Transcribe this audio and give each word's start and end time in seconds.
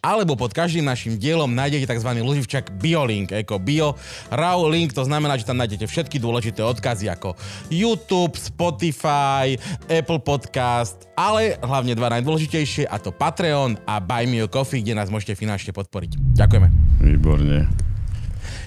alebo 0.00 0.38
pod 0.38 0.54
každým 0.54 0.86
našim 0.86 1.18
dielom 1.18 1.50
nájdete 1.52 1.90
tzv. 1.90 2.10
loživčak 2.22 2.74
BioLink, 2.78 3.34
ako 3.34 3.58
Bio 3.58 3.98
Raw 4.30 4.62
Link, 4.70 4.94
to 4.94 5.02
znamená, 5.04 5.36
že 5.36 5.46
tam 5.48 5.58
nájdete 5.58 5.86
všetky 5.90 6.22
dôležité 6.22 6.62
odkazy 6.62 7.10
ako 7.10 7.34
YouTube, 7.68 8.38
Spotify, 8.38 9.58
Apple 9.90 10.22
Podcast, 10.22 11.10
ale 11.18 11.58
hlavne 11.58 11.98
dva 11.98 12.14
najdôležitejšie 12.18 12.86
a 12.86 12.96
to 13.02 13.10
Patreon 13.10 13.76
a 13.84 13.98
Buy 13.98 14.30
Me 14.30 14.44
a 14.44 14.48
Coffee, 14.48 14.80
kde 14.80 14.94
nás 14.94 15.10
môžete 15.10 15.34
finančne 15.34 15.74
podporiť. 15.74 16.38
Ďakujeme. 16.38 16.68
Výborne. 17.02 17.88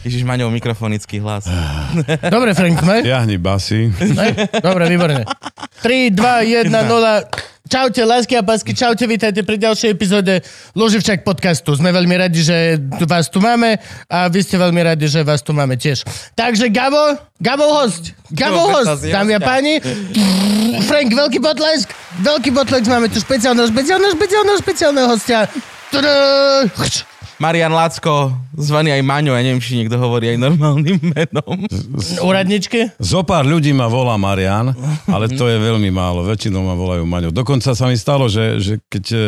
Ježiš, 0.02 0.26
Maňov, 0.26 0.50
mikrofonický 0.50 1.22
hlas. 1.22 1.46
Dobre, 2.34 2.58
Frank, 2.58 2.82
sme? 2.82 3.06
Jahni 3.06 3.38
basy. 3.38 3.94
Dobre, 4.66 4.90
výborne. 4.90 5.30
3, 5.86 6.10
2, 6.10 6.66
1, 6.66 6.74
0. 6.74 7.50
Čaute, 7.72 8.04
lásky 8.04 8.36
a 8.36 8.44
pásky, 8.44 8.76
čaute, 8.76 9.08
vítajte 9.08 9.48
pri 9.48 9.56
ďalšej 9.56 9.96
epizóde 9.96 10.44
Loživčak 10.76 11.24
podcastu. 11.24 11.72
Sme 11.72 11.96
veľmi 11.96 12.20
radi, 12.20 12.44
že 12.44 12.76
vás 13.08 13.32
tu 13.32 13.40
máme 13.40 13.80
a 14.12 14.28
vy 14.28 14.44
ste 14.44 14.60
veľmi 14.60 14.82
radi, 14.84 15.08
že 15.08 15.24
vás 15.24 15.40
tu 15.40 15.56
máme 15.56 15.80
tiež. 15.80 16.04
Takže 16.36 16.68
Gabo, 16.68 17.16
Gabo 17.40 17.64
host, 17.72 18.12
Gabo 18.28 18.76
host, 18.76 19.08
dámy 19.08 19.38
a 19.38 19.40
páni. 19.40 19.80
Frank, 20.84 21.16
veľký 21.16 21.40
potlesk, 21.40 21.88
veľký 22.20 22.52
potlesk, 22.52 22.92
máme 22.92 23.08
tu 23.08 23.24
špeciálneho, 23.24 23.72
špeciálneho, 23.72 24.12
špeciálneho, 24.20 24.58
špeciálneho 24.60 25.08
hostia. 25.08 25.48
Marian 27.42 27.74
Lacko, 27.74 28.30
zvaný 28.54 28.94
aj 28.94 29.02
Maňo, 29.02 29.34
ja 29.34 29.42
neviem, 29.42 29.58
či 29.58 29.74
niekto 29.74 29.98
hovorí 29.98 30.30
aj 30.30 30.38
normálnym 30.38 31.02
menom. 31.18 31.66
Úradničky? 32.22 32.94
Zo 33.02 33.26
pár 33.26 33.50
ľudí 33.50 33.74
ma 33.74 33.90
volá 33.90 34.14
Marian, 34.14 34.70
ale 35.10 35.26
to 35.26 35.50
je 35.50 35.58
veľmi 35.58 35.90
málo. 35.90 36.22
Väčšinou 36.22 36.62
ma 36.62 36.78
volajú 36.78 37.02
Maňo. 37.02 37.34
Dokonca 37.34 37.74
sa 37.74 37.86
mi 37.90 37.98
stalo, 37.98 38.30
že, 38.30 38.62
že 38.62 38.74
keď 38.86 39.06
e, 39.10 39.26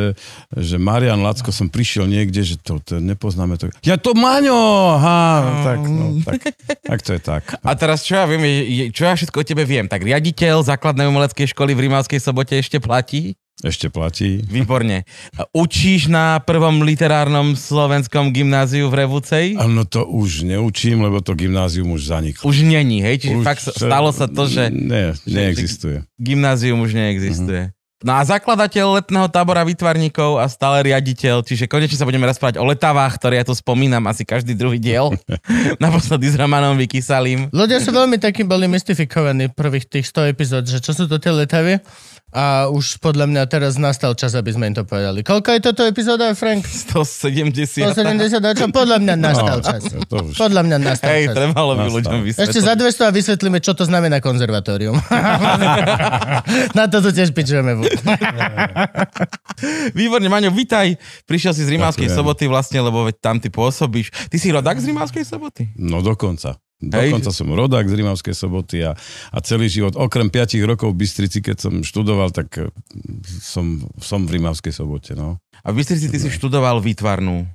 že 0.61 0.77
Marian 0.77 1.25
Lacko 1.25 1.49
som 1.49 1.65
prišiel 1.73 2.05
niekde, 2.05 2.45
že 2.45 2.61
to, 2.61 2.77
to 2.85 3.01
nepoznáme 3.01 3.57
to. 3.57 3.73
Ja 3.81 3.97
to 3.97 4.13
Maňo! 4.13 4.61
Ha, 5.01 5.21
tak, 5.65 5.79
no, 5.89 6.21
tak, 6.21 6.39
tak 6.85 6.99
to 7.01 7.17
je 7.17 7.21
tak. 7.25 7.43
A 7.65 7.73
teraz 7.73 8.05
čo 8.05 8.13
ja 8.13 8.29
viem, 8.29 8.45
čo 8.93 9.09
ja 9.09 9.17
všetko 9.17 9.41
o 9.41 9.47
tebe 9.47 9.65
viem? 9.65 9.89
Tak 9.89 10.05
riaditeľ 10.05 10.61
základnej 10.61 11.09
umeleckej 11.09 11.49
školy 11.49 11.73
v 11.73 11.89
Rimavskej 11.89 12.21
sobote 12.21 12.53
ešte 12.61 12.77
platí? 12.77 13.33
Ešte 13.63 13.87
platí. 13.87 14.43
Výborne. 14.43 15.07
Učíš 15.55 16.11
na 16.11 16.43
prvom 16.43 16.83
literárnom 16.83 17.55
slovenskom 17.55 18.35
gymnáziu 18.35 18.91
v 18.91 19.07
Revúcej? 19.07 19.55
Áno, 19.55 19.87
to 19.87 20.03
už 20.03 20.43
neučím, 20.43 20.99
lebo 20.99 21.23
to 21.23 21.31
gymnázium 21.31 21.95
už 21.95 22.11
zaniklo. 22.11 22.43
Už 22.43 22.67
není, 22.67 22.99
hej? 22.99 23.23
Čiže 23.23 23.35
už 23.39 23.45
fakt 23.47 23.63
stalo 23.63 24.11
sa 24.11 24.27
to, 24.27 24.51
že... 24.51 24.67
Ne, 24.67 25.15
neexistuje. 25.23 26.03
Gymnázium 26.19 26.83
už 26.83 26.91
neexistuje. 26.91 27.71
Uh-huh. 27.71 27.81
No 28.03 28.19
a 28.19 28.21
zakladateľ 28.27 28.99
letného 28.99 29.31
tábora 29.31 29.63
vytvarníkov 29.63 30.35
a 30.35 30.51
stále 30.51 30.91
riaditeľ, 30.91 31.39
čiže 31.39 31.71
konečne 31.71 31.95
sa 31.95 32.03
budeme 32.03 32.27
rozprávať 32.27 32.59
o 32.59 32.67
letavách, 32.67 33.15
ktoré 33.15 33.39
ja 33.39 33.47
tu 33.47 33.55
spomínam 33.55 34.03
asi 34.11 34.27
každý 34.27 34.59
druhý 34.59 34.75
diel. 34.75 35.15
Naposledy 35.83 36.27
s 36.27 36.35
Romanom 36.35 36.75
Vykysalým. 36.75 37.47
Ľudia 37.55 37.79
sú 37.79 37.95
veľmi 37.95 38.19
takí 38.19 38.43
boli 38.43 38.67
mystifikovaní 38.67 39.47
prvých 39.55 39.87
tých 39.87 40.11
100 40.11 40.35
epizód, 40.35 40.67
že 40.67 40.83
čo 40.83 40.91
sú 40.91 41.07
to 41.07 41.15
tie 41.15 41.31
letavy? 41.31 41.79
A 42.33 42.65
už 42.73 42.97
podľa 42.97 43.29
mňa 43.29 43.45
teraz 43.45 43.77
nastal 43.77 44.17
čas, 44.17 44.33
aby 44.33 44.49
sme 44.49 44.73
im 44.73 44.75
to 44.75 44.81
povedali. 44.81 45.21
Koľko 45.21 45.53
je 45.53 45.59
toto 45.61 45.81
epizóda, 45.85 46.33
Frank? 46.33 46.65
170. 46.65 47.93
170, 47.93 48.41
a 48.41 48.51
čo? 48.57 48.65
Podľa 48.73 48.97
mňa 49.05 49.13
nastal 49.21 49.61
no, 49.61 49.65
čas. 49.65 49.81
Podľa 50.33 50.61
mňa 50.65 50.77
nastal 50.81 51.13
Hej, 51.13 51.29
čas. 51.29 51.35
trebalo 51.37 51.77
by 51.77 51.87
ľuďom 51.93 52.19
vysvetliť. 52.25 52.49
Ešte 52.49 52.59
za 52.65 52.73
200 52.73 53.05
a 53.05 53.11
vysvetlíme, 53.13 53.61
čo 53.61 53.77
to 53.77 53.85
znamená 53.85 54.17
konzervatórium. 54.17 54.97
Na 56.77 56.89
to 56.89 57.05
tu 57.05 57.13
tiež 57.13 57.29
pičujeme. 57.37 57.85
Výborne, 59.93 60.25
Maňo, 60.25 60.49
vitaj. 60.49 60.97
Prišiel 61.29 61.53
si 61.53 61.61
z 61.61 61.77
Rimavskej 61.77 62.09
soboty 62.09 62.49
vlastne, 62.49 62.81
lebo 62.81 63.05
veď 63.05 63.21
tam 63.21 63.37
ty 63.37 63.53
pôsobíš. 63.53 64.09
Ty 64.33 64.37
si 64.41 64.49
rodák 64.49 64.81
z 64.81 64.89
Rimavskej 64.89 65.21
soboty? 65.21 65.69
No 65.77 66.01
dokonca. 66.01 66.57
Dokonca 66.87 67.29
som 67.35 67.51
rodák 67.51 67.85
z 67.85 67.93
Rimavskej 67.99 68.35
soboty 68.35 68.87
a, 68.87 68.95
a 69.31 69.37
celý 69.43 69.67
život, 69.67 69.99
okrem 69.99 70.31
5 70.31 70.63
rokov 70.63 70.95
v 70.95 70.99
Bystrici, 71.03 71.43
keď 71.43 71.57
som 71.59 71.73
študoval, 71.83 72.31
tak 72.31 72.47
eh, 72.59 72.71
som, 73.43 73.83
som 73.99 74.23
v 74.23 74.39
Rimavskej 74.39 74.71
sobote. 74.71 75.11
No. 75.13 75.42
A 75.61 75.71
v 75.71 75.79
Bystrici 75.79 76.09
ty 76.09 76.17
si 76.17 76.29
študoval 76.33 76.81
výtvarnú? 76.81 77.45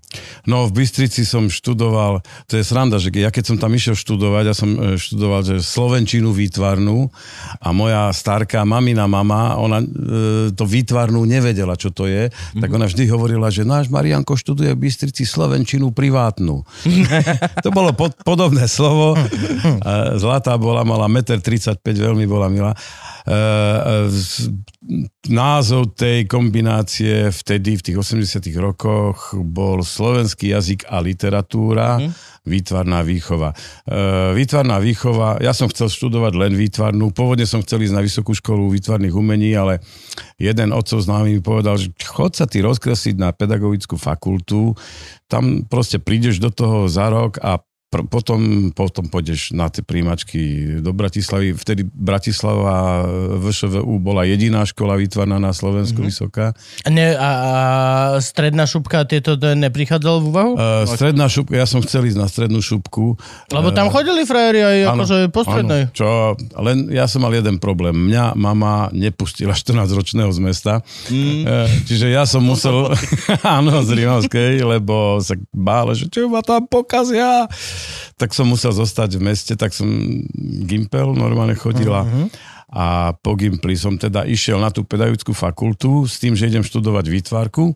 No, 0.49 0.65
v 0.65 0.81
Bystrici 0.81 1.29
som 1.29 1.53
študoval, 1.53 2.25
to 2.49 2.57
je 2.57 2.65
sranda, 2.65 2.97
že 2.97 3.13
ja 3.13 3.29
keď 3.29 3.45
som 3.53 3.57
tam 3.61 3.77
išiel 3.77 3.93
študovať, 3.93 4.45
ja 4.49 4.55
som 4.57 4.71
eh, 4.79 4.97
študoval 4.97 5.41
že 5.45 5.61
Slovenčinu 5.61 6.33
výtvarnú 6.33 7.13
a 7.61 7.69
moja 7.77 8.09
starká 8.15 8.65
mamina 8.65 9.05
mama, 9.05 9.57
ona 9.61 9.81
e, 9.81 9.87
to 10.53 10.65
výtvarnú 10.65 11.25
nevedela, 11.25 11.77
čo 11.77 11.93
to 11.93 12.09
je, 12.09 12.29
mm-hmm. 12.29 12.61
tak 12.61 12.69
ona 12.69 12.89
vždy 12.89 13.05
hovorila, 13.09 13.49
že 13.49 13.65
náš 13.65 13.89
Marianko 13.89 14.37
študuje 14.37 14.73
v 14.75 14.83
Bystrici 14.89 15.25
Slovenčinu 15.25 15.93
privátnu. 15.93 16.65
to 17.65 17.71
bolo 17.73 17.93
pod, 17.97 18.17
podobné 18.25 18.69
slovo 18.69 19.17
Zlatá 20.23 20.57
bola, 20.57 20.85
mala 20.85 21.07
1,35 21.11 21.83
m, 21.83 21.97
veľmi 21.97 22.25
bola 22.29 22.47
milá. 22.51 22.73
E, 23.29 23.37
e, 23.37 24.09
názov 25.29 25.93
tej 25.93 26.25
kombinácie 26.25 27.29
vtedy, 27.29 27.77
v 27.77 27.85
tých 27.85 27.99
80 28.01 28.41
rokoch, 28.57 29.37
bol 29.37 29.85
slovenský 29.85 30.57
jazyk 30.57 30.89
a 30.89 31.05
literatúra, 31.05 32.01
mm. 32.01 32.11
výtvarná 32.49 33.05
výchova. 33.05 33.53
E, 33.85 34.33
výtvarná 34.33 34.81
výchova, 34.81 35.45
ja 35.45 35.53
som 35.53 35.69
chcel 35.69 35.93
študovať 35.93 36.33
len 36.41 36.57
výtvarnú, 36.57 37.13
pôvodne 37.13 37.45
som 37.45 37.61
chcel 37.61 37.85
ísť 37.85 37.95
na 38.01 38.01
Vysokú 38.01 38.33
školu 38.33 38.73
výtvarných 38.73 39.13
umení, 39.13 39.53
ale 39.53 39.85
jeden 40.41 40.73
otcov 40.73 41.05
známy 41.05 41.37
mi 41.37 41.43
povedal, 41.45 41.77
že 41.77 41.93
chod 42.09 42.33
sa 42.33 42.49
ty 42.49 42.65
rozkresliť 42.65 43.21
na 43.21 43.37
pedagogickú 43.37 44.01
fakultu, 44.01 44.73
tam 45.29 45.69
proste 45.69 46.01
prídeš 46.01 46.41
do 46.41 46.49
toho 46.49 46.89
za 46.89 47.13
rok 47.13 47.37
a 47.45 47.61
potom, 47.89 48.69
potom 48.77 49.09
pôjdeš 49.09 49.57
na 49.57 49.73
tie 49.73 49.81
príjimačky 49.81 50.77
do 50.85 50.93
Bratislavy. 50.93 51.57
Vtedy 51.57 51.89
Bratislava 51.89 53.09
VŠVU 53.41 53.97
bola 53.97 54.29
jediná 54.29 54.69
škola 54.69 55.01
vytvarná 55.01 55.41
na 55.41 55.57
Slovensku 55.57 56.05
mm-hmm. 56.05 56.13
vysoká. 56.13 56.53
Ne, 56.85 57.17
a, 57.17 57.31
a 57.33 57.53
stredná 58.21 58.69
šupka 58.69 59.09
tieto 59.09 59.41
neprichádzalo 59.41 60.21
v 60.21 60.27
úvahu? 60.29 60.53
Uh, 60.61 60.85
stredná 60.85 61.33
šupka, 61.33 61.57
ja 61.57 61.65
som 61.65 61.81
chcel 61.81 62.05
ísť 62.13 62.19
na 62.21 62.29
strednú 62.29 62.61
šupku. 62.61 63.17
Lebo 63.49 63.73
tam 63.73 63.89
uh, 63.89 63.93
chodili 63.97 64.29
frajeri 64.29 64.61
aj 64.61 64.79
áno, 64.85 64.93
akože 65.01 65.17
po 65.33 65.41
strednej. 65.49 65.83
Áno, 65.89 65.97
čo, 65.97 66.09
len 66.61 66.93
ja 66.93 67.09
som 67.09 67.25
mal 67.25 67.33
jeden 67.33 67.57
problém. 67.57 67.97
Mňa 67.97 68.37
mama 68.37 68.93
nepustila 68.93 69.57
14-ročného 69.61 70.29
z 70.29 70.41
mesta. 70.45 70.85
Mm. 71.09 71.49
Čiže 71.89 72.13
ja 72.13 72.29
som 72.29 72.45
musel, 72.53 72.93
áno, 73.57 73.81
z 73.81 73.97
Rimavskej, 73.97 74.61
lebo 74.61 75.25
sa 75.25 75.33
bále, 75.57 75.97
že 75.97 76.05
čo 76.13 76.29
ma 76.29 76.45
tam 76.45 76.69
pokazia 76.69 77.49
tak 78.19 78.35
som 78.35 78.51
musel 78.51 78.75
zostať 78.75 79.17
v 79.17 79.23
meste, 79.23 79.53
tak 79.55 79.73
som 79.73 79.89
Gimpel 80.67 81.15
normálne 81.15 81.55
chodila. 81.55 82.03
Uh-huh. 82.03 82.27
A 82.69 83.17
po 83.17 83.33
Gimpli 83.33 83.79
som 83.79 83.97
teda 83.97 84.29
išiel 84.29 84.61
na 84.61 84.69
tú 84.69 84.85
pedagogickú 84.85 85.33
fakultu 85.33 86.05
s 86.05 86.21
tým, 86.21 86.37
že 86.37 86.53
idem 86.53 86.67
študovať 86.67 87.09
výtvarku. 87.09 87.73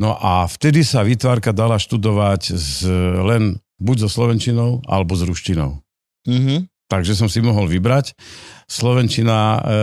No 0.00 0.16
a 0.16 0.48
vtedy 0.48 0.80
sa 0.80 1.04
výtvarka 1.04 1.52
dala 1.52 1.76
študovať 1.76 2.56
z, 2.56 2.88
len 3.20 3.60
buď 3.76 4.06
so 4.06 4.08
slovenčinou, 4.08 4.80
alebo 4.88 5.12
s 5.12 5.28
ruštinou. 5.28 5.82
Uh-huh. 6.24 6.69
Takže 6.90 7.14
som 7.14 7.30
si 7.30 7.38
mohol 7.38 7.70
vybrať. 7.70 8.18
Slovenčina, 8.66 9.62
e, 9.62 9.78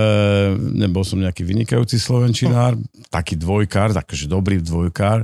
nebol 0.75 1.07
som 1.07 1.23
nejaký 1.23 1.47
vynikajúci 1.47 1.95
slovenčinár, 1.95 2.75
taký 3.07 3.39
dvojkár, 3.39 3.95
takže 3.95 4.27
dobrý 4.27 4.59
dvojkár. 4.59 5.23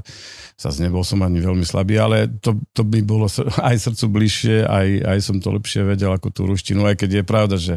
Zase 0.55 0.79
nebol 0.79 1.03
som 1.03 1.19
ani 1.27 1.43
veľmi 1.43 1.67
slabý, 1.67 1.99
ale 1.99 2.31
to, 2.39 2.55
to 2.71 2.87
by 2.87 3.03
bolo 3.03 3.27
aj 3.67 3.75
srdcu 3.83 4.05
bližšie, 4.07 4.63
aj, 4.63 4.87
aj 5.11 5.17
som 5.19 5.43
to 5.43 5.51
lepšie 5.51 5.83
vedel 5.83 6.15
ako 6.15 6.31
tú 6.31 6.47
ruštinu, 6.47 6.87
aj 6.87 7.03
keď 7.03 7.19
je 7.19 7.23
pravda, 7.27 7.55
že 7.59 7.75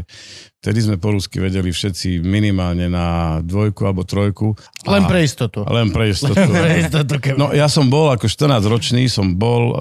vtedy 0.63 0.87
sme 0.87 0.97
po 1.03 1.11
rusky 1.11 1.43
vedeli 1.43 1.75
všetci 1.75 2.23
minimálne 2.23 2.87
na 2.87 3.39
dvojku 3.43 3.83
alebo 3.91 4.07
trojku. 4.07 4.55
Len 4.87 5.03
pre 5.11 5.27
istotu. 5.27 5.67
Len 5.67 5.91
pre 5.91 6.11
istotu. 6.15 6.39
Len 6.39 6.51
pre 6.55 6.75
istotu 6.79 7.15
no 7.35 7.51
ja 7.51 7.67
som 7.67 7.91
bol 7.91 8.15
ako 8.15 8.31
14 8.31 8.63
ročný, 8.71 9.11
som 9.11 9.35
bol 9.35 9.75
e, 9.75 9.79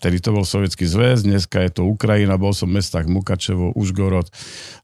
Vtedy 0.00 0.16
to 0.16 0.32
bol 0.32 0.48
Sovietský 0.48 0.88
zväz, 0.88 1.28
dneska 1.28 1.60
je 1.60 1.76
to 1.76 1.82
Ukrajina, 1.84 2.40
bol 2.40 2.56
som 2.56 2.72
v 2.72 2.80
mestách 2.80 3.04
Mukačevo, 3.04 3.76
Užgorod, 3.76 4.32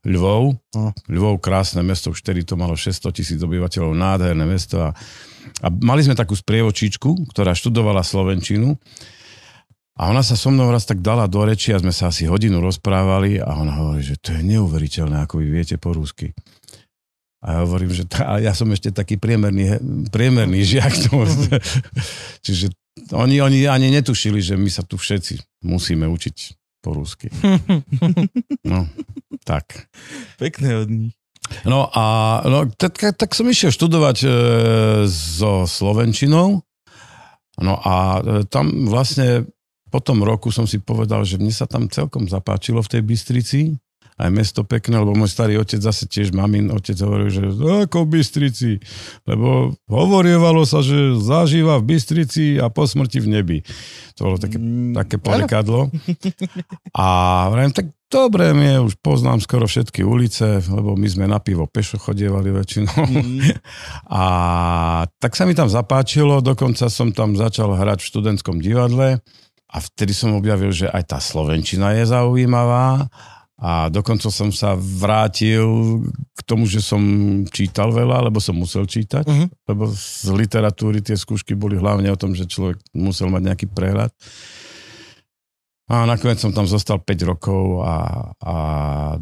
Lvov. 0.05 0.61
No. 0.77 0.93
Lvov, 1.09 1.41
krásne 1.41 1.81
mesto, 1.81 2.13
už 2.13 2.21
vtedy 2.21 2.45
to 2.45 2.53
malo 2.53 2.77
600 2.77 3.09
tisíc 3.17 3.41
obyvateľov, 3.41 3.97
nádherné 3.97 4.45
mesto. 4.45 4.77
A, 4.77 4.93
a 5.65 5.67
mali 5.73 6.05
sme 6.05 6.13
takú 6.13 6.37
sprievočičku, 6.37 7.33
ktorá 7.33 7.57
študovala 7.57 8.05
Slovenčinu. 8.05 8.77
A 9.97 10.13
ona 10.13 10.21
sa 10.21 10.37
so 10.37 10.53
mnou 10.53 10.69
raz 10.69 10.85
tak 10.85 11.01
dala 11.01 11.25
do 11.25 11.41
reči 11.41 11.73
a 11.73 11.81
sme 11.81 11.89
sa 11.89 12.13
asi 12.13 12.29
hodinu 12.29 12.61
rozprávali 12.61 13.41
a 13.41 13.57
ona 13.57 13.73
hovorí, 13.73 14.05
že 14.05 14.21
to 14.21 14.37
je 14.37 14.45
neuveriteľné, 14.45 15.25
ako 15.25 15.41
vy 15.41 15.49
viete 15.49 15.81
po 15.81 15.97
rúsky. 15.97 16.29
A 17.41 17.57
ja 17.57 17.59
hovorím, 17.65 17.89
že 17.89 18.05
tá, 18.05 18.37
ja 18.37 18.53
som 18.53 18.69
ešte 18.69 18.93
taký 18.93 19.17
priemerný, 19.17 19.81
priemerný 20.13 20.61
žiak. 20.61 20.93
Čiže 22.45 22.69
oni, 23.11 23.41
oni 23.41 23.67
ani 23.67 23.87
netušili, 23.91 24.41
že 24.41 24.59
my 24.59 24.69
sa 24.69 24.83
tu 24.83 24.97
všetci 24.97 25.63
musíme 25.65 26.05
učiť 26.07 26.37
po 26.81 26.95
rusky. 26.95 27.27
No, 28.67 28.83
tak. 29.47 29.87
Pekné 30.35 30.83
od 30.83 30.89
nich. 30.91 31.15
No 31.63 31.87
a 31.87 32.03
no, 32.43 32.67
tak, 32.67 32.99
tak 32.99 33.31
som 33.31 33.47
išiel 33.47 33.71
študovať 33.71 34.17
e, 34.23 34.29
so 35.07 35.63
Slovenčinou. 35.63 36.59
No 37.63 37.73
a 37.79 38.19
e, 38.19 38.43
tam 38.51 38.91
vlastne 38.91 39.47
po 39.87 40.03
tom 40.03 40.19
roku 40.19 40.51
som 40.51 40.67
si 40.67 40.83
povedal, 40.83 41.23
že 41.23 41.39
mne 41.39 41.55
sa 41.55 41.63
tam 41.63 41.87
celkom 41.87 42.27
zapáčilo 42.27 42.83
v 42.83 42.91
tej 42.91 43.01
Bystrici 43.07 43.59
aj 44.17 44.29
mesto 44.29 44.61
pekné, 44.61 45.01
lebo 45.01 45.17
môj 45.17 45.33
starý 45.33 45.57
otec 45.57 45.81
zase 45.81 46.05
tiež, 46.05 46.33
mamin 46.33 46.69
otec 46.69 46.97
hovoril, 47.01 47.29
že 47.33 47.41
ako 47.87 48.05
v 48.05 48.11
Bystrici, 48.17 48.71
lebo 49.25 49.73
hovorievalo 49.89 50.65
sa, 50.65 50.85
že 50.85 51.17
zažíva 51.17 51.81
v 51.81 51.97
Bystrici 51.97 52.57
a 52.61 52.69
po 52.69 52.85
smrti 52.85 53.21
v 53.21 53.27
nebi. 53.29 53.57
To 54.17 54.33
bolo 54.33 54.37
také, 54.41 54.57
Mm, 54.67 54.97
také 54.97 55.15
porekadlo. 55.21 55.87
A 56.97 57.05
vrajím, 57.53 57.71
tak 57.71 57.87
dobre, 58.11 58.51
my 58.51 58.83
už 58.83 58.99
poznám 58.99 59.39
skoro 59.39 59.69
všetky 59.69 60.03
ulice, 60.03 60.59
lebo 60.67 60.97
my 60.97 61.07
sme 61.07 61.25
na 61.29 61.39
pivo 61.39 61.69
pešo 61.69 62.01
chodievali 62.01 62.51
väčšinou. 62.51 62.97
Mm. 63.07 63.39
A 64.11 64.23
tak 65.21 65.37
sa 65.37 65.47
mi 65.47 65.53
tam 65.55 65.71
zapáčilo, 65.71 66.43
dokonca 66.43 66.89
som 66.91 67.13
tam 67.13 67.37
začal 67.37 67.73
hrať 67.77 68.03
v 68.03 68.09
študentskom 68.09 68.57
divadle 68.59 69.21
a 69.67 69.77
vtedy 69.83 70.15
som 70.15 70.35
objavil, 70.35 70.71
že 70.71 70.87
aj 70.87 71.03
tá 71.15 71.19
Slovenčina 71.19 71.91
je 71.95 72.07
zaujímavá 72.07 73.11
a 73.57 73.89
dokonca 73.89 74.29
som 74.29 74.53
sa 74.53 74.77
vrátil 74.77 75.65
k 76.37 76.39
tomu, 76.45 76.69
že 76.69 76.77
som 76.77 77.01
čítal 77.49 77.89
veľa, 77.89 78.29
lebo 78.29 78.37
som 78.37 78.53
musel 78.53 78.85
čítať, 78.85 79.25
Mhm. 79.25 79.45
lebo 79.65 79.89
z 79.89 80.29
literatúry 80.29 81.01
tie 81.01 81.17
skúšky 81.17 81.57
boli 81.57 81.73
hlavne 81.73 82.13
o 82.13 82.19
tom, 82.19 82.37
že 82.37 82.45
človek 82.45 82.77
musel 82.93 83.33
mať 83.33 83.41
nejaký 83.49 83.65
prehľad. 83.73 84.13
A 85.87 86.03
nakoniec 86.03 86.37
som 86.37 86.51
tam 86.51 86.67
zostal 86.67 86.99
5 86.99 87.23
rokov 87.23 87.79
a, 87.81 87.95
a 88.43 88.55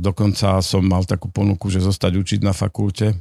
dokonca 0.02 0.60
som 0.66 0.82
mal 0.82 1.06
takú 1.06 1.30
ponuku, 1.30 1.70
že 1.70 1.78
zostať 1.78 2.18
učiť 2.18 2.40
na 2.42 2.58
fakulte. 2.58 3.14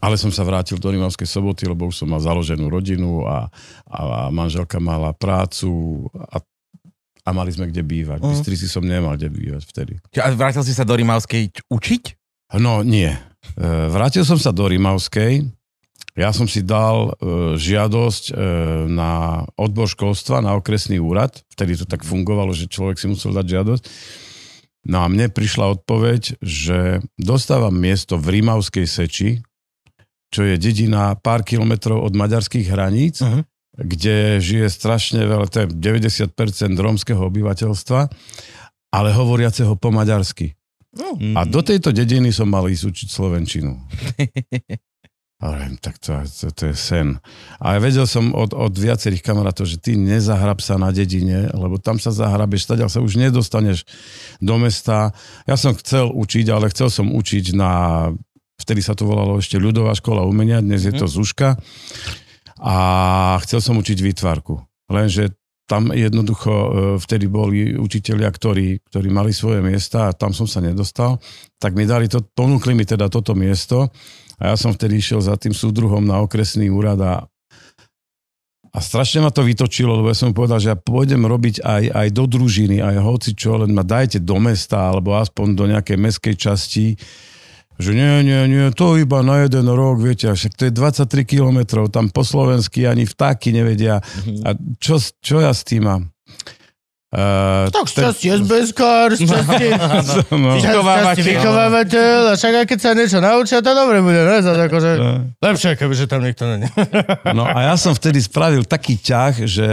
Ale 0.00 0.16
som 0.16 0.32
sa 0.32 0.48
vrátil 0.48 0.80
do 0.80 0.88
Rimavskej 0.88 1.28
soboty, 1.28 1.68
lebo 1.68 1.92
už 1.92 2.00
som 2.00 2.08
mal 2.08 2.16
založenú 2.24 2.72
rodinu 2.72 3.28
a, 3.28 3.52
a 3.84 4.32
manželka 4.32 4.80
mala 4.80 5.12
prácu 5.12 5.68
a, 6.16 6.40
a 7.24 7.28
mali 7.32 7.50
sme 7.50 7.72
kde 7.72 7.80
bývať. 7.80 8.20
Mhm. 8.20 8.30
Bystrici 8.30 8.66
som 8.68 8.84
nemal 8.84 9.16
kde 9.16 9.32
bývať 9.32 9.62
vtedy. 9.64 9.92
A 10.20 10.28
vrátil 10.32 10.60
si 10.62 10.76
sa 10.76 10.84
do 10.84 10.92
Rimavskej 10.92 11.50
učiť? 11.72 12.02
No 12.60 12.84
nie. 12.84 13.08
E, 13.08 13.18
Vrátil 13.88 14.22
som 14.22 14.36
sa 14.36 14.52
do 14.52 14.68
Rimavskej. 14.68 15.48
Ja 16.14 16.30
som 16.30 16.46
si 16.46 16.62
dal 16.62 17.10
e, 17.18 17.58
žiadosť 17.58 18.24
e, 18.30 18.34
na 18.86 19.42
odbor 19.58 19.90
školstva, 19.90 20.38
na 20.38 20.54
okresný 20.54 21.02
úrad. 21.02 21.42
Vtedy 21.50 21.74
to 21.74 21.88
tak 21.88 22.06
fungovalo, 22.06 22.54
že 22.54 22.70
človek 22.70 23.00
si 23.00 23.10
musel 23.10 23.34
dať 23.34 23.46
žiadosť. 23.50 23.84
No 24.84 25.00
a 25.02 25.08
mne 25.08 25.32
prišla 25.32 25.80
odpoveď, 25.80 26.38
že 26.44 27.00
dostávam 27.16 27.72
miesto 27.74 28.20
v 28.20 28.38
Rimavskej 28.38 28.86
Seči, 28.86 29.30
čo 30.28 30.44
je 30.44 30.54
dedina 30.60 31.16
pár 31.16 31.42
kilometrov 31.42 32.04
od 32.04 32.12
maďarských 32.14 32.68
hraníc, 32.68 33.24
Mhm. 33.24 33.42
Kde 33.74 34.38
žije 34.38 34.70
strašne 34.70 35.26
veľa, 35.26 35.50
to 35.50 35.66
je 35.66 35.66
90% 35.74 36.30
rómskeho 36.78 37.22
obyvateľstva, 37.26 38.00
ale 38.94 39.08
hovoriaceho 39.10 39.74
po 39.74 39.90
maďarsky. 39.90 40.54
Mm. 40.94 41.34
A 41.34 41.42
do 41.42 41.58
tejto 41.58 41.90
dediny 41.90 42.30
som 42.30 42.46
mal 42.46 42.70
ísť 42.70 42.84
učiť 42.86 43.08
Slovenčinu. 43.10 43.74
Ale 45.42 45.76
tak 45.82 46.00
to, 46.00 46.14
to, 46.24 46.48
to 46.56 46.72
je 46.72 46.76
sen. 46.78 47.20
A 47.60 47.76
ja 47.76 47.80
vedel 47.82 48.08
som 48.08 48.32
od, 48.32 48.56
od 48.56 48.72
viacerých 48.72 49.20
kamarátov, 49.20 49.68
že 49.68 49.76
ty 49.76 49.92
nezahrab 49.92 50.62
sa 50.64 50.80
na 50.80 50.88
dedine, 50.88 51.52
lebo 51.52 51.76
tam 51.76 52.00
sa 52.00 52.14
zahrabeš, 52.14 52.64
stadiaľ 52.64 52.88
sa 52.88 53.04
už 53.04 53.20
nedostaneš 53.20 53.84
do 54.40 54.56
mesta. 54.56 55.12
Ja 55.44 55.60
som 55.60 55.76
chcel 55.76 56.08
učiť, 56.08 56.48
ale 56.48 56.72
chcel 56.72 56.88
som 56.88 57.12
učiť 57.12 57.52
na, 57.52 58.08
vtedy 58.56 58.80
sa 58.80 58.96
to 58.96 59.04
volalo 59.04 59.36
ešte 59.36 59.60
ľudová 59.60 59.92
škola 59.92 60.24
umenia, 60.24 60.64
dnes 60.64 60.88
je 60.88 60.94
to 60.96 61.04
Zuška. 61.04 61.60
A 62.64 62.76
chcel 63.44 63.60
som 63.60 63.76
učiť 63.76 64.00
výtvarku. 64.00 64.56
Lenže 64.88 65.36
tam 65.64 65.92
jednoducho 65.92 66.52
e, 66.52 66.68
vtedy 67.00 67.24
boli 67.28 67.72
učitelia, 67.76 68.28
ktorí, 68.28 68.84
ktorí 68.84 69.08
mali 69.08 69.32
svoje 69.32 69.64
miesta 69.64 70.12
a 70.12 70.16
tam 70.16 70.36
som 70.36 70.44
sa 70.44 70.60
nedostal, 70.60 71.16
tak 71.56 71.72
mi 71.72 71.88
dali 71.88 72.08
to, 72.08 72.20
ponúkli 72.20 72.76
mi 72.76 72.84
teda 72.84 73.08
toto 73.08 73.32
miesto 73.32 73.88
a 74.36 74.52
ja 74.52 74.54
som 74.60 74.76
vtedy 74.76 75.00
išiel 75.00 75.24
za 75.24 75.40
tým 75.40 75.56
súdruhom 75.56 76.04
na 76.04 76.20
okresný 76.20 76.68
úrad 76.68 77.00
a, 77.00 77.24
a 78.72 78.78
strašne 78.80 79.24
ma 79.24 79.32
to 79.32 79.40
vytočilo, 79.40 79.96
lebo 80.04 80.12
ja 80.12 80.16
som 80.16 80.36
povedal, 80.36 80.60
že 80.60 80.68
ja 80.68 80.76
pôjdem 80.76 81.24
robiť 81.24 81.64
aj, 81.64 81.84
aj 81.96 82.08
do 82.12 82.24
družiny, 82.28 82.84
aj 82.84 82.96
hoci 83.00 83.32
čo, 83.32 83.56
len 83.56 83.72
ma 83.72 83.88
dajte 83.88 84.20
do 84.20 84.36
mesta 84.36 84.92
alebo 84.92 85.16
aspoň 85.16 85.46
do 85.56 85.64
nejakej 85.64 85.96
meskej 85.96 86.34
časti, 86.36 86.92
že 87.74 87.90
nie, 87.90 88.22
nie, 88.22 88.40
nie, 88.46 88.64
to 88.70 88.94
iba 88.94 89.20
na 89.20 89.42
jeden 89.42 89.66
rok, 89.66 89.98
viete, 89.98 90.30
a 90.30 90.38
však 90.38 90.54
to 90.54 90.62
je 90.68 90.72
23 90.72 91.26
kilometrov, 91.26 91.90
tam 91.90 92.06
po 92.08 92.22
slovensky 92.22 92.86
ani 92.86 93.02
vtáky 93.02 93.50
nevedia. 93.50 93.98
A 94.46 94.54
čo, 94.78 95.02
čo 95.18 95.42
ja 95.42 95.50
s 95.50 95.66
tým 95.66 95.86
mám? 95.86 96.02
Uh, 97.14 97.70
Tak 97.70 97.86
šťastie 97.86 98.42
SBSkár, 98.42 99.14
šťastie, 99.14 99.70
no, 100.34 100.58
Vychovávateľ. 100.58 101.14
šťastie 101.14 101.22
vychovávateľ 101.30 102.18
a 102.26 102.32
však 102.34 102.52
aj 102.58 102.66
keď 102.66 102.78
sa 102.82 102.90
niečo 102.90 103.18
naučia, 103.22 103.62
to 103.62 103.70
dobre 103.70 104.02
bude, 104.02 104.18
ne? 104.18 104.42
Zas 104.42 104.58
akože, 104.58 104.90
lepšie, 105.38 105.78
kebyže 105.78 106.10
tam 106.10 106.26
nikto 106.26 106.42
není. 106.50 106.66
no 107.30 107.46
a 107.46 107.70
ja 107.70 107.74
som 107.78 107.94
vtedy 107.94 108.18
spravil 108.18 108.66
taký 108.66 108.98
ťah, 108.98 109.46
že 109.46 109.66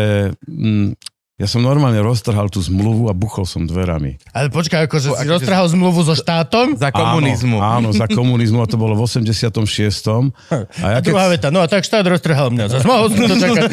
mm, 0.45 0.93
ja 1.33 1.45
som 1.45 1.59
normálne 1.59 1.97
roztrhal 1.97 2.47
tú 2.47 2.59
zmluvu 2.59 3.07
a 3.07 3.13
buchol 3.13 3.43
som 3.43 3.63
dverami. 3.63 4.19
Ale 4.29 4.47
počkaj, 4.47 4.85
akože 4.85 5.09
si 5.09 5.15
akože- 5.15 5.31
roztrhal 5.31 5.65
zmluvu 5.67 5.99
so 6.03 6.13
štátom 6.13 6.75
Za 6.75 6.91
komunizmu. 6.91 7.57
Áno, 7.57 7.89
áno, 7.89 7.89
za 7.91 8.05
komunizmu 8.19 8.59
a 8.59 8.67
to 8.67 8.75
bolo 8.75 8.93
v 8.93 9.01
86. 9.01 9.49
A, 9.49 10.17
a 10.77 10.87
ja, 10.87 10.99
druhá 10.99 11.25
keď, 11.25 11.33
veta, 11.33 11.47
no 11.49 11.59
a 11.59 11.67
tak 11.67 11.81
štát 11.81 12.05
roztrhal 12.05 12.49
mňa. 12.49 12.65
Zas 12.69 12.83
mohol 12.83 13.09
som 13.09 13.25
to 13.25 13.35
čakať. 13.37 13.69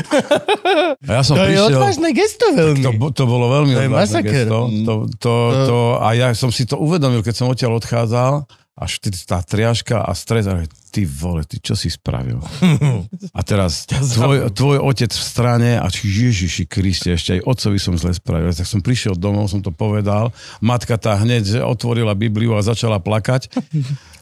a 1.04 1.10
ja 1.10 1.22
som 1.22 1.34
To 1.34 1.42
je 1.42 1.48
prišiel... 1.52 1.68
odvážne 1.70 2.08
gesto 2.10 2.46
veľmi. 2.50 2.82
To, 2.82 2.90
to 3.12 3.24
bolo 3.24 3.46
veľmi 3.52 3.72
To 3.72 3.80
je 3.80 3.88
odvážne 3.88 4.00
masaker. 4.16 4.46
gesto. 4.46 4.58
To, 4.84 4.92
to, 5.14 5.32
to, 5.66 5.76
a 5.98 6.08
ja 6.14 6.28
som 6.32 6.48
si 6.48 6.64
to 6.64 6.76
uvedomil, 6.76 7.20
keď 7.20 7.34
som 7.34 7.46
odtiaľ 7.46 7.76
odchádzal, 7.76 8.48
až 8.74 8.98
vtedy 8.98 9.22
tá 9.22 9.38
triažka 9.38 10.02
a 10.02 10.10
stres, 10.12 10.44
a 10.44 10.58
ty 10.90 11.02
vole, 11.02 11.42
ty 11.42 11.58
čo 11.58 11.72
si 11.72 11.86
spravil? 11.86 12.42
A 13.30 13.40
teraz 13.40 13.86
tvoj, 13.86 14.50
tvoj 14.50 14.78
otec 14.80 15.08
v 15.08 15.24
strane 15.24 15.70
a 15.74 15.86
či 15.86 16.06
Ježiši 16.06 16.64
Kriste, 16.64 17.10
ešte 17.10 17.34
aj 17.34 17.42
otcovi 17.44 17.78
som 17.78 17.94
zle 17.94 18.10
spravil. 18.10 18.50
Tak 18.50 18.62
som 18.64 18.78
prišiel 18.78 19.14
domov, 19.14 19.46
som 19.48 19.58
to 19.58 19.70
povedal, 19.70 20.30
matka 20.58 20.94
tá 20.94 21.14
hneď 21.16 21.42
že 21.48 21.60
otvorila 21.60 22.14
Bibliu 22.14 22.52
a 22.52 22.62
začala 22.62 22.98
plakať. 22.98 23.50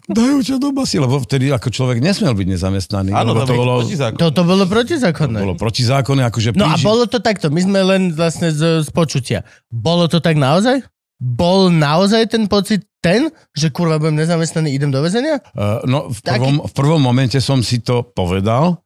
Dajú 0.04 0.42
ťa 0.42 0.56
do 0.58 0.68
basy, 0.70 0.98
lebo 0.98 1.16
vtedy 1.16 1.48
ako 1.48 1.68
človek 1.68 2.02
nesmel 2.02 2.34
byť 2.34 2.48
nezamestnaný. 2.50 3.14
Áno, 3.14 3.38
to 3.38 3.54
bolo, 3.54 3.80
To, 4.18 4.28
to 4.28 4.42
bolo 4.42 4.66
protizákonné. 4.66 5.38
bolo 5.40 5.54
protizákonné, 5.54 6.26
akože 6.26 6.52
No 6.52 6.66
a 6.66 6.74
príži- 6.74 6.84
bolo 6.84 7.04
to 7.06 7.18
takto, 7.18 7.48
my 7.48 7.60
sme 7.62 7.80
len 7.80 8.02
vlastne 8.10 8.50
z, 8.50 8.82
z 8.82 8.90
počutia. 8.90 9.46
Bolo 9.68 10.10
to 10.10 10.18
tak 10.18 10.34
naozaj? 10.34 10.82
Bol 11.22 11.70
naozaj 11.70 12.34
ten 12.34 12.50
pocit 12.50 12.82
ten, 12.98 13.30
že 13.54 13.70
kurva 13.70 14.02
budem 14.02 14.18
nezamestnaný, 14.18 14.74
idem 14.74 14.90
do 14.90 14.98
väzenia? 14.98 15.38
Uh, 15.54 15.78
no, 15.86 15.98
v 16.10 16.18
Taký- 16.18 16.42
prvom, 16.42 16.56
v 16.66 16.72
prvom 16.74 17.02
momente 17.02 17.38
som 17.38 17.62
si 17.62 17.78
to 17.78 18.02
povedal 18.02 18.82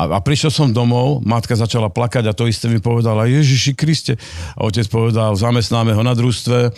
a, 0.00 0.02
a 0.16 0.18
prišiel 0.22 0.48
som 0.48 0.72
domov, 0.72 1.20
matka 1.26 1.52
začala 1.52 1.92
plakať 1.92 2.30
a 2.30 2.32
to 2.32 2.48
isté 2.48 2.72
mi 2.72 2.80
povedala, 2.80 3.28
Ježiši 3.28 3.76
Kriste. 3.76 4.14
A 4.56 4.64
otec 4.64 4.88
povedal, 4.88 5.36
zamestnáme 5.36 5.92
ho 5.92 6.00
na 6.00 6.16
družstve, 6.16 6.72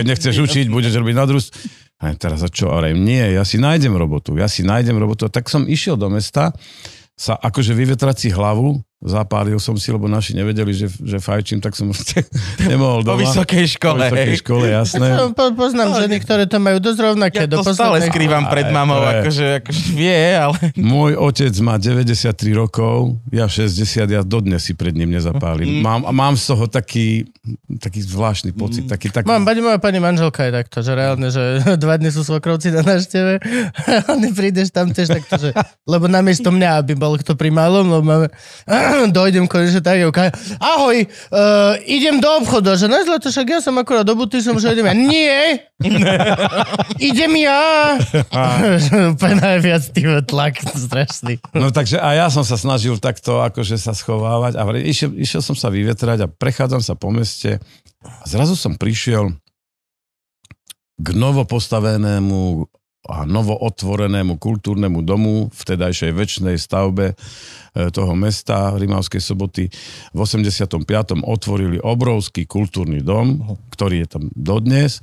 keď 0.00 0.04
nechceš 0.04 0.42
učiť, 0.42 0.66
budeš 0.66 0.98
robiť 0.98 1.16
na 1.16 1.24
družstve. 1.28 1.54
A 2.02 2.18
teraz 2.18 2.42
a 2.42 2.50
čo? 2.50 2.74
A 2.74 2.82
nie, 2.90 3.22
ja 3.22 3.46
si 3.46 3.62
nájdem 3.62 3.94
robotu, 3.94 4.34
ja 4.34 4.50
si 4.50 4.66
nájdem 4.66 4.98
robotu. 4.98 5.28
A 5.28 5.30
tak 5.30 5.46
som 5.46 5.70
išiel 5.70 5.94
do 5.94 6.10
mesta, 6.10 6.50
sa 7.14 7.38
akože 7.38 7.78
vyvetrať 7.78 8.26
si 8.26 8.28
hlavu, 8.34 8.82
zapálil 9.02 9.58
som 9.58 9.74
si, 9.74 9.88
lebo 9.88 10.06
naši 10.06 10.32
nevedeli, 10.32 10.70
že, 10.70 10.86
že 10.86 11.18
fajčím, 11.18 11.58
tak 11.58 11.72
som 11.72 11.90
nemohol 12.70 13.02
Po 13.02 13.12
doma. 13.12 13.20
vysokej 13.20 13.64
Po 13.64 13.72
škole. 13.72 14.04
vysokej 14.06 14.36
škole, 14.38 14.64
jasné. 14.68 15.06
Ja 15.08 15.26
po, 15.28 15.50
poznám 15.52 15.98
ženy, 15.98 16.16
ktoré 16.18 16.44
to 16.44 16.56
majú 16.56 16.78
dosť 16.78 16.98
rovnaké. 17.02 17.38
Ja 17.40 17.48
do 17.48 17.58
to 17.58 17.68
stále 17.68 17.98
poslednej- 17.98 18.08
skrývam 18.08 18.44
pred 18.46 18.68
mamou, 18.68 18.98
je- 18.98 19.10
akože, 19.18 19.46
akože 19.60 19.82
vie, 19.92 20.18
ale... 20.32 20.58
Môj 20.74 21.12
otec 21.14 21.54
má 21.58 21.74
93 21.76 22.30
rokov, 22.52 23.18
ja 23.28 23.44
60, 23.44 23.74
ja 24.06 24.22
dodnes 24.22 24.60
si 24.60 24.72
pred 24.72 24.92
ním 24.92 25.10
nezapálim. 25.10 25.80
Mám, 25.80 26.06
mám 26.08 26.34
z 26.34 26.44
toho 26.48 26.64
taký, 26.66 27.26
taký 27.76 28.00
zvláštny 28.00 28.50
pocit. 28.52 28.84
Taký, 28.84 29.10
taký, 29.10 29.26
Mám, 29.26 29.42
pani, 29.42 29.60
moja 29.60 29.76
pani 29.76 29.98
manželka 29.98 30.44
je 30.44 30.52
takto, 30.54 30.78
že 30.78 30.92
reálne, 30.92 31.26
že 31.26 31.42
dva 31.82 31.96
dny 31.96 32.08
sú 32.08 32.22
svokrovci 32.22 32.70
na 32.70 32.80
návšteve 32.80 33.32
a 34.06 34.14
ty 34.14 34.28
prídeš 34.30 34.70
tam 34.70 34.88
tiež 34.88 35.10
takto, 35.12 35.34
že, 35.36 35.50
lebo 35.82 36.06
namiesto 36.06 36.48
mňa, 36.48 36.78
aby 36.78 36.94
bol 36.94 37.14
kto 37.14 37.34
pri 37.34 37.50
malom, 37.50 37.88
lebo 37.88 38.04
máme, 38.04 38.26
dojdem 39.16 39.48
konečne 39.48 39.80
tak, 39.80 40.00
ukážem, 40.04 40.34
ahoj, 40.60 40.96
uh, 41.04 41.74
idem 41.84 42.20
do 42.20 42.28
obchodu. 42.42 42.76
Že 42.76 42.86
ne, 42.88 43.00
zlato, 43.04 43.28
však 43.32 43.46
ja 43.48 43.58
som 43.64 43.76
akorát 43.80 44.04
do 44.04 44.14
buty, 44.16 44.44
som 44.44 44.56
že 44.60 44.72
idem 44.72 44.88
ja. 44.88 44.94
Nie! 44.96 45.40
idem 47.10 47.32
ja! 47.40 47.96
Úplne 49.16 49.36
najviac 49.40 49.82
tým 49.92 50.22
tlak 50.24 50.60
strašný. 50.62 51.40
No 51.56 51.72
takže 51.72 51.98
a 51.98 52.14
ja 52.14 52.26
som 52.28 52.44
sa 52.44 52.56
snažil 52.60 52.96
takto 53.00 53.40
akože 53.42 53.80
sa 53.80 53.96
schovávať 53.96 54.56
a 54.60 54.62
išiel, 54.78 55.16
išiel 55.16 55.42
som 55.42 55.56
sa 55.56 55.72
vyvetrať 55.72 56.18
a 56.24 56.30
prechádzam 56.30 56.84
sa 56.84 56.94
po 56.94 57.10
meste 57.10 57.58
a 58.02 58.24
zrazu 58.26 58.58
som 58.58 58.74
prišiel 58.76 59.34
k 61.02 61.06
novopostavenému 61.16 62.68
a 63.02 63.26
novootvorenému 63.26 64.38
kultúrnemu 64.38 65.02
domu 65.02 65.50
v 65.50 65.62
tedajšej 65.66 66.12
väčšnej 66.14 66.54
stavbe 66.54 67.12
e, 67.12 67.14
toho 67.90 68.14
mesta 68.14 68.78
Rimavskej 68.78 69.18
soboty. 69.18 69.66
V 70.14 70.18
85. 70.22 70.78
otvorili 71.26 71.82
obrovský 71.82 72.46
kultúrny 72.46 73.02
dom, 73.02 73.58
ktorý 73.74 74.06
je 74.06 74.08
tam 74.08 74.24
dodnes, 74.38 75.02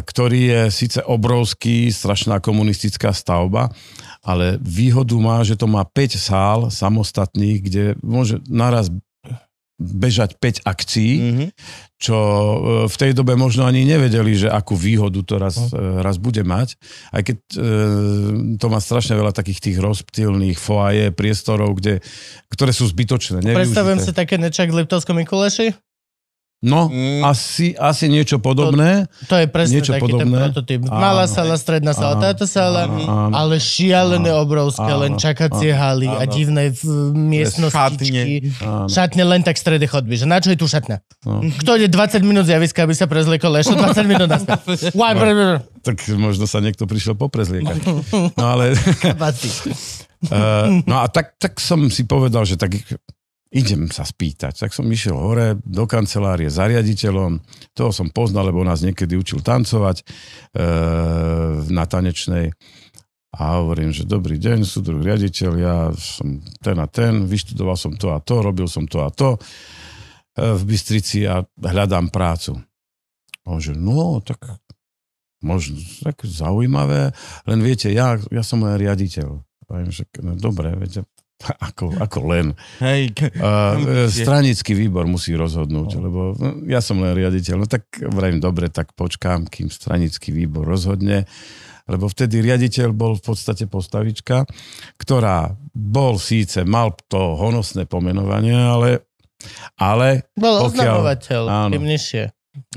ktorý 0.00 0.40
je 0.40 0.60
síce 0.72 1.00
obrovský, 1.04 1.92
strašná 1.92 2.40
komunistická 2.40 3.12
stavba, 3.12 3.68
ale 4.24 4.56
výhodu 4.64 5.20
má, 5.20 5.44
že 5.44 5.60
to 5.60 5.68
má 5.68 5.84
5 5.84 6.16
sál 6.16 6.58
samostatných, 6.72 7.58
kde 7.60 7.84
môže 8.00 8.40
naraz 8.48 8.88
bežať 9.80 10.36
5 10.40 10.64
akcií, 10.64 11.12
Mhm. 11.20 11.46
Čo 12.00 12.16
e, 12.16 12.56
v 12.88 12.96
tej 12.96 13.12
dobe 13.12 13.36
možno 13.36 13.68
ani 13.68 13.84
nevedeli, 13.84 14.32
že 14.32 14.48
akú 14.48 14.72
výhodu 14.72 15.20
to 15.20 15.36
raz, 15.36 15.60
e, 15.68 15.76
raz 16.00 16.16
bude 16.16 16.40
mať. 16.40 16.80
Aj 17.12 17.20
keď 17.20 17.36
e, 17.36 17.56
to 18.56 18.66
má 18.72 18.80
strašne 18.80 19.20
veľa 19.20 19.36
takých 19.36 19.60
tých 19.60 19.76
rozptýlnych 19.78 20.56
foaje, 20.56 21.12
priestorov, 21.12 21.76
kde, 21.76 22.00
ktoré 22.48 22.72
sú 22.72 22.88
zbytočné. 22.88 23.44
Predstavujem 23.44 24.00
si 24.00 24.16
také 24.16 24.40
nečak 24.40 24.72
v 24.72 24.80
Liptovskom 24.82 25.20
Mikuláši. 25.20 25.76
No, 26.60 26.92
Mm. 26.92 27.24
asi, 27.24 27.72
asi 27.72 28.04
niečo 28.04 28.36
podobné. 28.36 29.08
To 29.32 29.36
je 29.40 29.48
presne 29.48 29.80
Niečo 29.80 29.96
taký 29.96 30.12
podobné. 30.12 30.28
ten 30.28 30.44
prototyp. 30.52 30.80
Áno. 30.84 31.00
Malá 31.00 31.24
sala, 31.24 31.56
stredná 31.56 31.96
sala, 31.96 32.20
Áno. 32.20 32.24
táto 32.28 32.44
sala, 32.44 32.84
Áno. 32.84 33.32
ale 33.32 33.56
šialené 33.56 34.28
obrovské, 34.36 34.84
len 34.84 35.16
Áno. 35.16 35.20
čakacie 35.20 35.72
haly 35.72 36.04
a 36.04 36.28
Áno. 36.28 36.28
divné 36.28 36.68
miestnostičky. 37.16 38.52
Áno. 38.60 38.92
Šatne 38.92 39.24
len 39.24 39.40
tak 39.40 39.56
v 39.56 39.62
strede 39.64 39.88
chodby, 39.88 40.20
že 40.20 40.28
na 40.28 40.36
čo 40.36 40.52
je 40.52 40.60
tu 40.60 40.68
šatňa? 40.68 41.00
No. 41.24 41.40
Kto 41.64 41.80
ide 41.80 41.88
20 41.88 42.20
minút 42.22 42.44
z 42.44 42.52
javiska, 42.52 42.84
aby 42.84 42.92
sa 42.92 43.08
prezliekol, 43.08 43.56
ešte 43.56 43.80
20 43.80 44.04
minút 44.04 44.28
naspäť. 44.28 44.92
Brr, 45.20 45.64
Tak 45.80 45.96
možno 46.12 46.44
sa 46.44 46.60
niekto 46.60 46.84
prišiel 46.84 47.16
poprezliekať. 47.16 47.76
No 48.36 48.44
ale... 48.44 48.76
Uh, 50.20 50.84
no 50.90 51.00
a 51.00 51.08
tak, 51.08 51.40
tak 51.40 51.56
som 51.56 51.88
si 51.88 52.04
povedal, 52.04 52.44
že 52.44 52.60
tak 52.60 52.76
idem 53.50 53.90
sa 53.90 54.06
spýtať. 54.06 54.54
Tak 54.62 54.70
som 54.70 54.86
išiel 54.86 55.18
hore 55.18 55.58
do 55.66 55.84
kancelárie 55.84 56.46
za 56.46 56.70
riaditeľom. 56.70 57.42
Toho 57.74 57.90
som 57.90 58.08
poznal, 58.14 58.50
lebo 58.50 58.62
nás 58.62 58.86
niekedy 58.86 59.18
učil 59.18 59.42
tancovať 59.42 60.06
uh, 60.06 61.66
na 61.66 61.84
tanečnej. 61.84 62.54
A 63.30 63.62
hovorím, 63.62 63.94
že 63.94 64.10
dobrý 64.10 64.42
deň, 64.42 64.66
súdruh 64.66 64.98
riaditeľ, 65.06 65.52
ja 65.54 65.76
som 65.94 66.42
ten 66.58 66.74
a 66.82 66.86
ten, 66.90 67.30
vyštudoval 67.30 67.78
som 67.78 67.94
to 67.94 68.10
a 68.10 68.18
to, 68.18 68.42
robil 68.42 68.66
som 68.66 68.90
to 68.90 69.06
a 69.06 69.10
to 69.14 69.38
eh, 69.38 70.58
v 70.58 70.62
Bystrici 70.66 71.30
a 71.30 71.38
hľadám 71.46 72.10
prácu. 72.10 72.58
A 73.46 73.54
že, 73.62 73.78
no, 73.78 74.18
tak 74.18 74.42
možno, 75.46 75.78
tak 76.02 76.26
zaujímavé, 76.26 77.14
len 77.46 77.60
viete, 77.62 77.86
ja, 77.94 78.18
ja 78.34 78.42
som 78.42 78.66
len 78.66 78.74
riaditeľ. 78.82 79.46
Poviem, 79.70 79.94
že 79.94 80.10
no, 80.18 80.34
dobre, 80.34 80.74
viete, 80.74 81.06
ako, 81.68 81.96
ako 81.96 82.18
len. 82.28 82.46
Hej, 82.78 83.12
k- 83.12 83.32
Uh, 83.32 84.06
stranický 84.06 84.72
výbor 84.72 85.04
musí 85.04 85.32
rozhodnúť, 85.32 85.90
lebo 85.96 86.34
no, 86.34 86.64
ja 86.64 86.78
som 86.78 86.98
len 86.98 87.12
riaditeľ. 87.12 87.54
No 87.56 87.66
tak 87.66 87.88
vrajím, 87.96 88.38
dobre, 88.38 88.68
tak 88.68 88.92
počkám, 88.92 89.46
kým 89.46 89.66
stranický 89.66 90.30
výbor 90.30 90.64
rozhodne, 90.64 91.24
lebo 91.86 92.06
vtedy 92.06 92.38
riaditeľ 92.38 92.92
bol 92.92 93.14
v 93.14 93.24
podstate 93.24 93.64
postavička, 93.64 94.44
ktorá 94.94 95.50
bol 95.70 96.16
síce, 96.16 96.62
mal 96.62 96.92
to 97.06 97.34
honosné 97.34 97.84
pomenovanie, 97.84 98.54
ale, 98.54 99.02
ale 99.74 100.28
Bol 100.32 100.60
Pokiaľ- 100.62 100.68
oznamovateľ, 100.68 101.42
áno. 101.42 101.72
tým 101.72 101.86
nižšie. 101.86 102.22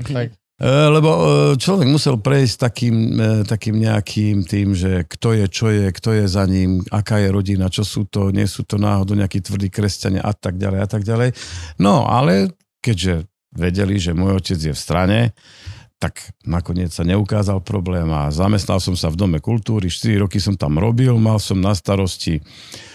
Tak. 0.00 0.28
E, 0.64 0.88
Lebo 0.88 1.10
e, 1.12 1.24
človek 1.60 1.84
musel 1.84 2.16
prejsť 2.16 2.56
takým, 2.56 2.96
e, 3.20 3.30
takým 3.44 3.76
nejakým 3.76 4.48
tým, 4.48 4.72
že 4.72 5.04
kto 5.04 5.36
je, 5.36 5.44
čo 5.52 5.68
je, 5.68 5.92
kto 5.92 6.16
je 6.16 6.24
za 6.24 6.48
ním, 6.48 6.80
aká 6.88 7.20
je 7.20 7.28
rodina, 7.28 7.68
čo 7.68 7.84
sú 7.84 8.08
to, 8.08 8.32
nie 8.32 8.48
sú 8.48 8.64
to 8.64 8.80
náhodou 8.80 9.12
nejakí 9.12 9.44
tvrdí 9.44 9.68
kresťania 9.68 10.24
a 10.24 10.32
tak 10.32 10.56
ďalej 10.56 10.80
a 10.80 10.88
tak 10.88 11.04
ďalej. 11.04 11.36
No, 11.76 12.08
ale 12.08 12.56
keďže 12.80 13.28
vedeli, 13.52 14.00
že 14.00 14.16
môj 14.16 14.40
otec 14.40 14.56
je 14.56 14.72
v 14.72 14.80
strane, 14.80 15.20
tak 16.00 16.32
nakoniec 16.48 16.96
sa 16.96 17.04
neukázal 17.04 17.60
problém 17.60 18.08
a 18.08 18.32
zamestnal 18.32 18.80
som 18.80 18.96
sa 18.96 19.12
v 19.12 19.20
Dome 19.20 19.38
kultúry, 19.44 19.92
4 19.92 20.24
roky 20.24 20.40
som 20.40 20.56
tam 20.56 20.80
robil, 20.80 21.12
mal 21.20 21.36
som 21.40 21.60
na 21.60 21.76
starosti 21.76 22.40
uh, 22.40 22.93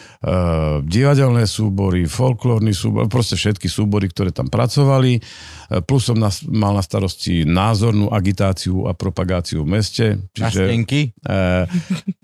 divadelné 0.84 1.48
súbory, 1.48 2.04
folklórny 2.04 2.76
súbor, 2.76 3.08
proste 3.08 3.40
všetky 3.40 3.72
súbory, 3.72 4.12
ktoré 4.12 4.36
tam 4.36 4.52
pracovali. 4.52 5.24
Uh, 5.70 5.86
plus 5.86 6.10
som 6.10 6.18
nas, 6.18 6.42
mal 6.44 6.74
na 6.74 6.82
starosti 6.82 7.46
názornú 7.46 8.10
agitáciu 8.10 8.90
a 8.90 8.98
propagáciu 8.98 9.62
v 9.64 9.80
meste. 9.80 10.06
Čiže, 10.34 10.66
Nastenky. 10.66 11.02
uh, 11.24 11.70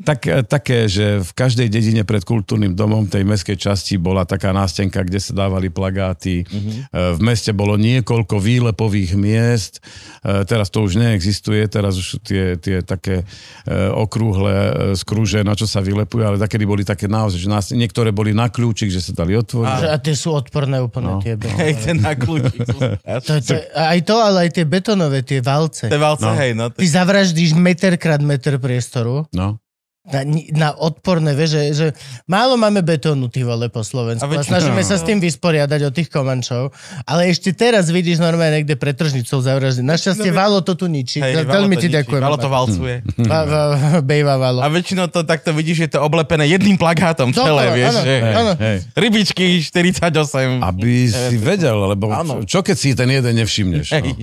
tak, 0.10 0.26
eh, 0.26 0.42
také, 0.42 0.90
že 0.90 1.22
v 1.22 1.32
každej 1.32 1.70
dedine 1.70 2.02
pred 2.02 2.26
kultúrnym 2.26 2.74
domom 2.74 3.06
tej 3.06 3.22
mestskej 3.22 3.58
časti 3.58 4.02
bola 4.02 4.26
taká 4.26 4.50
nástenka, 4.50 5.06
kde 5.06 5.22
sa 5.22 5.38
dávali 5.38 5.70
plagáty. 5.70 6.42
Uh, 6.90 7.14
v 7.16 7.22
meste 7.22 7.54
bolo 7.54 7.78
niekoľko 7.78 8.42
výlepových 8.42 9.14
miest. 9.14 9.80
Uh, 10.26 10.42
teraz 10.44 10.74
to 10.74 10.82
už 10.82 10.98
neexistuje, 10.98 11.64
teraz 11.70 11.96
už 12.02 12.06
sú 12.06 12.18
tie, 12.20 12.58
tie 12.58 12.82
také 12.82 13.24
uh, 13.24 13.94
okrúhle 13.94 14.52
uh, 14.52 14.74
skrúže, 14.98 15.46
na 15.46 15.54
čo 15.54 15.70
sa 15.70 15.86
vylepujú, 15.86 16.26
ale 16.26 16.42
takedy 16.42 16.66
boli 16.66 16.82
také 16.82 17.06
naozaj, 17.06 17.40
že 17.40 17.50
nás, 17.50 17.70
niektoré 17.86 18.10
boli 18.10 18.32
na 18.32 18.48
kľúčik, 18.48 18.90
že 18.90 19.00
sa 19.00 19.14
dali 19.14 19.34
otvoriť. 19.34 19.78
Že- 19.80 19.88
A 19.88 19.98
tie 19.98 20.14
sú 20.14 20.30
odporné 20.32 20.78
úplne 20.78 21.08
No. 21.08 21.20
tie. 21.20 21.38
be- 21.40 21.48
Hej, 21.48 21.74
ten 21.84 21.98
na 22.00 22.14
kľúči. 22.14 22.58
To, 23.26 23.34
to, 23.38 23.54
aj 23.72 24.00
to, 24.02 24.16
ale 24.18 24.38
aj 24.44 24.52
tie 24.52 24.66
betonové, 24.66 25.22
tie 25.22 25.40
valce. 25.40 25.86
Tie 25.86 25.98
valce, 25.98 26.26
No. 26.26 26.34
hej, 26.34 26.52
no. 26.52 26.68
Ty 26.68 26.84
zavraždíš 26.84 27.54
meter 27.54 27.96
krát 27.96 28.20
meter 28.20 28.58
priestoru 28.58 29.30
No. 29.32 29.62
Na, 30.06 30.22
na 30.52 30.70
odporné, 30.72 31.32
vieš, 31.32 31.50
že, 31.52 31.64
že 31.74 31.88
málo 32.24 32.56
máme 32.56 32.80
betónu, 32.80 33.26
ty 33.26 33.42
vole, 33.42 33.68
po 33.68 33.82
Slovensku. 33.82 34.22
A 34.22 34.28
A, 34.28 34.32
väčšina- 34.32 34.52
snažíme 34.52 34.78
sa 34.80 34.96
s 34.96 35.04
tým 35.04 35.18
vysporiadať 35.18 35.82
od 35.84 35.94
tých 35.94 36.08
komančov, 36.08 36.70
ale 37.04 37.28
ešte 37.28 37.52
teraz 37.52 37.88
vidíš 37.88 38.18
normálne 38.18 38.60
niekde 38.60 38.76
pred 38.76 38.94
tržnicou 38.94 39.40
zavraždiť. 39.40 39.82
Našťastie 39.82 40.30
No, 40.30 40.38
Valo 40.38 40.60
to 40.60 40.74
tu 40.74 40.86
ničí. 40.86 41.18
Hej, 41.18 41.42
Veľmi 41.42 41.50
Valo 41.70 41.76
to 41.76 41.82
ti 41.82 41.90
ďakujem. 41.92 42.22
Valo 42.22 42.38
to 42.38 42.48
valcuje. 42.48 42.96
Va- 43.26 43.46
va- 43.46 43.74
Bejva 44.00 44.36
Valo. 44.36 44.60
A 44.60 44.68
väčšinou 44.68 45.08
to 45.08 45.22
takto 45.22 45.50
vidíš, 45.50 45.76
že 45.76 45.84
je 45.84 45.92
to 45.92 46.02
oblepené 46.02 46.46
jedným 46.48 46.76
plagátom 46.76 47.32
celé, 47.32 47.66
Dobre, 47.66 47.76
vieš. 47.76 47.90
áno, 47.90 48.00
že... 48.00 48.14
áno. 48.22 48.52
Hej. 48.56 48.78
Rybičky 48.94 49.46
48. 49.60 50.62
Aby 50.62 50.94
si 51.08 51.36
vedel, 51.36 51.74
lebo 51.88 52.10
Áno. 52.10 52.44
čo 52.44 52.62
keď 52.62 52.76
si 52.76 52.94
ten 52.94 53.10
jeden 53.10 53.34
nevšimneš? 53.36 53.88
Hej. 53.92 54.14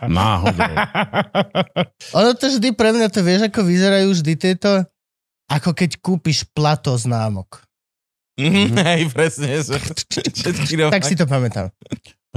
No. 0.00 0.08
Náhodou. 0.08 0.72
Ono 2.14 2.30
to 2.32 2.48
vždy 2.48 2.72
pre 2.72 2.90
mňa, 2.90 3.06
to 3.08 3.20
vieš, 3.20 3.44
ako 3.44 3.60
vyzerajú 3.62 4.08
vždy 4.10 4.32
tieto, 4.38 4.86
ako 5.50 5.74
keď 5.74 5.98
kúpiš 5.98 6.46
plato 6.48 6.94
známok. 6.94 7.68
Mhm, 8.38 8.78
Hej, 8.78 9.02
presne. 9.10 9.58
Tak 10.94 11.02
si 11.02 11.18
to 11.18 11.26
pamätám. 11.26 11.74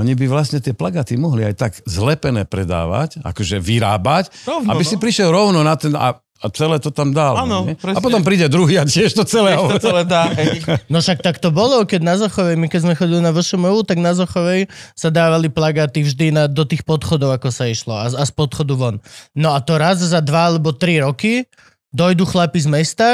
Oni 0.01 0.17
by 0.17 0.25
vlastne 0.25 0.57
tie 0.57 0.73
plagaty 0.73 1.19
mohli 1.19 1.45
aj 1.45 1.55
tak 1.59 1.71
zlepené 1.85 2.47
predávať, 2.47 3.21
akože 3.21 3.61
vyrábať, 3.61 4.33
Rovno, 4.47 4.71
aby 4.73 4.81
no. 4.81 4.89
si 4.89 4.95
prišiel 4.97 5.29
rovno 5.29 5.61
na 5.61 5.75
ten 5.77 5.93
a, 5.93 6.15
a 6.15 6.45
celé 6.55 6.79
to 6.79 6.89
tam 6.89 7.11
dal. 7.11 7.37
Áno, 7.37 7.67
nie? 7.67 7.77
presne. 7.77 7.99
A 7.99 8.01
potom 8.01 8.23
príde 8.23 8.47
druhý 8.47 8.79
a 8.79 8.87
tiež 8.87 9.13
to 9.13 9.27
celé. 9.27 9.53
To 9.53 9.77
celé 9.77 10.07
dá. 10.07 10.31
No 10.87 11.03
však 11.03 11.21
tak 11.21 11.37
to 11.37 11.51
bolo, 11.53 11.83
keď 11.83 12.01
na 12.01 12.15
Zochovej, 12.17 12.55
my 12.55 12.71
keď 12.71 12.81
sme 12.87 12.93
chodili 12.97 13.19
na 13.21 13.35
VŠMU, 13.35 13.83
tak 13.83 13.99
na 13.99 14.15
Zochovej 14.15 14.71
sa 14.95 15.11
dávali 15.11 15.51
plagáty 15.51 16.01
vždy 16.07 16.33
na, 16.33 16.43
do 16.47 16.63
tých 16.63 16.81
podchodov, 16.87 17.35
ako 17.37 17.51
sa 17.51 17.67
išlo 17.67 17.93
a, 17.93 18.09
a 18.09 18.23
z 18.25 18.31
podchodu 18.31 18.73
von. 18.73 18.95
No 19.35 19.53
a 19.53 19.61
to 19.61 19.75
raz 19.75 20.01
za 20.01 20.23
dva 20.23 20.49
alebo 20.49 20.71
tri 20.71 21.03
roky 21.03 21.45
dojdu 21.91 22.23
chlapi 22.23 22.57
z 22.57 22.67
mesta 22.67 23.09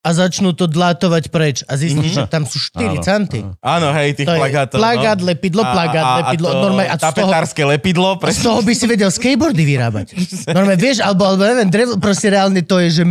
a 0.00 0.10
začnú 0.12 0.52
to 0.52 0.66
dlátovať 0.66 1.24
preč 1.28 1.56
a 1.64 1.74
zistíš, 1.74 2.14
Mhm. 2.14 2.18
že 2.20 2.24
tam 2.28 2.42
sú 2.42 2.58
4 2.60 2.94
Áno, 2.94 3.02
centy. 3.02 3.42
áno. 3.58 3.90
Hej, 3.90 4.14
tých 4.14 4.26
To 4.26 4.38
plagátov. 4.38 4.76
plagát, 4.76 5.18
no. 5.18 5.26
lepidlo, 5.26 5.62
plagát, 5.64 6.04
lepidlo. 6.20 6.46
A, 6.46 6.52
to 6.52 6.58
normálne, 6.62 6.86
a 6.86 6.94
z 6.94 7.00
toho, 7.00 7.10
tapetárske 7.10 7.62
lepidlo, 7.64 8.08
z 8.12 8.20
presne. 8.20 8.42
toho 8.44 8.60
by 8.60 8.72
si 8.72 8.84
vedel 8.84 9.08
skateboardy 9.08 9.62
vyrábať. 9.64 10.06
Normálne, 10.48 10.78
vieš, 10.78 10.98
alebo, 11.00 11.22
alebo 11.24 11.42
neviem, 11.42 11.66
drevo, 11.66 11.94
proste 11.96 12.26
reálne 12.28 12.62
to 12.62 12.78
je, 12.80 12.88
že... 12.92 13.04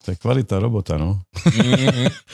To 0.00 0.10
je 0.10 0.16
kvalita 0.16 0.56
robota, 0.56 0.96
no. 0.96 1.20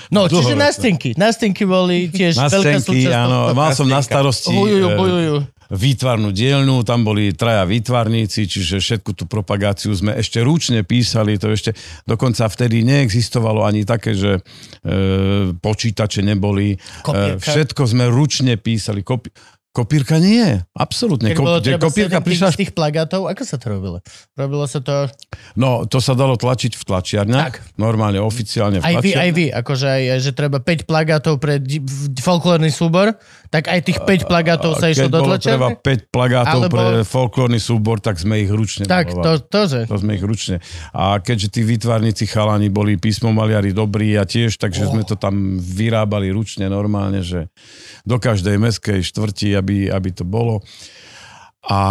No, 0.08 0.26
čiže 0.30 0.54
Dlhoročná. 0.54 0.70
nástenky. 0.70 1.10
Nástenky 1.14 1.66
boli 1.66 2.06
tiež 2.08 2.38
veľká 2.38 2.78
scénky, 2.78 3.02
súčasť. 3.02 3.18
áno. 3.18 3.50
Mal 3.52 3.74
som 3.74 3.86
na 3.86 3.98
starosti 3.98 4.54
Bojujú, 4.54 4.86
eh, 4.86 4.94
bojujú. 4.94 5.36
výtvarnú 5.66 6.30
dielňu, 6.30 6.86
tam 6.86 7.02
boli 7.02 7.34
traja 7.34 7.66
výtvarníci, 7.66 8.46
čiže 8.46 8.78
všetku 8.78 9.10
tú 9.12 9.26
propagáciu 9.26 9.90
sme 9.90 10.14
ešte 10.14 10.38
ručne 10.38 10.86
písali, 10.86 11.34
to 11.36 11.50
ešte 11.50 11.74
dokonca 12.06 12.46
vtedy 12.46 12.86
neexistovalo 12.86 13.66
ani 13.66 13.82
také, 13.82 14.14
že 14.14 14.38
e, 14.38 14.40
počítače 15.52 16.22
neboli. 16.22 16.70
E, 16.70 17.02
Kopírka. 17.02 17.42
všetko 17.42 17.82
sme 17.82 18.06
ručne 18.06 18.54
písali. 18.54 19.02
Kopi- 19.02 19.34
kopírka 19.76 20.16
nie, 20.16 20.56
absolútne. 20.72 21.28
Keď 21.28 21.36
Ko- 21.36 21.60
kde 21.60 21.76
kopírka 21.76 22.24
prišla... 22.24 22.56
z 22.56 22.64
tých 22.64 22.72
plagátov, 22.72 23.28
ako 23.28 23.42
sa 23.44 23.60
to 23.60 23.76
robilo? 23.76 24.00
Robilo 24.32 24.64
sa 24.64 24.80
to 24.80 25.12
No, 25.52 25.84
to 25.84 26.00
sa 26.00 26.16
dalo 26.16 26.40
tlačiť 26.40 26.72
v 26.72 26.82
tlačiarniach, 26.88 27.52
Tak. 27.60 27.76
normálne, 27.76 28.16
oficiálne 28.16 28.80
v 28.80 28.88
aj 28.88 28.94
vy, 29.04 29.10
aj 29.12 29.30
vy, 29.36 29.46
akože 29.52 29.86
aj, 29.86 30.02
že 30.24 30.32
treba 30.32 30.64
5 30.64 30.88
plagátov 30.88 31.36
pre 31.36 31.60
folklórny 32.24 32.72
súbor, 32.72 33.20
tak 33.48 33.70
aj 33.70 33.80
tých 33.86 33.98
5 34.02 34.30
plagátov 34.30 34.78
sa 34.78 34.90
išlo 34.90 35.08
do 35.08 35.22
bolo 35.22 35.38
treba 35.38 35.72
tlačiarne? 35.74 36.08
5 36.08 36.14
plagátov 36.14 36.60
Alebo- 36.66 36.76
pre 36.76 36.86
folklórny 37.06 37.60
súbor, 37.60 37.98
tak 38.02 38.18
sme 38.18 38.42
ich 38.42 38.50
ručne 38.50 38.84
Tak, 38.86 39.12
malovali. 39.14 39.24
to, 39.24 39.30
to, 39.46 39.60
že... 39.66 39.80
To 39.86 39.96
sme 39.98 40.12
ich 40.18 40.24
ručne. 40.24 40.56
A 40.92 41.18
keďže 41.22 41.48
tí 41.54 41.60
výtvarníci 41.62 42.24
chalani 42.26 42.68
boli 42.68 42.98
písmomaliari 42.98 43.70
dobrí 43.70 44.14
a 44.18 44.26
tiež, 44.26 44.58
takže 44.58 44.90
sme 44.90 45.06
to 45.06 45.14
tam 45.14 45.58
vyrábali 45.58 46.30
ručne 46.30 46.66
normálne, 46.66 47.22
že 47.22 47.48
do 48.02 48.18
každej 48.18 48.58
meskej 48.58 49.02
štvrti, 49.02 49.54
aby, 49.54 49.90
aby 49.90 50.10
to 50.12 50.26
bolo. 50.26 50.62
A, 51.66 51.82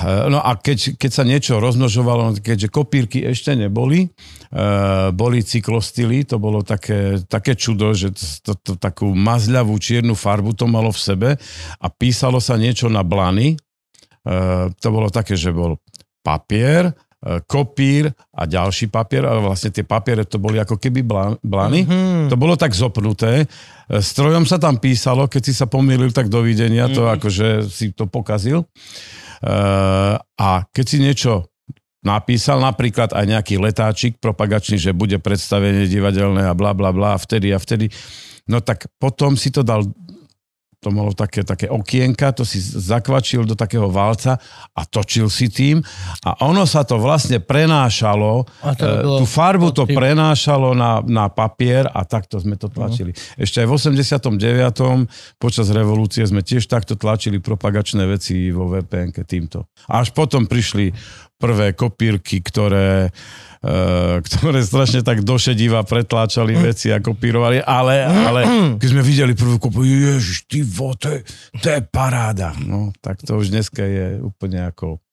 e, 0.00 0.32
no 0.32 0.40
a 0.40 0.56
keď, 0.56 0.96
keď 0.96 1.10
sa 1.12 1.28
niečo 1.28 1.60
rozmnožovalo, 1.60 2.40
keďže 2.40 2.72
kopírky 2.72 3.20
ešte 3.20 3.52
neboli, 3.52 4.08
uh, 4.08 5.12
boli 5.12 5.44
cyklostily, 5.44 6.24
to 6.24 6.40
bolo 6.40 6.64
také, 6.64 7.20
také 7.28 7.52
čudo, 7.52 7.92
že 7.92 8.16
to, 8.40 8.56
to, 8.56 8.72
takú 8.80 9.12
mazľavú 9.12 9.76
čiernu 9.76 10.16
farbu 10.16 10.56
to 10.56 10.64
malo 10.64 10.88
v 10.88 11.00
sebe 11.04 11.30
a 11.76 11.86
písalo 11.92 12.40
sa 12.40 12.56
niečo 12.56 12.88
na 12.88 13.04
blany. 13.04 13.60
Uh, 14.24 14.72
to 14.80 14.88
bolo 14.88 15.12
také, 15.12 15.36
že 15.36 15.52
bol 15.52 15.76
papier, 16.24 16.88
e, 16.88 16.92
kopír 17.48 18.12
a 18.36 18.44
ďalší 18.44 18.92
papier, 18.92 19.24
ale 19.24 19.40
vlastne 19.40 19.72
tie 19.72 19.80
papiere 19.80 20.28
to 20.28 20.36
boli 20.36 20.60
ako 20.60 20.76
keby 20.76 21.00
blany. 21.40 21.88
Mm-hmm. 21.88 22.28
To 22.28 22.36
bolo 22.36 22.52
tak 22.60 22.76
zopnuté. 22.76 23.48
E, 23.88 24.00
Strojom 24.04 24.44
sa 24.44 24.60
tam 24.60 24.76
písalo, 24.76 25.24
keď 25.24 25.42
si 25.48 25.52
sa 25.56 25.64
pomýlil, 25.64 26.12
tak 26.12 26.28
dovidenia, 26.28 26.92
to 26.92 27.08
akože 27.08 27.64
si 27.64 27.96
to 27.96 28.04
pokazil. 28.04 28.64
E, 28.64 28.66
a 30.20 30.50
keď 30.68 30.84
si 30.84 31.00
niečo 31.00 31.48
napísal, 32.04 32.60
napríklad 32.60 33.16
aj 33.16 33.24
nejaký 33.24 33.56
letáčik 33.56 34.20
propagačný, 34.20 34.76
že 34.76 34.92
bude 34.92 35.16
predstavenie 35.16 35.88
divadelné 35.88 36.44
a 36.44 36.52
bla 36.52 36.76
bla 36.76 36.92
bla, 36.92 37.16
a 37.16 37.18
vtedy 37.18 37.56
a 37.56 37.58
vtedy, 37.58 37.88
no 38.44 38.60
tak 38.60 38.84
potom 39.00 39.40
si 39.40 39.48
to 39.48 39.64
dal 39.64 39.88
to 40.84 40.92
malo 40.92 41.16
také, 41.16 41.40
také 41.40 41.72
okienka, 41.72 42.36
to 42.36 42.44
si 42.44 42.60
zakvačil 42.60 43.48
do 43.48 43.56
takého 43.56 43.88
válca 43.88 44.36
a 44.76 44.84
točil 44.84 45.32
si 45.32 45.48
tým 45.48 45.80
a 46.20 46.44
ono 46.44 46.68
sa 46.68 46.84
to 46.84 47.00
vlastne 47.00 47.40
prenášalo, 47.40 48.44
A 48.60 48.76
to 48.76 48.84
e, 48.84 49.00
bolo 49.00 49.18
tú 49.22 49.24
farbu 49.24 49.72
to 49.72 49.88
tým. 49.88 49.96
prenášalo 49.96 50.76
na, 50.76 51.00
na 51.00 51.32
papier 51.32 51.88
a 51.88 52.04
takto 52.04 52.36
sme 52.36 52.60
to 52.60 52.68
tlačili. 52.68 53.16
Ešte 53.40 53.64
aj 53.64 53.66
v 53.66 53.72
89. 53.72 55.40
počas 55.40 55.72
revolúcie 55.72 56.20
sme 56.28 56.44
tiež 56.44 56.68
takto 56.68 57.00
tlačili 57.00 57.40
propagačné 57.40 58.04
veci 58.04 58.52
vo 58.52 58.68
vpn 58.68 59.16
týmto. 59.24 59.64
A 59.88 60.04
až 60.04 60.12
potom 60.12 60.44
prišli 60.44 60.92
prvé 61.44 61.76
kopírky, 61.76 62.40
ktoré, 62.40 63.12
e, 63.60 63.70
ktoré 64.24 64.64
strašne 64.64 65.04
tak 65.04 65.20
došediva 65.20 65.84
pretláčali 65.84 66.56
veci 66.56 66.88
a 66.88 67.04
kopírovali, 67.04 67.60
ale, 67.60 68.00
ale 68.08 68.40
keď 68.80 68.88
sme 68.88 69.02
videli 69.04 69.32
prvú 69.36 69.60
kopu, 69.60 69.84
ježiš, 69.84 70.48
ty 70.48 70.64
vo, 70.64 70.96
to 70.96 71.12
je, 71.12 71.20
to 71.60 71.68
je 71.68 71.80
paráda. 71.84 72.56
No, 72.64 72.96
tak 73.04 73.20
to 73.20 73.36
už 73.36 73.52
dneska 73.52 73.84
je 73.84 74.24
úplne 74.24 74.72
ako, 74.72 75.04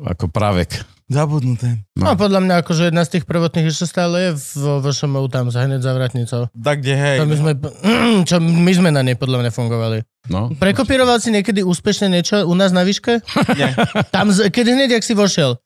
ako 0.00 0.24
pravek. 0.32 0.99
Zabudnuté. 1.10 1.82
No, 1.98 2.14
podľa 2.14 2.38
mňa 2.38 2.54
akože 2.62 2.94
jedna 2.94 3.02
z 3.02 3.18
tých 3.18 3.24
prvotných 3.26 3.66
ešte 3.66 3.90
stále 3.90 4.30
je 4.30 4.30
vo 4.62 4.78
VŠMU 4.78 5.26
tam 5.26 5.50
za 5.50 5.66
hneď 5.66 5.82
za 5.82 5.90
vratnicou. 5.90 6.46
Tak 6.54 6.86
kde 6.86 6.94
hej. 6.94 7.16
To 7.18 7.26
my 7.26 7.36
sme, 7.36 7.52
čo 8.30 8.38
my 8.38 8.72
sme 8.78 8.94
na 8.94 9.02
nej 9.02 9.18
podľa 9.18 9.42
mňa 9.42 9.50
fungovali. 9.50 10.06
No. 10.30 10.54
Prekopíroval 10.54 11.18
si 11.18 11.34
niekedy 11.34 11.66
úspešne 11.66 12.06
niečo 12.06 12.46
u 12.46 12.54
nás 12.54 12.70
na 12.70 12.86
výške? 12.86 13.26
Nie. 13.58 13.74
Tam, 14.14 14.30
keď 14.30 14.64
hneď, 14.70 15.02
jak 15.02 15.04
si 15.04 15.18
vošiel. 15.18 15.58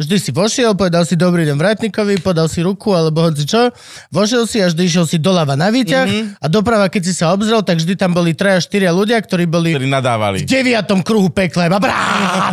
Vždy 0.00 0.16
si 0.16 0.30
vošiel, 0.32 0.72
povedal 0.72 1.04
si 1.04 1.12
dobrý 1.12 1.44
deň 1.44 1.56
vratníkovi, 1.56 2.18
podal 2.18 2.48
si 2.48 2.64
ruku 2.64 2.88
alebo 2.90 3.20
hoci 3.20 3.44
čo. 3.44 3.68
Vošiel 4.08 4.48
si 4.48 4.56
a 4.56 4.66
vždy 4.66 4.82
išiel 4.82 5.04
si 5.04 5.20
doľava 5.20 5.52
na 5.54 5.68
výťah 5.68 6.06
Mhm. 6.08 6.22
a 6.40 6.46
doprava, 6.48 6.88
keď 6.88 7.02
si 7.04 7.12
sa 7.12 7.30
obzrel, 7.30 7.60
tak 7.60 7.76
vždy 7.76 7.94
tam 7.94 8.10
boli 8.10 8.32
traja, 8.32 8.64
štyria 8.64 8.90
ľudia, 8.90 9.20
ktorí 9.20 9.44
boli 9.44 9.76
Ktorí 9.76 9.84
nadávali. 9.86 10.40
v 10.40 10.48
deviatom 10.48 11.04
kruhu 11.04 11.28
pekla 11.28 11.68
a 11.68 11.76
brá, 11.76 12.00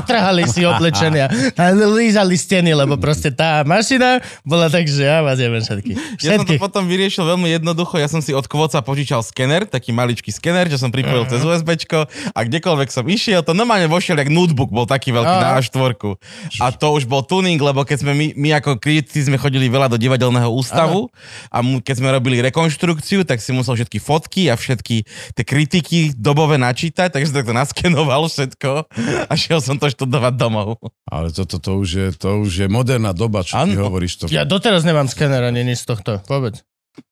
trhali 0.04 0.44
si 0.46 0.68
oblečenia 0.68 1.32
a 1.56 1.64
lízali 1.72 2.36
steny, 2.36 2.76
lebo 2.76 3.00
proste 3.00 3.32
tá 3.32 3.64
mašina 3.64 4.20
bola 4.44 4.68
tak, 4.68 4.84
že 4.84 5.08
ja 5.08 5.24
vás 5.24 5.40
jebem 5.40 5.64
všetky. 5.64 5.96
Ja 6.20 6.36
som 6.36 6.44
to 6.44 6.60
potom 6.60 6.84
vyriešil 6.84 7.24
veľmi 7.24 7.48
jednoducho. 7.54 7.96
Ja 7.96 8.12
som 8.12 8.20
si 8.20 8.36
od 8.36 8.44
kvoca 8.44 8.76
požičal 8.82 9.24
skener, 9.24 9.64
taký 9.64 9.96
maličký 9.96 10.30
skener, 10.30 10.68
čo 10.68 10.76
som 10.76 10.92
pripojil 10.92 11.24
Mhm. 11.24 11.32
cez 11.32 11.42
USBčko 11.42 12.00
a 12.28 12.40
kdekoľvek 12.42 12.90
som 12.90 13.08
išiel, 13.08 13.40
to 13.40 13.56
normálne 13.56 13.88
vošiel, 13.88 14.18
jak 14.18 14.28
notebook 14.28 14.68
bol 14.68 14.84
taký 14.84 15.10
veľký 15.10 15.32
Aha. 15.34 15.44
na 15.46 15.56
A4. 15.56 16.20
A 16.60 16.76
to 16.76 16.92
už 16.92 17.06
bol 17.06 17.24
tuning, 17.38 17.62
lebo 17.62 17.86
keď 17.86 18.02
sme 18.02 18.18
my, 18.18 18.28
my 18.34 18.50
ako 18.58 18.82
kritici 18.82 19.22
sme 19.30 19.38
chodili 19.38 19.70
veľa 19.70 19.94
do 19.94 20.02
divadelného 20.02 20.50
ústavu 20.50 21.14
a 21.54 21.62
mu, 21.62 21.78
keď 21.78 22.02
sme 22.02 22.10
robili 22.10 22.42
rekonštrukciu, 22.42 23.22
tak 23.30 23.38
si 23.38 23.54
musel 23.54 23.78
všetky 23.78 24.02
fotky 24.02 24.50
a 24.50 24.58
všetky 24.58 25.06
tie 25.38 25.46
kritiky 25.46 26.18
dobové 26.18 26.58
načítať, 26.58 27.14
takže 27.14 27.30
som 27.30 27.46
to 27.46 27.54
naskenoval 27.54 28.26
všetko 28.26 28.90
a 29.30 29.34
šiel 29.38 29.62
som 29.62 29.78
to 29.78 29.86
študovať 29.94 30.34
domov. 30.34 30.82
Ale 31.06 31.30
toto 31.30 31.62
to 31.62 31.78
už 31.78 31.90
je, 31.94 32.08
to 32.18 32.42
už 32.42 32.66
je 32.66 32.68
moderná 32.68 33.14
doba, 33.14 33.46
čo 33.46 33.54
ty 33.62 33.78
Áno. 33.78 33.86
hovoríš. 33.86 34.26
To. 34.26 34.34
Ja 34.34 34.42
doteraz 34.42 34.82
nemám 34.82 35.06
skener 35.06 35.46
ani 35.46 35.62
nič 35.62 35.86
z 35.86 35.94
tohto, 35.94 36.26
vôbec. 36.26 36.66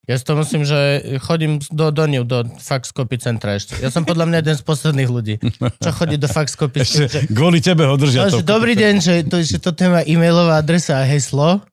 Ja 0.05 0.21
si 0.21 0.23
to 0.25 0.37
musím, 0.37 0.61
že 0.61 1.01
chodím 1.17 1.57
do, 1.73 1.89
do 1.89 2.05
ňu, 2.05 2.21
do 2.29 2.45
faxkopy 2.61 3.17
centra 3.17 3.57
ešte. 3.57 3.73
Ja 3.81 3.89
som 3.89 4.05
podľa 4.05 4.29
mňa 4.29 4.37
jeden 4.45 4.55
z 4.61 4.63
posledných 4.63 5.09
ľudí, 5.09 5.35
čo 5.81 5.89
chodí 5.89 6.21
do 6.21 6.29
faxkopy 6.29 6.85
centra. 6.85 7.09
Ešte 7.09 7.33
kvôli 7.33 7.57
tebe 7.57 7.89
ho 7.89 7.97
držia. 7.97 8.29
To. 8.29 8.45
dobrý 8.45 8.77
deň, 8.77 8.93
že, 9.01 9.13
to, 9.25 9.41
že 9.41 9.57
toto 9.57 9.81
je 9.81 9.89
moja 9.89 10.05
e-mailová 10.05 10.61
adresa 10.61 11.01
a 11.01 11.09
heslo. 11.09 11.65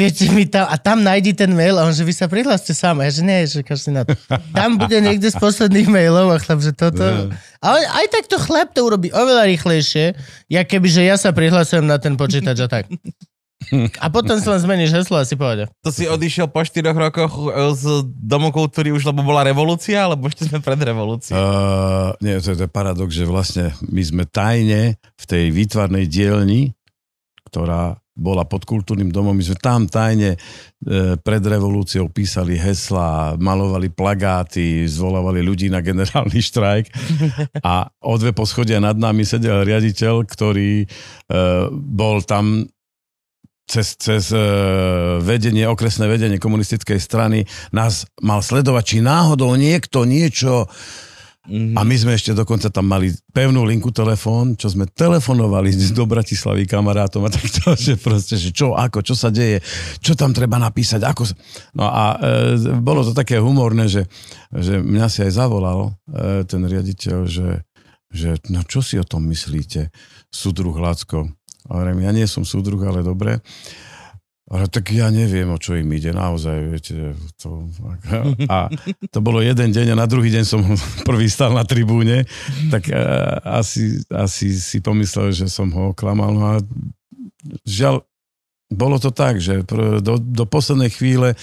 Viete 0.00 0.28
mi 0.28 0.44
tam, 0.44 0.68
a 0.68 0.76
tam 0.76 1.00
nájdi 1.00 1.32
ten 1.32 1.48
mail 1.56 1.80
a 1.80 1.88
on, 1.88 1.96
že 1.96 2.04
vy 2.04 2.12
sa 2.12 2.28
prihláste 2.28 2.76
sám. 2.76 3.00
A 3.00 3.08
ja, 3.08 3.16
že 3.16 3.22
nie, 3.24 3.40
že 3.48 3.64
každý 3.64 3.96
na 3.96 4.04
to. 4.04 4.12
Tam 4.52 4.76
bude 4.76 5.00
niekde 5.00 5.32
z 5.32 5.36
posledných 5.40 5.88
mailov 5.88 6.28
a 6.28 6.36
chlap, 6.36 6.60
že 6.60 6.76
toto... 6.76 7.32
Ale 7.64 7.80
aj 7.80 8.06
tak 8.12 8.24
to 8.28 8.36
chlap 8.36 8.76
to 8.76 8.84
urobí 8.84 9.08
oveľa 9.10 9.48
rýchlejšie, 9.50 10.14
ja 10.52 10.62
keby, 10.62 10.86
že 10.86 11.02
ja 11.02 11.16
sa 11.16 11.32
prihlasujem 11.32 11.82
na 11.82 11.96
ten 11.96 12.14
počítač 12.14 12.60
a 12.60 12.68
tak. 12.68 12.84
A 13.98 14.06
potom 14.08 14.38
si 14.38 14.46
len 14.46 14.60
zmeníš 14.62 14.94
heslo 14.94 15.18
a 15.18 15.26
si 15.26 15.34
povede. 15.34 15.66
To 15.82 15.90
si 15.90 16.06
odišiel 16.06 16.48
po 16.48 16.62
4 16.62 16.94
rokoch 16.94 17.32
e, 17.36 17.74
z 17.74 17.84
Domu 18.06 18.54
kultúry 18.54 18.94
už, 18.94 19.04
lebo 19.04 19.26
bola 19.26 19.44
revolúcia, 19.44 20.06
alebo 20.06 20.30
ešte 20.30 20.46
sme 20.46 20.62
pred 20.62 20.78
revolúciou? 20.78 21.34
Uh, 21.34 22.14
nie, 22.22 22.38
to 22.38 22.54
je, 22.54 22.56
to 22.56 22.64
je 22.64 22.70
paradox, 22.70 23.10
že 23.12 23.26
vlastne 23.26 23.74
my 23.84 24.02
sme 24.02 24.24
tajne 24.24 24.96
v 24.96 25.24
tej 25.26 25.50
výtvarnej 25.50 26.06
dielni, 26.06 26.72
ktorá 27.50 27.98
bola 28.18 28.42
pod 28.42 28.66
kultúrnym 28.66 29.14
domom, 29.14 29.30
my 29.30 29.44
sme 29.46 29.56
tam 29.62 29.86
tajne 29.86 30.34
e, 30.34 30.38
pred 31.22 31.38
revolúciou 31.38 32.10
písali 32.10 32.58
heslá, 32.58 33.38
malovali 33.38 33.94
plagáty, 33.94 34.82
zvolávali 34.90 35.38
ľudí 35.38 35.70
na 35.70 35.78
generálny 35.78 36.42
štrajk 36.42 36.90
a 37.62 37.86
o 38.02 38.18
dve 38.18 38.34
poschodia 38.34 38.82
nad 38.82 38.98
nami 38.98 39.22
sedel 39.22 39.62
riaditeľ, 39.62 40.26
ktorý 40.26 40.82
e, 40.82 40.86
bol 41.70 42.26
tam 42.26 42.66
cez, 43.68 43.94
cez 43.94 44.32
e, 44.32 44.40
vedenie, 45.20 45.68
okresné 45.68 46.08
vedenie 46.08 46.40
komunistickej 46.40 46.96
strany 46.96 47.44
nás 47.70 48.08
mal 48.18 48.40
sledovať, 48.40 48.84
či 48.86 48.98
náhodou 48.98 49.52
niekto 49.54 50.02
niečo 50.02 50.64
Mhm. 51.48 51.72
a 51.72 51.80
my 51.80 51.96
sme 51.96 52.12
ešte 52.12 52.36
dokonca 52.36 52.68
tam 52.68 52.84
mali 52.84 53.08
pevnú 53.32 53.64
linku 53.64 53.88
telefón, 53.88 54.52
čo 54.52 54.68
sme 54.68 54.84
telefonovali 54.84 55.72
do 55.96 56.04
Bratislavy 56.04 56.68
kamarátom 56.68 57.24
a 57.24 57.32
takto, 57.32 57.72
že 57.88 57.96
proste, 57.96 58.36
že 58.36 58.52
čo, 58.52 58.76
ako, 58.76 59.00
čo 59.00 59.16
sa 59.16 59.32
deje, 59.32 59.64
čo 59.96 60.12
tam 60.12 60.36
treba 60.36 60.60
napísať, 60.60 61.00
ako... 61.00 61.24
sa- 61.24 61.40
No 61.72 61.88
a 61.88 62.20
e, 62.20 62.52
bolo 62.76 63.00
to 63.00 63.16
také 63.16 63.40
humorné, 63.40 63.88
že, 63.88 64.04
že 64.52 64.76
mňa 64.76 65.08
si 65.08 65.24
aj 65.24 65.40
zavolal 65.40 65.96
e, 66.04 66.44
ten 66.44 66.60
riaditeľ, 66.60 67.18
že, 67.24 67.64
že 68.12 68.36
no 68.52 68.60
čo 68.68 68.84
si 68.84 69.00
o 69.00 69.04
tom 69.08 69.24
myslíte, 69.24 69.88
súdruh 70.28 70.76
Lacko. 70.76 71.32
Hovorím, 71.66 72.06
ja 72.06 72.12
nie 72.14 72.30
som 72.30 72.46
súdruh, 72.46 72.78
ale 72.86 73.02
dobre. 73.02 73.42
Ale 74.48 74.64
tak 74.72 74.88
ja 74.96 75.12
neviem, 75.12 75.44
o 75.52 75.60
čo 75.60 75.76
im 75.76 75.92
ide, 75.92 76.08
naozaj, 76.16 76.56
viete. 76.72 77.12
To, 77.44 77.68
a 78.48 78.72
to 79.12 79.18
bolo 79.20 79.44
jeden 79.44 79.76
deň 79.76 79.92
a 79.92 80.00
na 80.00 80.08
druhý 80.08 80.32
deň 80.32 80.44
som 80.48 80.64
prvý 81.08 81.28
stal 81.28 81.52
na 81.52 81.68
tribúne, 81.68 82.24
tak 82.72 82.88
uh, 82.88 83.44
asi, 83.44 84.00
asi 84.08 84.56
si 84.56 84.80
pomyslel, 84.80 85.36
že 85.36 85.52
som 85.52 85.68
ho 85.68 85.92
oklamal. 85.92 86.32
No 86.32 86.42
a 86.48 86.54
žiaľ, 87.68 88.08
bolo 88.72 88.96
to 89.00 89.12
tak, 89.12 89.40
že 89.40 89.64
do, 90.00 90.16
do 90.16 90.44
poslednej 90.48 90.92
chvíle 90.92 91.36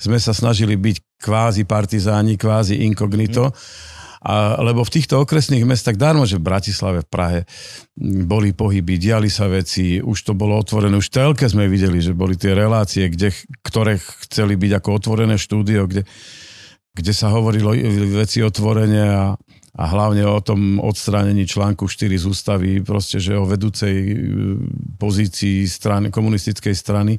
sme 0.00 0.16
sa 0.16 0.32
snažili 0.32 0.76
byť 0.76 0.96
kvázi 1.20 1.68
partizáni, 1.68 2.40
kvázi 2.40 2.80
inkognito. 2.84 3.52
A, 4.20 4.60
lebo 4.60 4.84
v 4.84 4.92
týchto 5.00 5.16
okresných 5.24 5.64
mestách, 5.64 5.96
darmo, 5.96 6.28
že 6.28 6.36
v 6.36 6.44
Bratislave, 6.44 7.00
v 7.00 7.08
Prahe 7.08 7.40
boli 8.28 8.52
pohyby, 8.52 9.00
diali 9.00 9.32
sa 9.32 9.48
veci, 9.48 9.96
už 9.96 10.18
to 10.28 10.32
bolo 10.36 10.60
otvorené, 10.60 10.92
už 10.92 11.08
v 11.08 11.16
telke 11.16 11.48
sme 11.48 11.64
videli, 11.72 12.04
že 12.04 12.12
boli 12.12 12.36
tie 12.36 12.52
relácie, 12.52 13.08
kde, 13.08 13.32
ktoré 13.64 13.96
chceli 14.28 14.60
byť 14.60 14.72
ako 14.76 14.88
otvorené 14.92 15.40
štúdio, 15.40 15.88
kde, 15.88 16.04
kde 16.92 17.12
sa 17.16 17.32
hovorilo 17.32 17.72
veci 18.12 18.44
otvorene 18.44 19.04
a, 19.08 19.32
a 19.80 19.84
hlavne 19.88 20.28
o 20.28 20.44
tom 20.44 20.76
odstránení 20.84 21.48
článku 21.48 21.88
4 21.88 22.20
z 22.20 22.24
ústavy, 22.28 22.84
proste, 22.84 23.24
že 23.24 23.40
o 23.40 23.48
vedúcej 23.48 24.20
pozícii 25.00 25.64
strany, 25.64 26.12
komunistickej 26.12 26.76
strany. 26.76 27.16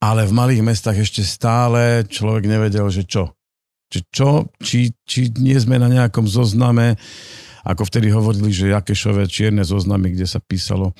Ale 0.00 0.24
v 0.24 0.32
malých 0.32 0.64
mestách 0.64 0.96
ešte 0.96 1.20
stále 1.20 2.08
človek 2.08 2.48
nevedel, 2.48 2.88
že 2.88 3.04
čo. 3.04 3.36
Či, 3.92 4.00
čo, 4.08 4.48
či, 4.56 4.88
či 5.04 5.28
nie 5.36 5.60
sme 5.60 5.76
na 5.76 5.92
nejakom 5.92 6.24
zozname, 6.24 6.96
ako 7.62 7.84
vtedy 7.84 8.08
hovorili, 8.08 8.48
že 8.48 8.72
Jakešové 8.72 9.28
čierne 9.28 9.62
zoznamy, 9.62 10.16
kde 10.16 10.24
sa 10.24 10.40
písalo 10.40 10.96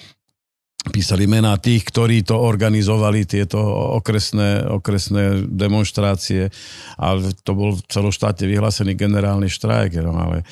písali 0.83 1.31
mená 1.31 1.55
tých, 1.62 1.87
ktorí 1.87 2.26
to 2.26 2.35
organizovali, 2.35 3.22
tieto 3.22 3.62
okresné, 4.02 4.66
okresné 4.66 5.46
demonstrácie, 5.46 6.50
ale 6.98 7.31
to 7.46 7.55
bol 7.55 7.78
celoštátne 7.87 8.50
vyhlásený 8.50 8.98
generálny 8.98 9.46
štrajk, 9.46 10.02
no, 10.02 10.11
ale, 10.11 10.42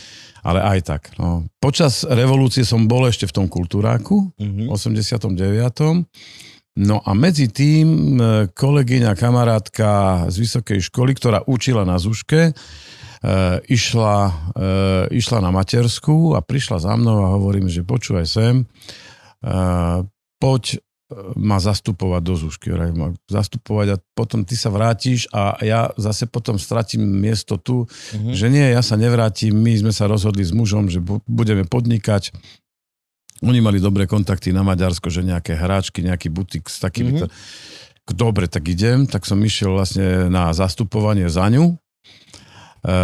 ale 0.46 0.62
aj 0.62 0.79
tak. 0.87 1.03
No. 1.18 1.42
Počas 1.59 2.07
revolúcie 2.07 2.62
som 2.62 2.87
bol 2.87 3.11
ešte 3.11 3.26
v 3.26 3.42
tom 3.42 3.46
kultúráku, 3.50 4.31
Mhm. 4.38 4.70
v 4.70 4.79
89. 4.79 6.07
No 6.76 7.00
a 7.00 7.11
medzi 7.12 7.46
tým 7.46 7.88
e, 8.14 8.22
kolegyňa, 8.48 9.14
kamarátka 9.14 9.88
z 10.26 10.37
vysokej 10.38 10.78
školy, 10.83 11.12
ktorá 11.12 11.42
učila 11.44 11.83
na 11.83 11.98
Zuške, 11.98 12.40
e, 12.46 12.52
išla, 13.66 14.16
e, 14.54 14.62
išla 15.12 15.38
na 15.40 15.50
matersku 15.50 16.33
a 16.33 16.40
prišla 16.40 16.78
za 16.80 16.94
mnou 16.94 17.20
a 17.20 17.33
hovorím, 17.33 17.66
že 17.66 17.83
počúvaj 17.83 18.24
sem, 18.24 18.54
poď 20.37 20.78
ma 21.35 21.59
zastupovať 21.59 22.22
do. 22.22 22.35
Vraj 22.38 22.92
ma 22.92 23.11
zastupovať 23.26 23.87
a 23.88 24.00
potom 24.14 24.46
ty 24.46 24.54
sa 24.54 24.70
vrátiš 24.70 25.26
a 25.28 25.59
ja 25.59 25.90
zase 25.96 26.30
potom 26.30 26.54
stratím 26.54 27.02
miesto 27.02 27.56
tu, 27.56 27.90
Mhm. 28.14 28.30
že 28.30 28.46
nie, 28.46 28.62
ja 28.62 28.78
sa 28.78 28.94
nevrátim, 28.94 29.50
my 29.52 29.74
sme 29.76 29.90
sa 29.90 30.06
rozhodli 30.06 30.46
s 30.46 30.54
mužom, 30.54 30.87
že 30.87 31.02
bu- 31.02 31.18
budeme 31.26 31.66
podnikať. 31.66 32.30
Oni 33.40 33.61
mali 33.64 33.81
dobré 33.81 34.05
kontakty 34.05 34.53
na 34.53 34.61
Maďarsko, 34.61 35.09
že 35.09 35.24
nejaké 35.24 35.57
hráčky, 35.57 36.05
nejaký 36.05 36.29
butik 36.29 36.68
s 36.68 36.81
takými... 36.81 37.16
Mhm. 37.16 37.29
Mm-hmm. 37.29 37.68
Dobre, 38.11 38.50
tak 38.50 38.66
idem. 38.66 39.07
Tak 39.07 39.22
som 39.22 39.38
išiel 39.38 39.70
vlastne 39.70 40.26
na 40.26 40.50
zastupovanie 40.50 41.31
za 41.31 41.46
ňu. 41.46 41.79
E, 42.83 42.94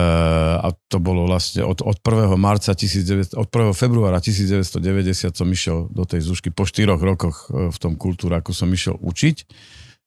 a 0.59 0.69
to 0.91 0.99
bolo 0.99 1.31
vlastne 1.31 1.63
od, 1.63 1.79
od 1.79 2.03
1. 2.03 2.35
marca 2.35 2.75
1900, 2.75 3.39
od 3.39 3.47
1. 3.47 3.71
februára 3.77 4.19
1990 4.19 5.31
som 5.37 5.47
išiel 5.47 5.87
do 5.95 6.03
tej 6.09 6.27
Zušky 6.27 6.51
po 6.51 6.67
štyroch 6.67 6.99
rokoch 6.99 7.53
e, 7.53 7.71
v 7.71 7.79
tom 7.79 7.95
kultúraku 7.95 8.51
som 8.51 8.67
išiel 8.73 8.99
učiť. 8.99 9.37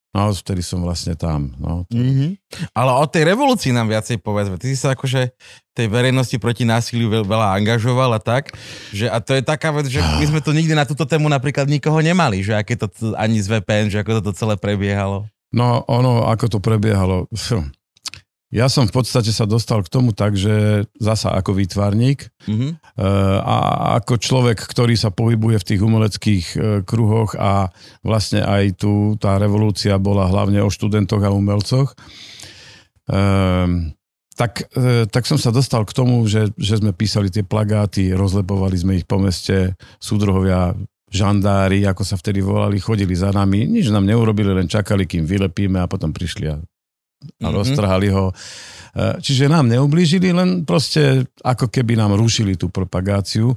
No 0.09 0.33
vtedy 0.33 0.65
som 0.65 0.81
vlastne 0.81 1.13
tam. 1.13 1.53
No. 1.61 1.85
Mhm. 1.93 2.41
Ale 2.73 2.91
o 2.97 3.05
tej 3.05 3.29
revolúcii 3.29 3.69
nám 3.69 3.93
viacej 3.93 4.17
povedzme. 4.17 4.57
Ty 4.57 4.65
si 4.65 4.77
sa 4.77 4.97
akože 4.97 5.29
tej 5.77 5.87
verejnosti 5.87 6.33
proti 6.41 6.65
násiliu 6.65 7.07
veľ, 7.13 7.23
veľa 7.29 7.55
angažoval 7.61 8.17
a 8.17 8.19
tak. 8.19 8.51
Že, 8.89 9.05
a 9.13 9.17
to 9.21 9.37
je 9.37 9.43
taká 9.45 9.69
vec, 9.69 9.85
že 9.87 10.01
my 10.01 10.25
sme 10.25 10.41
tu 10.41 10.49
nikdy 10.51 10.73
na 10.73 10.83
túto 10.83 11.05
tému 11.05 11.29
napríklad 11.29 11.69
nikoho 11.69 12.01
nemali, 12.01 12.41
že 12.41 12.57
aké 12.57 12.73
to 12.73 12.89
ani 13.15 13.37
z 13.37 13.47
VPN, 13.47 13.93
že 13.93 14.01
ako 14.01 14.19
toto 14.19 14.33
celé 14.33 14.57
prebiehalo. 14.57 15.29
No 15.53 15.85
ono, 15.85 16.25
ako 16.25 16.57
to 16.57 16.59
prebiehalo. 16.59 17.29
Fú. 17.33 17.61
Ja 18.49 18.65
som 18.65 18.89
v 18.89 18.97
podstate 18.97 19.29
sa 19.29 19.45
dostal 19.45 19.85
k 19.85 19.93
tomu 19.93 20.09
tak, 20.09 20.33
že 20.33 20.89
zasa 20.97 21.38
ako 21.38 21.53
výtvarník 21.53 22.33
Mhm. 22.49 22.67
e, 22.97 23.05
a 23.45 23.57
ako 24.01 24.17
človek, 24.17 24.57
ktorý 24.57 24.97
sa 24.97 25.13
pohybuje 25.13 25.62
v 25.62 25.67
tých 25.69 25.81
umeleckých 25.85 26.45
e, 26.53 26.57
kruhoch 26.81 27.38
a 27.38 27.69
vlastne 28.01 28.41
aj 28.41 28.81
tu 28.81 29.13
tá 29.21 29.38
revolúcia 29.38 30.01
bola 30.01 30.25
hlavne 30.25 30.65
o 30.65 30.73
študentoch 30.73 31.21
a 31.21 31.29
umelcoch, 31.29 31.93
Ehm, 33.09 33.97
tak, 34.38 34.69
e, 34.71 35.09
tak 35.09 35.25
som 35.27 35.35
sa 35.35 35.51
dostal 35.51 35.83
k 35.83 35.91
tomu, 35.97 36.23
že, 36.29 36.53
že 36.55 36.79
sme 36.79 36.93
písali 36.93 37.27
tie 37.33 37.43
plagáty, 37.43 38.13
rozlepovali 38.13 38.77
sme 38.77 38.93
ich 39.01 39.05
po 39.09 39.19
meste, 39.19 39.75
súdruhovia, 39.99 40.77
žandári, 41.09 41.89
ako 41.89 42.05
sa 42.05 42.15
vtedy 42.15 42.39
volali, 42.39 42.77
chodili 42.77 43.17
za 43.17 43.33
nami, 43.33 43.65
nič 43.65 43.89
nám 43.89 44.05
neurobili, 44.05 44.53
len 44.53 44.69
čakali, 44.69 45.09
kým 45.09 45.25
vylepíme 45.25 45.81
a 45.81 45.89
potom 45.89 46.13
prišli 46.13 46.45
a, 46.53 46.62
a 47.39 47.47
Mhm. 47.47 47.55
roztrhali 47.55 48.10
ho. 48.10 48.32
E, 48.95 49.19
Čiže 49.19 49.47
nám 49.47 49.67
neublížili, 49.67 50.32
len 50.32 50.63
proste 50.63 51.23
ako 51.43 51.67
keby 51.67 51.95
nám 51.95 52.15
rušili 52.15 52.55
tú 52.55 52.67
propagáciu. 52.67 53.53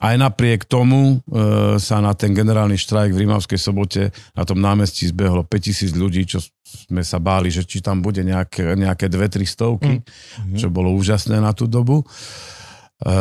Aj 0.00 0.16
napriek 0.16 0.64
tomu 0.64 1.20
e, 1.22 1.76
sa 1.76 2.00
na 2.00 2.16
ten 2.16 2.32
generálny 2.32 2.74
štrajk 2.74 3.12
v 3.12 3.20
Rímavskej 3.20 3.60
sobote 3.60 4.02
na 4.32 4.42
tom 4.42 4.56
námestí 4.56 5.04
zbehlo 5.06 5.44
5000 5.44 5.92
ľudí, 5.92 6.24
čo 6.24 6.40
sme 6.88 7.04
sa 7.04 7.20
báli, 7.20 7.52
že 7.52 7.68
či 7.68 7.78
tam 7.78 8.00
bude 8.00 8.24
nejaké, 8.24 8.74
nejaké 8.74 9.06
dve, 9.06 9.28
tri 9.28 9.44
stovky, 9.44 10.00
Mhm. 10.00 10.56
čo 10.56 10.72
bolo 10.72 10.90
úžasné 10.96 11.36
na 11.36 11.52
tú 11.52 11.68
dobu. 11.68 12.00
E, 12.00 13.14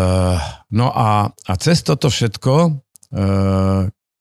no 0.72 0.88
a, 0.90 1.28
a 1.28 1.54
cez 1.56 1.84
toto 1.84 2.08
všetko 2.08 2.54
e, 2.64 2.70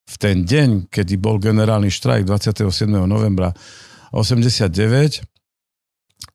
v 0.03 0.17
ten 0.19 0.43
deň, 0.43 0.89
kedy 0.89 1.15
bol 1.15 1.39
generálny 1.39 1.89
štrajk 1.89 2.25
27. 2.25 2.65
novembra 3.05 3.55
89, 4.11 5.23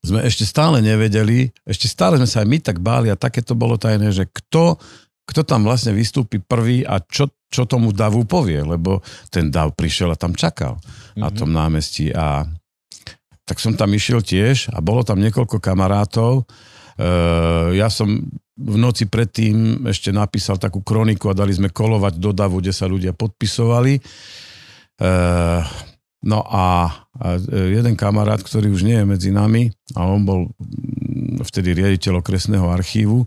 sme 0.04 0.20
ešte 0.28 0.44
stále 0.44 0.84
nevedeli, 0.84 1.48
ešte 1.64 1.88
stále 1.88 2.20
sme 2.20 2.28
sa 2.28 2.44
aj 2.44 2.48
my 2.52 2.58
tak 2.60 2.78
báli 2.84 3.08
a 3.08 3.16
také 3.16 3.40
to 3.40 3.56
bolo 3.56 3.80
tajné, 3.80 4.12
že 4.12 4.28
kto, 4.28 4.76
kto 5.24 5.42
tam 5.48 5.64
vlastne 5.64 5.96
vystúpi 5.96 6.44
prvý 6.44 6.84
a 6.84 7.00
čo, 7.00 7.32
čo 7.48 7.64
tomu 7.64 7.96
davu 7.96 8.28
povie, 8.28 8.60
lebo 8.60 9.00
ten 9.32 9.48
dav 9.48 9.72
prišiel 9.74 10.12
a 10.12 10.20
tam 10.20 10.36
čakal 10.36 10.76
na 11.16 11.32
Mhm. 11.32 11.36
tom 11.40 11.50
námestí 11.56 12.12
a 12.12 12.44
tak 13.44 13.60
som 13.60 13.76
tam 13.76 13.92
išiel 13.92 14.24
tiež 14.24 14.72
a 14.72 14.80
bolo 14.80 15.04
tam 15.04 15.20
niekoľko 15.20 15.60
kamarátov. 15.60 16.44
E, 16.96 17.06
ja 17.76 17.92
som 17.92 18.08
v 18.56 18.76
noci 18.80 19.04
predtým 19.10 19.84
ešte 19.90 20.16
napísal 20.16 20.56
takú 20.62 20.80
kroniku 20.80 21.28
a 21.28 21.36
dali 21.36 21.52
sme 21.52 21.68
kolovať 21.68 22.24
do 22.24 22.32
davu, 22.32 22.64
kde 22.64 22.72
sa 22.72 22.88
ľudia 22.88 23.12
podpisovali. 23.12 24.00
E, 24.00 25.12
no 26.24 26.40
a, 26.48 26.88
a 27.14 27.38
jeden 27.48 27.94
kamarát, 27.94 28.42
ktorý 28.42 28.74
už 28.74 28.82
nie 28.82 28.98
je 28.98 29.06
medzi 29.06 29.30
nami, 29.30 29.70
a 29.94 30.10
on 30.10 30.26
bol 30.26 30.42
mm, 30.58 31.46
vtedy 31.46 31.78
riaditeľ 31.78 32.26
okresného 32.26 32.66
archívu, 32.74 33.26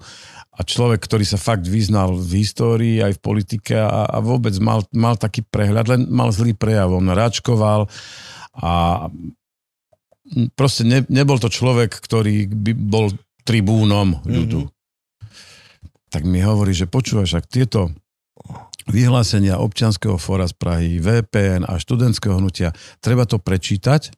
a 0.57 0.64
človek, 0.64 1.05
ktorý 1.05 1.25
sa 1.29 1.37
fakt 1.37 1.68
vyznal 1.68 2.16
v 2.16 2.40
histórii, 2.40 2.96
aj 3.05 3.20
v 3.20 3.22
politike 3.22 3.77
a, 3.77 4.09
a 4.09 4.18
vôbec 4.25 4.57
mal, 4.57 4.88
mal 4.88 5.20
taký 5.20 5.44
prehľad, 5.44 5.85
len 5.85 6.01
mal 6.09 6.33
zlý 6.33 6.57
prejav. 6.57 6.96
On 6.96 7.05
račkoval 7.05 7.85
a 8.57 8.72
proste 10.57 10.88
ne, 10.88 11.05
nebol 11.12 11.37
to 11.37 11.53
človek, 11.53 11.92
ktorý 12.01 12.49
by 12.49 12.72
bol 12.72 13.12
tribúnom 13.44 14.25
ľudu. 14.25 14.64
Mm-hmm. 14.64 14.75
Tak 16.09 16.25
mi 16.25 16.40
hovorí, 16.40 16.72
že 16.72 16.88
počúvaš, 16.88 17.37
ak 17.37 17.53
tieto 17.53 17.92
vyhlásenia 18.87 19.59
občianského 19.59 20.16
fóra 20.16 20.46
z 20.46 20.55
Prahy, 20.55 21.03
VPN 21.03 21.66
a 21.66 21.79
študentského 21.79 22.38
hnutia, 22.38 22.70
treba 23.03 23.27
to 23.27 23.42
prečítať, 23.42 24.14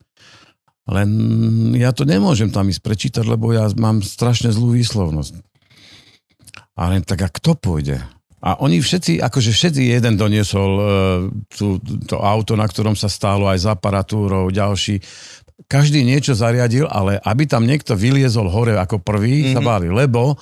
len 0.89 1.09
ja 1.77 1.93
to 1.93 2.09
nemôžem 2.09 2.49
tam 2.49 2.73
ísť 2.73 2.81
prečítať, 2.81 3.25
lebo 3.29 3.53
ja 3.53 3.69
mám 3.77 4.01
strašne 4.01 4.49
zlú 4.49 4.73
výslovnosť. 4.73 5.37
A 6.81 6.89
len 6.89 7.05
tak, 7.05 7.21
a 7.21 7.29
kto 7.29 7.53
pôjde? 7.53 8.01
A 8.39 8.57
oni 8.63 8.81
všetci, 8.81 9.21
akože 9.21 9.51
všetci 9.53 9.83
jeden 9.99 10.15
doniesol 10.17 10.71
uh, 10.79 10.87
tú, 11.51 11.77
to 12.07 12.23
auto, 12.23 12.55
na 12.57 12.65
ktorom 12.65 12.95
sa 12.95 13.11
stálo 13.11 13.51
aj 13.51 13.59
s 13.59 13.67
aparatúrou, 13.67 14.49
ďalší. 14.49 15.03
Každý 15.67 16.07
niečo 16.07 16.39
zariadil, 16.39 16.87
ale 16.89 17.19
aby 17.21 17.45
tam 17.45 17.67
niekto 17.67 17.99
vyliezol 17.99 18.47
hore 18.49 18.79
ako 18.79 19.03
prvý, 19.03 19.43
mm-hmm. 19.45 19.55
sa 19.59 19.61
báli, 19.61 19.91
lebo 19.91 20.39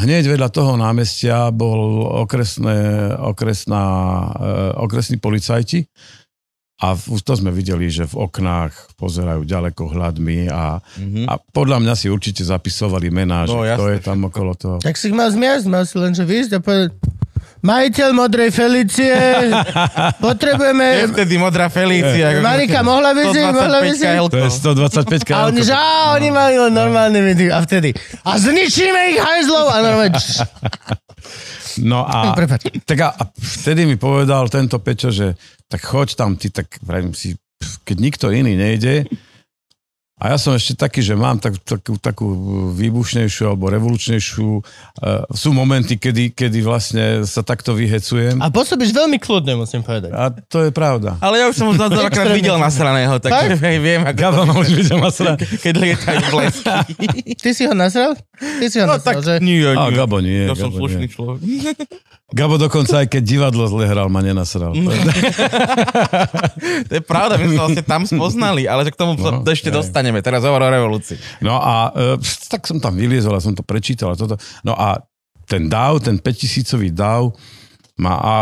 hneď 0.00 0.24
vedľa 0.26 0.48
toho 0.48 0.74
námestia 0.74 1.48
bol 1.50 1.80
okresné, 2.18 2.78
okresná, 3.14 3.84
uh, 3.84 4.32
okresní 4.78 5.16
policajti 5.16 5.84
a 6.78 6.92
v- 6.92 7.20
to 7.20 7.32
sme 7.34 7.50
videli, 7.50 7.86
že 7.86 8.04
v 8.06 8.16
oknách 8.22 8.72
pozerajú 8.96 9.44
ďaleko 9.44 9.82
hľadmi 9.86 10.48
a, 10.48 10.80
Mhm. 10.96 11.28
a 11.28 11.36
podľa 11.36 11.78
mňa 11.78 11.94
si 11.94 12.08
určite 12.08 12.40
zapisovali 12.42 13.08
mená, 13.08 13.44
že 13.44 13.52
No, 13.52 13.60
kto 13.60 13.84
je 13.86 14.00
tam 14.00 14.24
okolo 14.24 14.52
toho. 14.54 14.76
Tak 14.78 14.94
si 14.94 15.08
ich 15.08 15.14
mal 15.14 15.28
zmiasť, 15.28 15.64
mal 15.66 15.84
si 15.84 15.94
len, 15.94 16.10
že 16.10 16.24
výjsť 16.24 16.52
a 16.52 16.58
povedať, 16.58 16.90
majiteľ 17.60 18.08
modrej 18.16 18.50
Felicie, 18.54 19.12
Je 19.50 19.52
potrebujeme... 20.22 21.12
vtedy 21.12 21.34
modrá 21.36 21.68
Felícia. 21.68 22.40
Marika, 22.40 22.80
mohla 22.80 23.12
by 23.12 23.22
si, 23.32 23.40
mohla 23.40 23.78
by 23.84 23.90
si? 23.92 24.06
125 24.06 24.10
KL. 24.10 24.26
To 24.30 24.38
je 24.38 24.50
125 24.50 25.36
A 25.36 25.38
oni, 25.50 25.60
že 25.60 25.74
á, 25.76 26.16
oni 26.16 26.28
mali 26.32 26.56
len 26.56 26.72
normálne 26.72 27.18
meeting. 27.20 27.52
A 27.52 27.60
vtedy, 27.60 27.92
a 28.24 28.40
zničíme 28.40 29.00
ich 29.14 29.18
hajzlov 29.20 29.66
a 29.70 29.76
normálne... 29.84 30.16
No 31.80 32.02
a, 32.04 32.34
Prepáč. 32.34 32.66
tak 32.84 32.98
a, 33.00 33.08
a 33.14 33.22
vtedy 33.30 33.86
mi 33.86 33.94
povedal 33.96 34.50
tento 34.52 34.82
Pečo, 34.82 35.08
že 35.08 35.38
tak 35.70 35.80
choď 35.80 36.18
tam, 36.18 36.34
ty 36.34 36.50
tak, 36.50 36.66
vravím 36.82 37.14
si, 37.14 37.38
keď 37.86 37.96
nikto 37.96 38.26
iný 38.34 38.58
nejde, 38.58 39.06
a 40.20 40.24
ja 40.30 40.36
som 40.36 40.52
ešte 40.52 40.76
taký, 40.76 41.00
že 41.00 41.16
mám 41.16 41.40
tak, 41.40 41.56
takú, 41.64 41.96
takú 41.96 42.28
výbušnejšiu 42.76 43.48
alebo 43.48 43.72
revolučnejšiu. 43.72 44.48
Uh, 45.00 45.24
sú 45.32 45.56
momenty, 45.56 45.96
kedy, 45.96 46.36
kedy 46.36 46.60
vlastne 46.60 47.24
sa 47.24 47.40
takto 47.40 47.72
vyhecujem. 47.72 48.36
A 48.36 48.52
pôsobíš 48.52 48.92
veľmi 48.92 49.16
kľudne, 49.16 49.56
musím 49.56 49.80
povedať. 49.80 50.12
A 50.12 50.28
to 50.28 50.68
je 50.68 50.70
pravda. 50.70 51.16
Ale 51.24 51.40
ja 51.40 51.48
už 51.48 51.56
som 51.56 51.72
ho 51.72 51.74
dvakrát 51.74 52.30
videl 52.38 52.60
nasraného, 52.60 53.16
takže 53.16 53.56
viem, 53.80 54.04
ako 54.04 54.18
Gabo 54.20 54.40
ma 54.44 54.54
už 54.60 54.70
videl 54.76 55.00
nasra. 55.00 55.40
keď 55.64 55.74
lietajú 55.80 56.20
blesky. 56.28 56.68
Ty 57.40 57.50
si 57.56 57.62
ho 57.64 57.72
nasral? 57.72 58.12
Ty 58.36 58.66
si 58.68 58.76
ho 58.76 58.84
No 58.84 59.00
nasral, 59.00 59.24
tak 59.24 59.24
že? 59.24 59.34
nie, 59.40 59.64
A 59.64 59.88
nie. 59.88 59.96
Gabo 59.96 60.20
nie. 60.20 60.44
Ja 60.44 60.52
som 60.52 60.68
slušný 60.68 61.08
človek. 61.08 61.40
Gabo 62.30 62.54
dokonca 62.56 63.02
aj 63.02 63.08
keď 63.08 63.22
divadlo 63.22 63.66
zle 63.66 63.84
hral, 63.84 64.06
ma 64.06 64.20
nenasral. 64.20 64.70
To 64.70 64.86
je- 64.86 65.02
To 66.88 66.92
je 66.92 67.02
pravda, 67.02 67.34
my 67.34 67.44
sme 67.44 67.54
sa 67.54 67.62
vlastne 67.64 67.84
tam 67.84 68.02
spoznali, 68.04 68.62
ale 68.64 68.86
k 68.86 68.94
tomu 68.94 69.14
No, 69.14 69.42
ešte 69.44 69.68
hej. 69.68 69.76
dostaneme. 69.76 70.20
Teraz 70.20 70.42
hovor 70.42 70.60
o 70.60 70.68
revolúcii. 70.68 71.18
No 71.40 71.56
a 71.56 71.90
e, 71.90 72.18
tak 72.46 72.64
som 72.64 72.78
tam 72.78 72.94
vyliezol 72.94 73.32
a 73.32 73.40
som 73.40 73.50
to 73.50 73.62
prečítal 73.62 74.12
a 74.12 74.16
toto. 74.16 74.34
No 74.60 74.72
a 74.72 75.02
ten 75.44 75.66
DAO, 75.66 75.98
ten 75.98 76.16
5000 76.16 76.62
DAO 76.90 77.34
ma 78.00 78.16
a, 78.16 78.36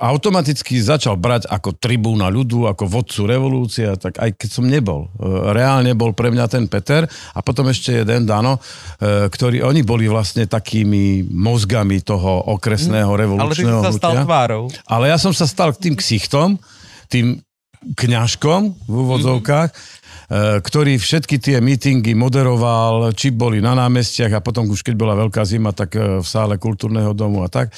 automaticky 0.00 0.80
začal 0.80 1.20
brať 1.20 1.44
ako 1.52 1.76
tribúna 1.76 2.32
ľudu, 2.32 2.64
ako 2.64 2.88
vodcu 2.88 3.28
revolúcie, 3.28 3.84
a 3.84 4.00
tak 4.00 4.16
aj 4.16 4.40
keď 4.40 4.48
som 4.48 4.64
nebol. 4.64 5.12
E, 5.20 5.52
Reálne 5.52 5.92
bol 5.92 6.16
pre 6.16 6.32
mňa 6.32 6.48
ten 6.48 6.64
Peter 6.64 7.04
a 7.08 7.38
potom 7.44 7.68
ešte 7.68 8.00
jeden 8.00 8.24
Dano, 8.24 8.56
e, 8.56 9.28
ktorí, 9.28 9.60
oni 9.60 9.84
boli 9.84 10.08
vlastne 10.08 10.48
takými 10.48 11.28
mozgami 11.28 12.00
toho 12.00 12.48
okresného 12.56 13.12
Ale 13.12 13.52
ty 13.52 13.60
si 13.60 13.68
revolučného 13.68 13.80
sa 13.84 13.92
stal 13.92 14.14
tvárou. 14.24 14.72
Ale 14.88 15.12
ja 15.12 15.20
som 15.20 15.36
sa 15.36 15.44
stal 15.44 15.76
tým 15.76 15.92
ksichtom, 15.92 16.56
tým 17.12 17.44
kňažkom 17.78 18.74
v 18.88 18.94
úvodzovkách, 19.06 19.68
mm-hmm. 19.70 19.97
Ktorý 20.28 21.00
všetky 21.00 21.40
tie 21.40 21.56
mítingy 21.64 22.12
moderoval, 22.12 23.16
či 23.16 23.32
boli 23.32 23.64
na 23.64 23.72
námestiach 23.72 24.36
a 24.36 24.44
potom 24.44 24.68
už 24.68 24.84
keď 24.84 24.94
bola 25.00 25.16
veľká 25.16 25.40
zima, 25.48 25.72
tak 25.72 25.96
e, 25.96 26.20
v 26.20 26.26
sále 26.28 26.60
kultúrneho 26.60 27.16
domu 27.16 27.40
a 27.40 27.48
tak. 27.48 27.72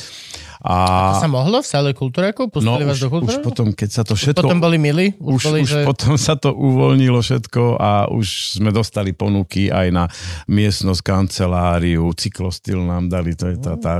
A, 0.58 1.14
To 1.14 1.22
sa 1.22 1.30
mohlo 1.30 1.62
v 1.62 1.68
sále 1.70 1.90
kultúraku? 1.94 2.50
no 2.50 2.52
Pustili 2.52 2.82
vás 2.84 2.98
už, 2.98 3.02
do 3.06 3.08
už 3.08 3.12
kultúraku? 3.22 3.44
potom, 3.46 3.66
keď 3.70 3.88
sa 3.94 4.02
to 4.02 4.18
všetko... 4.18 4.42
Potom 4.50 4.58
boli 4.58 4.82
milí? 4.82 5.14
Už, 5.22 5.38
už, 5.38 5.42
boli, 5.46 5.58
už 5.62 5.70
že... 5.70 5.80
potom 5.86 6.18
sa 6.18 6.34
to 6.34 6.50
uvoľnilo 6.50 7.22
všetko 7.22 7.78
a 7.78 8.10
už 8.10 8.58
sme 8.58 8.74
dostali 8.74 9.14
ponuky 9.14 9.70
aj 9.70 9.86
na 9.94 10.04
miestnosť, 10.50 11.00
kanceláriu, 11.06 12.10
cyklostyl 12.18 12.82
nám 12.82 13.06
dali, 13.06 13.38
to 13.38 13.46
je 13.46 13.56
tá, 13.62 13.78
tá 13.78 13.94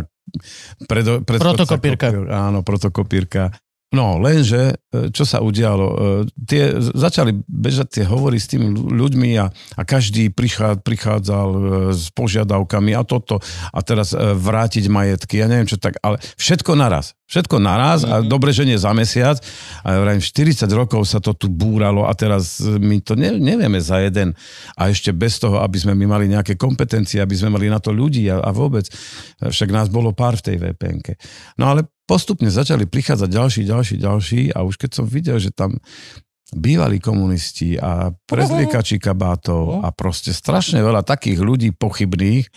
predo, 0.90 1.22
predchodca 1.22 1.64
Protokopírka. 1.70 2.06
kopír- 2.10 2.30
Áno, 2.34 2.66
protokopírka. 2.66 3.54
No, 3.90 4.22
lenže, 4.22 4.78
e, 4.94 5.10
čo 5.10 5.26
sa 5.26 5.42
udialo? 5.42 5.86
E, 5.90 5.98
Tie, 6.46 6.78
začali 6.78 7.42
bežať 7.50 7.98
tie 7.98 8.04
hovory 8.06 8.38
s 8.38 8.46
tými 8.46 8.70
ľu- 8.70 8.86
ľuďmi 8.86 9.34
a, 9.42 9.50
a 9.50 9.82
každý 9.82 10.30
prichá, 10.30 10.78
prichádzal 10.78 11.48
e, 11.50 11.60
s 11.90 12.06
požiadavkami 12.14 12.94
a 12.94 13.02
toto 13.02 13.42
a 13.74 13.78
teraz 13.82 14.14
vrátiť 14.14 14.86
majetky, 14.86 15.42
ja 15.42 15.50
neviem 15.50 15.66
čo 15.66 15.74
tak, 15.74 15.98
ale 16.06 16.22
všetko 16.38 16.78
naraz. 16.78 17.18
Všetko 17.30 17.62
naraz 17.62 18.02
a 18.02 18.26
dobre, 18.26 18.50
že 18.50 18.66
nie 18.66 18.74
za 18.74 18.90
mesiac. 18.90 19.38
A 19.86 19.94
ja 19.94 19.98
vravím, 20.02 20.18
40 20.18 20.66
rokov 20.74 21.06
sa 21.06 21.22
to 21.22 21.30
tu 21.30 21.46
búralo 21.46 22.02
a 22.06 22.14
teraz 22.14 22.58
my 22.62 22.98
to 23.02 23.14
ne, 23.14 23.38
nevieme 23.38 23.78
za 23.78 24.02
jeden. 24.02 24.34
A 24.74 24.90
ešte 24.90 25.14
bez 25.14 25.38
toho, 25.38 25.62
aby 25.62 25.78
sme 25.78 25.94
my 25.94 26.10
mali 26.10 26.26
nejaké 26.26 26.58
kompetencie, 26.58 27.22
aby 27.22 27.38
sme 27.38 27.54
mali 27.54 27.70
na 27.70 27.78
to 27.78 27.94
ľudí 27.94 28.26
a, 28.26 28.42
a 28.42 28.50
vôbec. 28.50 28.86
Však 29.38 29.70
nás 29.70 29.86
bolo 29.86 30.10
pár 30.10 30.42
v 30.42 30.46
tej 30.46 30.56
VPN-ke. 30.58 31.14
No 31.54 31.70
ale 31.70 31.86
postupne 32.10 32.50
začali 32.50 32.90
prichádzať 32.90 33.30
ďalší, 33.30 33.60
ďalší, 33.70 33.94
ďalší 34.02 34.40
a 34.50 34.66
už 34.66 34.74
keď 34.82 34.90
som 34.98 35.06
videl, 35.06 35.38
že 35.38 35.54
tam 35.54 35.78
bývalí 36.50 36.98
komunisti 36.98 37.78
a 37.78 38.10
prezliekači 38.26 38.98
kabátov 38.98 39.86
a 39.86 39.94
proste 39.94 40.34
strašne 40.34 40.82
veľa 40.82 41.06
takých 41.06 41.38
ľudí 41.38 41.70
pochybných 41.70 42.50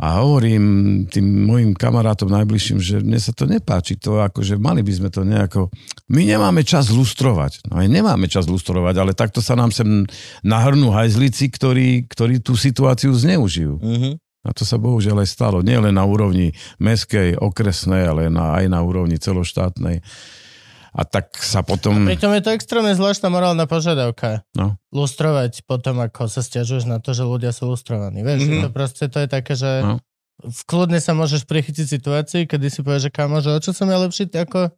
a 0.00 0.20
hovorím 0.24 0.64
tým 1.12 1.44
mojim 1.44 1.72
kamarátom 1.76 2.28
najbližším, 2.32 2.80
že 2.80 3.04
mne 3.04 3.20
sa 3.20 3.36
to 3.36 3.44
nepáči, 3.44 4.00
to 4.00 4.20
akože 4.20 4.56
mali 4.56 4.80
by 4.80 4.92
sme 4.96 5.08
to 5.12 5.24
nejako... 5.24 5.68
My 6.08 6.24
nemáme 6.24 6.64
čas 6.64 6.88
lustrovať. 6.88 7.68
No 7.68 7.84
aj 7.84 7.88
nemáme 7.88 8.24
čas 8.24 8.48
lustrovať, 8.48 8.96
ale 8.96 9.12
takto 9.12 9.44
sa 9.44 9.56
nám 9.56 9.72
sem 9.76 10.08
nahrnú 10.40 10.88
hajzlici, 10.88 11.52
ktorí, 11.52 12.08
ktorí 12.08 12.40
tú 12.40 12.56
situáciu 12.56 13.12
zneužijú. 13.12 13.76
Mhm. 13.80 14.29
A 14.40 14.56
to 14.56 14.64
sa 14.64 14.80
bohužiaľ 14.80 15.20
aj 15.20 15.28
stalo. 15.28 15.60
Nie 15.60 15.76
len 15.76 16.00
na 16.00 16.04
úrovni 16.08 16.56
meskej, 16.80 17.36
okresnej, 17.36 18.08
ale 18.08 18.22
na, 18.32 18.56
aj 18.56 18.72
na 18.72 18.80
úrovni 18.80 19.20
celoštátnej. 19.20 20.00
A 20.90 21.06
tak 21.06 21.30
sa 21.38 21.62
potom... 21.62 22.02
Pritom 22.08 22.34
je 22.34 22.42
to 22.42 22.50
extrémne 22.50 22.90
zvláštna 22.96 23.30
morálna 23.30 23.68
požiadavka. 23.70 24.42
No. 24.58 24.74
Lustrovať 24.90 25.62
potom, 25.62 26.02
ako 26.02 26.26
sa 26.26 26.42
stiažuješ 26.42 26.88
na 26.90 26.98
to, 26.98 27.14
že 27.14 27.22
ľudia 27.22 27.54
sú 27.54 27.70
lustrovaní. 27.70 28.26
Vieš, 28.26 28.40
mm-hmm. 28.42 28.62
to 28.66 28.68
proste 28.74 29.04
to 29.06 29.22
je 29.22 29.28
také, 29.30 29.54
že 29.54 29.70
No. 29.86 30.02
v 30.42 30.60
kľudne 30.66 30.98
sa 30.98 31.14
môžeš 31.14 31.46
prichytiť 31.46 31.86
situácii, 31.86 32.42
kedy 32.50 32.66
si 32.72 32.80
povieš, 32.82 33.06
že 33.06 33.14
kámo, 33.14 33.38
že 33.38 33.54
o 33.54 33.58
čo 33.62 33.70
som 33.70 33.86
ja 33.86 34.00
lepší 34.02 34.32
ako 34.34 34.72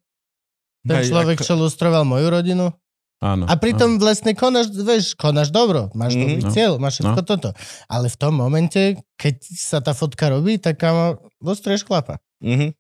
ten 0.83 0.99
Hej, 1.01 1.09
človek, 1.15 1.39
ako- 1.41 1.47
čo 1.49 1.55
lustroval 1.57 2.03
moju 2.05 2.29
rodinu. 2.29 2.75
Áno. 3.23 3.47
A 3.47 3.55
pritom 3.55 4.03
vlastne 4.03 4.35
konáš, 4.35 4.75
vieš, 4.75 5.15
konáš 5.15 5.55
dobro, 5.55 5.95
máš 5.95 6.19
Mhm. 6.19 6.21
dobrý 6.21 6.43
No. 6.43 6.51
cieľ, 6.51 6.73
máš 6.83 6.99
všetko 6.99 7.23
No. 7.23 7.29
toto. 7.29 7.49
Ale 7.87 8.11
v 8.11 8.17
tom 8.19 8.35
momente, 8.35 8.81
keď 9.15 9.35
sa 9.55 9.79
tá 9.79 9.95
fotka 9.95 10.27
robí, 10.27 10.59
tak 10.59 10.83
kámo, 10.83 11.23
lustruješ 11.39 11.87
chlapa. 11.87 12.19
Mhm. 12.43 12.75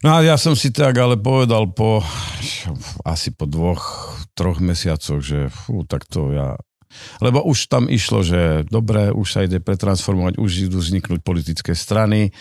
No 0.00 0.16
a 0.16 0.24
ja 0.24 0.40
som 0.40 0.56
si 0.56 0.72
tak 0.72 0.96
ale 0.96 1.20
povedal 1.20 1.68
po 1.76 2.00
asi 3.04 3.28
po 3.30 3.44
dvoch, 3.44 4.16
troch 4.32 4.64
mesiacoch, 4.64 5.20
že 5.20 5.52
fú, 5.52 5.84
tak 5.84 6.08
to 6.08 6.32
ja... 6.32 6.56
Lebo 7.20 7.40
už 7.40 7.72
tam 7.72 7.88
išlo, 7.88 8.20
že 8.20 8.68
dobre, 8.68 9.08
už 9.12 9.24
sa 9.28 9.40
ide 9.44 9.60
pretransformovať, 9.60 10.36
už 10.36 10.68
idú 10.68 10.76
vzniknúť 10.76 11.24
politické 11.24 11.72
strany, 11.72 12.36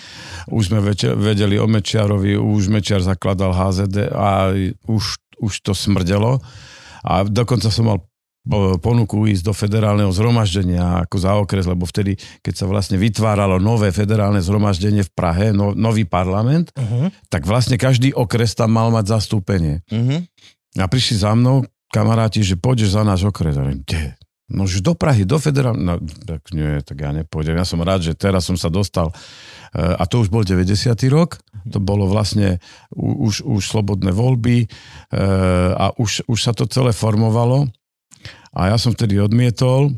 už 0.52 0.72
sme 0.72 0.80
vedeli 1.16 1.56
o 1.56 1.68
Mečiarovi, 1.72 2.36
už 2.36 2.68
Mečiar 2.68 3.00
zakladal 3.00 3.56
HZD 3.56 4.12
a 4.12 4.52
už, 4.88 5.04
už 5.40 5.54
to 5.64 5.72
smrdelo. 5.72 6.44
A 7.06 7.26
dokonca 7.26 7.70
som 7.74 7.86
mal 7.88 8.00
po- 8.42 8.78
ponuku 8.82 9.30
ísť 9.30 9.44
do 9.46 9.54
federálneho 9.54 10.10
zhromaždenia 10.10 11.06
ako 11.06 11.16
za 11.22 11.32
okres, 11.38 11.70
lebo 11.70 11.86
vtedy, 11.86 12.18
keď 12.42 12.54
sa 12.58 12.66
vlastne 12.66 12.98
vytváralo 12.98 13.62
nové 13.62 13.94
federálne 13.94 14.42
zhromaždenie 14.42 15.06
v 15.06 15.12
Prahe, 15.14 15.54
no, 15.54 15.78
nový 15.78 16.10
parlament, 16.10 16.74
Uh-huh. 16.74 17.14
tak 17.30 17.46
vlastne 17.46 17.78
každý 17.78 18.14
okres 18.18 18.58
tam 18.58 18.74
mal 18.74 18.90
mať 18.90 19.14
zastúpenie. 19.14 19.86
Mhm. 19.94 20.26
A 20.80 20.88
prišli 20.88 21.20
za 21.22 21.36
mnou 21.36 21.68
kamaráti, 21.92 22.42
že 22.42 22.56
pôjdeš 22.56 22.96
za 22.96 23.04
náš 23.04 23.28
okres. 23.28 23.60
A 23.60 23.68
kde? 23.68 24.16
No 24.52 24.68
už 24.68 24.84
do 24.84 24.96
Prahy, 24.96 25.24
do 25.24 25.40
federálne. 25.40 25.80
No, 25.80 25.94
tak 26.28 26.52
nie, 26.52 26.80
tak 26.84 27.00
ja 27.00 27.12
nepôjdem. 27.12 27.56
Ja 27.56 27.68
som 27.68 27.80
rád, 27.80 28.04
že 28.04 28.16
teraz 28.16 28.48
som 28.48 28.56
sa 28.60 28.68
dostal. 28.68 29.12
E, 29.72 29.80
A 29.80 30.04
to 30.08 30.22
už 30.22 30.30
bol 30.30 30.44
90. 30.44 30.92
rok. 31.12 31.40
To 31.72 31.80
bolo 31.80 32.10
vlastne 32.10 32.60
už, 32.96 33.46
už 33.46 33.62
slobodné 33.64 34.12
voľby 34.12 34.66
e, 34.66 34.68
a 35.76 35.94
už, 35.96 36.28
už 36.28 36.40
sa 36.40 36.52
to 36.52 36.68
celé 36.68 36.92
formovalo. 36.92 37.70
A 38.52 38.74
ja 38.74 38.78
som 38.78 38.92
vtedy 38.92 39.16
odmietol. 39.22 39.96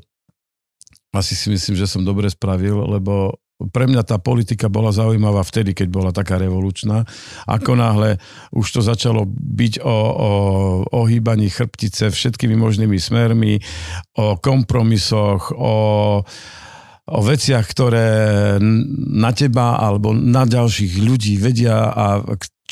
Asi 1.14 1.38
si 1.38 1.50
myslím, 1.54 1.78
že 1.78 1.90
som 1.90 2.02
dobre 2.02 2.30
spravil, 2.30 2.74
lebo 2.90 3.38
pre 3.72 3.86
mňa 3.88 4.04
tá 4.04 4.18
politika 4.20 4.68
bola 4.68 4.92
zaujímavá 4.92 5.46
vtedy, 5.46 5.72
keď 5.78 5.88
bola 5.88 6.12
taká 6.12 6.42
revolučná. 6.42 7.06
Ako 7.48 7.78
náhle 7.78 8.18
už 8.52 8.68
to 8.68 8.82
začalo 8.82 9.24
byť 9.30 9.80
o, 9.80 9.88
o 9.88 10.30
ohýbaní 11.06 11.48
chrbtice 11.48 12.10
všetkými 12.12 12.58
možnými 12.58 12.98
smermi, 12.98 13.62
o 14.18 14.36
kompromisoch, 14.42 15.54
o, 15.54 15.74
o 17.04 17.20
veciach, 17.20 17.66
ktoré 17.68 18.08
na 19.12 19.32
teba 19.36 19.76
alebo 19.76 20.16
na 20.16 20.48
ďalších 20.48 21.04
ľudí 21.04 21.36
vedia 21.36 21.92
a 21.92 22.24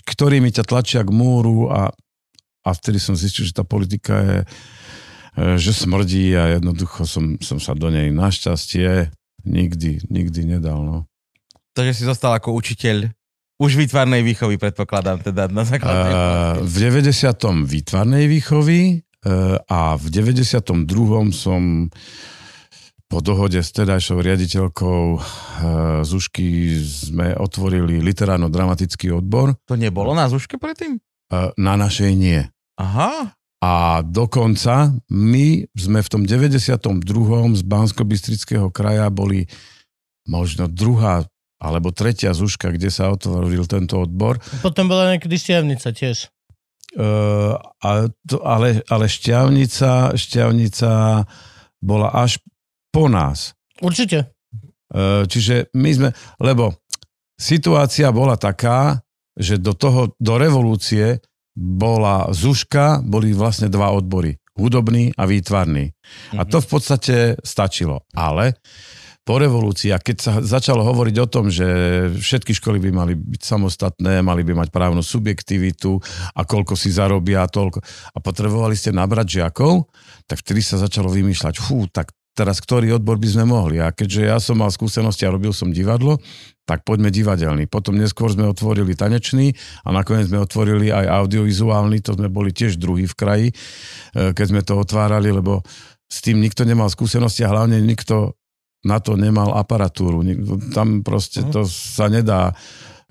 ktorými 0.08 0.56
ťa 0.56 0.64
tlačia 0.64 1.02
k 1.04 1.12
múru 1.12 1.68
a, 1.68 1.92
a 2.64 2.70
vtedy 2.72 2.98
som 2.98 3.18
zistil, 3.18 3.44
že 3.44 3.58
tá 3.58 3.68
politika 3.68 4.16
je 4.24 4.38
e, 4.40 4.46
že 5.60 5.76
smrdí 5.76 6.32
a 6.40 6.56
jednoducho 6.56 7.04
som, 7.04 7.36
som 7.44 7.60
sa 7.60 7.76
do 7.76 7.92
nej 7.92 8.08
našťastie 8.16 9.12
nikdy, 9.44 10.08
nikdy 10.08 10.58
nedal. 10.58 10.80
No. 10.80 10.98
Takže 11.76 11.92
si 11.92 12.04
zostal 12.08 12.32
ako 12.32 12.56
učiteľ 12.56 13.12
už 13.62 13.78
výtvarnej 13.78 14.26
výchovy, 14.26 14.58
predpokladám, 14.58 15.22
teda 15.22 15.46
na 15.52 15.62
základe. 15.62 16.10
Uh, 16.10 16.66
v 16.66 16.76
90. 16.98 17.30
výtvarnej 17.70 18.26
výchovy 18.26 19.06
uh, 19.06 19.62
a 19.70 19.94
v 20.02 20.06
92. 20.10 20.66
som 21.30 21.86
po 23.12 23.20
dohode 23.20 23.60
s 23.60 23.76
tedajšou 23.76 24.24
riaditeľkou 24.24 25.04
uh, 25.20 25.22
Zušky 26.08 26.80
sme 26.80 27.36
otvorili 27.36 28.00
literárno-dramatický 28.00 29.12
odbor. 29.12 29.60
To 29.68 29.76
nebolo 29.76 30.16
na 30.16 30.32
Zuške 30.32 30.56
predtým? 30.56 30.96
Uh, 31.28 31.52
na 31.60 31.76
našej 31.76 32.16
nie. 32.16 32.40
Aha. 32.80 33.36
A 33.60 34.00
dokonca 34.02 34.96
my 35.12 35.68
sme 35.76 36.00
v 36.00 36.08
tom 36.08 36.24
92. 36.24 36.88
z 37.60 37.64
bansko 37.68 38.08
kraja 38.72 39.12
boli 39.12 39.52
možno 40.24 40.72
druhá 40.72 41.28
alebo 41.62 41.94
tretia 41.94 42.34
zuška, 42.34 42.74
kde 42.74 42.90
sa 42.90 43.14
otvoril 43.14 43.70
tento 43.70 44.02
odbor. 44.02 44.42
Potom 44.66 44.90
bola 44.90 45.14
niekedy 45.14 45.38
šťavnica 45.38 45.90
tiež. 45.94 46.32
Uh, 46.96 47.60
a 47.84 48.10
to, 48.26 48.42
ale, 48.42 48.82
ale 48.90 49.06
šťavnica, 49.06 50.18
šťavnica 50.18 50.92
bola 51.84 52.10
až 52.18 52.42
po 52.92 53.08
nás. 53.08 53.56
Určite. 53.80 54.36
Uh, 54.92 55.24
čiže 55.26 55.72
my 55.74 55.92
sme, 55.96 56.10
lebo 56.44 56.76
situácia 57.40 58.12
bola 58.12 58.36
taká, 58.36 59.00
že 59.34 59.58
do 59.58 59.72
toho, 59.72 60.12
do 60.20 60.36
revolúcie 60.36 61.24
bola 61.56 62.28
Zuška, 62.32 63.00
boli 63.04 63.32
vlastne 63.32 63.72
dva 63.72 63.96
odbory. 63.96 64.36
Hudobný 64.52 65.16
a 65.16 65.24
výtvarný. 65.24 65.96
A 66.36 66.44
to 66.44 66.60
v 66.60 66.68
podstate 66.68 67.16
stačilo. 67.40 68.04
Ale 68.12 68.60
po 69.22 69.40
revolúcii, 69.40 69.96
a 69.96 70.02
keď 70.02 70.18
sa 70.20 70.34
začalo 70.44 70.84
hovoriť 70.84 71.16
o 71.24 71.28
tom, 71.30 71.48
že 71.48 71.66
všetky 72.12 72.58
školy 72.58 72.82
by 72.84 72.90
mali 72.92 73.14
byť 73.16 73.42
samostatné, 73.48 74.20
mali 74.20 74.44
by 74.44 74.66
mať 74.66 74.70
právnu 74.74 75.00
subjektivitu 75.00 76.02
a 76.36 76.42
koľko 76.44 76.74
si 76.76 76.92
zarobia 76.92 77.46
a 77.46 77.52
toľko, 77.52 77.80
a 78.12 78.18
potrebovali 78.20 78.76
ste 78.76 78.92
nabrať 78.92 79.40
žiakov, 79.40 79.88
tak 80.28 80.42
vtedy 80.42 80.66
sa 80.66 80.82
začalo 80.82 81.08
vymýšľať, 81.14 81.54
fú, 81.62 81.88
tak 81.88 82.12
teraz 82.32 82.64
ktorý 82.64 82.96
odbor 82.96 83.20
by 83.20 83.28
sme 83.28 83.46
mohli. 83.48 83.84
A 83.84 83.92
keďže 83.92 84.22
ja 84.24 84.38
som 84.40 84.60
mal 84.60 84.72
skúsenosti 84.72 85.28
a 85.28 85.34
robil 85.34 85.52
som 85.52 85.70
divadlo, 85.70 86.18
tak 86.64 86.88
poďme 86.88 87.12
divadelný. 87.12 87.68
Potom 87.68 88.00
neskôr 88.00 88.32
sme 88.32 88.48
otvorili 88.48 88.96
tanečný 88.96 89.52
a 89.84 89.92
nakoniec 89.92 90.32
sme 90.32 90.40
otvorili 90.40 90.88
aj 90.94 91.28
audiovizuálny, 91.28 92.00
to 92.00 92.16
sme 92.16 92.32
boli 92.32 92.56
tiež 92.56 92.80
druhý 92.80 93.10
v 93.10 93.16
kraji, 93.18 93.48
eh, 93.52 94.32
keď 94.32 94.46
sme 94.48 94.62
to 94.64 94.80
otvárali, 94.80 95.30
lebo 95.34 95.60
s 96.12 96.20
tým 96.24 96.40
nikto 96.40 96.64
nemal 96.64 96.88
skúsenosti 96.92 97.44
a 97.44 97.52
hlavne 97.52 97.80
nikto 97.80 98.36
na 98.82 98.98
to 98.98 99.14
nemal 99.14 99.54
aparatúru. 99.54 100.26
Tam 100.74 101.06
proste 101.06 101.46
to 101.52 101.68
sa 101.68 102.10
nedá... 102.10 102.56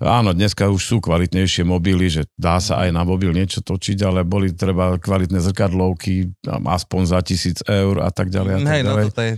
Áno, 0.01 0.33
dneska 0.33 0.65
už 0.65 0.81
sú 0.81 0.97
kvalitnejšie 0.97 1.61
mobily, 1.61 2.09
že 2.09 2.21
dá 2.33 2.57
sa 2.57 2.81
aj 2.81 2.89
na 2.89 3.05
mobil 3.05 3.29
niečo 3.29 3.61
točiť, 3.61 4.01
ale 4.01 4.25
boli 4.25 4.49
treba 4.49 4.97
kvalitné 4.97 5.37
zrkadlovky, 5.37 6.33
aspoň 6.49 7.01
za 7.05 7.19
tisíc 7.21 7.61
eur 7.69 8.01
a 8.01 8.09
tak 8.09 8.33
ďalej. 8.33 8.51
A 8.53 8.57
tak 8.57 8.71
Hej, 8.73 8.81
no 8.81 8.93
toto 8.97 9.21
je... 9.21 9.33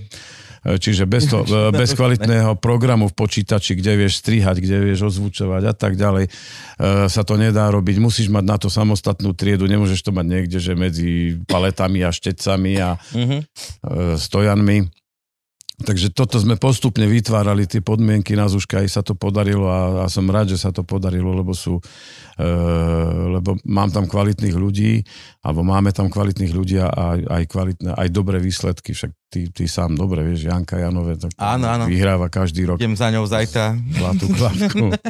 Čiže 0.63 1.03
bez, 1.03 1.27
to, 1.31 1.43
bez 1.75 1.91
kvalitného 1.91 2.55
programu 2.55 3.11
v 3.11 3.15
počítači, 3.19 3.75
kde 3.75 3.99
vieš 3.99 4.23
strihať, 4.23 4.63
kde 4.63 4.79
vieš 4.79 5.11
ozvučovať 5.11 5.63
a 5.67 5.73
tak 5.75 5.99
ďalej, 5.99 6.31
e, 6.31 6.31
sa 7.11 7.21
to 7.27 7.35
nedá 7.35 7.67
robiť. 7.67 7.99
Musíš 7.99 8.31
mať 8.31 8.45
na 8.47 8.55
to 8.55 8.71
samostatnú 8.71 9.35
triedu, 9.35 9.67
nemôžeš 9.67 9.99
to 9.99 10.15
mať 10.15 10.23
niekde, 10.23 10.63
že 10.63 10.71
medzi 10.79 11.35
paletami 11.51 12.07
a 12.07 12.15
štecami 12.15 12.79
a 12.79 12.95
Mhm. 13.11 13.37
e, 13.43 13.43
stojanmi. 14.15 15.02
Takže 15.73 16.13
toto 16.13 16.37
sme 16.37 16.53
postupne 16.53 17.09
vytvárali, 17.09 17.65
tie 17.65 17.81
podmienky 17.81 18.37
na 18.37 18.45
Zuška, 18.45 18.85
aj 18.85 18.89
sa 18.93 19.01
to 19.01 19.17
podarilo 19.17 19.65
a, 19.65 20.05
a 20.05 20.07
som 20.07 20.29
rád, 20.29 20.53
že 20.53 20.61
sa 20.61 20.69
to 20.69 20.85
podarilo, 20.85 21.33
lebo 21.33 21.57
sú, 21.57 21.81
e, 22.37 22.45
lebo 23.33 23.57
mám 23.65 23.89
tam 23.89 24.05
kvalitných 24.05 24.53
ľudí, 24.53 25.01
alebo 25.41 25.65
máme 25.65 25.89
tam 25.89 26.13
kvalitných 26.13 26.53
ľudí 26.53 26.77
a 26.77 27.17
aj, 27.17 27.43
kvalitné, 27.49 27.89
aj 27.89 28.07
dobré 28.13 28.37
výsledky, 28.37 28.93
však 28.93 29.11
ty, 29.33 29.49
ty 29.49 29.65
sám 29.65 29.97
dobre 29.97 30.21
vieš, 30.21 30.45
Janka 30.45 30.77
Janové, 30.77 31.17
tak 31.17 31.33
Áno, 31.41 31.65
áno. 31.65 31.89
vyhráva 31.89 32.29
každý 32.29 32.69
rok 32.69 32.77
Idem 32.77 32.93
za 32.93 33.09
ňou 33.09 33.25
zajtra. 33.25 33.73
zlatú 33.97 34.29
klavku. 34.29 34.93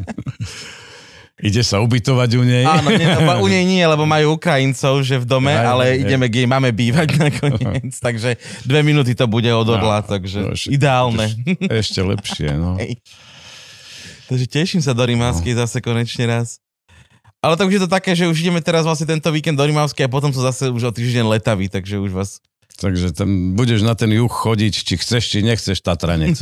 Ide 1.42 1.66
sa 1.66 1.82
ubytovať 1.82 2.30
u 2.38 2.46
nej. 2.46 2.62
Áno, 2.62 2.94
nie, 2.94 3.10
no, 3.10 3.42
u 3.42 3.50
nej 3.50 3.66
nie, 3.66 3.82
lebo 3.82 4.06
majú 4.06 4.38
Ukrajincov, 4.38 5.02
že 5.02 5.18
v 5.18 5.26
dome, 5.26 5.50
Aj, 5.50 5.66
ale 5.66 5.84
aj. 5.90 6.06
ideme, 6.06 6.30
kde 6.30 6.46
jej 6.46 6.52
máme 6.52 6.70
bývať 6.70 7.08
nakoniec. 7.26 7.90
Takže 7.98 8.38
dve 8.64 8.86
minúty 8.86 9.18
to 9.18 9.26
bude 9.26 9.50
od 9.50 9.66
orla, 9.66 10.06
No, 10.06 10.08
takže 10.08 10.38
no, 10.40 10.54
ešte- 10.54 10.70
ideálne. 10.70 11.26
Ešte 11.74 12.06
lepšie, 12.06 12.54
no. 12.54 12.78
Hej. 12.82 13.02
Takže 14.30 14.46
teším 14.46 14.82
sa 14.82 14.94
do 14.94 15.02
Rimavskej 15.02 15.58
zase 15.58 15.82
konečne 15.82 16.30
raz. 16.30 16.62
Ale 17.42 17.58
tak 17.58 17.68
už 17.68 17.76
je 17.76 17.84
to 17.84 17.92
také, 17.92 18.14
že 18.14 18.24
už 18.24 18.40
ideme 18.40 18.62
teraz 18.62 18.86
vlastne 18.86 19.10
tento 19.10 19.28
víkend 19.28 19.58
do 19.58 19.66
Rimavskej 19.66 20.06
a 20.06 20.14
potom 20.14 20.32
sú 20.32 20.40
zase 20.40 20.70
už 20.70 20.84
o 20.86 20.96
týždeň 20.96 21.28
letaví, 21.28 21.68
takže 21.68 21.98
už 21.98 22.14
vás... 22.14 22.30
Takže 22.74 23.12
tam 23.12 23.54
budeš 23.54 23.82
na 23.82 23.94
ten 23.94 24.10
juh 24.10 24.30
chodiť, 24.30 24.74
či 24.74 24.94
chceš, 24.96 25.24
či 25.28 25.42
nechceš 25.42 25.82
Tatranec. 25.82 26.40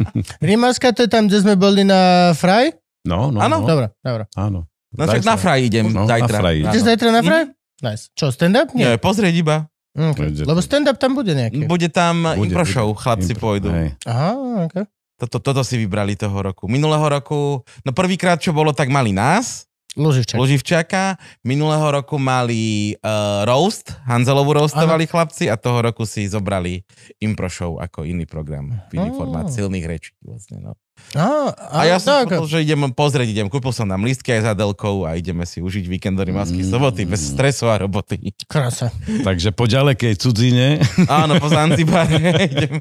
Rimavská 0.40 0.92
to 0.92 1.04
je 1.04 1.10
tam, 1.10 1.26
kde 1.26 1.42
sme 1.42 1.54
boli 1.56 1.82
na 1.82 2.32
Fraj? 2.32 2.83
No, 3.04 3.28
no, 3.28 3.38
Áno. 3.38 3.60
no. 3.60 3.66
Dobre, 3.66 3.86
dobre. 4.00 4.24
Áno. 4.34 4.64
No 4.90 5.02
však 5.04 5.22
na 5.22 5.34
fraj 5.34 5.60
idem 5.60 5.90
No, 5.90 6.06
na 6.06 6.16
zajtra. 6.16 6.38
fraj. 6.38 6.56
Ideš 6.62 6.82
zajtra 6.82 7.08
na 7.10 7.20
Fraj? 7.20 7.44
Nice. 7.82 8.04
Čo, 8.14 8.30
stand-up? 8.30 8.70
Nie, 8.72 8.94
Nie. 8.94 8.96
pozrieť 8.96 9.34
iba. 9.34 9.56
Okay. 9.92 10.30
Lebo 10.40 10.58
stand-up 10.58 10.96
tam 10.96 11.12
bude 11.12 11.30
nejaký. 11.30 11.66
Bude 11.66 11.86
tam 11.86 12.24
Bude, 12.24 12.48
impro 12.48 12.64
show, 12.64 12.86
chlapci 12.90 13.30
Impro- 13.30 13.42
pôjdu. 13.44 13.68
Hej. 13.70 13.94
Aha, 14.04 14.30
okay. 14.64 14.86
Toto, 15.14 15.38
toto 15.38 15.62
si 15.62 15.76
vybrali 15.76 16.14
toho 16.14 16.34
roku. 16.34 16.66
Minulého 16.66 17.02
roku, 17.04 17.62
no 17.82 17.90
prvýkrát, 17.90 18.38
čo 18.38 18.50
bolo, 18.50 18.70
tak 18.70 18.88
mali 18.88 19.10
nás, 19.10 19.66
Luživčak. 19.94 20.34
Loživčaka. 20.34 21.02
Minulého 21.46 21.86
roku 21.86 22.18
mali 22.18 22.94
uh, 22.98 23.46
roast, 23.46 23.94
Hanzelovu 24.02 24.50
roastovali 24.52 25.06
chlapci 25.06 25.46
a 25.46 25.54
toho 25.54 25.86
roku 25.86 26.02
si 26.02 26.26
zobrali 26.26 26.82
impro 27.18 27.46
show 27.46 27.78
ako 27.78 28.02
iný 28.02 28.26
program. 28.26 28.74
Iný 28.90 29.10
Á. 29.10 29.14
formát 29.14 29.46
silných 29.46 29.86
rečí. 29.86 30.10
Vlastne, 30.18 30.58
no. 30.58 30.74
Á, 31.14 31.54
A 31.70 31.86
ja 31.86 31.96
som 31.96 32.22
tak. 32.22 32.34
povedal, 32.34 32.46
že 32.48 32.58
idem 32.60 32.90
pozrieť, 32.90 33.28
idem, 33.28 33.46
kúpil 33.46 33.70
som 33.70 33.84
nám 33.84 34.02
lístky 34.02 34.30
aj 34.32 34.40
za 34.44 34.52
Delkou 34.52 35.02
a 35.02 35.14
ideme 35.14 35.42
si 35.44 35.58
užiť 35.58 35.86
víkend 35.86 36.14
do 36.14 36.22
Rimavskej 36.22 36.58
Mm. 36.60 36.70
soboty 36.70 37.02
bez 37.04 37.30
stresu 37.30 37.66
a 37.66 37.78
roboty. 37.78 38.34
Krása. 38.44 38.90
Takže 39.22 39.50
po 39.50 39.64
ďalekej 39.64 40.14
cudzine. 40.16 40.82
Áno, 41.06 41.38
po 41.38 41.46
Zanzibare 41.46 42.18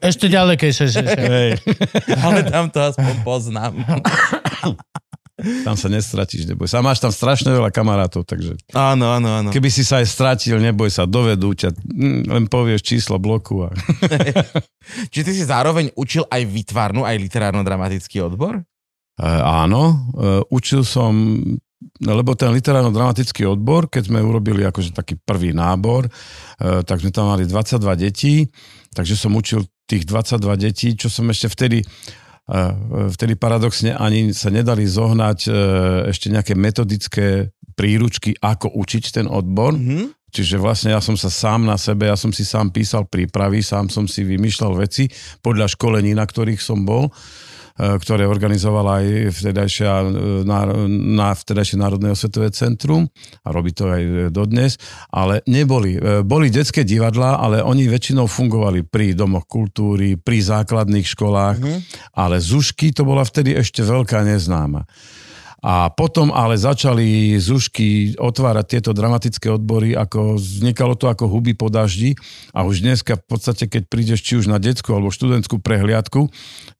Ešte 0.01 0.25
ďalekejšie. 0.27 0.85
Hej. 1.15 1.49
ale 2.17 2.41
tam 2.43 2.69
to 2.69 2.81
aspoň 2.83 3.15
poznám. 3.21 3.73
Tam 5.33 5.73
sa 5.73 5.89
nestratíš, 5.89 6.45
neboj 6.45 6.69
sa. 6.69 6.77
A 6.77 6.85
máš 6.85 7.01
tam 7.01 7.09
strašne 7.09 7.49
veľa 7.49 7.73
kamarátov, 7.73 8.21
takže 8.21 8.53
Áno, 8.77 9.09
áno, 9.09 9.41
áno. 9.41 9.49
keby 9.49 9.65
si 9.73 9.81
sa 9.81 9.97
aj 9.97 10.05
stratil, 10.05 10.61
neboj 10.61 10.93
sa, 10.93 11.09
dovedú 11.09 11.57
ťa. 11.57 11.73
Mm, 11.89 12.29
Len 12.29 12.45
povieš 12.45 12.85
číslo 12.85 13.17
bloku. 13.17 13.65
A... 13.65 13.73
Čiže 15.11 15.25
ty 15.25 15.31
si 15.33 15.43
zároveň 15.49 15.89
učil 15.97 16.29
aj 16.29 16.45
výtvarnú, 16.45 17.01
aj 17.01 17.17
literárno-dramatický 17.17 18.21
odbor? 18.21 18.61
E, 18.61 19.25
áno, 19.41 20.13
e, 20.13 20.45
učil 20.53 20.85
som, 20.85 21.41
lebo 21.97 22.37
ten 22.37 22.53
literárno-dramatický 22.53 23.49
odbor, 23.49 23.89
keď 23.89 24.13
sme 24.13 24.21
urobili 24.21 24.61
akože 24.69 24.93
taký 24.93 25.17
prvý 25.17 25.49
nábor, 25.49 26.05
e, 26.05 26.11
tak 26.85 27.01
sme 27.01 27.09
tam 27.09 27.33
mali 27.33 27.49
22 27.49 27.81
detí, 27.97 28.45
takže 28.93 29.17
som 29.17 29.33
učil 29.33 29.65
tých 29.89 30.05
22 30.05 30.61
detí, 30.61 30.93
čo 30.93 31.09
som 31.09 31.25
ešte 31.33 31.49
vtedy 31.49 31.81
vtedy 33.15 33.39
paradoxne 33.39 33.95
ani 33.95 34.35
sa 34.35 34.51
nedali 34.51 34.83
zohnať 34.83 35.39
e, 35.47 35.51
ešte 36.11 36.27
nejaké 36.27 36.53
metodické 36.59 37.55
príručky, 37.73 38.35
ako 38.43 38.75
učiť 38.75 39.03
ten 39.15 39.27
odbor. 39.31 39.73
Mhm. 39.73 40.11
Čiže 40.33 40.57
vlastne 40.57 40.97
ja 40.97 40.97
som 40.97 41.13
sa 41.13 41.29
sám 41.29 41.61
na 41.61 41.77
sebe, 41.77 42.09
ja 42.09 42.17
som 42.17 42.33
si 42.33 42.41
sám 42.41 42.73
písal 42.73 43.05
prípravy, 43.05 43.61
sám 43.61 43.93
som 43.93 44.09
si 44.09 44.25
vymýšľal 44.25 44.73
veci 44.81 45.05
podľa 45.45 45.69
školení, 45.77 46.17
na 46.17 46.25
ktorých 46.25 46.57
som 46.57 46.81
bol, 46.81 47.05
e, 47.05 47.11
ktoré 47.73 48.29
organizovala 48.29 49.01
aj 49.01 49.05
vtedajšia, 49.33 49.91
na, 50.45 50.59
na 51.17 51.29
vtedajšie 51.33 51.81
Národné 51.81 52.13
osvetové 52.13 52.53
centrum 52.53 53.09
a 53.41 53.49
robí 53.49 53.73
to 53.73 53.89
aj 53.89 54.03
e, 54.03 54.13
dodnes, 54.29 54.77
ale 55.09 55.41
neboli. 55.49 55.97
Boli 56.21 56.53
detské 56.53 56.85
divadlá, 56.85 57.41
ale 57.41 57.65
oni 57.65 57.89
väčšinou 57.89 58.29
fungovali 58.29 58.85
pri 58.85 59.17
domoch 59.17 59.49
kultúry, 59.49 60.21
pri 60.21 60.37
základných 60.41 61.07
školách, 61.07 61.57
Mhm. 61.59 61.77
ale 62.13 62.37
Zušky 62.37 62.93
to 62.93 63.03
bola 63.03 63.25
vtedy 63.25 63.57
ešte 63.57 63.81
veľká 63.81 64.21
neznáma. 64.21 64.85
A 65.63 65.87
potom 65.87 66.35
ale 66.35 66.59
začali 66.59 67.39
Zušky 67.39 68.19
otvárať 68.19 68.65
tieto 68.67 68.91
dramatické 68.91 69.47
odbory, 69.47 69.95
ako 69.95 70.35
vznikalo 70.35 70.99
to 70.99 71.07
ako 71.07 71.31
huby 71.31 71.55
po 71.55 71.71
daždi 71.71 72.19
a 72.51 72.67
už 72.67 72.83
dneska 72.83 73.15
v 73.15 73.23
podstate, 73.23 73.71
keď 73.71 73.87
prídeš 73.87 74.27
či 74.27 74.43
už 74.43 74.51
na 74.51 74.59
detskú 74.59 74.91
alebo 74.91 75.07
študentskú 75.07 75.63
prehliadku, 75.63 76.27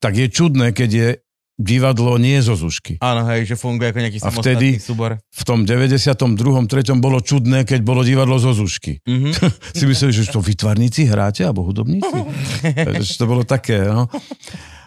tak 0.03 0.19
je 0.19 0.27
čudné, 0.27 0.75
keď 0.75 0.89
je 0.91 1.07
divadlo 1.53 2.17
nie 2.17 2.41
zo 2.41 2.57
Zušky. 2.57 2.97
Áno, 2.97 3.29
hej, 3.29 3.45
že 3.45 3.55
funguje 3.55 3.93
ako 3.93 3.99
nejaký 4.01 4.19
A 4.25 4.29
vtedy- 4.33 4.81
súbor. 4.81 5.21
V 5.21 5.43
tom 5.45 5.63
92. 5.69 6.33
3. 6.65 6.97
bolo 6.97 7.21
čudné, 7.21 7.61
keď 7.63 7.79
bolo 7.85 8.01
divadlo 8.01 8.41
zo 8.41 8.51
Zušky. 8.51 8.99
Mhm. 9.05 9.31
si 9.77 9.85
mysleli, 9.85 10.11
že 10.11 10.33
to 10.33 10.41
vytvarníci 10.41 11.05
hráte, 11.07 11.45
alebo 11.45 11.63
hudobníci? 11.63 12.19
Že 13.05 13.15
to 13.15 13.25
bolo 13.29 13.43
také, 13.45 13.85
no. 13.85 14.09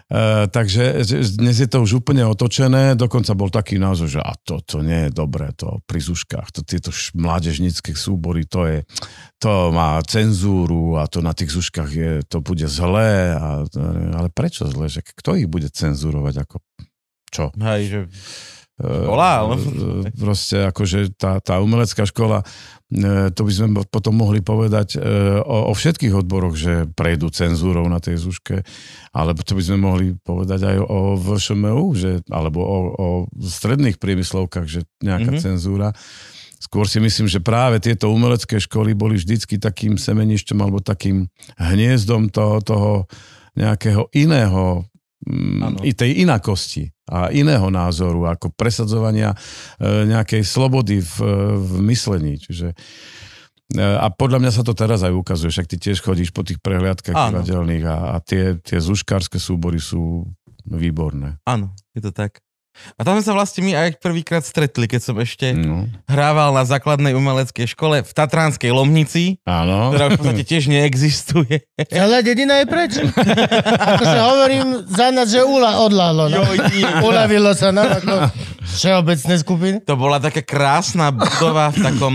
Uh, 0.07 0.47
takže 0.47 1.03
že 1.03 1.19
dnes 1.35 1.59
je 1.59 1.67
to 1.67 1.83
už 1.83 1.99
úplne 1.99 2.23
otočené, 2.23 2.95
dokonca 2.95 3.35
bol 3.35 3.51
taký 3.51 3.75
názor, 3.75 4.07
že 4.07 4.23
a 4.23 4.39
to, 4.39 4.63
to 4.63 4.79
nie 4.79 5.07
je 5.07 5.11
dobré, 5.11 5.51
to 5.51 5.83
pri 5.83 5.99
Zuškách, 5.99 6.47
to, 6.55 6.63
tieto 6.63 6.95
mládežnícke 7.11 7.91
súbory, 7.91 8.47
to 8.47 8.63
je, 8.71 8.79
to 9.35 9.75
má 9.75 9.99
cenzúru 10.07 10.95
a 10.95 11.11
to 11.11 11.19
na 11.19 11.35
tých 11.35 11.51
Zuškách 11.51 11.91
je, 11.91 12.11
to 12.23 12.39
bude 12.39 12.63
zlé, 12.71 13.35
a, 13.35 13.67
ale 14.15 14.31
prečo 14.31 14.63
zlé, 14.71 14.87
že 14.87 15.03
kto 15.03 15.35
ich 15.43 15.51
bude 15.51 15.67
cenzurovať, 15.67 16.35
ako 16.39 16.63
čo? 17.27 17.51
Hej, 17.59 17.81
že... 17.91 17.99
Eh, 18.77 19.03
Škola, 19.09 19.29
ale- 19.41 19.57
eh, 19.57 20.13
Proste 20.13 20.69
akože 20.69 21.17
tá, 21.17 21.41
tá 21.41 21.57
umelecká 21.57 22.05
škola, 22.05 22.45
to 23.35 23.41
by 23.43 23.51
sme 23.51 23.67
potom 23.91 24.15
mohli 24.15 24.39
povedať 24.39 24.95
eh, 24.95 25.03
o, 25.43 25.71
o 25.71 25.73
všetkých 25.75 26.15
odboroch, 26.15 26.55
že 26.55 26.87
prejdú 26.95 27.27
cenzúrou 27.35 27.83
na 27.91 27.99
tej 27.99 28.15
zúške, 28.15 28.63
alebo 29.11 29.43
to 29.43 29.59
by 29.59 29.63
sme 29.63 29.77
mohli 29.83 30.15
povedať 30.15 30.71
aj 30.71 30.77
o 30.87 31.19
VŠMU, 31.19 31.83
že, 31.99 32.23
alebo 32.31 32.63
o, 32.63 32.77
o 32.95 33.07
stredných 33.43 33.99
priemyslovkách, 33.99 34.67
že 34.71 34.87
nejaká 35.03 35.31
Mhm. 35.31 35.35
mm-hmm. 35.35 35.45
cenzúra. 35.51 35.89
Skôr 36.57 36.89
si 36.89 36.97
myslím, 36.97 37.29
že 37.29 37.37
práve 37.37 37.77
tieto 37.77 38.09
umelecké 38.09 38.57
školy 38.57 38.97
boli 38.97 39.21
vždycky 39.21 39.61
takým 39.61 39.93
semenišťom 39.93 40.57
alebo 40.57 40.81
takým 40.81 41.29
hniezdom 41.59 42.33
toho, 42.33 42.63
toho 42.65 42.91
nejakého 43.53 44.09
iného, 44.17 44.81
Mm, 45.25 45.81
i 45.81 45.97
tej 45.97 46.21
inakosti 46.21 46.93
a 47.09 47.33
iného 47.33 47.73
názoru, 47.73 48.29
ako 48.29 48.53
presadzovania 48.53 49.33
e, 49.33 50.05
nejakej 50.05 50.45
slobody 50.45 51.01
v, 51.01 51.15
v 51.57 51.73
myslení. 51.89 52.37
Čiže 52.37 52.77
e, 53.73 53.81
a 53.81 54.13
podľa 54.13 54.45
mňa 54.45 54.51
sa 54.53 54.61
to 54.61 54.77
teraz 54.77 55.01
aj 55.01 55.17
ukazuje, 55.17 55.49
však 55.49 55.73
ty 55.73 55.81
tiež 55.81 56.05
chodíš 56.05 56.29
po 56.29 56.45
tých 56.45 56.61
prehliadkach 56.61 57.33
divadelných 57.33 57.85
a, 57.89 57.97
a 58.13 58.15
tie, 58.21 58.61
tie 58.61 58.77
zuškárske 58.77 59.41
súbory 59.41 59.81
sú 59.81 60.29
výborné. 60.69 61.41
Áno, 61.49 61.73
je 61.97 62.01
to 62.05 62.13
tak. 62.13 62.45
A 62.93 63.01
tam 63.01 63.15
sme 63.15 63.23
sa 63.23 63.33
vlastne 63.33 63.61
my 63.61 63.73
aj 63.73 63.89
prvýkrát 63.97 64.41
stretli, 64.41 64.85
keď 64.85 65.01
som 65.01 65.15
ešte 65.15 65.51
No. 65.51 65.85
hrával 66.05 66.51
na 66.51 66.63
základnej 66.63 67.11
umeleckej 67.11 67.67
škole 67.67 67.99
v 67.99 68.11
Tatranskej 68.11 68.69
Lomnici, 68.69 69.41
Áno. 69.43 69.89
ktorá 69.89 70.07
už 70.07 70.11
v 70.11 70.19
podstate 70.19 70.43
tiež 70.43 70.63
neexistuje. 70.67 71.65
Ale 71.89 72.21
dedina 72.21 72.59
je 72.59 72.65
preč. 72.65 72.91
akože 73.61 74.17
hovorím 74.19 74.67
za 74.85 75.07
nás, 75.09 75.27
že 75.27 75.41
ula 75.41 75.79
odlálo. 75.79 76.27
No. 76.27 76.41
Uľavilo 77.01 77.51
sa 77.51 77.69
nám 77.69 77.89
ako 77.95 78.13
všeobecné 78.73 79.33
skupiny. 79.37 79.75
To 79.83 79.95
bola 79.95 80.17
taká 80.17 80.41
krásna 80.41 81.09
budova 81.09 81.69
v 81.69 81.77
takom, 81.81 82.13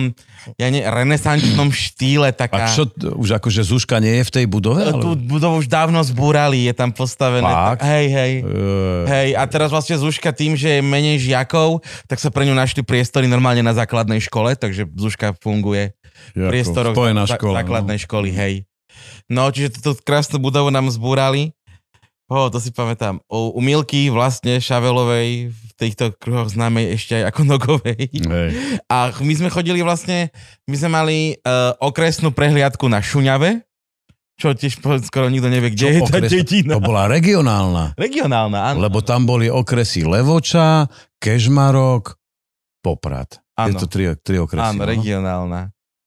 ja 0.58 0.68
ne, 0.68 0.82
renesančnom 0.82 1.70
štýle, 1.70 2.30
A 2.30 2.36
taká... 2.36 2.66
čo, 2.70 2.88
t- 2.88 3.08
už 3.08 3.38
akože 3.38 3.62
Zuška 3.62 4.02
nie 4.02 4.22
je 4.22 4.24
v 4.26 4.32
tej 4.32 4.46
budove? 4.50 4.82
Tú 4.98 5.14
Ale... 5.14 5.22
budovu 5.22 5.62
už 5.62 5.68
dávno 5.70 6.02
zbúrali, 6.02 6.66
je 6.66 6.74
tam 6.74 6.90
postavené. 6.90 7.46
Fakt? 7.46 7.80
Tak, 7.82 7.88
hej, 7.88 8.06
hej. 8.10 8.32
Uh, 8.42 9.04
Hej, 9.06 9.28
a 9.38 9.42
teraz 9.46 9.70
vlastne 9.70 9.98
Zuška 9.98 10.34
tým, 10.34 10.58
že 10.58 10.78
je 10.78 10.80
menej 10.82 11.22
žiakov, 11.22 11.82
tak 12.06 12.18
sa 12.18 12.30
pre 12.30 12.46
ňu 12.46 12.54
našli 12.54 12.82
priestory 12.82 13.30
normálne 13.30 13.62
na 13.62 13.74
základnej 13.74 14.20
škole, 14.22 14.54
takže 14.58 14.88
Zuška 14.94 15.38
funguje 15.38 15.94
v 16.34 16.48
priestoroch 16.50 16.94
škola. 16.94 17.62
základnej 17.62 17.98
no. 17.98 18.04
školy, 18.04 18.30
hej. 18.34 18.54
No, 19.30 19.48
čiže 19.48 19.80
túto 19.80 19.96
krásnu 20.04 20.36
budovu 20.36 20.68
nám 20.68 20.92
zbúrali. 20.92 21.56
O, 22.32 22.48
to 22.48 22.56
si 22.56 22.72
pamätám. 22.72 23.20
U, 23.28 23.52
u 23.52 23.60
Milky 23.60 24.08
vlastne 24.08 24.56
Šavelovej, 24.56 25.52
v 25.52 25.70
týchto 25.76 26.16
kruhoch 26.16 26.48
známej 26.48 26.96
ešte 26.96 27.20
aj 27.20 27.24
ako 27.28 27.40
Nogovej. 27.50 28.08
Hej. 28.08 28.50
A 28.88 29.12
my 29.12 29.34
sme 29.36 29.52
chodili 29.52 29.84
vlastne, 29.84 30.32
my 30.64 30.72
sme 30.72 30.90
mali 30.90 31.16
uh, 31.36 31.76
okresnú 31.76 32.32
prehliadku 32.32 32.88
na 32.88 33.04
Šuňave, 33.04 33.68
čo 34.32 34.56
tiež 34.56 34.80
skoro 35.04 35.28
nikto 35.28 35.46
nevie, 35.46 35.70
kde 35.70 35.84
Čo 35.84 35.92
je 35.92 36.00
tá 36.00 36.18
okres- 36.18 36.32
dedina. 36.32 36.72
To 36.74 36.82
bola 36.82 37.04
regionálna, 37.04 37.92
Regionálna, 37.94 38.72
áno. 38.72 38.80
lebo 38.80 39.04
tam 39.04 39.28
boli 39.28 39.46
okresy 39.46 40.02
Levoča, 40.02 40.88
Kežmarok, 41.20 42.16
Poprad. 42.80 43.38
Je 43.54 43.70
Áno. 43.70 43.78
to 43.78 43.86
tri, 43.86 44.08
tri 44.18 44.40
okresy. 44.40 44.74
Áno, 44.74 44.82
no? 44.82 44.88
regionálna. 44.88 45.60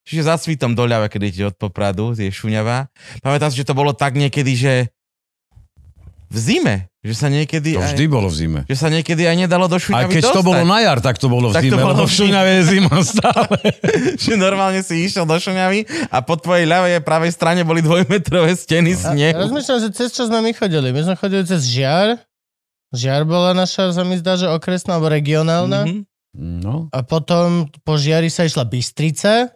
Čiže 0.06 0.22
za 0.26 0.36
svitom 0.38 0.74
doľava, 0.74 1.08
keď 1.08 1.20
idete 1.24 1.44
od 1.48 1.56
Popradu, 1.56 2.14
je 2.14 2.28
Šuňava. 2.28 2.90
Pamätám 3.22 3.50
si, 3.50 3.62
že 3.62 3.70
to 3.70 3.78
bolo 3.78 3.94
tak 3.94 4.14
niekedy, 4.14 4.54
že 4.54 4.74
v 6.26 6.38
zime, 6.38 6.76
že 7.00 7.14
sa 7.14 7.28
niekedy 7.28 7.74
To 7.74 7.80
aj, 7.80 7.94
vždy 7.94 8.06
bolo 8.06 8.28
v 8.28 8.36
zime. 8.36 8.60
že 8.64 8.76
sa 8.76 8.88
niekedy 8.88 9.24
aj 9.24 9.36
nedalo 9.38 9.66
do 9.66 9.76
Aj 9.76 9.82
Šuňavy 9.82 10.12
keď 10.12 10.24
dostať. 10.24 10.36
to 10.36 10.42
bolo 10.44 10.62
na 10.64 10.78
jar, 10.80 10.98
tak 11.00 11.16
to 11.16 11.28
bolo 11.28 11.48
v 11.48 11.54
Tak 11.54 11.64
to 11.64 11.68
zime, 11.68 11.78
bolo 11.80 11.92
lebo 11.92 12.04
v 12.04 12.14
Šuňave 12.14 12.52
je 12.52 12.64
zima 12.68 12.96
stále. 13.08 13.58
že 14.16 14.34
normálne 14.36 14.80
si 14.80 14.96
išiel 15.02 15.24
do 15.24 15.36
Šuňavy 15.36 15.80
a 16.08 16.18
po 16.20 16.36
tvojej 16.36 16.66
ľavej 16.66 16.94
a 16.94 17.02
pravej 17.02 17.32
strane 17.32 17.62
boli 17.62 17.80
dvojmetrové 17.80 18.52
steny 18.54 18.92
A 18.92 19.00
snehu. 19.08 19.38
rozmýšľam, 19.38 19.80
že 19.80 19.90
cez 19.92 20.10
čo 20.10 20.26
sme 20.26 20.40
my 20.40 20.52
chodili. 20.52 20.90
My 20.90 21.02
sme 21.02 21.14
chodili 21.14 21.44
cez 21.44 21.62
Žiar. 21.64 22.18
Žiar 22.90 23.22
bola 23.24 23.52
naša, 23.52 23.92
sa 23.92 24.02
mi 24.02 24.16
zdá, 24.16 24.34
že 24.34 24.48
okresná 24.48 24.96
alebo 24.96 25.08
regionálna. 25.08 25.84
Mhm. 25.84 26.02
No, 26.36 26.90
A 26.90 27.00
potom 27.00 27.72
po 27.80 27.96
Žiari 27.96 28.28
sa 28.28 28.44
išla 28.44 28.66
Bystrica. 28.66 29.56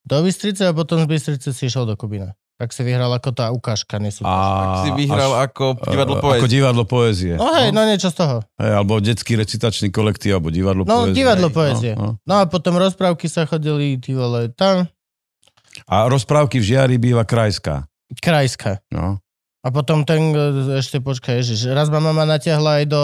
Do 0.00 0.20
Bystrice 0.20 0.62
a 0.62 0.72
potom 0.72 0.96
z 0.98 1.06
Bystrice 1.06 1.48
si 1.50 1.64
išiel 1.64 1.84
do 1.84 1.92
Kubina. 1.94 2.32
Tak 2.54 2.70
si 2.70 2.80
vyhral 2.80 3.10
ako 3.10 3.30
tá 3.30 3.50
ukážka. 3.50 3.98
Nesú. 3.98 4.22
a, 4.22 4.80
Si 4.80 4.90
vyhral 4.94 5.34
až- 5.34 5.50
ako 5.50 5.64
divadlo 5.84 6.14
Ako 6.14 6.24
poezie. 6.24 6.48
divadlo 6.48 6.84
poezie. 6.84 7.34
No 7.34 7.50
hej, 7.52 7.68
no 7.70 7.82
niečo 7.82 8.08
z 8.08 8.16
toho. 8.16 8.36
Hej, 8.56 8.72
alebo 8.72 8.94
detský 8.96 9.34
recitačný 9.34 9.88
kolektív, 9.88 10.36
alebo 10.36 10.48
divadlo 10.48 10.82
No, 10.82 11.02
poezie. 11.04 11.16
divadlo 11.16 11.48
Hej, 11.48 11.56
poezie. 11.56 11.92
No, 11.92 12.14
no. 12.14 12.22
No 12.22 12.34
a 12.36 12.44
potom 12.44 12.74
rozprávky 12.76 13.26
sa 13.26 13.42
chodili, 13.42 13.96
ty 13.96 14.12
vole, 14.12 14.48
tam, 14.50 14.86
A 15.84 16.06
rozprávky 16.06 16.56
v 16.56 16.66
Žiari 16.68 16.96
býva 16.96 17.22
krajská. 17.22 17.90
krajská. 18.16 18.78
No. 18.88 19.18
A 19.60 19.68
potom 19.68 20.02
ten, 20.02 20.30
e, 20.30 20.78
ešte 20.78 21.00
počkaj, 21.00 21.40
ježiš, 21.40 21.66
raz 21.68 21.88
ma 21.88 21.98
mama 21.98 22.22
natiahla 22.22 22.78
aj 22.78 22.86
do, 22.86 23.02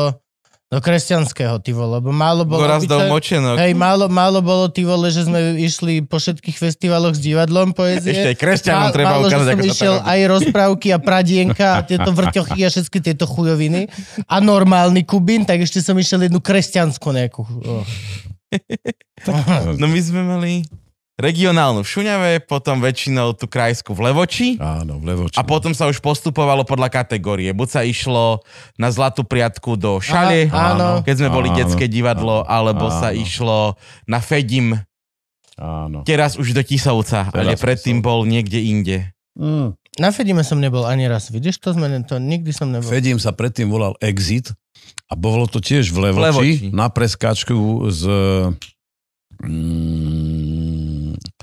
do 0.70 0.78
kresťanského, 0.78 1.58
ty 1.58 1.74
vole, 1.74 1.98
lebo 1.98 2.14
málo 2.14 2.46
bolo... 2.46 2.62
Gorazdov 2.62 3.02
obyčaj- 3.02 3.10
močenok. 3.10 3.56
Hej, 3.58 3.74
málo, 3.74 4.06
málo 4.06 4.38
bolo, 4.38 4.70
ty 4.70 4.86
vole, 4.86 5.10
že 5.10 5.26
sme 5.26 5.58
išli 5.58 6.06
po 6.06 6.22
všetkých 6.22 6.54
festivaloch 6.54 7.18
s 7.18 7.20
divadlom 7.20 7.74
poezie. 7.74 8.14
Ešte 8.14 8.30
aj 8.30 8.38
kresťanom 8.38 8.86
Má- 8.86 8.94
treba 8.94 9.18
málo, 9.18 9.26
že 9.26 9.34
ukázať, 9.34 9.50
som 9.50 9.60
išiel 9.66 9.94
aj 9.98 10.20
rozprávky 10.30 10.94
a 10.94 10.98
pradienka 11.02 11.66
a 11.74 11.82
tieto 11.82 12.14
vrťochy 12.14 12.62
a 12.62 12.70
všetky 12.70 13.02
tieto 13.02 13.26
chujoviny. 13.26 13.90
A 14.30 14.38
normálny 14.38 15.02
Kubín, 15.02 15.42
tak 15.42 15.58
ešte 15.58 15.82
som 15.82 15.98
išiel 15.98 16.30
jednu 16.30 16.38
kresťanskú 16.38 17.08
nejakú. 17.10 17.42
Oh. 17.66 17.82
No 19.78 19.86
my 19.86 20.00
sme 20.00 20.24
mali 20.24 20.64
regionálnu 21.20 21.80
v 21.80 21.88
Šuňave, 21.88 22.30
potom 22.42 22.80
väčšinou 22.80 23.32
tú 23.32 23.44
krajskú 23.44 23.92
v 23.92 24.08
Levoči. 24.08 24.48
Áno, 24.56 24.96
v 24.96 25.04
Levoči. 25.06 25.36
A 25.36 25.44
potom 25.44 25.70
sa 25.70 25.86
už 25.86 26.00
postupovalo 26.00 26.64
podľa 26.64 26.88
kategórie. 26.90 27.52
Buď 27.52 27.68
sa 27.68 27.82
išlo 27.84 28.40
na 28.74 28.88
Zlatú 28.88 29.22
priatku 29.22 29.76
do 29.76 30.00
Šale, 30.00 30.48
áno. 30.48 31.04
keď 31.04 31.14
sme 31.16 31.28
boli 31.28 31.48
Áno, 31.48 31.58
detské 31.60 31.86
divadlo, 31.86 32.42
alebo 32.42 32.88
áno. 32.88 32.96
sa 32.96 33.12
išlo 33.12 33.76
na 34.04 34.18
Fedim, 34.18 34.80
Áno. 35.54 36.00
teraz 36.02 36.34
už 36.34 36.50
do 36.50 36.64
Tisovca, 36.64 37.28
ale 37.28 37.52
Teraz 37.52 37.60
predtým 37.60 38.00
Tisovca. 38.00 38.08
bol 38.08 38.24
niekde 38.24 38.58
inde. 38.58 38.96
Mm. 39.36 39.76
Na 39.98 40.08
Fedime 40.10 40.40
som 40.40 40.56
nebol 40.56 40.88
ani 40.88 41.04
raz. 41.04 41.28
Vidíš, 41.28 41.58
to 41.58 41.70
sme, 41.70 41.84
to 42.02 42.16
nikdy 42.16 42.48
som 42.50 42.72
nebol. 42.72 42.88
Fedím 42.88 43.16
sa 43.16 43.30
predtým 43.30 43.68
volal 43.68 43.92
Exit 44.00 44.48
a 45.06 45.14
bolo 45.14 45.44
to 45.44 45.58
tiež 45.58 45.90
v 45.90 46.08
Levoči, 46.08 46.24
Levoči. 46.24 46.70
na 46.70 46.88
preskáčku 46.88 47.54
s, 47.86 48.02
mm, 49.42 50.39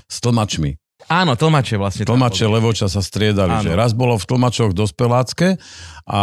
s 0.08 0.18
tlmačmi. 0.18 0.74
Áno, 1.06 1.32
tlmače 1.32 1.78
vlastne. 1.78 2.02
Tlmače. 2.02 2.44
Levoča 2.44 2.84
sa 2.84 2.98
striedali, 2.98 3.54
Áno. 3.54 3.62
že 3.62 3.72
raz 3.72 3.94
bolo 3.94 4.18
v 4.18 4.24
tlmačoch 4.24 4.74
dospelácké 4.74 5.54
a 6.04 6.22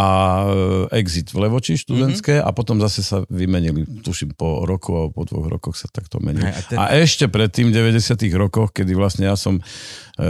e, 0.92 1.00
Exit 1.00 1.32
v 1.32 1.42
Levoči 1.42 1.74
študentské 1.74 2.38
Mhm. 2.38 2.44
a 2.44 2.50
potom 2.52 2.78
zase 2.78 3.00
sa 3.00 3.24
vymenili, 3.26 3.88
tuším 4.04 4.36
po 4.36 4.62
roku 4.62 4.94
alebo 4.94 5.16
po 5.16 5.24
dvoch 5.24 5.48
rokoch 5.48 5.74
sa 5.74 5.88
takto 5.88 6.20
menili. 6.20 6.46
A 6.46 6.60
ten- 6.60 6.78
A 6.78 6.92
ešte 6.94 7.26
pred 7.26 7.48
tým 7.48 7.72
90 7.72 8.36
rokoch, 8.36 8.70
kedy 8.70 8.92
vlastne 8.92 9.26
ja 9.26 9.34
som, 9.34 9.64
e, 10.14 10.26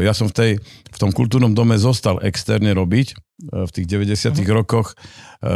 ja 0.00 0.10
som 0.10 0.26
v, 0.26 0.34
tej, 0.34 0.50
v 0.88 0.98
tom 0.98 1.10
kultúrnom 1.10 1.52
dome 1.52 1.76
zostal 1.76 2.16
externe 2.22 2.72
robiť, 2.72 3.06
e, 3.06 3.14
v 3.60 3.70
tých 3.70 3.86
90 3.86 4.48
rokoch 4.48 4.96
e, 5.38 5.54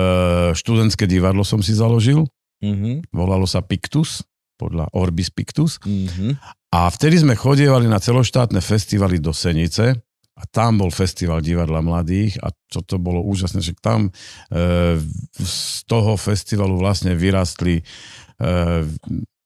študentské 0.53 1.07
divadlo 1.07 1.41
som 1.41 1.59
si 1.59 1.73
založil, 1.73 2.29
Mhm, 2.57 3.09
volalo 3.11 3.45
sa 3.45 3.61
Pictus, 3.61 4.25
podľa 4.57 4.89
Orbis 4.93 5.29
Pictus. 5.29 5.77
mhm. 5.81 6.37
A 6.77 6.93
vtedy 6.93 7.25
sme 7.25 7.33
chodievali 7.33 7.89
na 7.89 7.97
celoštátne 7.97 8.61
festivaly 8.61 9.17
do 9.17 9.33
Senice 9.33 9.97
a 10.37 10.43
tam 10.45 10.85
bol 10.85 10.93
festival 10.93 11.41
divadla 11.41 11.81
mladých 11.81 12.37
a 12.45 12.53
toto 12.69 13.01
bolo 13.01 13.25
úžasné, 13.25 13.65
že 13.65 13.73
tam 13.81 14.13
e, 14.53 15.01
z 15.41 15.57
toho 15.89 16.21
festivalu 16.21 16.77
vlastne 16.77 17.17
vyrastli 17.17 17.81
e, 17.81 17.83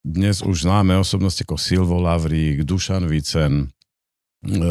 dnes 0.02 0.42
už 0.42 0.66
známe 0.66 0.98
osobnosti 0.98 1.46
ako 1.46 1.54
Silvo 1.54 2.02
Lavrík, 2.02 2.66
Dušan 2.66 3.06
Vicen, 3.06 3.70
e, 4.40 4.48
e, 4.50 4.66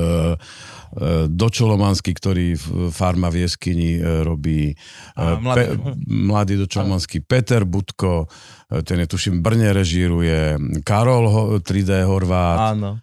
Dočo 1.28 1.70
Lomanský, 1.70 2.12
ktorý 2.12 2.58
v 2.58 2.90
Farma 2.90 3.30
v 3.30 3.46
jeskyni 3.46 3.98
e, 3.98 4.26
robí, 4.26 4.74
A 5.14 5.38
mladý. 5.38 5.78
mladý 6.06 6.54
Dočo 6.58 6.82
Lomanský, 6.82 7.22
Peter 7.22 7.64
Budko, 7.64 8.26
ten 8.84 8.98
je 9.00 9.08
tuším 9.08 9.42
Brne 9.42 9.70
režíruje, 9.70 10.58
Karol 10.82 11.26
Ho- 11.30 11.50
3D 11.60 12.06
Horvát, 12.06 12.74
Áno. 12.74 12.98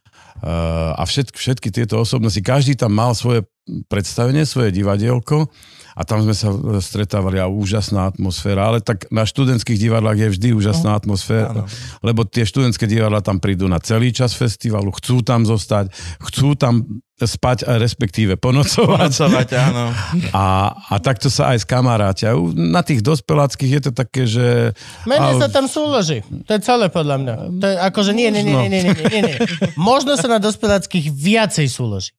A 0.96 1.00
všetky, 1.00 1.32
všetky 1.32 1.68
tieto 1.72 1.96
osobnosti, 1.96 2.38
každý 2.44 2.76
tam 2.76 2.92
mal 2.92 3.16
svoje 3.16 3.48
predstavenie, 3.88 4.44
svoje 4.44 4.68
divadielko 4.68 5.48
a 5.96 6.04
tam 6.04 6.20
sme 6.20 6.36
sa 6.36 6.52
stretávali 6.78 7.40
a 7.40 7.48
úžasná 7.48 8.12
atmosféra, 8.12 8.68
ale 8.68 8.84
tak 8.84 9.08
na 9.08 9.24
študentských 9.24 9.80
divadlách 9.80 10.18
je 10.20 10.28
vždy 10.36 10.48
úžasná 10.52 10.92
atmosféra, 10.92 11.50
Áno. 11.50 11.64
lebo 12.04 12.28
tie 12.28 12.44
študentské 12.44 12.84
divadla 12.84 13.24
tam 13.24 13.40
prídu 13.40 13.64
na 13.64 13.80
celý 13.80 14.12
čas 14.12 14.36
festivalu, 14.36 14.92
chcú 14.92 15.24
tam 15.24 15.48
zostať, 15.48 15.88
chcú 16.20 16.52
tam 16.52 16.84
spať 17.16 17.64
a 17.64 17.80
respektíve 17.80 18.36
ponocovať 18.36 19.08
Pracovať, 19.08 19.48
áno. 19.56 19.88
a, 20.36 20.76
a 20.76 20.94
takto 21.00 21.32
sa 21.32 21.56
aj 21.56 21.64
skamaráťa. 21.64 22.36
U- 22.36 22.52
Na 22.52 22.84
tých 22.84 23.00
dospeláckých 23.00 23.70
je 23.72 23.82
to 23.88 23.92
také, 23.96 24.28
že... 24.28 24.76
Menej 25.08 25.40
sa 25.40 25.48
tam 25.48 25.64
súloží. 25.64 26.20
To 26.44 26.52
je 26.52 26.60
celé 26.60 26.92
podľa 26.92 27.16
mňa. 27.16 27.34
To 27.56 27.66
je 27.72 27.76
akože 27.80 28.12
nie, 28.12 28.28
nie, 28.28 28.44
nie, 28.44 28.52
nie, 28.52 28.68
nie, 28.68 28.92
nie, 28.92 29.06
nie, 29.08 29.22
nie. 29.32 29.36
Možno 29.80 30.12
sa 30.20 30.28
na 30.28 30.36
dospeláckých 30.36 31.08
viacej 31.08 31.72
súloží. 31.72 32.12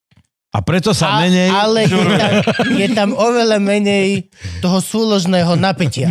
A 0.58 0.60
preto 0.66 0.90
sa 0.90 1.22
A, 1.22 1.30
menej... 1.30 1.54
ale 1.54 1.86
je 1.86 2.02
tam, 2.18 2.34
je 2.82 2.88
tam 2.98 3.10
oveľa 3.14 3.62
menej 3.62 4.26
toho 4.58 4.82
súložného 4.82 5.54
napätia. 5.54 6.10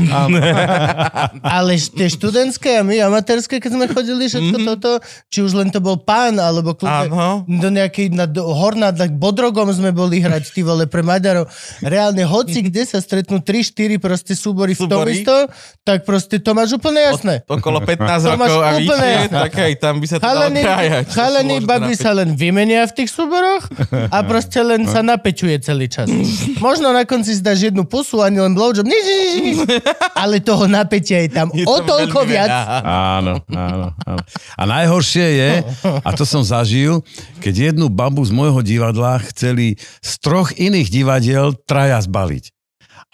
ale 1.58 1.74
tie 1.82 2.06
študentské 2.06 2.78
a 2.78 2.86
my 2.86 2.94
amatérske, 3.10 3.58
keď 3.58 3.70
sme 3.74 3.90
chodili 3.90 4.30
všetko 4.30 4.54
mm-hmm. 4.54 4.70
toto, 4.78 5.02
či 5.34 5.42
už 5.42 5.50
len 5.58 5.74
to 5.74 5.82
bol 5.82 5.98
pán, 5.98 6.38
alebo 6.38 6.78
Áno. 6.86 7.42
do 7.42 7.68
nejakej 7.74 8.14
na, 8.14 8.30
do, 8.30 8.46
horná, 8.46 8.94
tak 8.94 9.18
bodrogom 9.18 9.66
sme 9.74 9.90
boli 9.90 10.22
hrať, 10.22 10.54
ty 10.54 10.62
vole, 10.62 10.86
pre 10.86 11.02
Maďarov. 11.02 11.50
Reálne, 11.82 12.22
hoci 12.22 12.62
kde 12.62 12.86
sa 12.86 13.02
stretnú 13.02 13.42
3-4 13.42 13.98
proste 13.98 14.38
súbory 14.38 14.78
v 14.78 14.86
tom 14.86 15.02
Súbory? 15.02 15.26
isto, 15.26 15.50
tak 15.82 16.06
proste 16.06 16.38
to 16.38 16.54
máš 16.54 16.78
úplne 16.78 17.02
jasné. 17.02 17.42
Okolo 17.50 17.82
15 17.82 18.30
To 18.30 18.38
máš 18.38 18.54
rokov 18.54 18.62
a 18.62 18.70
úplne 18.78 19.10
vyššie, 19.10 19.34
tak 19.34 19.52
hej, 19.58 19.72
tam 19.82 19.94
by 19.98 20.06
sa 20.06 20.16
to 20.16 20.22
dalo 20.22 20.30
Chalani, 20.46 20.62
krájať. 20.62 21.04
chalani 21.10 21.56
baby 21.66 21.94
sa 21.98 22.10
len 22.14 22.28
vymenia 22.38 22.86
v 22.86 22.92
tých 22.94 23.10
súboroch 23.10 23.66
a 23.90 24.18
proste 24.22 24.34
len 24.64 24.84
sa 24.88 25.00
napeťuje 25.00 25.56
celý 25.62 25.86
čas. 25.86 26.08
Možno 26.64 26.90
na 26.90 27.04
konci 27.04 27.36
si 27.36 27.42
dáš 27.44 27.70
jednu 27.70 27.84
pusu, 27.84 28.20
ani 28.20 28.40
len 28.40 28.52
blowjob, 28.56 28.84
nič, 28.86 29.04
nič, 29.04 29.32
nič. 29.40 29.56
ale 30.22 30.40
toho 30.40 30.66
napätia 30.66 31.22
je 31.24 31.30
tam 31.32 31.48
Je 31.52 31.64
o 31.64 31.76
toľko 31.80 32.24
viac. 32.26 32.50
Áno, 32.82 33.40
áno, 33.52 33.92
áno. 34.04 34.22
A 34.56 34.62
najhoršie 34.66 35.26
je, 35.36 35.50
a 35.84 36.08
to 36.12 36.24
som 36.24 36.42
zažil, 36.44 37.04
keď 37.40 37.72
jednu 37.72 37.88
babu 37.92 38.24
z 38.24 38.32
môjho 38.32 38.60
divadla 38.60 39.20
chceli 39.32 39.78
z 40.00 40.12
troch 40.20 40.52
iných 40.56 40.88
divadiel 40.88 41.54
traja 41.66 42.00
zbaliť. 42.02 42.56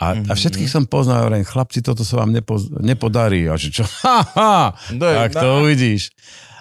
A, 0.03 0.19
a 0.19 0.33
všetkých 0.35 0.67
som 0.67 0.83
poznal, 0.83 1.31
hovorím, 1.31 1.47
chlapci, 1.47 1.79
toto 1.79 2.03
sa 2.03 2.25
vám 2.25 2.35
nepo, 2.35 2.59
nepodarí. 2.83 3.47
A 3.47 3.55
že 3.55 3.71
čo? 3.71 3.85
Ha, 4.03 4.19
ha, 4.35 4.57
No 4.91 5.07
tak 5.07 5.39
to 5.39 5.63
uvidíš. 5.63 6.11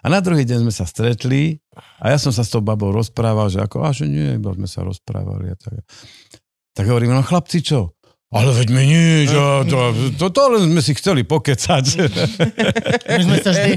A 0.02 0.08
na 0.10 0.20
druhý 0.20 0.44
deň 0.46 0.66
sme 0.66 0.74
sa 0.74 0.90
stretli 0.90 1.62
a 2.02 2.10
ja 2.10 2.18
som 2.18 2.34
sa 2.34 2.42
s 2.42 2.50
tou 2.50 2.62
babou 2.62 2.90
rozprával, 2.90 3.54
že 3.54 3.62
ako, 3.62 3.86
a 3.86 3.94
že 3.94 4.10
nie, 4.10 4.42
iba 4.42 4.50
sme 4.54 4.66
sa 4.66 4.82
rozprávali. 4.82 5.54
A 5.54 5.56
tak. 5.56 5.86
tak 6.74 6.86
hovorím, 6.90 7.14
no 7.14 7.22
chlapci, 7.22 7.62
čo? 7.62 7.94
Ale 8.32 8.56
veď 8.56 8.68
my 8.72 8.84
nič, 8.88 9.30
a 9.36 9.68
to, 9.68 9.92
to, 10.16 10.32
to 10.32 10.42
len 10.56 10.72
sme 10.72 10.80
si 10.80 10.96
chceli 10.96 11.28
pokecať. 11.28 11.86
My 13.20 13.24
sme 13.28 13.38
sa 13.44 13.52
vždy, 13.52 13.72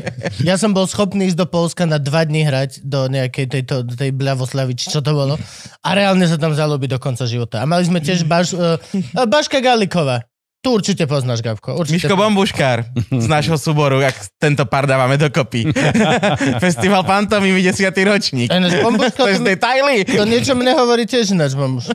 ja 0.47 0.55
som 0.55 0.71
bol 0.71 0.87
schopný 0.87 1.27
ísť 1.27 1.43
do 1.43 1.47
Polska 1.51 1.83
na 1.91 1.99
dva 1.99 2.23
dní 2.23 2.47
hrať 2.47 2.87
do 2.87 3.11
nejakej 3.11 3.51
tejto, 3.51 3.83
tej 3.83 4.15
Bľavoslavy, 4.15 4.79
či 4.79 4.95
čo 4.95 5.03
to 5.03 5.11
bolo. 5.11 5.35
A 5.83 5.89
reálne 5.99 6.23
sa 6.31 6.39
tam 6.39 6.55
zalúbiť 6.55 6.87
do 6.95 7.03
konca 7.03 7.27
života. 7.27 7.59
A 7.59 7.67
mali 7.67 7.83
sme 7.83 7.99
tiež 7.99 8.23
Baš, 8.31 8.55
uh, 8.55 8.79
Baška 9.27 9.59
Galiková. 9.59 10.23
Tu 10.65 10.73
určite 10.73 11.05
poznáš, 11.05 11.45
Gabko. 11.45 11.77
Určite. 11.77 12.09
Miško 12.09 12.17
Bombuškár 12.17 12.89
z 13.13 13.27
nášho 13.29 13.61
súboru, 13.61 14.01
ak 14.01 14.17
tento 14.41 14.65
pár 14.65 14.89
dávame 14.89 15.21
dokopy. 15.21 15.69
Festival 16.65 17.05
Pantomimy 17.05 17.61
10. 17.61 17.93
ročník. 18.09 18.49
Aj 18.49 18.65
náš 18.65 18.81
Bombuška, 18.81 19.21
To 19.21 19.29
je 19.29 19.45
z 19.45 19.45
detaily. 19.45 20.09
To 20.09 20.25
niečo 20.25 20.57
mne 20.57 20.73
hovorí 20.73 21.05
tiež 21.05 21.37
ináč, 21.37 21.53
Bombuška. 21.53 21.93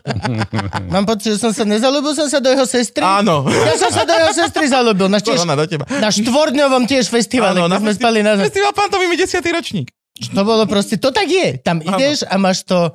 Mám 0.93 1.09
pocit, 1.09 1.33
že 1.33 1.37
som 1.41 1.49
sa 1.49 1.65
nezalúbil 1.65 2.13
som 2.13 2.29
sa 2.29 2.37
do 2.37 2.53
jeho 2.53 2.69
sestry. 2.69 3.01
Áno. 3.01 3.49
Ja 3.49 3.73
som 3.81 3.89
sa 3.89 4.05
do 4.05 4.13
jeho 4.13 4.37
sestry 4.37 4.69
zalúbil. 4.69 5.09
Na, 5.09 5.17
tiež, 5.17 5.41
Korona 5.41 5.57
do 5.57 5.65
teba. 5.65 5.89
na 5.89 6.13
štvorňovom 6.13 6.85
tiež 6.85 7.09
festivale, 7.09 7.57
Áno, 7.57 7.73
kde 7.73 7.89
sme 7.89 7.93
spali 7.97 8.21
na. 8.21 8.37
Festival 8.37 8.77
Pantomimy 8.77 9.17
10. 9.17 9.41
ročník. 9.49 9.89
To 10.37 10.45
bolo 10.45 10.69
proste, 10.69 11.01
to 11.01 11.09
tak 11.09 11.25
je. 11.25 11.57
Tam 11.57 11.81
ideš 11.81 12.21
a 12.29 12.37
máš 12.37 12.69
to... 12.69 12.93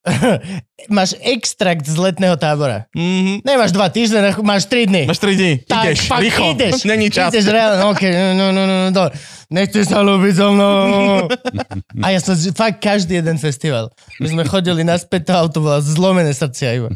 máš 0.96 1.12
extrakt 1.20 1.84
z 1.84 1.96
letného 2.00 2.32
tábora. 2.40 2.88
Mhm. 2.96 3.44
Nemáš 3.44 3.72
dva 3.76 3.92
týždne, 3.92 4.32
máš 4.40 4.64
tri 4.64 4.88
dny. 4.88 5.04
Máš 5.04 5.20
3 5.20 5.36
dní. 5.36 5.52
tak, 5.68 5.84
ideš, 5.92 6.00
fakt 6.08 6.22
rýchlo. 6.24 6.46
ideš. 6.56 6.74
Není 6.90 7.06
čas. 7.12 7.28
Ideš 7.34 7.46
reálne, 7.52 7.84
ok, 7.84 8.02
no, 8.08 8.32
no, 8.32 8.46
no, 8.52 8.62
no, 8.64 8.88
no. 8.88 9.04
Nechceš 9.50 9.90
sa 9.90 10.00
ľúbiť 10.00 10.34
so 10.38 10.54
mnou. 10.54 11.26
A 12.04 12.14
ja 12.14 12.22
som 12.22 12.38
fakt 12.54 12.78
každý 12.80 13.18
jeden 13.18 13.36
festival. 13.36 13.90
My 14.22 14.30
sme 14.30 14.42
chodili 14.46 14.86
naspäť, 14.86 15.26
to 15.28 15.32
auto 15.34 15.58
bolo 15.58 15.82
zlomené 15.82 16.30
srdcia 16.30 16.80
iba. 16.80 16.88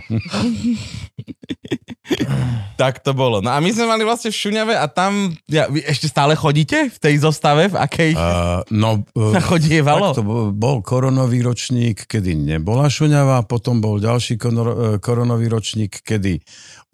Tak 2.75 3.07
to 3.07 3.15
bolo. 3.15 3.39
No 3.39 3.55
a 3.55 3.63
my 3.63 3.71
sme 3.71 3.87
mali 3.87 4.03
vlastne 4.03 4.35
v 4.35 4.37
Šuňave 4.37 4.75
a 4.75 4.91
tam, 4.91 5.31
ja, 5.47 5.71
vy 5.71 5.79
ešte 5.87 6.11
stále 6.11 6.35
chodíte 6.35 6.91
v 6.91 6.99
tej 6.99 7.23
zostave, 7.23 7.71
v 7.71 7.79
akej 7.79 8.13
Uh, 8.15 8.63
no, 8.71 9.03
sa 9.35 9.41
uh, 9.43 9.47
chodievalo? 9.47 10.11
tak 10.15 10.23
to 10.23 10.27
bol, 10.27 10.51
bol 10.51 10.77
koronový 10.83 11.43
ročník, 11.43 12.07
kedy 12.07 12.35
nebola 12.35 12.87
šuňava, 12.87 13.43
potom 13.47 13.83
bol 13.83 13.99
ďalší 13.99 14.39
konor, 14.39 14.99
koronový 15.03 15.51
ročník, 15.51 16.03
kedy 16.03 16.43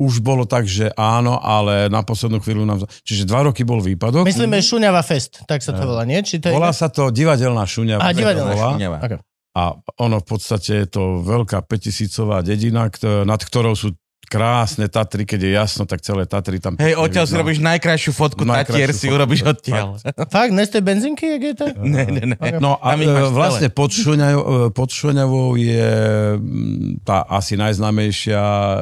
už 0.01 0.25
bolo 0.25 0.49
tak, 0.49 0.65
že 0.65 0.89
áno, 0.97 1.37
ale 1.37 1.93
na 1.93 2.01
poslednú 2.01 2.41
chvíľu 2.41 2.65
nám... 2.65 2.89
Čiže 3.05 3.29
dva 3.29 3.53
roky 3.53 3.69
bol 3.69 3.85
výpadok. 3.85 4.25
Myslíme 4.25 4.65
Šuňava 4.65 5.05
Fest, 5.05 5.45
tak 5.45 5.61
sa 5.61 5.77
to 5.77 5.85
volá, 5.85 6.09
nie? 6.09 6.25
Či 6.25 6.41
to 6.41 6.49
je... 6.49 6.57
Volá 6.57 6.73
sa 6.73 6.89
to 6.89 7.13
divadelná 7.13 7.69
šuňava. 7.69 8.01
A, 8.01 8.17
divadelná. 8.17 8.53
Šuňava. 8.57 8.97
Okay. 9.05 9.21
A 9.51 9.63
ono 10.01 10.17
v 10.23 10.27
podstate 10.27 10.87
je 10.87 10.89
to 10.89 11.21
veľká 11.21 11.67
5000 11.69 12.47
dedina, 12.47 12.89
nad 13.29 13.41
ktorou 13.45 13.77
sú 13.77 13.93
krásne 14.27 14.87
Tatry, 14.87 15.25
keď 15.25 15.41
je 15.43 15.51
jasno, 15.55 15.83
tak 15.85 16.03
celé 16.03 16.23
Tatry 16.23 16.61
tam... 16.61 16.77
Hej, 16.77 16.95
odtiaľ 16.95 17.25
si 17.27 17.35
robíš 17.35 17.59
najkrajšiu 17.59 18.13
fotku, 18.13 18.45
Najkrajšiu 18.45 18.71
Tatier 18.71 18.91
si 18.93 19.07
urobíš 19.09 19.43
odtiaľ. 19.43 19.99
Fakt, 20.29 20.53
ne 20.53 20.63
z 20.63 20.71
tej 20.77 20.83
benzinky, 20.85 21.25
jak 21.27 21.43
je 21.43 21.55
to? 21.57 21.67
Ne, 21.83 22.05
ne, 22.07 22.25
ne. 22.31 22.37
No 22.59 22.79
a 22.79 22.95
e, 22.95 23.07
vlastne 23.27 23.69
pod, 23.69 23.91
Šuňav, 23.91 24.31
e, 24.31 24.43
pod 24.71 24.91
Šuňavou 24.91 25.55
je 25.55 25.91
mm, 26.37 27.03
tá 27.03 27.27
asi 27.27 27.57
najznámejšia, 27.57 28.43
e, 28.43 28.77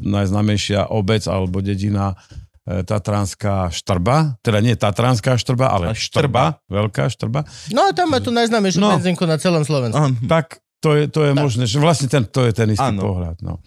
najznámejšia 0.00 0.88
obec 0.88 1.24
alebo 1.26 1.60
dedina 1.60 2.16
Tatranská 2.62 3.74
štrba, 3.74 4.38
teda 4.38 4.62
nie 4.62 4.78
Tatranská 4.78 5.34
štrba, 5.34 5.66
ale 5.66 5.98
Štrba. 5.98 5.98
štrba, 5.98 6.44
veľká 6.70 7.10
štrba. 7.10 7.40
No 7.74 7.84
a 7.84 7.90
tam 7.90 8.14
má 8.14 8.22
tu 8.22 8.30
najznámejšiu 8.30 8.78
No. 8.78 8.94
benzinku 8.94 9.26
na 9.26 9.34
celom 9.34 9.66
Slovensku. 9.66 9.98
Tak 10.30 10.62
to 10.78 10.94
je, 10.94 11.10
to 11.10 11.26
je 11.26 11.32
možné, 11.34 11.66
že 11.66 11.82
vlastne 11.82 12.06
ten, 12.06 12.22
to 12.22 12.46
je 12.46 12.54
ten 12.54 12.70
istý 12.70 12.86
Áno. 12.94 13.02
pohľad. 13.02 13.42
No. 13.42 13.58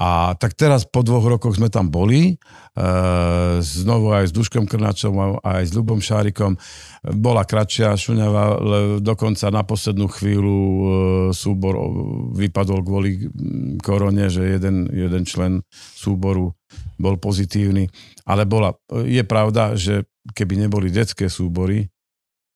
A 0.00 0.32
tak 0.32 0.56
teraz 0.56 0.88
po 0.88 1.04
dvoch 1.04 1.28
rokoch 1.28 1.60
sme 1.60 1.68
tam 1.68 1.92
boli, 1.92 2.32
e, 2.32 2.34
znovu 3.60 4.16
aj 4.16 4.28
s 4.28 4.32
Duškom 4.32 4.64
Krnačom 4.64 5.44
aj 5.44 5.68
s 5.68 5.76
Ľubom 5.76 6.00
Šárikom. 6.00 6.56
Bola 7.20 7.44
kratšia 7.44 7.92
šuňava, 8.00 8.42
ale 8.56 8.78
dokonca 9.04 9.52
na 9.52 9.60
poslednú 9.60 10.08
chvíľu 10.08 10.56
e, 10.56 10.82
súbor 11.36 11.76
vypadol 12.32 12.80
kvôli 12.80 13.28
mm, 13.28 13.84
korone, 13.84 14.32
že 14.32 14.56
jeden, 14.56 14.88
jeden 14.88 15.28
člen 15.28 15.60
súboru 15.76 16.56
bol 16.96 17.20
pozitívny. 17.20 17.92
Ale 18.24 18.48
bola, 18.48 18.72
je 19.04 19.20
pravda, 19.20 19.76
že 19.76 20.08
keby 20.32 20.64
neboli 20.64 20.88
detské 20.88 21.28
súbory, 21.28 21.92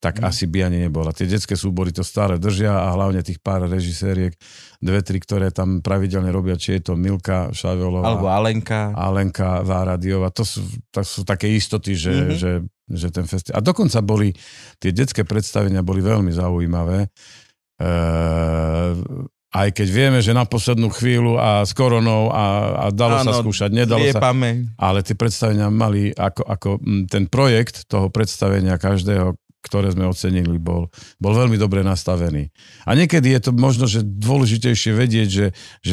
tak 0.05 0.21
Mhm. 0.21 0.29
asi 0.29 0.45
by 0.45 0.59
ani 0.69 0.85
nebola. 0.85 1.17
Tie 1.17 1.25
detské 1.25 1.57
súbory 1.57 1.89
to 1.89 2.05
stále 2.05 2.37
držia 2.37 2.77
a 2.77 2.93
hlavne 2.93 3.25
tých 3.25 3.41
pár 3.41 3.65
režisériek, 3.65 4.37
dve, 4.85 5.01
tri, 5.01 5.17
ktoré 5.17 5.49
tam 5.49 5.81
pravidelne 5.81 6.29
robia, 6.29 6.61
či 6.61 6.77
je 6.77 6.93
to 6.93 6.93
Milka 6.93 7.49
Šavelová, 7.57 8.05
alebo 8.13 8.29
Alenka. 8.29 8.93
Alenka 8.93 9.65
Váradiová, 9.65 10.29
to 10.29 10.45
sú, 10.45 10.61
to 10.93 11.01
sú 11.01 11.25
také 11.25 11.49
istoty, 11.49 11.97
že, 11.97 12.13
Mhm. 12.13 12.21
mm-hmm. 12.21 12.37
že, 12.37 12.53
že 12.93 13.09
ten 13.09 13.25
festival... 13.25 13.57
A 13.57 13.65
dokonca 13.65 14.05
boli, 14.05 14.37
tie 14.77 14.93
detské 14.93 15.25
predstavenia 15.25 15.81
boli 15.81 16.05
veľmi 16.05 16.29
zaujímavé. 16.29 17.09
E, 17.81 17.89
aj 19.55 19.69
keď 19.71 19.89
vieme, 19.89 20.19
že 20.19 20.35
na 20.35 20.43
poslednú 20.43 20.91
chvíľu 20.91 21.39
a 21.39 21.63
s 21.63 21.71
koronou 21.73 22.27
a, 22.35 22.45
a 22.75 22.85
dalo 22.91 23.23
sa 23.23 23.31
Áno, 23.31 23.41
skúšať, 23.47 23.71
nedalo 23.71 24.03
sa, 24.11 24.19
ale 24.75 24.99
tie 25.07 25.15
predstavenia 25.15 25.71
mali 25.71 26.11
ako, 26.11 26.43
ako 26.43 26.69
mm, 26.83 27.03
ten 27.07 27.25
projekt 27.31 27.87
toho 27.87 28.11
predstavenia 28.11 28.75
každého, 28.75 29.39
ktoré 29.65 29.89
sme 29.91 30.05
ocenili, 30.05 30.61
bol, 30.61 30.93
bol 31.17 31.33
veľmi 31.33 31.57
dobre 31.57 31.81
nastavený. 31.81 32.53
A 32.85 32.93
niekedy 32.93 33.33
je 33.33 33.49
to 33.49 33.51
možno, 33.51 33.89
že 33.89 34.05
dôležitejšie 34.05 34.93
vedieť, 34.93 35.29
že, 35.29 35.47
že 35.81 35.93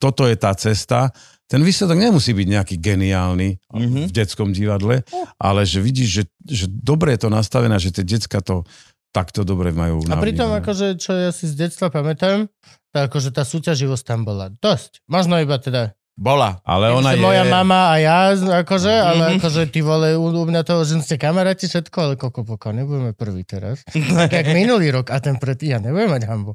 toto 0.00 0.24
je 0.24 0.32
tá 0.34 0.56
cesta. 0.56 1.12
Ten 1.44 1.60
výsledok 1.60 2.00
nemusí 2.00 2.32
byť 2.32 2.46
nejaký 2.48 2.74
geniálny 2.80 3.60
Mhm. 3.68 3.76
mm-hmm. 3.76 4.04
v 4.08 4.12
detskom 4.16 4.48
divadle, 4.50 5.04
ale 5.36 5.60
že 5.68 5.78
vidíš, 5.78 6.08
že, 6.08 6.22
že 6.48 6.66
dobre 6.66 7.12
je 7.14 7.26
to 7.26 7.30
nastavené, 7.30 7.76
že 7.76 7.92
tie 7.92 8.02
decka 8.02 8.40
to 8.40 8.64
takto 9.10 9.42
dobre 9.42 9.74
majú 9.74 10.06
A 10.06 10.22
pritom, 10.22 10.48
navnímané. 10.48 10.62
akože, 10.62 10.86
čo 10.96 11.12
ja 11.12 11.34
si 11.34 11.50
z 11.50 11.66
detstva 11.66 11.90
pamätám, 11.90 12.46
tak 12.94 13.10
akože 13.10 13.34
tá 13.34 13.42
súťaživosť 13.42 14.04
tam 14.06 14.22
bola 14.22 14.54
dosť. 14.54 15.02
Možno 15.10 15.38
iba 15.42 15.58
teda 15.58 15.98
Bola. 16.20 16.60
Ale 16.62 16.92
Ona 16.92 17.00
ona 17.00 17.10
je... 17.12 17.18
moja 17.18 17.44
mama 17.48 17.88
a 17.88 17.96
ja, 17.96 18.18
akože, 18.36 18.92
Mhm. 18.92 19.08
ale 19.08 19.22
akože 19.40 19.62
ty 19.66 19.80
vole, 19.80 20.12
u, 20.14 20.28
u 20.28 20.44
mňa 20.44 20.62
toho, 20.62 20.84
že 20.84 21.00
ste 21.00 21.16
kamaráti 21.16 21.64
všetko, 21.64 21.96
ale 21.96 22.14
koľko 22.14 22.44
pokiaľ 22.46 22.72
nebudeme 22.76 23.12
prvý 23.12 23.40
teraz. 23.42 23.80
Tak 24.20 24.28
jak 24.28 24.52
minulý 24.52 24.92
rok 24.92 25.08
a 25.08 25.16
ten 25.16 25.34
pred, 25.34 25.56
ja 25.58 25.80
nebudem 25.80 26.12
mať 26.12 26.28
hambu. 26.28 26.52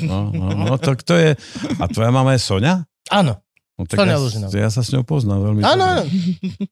No, 0.00 0.30
no, 0.30 0.46
no, 0.54 0.74
tak 0.78 1.02
to 1.02 1.12
je... 1.12 1.34
A 1.74 1.84
tvoja 1.84 2.08
mama 2.08 2.32
je 2.32 2.40
Sonia? 2.40 2.86
Áno, 3.10 3.42
No, 3.78 3.86
tak 3.86 4.02
ja, 4.02 4.18
ja 4.58 4.68
sa 4.68 4.82
s 4.82 4.90
ňou 4.90 5.06
poznám 5.06 5.38
veľmi 5.38 5.62
áno, 5.62 5.84
áno. 5.86 6.02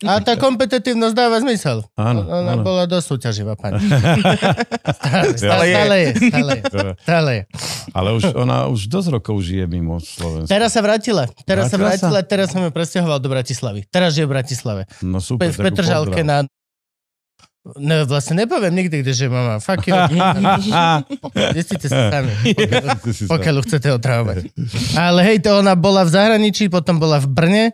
A 0.02 0.18
tá 0.18 0.34
kompetitívnosť 0.42 1.14
dáva 1.14 1.38
zmysel. 1.38 1.86
Áno, 1.94 2.26
Ona 2.26 2.58
áno. 2.58 2.66
bola 2.66 2.82
dosť 2.84 3.06
súťaživá 3.06 3.54
pani. 3.54 3.78
Stále, 4.98 5.38
stále, 5.38 5.64
stále 5.68 5.94
je, 5.96 6.10
stále 6.26 6.52
je. 6.52 6.62
Stále 6.98 7.30
je. 7.30 7.42
Ale 7.92 8.08
už, 8.12 8.22
ona 8.34 8.66
už 8.66 8.86
dosť 8.86 9.08
rokov 9.12 9.38
žije 9.38 9.66
mimo 9.66 9.98
Slovenska. 9.98 10.50
Teraz 10.50 10.74
sa 10.74 10.82
vrátila. 10.82 11.30
Teraz 11.42 11.70
sa 11.70 11.78
Vrátila 11.78 11.94
sa? 11.94 12.06
vrátila, 12.10 12.20
teraz 12.22 12.46
som 12.50 12.60
ju 12.60 12.70
presťahoval 12.70 13.18
do 13.18 13.28
Bratislavy. 13.28 13.80
Teraz 13.86 14.10
žije 14.12 14.26
v 14.26 14.32
Bratislave. 14.32 14.82
No 15.00 15.18
super, 15.18 15.46
Pe- 15.46 15.54
v 15.54 15.58
Petržalke 15.62 16.20
na 16.22 16.42
No 17.74 18.06
vlastne 18.06 18.46
nepoviem 18.46 18.70
nikdy, 18.70 19.02
kde 19.02 19.10
že 19.10 19.26
mama. 19.26 19.58
Fuck 19.58 19.90
you. 19.90 19.98
Zistite 21.50 21.90
sa 21.90 22.14
sami, 22.14 22.30
pokiaľ, 23.26 23.56
chcete 23.66 23.90
otravovať. 23.90 24.54
Ale 24.94 25.26
hej, 25.26 25.42
to 25.42 25.58
ona 25.58 25.74
bola 25.74 26.06
v 26.06 26.14
zahraničí, 26.14 26.70
potom 26.70 27.02
bola 27.02 27.18
v 27.18 27.26
Brne 27.26 27.64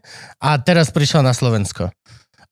a 0.41 0.57
teraz 0.57 0.89
prišla 0.89 1.29
na 1.29 1.37
Slovensko. 1.37 1.93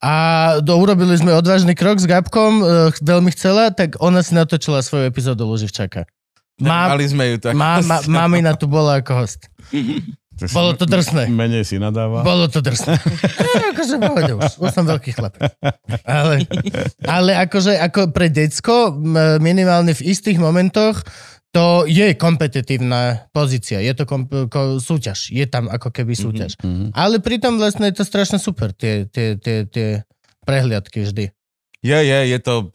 A 0.01 0.13
do, 0.61 0.77
urobili 0.77 1.13
sme 1.17 1.33
odvážny 1.33 1.73
krok 1.77 2.01
s 2.01 2.09
Gabkom, 2.09 2.61
e, 2.61 2.93
veľmi 3.05 3.29
chcela, 3.37 3.69
tak 3.69 4.01
ona 4.01 4.25
si 4.25 4.33
natočila 4.33 4.81
svoju 4.81 5.05
epizódu 5.05 5.45
Luživčaka. 5.45 6.09
Má, 6.61 6.93
Mali 6.93 7.05
sme 7.09 7.25
ju 7.33 7.35
tak. 7.41 7.53
má, 7.57 7.81
má, 7.81 8.01
mamina 8.25 8.53
tu 8.53 8.69
bola 8.69 9.01
ako 9.01 9.25
host. 9.25 9.49
Bolo 10.31 10.73
to 10.73 10.89
drsné. 10.89 11.29
Menej 11.29 11.67
si 11.67 11.77
nadáva. 11.77 12.25
Bolo 12.25 12.49
to 12.49 12.63
drsné. 12.63 12.97
E, 12.97 13.57
akože 13.75 13.95
pohode 14.01 14.33
už, 14.41 14.51
už 14.57 14.69
som 14.73 14.85
veľký 14.87 15.11
chlap. 15.13 15.37
Ale, 16.07 16.47
ale 17.05 17.31
akože 17.45 17.77
ako 17.77 18.09
pre 18.09 18.31
decko 18.31 18.95
minimálne 19.37 19.93
v 19.93 20.01
istých 20.09 20.41
momentoch 20.41 21.03
to 21.51 21.83
je 21.83 22.15
kompetitívna 22.15 23.27
pozícia, 23.35 23.83
je 23.83 23.91
to 23.91 24.07
komp- 24.07 24.47
ko- 24.47 24.79
súťaž, 24.79 25.35
je 25.35 25.43
tam 25.43 25.67
ako 25.67 25.91
keby 25.91 26.15
súťaž. 26.15 26.55
Mhm. 26.63 26.95
Ale 26.95 27.19
pritom 27.19 27.59
vlastne 27.59 27.91
je 27.91 27.99
to 27.99 28.07
strašne 28.07 28.39
super, 28.39 28.71
tie, 28.71 29.03
tie, 29.11 29.35
tie, 29.35 29.67
tie 29.67 30.07
prehliadky 30.47 31.03
vždy. 31.03 31.35
Je, 31.81 31.97
je, 31.97 32.19
je 32.29 32.39
to 32.39 32.69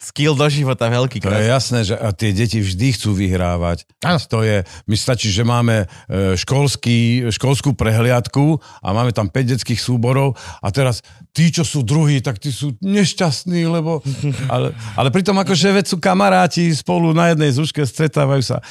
skill 0.00 0.32
do 0.32 0.48
života 0.48 0.88
veľký. 0.88 1.20
To 1.20 1.28
je 1.28 1.52
jasné, 1.52 1.84
že 1.84 1.92
a 1.92 2.08
tie 2.16 2.32
deti 2.32 2.56
vždy 2.56 2.96
chcú 2.96 3.12
vyhrávať. 3.12 3.84
Áno. 4.00 4.16
To 4.32 4.40
je, 4.40 4.64
my 4.88 4.96
stačí, 4.96 5.28
že 5.28 5.44
máme 5.44 5.84
e, 5.84 6.36
školský, 6.40 7.28
školskú 7.28 7.76
prehliadku 7.76 8.56
a 8.80 8.88
máme 8.96 9.12
tam 9.12 9.28
5 9.28 9.52
detských 9.56 9.76
súborov 9.76 10.40
a 10.64 10.68
teraz 10.72 11.04
tí, 11.36 11.52
čo 11.52 11.68
sú 11.68 11.84
druhí, 11.84 12.24
tak 12.24 12.40
tí 12.40 12.48
sú 12.48 12.72
nešťastní, 12.80 13.68
lebo... 13.68 14.00
Ale, 14.50 14.74
ale 14.96 15.14
pritom 15.14 15.36
akože 15.36 15.70
veď 15.70 15.86
sú 15.94 15.96
kamaráti 16.02 16.72
spolu 16.74 17.14
na 17.14 17.30
jednej 17.30 17.54
zúške, 17.54 17.84
stretávajú 17.84 18.42
sa. 18.42 18.58
E, 18.58 18.64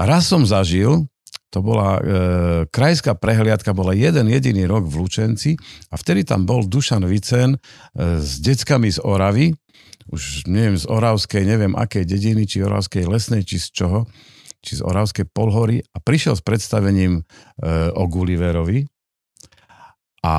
raz 0.00 0.26
som 0.26 0.42
zažil, 0.42 1.06
to 1.52 1.60
bola 1.60 2.00
e, 2.00 2.02
krajská 2.72 3.12
prehliadka, 3.12 3.76
bola 3.76 3.92
jeden 3.92 4.32
jediný 4.32 4.64
rok 4.64 4.88
v 4.88 5.04
Lučenci 5.04 5.52
a 5.92 6.00
vtedy 6.00 6.24
tam 6.24 6.48
bol 6.48 6.64
Dušan 6.64 7.04
Vicen 7.04 7.54
e, 7.54 7.58
s 8.16 8.40
deckami 8.40 8.88
z 8.88 9.04
Oravy, 9.04 9.52
už 10.12 10.44
neviem, 10.44 10.76
z 10.76 10.84
Oravskej, 10.84 11.42
neviem 11.48 11.72
akej 11.72 12.04
dediny, 12.04 12.44
či 12.44 12.60
Oravskej 12.60 13.08
lesnej, 13.08 13.48
či 13.48 13.56
z 13.56 13.72
čoho, 13.72 13.98
či 14.60 14.78
z 14.78 14.84
Oravskej 14.84 15.26
polhory 15.32 15.80
a 15.80 15.98
prišiel 15.98 16.36
s 16.36 16.44
predstavením 16.44 17.20
e, 17.20 17.22
o 17.96 18.04
Gulliverovi. 18.06 18.84
A 20.22 20.34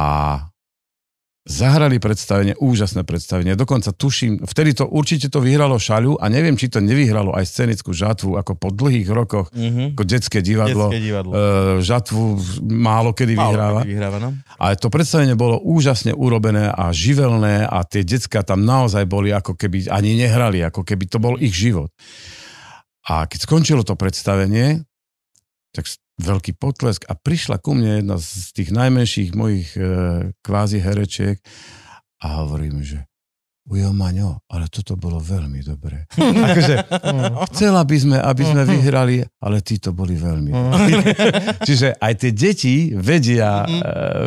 zahrali 1.44 2.00
predstavenie, 2.00 2.56
úžasné 2.56 3.04
predstavenie. 3.04 3.52
Dokonca 3.54 3.92
tuším, 3.92 4.42
vtedy 4.42 4.72
to 4.74 4.88
určite 4.88 5.28
to 5.28 5.38
vyhralo 5.38 5.76
šaľu 5.76 6.16
a 6.16 6.28
neviem, 6.28 6.56
či 6.56 6.68
to 6.68 6.80
nevyhralo 6.80 7.32
aj 7.32 7.44
scenickú 7.46 7.92
žatvu, 7.92 8.36
ako 8.36 8.56
po 8.56 8.70
dlhých 8.70 9.06
rokoch, 9.06 9.52
Mhm. 9.52 9.92
ako 9.92 10.04
detské 10.04 10.40
divadlo, 10.40 10.88
Detské 10.88 11.04
divadlo. 11.04 11.32
E, 11.32 11.40
žatvu 11.80 12.22
málo 12.64 13.12
kedy 13.12 13.34
Málo 13.34 13.44
vyhráva. 13.50 13.80
kedy 13.80 13.92
vyhráva, 13.92 14.18
no. 14.18 14.30
Ale 14.56 14.74
to 14.76 14.88
predstavenie 14.88 15.36
bolo 15.36 15.60
úžasne 15.60 16.12
urobené 16.12 16.70
a 16.70 16.90
živelné 16.90 17.64
a 17.64 17.84
tie 17.84 18.02
decka 18.02 18.40
tam 18.42 18.64
naozaj 18.64 19.04
boli 19.04 19.30
ako 19.30 19.54
keby 19.54 19.92
ani 19.92 20.16
nehrali, 20.16 20.64
ako 20.64 20.82
keby 20.82 21.06
to 21.06 21.20
bol 21.20 21.36
ich 21.36 21.52
život. 21.52 21.92
A 23.04 23.28
keď 23.28 23.40
skončilo 23.44 23.84
to 23.84 24.00
predstavenie, 24.00 24.88
tak 25.72 25.84
veľký 26.22 26.54
potlesk 26.62 27.10
a 27.10 27.18
prišla 27.18 27.58
ku 27.58 27.74
mne 27.74 28.04
jedna 28.04 28.18
z 28.22 28.54
tých 28.54 28.70
najmenších 28.70 29.30
mojich 29.34 29.74
e, 29.74 29.82
kvázi 30.46 30.78
herečiek 30.78 31.42
a 32.22 32.46
hovorí 32.46 32.70
mi, 32.70 32.86
že 32.86 33.10
Ujo 33.64 33.96
Maňo, 33.96 34.44
ale 34.52 34.68
toto 34.68 35.00
bolo 35.00 35.24
veľmi 35.24 35.64
dobré. 35.64 36.04
akože, 36.52 36.76
chcela 37.56 37.88
by 37.88 37.96
sme, 37.96 38.18
aby 38.20 38.44
sme 38.44 38.68
vyhrali, 38.68 39.24
ale 39.40 39.64
tí 39.64 39.80
to 39.80 39.96
boli 39.96 40.20
veľmi 40.20 40.52
dobré. 40.52 41.16
Čiže 41.68 41.96
aj 41.96 42.14
tie 42.20 42.32
deti 42.36 42.76
vedia, 42.92 43.64
e, 43.64 43.80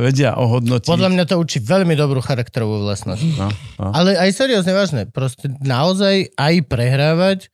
vedia 0.09 0.41
ohodnotiť. 0.41 0.89
Podľa 0.89 1.13
mňa 1.13 1.25
to 1.29 1.37
učí 1.37 1.61
veľmi 1.61 1.93
dobrú 1.93 2.25
charakterovú 2.25 2.89
vlastnosť. 2.89 3.25
No, 3.37 3.53
no. 3.53 3.93
Ale 3.93 4.17
aj 4.17 4.33
seriózne 4.33 4.73
vážne. 4.73 5.05
Proste 5.05 5.53
naozaj 5.61 6.33
aj 6.33 6.55
prehrávať 6.65 7.53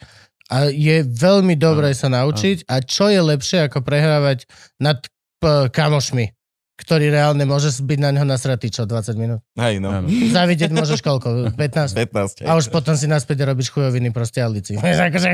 a 0.52 0.68
je 0.68 1.00
veľmi 1.08 1.56
dobré 1.56 1.96
sa 1.96 2.12
naučiť. 2.12 2.68
a 2.68 2.84
čo 2.84 3.08
je 3.08 3.20
lepšie 3.24 3.72
ako 3.72 3.80
prehrávať 3.80 4.44
nad 4.76 5.00
p- 5.40 5.72
kamošmi, 5.72 6.28
ktorý 6.72 7.12
reálne 7.12 7.44
môže 7.44 7.68
byť 7.68 7.98
na 8.00 8.10
neho 8.16 8.26
nasratý 8.26 8.72
čo 8.72 8.88
20 8.88 9.14
minút. 9.20 9.40
Hej, 9.60 9.78
no. 9.78 9.92
Zavidieť 10.36 10.72
môžeš 10.72 11.04
koľko? 11.04 11.52
15? 11.54 11.94
15. 11.94 12.48
A 12.48 12.56
už 12.56 12.72
potom 12.72 12.96
si 12.96 13.04
naspäť 13.06 13.44
robíš 13.44 13.70
chujoviny 13.70 14.10
proste 14.10 14.40
alici. 14.40 14.80
Vieš, 14.80 14.98
akože... 15.12 15.28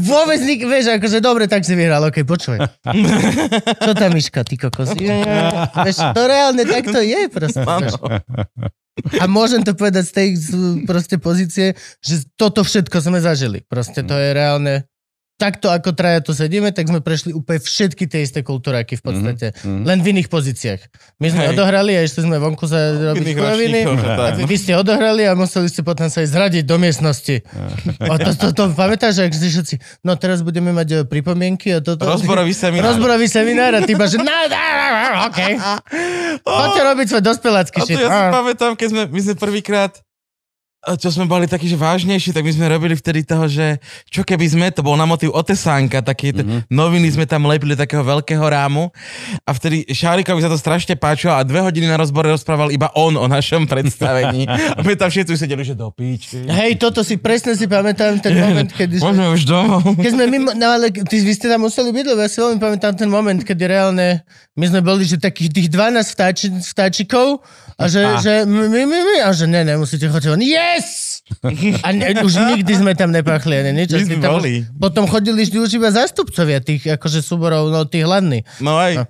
Vôbec 0.00 0.40
nik, 0.42 0.64
vieš, 0.64 0.96
akože 0.96 1.20
dobre, 1.20 1.44
tak 1.46 1.62
si 1.68 1.76
vyhral, 1.76 2.00
okej, 2.08 2.24
počuj. 2.24 2.58
Čo 3.84 3.92
tam 3.92 4.10
myška, 4.16 4.40
ty 4.42 4.56
kokos? 4.56 4.96
Vieš, 4.96 5.96
to 6.16 6.22
reálne 6.24 6.64
takto 6.64 6.98
je 7.04 7.28
proste. 7.28 7.60
A 9.18 9.26
môžem 9.26 9.66
to 9.66 9.74
povedať 9.74 10.06
z 10.06 10.12
tej 10.14 10.28
proste 10.86 11.18
pozície, 11.18 11.74
že 11.98 12.22
toto 12.38 12.62
všetko 12.62 13.02
sme 13.02 13.18
zažili. 13.18 13.66
Proste 13.66 14.06
to 14.06 14.14
je 14.14 14.30
reálne. 14.30 14.86
Takto 15.34 15.66
ako 15.66 15.98
traja 15.98 16.22
tu 16.22 16.30
sedíme, 16.30 16.70
tak 16.70 16.86
sme 16.86 17.02
prešli 17.02 17.34
úplne 17.34 17.58
všetky 17.58 18.06
tie 18.06 18.22
isté 18.22 18.46
kultúraky 18.46 18.94
v 18.94 19.02
podstate. 19.02 19.46
mhm. 19.66 19.82
Len 19.82 19.98
v 19.98 20.06
iných 20.14 20.30
pozíciách. 20.30 20.80
My 21.18 21.28
sme 21.34 21.50
Hej. 21.50 21.58
odohrali 21.58 21.92
a 21.98 22.06
išli 22.06 22.22
sme 22.22 22.38
vonku 22.38 22.70
sa 22.70 22.94
robiť 23.14 23.34
iných 23.34 23.38
chujoviny. 23.42 23.80
vy, 23.82 23.96
no. 23.98 24.46
vy 24.46 24.56
ste 24.56 24.72
odohrali 24.78 25.26
a 25.26 25.34
museli 25.34 25.66
ste 25.66 25.82
potom 25.82 26.06
sa 26.06 26.22
aj 26.22 26.28
zradiť 26.30 26.62
do 26.62 26.78
miestnosti. 26.78 27.42
A 27.98 28.14
to, 28.14 28.30
to, 28.30 28.46
to, 28.54 28.62
pamätáš, 28.78 29.26
ak 29.26 29.34
si 29.34 29.50
všetci, 29.50 29.74
no 30.06 30.14
teraz 30.14 30.46
budeme 30.46 30.70
mať 30.70 30.88
e, 30.90 30.96
pripomienky 31.02 31.74
a 31.74 31.82
toto. 31.82 32.06
Rozborový 32.06 32.54
seminár. 32.62 32.94
Rozborový 32.94 33.26
seminár 33.26 33.74
a 33.74 33.82
ty 33.82 33.98
iba, 33.98 34.06
že 34.06 34.22
no, 34.22 34.24
no, 34.24 34.38
no, 34.46 34.86
no, 34.86 35.10
OK. 35.34 35.40
Poďte 36.46 36.82
robiť 36.94 37.06
svoj 37.10 37.22
dospelácky 37.26 37.78
A 37.78 37.82
to 37.82 37.88
shit. 37.90 37.98
ja 37.98 38.08
si 38.08 38.22
pamätám, 38.30 38.72
keď 38.78 38.88
sme, 38.90 39.02
my 39.10 39.20
sme 39.20 39.34
prvýkrát 39.34 39.98
čo 41.00 41.08
sme 41.08 41.24
boli 41.24 41.48
takí, 41.48 41.64
že 41.64 41.80
vážnejší, 41.80 42.36
tak 42.36 42.44
my 42.44 42.52
sme 42.52 42.66
robili 42.68 42.94
vtedy 42.94 43.24
toho, 43.24 43.48
že 43.48 43.80
čo 44.12 44.20
keby 44.22 44.46
sme, 44.46 44.66
to 44.68 44.84
bol 44.84 44.94
na 44.94 45.08
motív 45.08 45.32
Otesánka, 45.32 46.04
také 46.04 46.36
mm-hmm. 46.36 46.68
noviny 46.68 47.08
sme 47.16 47.24
tam 47.24 47.48
lepili 47.48 47.72
takého 47.72 48.04
veľkého 48.04 48.44
rámu 48.44 48.92
a 49.48 49.50
vtedy 49.56 49.88
Šárikovi 49.88 50.44
sa 50.44 50.52
to 50.52 50.60
strašne 50.60 50.94
páčilo 51.00 51.32
a 51.32 51.42
dve 51.42 51.64
hodiny 51.64 51.88
na 51.88 51.96
rozbore 51.96 52.28
rozprával 52.28 52.68
iba 52.70 52.92
on 52.92 53.16
o 53.16 53.26
našom 53.26 53.64
predstavení. 53.64 54.44
a 54.76 54.80
my 54.84 54.92
tam 54.94 55.08
všetci 55.08 55.32
sedeli, 55.34 55.64
že 55.64 55.72
do 55.72 55.88
píči. 55.88 56.44
Hej, 56.44 56.76
toto 56.76 57.00
si 57.00 57.16
presne 57.16 57.56
si 57.56 57.64
pamätám 57.64 58.20
ten 58.20 58.36
moment, 58.36 58.68
kedy 58.68 59.00
sme, 59.00 59.12
Môžeme 59.12 59.28
už 59.32 59.42
domov. 59.48 59.82
keď 59.96 60.12
sme 60.12 60.24
mimo, 60.28 60.50
no 60.52 60.66
ale 60.76 60.92
ty, 60.92 61.16
vy 61.24 61.32
ste 61.32 61.48
tam 61.48 61.64
museli 61.64 61.90
byť, 61.90 62.04
lebo 62.12 62.20
ja 62.20 62.28
si 62.28 62.38
veľmi 62.42 62.60
pamätám 62.60 62.92
ten 62.92 63.08
moment, 63.08 63.40
kedy 63.40 63.62
reálne, 63.64 64.20
my 64.54 64.64
sme 64.68 64.80
boli, 64.84 65.02
že 65.08 65.18
takých 65.18 65.50
tých 65.50 65.68
12 65.72 66.14
vtáči, 66.14 66.46
vtáčikov 66.62 67.42
a 67.74 67.90
že, 67.90 68.02
A. 68.06 68.22
že 68.22 68.32
my, 68.46 68.70
my, 68.70 68.82
my, 68.86 68.98
my, 69.02 69.16
a 69.26 69.30
že 69.34 69.50
ne, 69.50 69.66
nemusíte 69.66 70.06
chodiť. 70.06 70.30
On, 70.30 70.38
yes! 70.74 71.22
A 71.86 71.88
ne, 71.94 72.20
už 72.20 72.34
nikdy 72.36 72.72
sme 72.74 72.92
tam 72.92 73.14
nepachli, 73.14 73.56
ani 73.56 73.72
nič. 73.84 73.94
My 73.94 74.04
sme 74.04 74.18
tam 74.20 74.42
boli. 74.42 74.66
Už, 74.66 74.76
potom 74.76 75.04
chodili 75.08 75.46
vždy 75.46 75.58
už 75.62 75.70
iba 75.78 75.88
zástupcovia 75.88 76.60
tých 76.60 76.84
akože 76.98 77.24
súborov, 77.24 77.72
no 77.72 77.86
tých 77.88 78.04
hladných. 78.04 78.44
No 78.60 78.76
aj. 78.76 79.08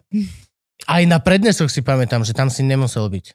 Aj 0.85 1.03
na 1.09 1.19
prednesoch 1.19 1.73
si 1.73 1.81
pamätám, 1.81 2.23
že 2.23 2.37
tam 2.37 2.53
si 2.53 2.63
nemusel 2.63 3.09
byť. 3.09 3.35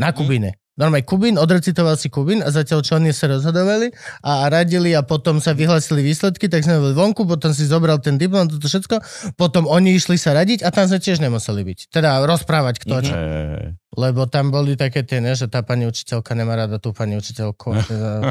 Na 0.00 0.10
Kubine. 0.10 0.61
Normálne 0.72 1.04
Kubín, 1.04 1.36
odrecitoval 1.36 2.00
si 2.00 2.08
Kubín 2.08 2.40
a 2.40 2.48
zatiaľ 2.48 2.80
čo 2.80 2.96
oni 2.96 3.12
sa 3.12 3.28
rozhodovali 3.28 3.92
a 4.24 4.48
radili 4.48 4.96
a 4.96 5.04
potom 5.04 5.36
sa 5.36 5.52
vyhlasili 5.52 6.00
výsledky, 6.00 6.48
tak 6.48 6.64
sme 6.64 6.80
boli 6.80 6.96
vonku, 6.96 7.28
potom 7.28 7.52
si 7.52 7.68
zobral 7.68 8.00
ten 8.00 8.16
diplom, 8.16 8.48
toto 8.48 8.64
všetko, 8.64 8.96
potom 9.36 9.68
oni 9.68 9.92
išli 9.92 10.16
sa 10.16 10.32
radiť 10.32 10.64
a 10.64 10.72
tam 10.72 10.88
sme 10.88 10.96
tiež 10.96 11.20
nemuseli 11.20 11.60
byť. 11.60 11.78
Teda 11.92 12.24
rozprávať 12.24 12.74
kto 12.88 12.94
čo. 13.04 13.12
Hej. 13.12 13.76
Lebo 13.92 14.24
tam 14.24 14.48
boli 14.48 14.72
také 14.72 15.04
tie, 15.04 15.20
ne, 15.20 15.36
že 15.36 15.52
tá 15.52 15.60
pani 15.60 15.84
učiteľka 15.84 16.32
nemá 16.32 16.56
rada 16.56 16.80
tú 16.80 16.96
pani 16.96 17.20
učiteľku. 17.20 17.76
teda? 17.84 18.24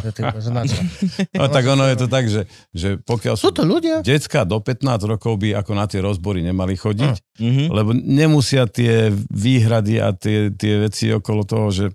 No 1.38 1.46
tak 1.54 1.70
ono 1.70 1.86
je 1.86 1.98
to 2.02 2.08
tak, 2.10 2.26
že, 2.26 2.50
že 2.74 2.98
pokiaľ 2.98 3.38
Sú 3.38 3.54
to 3.54 3.62
ľudia. 3.62 4.02
Decka 4.02 4.42
do 4.42 4.58
15 4.58 4.82
rokov 5.06 5.38
by 5.38 5.62
ako 5.62 5.72
na 5.78 5.86
tie 5.86 6.02
rozbory 6.02 6.42
nemali 6.42 6.74
chodiť, 6.74 7.38
Mhm. 7.38 7.64
lebo 7.70 7.94
nemusia 7.94 8.66
tie 8.66 9.14
výhrady 9.30 10.02
a 10.02 10.18
tie, 10.18 10.50
tie 10.50 10.82
veci 10.82 11.14
okolo 11.14 11.46
toho, 11.46 11.70
že 11.70 11.86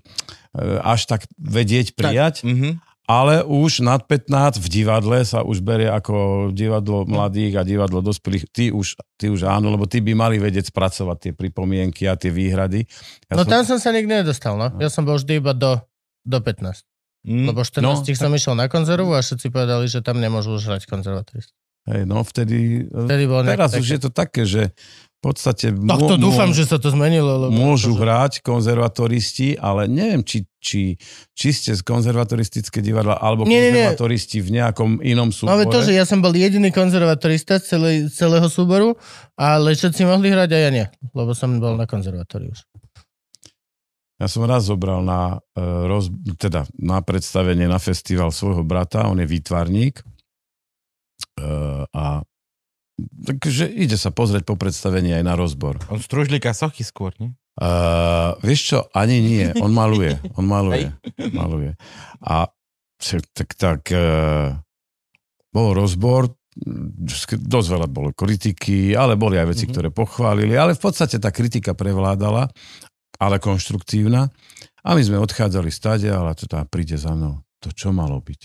až 0.81 1.05
tak 1.05 1.21
vedieť 1.35 1.93
prijať, 1.93 2.41
Mhm. 2.43 2.81
ale 3.05 3.39
už 3.41 3.79
nad 3.79 4.03
15 4.03 4.57
v 4.57 4.67
divadle 4.67 5.23
sa 5.23 5.39
už 5.39 5.61
berie 5.61 5.87
ako 5.87 6.49
divadlo 6.51 7.05
mladých 7.05 7.53
a 7.55 7.63
divadlo 7.63 8.01
dospelých. 8.01 8.45
Ty 8.49 8.65
už, 8.71 8.87
ty 9.15 9.29
už 9.29 9.45
áno, 9.45 9.69
lebo 9.69 9.87
ty 9.87 10.03
by 10.03 10.11
mali 10.11 10.35
vedieť 10.37 10.69
spracovať 10.69 11.17
tie 11.19 11.31
pripomienky 11.31 12.03
a 12.03 12.13
tie 12.13 12.27
výhrady. 12.29 12.83
Ja 13.27 13.39
No 13.39 13.43
som- 13.45 13.51
tam 13.51 13.63
som 13.63 13.77
sa 13.77 13.89
nikdy 13.91 14.21
nedostal, 14.21 14.59
no. 14.59 14.75
Ja 14.75 14.89
som 14.89 15.07
bol 15.07 15.15
vždy 15.15 15.39
iba 15.39 15.53
do, 15.53 15.79
do 16.21 16.37
15. 16.39 16.83
Mhm. 17.23 17.47
Lebo 17.47 17.59
14 17.61 18.03
No, 18.03 18.15
som 18.19 18.31
išiel 18.31 18.55
na 18.55 18.67
konzervu 18.67 19.11
a 19.11 19.19
všetci 19.19 19.51
povedali, 19.51 19.87
že 19.87 19.99
tam 19.99 20.19
nemôžu 20.19 20.55
už 20.55 20.63
hrať 20.65 20.83
konzervatóristi. 20.85 21.55
Hej, 21.87 22.03
no 22.03 22.19
vtedy, 22.19 22.83
Vtedy 22.83 23.23
bolo 23.23 23.47
teraz 23.47 23.71
nejaké 23.71 23.79
už 23.79 23.87
je 23.87 23.99
to 24.01 24.11
také, 24.11 24.43
že 24.43 24.75
v 25.17 25.33
podstate 25.33 25.73
Tak 25.73 25.97
to 25.97 26.15
mô- 26.15 26.21
dúfam, 26.21 26.49
mô- 26.49 26.53
že 26.53 26.69
sa 26.69 26.77
to 26.77 26.93
zmenilo. 26.93 27.49
Lebo 27.49 27.51
môžu 27.51 27.97
akože- 27.97 28.01
hrať 28.05 28.33
konzervatoristi, 28.45 29.57
ale 29.57 29.89
neviem, 29.89 30.21
či, 30.21 30.45
či, 30.61 30.93
či 31.33 31.47
ste 31.49 31.73
z 31.73 31.81
konzervatoristické 31.81 32.85
divadla 32.85 33.17
alebo 33.17 33.41
Nie, 33.43 33.49
nie, 33.49 33.73
nie. 33.73 33.89
konzervatoristi 33.97 34.37
v 34.45 34.49
nejakom 34.61 35.01
inom 35.01 35.33
súbore. 35.33 35.57
Máme 35.57 35.73
to, 35.73 35.81
že 35.81 35.97
ja 35.97 36.05
som 36.05 36.21
bol 36.21 36.29
jediný 36.31 36.69
konzervatorista 36.69 37.57
z 37.57 37.63
celej, 37.65 37.95
celého 38.13 38.45
súboru, 38.45 38.93
ale 39.33 39.73
všetci 39.73 40.05
mohli 40.05 40.29
hrať 40.29 40.49
a 40.53 40.59
ja 40.59 40.69
nie, 40.69 40.85
lebo 41.11 41.33
som 41.33 41.57
bol 41.57 41.73
na 41.73 41.89
konzervatóriu. 41.89 42.53
už. 42.53 42.61
Ja 44.17 44.25
som 44.25 44.45
raz 44.45 44.65
zobral 44.65 45.01
na, 45.01 45.41
e, 45.53 45.61
roz, 45.61 46.09
teda 46.37 46.65
na 46.73 47.01
predstavenie 47.01 47.65
na 47.65 47.77
festival 47.77 48.29
svojho 48.29 48.61
brata, 48.61 49.05
on 49.05 49.17
je 49.17 49.25
výtvarník 49.25 49.97
e, 49.97 50.03
a 51.89 52.21
takže 53.23 53.69
ide 53.69 53.95
sa 53.95 54.09
pozrieť 54.09 54.43
po 54.45 54.55
predstavení 54.55 55.13
aj 55.13 55.23
na 55.23 55.33
rozbor. 55.37 55.77
On 55.87 56.01
stružlíka 56.01 56.51
sochy 56.53 56.81
skôr, 56.81 57.13
nie? 57.17 57.33
Uh, 57.57 58.37
vieš 58.45 58.69
čo, 58.69 58.79
ani 58.93 59.17
nie, 59.17 59.49
on 59.57 59.73
maluje, 59.73 60.13
on 60.37 60.45
maluje, 60.45 60.93
maluje. 61.33 61.73
A 62.21 62.45
tak, 63.33 63.49
tak 63.57 63.81
uh, 63.89 64.53
bol 65.49 65.73
rozbor, 65.73 66.29
dosť 67.37 67.67
veľa 67.69 67.87
bolo 67.89 68.13
kritiky, 68.13 68.93
ale 68.93 69.17
boli 69.17 69.37
aj 69.37 69.47
veci, 69.49 69.65
Mhm. 69.65 69.71
ktoré 69.73 69.89
pochválili, 69.89 70.53
ale 70.53 70.73
v 70.77 70.81
podstate 70.81 71.17
tá 71.17 71.29
kritika 71.33 71.73
prevládala, 71.73 72.49
ale 73.17 73.37
konštruktívna. 73.37 74.29
A 74.85 74.93
my 74.93 75.01
sme 75.01 75.17
odchádzali 75.17 75.69
stade, 75.73 76.09
ale 76.09 76.37
to 76.37 76.45
tam 76.45 76.65
príde 76.69 76.97
za 76.97 77.13
mnou. 77.13 77.41
To 77.65 77.73
čo 77.73 77.89
malo 77.89 78.21
byť? 78.21 78.41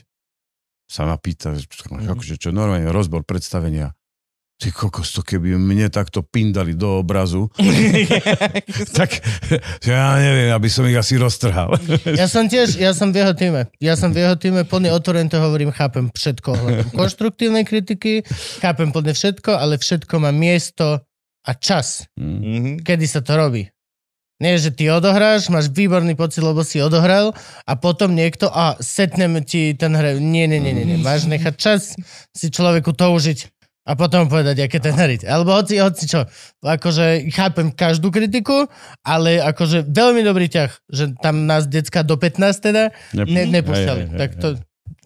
Sa 0.89 1.05
ma 1.05 1.17
pýta, 1.17 1.53
Mhm. 1.53 2.17
akože 2.17 2.37
čo 2.37 2.49
normálne 2.49 2.89
rozbor 2.89 3.25
predstavenia. 3.25 3.93
Ty 4.63 4.71
kokos, 4.71 5.11
to 5.11 5.27
keby 5.27 5.59
mne 5.59 5.91
takto 5.91 6.23
pindali 6.23 6.79
do 6.79 7.03
obrazu, 7.03 7.51
tak 8.99 9.19
ja 9.83 10.15
neviem, 10.23 10.55
aby 10.55 10.69
som 10.71 10.87
ich 10.87 10.95
asi 10.95 11.19
roztrhal. 11.19 11.75
Ja 12.07 12.31
som 12.31 12.47
tiež, 12.47 12.79
ja 12.79 12.95
som 12.95 13.11
v 13.11 13.27
jeho 13.27 13.35
týme. 13.35 13.67
Ja 13.83 13.99
som 13.99 14.15
v 14.15 14.23
jeho 14.23 14.39
týme 14.39 14.63
plne 14.63 14.95
otvorený, 14.95 15.35
to 15.35 15.43
hovorím, 15.43 15.75
chápem 15.75 16.15
všetko 16.15 16.49
ohľadom 16.55 16.89
konštruktívnej 17.01 17.67
kritiky, 17.67 18.23
chápem 18.63 18.95
plne 18.95 19.11
všetko, 19.11 19.51
ale 19.51 19.83
všetko 19.83 20.15
má 20.23 20.31
miesto 20.31 21.03
a 21.43 21.51
čas, 21.59 22.07
Mm. 22.15 22.39
Mhm. 22.39 22.73
kedy 22.87 23.07
sa 23.11 23.19
to 23.19 23.35
robí. 23.35 23.67
Nie, 24.39 24.59
že 24.59 24.71
ty 24.75 24.91
odohráš, 24.91 25.51
máš 25.51 25.71
výborný 25.71 26.15
pocit, 26.15 26.43
lebo 26.43 26.63
si 26.63 26.79
odohral 26.79 27.31
a 27.63 27.73
potom 27.75 28.11
niekto, 28.11 28.47
a 28.51 28.75
setneme 28.79 29.43
ti 29.43 29.71
ten 29.75 29.95
hre. 29.95 30.19
Nie, 30.19 30.51
nie, 30.51 30.59
nie, 30.59 30.71
nie, 30.75 30.83
nie. 30.83 30.99
Máš 30.99 31.31
nechať 31.31 31.55
čas 31.59 31.95
si 32.35 32.47
človeku 32.51 32.91
toužiť 32.91 33.51
a 33.83 33.99
potom 33.99 34.31
povedať, 34.31 34.63
aké 34.63 34.79
ten 34.79 34.95
hry. 34.95 35.19
Alebo 35.27 35.59
hoci, 35.59 35.83
hoci 35.83 36.07
čo. 36.07 36.23
Akože 36.63 37.27
chápem 37.35 37.75
každú 37.75 38.15
kritiku, 38.15 38.71
ale 39.03 39.43
akože 39.43 39.91
veľmi 39.91 40.23
dobrý 40.23 40.47
ťah, 40.47 40.71
že 40.87 41.19
tam 41.19 41.51
nás 41.51 41.67
decka 41.67 42.07
do 42.07 42.15
15 42.15 42.39
teda 42.63 42.95
ne, 43.19 43.43
nepúšťali. 43.51 44.15
Tak 44.15 44.31
to, 44.39 44.49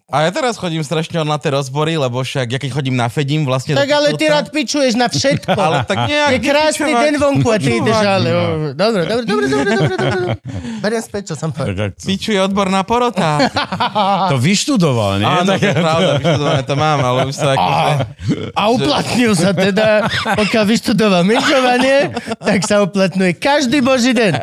A 0.07 0.23
ja 0.23 0.31
teraz 0.31 0.55
chodím 0.55 0.87
strašne 0.87 1.19
na 1.19 1.35
tie 1.35 1.51
rozbory, 1.51 1.99
lebo 1.99 2.23
však 2.23 2.47
ja 2.47 2.59
keď 2.63 2.71
chodím 2.71 2.95
na 2.95 3.11
Fedim 3.11 3.43
vlastne... 3.43 3.75
tak 3.75 3.91
ale 3.91 4.15
ty 4.15 4.31
rád 4.31 4.55
pičuješ 4.55 4.95
na 4.95 5.11
všetko. 5.11 5.51
Ale 5.67 5.83
tak 5.83 6.07
nejak... 6.07 6.31
je 6.31 6.39
krásny 6.47 6.95
vypičovať. 6.95 7.03
deň 7.03 7.13
vonku 7.19 7.47
a 7.51 7.57
ty 7.59 7.71
ideš, 7.75 7.99
ale... 8.07 8.27
Dobre, 8.71 9.01
dobre, 9.03 9.23
dobre, 9.27 9.45
dobre, 9.51 9.67
dobre, 9.67 9.95
dobre. 9.99 10.31
Beriem 10.79 11.03
späť, 11.03 11.23
čo 11.27 11.35
som 11.35 11.51
povedal. 11.51 11.91
Pičuje 11.91 12.39
odborná 12.39 12.87
porota. 12.87 13.51
to 14.31 14.39
vyštudoval, 14.39 15.19
nie? 15.19 15.27
Áno, 15.27 15.51
Tak, 15.51 15.59
to 15.59 15.67
je 15.67 15.75
pravda, 15.75 16.11
vyštudované 16.23 16.61
to 16.63 16.75
mám, 16.79 16.99
ale 17.03 17.19
už 17.27 17.35
sa 17.35 17.47
akože... 17.51 17.91
A 18.55 18.63
uplatnil 18.71 19.31
sa 19.35 19.51
teda, 19.51 20.07
pokiaľ 20.39 20.63
vyštudoval 20.71 21.21
myšľovanie, 21.27 21.97
tak 22.39 22.63
sa 22.63 22.79
uplatňuje 22.79 23.35
každý 23.35 23.83
boží 23.83 24.15
deň. 24.15 24.39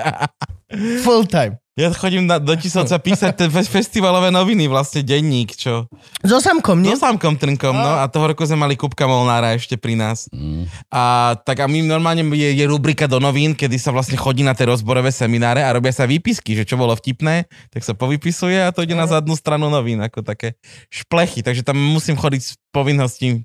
Full 1.00 1.24
time. 1.24 1.56
Ja 1.74 1.90
chodím 1.90 2.30
na, 2.30 2.38
do 2.38 2.54
Tisovca 2.54 3.02
písať 3.02 3.50
fe- 3.50 3.66
festivalové 3.66 4.30
noviny, 4.30 4.70
vlastne 4.70 5.02
denník, 5.02 5.58
čo... 5.58 5.90
So 6.22 6.38
samkom, 6.38 6.78
nie? 6.78 6.94
So 6.94 7.02
sámkom 7.02 7.34
trnkom, 7.34 7.74
no. 7.74 7.98
A 7.98 8.06
toho 8.06 8.30
roku 8.30 8.46
sme 8.46 8.62
mali 8.62 8.78
Kupka 8.78 9.10
Molnára 9.10 9.58
ešte 9.58 9.74
pri 9.74 9.98
nás. 9.98 10.30
Mm. 10.30 10.70
A 10.94 11.34
tak 11.42 11.58
a 11.58 11.66
my 11.66 11.82
normálne 11.82 12.22
je, 12.30 12.54
je 12.54 12.64
rubrika 12.70 13.10
do 13.10 13.18
novín, 13.18 13.58
kedy 13.58 13.74
sa 13.74 13.90
vlastne 13.90 14.14
chodí 14.14 14.46
na 14.46 14.54
tie 14.54 14.70
rozborové 14.70 15.10
semináre 15.10 15.66
a 15.66 15.74
robia 15.74 15.90
sa 15.90 16.06
výpisky, 16.06 16.54
že 16.54 16.62
čo 16.62 16.78
bolo 16.78 16.94
vtipné, 16.94 17.50
tak 17.74 17.82
sa 17.82 17.98
povypisuje 17.98 18.54
a 18.62 18.70
to 18.70 18.86
ide 18.86 18.94
na 18.94 19.10
zadnú 19.10 19.34
stranu 19.34 19.66
novín, 19.66 19.98
ako 19.98 20.22
také 20.22 20.54
šplechy. 20.94 21.42
Takže 21.42 21.66
tam 21.66 21.74
musím 21.74 22.14
chodiť 22.14 22.54
s 22.54 22.54
povinností 22.70 23.42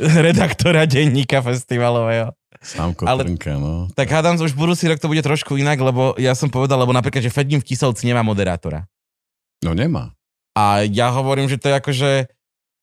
redaktora 0.00 0.88
denníka 0.88 1.44
festivalového. 1.44 2.32
Sámko 2.60 3.08
Ale- 3.08 3.24
Trnka, 3.24 3.56
no. 3.56 3.88
Tak 3.96 4.08
hádam, 4.12 4.36
už 4.36 4.52
budúci 4.52 4.84
rok 4.84 5.00
to 5.00 5.08
bude 5.08 5.24
trošku 5.24 5.56
inak, 5.56 5.80
lebo 5.80 6.12
ja 6.20 6.36
som 6.36 6.52
povedal, 6.52 6.76
lebo 6.76 6.92
napríklad, 6.92 7.24
že 7.24 7.32
Fedim 7.32 7.56
v 7.60 7.66
Tisovci 7.72 8.04
nemá 8.04 8.20
moderátora. 8.20 8.84
No 9.64 9.72
nemá. 9.72 10.12
A 10.52 10.84
ja 10.84 11.08
hovorím, 11.08 11.48
že 11.48 11.56
to 11.56 11.72
je 11.72 11.74
akože, 11.80 12.10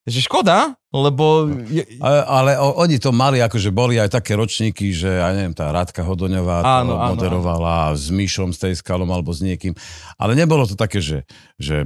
že 0.07 0.19
škoda, 0.25 0.73
lebo... 0.89 1.51
Je, 1.69 1.85
Ale, 2.01 2.19
ale 2.25 2.51
oni 2.57 2.97
to 2.97 3.13
mali, 3.13 3.37
akože 3.37 3.69
boli 3.69 4.01
aj 4.01 4.17
také 4.17 4.33
ročníky, 4.33 4.89
že 4.95 5.21
ja 5.21 5.29
neviem, 5.29 5.53
tá 5.53 5.69
Radka 5.69 6.01
Hodoňová 6.01 6.63
to 6.63 6.73
Áno, 6.81 6.95
áno, 6.97 7.13
moderovala 7.13 7.93
s 7.93 8.09
Myšom, 8.09 8.55
s 8.55 8.63
Tejskalom 8.63 9.11
alebo 9.13 9.29
s 9.29 9.45
niekým. 9.45 9.77
Ale 10.17 10.33
nebolo 10.33 10.65
to 10.65 10.73
také, 10.73 11.03
že, 11.03 11.27
že 11.61 11.85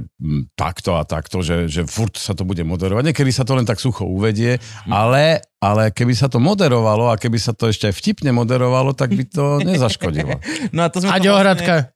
takto 0.56 0.96
a 0.96 1.04
takto, 1.04 1.44
že, 1.44 1.68
že 1.68 1.84
furt 1.84 2.16
sa 2.16 2.32
to 2.32 2.48
bude 2.48 2.62
moderovať. 2.64 3.12
Niekedy 3.12 3.34
sa 3.34 3.44
to 3.44 3.52
len 3.52 3.68
tak 3.68 3.82
sucho 3.82 4.08
uvedie, 4.08 4.56
ale, 4.88 5.44
ale 5.62 5.94
keby 5.94 6.10
sa 6.18 6.26
to 6.26 6.42
moderovalo 6.42 7.06
a 7.06 7.14
keby 7.14 7.38
sa 7.38 7.54
to 7.54 7.70
ešte 7.70 7.86
aj 7.86 7.94
vtipne 7.94 8.34
moderovalo, 8.34 8.90
tak 8.98 9.14
by 9.14 9.22
to 9.22 9.44
nezaškodilo. 9.70 10.42
no 10.74 10.80
a 10.82 10.90
to 10.90 10.98
sme 10.98 11.14
Aďo 11.14 11.38
Hradka. 11.38 11.94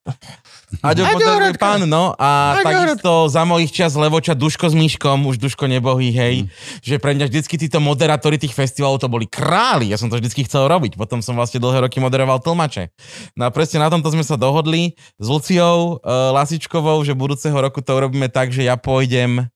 Aďo 0.87 1.03
Aďo 1.03 1.27
Hradka. 1.35 1.59
pán, 1.59 1.83
no 1.91 2.15
a 2.15 2.63
Aďo 2.63 2.63
takisto 2.63 3.13
za 3.27 3.43
mojich 3.43 3.75
čas 3.75 3.99
Levoča 3.99 4.39
Duško 4.39 4.71
s 4.71 4.75
Myškom, 4.79 5.27
už 5.27 5.43
Duško 5.43 5.67
nebohý, 5.67 6.15
hej, 6.15 6.47
že 6.79 7.03
pre 7.03 7.19
mňa 7.19 7.27
vždycky 7.27 7.59
títo 7.59 7.83
moderátori 7.83 8.39
tých 8.39 8.55
festivalov 8.55 9.03
to 9.03 9.11
boli 9.11 9.27
králi, 9.27 9.91
ja 9.91 9.99
som 9.99 10.07
to 10.07 10.19
vždycky 10.23 10.47
chcel 10.47 10.71
robiť, 10.71 10.95
potom 10.95 11.19
som 11.19 11.35
vlastne 11.35 11.59
dlhé 11.59 11.83
roky 11.91 11.99
moderoval 11.99 12.39
tlmače. 12.39 12.95
No 13.35 13.47
a 13.47 13.51
presne 13.51 13.83
na 13.83 13.91
tomto 13.91 14.15
sme 14.15 14.23
sa 14.23 14.39
dohodli 14.39 14.95
s 15.19 15.27
Luciou 15.27 15.99
uh, 15.99 16.31
Lasičkovou, 16.35 17.03
že 17.03 17.19
budúceho 17.19 17.59
roku 17.59 17.83
to 17.83 17.99
urobíme 17.99 18.31
tak, 18.31 18.55
že 18.55 18.63
ja 18.63 18.79
pôjdem 18.79 19.51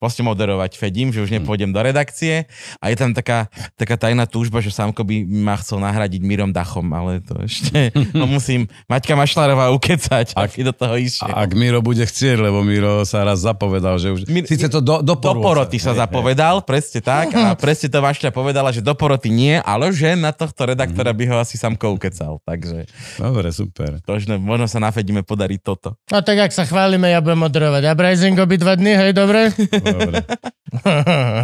vlastne 0.00 0.24
moderovať 0.24 0.80
Fedim, 0.80 1.12
že 1.12 1.20
už 1.20 1.28
nepôjdem 1.30 1.70
do 1.70 1.78
redakcie 1.78 2.48
a 2.80 2.88
je 2.88 2.96
tam 2.96 3.12
taká, 3.12 3.52
taká 3.76 4.00
tajná 4.00 4.24
túžba, 4.24 4.64
že 4.64 4.72
Sámko 4.72 5.04
by 5.04 5.28
ma 5.28 5.60
chcel 5.60 5.76
nahradiť 5.78 6.24
Mírom 6.24 6.50
Dachom, 6.50 6.88
ale 6.88 7.20
to 7.20 7.36
ešte 7.44 7.92
no 8.18 8.24
musím 8.24 8.64
Maťka 8.88 9.12
Mašlarová 9.12 9.68
ukecať, 9.76 10.32
ak 10.32 10.56
do 10.56 10.72
toho 10.72 10.96
išiel. 10.96 11.28
A 11.28 11.44
ak 11.44 11.52
Miro 11.52 11.84
bude 11.84 12.00
chcieť, 12.00 12.40
lebo 12.40 12.64
Miro 12.64 13.04
sa 13.04 13.20
raz 13.22 13.44
zapovedal, 13.44 14.00
že 14.00 14.08
už... 14.08 14.20
Mi- 14.26 14.48
Síce 14.48 14.72
to 14.72 14.80
do, 14.80 15.04
do, 15.04 15.14
Do 15.20 15.32
poroty 15.36 15.76
sa 15.76 15.92
Hej, 15.92 16.00
hej. 16.00 16.00
zapovedal, 16.08 16.54
presne 16.64 17.00
tak. 17.04 17.36
A 17.36 17.52
presne 17.60 17.92
to 17.92 18.00
Mašľa 18.00 18.32
povedala, 18.32 18.72
že 18.72 18.80
do 18.80 18.96
poroty 18.96 19.28
nie, 19.28 19.60
ale 19.60 19.92
že 19.92 20.16
na 20.16 20.32
tohto 20.32 20.64
redaktora 20.64 21.12
by 21.12 21.24
ho 21.28 21.36
asi 21.36 21.60
Samko 21.60 21.92
ukecal. 21.92 22.40
Takže 22.48 22.88
Dobre, 23.20 23.52
super. 23.52 24.00
možno, 24.08 24.40
možno 24.40 24.64
sa 24.64 24.80
na 24.80 24.88
Fedime 24.88 25.20
podarí 25.20 25.60
toto. 25.60 26.00
No 26.08 26.24
tak 26.24 26.40
ak 26.40 26.56
sa 26.56 26.64
chválime, 26.64 27.12
ja 27.12 27.20
budem 27.20 27.44
moderovať. 27.44 27.82
Uprising 27.92 28.40
obi 28.40 28.56
dva 28.56 28.80
dny, 28.80 28.92
hej, 28.96 29.10
dobre? 29.12 29.52
Dobre. 29.92 30.22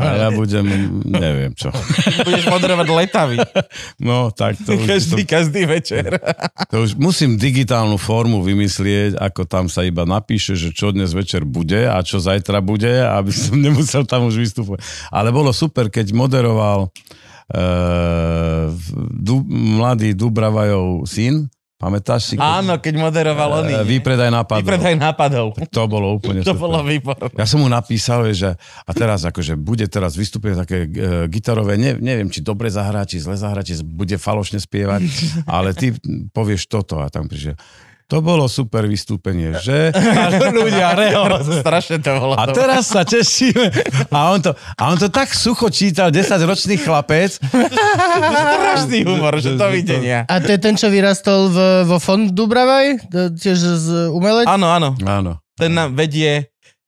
A 0.07 0.11
ja 0.23 0.29
budem, 0.31 0.67
neviem 1.03 1.51
čo. 1.59 1.75
Budeš 2.27 2.47
moderovať 2.47 2.89
letavy. 2.95 3.39
No, 3.99 4.31
tak 4.31 4.55
to 4.63 4.79
už, 4.79 4.87
to, 4.87 4.87
Každý, 4.87 5.23
každý 5.27 5.63
večer. 5.67 6.15
to 6.73 6.87
už 6.87 6.95
musím 6.95 7.35
digitálnu 7.35 7.99
formu 7.99 8.47
vymyslieť, 8.47 9.19
ako 9.19 9.43
tam 9.51 9.67
sa 9.67 9.83
iba 9.83 10.07
napíše, 10.07 10.55
že 10.55 10.71
čo 10.71 10.95
dnes 10.95 11.11
večer 11.11 11.43
bude 11.43 11.91
a 11.91 11.99
čo 12.07 12.23
zajtra 12.23 12.63
bude, 12.63 13.03
aby 13.03 13.35
som 13.35 13.59
nemusel 13.59 14.07
tam 14.07 14.31
už 14.31 14.39
vystupovať. 14.39 14.81
Ale 15.11 15.35
bolo 15.35 15.51
super, 15.51 15.91
keď 15.91 16.15
moderoval 16.15 16.87
uh, 16.87 18.67
du, 19.11 19.43
mladý 19.51 20.15
Dubravajov 20.15 21.03
syn, 21.03 21.51
pamätáš 21.77 22.21
si? 22.27 22.35
keď- 22.35 22.57
Áno, 22.59 22.73
keď 22.77 22.95
moderoval 22.99 23.51
on. 23.55 23.65
Eh, 23.67 23.85
Výpredaj 23.87 24.29
nápadov. 24.29 24.65
Vypredaj 24.65 24.95
nápadov. 24.95 25.47
To 25.69 25.83
bolo 25.85 26.13
úplne 26.13 26.41
To 26.43 26.53
super. 26.53 26.63
bolo 26.63 26.79
výborné. 26.83 27.29
Ja 27.33 27.45
som 27.45 27.61
mu 27.61 27.69
napísal, 27.69 28.33
že 28.33 28.57
a 28.59 28.91
teraz 28.91 29.23
akože 29.23 29.55
bude 29.55 29.85
teraz 29.87 30.15
vystúpenie 30.15 30.57
také 30.57 30.85
e, 30.85 30.89
gitarové, 31.27 31.77
ne, 31.77 31.95
neviem, 31.95 32.27
či 32.27 32.41
dobre 32.41 32.67
zahrá, 32.67 33.03
či 33.03 33.19
zle 33.19 33.35
zahrá, 33.35 33.61
či 33.61 33.77
bude 33.79 34.17
falošne 34.17 34.57
spievať, 34.57 35.01
ale 35.47 35.73
ty 35.73 35.93
povieš 36.31 36.67
toto 36.67 36.97
a 36.97 37.07
tam 37.07 37.25
prišiel. 37.25 37.55
To 38.07 38.23
bolo 38.23 38.47
super 38.47 38.87
vystúpenie, 38.87 39.59
že? 39.59 39.91
A 40.23 40.31
ľudia. 40.31 40.95
Strašne 41.67 41.99
to 41.99 42.15
bolo. 42.23 42.39
A 42.39 42.47
teraz 42.55 42.87
sa 42.95 43.03
tešíme. 43.03 43.75
A 44.15 44.31
on 44.31 44.39
to, 44.39 44.55
a 44.55 44.83
on 44.95 44.99
to 44.99 45.11
tak 45.11 45.35
sucho 45.35 45.67
čítal, 45.75 46.15
10-ročný 46.15 46.79
chlapec. 46.79 47.35
strašný 47.43 49.03
humor, 49.03 49.43
že 49.43 49.59
to 49.59 49.67
videnia. 49.75 50.23
A 50.31 50.39
to 50.39 50.55
je 50.55 50.59
ten, 50.63 50.79
čo 50.79 50.87
vyrastol 50.87 51.51
v, 51.51 51.59
vo 51.83 51.99
fond 51.99 52.31
Dubravaj? 52.31 53.11
Tiež 53.43 53.59
z 53.59 53.87
umelec? 54.15 54.47
Áno, 54.47 54.71
áno. 54.71 54.95
Áno. 55.03 55.43
Ten 55.59 55.75
nám 55.75 55.99
vedie 55.99 56.47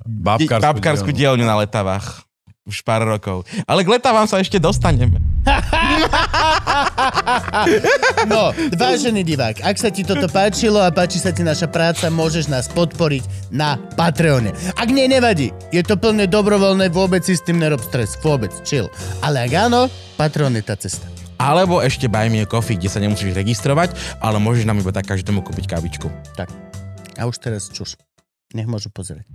Babkárskú, 0.09 0.65
babkárskú 0.65 1.11
dielňu 1.11 1.43
na 1.43 1.59
letavách. 1.59 2.23
Už 2.69 2.85
pár 2.85 3.03
rokov. 3.03 3.49
Ale 3.65 3.81
k 3.83 3.97
letavám 3.97 4.29
sa 4.29 4.39
ešte 4.39 4.61
dostaneme. 4.61 5.19
No, 8.29 8.53
vážený 8.77 9.25
divák, 9.25 9.65
ak 9.65 9.77
sa 9.79 9.91
ti 9.91 10.05
toto 10.05 10.29
páčilo 10.31 10.79
a 10.79 10.93
páči 10.93 11.19
sa 11.19 11.35
ti 11.35 11.43
naša 11.43 11.67
práca, 11.71 12.13
môžeš 12.13 12.53
nás 12.53 12.69
podporiť 12.71 13.51
na 13.51 13.81
Patreone. 13.97 14.53
Ak 14.77 14.93
nie, 14.93 15.09
nevadí. 15.09 15.51
Je 15.75 15.83
to 15.83 15.97
plne 15.97 16.29
dobrovoľné, 16.29 16.93
vôbec 16.93 17.25
si 17.25 17.35
s 17.35 17.43
tým 17.43 17.59
nerob 17.59 17.83
stres. 17.83 18.15
Vôbec, 18.21 18.53
chill. 18.63 18.93
Ale 19.25 19.49
ak 19.49 19.53
áno, 19.55 19.89
Patreon 20.21 20.55
je 20.55 20.65
tá 20.65 20.77
cesta. 20.77 21.09
Alebo 21.39 21.79
ešte 21.79 22.11
Buy 22.11 22.27
Me 22.35 22.43
a 22.43 22.51
Coffee, 22.51 22.75
kde 22.75 22.91
sa 22.91 22.99
nemusíš 22.99 23.31
registrovať, 23.31 23.95
ale 24.19 24.43
môžeš 24.43 24.67
nám 24.67 24.83
iba 24.83 24.91
tak 24.91 25.07
každému 25.07 25.47
kúpiť 25.47 25.71
kávičku. 25.71 26.11
Tak. 26.35 26.51
A 27.15 27.31
už 27.31 27.39
teraz 27.39 27.71
čuš. 27.71 27.95
Nech 28.55 28.67
môžu 28.67 28.91
pozerať. 28.91 29.27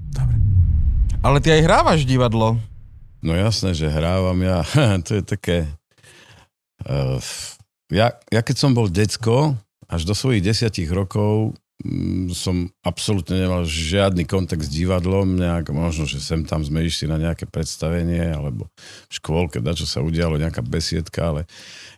Ale 1.23 1.39
ty 1.39 1.55
aj 1.55 1.63
hrávaš 1.63 2.03
divadlo. 2.03 2.59
No 3.23 3.31
jasné, 3.31 3.71
že 3.71 3.87
hrávam 3.87 4.35
ja. 4.43 4.67
to 5.07 5.19
je 5.19 5.23
také... 5.23 5.71
Uh, 6.81 7.21
ja, 7.93 8.17
ja 8.33 8.41
keď 8.41 8.55
som 8.57 8.73
bol 8.73 8.89
decko, 8.89 9.53
až 9.85 10.09
do 10.09 10.17
svojich 10.17 10.41
desiatich 10.41 10.89
rokov 10.89 11.53
mm, 11.85 12.33
som 12.33 12.71
absolútne 12.81 13.37
nemal 13.37 13.61
žiadny 13.67 14.25
kontakt 14.25 14.65
s 14.65 14.73
divadlom, 14.73 15.37
nejak, 15.37 15.69
možno, 15.69 16.09
že 16.09 16.17
sem 16.17 16.41
tam 16.47 16.65
sme 16.65 16.81
išli 16.81 17.05
na 17.05 17.21
nejaké 17.21 17.45
predstavenie, 17.45 18.33
alebo 18.33 18.65
v 19.09 19.11
škôlke, 19.13 19.61
čo 19.61 19.85
sa 19.85 20.01
udialo, 20.01 20.41
nejaká 20.41 20.65
besiedka, 20.65 21.29
ale 21.29 21.41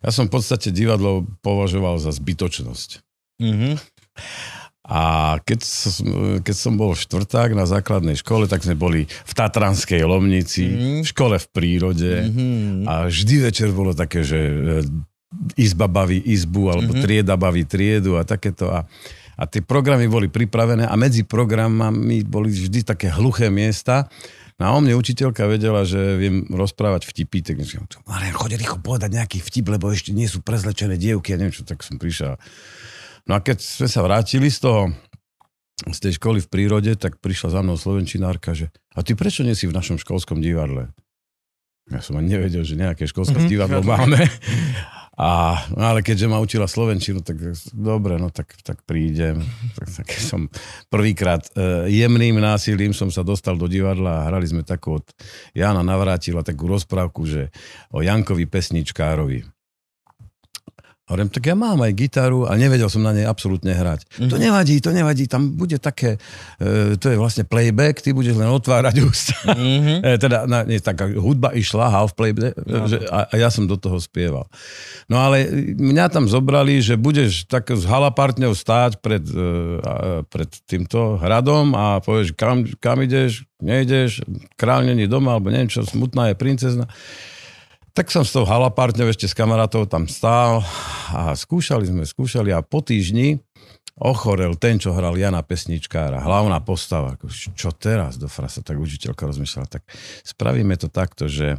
ja 0.03 0.11
som 0.11 0.28
v 0.28 0.36
podstate 0.36 0.76
divadlo 0.76 1.23
považoval 1.39 1.95
za 2.01 2.11
zbytočnosť. 2.11 2.99
Mhm. 3.39 3.80
A 4.86 5.36
keď 5.41 5.65
som, 5.65 6.05
keď 6.45 6.55
som 6.55 6.77
bol 6.77 6.93
štvrták 6.93 7.57
na 7.57 7.65
základnej 7.65 8.13
škole, 8.13 8.45
tak 8.45 8.61
sme 8.61 8.77
boli 8.77 9.09
v 9.09 9.33
Tatranskej 9.33 10.05
Lomnici, 10.05 10.69
Mhm. 10.69 11.01
v 11.01 11.07
škole 11.09 11.36
v 11.41 11.47
prírode 11.49 12.11
Mhm. 12.29 12.86
a 12.86 13.09
vždy 13.09 13.36
večer 13.49 13.73
bolo 13.73 13.97
také, 13.97 14.21
že 14.21 14.38
e, 14.38 14.53
izba 15.57 15.89
baví 15.89 16.21
izbu, 16.21 16.69
alebo 16.69 16.93
Mhm. 16.93 17.01
trieda 17.01 17.33
baví 17.33 17.65
triedu 17.65 18.15
a 18.15 18.23
takéto. 18.23 18.69
A, 18.69 18.86
a 19.36 19.43
tie 19.49 19.65
programy 19.65 20.05
boli 20.05 20.29
pripravené 20.29 20.86
a 20.86 20.93
medzi 20.95 21.25
programami 21.25 22.23
boli 22.23 22.53
vždy 22.53 22.86
také 22.86 23.09
hluché 23.09 23.49
miesta. 23.49 24.05
No 24.55 24.63
a 24.63 24.69
o 24.71 24.79
mne 24.79 24.95
učiteľka 24.95 25.43
vedela, 25.51 25.83
že 25.83 26.15
viem 26.15 26.47
rozprávať 26.47 27.11
vtipy, 27.11 27.43
tak 27.43 27.59
mi 27.59 27.67
Marian, 28.07 28.31
choď 28.31 28.55
rýchlo 28.55 28.79
povedať 28.79 29.11
nejaký 29.11 29.43
vtip, 29.43 29.67
lebo 29.67 29.91
ešte 29.91 30.15
nie 30.15 30.31
sú 30.31 30.39
prezlečené 30.39 30.95
dievky 30.95 31.36
a 31.36 31.41
neviem 31.41 31.51
čo, 31.51 31.67
tak 31.67 31.83
som 31.83 31.99
prišiel. 31.99 32.39
No 33.26 33.38
a 33.38 33.39
keď 33.41 33.57
sme 33.61 33.89
sa 33.89 34.05
vrátili 34.05 34.53
z 34.53 34.61
toho, 34.61 34.93
z 35.89 35.97
tej 35.97 36.21
školy 36.21 36.39
v 36.45 36.51
prírode, 36.51 36.93
tak 36.95 37.17
prišla 37.19 37.57
za 37.57 37.59
mnou 37.65 37.76
slovenčinárka, 37.76 38.53
že 38.53 38.69
a 38.93 39.01
ty 39.01 39.17
prečo 39.17 39.41
nie 39.41 39.57
si 39.57 39.65
v 39.65 39.76
našom 39.76 39.97
školskom 39.99 40.39
divadle? 40.39 40.93
Ja 41.89 42.01
som 42.01 42.17
ani 42.17 42.34
nevedel, 42.38 42.65
že 42.65 42.78
nejaké 42.78 43.05
školské 43.05 43.38
Mhm. 43.38 43.41
mm-hmm. 43.45 43.53
divadlo 43.53 43.82
máme. 43.86 44.19
A, 45.15 45.63
no 45.71 45.95
ale 45.95 46.03
keďže 46.03 46.28
ma 46.28 46.43
učila 46.43 46.67
slovenčinu, 46.67 47.23
tak 47.23 47.39
dobre, 47.71 48.19
no 48.19 48.28
tak, 48.36 48.51
tak 48.59 48.84
prídem. 48.84 49.39
Tak, 49.80 50.03
tak 50.03 50.07
som 50.11 50.51
prvýkrát 50.91 51.39
e, 51.55 51.88
jemným 51.88 52.36
násilím 52.36 52.91
som 52.91 53.07
sa 53.07 53.23
dostal 53.23 53.55
do 53.55 53.71
divadla 53.71 54.11
a 54.11 54.26
hrali 54.28 54.43
sme 54.43 54.67
takú 54.67 54.99
od 54.99 55.07
Jana 55.55 55.88
Navrátila 55.88 56.43
takú 56.43 56.67
rozprávku, 56.67 57.23
že 57.23 57.47
o 57.95 58.03
Jankovi 58.03 58.43
pesničkárovi. 58.43 59.55
Hovorím, 61.06 61.30
tak 61.30 61.45
ja 61.45 61.53
mám 61.53 61.86
aj 61.86 61.93
gitaru 61.93 62.49
a 62.49 62.58
nevedel 62.58 62.89
som 62.89 63.06
na 63.06 63.14
nej 63.14 63.30
absolútne 63.30 63.78
hrať. 63.78 64.10
Mm-hmm. 64.10 64.30
To 64.34 64.36
nevadí, 64.41 64.76
to 64.82 64.89
nevadí, 64.89 65.30
tam 65.30 65.53
bude 65.53 65.78
také, 65.78 66.18
e, 66.58 66.97
to 66.97 67.14
je 67.14 67.18
vlastne 67.22 67.45
playback, 67.45 68.01
ty 68.01 68.10
budeš 68.10 68.41
len 68.41 68.49
otvárať 68.49 68.95
ústa. 69.06 69.38
Mhm. 69.53 70.01
E, 70.01 70.18
teda, 70.18 70.49
na, 70.49 70.66
nie, 70.66 70.82
taká 70.82 71.06
hudba 71.14 71.53
išla, 71.53 71.93
half 71.93 72.18
playback, 72.18 72.58
no. 72.66 72.89
že, 72.89 73.06
a, 73.06 73.30
a 73.30 73.34
ja 73.38 73.53
som 73.53 73.70
do 73.70 73.78
toho 73.78 74.01
spieval. 74.01 74.49
No 75.06 75.22
ale 75.22 75.45
mňa 75.78 76.10
tam 76.10 76.26
zobrali, 76.26 76.82
že 76.82 76.97
budeš 76.97 77.45
tak 77.45 77.70
s 77.70 77.86
halapartňou 77.86 78.58
stáť 78.58 78.97
pred, 78.97 79.22
e, 79.30 80.26
pred 80.26 80.49
týmto 80.66 81.22
hradom 81.22 81.78
a 81.78 82.01
povieš, 82.01 82.34
kam, 82.34 82.66
kam 82.82 83.06
ideš, 83.06 83.45
nejdeš, 83.62 84.26
kráľ 84.58 84.89
není 84.89 85.06
doma, 85.06 85.38
alebo 85.38 85.53
neviem 85.53 85.70
čo, 85.70 85.86
smutná 85.86 86.34
je 86.34 86.36
princezna. 86.41 86.89
Tak 87.96 88.12
som 88.12 88.28
s 88.28 88.36
tou 88.36 88.43
halapartňou 88.43 89.08
ešte 89.08 89.24
s 89.24 89.32
kamarátov 89.32 89.88
tam 89.88 90.04
stál 90.12 90.60
a 91.16 91.32
skúšali 91.32 91.88
sme, 91.88 92.04
skúšali 92.04 92.52
a 92.52 92.60
po 92.60 92.84
týždni 92.84 93.39
ochorel 93.96 94.60
ten, 94.60 94.76
čo 94.76 94.91
hral 94.91 95.16
Jana 95.16 95.39
Pesničkára, 95.39 96.20
hlavná 96.20 96.60
postava. 96.60 97.16
Čo 97.32 97.72
teraz 97.72 98.20
do 98.20 98.28
frasa? 98.28 98.60
Tak 98.60 98.76
učiteľka 98.76 99.24
rozmýšľala. 99.24 99.72
Tak 99.72 99.88
spravíme 100.20 100.76
to 100.76 100.91
takto, 100.91 101.32
že 101.32 101.56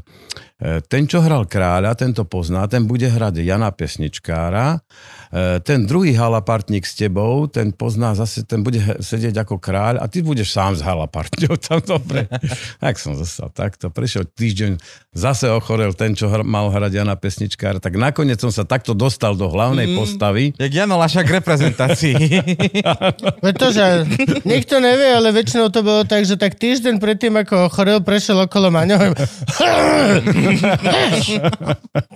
e, 0.60 0.84
ten, 0.84 1.08
čo 1.08 1.24
hral 1.24 1.48
kráľa, 1.48 1.96
ten 1.96 2.12
to 2.12 2.28
pozná, 2.28 2.68
ten 2.68 2.84
bude 2.84 3.08
hrať 3.08 3.40
Jana 3.40 3.72
Pesničkára, 3.72 4.84
e, 5.32 5.64
ten 5.64 5.88
druhý 5.88 6.12
halapartník 6.12 6.84
s 6.84 6.92
tebou, 6.92 7.48
ten 7.48 7.72
pozná 7.72 8.12
zase, 8.12 8.44
ten 8.44 8.60
bude 8.60 8.84
sedieť 9.00 9.40
ako 9.40 9.56
kráľ 9.56 10.04
a 10.04 10.06
ty 10.06 10.20
budeš 10.20 10.52
sám 10.52 10.76
s 10.76 10.84
halapartňou 10.84 11.56
tam 11.56 11.80
dobre. 11.80 12.28
tak 12.84 13.00
som 13.00 13.16
zostal 13.16 13.48
takto. 13.48 13.88
Prešiel 13.88 14.28
týždeň, 14.28 14.76
zase 15.16 15.48
ochorel 15.48 15.96
ten, 15.96 16.12
čo 16.12 16.28
hr- 16.28 16.44
mal 16.44 16.68
hrať 16.68 17.00
Jana 17.00 17.16
Pesničkára, 17.16 17.80
tak 17.80 17.96
nakoniec 17.96 18.36
som 18.36 18.52
sa 18.52 18.68
takto 18.68 18.92
dostal 18.92 19.32
do 19.32 19.48
hlavnej 19.48 19.88
Mm. 19.88 19.96
postavy. 19.96 20.44
Jak 20.60 20.72
Jano 20.74 21.00
Lašak 21.00 21.24
reprezentácii. 21.24 22.14
Pretože 23.44 24.06
nikto 24.44 24.78
nevie, 24.82 25.08
ale 25.16 25.32
väčšinou 25.32 25.70
to 25.72 25.80
bolo 25.80 26.02
tak, 26.04 26.26
že 26.26 26.36
tak 26.38 26.58
týždeň 26.58 26.98
predtým, 26.98 27.34
ako 27.36 27.70
ochorel, 27.70 28.02
prešiel 28.02 28.42
okolo 28.44 28.70
Maňo. 28.70 29.14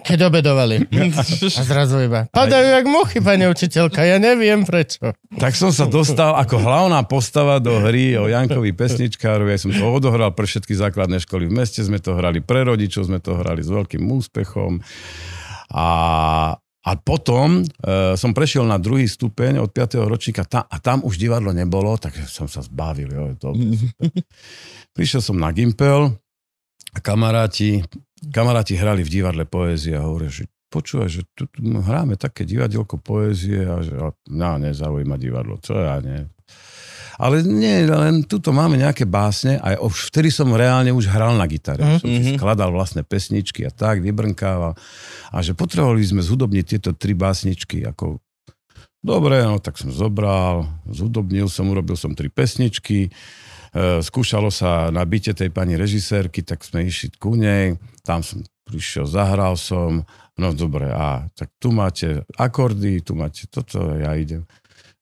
Keď 0.07 0.19
obedovali. 0.27 0.87
A 0.91 1.63
zrazu 1.65 2.03
iba. 2.05 2.27
Padajú 2.31 2.67
jak 2.67 2.87
muchy, 2.87 3.19
pani 3.23 3.47
učiteľka, 3.49 4.05
ja 4.05 4.17
neviem 4.21 4.63
prečo. 4.67 5.15
Tak 5.39 5.55
som 5.55 5.71
sa 5.71 5.87
dostal 5.87 6.35
ako 6.37 6.59
hlavná 6.59 7.03
postava 7.07 7.63
do 7.63 7.79
hry 7.83 8.19
o 8.19 8.27
Jankovi 8.27 8.75
Pesničkárovi. 8.75 9.55
Ja 9.55 9.61
som 9.63 9.73
to 9.75 9.85
odohral 9.87 10.35
pre 10.35 10.47
všetky 10.47 10.75
základné 10.75 11.23
školy 11.23 11.47
v 11.47 11.55
meste, 11.55 11.83
sme 11.83 12.03
to 12.03 12.19
hrali 12.19 12.43
pre 12.43 12.67
rodičov, 12.67 13.07
sme 13.07 13.23
to 13.23 13.39
hrali 13.39 13.63
s 13.63 13.71
veľkým 13.71 14.03
úspechom. 14.03 14.83
A, 15.71 15.87
a 16.81 16.97
potom 16.97 17.61
e, 17.61 17.65
som 18.17 18.33
prešiel 18.33 18.65
na 18.65 18.81
druhý 18.81 19.05
stupeň 19.05 19.61
od 19.61 19.69
5. 19.69 20.01
ročníka 20.09 20.49
ta, 20.49 20.65
a 20.65 20.81
tam 20.81 21.05
už 21.05 21.21
divadlo 21.21 21.53
nebolo, 21.53 21.93
takže 22.01 22.25
som 22.25 22.49
sa 22.49 22.65
zbavil. 22.65 23.13
Jo, 23.13 23.25
to, 23.37 23.53
Prišiel 24.97 25.21
som 25.21 25.37
na 25.37 25.53
Gimpel 25.53 26.09
a 26.97 26.99
kamaráti, 26.99 27.85
kamaráti 28.33 28.81
hrali 28.81 29.05
v 29.05 29.13
divadle 29.13 29.45
poézie 29.45 29.93
a 29.93 30.09
hovoria, 30.09 30.33
že 30.33 30.49
počúvaj, 30.73 31.09
že 31.13 31.23
tu, 31.37 31.45
tu 31.51 31.61
hráme 31.61 32.17
také 32.17 32.49
divadielko 32.49 32.97
poézie 32.97 33.67
a 33.67 33.85
že 33.85 33.95
a, 34.01 34.15
no, 34.33 34.51
nezaujíma 34.57 35.21
divadlo, 35.21 35.61
čo 35.61 35.77
ja 35.77 36.01
nie. 36.01 36.25
Ale 37.21 37.45
nie, 37.45 37.85
len 37.85 38.25
tuto 38.25 38.49
máme 38.49 38.81
nejaké 38.81 39.05
básne 39.05 39.61
a 39.61 39.77
už 39.77 40.09
vtedy 40.09 40.33
som 40.33 40.49
reálne 40.57 40.89
už 40.89 41.05
hral 41.05 41.37
na 41.37 41.45
gitare. 41.45 41.85
Mm-hmm. 41.85 42.01
Som 42.01 42.09
si 42.09 42.33
skladal 42.41 42.73
vlastné 42.73 43.05
pesničky 43.05 43.69
a 43.69 43.71
tak, 43.71 44.01
vybrnkával. 44.01 44.73
A 45.29 45.37
že 45.45 45.53
potrebovali 45.53 46.01
sme 46.01 46.25
zhudobniť 46.25 46.65
tieto 46.65 46.97
tri 46.97 47.13
básničky. 47.13 47.85
Ako... 47.85 48.25
Dobre, 49.05 49.45
no 49.45 49.61
tak 49.61 49.77
som 49.77 49.93
zobral, 49.93 50.65
zhudobnil 50.89 51.53
som, 51.53 51.69
urobil 51.69 52.01
som 52.01 52.17
tri 52.17 52.33
pesničky. 52.33 53.13
E, 53.13 54.01
skúšalo 54.01 54.49
sa 54.49 54.89
na 54.89 55.05
byte 55.05 55.37
tej 55.37 55.53
pani 55.53 55.77
režisérky, 55.77 56.41
tak 56.41 56.65
sme 56.65 56.89
išli 56.89 57.13
ku 57.21 57.37
nej. 57.37 57.77
Tam 58.01 58.25
som 58.25 58.41
prišiel, 58.65 59.05
zahral 59.05 59.61
som. 59.61 60.09
No 60.41 60.57
dobre, 60.57 60.89
a 60.89 61.29
tak 61.37 61.53
tu 61.61 61.69
máte 61.69 62.25
akordy, 62.41 63.05
tu 63.05 63.13
máte 63.13 63.45
toto, 63.53 63.93
ja 63.93 64.17
idem 64.17 64.49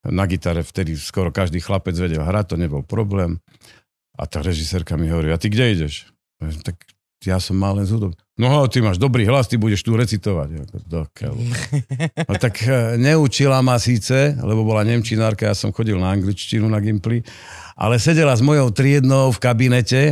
na 0.08 0.24
gitare 0.26 0.64
vtedy 0.64 0.96
skoro 0.96 1.32
každý 1.32 1.60
chlapec 1.60 1.94
vedel 1.96 2.24
hrať, 2.24 2.54
to 2.54 2.56
nebol 2.56 2.82
problém. 2.82 3.40
A 4.18 4.26
tá 4.26 4.42
režisérka 4.42 4.98
mi 4.98 5.06
hovorí, 5.08 5.30
a 5.30 5.38
ty 5.38 5.46
kde 5.46 5.64
ideš? 5.78 6.10
Tak 6.66 6.74
ja 7.26 7.42
som 7.42 7.58
mal 7.58 7.74
len 7.74 7.86
zúdob. 7.86 8.14
No 8.38 8.62
ty 8.70 8.78
máš 8.78 9.02
dobrý 9.02 9.26
hlas, 9.26 9.50
ty 9.50 9.58
budeš 9.58 9.82
tu 9.82 9.98
recitovať. 9.98 10.70
Do. 10.86 11.10
No 12.30 12.34
tak 12.38 12.62
e, 12.62 12.94
neučila 12.94 13.58
ma 13.66 13.74
síce, 13.82 14.38
lebo 14.38 14.62
bola 14.62 14.86
nemčinárka, 14.86 15.50
ja 15.50 15.58
som 15.58 15.74
chodil 15.74 15.98
na 15.98 16.14
angličtinu 16.14 16.70
na 16.70 16.78
Gimply, 16.78 17.26
ale 17.74 17.98
sedela 17.98 18.38
s 18.38 18.42
mojou 18.42 18.70
triednou 18.70 19.34
v 19.34 19.42
kabinete 19.42 20.02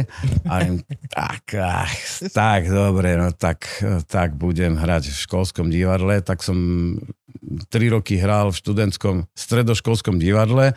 a 0.42 0.66
im, 0.66 0.82
tak, 1.07 1.55
ach, 1.55 1.94
tak, 2.34 2.66
dobre, 2.66 3.14
no 3.14 3.30
tak, 3.30 3.62
tak 4.11 4.34
budem 4.34 4.74
hrať 4.74 5.07
v 5.07 5.22
školskom 5.22 5.70
divadle, 5.70 6.18
tak 6.18 6.42
som 6.42 6.59
tri 7.70 7.90
roky 7.90 8.18
hral 8.18 8.51
v 8.51 8.59
študentskom 8.59 9.16
stredoškolskom 9.32 10.18
divadle. 10.18 10.74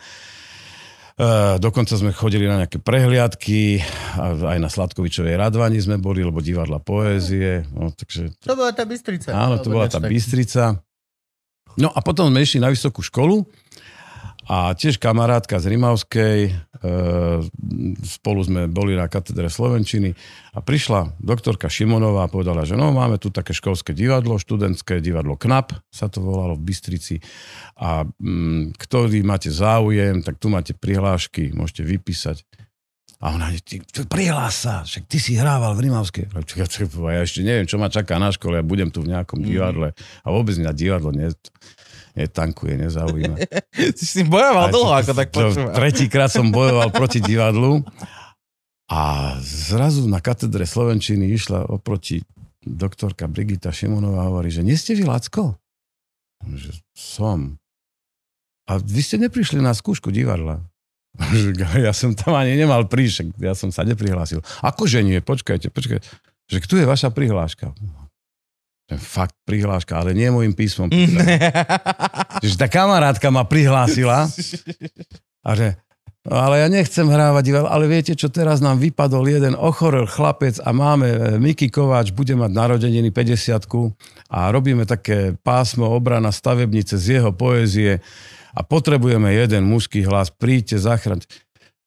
Uh, 1.20 1.60
dokonca 1.60 1.92
sme 2.00 2.16
chodili 2.16 2.48
na 2.48 2.64
nejaké 2.64 2.80
prehliadky, 2.80 3.84
a 4.16 4.56
aj 4.56 4.58
na 4.62 4.72
Sladkovičovej 4.72 5.36
Radvani 5.36 5.76
sme 5.76 6.00
boli, 6.00 6.24
lebo 6.24 6.40
divadla 6.40 6.80
poézie. 6.80 7.68
No, 7.76 7.92
takže, 7.92 8.32
To 8.40 8.56
bola 8.56 8.72
tá 8.72 8.88
Bystrica. 8.88 9.28
áno, 9.36 9.60
to 9.60 9.68
bola 9.68 9.84
tá. 9.84 10.00
Bystrica. 10.00 10.80
No 11.76 11.92
a 11.92 12.00
potom 12.00 12.32
sme 12.32 12.40
išli 12.40 12.64
na 12.64 12.72
vysokú 12.72 13.04
školu 13.04 13.44
a 14.50 14.74
tiež 14.74 14.98
kamarátka 14.98 15.62
z 15.62 15.70
Rimavskej, 15.70 16.38
e, 16.42 16.52
spolu 18.02 18.40
sme 18.42 18.66
boli 18.66 18.98
na 18.98 19.06
katedre 19.06 19.46
Slovenčiny 19.46 20.10
a 20.50 20.58
prišla 20.58 21.14
doktorka 21.22 21.70
Šimonová 21.70 22.26
a 22.26 22.32
povedala, 22.32 22.66
že 22.66 22.74
no, 22.74 22.90
máme 22.90 23.22
tu 23.22 23.30
také 23.30 23.54
školské 23.54 23.94
divadlo, 23.94 24.42
študentské 24.42 24.98
divadlo 24.98 25.38
KNAP 25.38 25.78
sa 25.86 26.10
to 26.10 26.18
volalo 26.18 26.58
v 26.58 26.66
Bystrici 26.66 27.22
a 27.78 28.02
mm, 28.02 28.74
ktorý 28.74 29.22
máte 29.22 29.54
záujem, 29.54 30.18
tak 30.26 30.42
tu 30.42 30.50
máte 30.50 30.74
prihlášky, 30.74 31.54
môžete 31.54 31.86
vypísať. 31.86 32.42
A 33.22 33.36
ona, 33.36 33.54
ty, 33.62 33.78
ty 33.84 34.02
prihlás 34.08 34.64
sa, 34.66 34.82
však 34.82 35.04
ty 35.06 35.22
si 35.22 35.38
hrával 35.38 35.76
v 35.78 35.86
Rimavskej. 35.86 36.26
Ja, 36.32 36.40
ja 37.14 37.22
ešte 37.22 37.44
neviem, 37.46 37.68
čo 37.70 37.78
ma 37.78 37.92
čaká 37.92 38.18
na 38.18 38.34
škole, 38.34 38.58
ja 38.58 38.64
budem 38.66 38.90
tu 38.90 39.04
v 39.04 39.12
nejakom 39.14 39.44
divadle. 39.44 39.92
A 40.24 40.28
vôbec 40.32 40.56
mňa 40.56 40.72
divadlo 40.72 41.12
nie, 41.12 41.28
netankuje, 42.20 42.76
nezaujíma. 42.76 43.36
Ty 43.96 44.04
si 44.04 44.22
bojoval 44.28 44.68
dlho, 44.68 44.92
ako 44.92 45.12
tak 45.16 45.28
počúvam. 45.32 45.72
Tretíkrát 45.72 46.28
som 46.28 46.52
bojoval 46.52 46.92
proti 47.00 47.24
divadlu 47.24 47.80
a 48.90 49.34
zrazu 49.40 50.04
na 50.10 50.18
katedre 50.18 50.66
Slovenčiny 50.66 51.30
išla 51.32 51.70
oproti 51.70 52.20
doktorka 52.60 53.24
Brigita 53.30 53.72
Šimonová 53.72 54.26
a 54.26 54.28
hovorí, 54.28 54.52
že 54.52 54.60
nie 54.60 54.76
ste 54.76 54.92
vy 54.92 55.08
Lacko? 55.08 55.56
Že 56.44 56.70
som. 56.92 57.38
A 58.68 58.76
vy 58.76 59.00
ste 59.00 59.16
neprišli 59.16 59.58
na 59.58 59.72
skúšku 59.72 60.12
divadla. 60.12 60.60
Ja 61.84 61.90
som 61.90 62.14
tam 62.14 62.38
ani 62.38 62.54
nemal 62.54 62.86
príšek, 62.86 63.34
ja 63.42 63.56
som 63.58 63.74
sa 63.74 63.82
neprihlásil. 63.82 64.46
Akože 64.62 65.02
nie, 65.02 65.18
počkajte, 65.18 65.72
počkajte. 65.74 66.06
Že 66.50 66.56
tu 66.66 66.74
je 66.78 66.86
vaša 66.86 67.10
prihláška? 67.10 67.74
Fakt 68.98 69.36
prihláška, 69.46 69.94
ale 70.00 70.16
nie 70.16 70.26
môjim 70.32 70.56
písmom. 70.56 70.90
že 72.46 72.56
tá 72.58 72.66
kamarátka 72.66 73.30
ma 73.30 73.46
prihlásila 73.46 74.26
a 75.48 75.50
že 75.54 75.78
no, 76.26 76.34
ale 76.40 76.64
ja 76.64 76.68
nechcem 76.72 77.06
hrávať 77.06 77.42
divadlo, 77.44 77.68
ale 77.70 77.86
viete 77.86 78.18
čo, 78.18 78.32
teraz 78.32 78.58
nám 78.58 78.82
vypadol 78.82 79.28
jeden 79.28 79.54
ochorel 79.54 80.08
chlapec 80.08 80.58
a 80.64 80.70
máme 80.74 81.06
e, 81.06 81.18
Miky 81.38 81.70
Kováč, 81.70 82.10
bude 82.10 82.34
mať 82.34 82.50
narodeniny 82.50 83.12
50 83.14 83.68
a 84.32 84.38
robíme 84.50 84.88
také 84.88 85.36
pásmo 85.38 85.86
obrana 85.90 86.34
stavebnice 86.34 86.98
z 86.98 87.20
jeho 87.20 87.30
poézie 87.30 88.02
a 88.50 88.60
potrebujeme 88.66 89.30
jeden 89.30 89.68
mužský 89.70 90.02
hlas, 90.06 90.34
príďte, 90.34 90.82
zachraňte. 90.82 91.30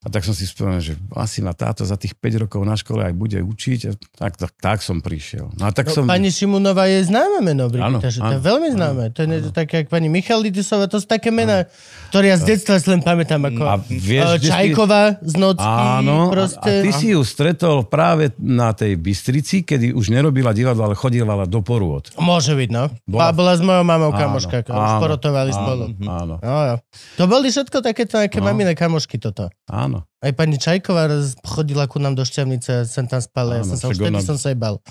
A 0.04 0.12
tak 0.12 0.22
som 0.22 0.32
si 0.32 0.44
spomenul, 0.44 0.80
že 0.80 0.94
asi 1.14 1.40
ma 1.40 1.52
táto 1.52 1.82
za 1.82 1.96
tých 1.96 2.12
5 2.14 2.44
rokov 2.44 2.60
na 2.62 2.76
škole 2.76 3.02
aj 3.02 3.14
bude 3.14 3.40
učiť. 3.40 3.80
Tak, 4.14 4.36
tak, 4.36 4.52
tak 4.54 4.78
som 4.80 5.00
prišiel. 5.00 5.48
No, 5.56 5.64
a 5.64 5.72
tak 5.72 5.88
no, 5.88 5.96
som... 5.96 6.04
Pani 6.04 6.28
Šimunová 6.28 6.86
je 6.86 7.04
známe 7.04 7.40
meno, 7.42 7.66
Brigita, 7.66 8.08
že 8.08 8.20
to 8.20 8.34
je 8.34 8.42
veľmi 8.42 8.70
známe. 8.70 9.04
To 9.10 9.20
je 9.22 9.50
také, 9.50 9.76
ako 9.82 9.90
pani 9.90 10.08
Michalidisová, 10.10 10.86
to 10.86 10.98
sú 10.98 11.08
také 11.08 11.30
mená, 11.30 11.72
ktoré 12.10 12.30
ja 12.30 12.38
z 12.38 12.52
detstva 12.52 12.76
si 12.76 12.88
len 12.88 13.00
pamätám, 13.00 13.40
ako 13.42 13.64
A 13.64 13.80
vieš, 13.80 14.28
si- 14.38 14.52
Čajková 14.52 15.24
z 15.24 15.34
nocky, 15.34 15.64
Áno, 15.64 16.28
proste. 16.30 16.60
a 16.60 16.84
ty 16.84 16.92
si 16.92 17.08
ju 17.12 17.24
stretol 17.24 17.84
práve 17.84 18.36
na 18.36 18.72
tej 18.72 18.96
Bystrici, 18.96 19.62
kedy 19.62 19.92
už 19.92 20.10
nerobila 20.10 20.52
divadlo, 20.52 20.84
ale 20.84 20.96
chodívala 20.96 21.48
do 21.48 21.60
porôd. 21.60 22.12
Môže 22.18 22.52
byť, 22.52 22.70
no. 22.70 22.92
Bola- 23.06 23.32
Bola, 23.32 23.54
s 23.54 23.62
mojou 23.62 23.82
mamou 23.82 24.12
Áno, 24.12 24.20
kamoška, 24.20 24.62
už 24.62 24.70
áno, 24.70 25.00
porotovali 25.00 25.50
áno, 25.50 25.58
spolu. 25.58 25.84
Áno, 26.04 26.36
No, 26.38 26.60
jo. 26.66 26.76
To 27.16 27.24
boli 27.26 27.48
všetko 27.48 27.80
takéto 27.80 28.18
nejaké 28.18 28.40
No. 28.40 28.46
maminé 28.46 28.74
kamošky 28.74 29.16
toto. 29.16 29.48
áno. 29.66 29.93
Aj 30.02 30.34
pani 30.34 30.58
Čajková 30.58 31.12
chodila 31.46 31.86
ku 31.86 32.02
nám 32.02 32.18
do 32.18 32.26
Šťavnice, 32.26 32.90
sem 32.90 33.06
tam 33.06 33.22
spala, 33.22 33.62
ja 33.62 33.68
Áno, 33.68 33.76
som 33.76 33.78
sa 33.78 33.86
už 33.92 34.02
vtedy 34.02 34.24
som 34.26 34.38
sa 34.40 34.50
jej 34.50 34.58
bal. 34.58 34.82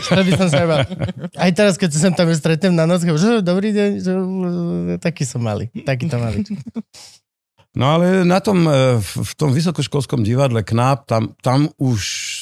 Už 0.00 0.06
vtedy 0.08 0.30
som 0.36 0.48
sa 0.48 0.64
jej 0.64 0.68
bal. 0.68 0.80
Aj 1.36 1.50
teraz, 1.52 1.76
keď 1.76 1.88
sa 1.92 1.98
sem 2.08 2.12
tam 2.16 2.28
stretnem 2.32 2.72
na 2.72 2.88
noc, 2.88 3.04
že 3.04 3.44
dobrý 3.44 3.74
deň, 3.74 3.90
že, 4.00 4.12
taký 5.02 5.28
som 5.28 5.44
malý, 5.44 5.68
takýto 5.84 6.16
malý. 6.16 6.46
No 7.78 7.94
ale 7.94 8.26
na 8.26 8.42
tom, 8.42 8.66
e, 8.66 8.98
v 8.98 9.32
tom 9.38 9.54
vysokoškolskom 9.54 10.26
divadle 10.26 10.66
Knáp, 10.66 11.06
tam, 11.06 11.36
tam 11.38 11.70
už 11.78 12.00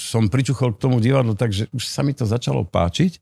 som 0.08 0.32
pričuchol 0.32 0.72
k 0.72 0.80
tomu 0.80 0.96
divadlu, 1.02 1.36
takže 1.36 1.68
už 1.76 1.82
sa 1.84 2.00
mi 2.00 2.16
to 2.16 2.24
začalo 2.24 2.64
páčiť. 2.64 3.20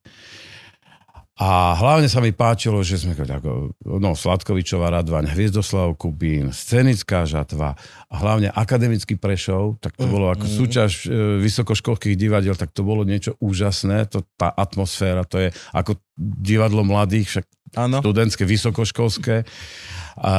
A 1.35 1.75
hlavne 1.75 2.07
sa 2.07 2.23
mi 2.23 2.31
páčilo, 2.31 2.79
že 2.87 3.03
sme 3.03 3.19
ako, 3.19 3.75
no, 3.99 4.15
Sladkovičová 4.15 4.87
Radvaň, 4.95 5.35
Hviezdoslav 5.35 5.91
Kubín, 5.99 6.55
Scenická 6.55 7.27
žatva 7.27 7.75
a 8.07 8.15
hlavne 8.23 8.55
akademický 8.55 9.19
Prešov, 9.19 9.83
tak 9.83 9.99
to 9.99 10.07
bolo 10.07 10.31
ako 10.31 10.47
súťaž 10.47 11.11
e, 11.11 11.43
vysokoškolských 11.43 12.15
divadiel, 12.15 12.55
tak 12.55 12.71
to 12.71 12.87
bolo 12.87 13.03
niečo 13.03 13.35
úžasné, 13.43 14.07
to, 14.15 14.23
tá 14.39 14.55
atmosféra, 14.55 15.27
to 15.27 15.43
je 15.43 15.51
ako 15.75 15.99
divadlo 16.15 16.87
mladých, 16.87 17.27
však 17.27 17.47
Áno. 17.83 17.99
študentské, 17.99 18.47
vysokoškolské. 18.47 19.43
A, 20.15 20.33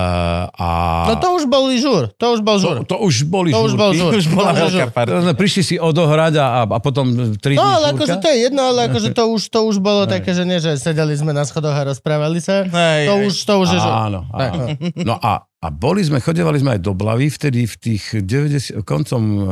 a 0.50 0.68
No 1.06 1.20
to 1.20 1.36
už 1.36 1.44
bol 1.46 1.68
žúr, 1.72 2.08
to 2.16 2.26
už 2.32 2.40
bol 2.40 2.56
žúr. 2.56 2.88
to, 2.88 2.96
to 2.96 2.98
už 3.04 3.28
boli 3.28 3.52
To 3.52 3.68
už 3.68 3.76
bol 3.76 3.92
žúr. 3.92 4.16
Už 4.16 4.28
bola 4.28 4.52
To 4.52 4.72
veľká 4.72 4.88
žúr. 4.96 5.36
prišli 5.36 5.62
si 5.62 5.76
odohrať 5.76 6.40
a, 6.40 6.64
a 6.64 6.78
potom 6.80 7.12
tri 7.36 7.54
No 7.54 7.66
ale 7.66 7.92
žúrka. 7.92 8.08
akože 8.08 8.16
to 8.18 8.28
je 8.30 8.38
jedno, 8.48 8.62
ale 8.66 8.88
akože 8.88 9.10
to 9.12 9.24
už, 9.28 9.42
to 9.48 9.60
už 9.66 9.76
bolo 9.78 10.08
také, 10.08 10.32
že 10.32 10.44
nie, 10.44 10.58
že 10.58 10.76
sedeli 10.76 11.12
sme 11.12 11.32
na 11.32 11.44
schodoch 11.44 11.72
a 11.72 11.84
rozprávali 11.86 12.40
sa. 12.40 12.64
Hej, 12.64 13.04
To 13.04 13.16
hej. 13.18 13.26
už, 13.26 13.34
to 13.36 13.54
už 13.58 13.68
je 13.70 13.80
žúr. 13.80 13.94
Áno, 13.94 14.20
áno. 14.32 14.66
No 14.98 15.20
a, 15.20 15.44
a 15.44 15.68
boli 15.68 16.02
sme, 16.02 16.18
chodevali 16.18 16.56
sme 16.58 16.76
aj 16.76 16.82
do 16.82 16.92
Blavy, 16.92 17.28
vtedy 17.28 17.66
v 17.66 17.76
tých 17.76 18.04
90, 18.18 18.80
koncom 18.82 19.22
e, 19.22 19.44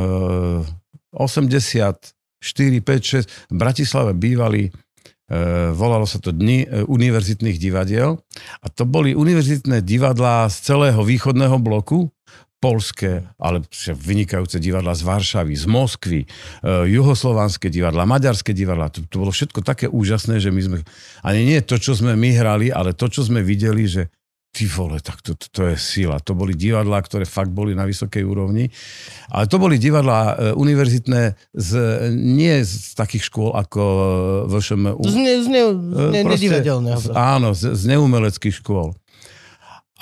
84, 1.13 2.15
5, 2.79 2.79
6 2.79 3.51
v 3.51 3.55
Bratislave 3.55 4.11
bývali 4.13 4.71
volalo 5.73 6.05
sa 6.05 6.21
to 6.21 6.29
Dni 6.29 6.65
e, 6.65 6.85
univerzitných 6.85 7.57
divadiel 7.57 8.21
a 8.61 8.67
to 8.69 8.83
boli 8.85 9.17
univerzitné 9.17 9.81
divadlá 9.81 10.47
z 10.51 10.73
celého 10.73 11.01
východného 11.01 11.57
bloku, 11.57 12.11
polské, 12.63 13.27
ale 13.35 13.59
vynikajúce 13.91 14.55
divadla 14.55 14.95
z 14.95 15.03
Varšavy, 15.03 15.51
z 15.51 15.65
Moskvy, 15.67 16.21
e, 16.23 16.27
juhoslovanské 16.95 17.67
divadla, 17.67 18.07
maďarské 18.07 18.55
divadla. 18.55 18.87
To, 18.87 19.03
to 19.03 19.15
bolo 19.19 19.35
všetko 19.35 19.59
také 19.67 19.91
úžasné, 19.91 20.39
že 20.39 20.47
my 20.47 20.61
sme, 20.63 20.77
ani 21.27 21.43
nie 21.43 21.59
to, 21.59 21.75
čo 21.75 21.91
sme 21.91 22.15
my 22.15 22.31
hrali, 22.31 22.71
ale 22.71 22.95
to, 22.95 23.11
čo 23.11 23.27
sme 23.27 23.43
videli, 23.43 23.83
že 23.83 24.07
ty 24.53 24.69
vole, 24.69 25.01
tak 25.01 25.25
to, 25.25 25.33
to, 25.33 25.49
to 25.49 25.61
je 25.65 25.75
sila. 25.75 26.21
To 26.21 26.37
boli 26.37 26.53
divadlá, 26.53 27.01
ktoré 27.01 27.25
fakt 27.25 27.49
boli 27.49 27.73
na 27.73 27.89
vysokej 27.89 28.21
úrovni. 28.21 28.69
Ale 29.33 29.49
to 29.49 29.57
boli 29.57 29.81
divadlá 29.81 30.19
e, 30.21 30.33
univerzitné 30.53 31.33
z, 31.57 31.69
nie 32.13 32.61
z 32.61 32.93
takých 32.93 33.33
škôl 33.33 33.49
ako 33.57 33.81
e, 33.81 34.05
VŠMU. 34.53 35.01
Z, 35.01 35.15
ne, 35.17 35.33
z, 35.41 35.47
ne, 35.49 35.61
ne, 36.13 36.19
E, 36.21 36.23
proste 36.23 36.45
z- 36.45 36.69
proste. 36.93 37.17
Áno, 37.17 37.49
z, 37.57 37.73
z 37.73 37.83
neumeleckých 37.89 38.55
škôl. 38.61 38.93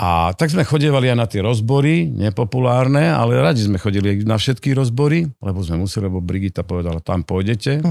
A 0.02 0.34
tak 0.34 0.49
sme 0.49 0.66
chodievali 0.66 1.14
aj 1.14 1.18
na 1.18 1.30
tie 1.30 1.45
rozbory, 1.45 2.10
nepopulárne, 2.10 3.14
ale 3.14 3.38
radi 3.38 3.62
sme 3.62 3.78
chodili 3.78 4.26
na 4.26 4.34
všetky 4.34 4.74
rozbory, 4.74 5.30
lebo 5.38 5.62
sme 5.62 5.78
museli, 5.78 6.10
lebo 6.10 6.18
Brigita 6.18 6.66
povedala, 6.66 7.06
tam 7.06 7.22
pôjdete. 7.22 7.86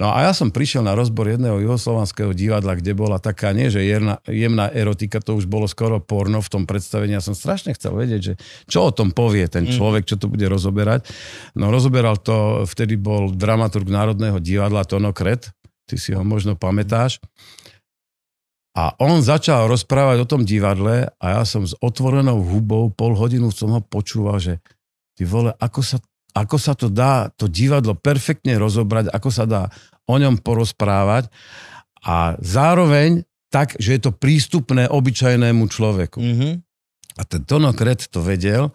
No 0.00 0.08
a 0.08 0.24
ja 0.24 0.32
som 0.32 0.48
prišiel 0.48 0.80
na 0.80 0.96
rozbor 0.96 1.28
jedného 1.28 1.60
juhoslovanského 1.60 2.32
divadla, 2.32 2.80
kde 2.80 2.96
bola 2.96 3.20
taká, 3.20 3.52
nie 3.52 3.68
že 3.68 3.84
jemná, 3.84 4.16
jemná 4.24 4.72
erotika, 4.72 5.20
to 5.20 5.36
už 5.36 5.44
bolo 5.44 5.68
skoro 5.68 6.00
porno 6.00 6.40
v 6.40 6.48
tom 6.48 6.64
predstavení. 6.64 7.12
Ja 7.12 7.20
som 7.20 7.36
strašne 7.36 7.76
chcel 7.76 7.92
vedieť, 7.92 8.20
že 8.24 8.34
čo 8.64 8.88
o 8.88 8.94
tom 8.94 9.12
povie 9.12 9.44
ten 9.44 9.68
človek, 9.68 10.08
čo 10.08 10.16
to 10.16 10.32
bude 10.32 10.48
rozoberať. 10.48 11.04
No 11.52 11.68
rozoberal 11.68 12.16
to, 12.16 12.64
vtedy 12.64 12.96
bol 12.96 13.28
dramaturg 13.36 13.92
Národného 13.92 14.40
divadla 14.40 14.88
Tono 14.88 15.12
Kret, 15.12 15.52
ty 15.84 16.00
si 16.00 16.16
ho 16.16 16.24
možno 16.24 16.56
pamätáš. 16.56 17.20
A 18.76 18.94
on 19.02 19.24
začal 19.24 19.66
rozprávať 19.66 20.22
o 20.22 20.28
tom 20.28 20.42
divadle 20.44 21.08
a 21.18 21.24
ja 21.40 21.42
som 21.42 21.64
s 21.64 21.74
otvorenou 21.80 22.40
hubou 22.44 22.92
pol 22.92 23.16
hodinu 23.16 23.50
som 23.50 23.74
ho 23.74 23.80
počúval, 23.82 24.38
že 24.38 24.62
ty 25.18 25.26
vole, 25.26 25.50
ako 25.58 25.80
sa, 25.82 25.98
ako 26.36 26.56
sa 26.60 26.72
to 26.78 26.86
dá, 26.86 27.32
to 27.34 27.50
divadlo 27.50 27.98
perfektne 27.98 28.54
rozobrať, 28.54 29.10
ako 29.10 29.30
sa 29.34 29.44
dá 29.48 29.62
o 30.06 30.14
ňom 30.14 30.38
porozprávať 30.38 31.26
a 32.06 32.38
zároveň 32.38 33.26
tak, 33.48 33.74
že 33.80 33.96
je 33.96 34.00
to 34.04 34.12
prístupné 34.12 34.86
obyčajnému 34.86 35.64
človeku. 35.66 36.20
Mhm. 36.20 36.48
A 37.18 37.22
ten 37.26 37.42
Tono 37.42 37.74
Kret 37.74 38.06
to 38.14 38.22
vedel 38.22 38.70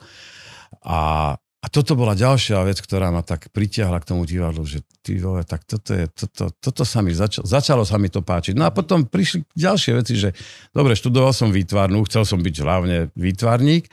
a, 0.83 1.33
a 1.63 1.71
toto 1.71 1.95
bola 1.95 2.11
ďalšia 2.11 2.59
vec, 2.67 2.83
ktorá 2.83 3.07
ma 3.07 3.23
tak 3.23 3.47
pritiahla 3.55 4.03
k 4.03 4.11
tomu 4.11 4.27
divadlu, 4.27 4.67
že 4.67 4.83
ty 4.99 5.15
vole, 5.15 5.47
tak 5.47 5.63
toto, 5.63 5.95
je, 5.95 6.11
toto, 6.11 6.51
toto 6.59 6.83
sa 6.83 6.99
mi 6.99 7.15
začalo, 7.15 7.47
začalo 7.47 7.83
sa 7.87 7.95
mi 7.95 8.11
to 8.11 8.19
páčiť. 8.19 8.51
No 8.51 8.67
a 8.67 8.75
potom 8.75 9.07
prišli 9.07 9.47
ďalšie 9.55 9.91
veci, 9.95 10.19
že 10.19 10.35
dobre, 10.75 10.91
študoval 10.99 11.31
som 11.31 11.55
výtvarnú, 11.55 12.03
chcel 12.11 12.27
som 12.27 12.43
byť 12.43 12.55
hlavne 12.59 12.97
výtvarník, 13.15 13.87
e, 13.87 13.91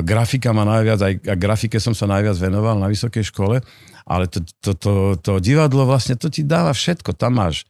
grafika 0.00 0.56
ma 0.56 0.64
najviac, 0.64 1.00
aj 1.04 1.14
a 1.28 1.34
grafike 1.36 1.76
som 1.76 1.92
sa 1.92 2.08
najviac 2.08 2.40
venoval 2.40 2.80
na 2.80 2.88
vysokej 2.88 3.28
škole, 3.28 3.60
ale 4.08 4.24
to, 4.32 4.40
to, 4.64 4.72
to, 4.72 4.92
to 5.20 5.32
divadlo 5.44 5.84
vlastne, 5.84 6.16
to 6.16 6.32
ti 6.32 6.40
dáva 6.40 6.72
všetko. 6.72 7.12
Tam 7.12 7.36
máš 7.36 7.68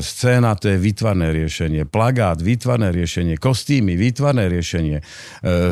scéna, 0.00 0.56
to 0.56 0.72
je 0.72 0.80
výtvarné 0.80 1.36
riešenie, 1.36 1.84
plagát, 1.84 2.40
výtvarné 2.40 2.88
riešenie, 2.96 3.36
kostýmy, 3.36 3.92
výtvarné 3.92 4.48
riešenie, 4.48 4.98
e, 4.98 5.04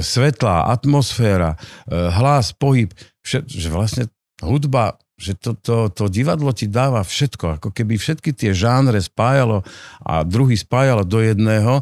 svetlá, 0.05 0.69
atmosféra, 0.69 1.57
e, 1.57 1.97
hlas, 1.97 2.53
pohyb, 2.53 2.93
všet, 3.25 3.49
že 3.49 3.69
vlastne 3.73 4.05
hudba, 4.45 5.01
že 5.17 5.35
to, 5.41 5.57
to, 5.57 5.89
to 5.89 6.05
divadlo 6.13 6.53
ti 6.53 6.69
dáva 6.69 7.01
všetko, 7.01 7.59
ako 7.59 7.69
keby 7.73 7.97
všetky 7.97 8.37
tie 8.37 8.53
žánre 8.53 9.01
spájalo 9.01 9.65
a 10.05 10.21
druhý 10.23 10.55
spájalo 10.55 11.03
do 11.03 11.25
jedného. 11.25 11.81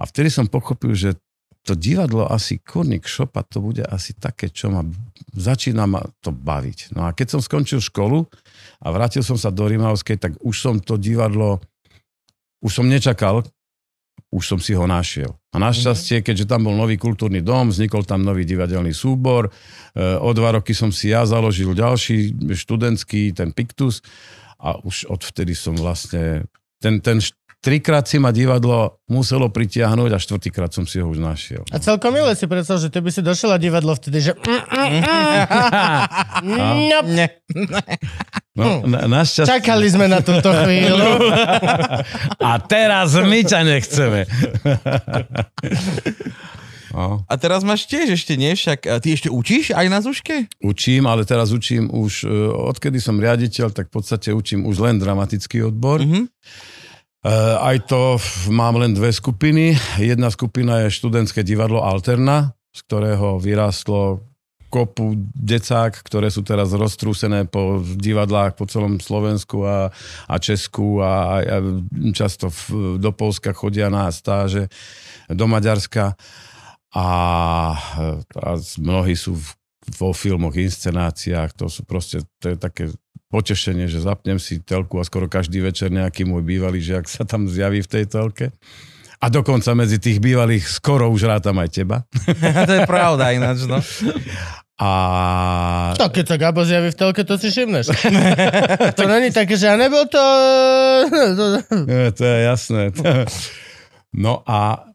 A 0.00 0.02
vtedy 0.02 0.32
som 0.32 0.50
pochopil, 0.50 0.96
že 0.96 1.14
to 1.62 1.78
divadlo 1.78 2.26
asi 2.26 2.58
kurník 2.58 3.06
šopa, 3.06 3.46
to 3.46 3.62
bude 3.62 3.86
asi 3.86 4.18
také, 4.18 4.50
čo 4.50 4.72
ma 4.74 4.82
začína 5.30 5.86
ma 5.86 6.02
to 6.18 6.34
baviť. 6.34 6.98
No 6.98 7.06
a 7.06 7.14
keď 7.14 7.38
som 7.38 7.40
skončil 7.40 7.78
školu 7.78 8.26
a 8.82 8.86
vrátil 8.90 9.22
som 9.22 9.38
sa 9.38 9.54
do 9.54 9.64
Rimavskej, 9.70 10.18
tak 10.18 10.32
už 10.42 10.56
som 10.58 10.74
to 10.82 10.98
divadlo, 10.98 11.62
už 12.58 12.82
som 12.82 12.86
nečakal, 12.90 13.46
už 14.32 14.44
som 14.44 14.58
si 14.58 14.74
ho 14.74 14.88
našiel. 14.88 15.30
A 15.52 15.60
našťastie, 15.60 16.24
keďže 16.24 16.48
tam 16.48 16.66
bol 16.66 16.74
nový 16.74 16.96
kultúrny 16.96 17.44
dom, 17.44 17.68
vznikol 17.68 18.02
tam 18.02 18.24
nový 18.24 18.48
divadelný 18.48 18.90
súbor, 18.96 19.48
e, 19.48 19.50
o 20.18 20.32
dva 20.32 20.56
roky 20.58 20.72
som 20.72 20.88
si 20.88 21.12
ja 21.12 21.22
založil 21.28 21.76
ďalší 21.76 22.32
študentský, 22.50 23.36
ten 23.36 23.52
Pictus 23.52 24.00
a 24.56 24.80
už 24.80 25.06
odvtedy 25.12 25.52
som 25.52 25.76
vlastne, 25.76 26.48
ten, 26.80 26.98
ten 27.04 27.20
trikrát 27.62 28.04
si 28.10 28.18
ma 28.18 28.34
divadlo 28.34 28.98
muselo 29.06 29.46
pritiahnuť 29.46 30.10
a 30.10 30.18
štvrtýkrát 30.18 30.74
som 30.74 30.82
si 30.82 30.98
ho 30.98 31.06
už 31.06 31.22
našiel. 31.22 31.62
A 31.70 31.78
celkom 31.78 32.10
milé 32.10 32.34
si 32.34 32.50
predstav, 32.50 32.82
že 32.82 32.90
ty 32.90 32.98
by 32.98 33.10
si 33.14 33.22
došiel 33.22 33.54
a 33.54 33.58
divadlo 33.62 33.94
vtedy, 33.94 34.18
že... 34.18 34.32
No, 36.42 36.98
Ne. 37.06 37.26
No, 38.52 38.84
na, 38.84 39.08
našťastie... 39.08 39.48
čakali 39.48 39.88
sme 39.88 40.12
na 40.12 40.20
túto 40.20 40.52
chvíľu. 40.52 41.32
A 42.52 42.60
teraz 42.60 43.16
my 43.16 43.40
ťa 43.46 43.60
nechceme. 43.64 44.20
No. 46.92 47.24
A 47.24 47.40
teraz 47.40 47.64
máš 47.64 47.88
tiež 47.88 48.20
ešte, 48.20 48.36
nie? 48.36 48.52
Však 48.52 48.84
ty 49.00 49.16
ešte 49.16 49.32
učíš 49.32 49.72
aj 49.72 49.88
na 49.88 50.04
Zuške? 50.04 50.44
Učím, 50.60 51.08
ale 51.08 51.24
teraz 51.24 51.48
učím 51.48 51.88
už, 51.88 52.28
e, 52.28 52.52
odkedy 52.52 53.00
som 53.00 53.16
riaditeľ, 53.16 53.72
tak 53.72 53.88
v 53.88 53.96
podstate 53.96 54.28
učím 54.36 54.68
už 54.68 54.76
len 54.76 55.00
dramatický 55.00 55.72
odbor. 55.72 56.04
Mhm. 56.04 56.28
E, 57.22 57.30
Aj 57.58 57.78
to 57.86 58.18
mám 58.50 58.82
len 58.82 58.94
dve 58.94 59.14
skupiny. 59.14 59.78
Jedna 60.02 60.28
skupina 60.34 60.86
je 60.86 60.94
študentské 60.94 61.46
divadlo 61.46 61.82
Alterna, 61.86 62.58
z 62.74 62.80
ktorého 62.86 63.38
vyrástlo 63.38 64.26
kopu 64.72 65.20
decák, 65.36 66.00
ktoré 66.00 66.32
sú 66.32 66.40
teraz 66.40 66.72
roztrúsené 66.72 67.44
po 67.44 67.84
divadlách 67.84 68.56
po 68.56 68.64
celom 68.64 68.96
Slovensku 68.96 69.68
a, 69.68 69.92
a 70.24 70.34
Česku 70.40 71.04
a, 71.04 71.44
a 71.44 71.56
často 72.16 72.48
v, 72.48 72.96
do 72.96 73.12
Polska 73.12 73.52
chodia 73.52 73.92
na 73.92 74.08
stáže, 74.08 74.72
do 75.28 75.44
Maďarska 75.44 76.16
a, 76.96 77.08
a 78.32 78.50
mnohí 78.80 79.12
sú 79.12 79.36
v, 79.36 79.48
vo 80.00 80.16
filmoch, 80.16 80.56
inscenáciách, 80.56 81.52
to 81.52 81.68
sú 81.68 81.84
proste, 81.84 82.24
to 82.40 82.52
je 82.52 82.56
také 82.56 82.88
potešenie, 83.32 83.88
že 83.88 84.04
zapnem 84.04 84.36
si 84.36 84.60
telku 84.60 85.00
a 85.00 85.08
skoro 85.08 85.24
každý 85.24 85.64
večer 85.64 85.88
nejaký 85.88 86.28
môj 86.28 86.44
bývalý 86.44 86.84
žiak 86.84 87.08
sa 87.08 87.24
tam 87.24 87.48
zjaví 87.48 87.80
v 87.80 87.88
tej 87.88 88.04
telke. 88.04 88.52
A 89.22 89.32
dokonca 89.32 89.72
medzi 89.72 89.96
tých 89.96 90.20
bývalých 90.20 90.68
skoro 90.68 91.08
už 91.08 91.30
rátam 91.30 91.56
aj 91.56 91.70
teba. 91.72 92.04
to 92.68 92.72
je 92.76 92.82
pravda 92.84 93.32
ináč, 93.32 93.64
no. 93.64 93.80
A 94.82 94.90
To, 95.94 96.10
keď 96.10 96.24
sa 96.26 96.36
Gabo 96.36 96.66
zjaví 96.66 96.90
v 96.90 96.98
telke, 96.98 97.22
to 97.22 97.38
si 97.38 97.54
všimneš. 97.54 97.94
to 98.98 99.02
není 99.06 99.30
také, 99.30 99.54
že 99.54 99.70
a 99.70 99.78
nebol 99.78 100.10
to... 100.10 100.22
Je, 101.88 102.10
to 102.12 102.22
je 102.26 102.38
jasné. 102.42 102.90
No 104.10 104.42
a, 104.42 104.90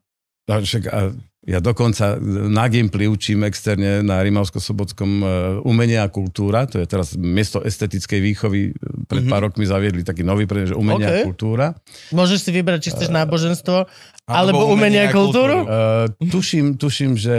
a, 0.45 0.55
však, 0.59 0.83
a 0.91 1.15
ja 1.47 1.63
dokonca 1.63 2.19
na 2.51 2.67
Gimply 2.67 3.07
učím 3.07 3.47
externe 3.47 4.03
na 4.03 4.19
Rimavsko-Sobotskom 4.19 5.11
e, 5.23 5.25
umenie 5.63 5.95
a 5.95 6.11
kultúra, 6.11 6.67
to 6.67 6.83
je 6.83 6.85
teraz 6.85 7.15
miesto 7.15 7.63
estetickej 7.63 8.19
výchovy, 8.19 8.75
pred 9.07 9.23
pár 9.31 9.47
rokmi 9.47 9.63
zaviedli 9.63 10.03
taký 10.03 10.27
nový 10.27 10.43
predmet, 10.43 10.75
že 10.75 10.77
umenie 10.77 11.07
OK. 11.07 11.15
a 11.15 11.23
kultúra. 11.23 11.67
Môžeš 12.11 12.43
si 12.43 12.51
vybrať, 12.51 12.79
či 12.83 12.89
chceš 12.91 13.15
náboženstvo, 13.15 13.87
alebo 14.27 14.67
umenie 14.67 15.07
a 15.07 15.15
kultúru? 15.15 15.63
Uh, 15.63 16.11
tuším, 16.27 16.75
tuším, 16.75 17.15
že, 17.15 17.37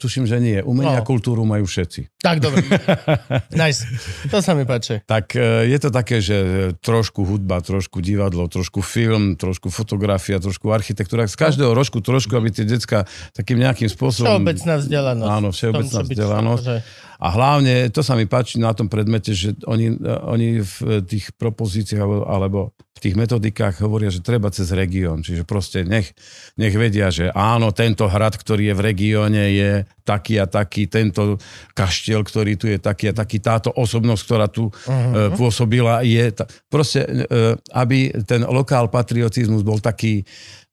tuším, 0.00 0.24
že 0.24 0.40
nie. 0.40 0.56
Umenie 0.64 0.96
No. 0.96 0.96
a 0.96 1.04
kultúru 1.04 1.44
majú 1.44 1.68
všetci. 1.68 2.16
Tak, 2.24 2.40
dobre. 2.40 2.64
Nice. 3.60 3.84
To 4.32 4.40
sa 4.40 4.56
mi 4.56 4.64
páči. 4.64 5.04
Tak 5.04 5.36
e, 5.36 5.68
je 5.68 5.78
to 5.78 5.92
také, 5.92 6.24
že 6.24 6.36
trošku 6.80 7.28
hudba, 7.28 7.60
trošku 7.60 8.00
divadlo, 8.00 8.48
trošku 8.48 8.80
film, 8.80 9.36
trošku 9.36 9.68
fotografia, 9.68 10.40
trošku 10.40 10.72
architektúra. 10.72 11.28
Z 11.28 11.36
každého 11.36 11.76
rožku 11.76 12.00
trošku, 12.00 12.32
aby 12.40 12.56
tie 12.56 12.64
decka 12.64 13.04
takým 13.32 13.58
nejakým 13.60 13.90
spôsobom... 13.90 14.38
Všeobecná 14.38 14.74
vzdelanosť. 14.80 15.30
Áno, 15.30 15.48
všeobecná 15.54 16.00
byť 16.04 16.16
vzdelanosť. 16.18 16.66
akože- 16.68 17.06
A 17.18 17.28
hlavne, 17.34 17.74
to 17.90 18.00
sa 18.06 18.14
mi 18.14 18.30
páči 18.30 18.62
na 18.62 18.70
tom 18.70 18.86
predmete, 18.86 19.34
že 19.34 19.58
oni, 19.66 19.98
oni 20.06 20.62
v 20.62 21.02
tých 21.02 21.34
propozíciách 21.34 21.98
alebo- 21.98 22.26
alebo 22.30 22.58
v 22.98 23.00
tých 23.06 23.14
metodikách 23.14 23.78
hovoria, 23.86 24.10
že 24.10 24.26
treba 24.26 24.50
cez 24.50 24.74
región. 24.74 25.22
Čiže 25.22 25.46
proste 25.46 25.86
nech, 25.86 26.10
nech 26.58 26.74
vedia, 26.74 27.14
že 27.14 27.30
áno, 27.30 27.70
tento 27.70 28.10
hrad, 28.10 28.34
ktorý 28.34 28.70
je 28.70 28.74
v 28.74 28.84
regióne, 28.90 29.42
je 29.54 29.86
taký 30.02 30.42
a 30.42 30.50
taký, 30.50 30.90
tento 30.90 31.38
kaštiel, 31.78 32.26
ktorý 32.26 32.58
tu 32.58 32.66
je 32.66 32.78
taký 32.82 33.10
a 33.10 33.14
taký, 33.14 33.38
táto 33.38 33.70
osobnosť, 33.70 34.22
ktorá 34.26 34.46
tu 34.50 34.66
uh-huh. 34.66 35.30
pôsobila, 35.38 36.02
je... 36.02 36.26
Ta, 36.34 36.50
proste, 36.66 37.06
e, 37.06 37.54
aby 37.70 38.10
ten 38.26 38.42
lokál 38.42 38.90
patriotizmus 38.90 39.62
bol 39.62 39.78
taký, 39.78 40.26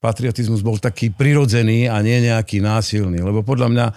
patriotizmus 0.05 0.61
bol 0.61 0.77
taký 0.77 1.09
prirodzený 1.09 1.89
a 1.89 1.97
nie 2.05 2.21
nejaký 2.21 2.61
násilný. 2.61 3.25
Lebo 3.25 3.41
podľa 3.41 3.67
mňa 3.73 3.85
e, 3.89 3.93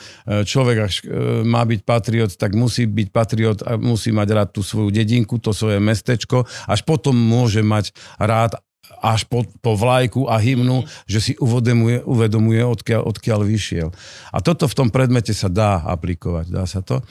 človek, 0.48 0.76
ak 0.80 0.92
e, 0.92 1.00
má 1.44 1.68
byť 1.68 1.80
patriot, 1.84 2.32
tak 2.40 2.56
musí 2.56 2.88
byť 2.88 3.08
patriot 3.12 3.58
a 3.60 3.76
musí 3.76 4.08
mať 4.08 4.28
rád 4.32 4.48
tú 4.56 4.64
svoju 4.64 4.88
dedinku, 4.88 5.36
to 5.36 5.52
svoje 5.52 5.76
mestečko, 5.76 6.48
až 6.64 6.80
potom 6.88 7.12
môže 7.12 7.60
mať 7.60 7.92
rád 8.16 8.56
až 9.04 9.28
po, 9.28 9.44
po 9.60 9.76
vlajku 9.76 10.24
a 10.26 10.40
hymnu, 10.40 10.88
že 11.04 11.20
si 11.20 11.32
uvedomuje, 11.36 12.02
uvedomuje 12.08 12.64
odkiaľ, 12.64 13.04
odkiaľ 13.04 13.44
vyšiel. 13.44 13.88
A 14.32 14.40
toto 14.40 14.64
v 14.64 14.74
tom 14.74 14.88
predmete 14.88 15.36
sa 15.36 15.52
dá 15.52 15.84
aplikovať, 15.84 16.46
dá 16.48 16.64
sa 16.64 16.80
to. 16.80 17.04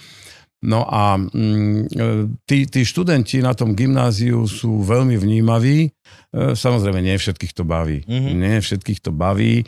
No 0.57 0.89
a 0.89 1.21
mm, 1.21 1.29
e, 1.29 2.05
tí, 2.49 2.65
tí 2.65 2.81
študenti 2.81 3.45
na 3.45 3.53
tom 3.53 3.77
gymnáziu 3.77 4.41
sú 4.49 4.81
veľmi 4.81 5.13
vnímaví. 5.13 5.93
E, 6.33 6.57
Samozrejme, 6.57 6.97
nie 6.97 7.13
všetkých 7.13 7.53
to 7.53 7.61
baví. 7.61 8.01
Mhm. 8.03 8.09
Mm-hmm. 8.09 8.35
Nie 8.41 8.57
všetkých 8.57 8.99
to 9.05 9.11
baví. 9.13 9.61
E, 9.61 9.65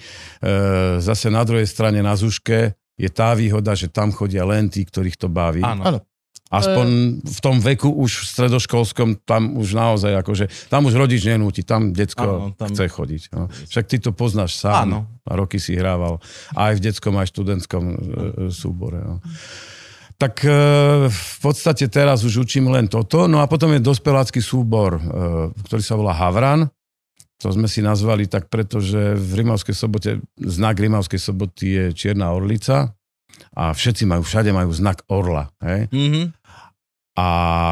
Zase 0.98 1.30
na 1.30 1.46
druhej 1.46 1.70
strane 1.70 2.02
na 2.02 2.18
Zuške 2.18 2.74
je 2.98 3.10
tá 3.14 3.38
výhoda, 3.38 3.78
že 3.78 3.88
tam 3.88 4.10
chodia 4.10 4.44
len 4.50 4.68
tí, 4.68 4.82
ktorých 4.82 5.16
to 5.16 5.30
baví. 5.30 5.62
Áno. 5.62 5.86
Áno. 5.86 6.00
Aspoň 6.50 7.22
v 7.22 7.40
tom 7.46 7.62
veku 7.62 7.94
už 7.94 8.26
v 8.26 8.30
stredoškolskom, 8.34 9.22
tam 9.22 9.54
už 9.62 9.78
naozaj 9.78 10.18
akože, 10.26 10.50
tam 10.66 10.90
už 10.90 10.98
rodič 10.98 11.22
nenúti, 11.22 11.62
tam 11.62 11.94
decko 11.94 12.26
Áno, 12.26 12.58
tam- 12.58 12.74
chce 12.74 12.90
chodiť. 12.90 13.24
No. 13.38 13.46
Však 13.70 13.86
ty 13.86 14.02
to 14.02 14.10
poznáš 14.18 14.58
sám. 14.58 14.90
Áno. 14.90 15.00
A 15.30 15.38
roky 15.38 15.62
si 15.62 15.78
hrával 15.78 16.18
aj 16.58 16.82
v 16.82 16.90
detskom, 16.90 17.14
aj 17.22 17.30
študentskom 17.30 17.84
e, 17.86 17.94
e, 17.94 17.98
súbore. 18.50 18.98
No. 18.98 19.22
Tak 20.20 20.44
e, 20.44 20.52
v 21.08 21.38
podstate 21.40 21.88
teraz 21.88 22.28
už 22.28 22.44
učím 22.44 22.68
len 22.68 22.92
toto. 22.92 23.24
No 23.32 23.40
a 23.40 23.48
potom 23.48 23.72
je 23.72 23.80
dospelácky 23.80 24.44
súbor, 24.44 25.00
e, 25.00 25.02
ktorý 25.64 25.80
sa 25.80 25.96
volá 25.96 26.12
Havran. 26.12 26.68
To 27.40 27.48
sme 27.56 27.72
si 27.72 27.80
nazvali 27.80 28.28
tak, 28.28 28.52
pretože 28.52 29.16
v 29.16 29.32
Rimavskej 29.40 29.72
sobote, 29.72 30.20
znak 30.36 30.76
Rimavskej 30.76 31.22
soboty 31.24 31.66
je 31.72 31.86
čierna 31.96 32.36
orlica 32.36 32.92
a 33.56 33.72
všetci 33.72 34.04
majú, 34.04 34.28
všade 34.28 34.52
majú 34.52 34.76
znak 34.76 35.08
orla. 35.08 35.48
Hej? 35.64 35.88
Mhm. 35.88 36.36
A 37.16 37.28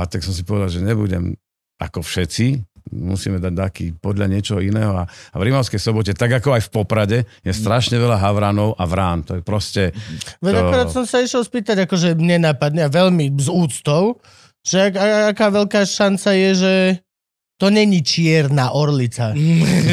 tak 0.08 0.24
som 0.24 0.32
si 0.32 0.48
povedal, 0.48 0.72
že 0.72 0.80
nebudem 0.80 1.36
ako 1.84 2.00
všetci, 2.00 2.64
musíme 2.92 3.40
dať 3.40 3.54
taký 3.54 3.86
podľa 3.96 4.28
niečoho 4.28 4.60
iného. 4.60 4.94
A, 4.96 5.08
a 5.08 5.36
v 5.36 5.46
Rimavskej 5.48 5.80
sobote, 5.80 6.12
tak 6.14 6.32
ako 6.38 6.58
aj 6.58 6.68
v 6.68 6.74
Poprade, 6.74 7.20
je 7.42 7.54
strašne 7.54 7.96
veľa 7.98 8.20
havranov 8.20 8.76
a 8.76 8.84
vrán. 8.84 9.24
To 9.28 9.40
je 9.40 9.44
proste... 9.44 9.96
Veď 10.44 10.54
To- 10.54 10.62
akorát 10.68 10.90
som 10.92 11.06
sa 11.08 11.24
išiel 11.24 11.44
spýtať, 11.48 11.88
akože 11.88 12.20
nenápadne 12.20 12.86
a 12.86 12.90
veľmi 12.92 13.34
s 13.38 13.48
úctou, 13.48 14.20
že 14.68 14.92
ak, 14.92 14.94
aká 15.32 15.48
veľká 15.48 15.82
šanca 15.88 16.30
je, 16.36 16.50
že 16.54 16.74
to 17.58 17.74
není 17.74 18.06
čierna 18.06 18.70
orlica. 18.78 19.34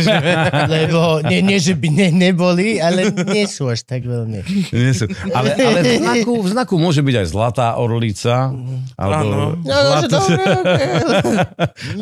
Lebo 0.75 1.25
nie, 1.25 1.41
nie 1.41 1.57
že 1.57 1.73
by 1.73 1.89
ne, 1.89 2.09
neboli, 2.13 2.77
ale 2.77 3.09
nie 3.09 3.49
sú 3.49 3.73
až 3.73 3.89
tak 3.89 4.05
veľmi. 4.05 4.45
Nie 4.69 4.93
sú. 4.93 5.09
Ale, 5.33 5.57
ale 5.57 5.81
v, 5.81 5.93
znaku, 5.97 6.33
v 6.45 6.49
znaku 6.53 6.75
môže 6.77 7.01
byť 7.01 7.25
aj 7.25 7.27
zlatá 7.33 7.81
orlica, 7.81 8.53
alebo 9.01 9.57
Áno. 9.57 9.65
No, 9.65 9.73
že 9.73 10.13
zlato, 10.13 10.19
dobre, 10.29 10.45
okay. 10.61 10.89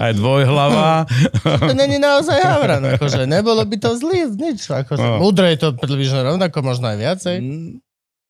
aj 0.03 0.13
dvojhlava. 0.19 1.07
to 1.63 1.75
není 1.79 2.03
naozaj 2.03 2.43
havran. 2.43 2.83
Akože 2.99 3.31
nebolo 3.31 3.63
by 3.63 3.77
to 3.79 3.95
zlý, 3.95 4.27
nič. 4.35 4.67
Akože, 4.67 5.03
No. 5.03 5.19
Múdre 5.19 5.51
je 5.51 5.59
to 5.59 5.69
približne 5.75 6.23
rovnako, 6.23 6.63
možno 6.63 6.87
aj 6.95 6.99
viacej. 6.99 7.37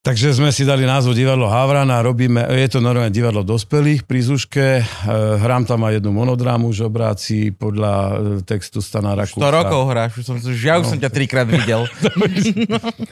Takže 0.03 0.35
sme 0.35 0.51
si 0.51 0.67
dali 0.67 0.83
názov 0.83 1.15
divadlo 1.15 1.47
Havran 1.47 1.87
a 1.87 2.03
robíme, 2.03 2.43
je 2.59 2.67
to 2.75 2.83
normálne 2.83 3.15
divadlo 3.15 3.47
dospelých 3.47 4.03
pri 4.03 4.19
Zuške. 4.19 4.67
E, 4.79 4.85
Hrám 5.39 5.63
tam 5.63 5.87
aj 5.87 6.03
jednu 6.03 6.11
monodrámu 6.11 6.75
žobráci 6.75 7.55
podľa 7.55 7.95
e, 7.95 8.13
textu 8.43 8.83
Stana 8.83 9.15
Rakúša. 9.15 9.39
100 9.39 9.59
rokov 9.63 9.81
hráš, 9.95 10.11
už 10.19 10.25
som, 10.27 10.37
ja 10.43 10.83
už 10.83 10.91
som 10.91 10.99
ťa 10.99 11.07
trikrát 11.07 11.47
videl. 11.47 11.87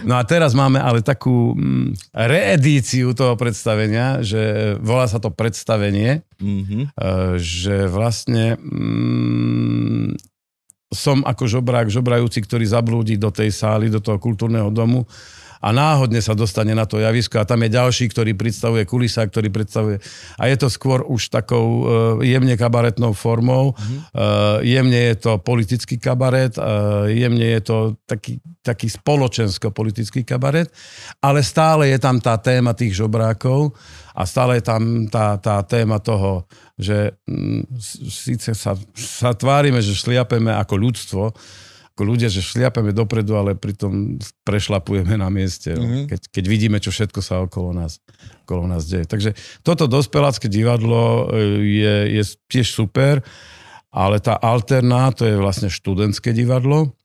No 0.03 0.19
a 0.19 0.27
teraz 0.27 0.51
máme 0.51 0.83
ale 0.83 0.99
takú 0.99 1.55
mm, 1.55 2.11
reedíciu 2.11 3.15
toho 3.15 3.39
predstavenia, 3.39 4.19
že 4.27 4.75
volá 4.83 5.07
sa 5.07 5.23
to 5.23 5.31
predstavenie, 5.31 6.27
Mhm. 6.43 6.91
e, 6.91 7.39
že 7.39 7.87
vlastne 7.87 8.59
mm, 8.59 10.19
som 10.91 11.23
ako 11.23 11.47
žobrák, 11.47 11.87
žobrajúci, 11.87 12.43
ktorý 12.43 12.67
zablúdi 12.67 13.15
do 13.15 13.31
tej 13.31 13.55
sály, 13.55 13.87
do 13.87 14.03
toho 14.03 14.19
kultúrneho 14.19 14.75
domu 14.75 15.07
a 15.61 15.69
náhodne 15.77 16.24
sa 16.24 16.32
dostane 16.32 16.73
na 16.73 16.89
to 16.89 16.97
javisko 16.97 17.37
a 17.37 17.45
tam 17.45 17.61
je 17.65 17.77
ďalší, 17.77 18.09
ktorý 18.09 18.32
predstavuje 18.32 18.89
kulisa, 18.89 19.28
ktorý 19.28 19.53
predstavuje 19.53 20.01
a 20.41 20.43
je 20.49 20.57
to 20.57 20.73
skôr 20.73 21.05
už 21.05 21.28
takou 21.28 21.65
uh, 21.65 21.85
jemne 22.24 22.57
kabaretnou 22.57 23.12
formou, 23.12 23.77
mm-hmm. 23.77 24.65
jemne 24.65 25.01
je 25.12 25.16
to 25.20 25.32
politický 25.41 26.01
kabaret, 26.01 26.57
uh, 26.57 27.05
jemne 27.12 27.45
je 27.45 27.61
to 27.61 27.77
taký, 28.09 28.41
taký 28.65 28.89
spoločensko-politický 28.89 30.24
kabaret, 30.24 30.73
ale 31.20 31.45
stále 31.45 31.93
je 31.93 31.99
tam 32.01 32.16
tá 32.19 32.41
téma 32.41 32.73
tých 32.73 32.97
žobrákov 32.97 33.77
a 34.16 34.24
stále 34.24 34.59
je 34.59 34.65
tam 34.65 35.07
tá, 35.07 35.37
tá 35.37 35.61
téma 35.62 36.01
toho, 36.01 36.49
že 36.81 37.15
mm, 37.28 37.77
síce 38.09 38.57
sa, 38.57 38.74
sa 38.97 39.37
tvárime, 39.37 39.85
že 39.85 39.97
šliapeme 39.97 40.51
ako 40.57 40.74
ľudstvo, 40.77 41.24
ako 42.01 42.16
ľudia, 42.16 42.32
že 42.32 42.40
šliapeme 42.40 42.97
dopredu, 42.97 43.36
ale 43.36 43.52
pritom 43.52 44.16
prešlapujeme 44.48 45.20
na 45.20 45.28
mieste, 45.28 45.77
mm-hmm. 45.77 46.09
keď, 46.09 46.20
keď 46.32 46.44
vidíme, 46.48 46.81
čo 46.81 46.89
všetko 46.89 47.20
sa 47.20 47.44
okolo 47.44 47.77
nás, 47.77 48.01
okolo 48.48 48.64
nás 48.64 48.89
deje. 48.89 49.05
Takže 49.05 49.36
toto 49.60 49.85
dospelácké 49.85 50.48
divadlo 50.48 51.28
e, 51.28 51.44
je, 51.60 51.94
je 52.16 52.22
tiež 52.48 52.72
super, 52.72 53.20
ale 53.93 54.16
tá 54.16 54.32
alterná, 54.32 55.12
to 55.12 55.28
je 55.28 55.36
vlastne 55.36 55.68
študentské 55.68 56.32
divadlo, 56.32 56.97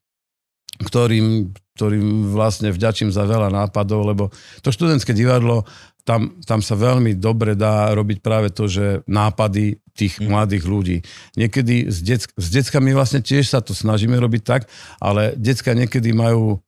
ktorým, 0.80 1.52
ktorým 1.76 2.32
vlastne 2.32 2.72
vďačím 2.72 3.12
za 3.12 3.28
veľa 3.28 3.52
nápadov, 3.52 4.00
lebo 4.00 4.32
to 4.64 4.72
študentské 4.72 5.12
divadlo 5.12 5.68
tam, 6.08 6.40
tam 6.40 6.64
sa 6.64 6.72
veľmi 6.72 7.20
dobre 7.20 7.52
dá 7.52 7.92
robiť 7.92 8.24
práve 8.24 8.48
to, 8.48 8.64
že 8.64 9.04
nápady 9.04 9.76
tých 9.96 10.14
mm. 10.20 10.28
mladých 10.28 10.64
ľudí. 10.68 10.98
Niekedy 11.40 11.88
s, 11.88 12.04
deck- 12.04 12.36
s 12.36 12.46
deckami 12.52 12.92
vlastne 12.92 13.24
tiež 13.24 13.48
sa 13.48 13.64
to 13.64 13.72
snažíme 13.72 14.14
robiť 14.14 14.42
tak, 14.44 14.62
ale 15.00 15.32
decka 15.40 15.72
niekedy 15.72 16.12
majú 16.12 16.60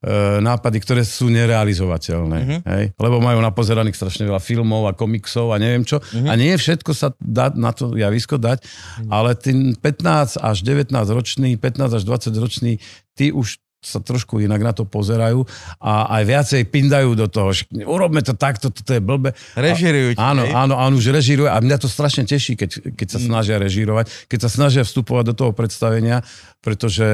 e, 0.00 0.38
nápady, 0.38 0.78
ktoré 0.80 1.02
sú 1.02 1.26
nerealizovateľné. 1.28 2.38
Mm-hmm. 2.38 2.60
Hej? 2.64 2.84
Lebo 2.94 3.18
majú 3.18 3.42
napozeraných 3.42 3.98
strašne 3.98 4.30
veľa 4.30 4.38
filmov 4.38 4.86
a 4.86 4.94
komiksov 4.94 5.50
a 5.50 5.58
neviem 5.58 5.82
čo. 5.82 5.98
Mm-hmm. 5.98 6.30
A 6.30 6.32
nie 6.38 6.54
všetko 6.54 6.90
sa 6.94 7.10
dá 7.18 7.50
na 7.50 7.74
to 7.74 7.98
javisko 7.98 8.38
dať, 8.38 8.62
mm-hmm. 8.62 9.10
ale 9.10 9.34
ten 9.34 9.74
15 9.74 10.38
až 10.38 10.56
19 10.62 10.94
ročný, 11.10 11.58
15 11.58 11.98
až 11.98 12.02
20 12.06 12.38
ročný, 12.38 12.78
tí 13.18 13.34
už 13.34 13.58
sa 13.86 14.02
trošku 14.02 14.42
inak 14.42 14.58
na 14.58 14.74
to 14.74 14.82
pozerajú 14.82 15.46
a 15.78 16.18
aj 16.18 16.22
viacej 16.26 16.62
pindajú 16.66 17.14
do 17.14 17.30
toho, 17.30 17.54
urobme 17.86 18.18
to 18.18 18.34
takto, 18.34 18.74
toto 18.74 18.90
je 18.90 18.98
blbe. 18.98 19.30
Režirujú. 19.54 20.18
Áno, 20.18 20.42
áno, 20.42 20.74
áno, 20.74 20.94
už 20.98 21.14
režiruje 21.14 21.46
a 21.46 21.62
mňa 21.62 21.78
to 21.78 21.86
strašne 21.86 22.26
teší, 22.26 22.58
keď, 22.58 22.98
keď 22.98 23.08
sa 23.14 23.18
mm. 23.22 23.26
snažia 23.30 23.56
režirovať, 23.62 24.10
keď 24.26 24.38
sa 24.42 24.50
snažia 24.50 24.82
vstupovať 24.82 25.24
do 25.30 25.34
toho 25.38 25.52
predstavenia, 25.54 26.26
pretože 26.58 27.06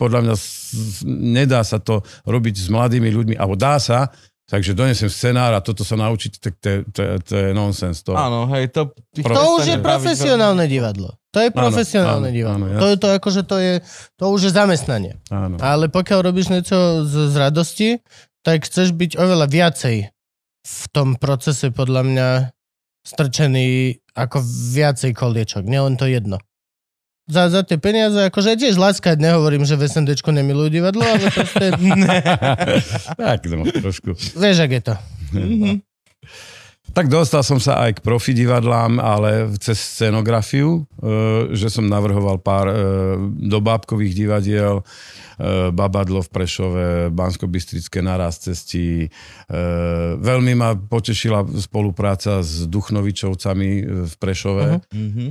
podľa 0.00 0.20
mňa 0.24 0.34
nedá 1.12 1.60
sa 1.60 1.76
to 1.76 2.00
robiť 2.24 2.54
s 2.56 2.66
mladými 2.72 3.12
ľuďmi, 3.12 3.34
alebo 3.36 3.52
dá 3.52 3.76
sa, 3.76 4.08
Takže 4.44 4.76
donesem 4.76 5.08
scenár 5.08 5.56
a 5.56 5.64
toto 5.64 5.88
sa 5.88 5.96
naučiť, 5.96 6.32
tak 6.36 6.52
to, 6.60 6.84
to, 6.92 7.16
to 7.24 7.32
je 7.32 7.50
nonsens. 7.56 8.04
To, 8.04 8.12
áno, 8.12 8.44
hej, 8.52 8.68
to... 8.68 8.92
To 9.16 9.56
už 9.56 9.64
je 9.72 9.78
profesionálne 9.80 10.68
divadlo. 10.68 11.16
To 11.32 11.40
je 11.40 11.48
profesionálne 11.48 12.28
áno, 12.28 12.36
divadlo. 12.36 12.64
Áno, 12.68 12.76
to 12.76 12.86
je 12.92 12.96
to 13.00 13.08
akože 13.08 13.42
to 13.48 13.56
je, 13.56 13.74
to 14.20 14.24
už 14.28 14.40
je 14.48 14.52
zamestnanie. 14.52 15.16
Áno. 15.32 15.56
Ale 15.56 15.88
pokiaľ 15.88 16.28
robíš 16.28 16.52
niečo 16.52 17.08
z, 17.08 17.32
z 17.32 17.34
radosti, 17.40 17.88
tak 18.44 18.68
chceš 18.68 18.92
byť 18.92 19.16
oveľa 19.16 19.48
viacej 19.48 19.96
v 20.64 20.84
tom 20.92 21.16
procese 21.16 21.72
podľa 21.72 22.02
mňa 22.04 22.28
strčený 23.04 23.96
ako 24.12 24.44
viacej 24.76 25.16
koliečok, 25.16 25.64
nielen 25.64 25.96
to 25.96 26.04
jedno 26.04 26.36
za, 27.24 27.48
za 27.48 27.60
tie 27.64 27.80
peniaze, 27.80 28.28
akože 28.28 28.60
tiež 28.60 28.76
láskať, 28.76 29.16
nehovorím, 29.16 29.64
že 29.64 29.80
v 29.80 29.88
SNDčku 29.88 30.28
nemilujú 30.28 30.68
divadlo, 30.68 31.04
ale 31.04 31.32
proste... 31.32 31.72
tak, 33.20 33.48
no, 33.48 33.64
trošku. 33.64 34.12
Vieš, 34.36 34.56
ak 34.60 34.70
je 34.72 34.82
to. 34.84 34.94
No. 35.32 35.80
Tak 36.94 37.10
dostal 37.10 37.42
som 37.42 37.58
sa 37.58 37.82
aj 37.82 37.98
k 37.98 38.04
profi 38.06 38.30
divadlám, 38.30 39.02
ale 39.02 39.50
cez 39.58 39.82
scenografiu, 39.82 40.86
e, 41.02 41.50
že 41.50 41.66
som 41.66 41.90
navrhoval 41.90 42.38
pár 42.38 42.70
e, 42.70 42.74
dobábkových 43.50 44.14
divadiel, 44.14 44.78
e, 44.78 44.84
Babadlo 45.74 46.22
v 46.22 46.30
Prešove, 46.30 46.86
Bansko-Bystrické 47.10 47.98
naraz 47.98 48.38
cesti. 48.46 49.10
Veľmi 50.22 50.54
ma 50.54 50.78
potešila 50.78 51.42
spolupráca 51.58 52.46
s 52.46 52.62
Duchnovičovcami 52.70 53.70
v 54.06 54.14
Prešove. 54.14 54.66
Uh-huh. 54.78 55.28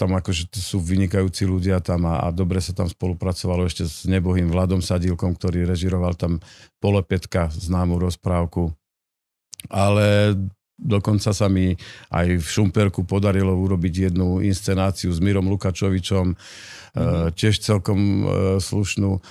Tam 0.00 0.10
akože 0.16 0.48
sú 0.56 0.80
vynikajúci 0.80 1.44
ľudia 1.44 1.84
tam 1.84 2.08
a, 2.08 2.24
a 2.24 2.32
dobre 2.32 2.64
sa 2.64 2.72
tam 2.72 2.88
spolupracovalo 2.88 3.68
ešte 3.68 3.84
s 3.84 4.08
nebohým 4.08 4.48
Vladom 4.48 4.80
Sadilkom, 4.80 5.36
ktorý 5.36 5.68
režiroval 5.68 6.16
tam 6.16 6.40
Polepetka, 6.80 7.52
známu 7.52 8.00
rozprávku 8.00 8.72
ale 9.70 10.34
Dokonca 10.82 11.30
sa 11.30 11.46
mi 11.46 11.70
aj 12.10 12.42
v 12.42 12.46
Šumperku 12.46 13.06
podarilo 13.06 13.54
urobiť 13.54 14.10
jednu 14.10 14.42
inscenáciu 14.42 15.14
s 15.14 15.22
Mirom 15.22 15.46
Lukačovičom, 15.46 16.26
mm-hmm. 16.34 17.32
tiež 17.38 17.62
celkom 17.62 17.98
e, 17.98 18.24
slušnú. 18.58 19.22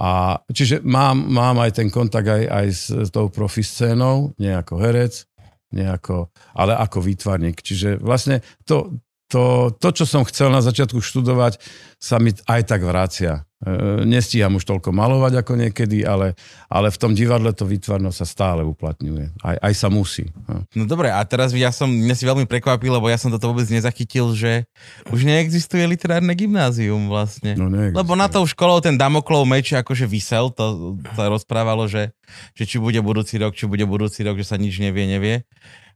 A, 0.00 0.40
čiže 0.48 0.80
mám, 0.80 1.20
mám 1.28 1.60
aj 1.60 1.76
ten 1.78 1.88
kontakt 1.92 2.26
aj, 2.26 2.44
aj 2.48 2.66
s, 2.72 3.08
tou 3.12 3.28
profiscénou, 3.28 4.32
nie 4.40 4.48
ako 4.48 4.80
herec, 4.80 5.28
nie 5.76 5.84
ako, 5.84 6.32
ale 6.56 6.72
ako 6.74 6.98
výtvarník. 7.04 7.60
Čiže 7.60 8.00
vlastne 8.00 8.40
to, 8.64 8.96
to, 9.30 9.70
to, 9.78 9.88
čo 9.94 10.04
som 10.04 10.26
chcel 10.26 10.50
na 10.50 10.58
začiatku 10.58 10.98
študovať, 10.98 11.62
sa 12.02 12.18
mi 12.18 12.34
aj 12.34 12.62
tak 12.66 12.82
vracia. 12.82 13.46
E, 13.60 14.08
nestíham 14.08 14.56
už 14.56 14.66
toľko 14.66 14.90
malovať 14.90 15.44
ako 15.44 15.52
niekedy, 15.54 16.02
ale, 16.02 16.34
ale 16.66 16.90
v 16.90 16.98
tom 16.98 17.12
divadle 17.14 17.54
to 17.54 17.68
výtvarno 17.68 18.10
sa 18.10 18.26
stále 18.26 18.66
uplatňuje. 18.66 19.38
Aj, 19.44 19.56
aj 19.60 19.74
sa 19.76 19.92
musí. 19.92 20.26
No. 20.50 20.66
no 20.74 20.84
dobre, 20.88 21.14
a 21.14 21.20
teraz 21.22 21.54
ja 21.54 21.70
som, 21.70 21.86
mňa 21.86 22.16
si 22.18 22.24
veľmi 22.26 22.48
prekvapil, 22.50 22.90
lebo 22.90 23.06
ja 23.06 23.20
som 23.20 23.30
toto 23.30 23.54
vôbec 23.54 23.70
nezachytil, 23.70 24.34
že 24.34 24.66
už 25.14 25.22
neexistuje 25.22 25.86
literárne 25.86 26.34
gymnázium 26.34 27.06
vlastne. 27.06 27.54
No 27.54 27.70
lebo 27.70 28.18
na 28.18 28.26
tou 28.26 28.42
školou 28.48 28.82
ten 28.82 28.98
Damoklov 28.98 29.46
meč 29.46 29.70
akože 29.70 30.10
vysel, 30.10 30.50
to, 30.50 30.96
to 30.98 31.20
rozprávalo, 31.20 31.86
že, 31.86 32.10
že 32.58 32.64
či 32.66 32.82
bude 32.82 32.98
budúci 32.98 33.38
rok, 33.38 33.54
či 33.54 33.70
bude 33.70 33.86
budúci 33.86 34.26
rok, 34.26 34.40
že 34.40 34.50
sa 34.50 34.58
nič 34.58 34.82
nevie, 34.82 35.06
nevie. 35.06 35.46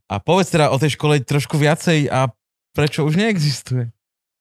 A 0.05 0.21
povedz 0.21 0.53
teda 0.53 0.69
o 0.69 0.77
tej 0.77 0.93
škole 0.93 1.17
trošku 1.25 1.57
viacej 1.57 2.13
a 2.13 2.29
prečo 2.75 3.07
už 3.07 3.15
neexistuje? 3.15 3.95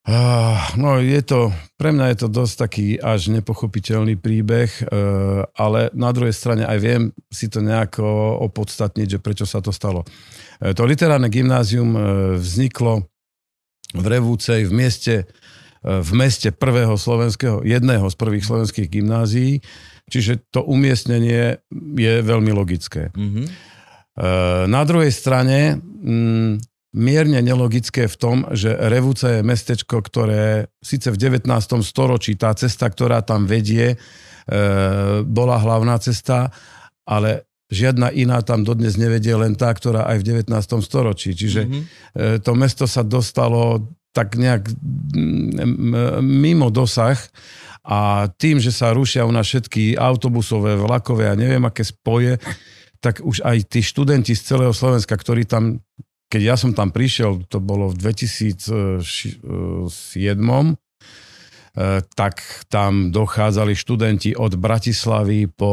Uh, 0.04 0.60
no 0.76 1.00
je 1.00 1.24
to, 1.24 1.48
pre 1.80 1.88
mňa 1.88 2.12
je 2.12 2.18
to 2.20 2.28
dosť 2.28 2.54
taký 2.60 2.86
až 3.00 3.32
nepochopiteľný 3.32 4.20
príbeh, 4.20 4.68
uh, 4.68 5.48
ale 5.56 5.88
na 5.96 6.12
druhej 6.12 6.36
strane 6.36 6.68
aj 6.68 6.78
viem 6.82 7.02
si 7.32 7.48
to 7.48 7.64
nejako 7.64 8.04
opodstatniť, 8.44 9.16
že 9.16 9.22
prečo 9.24 9.48
sa 9.48 9.64
to 9.64 9.72
stalo. 9.72 10.04
Uh, 10.60 10.76
to 10.76 10.84
literárne 10.84 11.32
gymnázium 11.32 11.96
uh, 11.96 12.02
vzniklo 12.36 13.08
v 13.96 14.04
Revúcej, 14.04 14.68
v 14.68 14.72
mieste, 14.74 15.14
v 15.84 16.10
meste 16.18 16.50
prvého 16.50 16.98
slovenského, 16.98 17.62
jedného 17.62 18.10
z 18.10 18.16
prvých 18.18 18.42
slovenských 18.42 18.88
gymnázií, 18.90 19.62
čiže 20.10 20.50
to 20.50 20.66
umiestnenie 20.66 21.62
je 21.94 22.14
veľmi 22.26 22.50
logické. 22.50 23.14
Mm-hmm. 23.14 23.46
Na 24.66 24.82
druhej 24.82 25.14
strane, 25.14 25.78
um, 25.78 26.58
mierne 26.94 27.42
nelogické 27.42 28.06
v 28.06 28.16
tom, 28.16 28.36
že 28.54 28.70
Revúce 28.70 29.42
je 29.42 29.42
mestečko, 29.42 29.98
ktoré 29.98 30.70
síce 30.78 31.10
v 31.10 31.18
19. 31.18 31.50
storočí 31.82 32.38
tá 32.38 32.54
cesta, 32.54 32.86
ktorá 32.86 33.18
tam 33.26 33.50
vedie, 33.50 33.94
e, 33.94 33.96
bola 35.26 35.58
hlavná 35.58 35.98
cesta, 35.98 36.54
ale 37.02 37.50
žiadna 37.66 38.14
iná 38.14 38.38
tam 38.46 38.62
dodnes 38.62 38.94
nevedie, 38.94 39.34
len 39.34 39.58
tá, 39.58 39.74
ktorá 39.74 40.06
aj 40.06 40.22
v 40.22 40.46
19. 40.46 40.54
storočí. 40.86 41.34
Čiže 41.34 41.60
mm-hmm. 41.66 41.82
e, 42.14 42.24
to 42.38 42.54
mesto 42.54 42.86
sa 42.86 43.02
dostalo 43.02 43.82
tak 44.14 44.38
nejak 44.38 44.70
mimo 46.22 46.70
dosah 46.70 47.18
a 47.82 48.30
tým, 48.38 48.62
že 48.62 48.70
sa 48.70 48.94
rušia 48.94 49.26
u 49.26 49.34
nás 49.34 49.50
všetky 49.50 49.98
autobusové, 49.98 50.78
vlakové 50.78 51.26
a 51.26 51.34
neviem 51.34 51.66
aké 51.66 51.82
spoje, 51.82 52.38
tak 53.02 53.18
už 53.20 53.42
aj 53.42 53.66
tí 53.66 53.82
študenti 53.82 54.32
z 54.38 54.54
celého 54.54 54.70
Slovenska, 54.70 55.18
ktorí 55.18 55.50
tam 55.50 55.82
keď 56.34 56.42
ja 56.42 56.58
som 56.58 56.74
tam 56.74 56.90
prišiel, 56.90 57.46
to 57.46 57.62
bolo 57.62 57.94
v 57.94 58.10
2007, 58.10 59.06
eh, 60.42 62.02
tak 62.18 62.42
tam 62.66 63.14
dochádzali 63.14 63.78
študenti 63.78 64.34
od 64.34 64.58
Bratislavy 64.58 65.46
po 65.46 65.72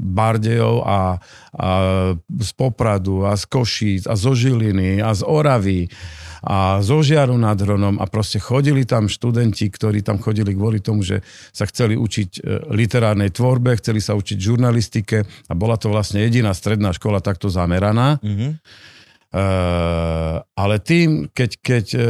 Bardejov 0.00 0.76
a, 0.88 1.20
a 1.52 1.68
z 2.16 2.50
Popradu 2.56 3.28
a 3.28 3.36
z 3.36 3.44
Košíc 3.44 4.08
a 4.08 4.16
zo 4.16 4.32
Žiliny 4.32 5.04
a 5.04 5.12
z 5.12 5.20
Oravy 5.28 5.92
a 6.40 6.80
zo 6.80 7.04
Žiaru 7.04 7.36
nad 7.36 7.60
Hronom 7.60 8.00
a 8.00 8.08
proste 8.08 8.40
chodili 8.40 8.88
tam 8.88 9.12
študenti, 9.12 9.68
ktorí 9.68 10.00
tam 10.00 10.16
chodili 10.16 10.56
kvôli 10.56 10.80
tomu, 10.80 11.04
že 11.04 11.20
sa 11.52 11.68
chceli 11.68 12.00
učiť 12.00 12.30
eh, 12.40 12.72
literárnej 12.72 13.36
tvorbe, 13.36 13.76
chceli 13.76 14.00
sa 14.00 14.16
učiť 14.16 14.40
žurnalistike 14.40 15.28
a 15.28 15.52
bola 15.52 15.76
to 15.76 15.92
vlastne 15.92 16.24
jediná 16.24 16.56
stredná 16.56 16.96
škola 16.96 17.20
takto 17.20 17.52
zameraná. 17.52 18.16
Mm-hmm 18.24 18.96
Uh, 19.30 20.42
ale 20.58 20.82
tým, 20.82 21.30
keď, 21.30 21.50
keď 21.62 21.86
uh, 21.94 22.02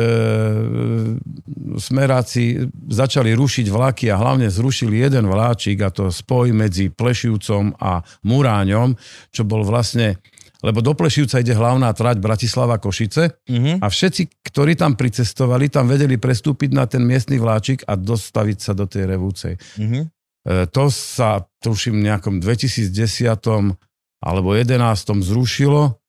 smeráci 1.77 2.65
začali 2.89 3.37
rušiť 3.37 3.69
vlaky 3.69 4.09
a 4.09 4.17
hlavne 4.17 4.49
zrušili 4.49 5.05
jeden 5.05 5.29
vláčik 5.29 5.85
a 5.85 5.93
to 5.93 6.09
spoj 6.09 6.57
medzi 6.57 6.89
Plešivcom 6.89 7.77
a 7.77 8.01
Muráňom, 8.25 8.97
čo 9.29 9.45
bol 9.45 9.69
vlastne 9.69 10.17
lebo 10.61 10.85
do 10.85 10.93
Plešivca 10.93 11.41
ide 11.41 11.57
hlavná 11.57 11.89
trať 11.97 12.21
Bratislava-Košice 12.21 13.49
Mhm. 13.49 13.81
a 13.81 13.87
všetci, 13.89 14.45
ktorí 14.45 14.77
tam 14.77 14.93
pricestovali, 14.93 15.73
tam 15.73 15.89
vedeli 15.89 16.21
prestúpiť 16.21 16.71
na 16.77 16.85
ten 16.85 17.01
miestny 17.01 17.41
vláčik 17.41 17.85
a 17.89 17.97
dostaviť 17.97 18.59
sa 18.61 18.73
do 18.77 18.85
tej 18.85 19.09
revúcej. 19.09 19.57
Mhm. 19.81 20.01
E, 20.41 20.65
to 20.69 20.89
sa, 20.93 21.45
tuším, 21.65 22.01
v 22.01 22.13
nejakom 22.13 22.41
2010 22.41 23.77
alebo 24.21 24.53
11 24.53 25.21
zrušilo 25.25 26.00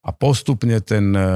a 0.00 0.10
postupne 0.16 0.80
ten 0.80 1.12
e, 1.12 1.20
e, 1.20 1.26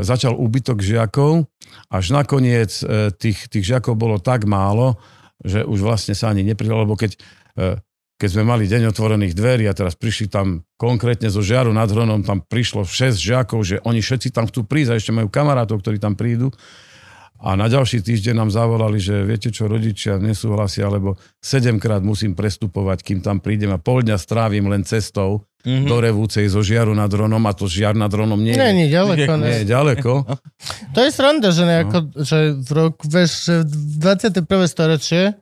začal 0.00 0.32
úbytok 0.36 0.80
žiakov, 0.80 1.44
až 1.92 2.04
nakoniec 2.16 2.72
e, 2.80 3.12
tých, 3.12 3.52
tých 3.52 3.64
žiakov 3.76 3.96
bolo 4.00 4.16
tak 4.16 4.48
málo, 4.48 4.96
že 5.40 5.64
už 5.64 5.84
vlastne 5.84 6.16
sa 6.16 6.32
ani 6.32 6.44
nepridalo, 6.44 6.84
lebo 6.84 7.00
keď, 7.00 7.16
keď 8.20 8.28
sme 8.28 8.44
mali 8.44 8.68
deň 8.68 8.92
otvorených 8.92 9.32
dverí 9.32 9.64
a 9.64 9.72
teraz 9.72 9.96
prišli 9.96 10.28
tam 10.28 10.68
konkrétne 10.76 11.32
zo 11.32 11.40
Žiaru 11.40 11.72
nad 11.72 11.88
Hronom, 11.88 12.20
tam 12.20 12.44
prišlo 12.44 12.84
6 12.84 13.16
žiakov, 13.16 13.64
že 13.64 13.80
oni 13.88 14.04
všetci 14.04 14.36
tam 14.36 14.52
chcú 14.52 14.68
prísť 14.68 14.90
a 14.92 14.98
ešte 15.00 15.16
majú 15.16 15.32
kamarátov, 15.32 15.80
ktorí 15.80 15.96
tam 15.96 16.12
prídu. 16.12 16.52
A 17.40 17.56
na 17.56 17.72
ďalší 17.72 18.04
týždeň 18.04 18.36
nám 18.36 18.52
zavolali, 18.52 19.00
že 19.00 19.24
viete 19.24 19.48
čo, 19.48 19.64
rodičia 19.64 20.20
nesúhlasia, 20.20 20.92
lebo 20.92 21.16
sedemkrát 21.40 22.04
musím 22.04 22.36
prestupovať, 22.36 23.00
kým 23.00 23.24
tam 23.24 23.40
prídem 23.40 23.72
a 23.72 23.80
pol 23.80 24.04
dňa 24.04 24.20
strávim 24.20 24.68
len 24.68 24.84
cestou 24.84 25.48
Mhm. 25.60 25.84
do 25.84 25.96
Revúcej 25.98 26.46
zo 26.46 26.58
Žiaru 26.58 26.90
nad 26.90 27.08
Ronom 27.08 27.42
a 27.42 27.52
to 27.52 27.64
Žiar 27.64 27.92
nad 27.92 28.08
Ronom 28.08 28.36
nie, 28.36 28.52
je- 28.52 28.56
Nie, 28.56 28.72
nie, 28.72 28.88
ďaleko. 28.88 29.32
nie 29.36 29.60
Ne. 29.60 29.64
ďaleko. 29.64 30.12
To 30.94 30.98
je 30.98 31.10
sranda, 31.10 31.48
že, 31.48 31.62
nejako, 31.62 31.98
No. 32.06 32.24
že 32.24 32.36
v 32.56 32.70
roku, 32.70 33.04
vieš, 33.04 33.30
že 33.44 33.54
v 33.62 33.94
21. 33.98 34.40
storočie 34.64 35.36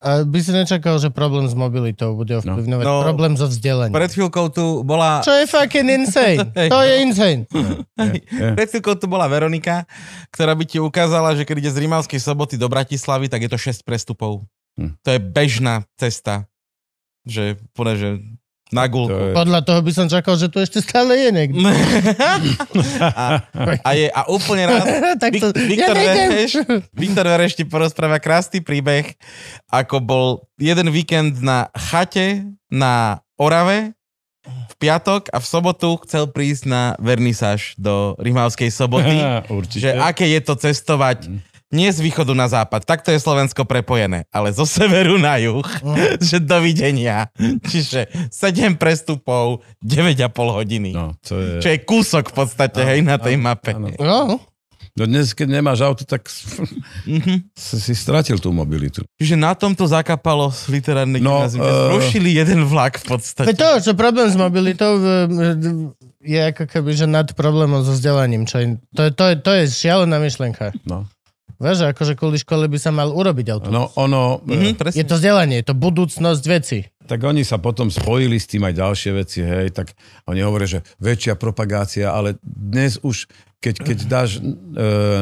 a 0.00 0.24
by 0.24 0.38
si 0.38 0.48
nečakal, 0.50 0.96
že 0.96 1.12
problém 1.12 1.44
s 1.44 1.52
mobilitou 1.52 2.16
bude 2.16 2.32
ovplyvňovať 2.34 2.80
No. 2.82 3.04
problém 3.04 3.36
so 3.36 3.44
vzdelaním. 3.44 3.92
Pred 3.92 4.10
chvíľkou 4.10 4.48
tu 4.48 4.64
bola... 4.80 5.20
Čo 5.20 5.36
je 5.36 5.44
fucking 5.44 5.88
insane. 5.94 6.40
to 6.72 6.78
je 6.80 6.94
insane. 6.98 7.44
Je. 8.00 8.56
Pred 8.56 8.68
chvíľkou 8.70 8.96
tu 8.96 9.06
bola 9.06 9.28
Veronika, 9.28 9.84
ktorá 10.30 10.56
by 10.56 10.64
ti 10.64 10.80
ukázala, 10.80 11.36
že 11.36 11.44
keď 11.44 11.56
ide 11.58 11.70
z 11.70 11.84
Rimavskej 11.84 12.16
soboty 12.16 12.56
do 12.56 12.64
Bratislavy, 12.64 13.28
tak 13.28 13.44
je 13.44 13.52
to 13.52 13.60
6 13.60 13.84
prestupov. 13.84 14.48
Hm. 14.80 14.96
To 14.96 15.08
je 15.12 15.20
bežná 15.20 15.74
cesta. 15.94 16.48
Že, 17.22 17.60
povedať, 17.70 17.96
že 17.98 18.10
na 18.70 18.84
To 18.84 18.90
gulku. 18.90 19.12
je- 19.12 19.34
Podľa 19.34 19.60
toho 19.60 19.80
by 19.80 19.92
som 19.92 20.06
čakal, 20.06 20.34
že 20.34 20.46
tu 20.46 20.56
ešte 20.56 20.78
stále 20.78 21.14
je 21.18 21.30
niekde. 21.30 21.58
a, 23.00 23.42
a, 23.80 23.90
je, 23.92 24.06
a 24.08 24.20
úplne 24.26 24.64
raz 24.64 24.84
tak 25.22 25.32
to, 25.34 25.50
Vik- 25.50 25.76
Viktor 25.76 25.96
ja. 25.96 26.12
Vereš, 26.16 26.52
Viktor 26.90 27.26
Vereš 27.26 27.52
ti 27.54 27.64
porozpráva 27.64 28.16
krásny 28.16 28.60
príbeh, 28.60 29.14
ako 29.66 29.96
bol 29.98 30.26
jeden 30.56 30.88
víkend 30.88 31.38
na 31.38 31.66
chate 31.72 32.42
na 32.68 33.18
Orave 33.34 33.92
v 34.40 34.74
piatok 34.78 35.28
a 35.28 35.36
v 35.36 35.46
sobotu 35.46 36.00
chcel 36.00 36.24
prísť 36.26 36.64
na 36.64 36.82
vernisáž 36.96 37.76
do 37.76 38.16
Rimavskej 38.16 38.68
soboty. 38.68 39.16
Určite. 39.52 39.82
že 39.82 39.90
aké 39.92 40.26
je 40.26 40.40
to 40.40 40.54
cestovať 40.54 41.28
nie 41.70 41.86
z 41.86 41.98
východu 42.00 42.30
na 42.30 42.46
západ, 42.46 42.82
takto 42.82 43.08
je 43.08 43.16
Slovensko 43.16 43.62
prepojené, 43.62 44.26
ale 44.28 44.50
zo 44.50 44.62
severu 44.62 45.16
na 45.16 45.38
juh, 45.38 45.62
že 46.20 46.38
dovidenia. 46.38 47.30
Čiže 47.62 48.10
7 48.28 48.74
prestupov, 48.74 49.62
9,5 49.78 50.26
hodiny. 50.34 50.90
No, 50.90 51.14
to 51.20 51.38
je... 51.38 51.50
Čo 51.58 51.68
je 51.68 51.78
kúsok 51.80 52.24
v 52.26 52.34
podstate, 52.36 52.82
hej, 52.82 53.00
na 53.00 53.16
tej 53.16 53.34
áno, 53.34 53.44
mape. 53.44 53.70
áno. 53.72 53.88
No, 53.96 54.18
No 54.90 55.06
dnes, 55.06 55.32
keď 55.32 55.62
nemáš 55.62 55.80
auto, 55.80 56.02
tak 56.02 56.26
Mhm. 57.06 57.54
si 57.54 57.76
si 57.78 57.94
stratil 57.94 58.36
tú 58.36 58.50
mobilitu. 58.50 59.06
Čiže 59.16 59.38
na 59.38 59.54
tomto 59.54 59.86
zakapalo 59.86 60.50
literárne 60.66 61.16
No, 61.16 61.40
gymnázium, 61.40 61.62
že 61.62 61.70
eh, 61.70 61.86
zrušili 61.88 62.30
jeden 62.34 62.60
vlak 62.66 62.98
v 62.98 63.06
podstate. 63.06 63.54
To, 63.54 63.78
čo 63.78 63.94
problém 63.94 64.26
s 64.26 64.34
mobilitou 64.34 64.98
e, 64.98 65.06
je 66.20 66.40
ako 66.42 66.64
keby, 66.66 66.90
že 66.92 67.06
nad 67.06 67.30
problémom 67.30 67.80
so 67.80 67.94
vzdelaním. 67.94 68.44
Čo 68.44 68.56
je, 68.58 68.66
to, 68.90 69.00
je, 69.00 69.10
to, 69.14 69.24
je, 69.24 69.34
to 69.38 69.50
je 69.54 69.62
šialená 69.70 70.18
myšlenka. 70.18 70.74
No, 70.82 71.06
Vieš, 71.60 71.92
akože 71.92 72.16
kvôli 72.16 72.36
škole 72.36 72.64
by 72.66 72.78
sa 72.80 72.88
mal 72.88 73.12
urobiť 73.12 73.46
auto. 73.52 73.68
no 73.68 73.92
ono... 73.94 74.40
Mhm, 74.42 74.56
eh, 74.56 74.66
Je 74.66 74.74
presne. 74.74 75.04
to 75.04 75.14
vzdelanie, 75.14 75.60
je 75.60 75.68
to 75.68 75.76
budúcnosť 75.76 76.44
veci. 76.46 76.78
Tak 77.04 77.20
oni 77.20 77.42
sa 77.42 77.58
potom 77.58 77.90
spojili 77.90 78.34
s 78.34 78.46
tým 78.46 78.62
aj 78.62 78.74
ďalšie 78.74 79.10
veci, 79.12 79.42
hej, 79.42 79.68
tak 79.70 79.92
oni 80.24 80.40
hovoria, 80.40 80.66
že 80.70 80.80
väčšia 80.96 81.34
propagácia, 81.34 82.06
ale 82.08 82.38
dnes 82.40 83.02
už, 83.02 83.26
keď, 83.58 83.74
keď 83.82 83.98
dáš 84.06 84.38
e, 84.38 84.46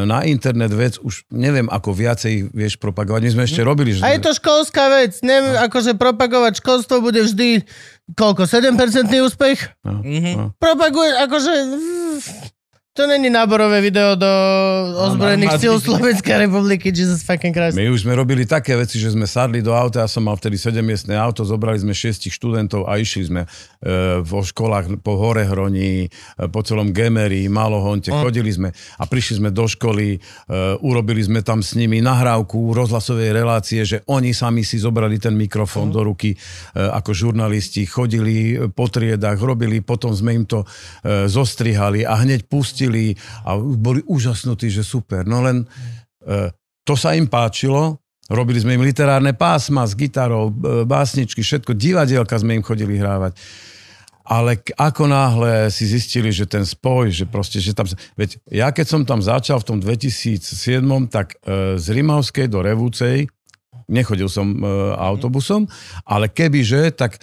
na 0.04 0.20
internet 0.22 0.68
vec, 0.70 0.94
už 0.96 1.24
neviem, 1.28 1.64
ako 1.66 1.90
viacej 1.90 2.52
vieš 2.52 2.76
propagovať. 2.76 3.20
My 3.24 3.30
sme 3.32 3.42
ešte 3.42 3.64
robili, 3.64 3.96
že... 3.96 4.04
A 4.04 4.12
je 4.12 4.20
to 4.20 4.30
školská 4.30 4.92
vec. 4.92 5.16
Neviem, 5.22 5.56
akože 5.58 5.96
propagovať 5.96 6.60
školstvo 6.60 7.00
bude 7.00 7.24
vždy 7.24 7.64
koľko? 8.12 8.44
7% 8.44 8.76
úspech? 9.18 9.58
No, 9.82 10.04
Mhm. 10.04 10.32
no. 10.34 10.44
Propaguje, 10.54 11.08
akože... 11.18 11.52
To 12.98 13.06
není 13.06 13.30
náborové 13.30 13.78
video 13.80 14.18
do 14.18 14.26
ozbrojených 15.06 15.62
síl 15.62 15.78
Slovenskej 15.78 16.50
republiky, 16.50 16.90
Jesus 16.90 17.22
fucking 17.22 17.54
Christ. 17.54 17.78
My 17.78 17.86
už 17.94 18.02
sme 18.02 18.18
robili 18.18 18.42
také 18.42 18.74
veci, 18.74 18.98
že 18.98 19.14
sme 19.14 19.22
sadli 19.22 19.62
do 19.62 19.70
auta, 19.70 20.02
ja 20.02 20.10
som 20.10 20.26
mal 20.26 20.34
vtedy 20.34 20.58
7-miestne 20.58 21.14
auto, 21.14 21.46
zobrali 21.46 21.78
sme 21.78 21.94
šiestich 21.94 22.34
študentov 22.34 22.90
a 22.90 22.98
išli 22.98 23.30
sme 23.30 23.46
e, 23.46 24.18
vo 24.26 24.42
školách 24.42 24.98
po 24.98 25.14
Hore 25.14 25.46
Hroní, 25.46 26.10
e, 26.10 26.50
po 26.50 26.66
celom 26.66 26.90
Gemeri, 26.90 27.46
Malohonte, 27.46 28.10
chodili 28.10 28.50
sme 28.50 28.74
a 28.74 29.06
prišli 29.06 29.46
sme 29.46 29.54
do 29.54 29.70
školy, 29.70 30.18
e, 30.18 30.82
urobili 30.82 31.22
sme 31.22 31.46
tam 31.46 31.62
s 31.62 31.78
nimi 31.78 32.02
nahrávku 32.02 32.74
rozhlasovej 32.74 33.30
relácie, 33.30 33.86
že 33.86 34.02
oni 34.10 34.34
sami 34.34 34.66
si 34.66 34.74
zobrali 34.74 35.22
ten 35.22 35.38
mikrofón 35.38 35.94
do 35.94 36.02
ruky 36.02 36.34
e, 36.34 36.36
ako 36.82 37.14
žurnalisti, 37.14 37.86
chodili 37.86 38.58
po 38.74 38.90
triedách, 38.90 39.38
robili, 39.38 39.86
potom 39.86 40.10
sme 40.10 40.34
im 40.34 40.50
to 40.50 40.66
e, 41.06 41.30
zostrihali 41.30 42.02
a 42.02 42.18
hneď 42.26 42.50
pustili 42.50 42.87
a 43.44 43.58
boli 43.58 44.00
úžasnutí, 44.08 44.72
že 44.72 44.86
super. 44.86 45.28
No 45.28 45.44
len 45.44 45.68
e, 46.24 46.48
to 46.88 46.96
sa 46.96 47.12
im 47.12 47.28
páčilo, 47.28 48.00
robili 48.28 48.60
sme 48.60 48.76
im 48.76 48.84
literárne 48.84 49.32
pásma 49.32 49.84
s 49.84 49.92
gitarou, 49.92 50.48
e, 50.48 50.84
básničky, 50.84 51.40
všetko, 51.40 51.76
divadielka 51.76 52.36
sme 52.40 52.56
im 52.56 52.64
chodili 52.64 52.96
hrávať. 52.96 53.36
Ale 54.28 54.60
ako 54.76 55.08
náhle 55.08 55.72
si 55.72 55.88
zistili, 55.88 56.28
že 56.28 56.44
ten 56.44 56.60
spoj, 56.60 57.08
že 57.08 57.24
proste, 57.24 57.64
že 57.64 57.72
tam... 57.72 57.88
Veď 58.12 58.36
ja 58.52 58.68
keď 58.68 58.86
som 58.88 59.02
tam 59.08 59.24
začal 59.24 59.64
v 59.64 59.68
tom 59.72 59.78
2007, 59.80 60.44
tak 61.08 61.40
e, 61.40 61.80
z 61.80 61.86
Rimavskej 61.96 62.52
do 62.52 62.60
Revúcej, 62.60 63.24
nechodil 63.88 64.28
som 64.28 64.52
e, 64.52 64.60
autobusom, 65.00 65.64
ale 66.04 66.28
kebyže, 66.28 66.92
tak 66.92 67.16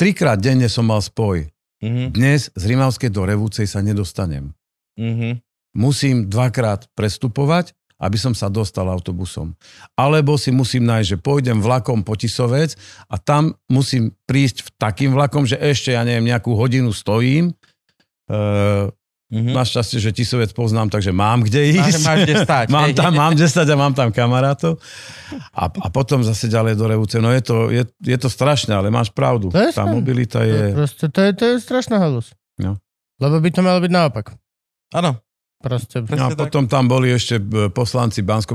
trikrát 0.00 0.40
denne 0.40 0.72
som 0.72 0.88
mal 0.88 1.04
spoj. 1.04 1.44
Mhm, 1.84 2.16
Dnes 2.16 2.48
z 2.56 2.62
Rimavskej 2.72 3.12
do 3.12 3.28
Revúcej 3.28 3.68
sa 3.68 3.84
nedostanem 3.84 4.56
mhm. 4.98 5.40
musím 5.74 6.26
dvakrát 6.28 6.86
prestupovať, 6.94 7.74
aby 8.02 8.18
som 8.18 8.34
sa 8.34 8.50
dostal 8.50 8.84
autobusom. 8.90 9.54
Alebo 9.94 10.34
si 10.34 10.50
musím 10.50 10.84
nájsť, 10.84 11.08
že 11.14 11.18
pôjdem 11.22 11.62
vlakom 11.62 12.02
po 12.02 12.18
Tisovec 12.18 12.74
a 13.06 13.16
tam 13.16 13.54
musím 13.70 14.12
prísť 14.26 14.66
v 14.66 14.68
takým 14.76 15.10
vlakom, 15.14 15.46
že 15.46 15.56
ešte, 15.56 15.94
ja 15.94 16.02
neviem, 16.02 16.28
nejakú 16.28 16.52
hodinu 16.58 16.90
stojím. 16.90 17.54
E, 18.26 18.90
Mhm. 19.34 19.50
našťastie, 19.50 19.98
že 19.98 20.14
Tisovec 20.14 20.54
poznám, 20.54 20.94
takže 20.94 21.10
mám 21.10 21.42
kde 21.42 21.74
Máš, 21.74 21.96
ísť. 21.96 22.02
máš 22.06 22.18
kde 22.22 22.34
stať. 22.46 22.66
mám, 22.76 22.90
tam, 22.94 23.10
mám 23.18 23.32
kde 23.34 23.46
stať 23.50 23.66
a 23.72 23.76
mám 23.76 23.90
tam 23.90 24.14
kamarátov. 24.14 24.78
A, 25.50 25.66
a 25.66 25.86
potom 25.90 26.22
zase 26.22 26.46
ďalej 26.46 26.78
do 26.78 26.86
Revúce. 26.86 27.18
No 27.18 27.34
je 27.34 27.42
to, 27.42 27.56
je, 27.74 27.82
je 27.82 28.18
to 28.20 28.30
strašné, 28.30 28.76
ale 28.76 28.94
máš 28.94 29.10
pravdu. 29.10 29.50
To 29.50 29.58
je 29.58 29.74
Tá 29.74 29.82
sranda. 29.82 29.96
mobilita 29.98 30.38
To 30.38 30.46
je, 30.46 30.54
je... 30.54 30.66
proste, 30.76 31.04
to, 31.10 31.18
je, 31.18 31.30
to 31.34 31.44
je 31.50 31.54
strašná 31.58 31.98
halus. 31.98 32.30
No. 32.62 32.78
Lebo 33.18 33.42
by 33.42 33.48
to 33.50 33.60
malo 33.66 33.82
byť 33.82 33.90
naopak. 33.90 34.26
Áno, 34.92 35.24
Proste. 35.64 36.04
No 36.04 36.28
a 36.28 36.36
tak. 36.36 36.44
potom 36.44 36.68
tam 36.68 36.84
boli 36.92 37.08
ešte 37.08 37.40
e, 37.40 37.72
poslanci 37.72 38.20
bansko 38.20 38.52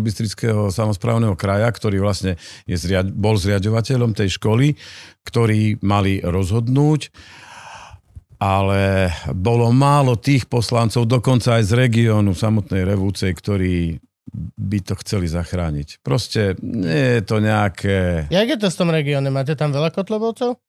samozprávneho 0.70 1.34
kraja, 1.34 1.66
ktorý 1.74 2.06
vlastne 2.06 2.38
je 2.70 2.78
zriad, 2.78 3.10
bol 3.10 3.34
zriadovateľom 3.34 4.14
tej 4.14 4.38
školy, 4.38 4.78
ktorí 5.26 5.82
mali 5.82 6.22
rozhodnúť, 6.22 7.10
ale 8.38 9.10
bolo 9.34 9.74
málo 9.74 10.22
tých 10.22 10.46
poslancov, 10.46 11.10
dokonca 11.10 11.58
aj 11.58 11.64
z 11.66 11.72
regiónu 11.82 12.38
samotnej 12.38 12.86
Revúcej, 12.86 13.34
ktorí 13.34 13.98
by 14.62 14.80
to 14.86 14.94
chceli 15.02 15.26
zachrániť. 15.26 16.06
Proste 16.06 16.54
nie 16.62 17.18
je 17.18 17.22
to 17.26 17.42
nejaké... 17.42 18.30
Jak 18.30 18.48
je 18.54 18.58
to 18.62 18.70
v 18.70 18.78
tom 18.78 18.94
regióne? 18.94 19.34
Máte 19.34 19.58
tam 19.58 19.74
veľa 19.74 19.90
kotlebovcov? 19.90 20.62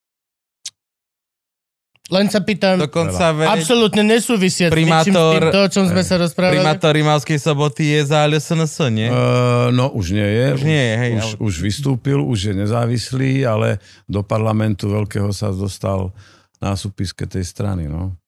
Len 2.09 2.27
sa 2.27 2.40
pýtam, 2.40 2.74
Dokonca 2.77 3.31
veď, 3.31 3.48
absolútne 3.52 4.02
nesúvisia 4.02 4.66
s 4.66 4.70
s 4.70 4.74
Primátor- 4.74 5.39
tým, 5.39 5.52
to, 5.52 5.60
o 5.60 5.70
čom 5.70 5.85
sme 5.85 6.01
sa 6.01 6.16
rozprávali. 6.16 6.59
primátor 6.59 6.90
Rimavskej 6.90 7.39
soboty 7.39 7.86
je 7.93 8.01
za 8.02 8.24
LSNS, 8.24 8.74
nie? 8.90 9.06
Uh, 9.06 9.70
no 9.70 9.90
už 9.90 10.10
nie 10.12 10.24
je. 10.24 10.47
Už 10.52 10.62
nie 10.64 10.82
je, 10.82 10.94
hej, 10.97 11.12
Už, 11.12 11.22
ale- 11.22 11.36
už 11.39 11.55
vystúpil, 11.60 12.18
už 12.18 12.39
je 12.43 12.55
nezávislý, 12.56 13.44
ale 13.44 13.78
do 14.05 14.22
parlamentu 14.22 14.89
veľkého 14.89 15.31
sa 15.31 15.51
dostal 15.51 16.10
na 16.56 16.74
súpiske 16.74 17.24
tej 17.24 17.43
strany. 17.43 17.86
No. 17.86 18.18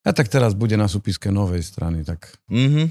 A 0.00 0.10
tak 0.10 0.26
teraz 0.26 0.52
bude 0.52 0.74
na 0.74 0.84
súpiske 0.84 1.28
novej 1.28 1.60
strany, 1.60 2.02
tak 2.02 2.32
Mhm. 2.46 2.88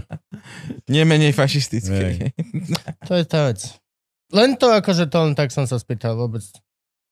Nemenej 0.88 1.32
fašistickej. 1.32 2.12
Hej. 2.14 2.30
To 3.04 3.12
je 3.12 3.24
tá 3.24 3.46
vec. 3.46 3.60
Len 4.28 4.54
to 4.54 4.68
akože 4.68 5.06
to 5.06 5.16
len 5.20 5.34
tak 5.34 5.48
som 5.50 5.64
sa 5.64 5.76
spýtal 5.76 6.14
vôbec. 6.14 6.42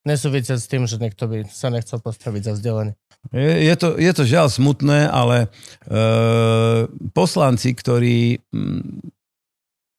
Nesúvisia 0.04 0.60
s 0.60 0.68
tým, 0.68 0.84
že 0.84 1.00
niekto 1.00 1.24
by 1.24 1.48
sa 1.48 1.72
nechcel 1.72 1.96
postaviť 1.96 2.42
za 2.44 2.52
vzdelanie. 2.60 2.94
Je, 3.32 3.72
je, 3.72 3.74
to, 3.80 3.96
je 3.96 4.12
to 4.12 4.28
žiaľ 4.28 4.52
smutné, 4.52 5.08
ale 5.08 5.48
e, 5.88 5.98
poslanci, 7.16 7.72
ktorí 7.72 8.36
mm, 8.52 9.00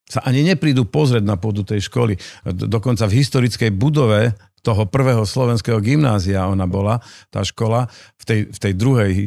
sa 0.05 0.21
ani 0.29 0.45
neprídu 0.45 0.85
pozrieť 0.85 1.25
na 1.25 1.33
pôdu 1.33 1.65
tej 1.65 1.89
školy, 1.89 2.21
do, 2.45 2.69
dokonca 2.69 3.09
v 3.09 3.17
historickej 3.17 3.73
budove 3.73 4.37
toho 4.65 4.89
prvého 4.89 5.21
slovenského 5.21 5.77
gymnázia 5.77 6.49
ona 6.49 6.65
bola, 6.65 6.97
tá 7.29 7.45
škola, 7.45 7.85
v 8.17 8.23
tej, 8.25 8.39
v 8.49 8.57
tej 8.57 8.73
druhej, 8.73 9.11
e, 9.13 9.25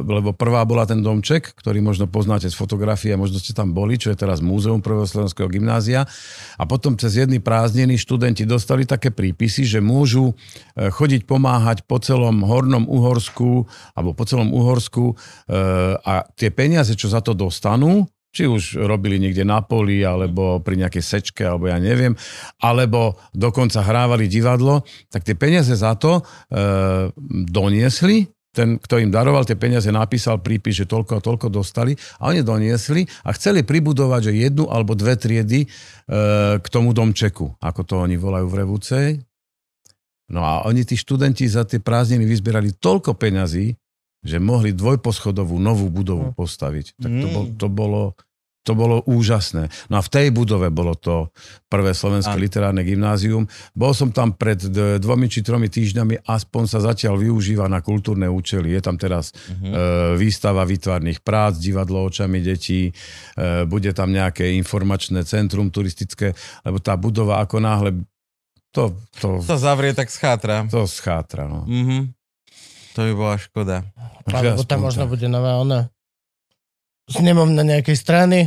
lebo 0.00 0.32
prvá 0.32 0.64
bola 0.64 0.88
ten 0.88 1.04
domček, 1.04 1.52
ktorý 1.60 1.84
možno 1.84 2.08
poznáte 2.08 2.48
z 2.48 2.56
fotografie, 2.56 3.12
možno 3.20 3.36
ste 3.36 3.52
tam 3.52 3.76
boli, 3.76 4.00
čo 4.00 4.08
je 4.08 4.16
teraz 4.16 4.40
múzeum 4.40 4.80
prvého 4.80 5.04
slovenského 5.04 5.44
gymnázia. 5.52 6.08
A 6.56 6.64
potom 6.64 6.96
cez 6.96 7.20
jedny 7.20 7.44
prázdniny 7.44 8.00
študenti 8.00 8.48
dostali 8.48 8.88
také 8.88 9.12
prípisy, 9.12 9.68
že 9.68 9.84
môžu 9.84 10.32
e, 10.72 10.88
chodiť 10.88 11.28
pomáhať 11.28 11.84
po 11.84 12.00
celom 12.00 12.40
Hornom 12.40 12.88
Uhorsku 12.88 13.68
alebo 13.92 14.16
po 14.16 14.24
celom 14.24 14.48
Uhorsku 14.56 15.12
e, 15.12 15.14
a 16.00 16.24
tie 16.32 16.48
peniaze, 16.48 16.96
čo 16.96 17.12
za 17.12 17.20
to 17.20 17.36
dostanú, 17.36 18.08
či 18.34 18.50
už 18.50 18.82
robili 18.82 19.22
niekde 19.22 19.46
na 19.46 19.62
poli, 19.62 20.02
alebo 20.02 20.58
pri 20.58 20.82
nejakej 20.82 21.04
sečke, 21.06 21.46
alebo 21.46 21.70
ja 21.70 21.78
neviem, 21.78 22.18
alebo 22.58 23.14
dokonca 23.30 23.86
hrávali 23.86 24.26
divadlo, 24.26 24.82
tak 25.06 25.22
tie 25.22 25.38
peniaze 25.38 25.70
za 25.78 25.94
to 25.94 26.18
e, 26.18 26.22
doniesli, 27.46 28.26
ten, 28.54 28.78
kto 28.78 29.02
im 29.02 29.10
daroval 29.10 29.42
tie 29.42 29.58
peniaze, 29.58 29.90
napísal 29.90 30.38
prípis, 30.38 30.78
že 30.78 30.86
toľko 30.86 31.18
a 31.18 31.24
toľko 31.24 31.46
dostali. 31.50 31.98
A 32.22 32.30
oni 32.30 32.46
doniesli 32.46 33.02
a 33.26 33.34
chceli 33.34 33.66
pribudovať, 33.66 34.30
že 34.30 34.46
jednu 34.46 34.70
alebo 34.70 34.94
dve 34.94 35.18
triedy 35.18 35.66
e, 35.66 35.68
k 36.62 36.66
tomu 36.70 36.94
domčeku, 36.94 37.58
ako 37.58 37.80
to 37.82 37.94
oni 37.98 38.14
volajú 38.14 38.46
v 38.46 38.58
Revúcej. 38.62 39.08
No 40.30 40.46
a 40.46 40.64
oni, 40.70 40.86
tí 40.86 40.94
študenti, 40.94 41.44
za 41.50 41.66
tie 41.66 41.82
prázdniny 41.82 42.24
vyzbierali 42.24 42.78
toľko 42.78 43.18
peňazí, 43.18 43.74
že 44.24 44.36
mohli 44.38 44.72
dvojposchodovú 44.72 45.54
novú 45.56 45.86
budovu 45.86 46.32
postaviť. 46.32 46.96
Tak 46.96 47.10
to, 47.12 47.26
Mm. 47.26 47.32
bol, 47.32 47.44
to 47.54 47.68
bolo 47.68 48.02
to 48.64 48.72
bolo 48.72 49.04
úžasné. 49.04 49.68
No 49.92 50.00
a 50.00 50.02
v 50.02 50.08
tej 50.08 50.32
budove 50.32 50.72
bolo 50.72 50.96
to 50.96 51.28
prvé 51.68 51.92
slovenské 51.92 52.32
Áno. 52.32 52.40
literárne 52.40 52.80
gymnázium. 52.80 53.44
Bol 53.70 53.92
som 53.92 54.08
tam 54.08 54.32
pred 54.32 54.56
dvomi 54.96 55.28
či 55.28 55.44
tromi 55.44 55.68
týždňami, 55.68 56.24
aspoň 56.24 56.62
sa 56.64 56.80
zatiaľ 56.80 57.20
využíva 57.20 57.68
na 57.68 57.84
kultúrne 57.84 58.24
účely. 58.24 58.72
Je 58.72 58.80
tam 58.80 58.96
teraz 58.96 59.36
Mhm. 59.36 59.68
e, 59.68 59.72
výstava 60.16 60.64
výtvarných 60.64 61.20
prác, 61.20 61.60
divadlo 61.60 62.08
očami 62.08 62.40
detí, 62.40 62.88
e, 62.88 62.92
bude 63.62 63.92
tam 63.92 64.08
nejaké 64.08 64.56
informačné 64.56 65.20
centrum 65.24 65.68
turistické, 65.68 66.32
lebo 66.64 66.80
tá 66.80 66.96
budova 66.96 67.44
ako 67.44 67.60
náhle 67.60 68.00
to, 68.72 68.96
to, 69.14 69.44
Sa 69.44 69.60
zavrie, 69.60 69.92
tak 69.92 70.08
schátra. 70.08 70.64
to 70.66 70.88
schátra. 70.88 71.44
No. 71.44 71.68
Mhm. 71.68 72.16
To 72.94 73.02
by 73.02 73.12
bola 73.12 73.36
škoda. 73.36 73.76
Alebo 74.30 74.62
tam 74.62 74.86
možno 74.86 75.10
bude 75.10 75.26
nová 75.26 75.58
ona. 75.58 75.90
Snemovna 77.10 77.66
nejakej 77.66 77.96
strany, 77.98 78.38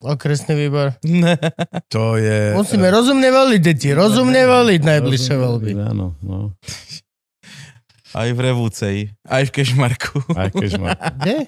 okresný 0.00 0.54
výbor. 0.56 0.94
To 1.94 2.14
je... 2.14 2.54
Musíme 2.54 2.86
rozumne 2.86 3.34
voliť, 3.34 3.60
deti. 3.60 3.90
Rozumne 3.90 4.46
voliť 4.46 4.80
najbližšie 4.86 5.34
voľby. 5.34 5.70
Áno, 5.74 6.14
no. 6.22 6.54
Aj 8.10 8.26
v 8.26 8.38
Revúcej, 8.42 8.96
aj 9.22 9.42
v 9.46 9.50
Kešmarku. 9.54 10.18
Aj 10.34 10.50
keď 10.50 10.70
ma... 10.82 10.98
Kde? 11.20 11.46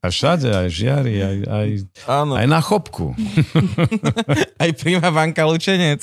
A 0.00 0.06
všade, 0.08 0.48
aj 0.48 0.68
žiari, 0.68 1.20
aj, 1.20 1.36
aj, 1.44 1.68
Áno. 2.04 2.32
aj 2.32 2.46
na 2.46 2.60
chopku. 2.60 3.12
Aj 4.62 4.70
príma 4.72 5.10
banka 5.10 5.44
Lučenec. 5.44 6.00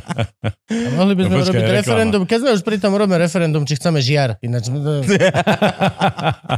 A 0.70 0.88
mohli 0.94 1.14
by 1.14 1.22
sme 1.24 1.32
No, 1.32 1.38
počkaj, 1.40 1.50
robiť 1.50 1.64
reklama. 1.64 1.78
referendum. 1.80 2.22
Keď 2.22 2.38
sme 2.38 2.50
už 2.54 2.62
pri 2.62 2.76
tom 2.78 2.92
robíme 2.92 3.18
referendum, 3.18 3.62
či 3.62 3.74
chceme 3.74 3.98
žiar. 3.98 4.38
Ináč... 4.38 4.70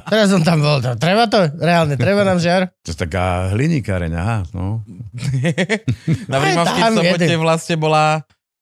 Teraz 0.06 0.26
som 0.28 0.42
tam 0.42 0.60
bol. 0.60 0.80
To, 0.80 0.92
treba 0.96 1.24
to? 1.24 1.48
Reálne, 1.54 1.94
treba 1.94 2.20
nám 2.22 2.36
žiar? 2.36 2.68
To 2.84 2.92
je 2.92 2.98
taká 2.98 3.52
hliníkareň, 3.52 4.12
aha, 4.12 4.38
no. 4.52 4.84
Na 6.26 6.36
Rímavskej 6.36 6.82
sobote 6.92 7.34
vlastne 7.38 7.76
bola 7.76 8.04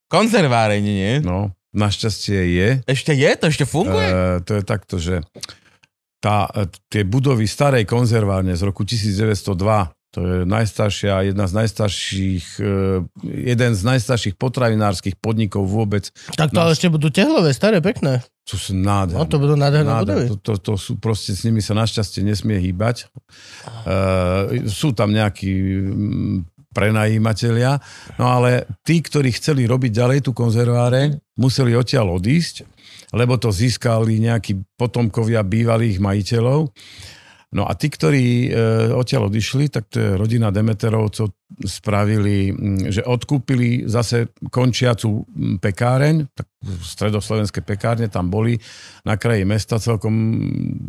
konzerváreň, 0.07 0.83
nie? 0.83 1.13
no. 1.21 1.51
Našťastie 1.79 2.41
je. 2.59 2.69
Ešte 2.91 3.15
je? 3.15 3.31
To 3.39 3.47
ešte 3.47 3.65
funguje? 3.65 4.09
E, 4.11 4.43
to 4.43 4.59
je 4.59 4.63
takto, 4.67 4.99
že 4.99 5.23
tá, 6.19 6.51
e, 6.51 6.67
tie 6.91 7.07
budovy 7.07 7.47
starej 7.47 7.87
konzervárne 7.87 8.59
z 8.59 8.63
roku 8.67 8.83
1902, 8.83 9.95
to 10.09 10.25
je 10.25 10.39
najstaršia, 10.49 11.31
jedna 11.31 11.45
z 11.47 11.53
najstarších, 11.53 12.47
e, 12.59 12.75
jeden 13.23 13.73
z 13.77 13.83
najstarších 13.85 14.35
potravinárskych 14.41 15.21
podnikov 15.21 15.69
vôbec. 15.69 16.11
Tak 16.35 16.51
to 16.51 16.59
ale 16.59 16.75
ešte 16.75 16.91
budú 16.91 17.13
tehlové, 17.13 17.55
staré, 17.55 17.79
pekné. 17.79 18.25
To 18.49 18.57
sú 18.57 18.73
nádherné. 18.73 19.21
No 19.21 19.29
to 19.29 19.37
budú 19.37 19.55
nádherné 19.55 19.93
budovy. 20.03 20.27
Nádher, 20.27 20.41
to, 20.41 20.57
to, 20.59 20.75
to 20.75 20.75
sú 20.81 20.97
proste, 20.97 21.37
s 21.37 21.45
nimi 21.45 21.61
sa 21.61 21.77
našťastie 21.77 22.25
nesmie 22.25 22.57
hýbať. 22.57 23.13
Uh, 23.85 24.65
sú 24.65 24.97
tam 24.97 25.13
nejakí 25.13 25.53
mm, 25.93 26.58
prenajímatelia, 26.73 27.81
no 28.21 28.29
ale 28.29 28.69
tí, 28.85 29.01
ktorí 29.01 29.33
chceli 29.33 29.65
robiť 29.65 29.93
ďalej 29.93 30.19
tú 30.29 30.37
konzerváreň, 30.37 31.17
museli 31.41 31.73
odtiaľ 31.73 32.21
odísť, 32.21 32.69
lebo 33.17 33.41
to 33.41 33.49
získali 33.49 34.21
nejakí 34.21 34.77
potomkovia 34.77 35.41
bývalých 35.41 35.97
majiteľov. 35.97 36.69
No 37.49 37.65
a 37.65 37.73
tí, 37.73 37.89
ktorí 37.89 38.53
e, 38.53 38.93
odtiaľ 38.93 39.33
odišli, 39.33 39.73
tak 39.73 39.89
to 39.89 39.97
je 39.97 40.11
rodina 40.21 40.53
Demeterovcov 40.53 41.33
spravili, 41.65 42.53
že 42.93 43.01
odkúpili 43.01 43.89
zase 43.89 44.37
končiacu 44.53 45.25
pekáreň, 45.57 46.29
tak 46.37 46.45
stredoslovenské 46.61 47.65
pekárne 47.65 48.13
tam 48.13 48.29
boli 48.29 48.61
na 49.09 49.17
kraji 49.17 49.49
mesta 49.49 49.81
celkom 49.81 50.13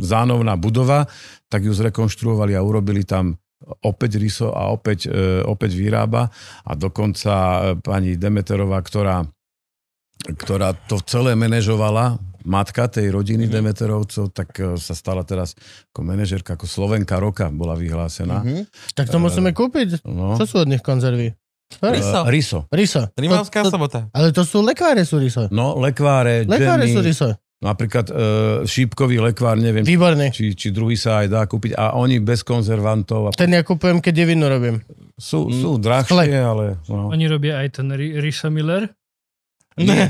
zánovná 0.03 0.59
budova, 0.59 1.07
tak 1.47 1.63
ju 1.63 1.71
zrekonštruovali 1.71 2.59
a 2.59 2.65
urobili 2.65 3.07
tam 3.07 3.39
opäť 3.81 4.17
ryso 4.17 4.49
a 4.49 4.69
opäť, 4.69 5.05
e, 5.05 5.41
opäť 5.41 5.75
vyrába 5.75 6.31
a 6.61 6.71
dokonca 6.73 7.31
e, 7.31 7.59
pani 7.77 8.15
Demeterová, 8.15 8.79
ktorá, 8.79 9.27
ktorá 10.25 10.75
to 10.85 10.99
celé 11.01 11.35
manažovala, 11.35 12.19
matka 12.41 12.87
tej 12.87 13.11
rodiny 13.11 13.45
Mhm. 13.45 13.51
Demeterovcov, 13.51 14.31
tak 14.31 14.49
e, 14.55 14.75
sa 14.75 14.93
stala 14.93 15.23
teraz 15.23 15.55
ako 15.91 15.99
manažerka, 16.01 16.55
ako 16.55 16.65
Slovenka 16.65 17.19
roka 17.19 17.47
bola 17.49 17.75
vyhlásená. 17.75 18.41
Mhm. 18.41 18.63
Tak 18.95 19.07
to 19.07 19.19
musíme 19.19 19.51
kúpiť. 19.51 20.03
No. 20.03 20.35
Čo 20.35 20.45
sú 20.45 20.55
od 20.59 20.67
nich 20.67 20.81
konzervy? 20.81 21.35
Ryso. 22.25 22.65
Rímavská 23.13 23.61
To- 23.61 23.69
to- 23.69 23.75
sobota. 23.77 23.99
Ale 24.09 24.33
to 24.33 24.41
sú 24.41 24.65
lekváre, 24.65 25.05
sú 25.05 25.21
ryso. 25.21 25.45
No, 25.51 25.77
lekváre, 25.77 26.41
Lekváre 26.41 26.89
džemy, 26.89 26.95
sú 26.95 27.01
ryso. 27.05 27.29
Napríklad 27.59 28.07
e, 28.07 28.13
šípkový 28.63 29.19
lekvár, 29.19 29.59
neviem, 29.59 29.83
Výborný. 29.83 30.31
či, 30.31 30.55
či 30.55 30.71
druhý 30.71 30.95
sa 30.95 31.23
aj 31.23 31.27
dá 31.27 31.41
kúpiť. 31.43 31.75
A 31.75 31.95
oni 31.95 32.23
bez 32.23 32.43
konzervantov. 32.43 33.29
A 33.29 33.35
Ten 33.35 33.51
ja 33.51 33.63
kúpujem, 33.63 33.99
keď 33.99 34.13
je 34.15 34.25
víno 34.25 34.47
robím. 34.47 34.79
sú, 35.19 35.51
sú 35.51 35.75
drahšie, 35.75 36.39
ale... 36.39 36.79
No. 36.87 37.11
Oni 37.11 37.27
robia 37.27 37.59
aj 37.59 37.83
ten 37.83 37.91
Ri- 37.91 38.15
Risha 38.23 38.47
Miller. 39.71 40.09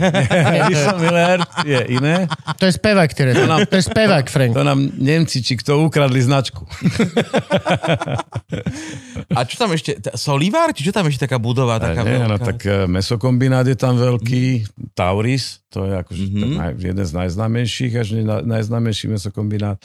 Ryso 0.65 0.95
Miller 0.97 1.37
je 1.61 1.79
iné. 1.91 2.25
To 2.55 2.63
je 2.63 2.73
spevák, 2.73 3.05
ktoré. 3.07 3.33
To 3.33 3.45
nám- 3.45 3.63
To 3.63 3.75
je 3.75 3.85
spevák, 3.85 4.25
Frank. 4.25 4.51
To 4.51 4.61
nám 4.61 4.79
Nemci, 4.93 5.39
či 5.39 5.53
kto 5.55 5.77
ukradli 5.79 6.19
značku. 6.19 6.65
A 9.29 9.43
čo 9.43 9.55
tam 9.55 9.69
ešte? 9.69 9.99
T- 9.99 10.15
Solivár? 10.15 10.71
Či 10.71 10.83
čo 10.83 10.91
tam 10.91 11.05
ešte 11.05 11.27
taká 11.27 11.37
budova? 11.37 11.77
Taká 11.77 12.01
Nie, 12.01 12.25
no, 12.25 12.37
tak 12.37 12.63
e, 12.63 12.85
mesokombinát 12.85 13.61
je 13.63 13.75
tam 13.75 13.93
veľký, 13.95 14.65
Tauris, 14.91 15.61
to 15.67 15.85
je 15.85 15.93
akože 15.95 16.23
Mhm. 16.23 16.33
mm-hmm. 16.33 16.55
naj, 16.55 16.71
jeden 16.79 17.05
z 17.05 17.13
najznámejších, 17.15 17.93
až 17.95 18.07
nie 18.11 18.23
na, 18.23 18.41
najznámejší 18.41 19.05
mesokombinát. 19.07 19.77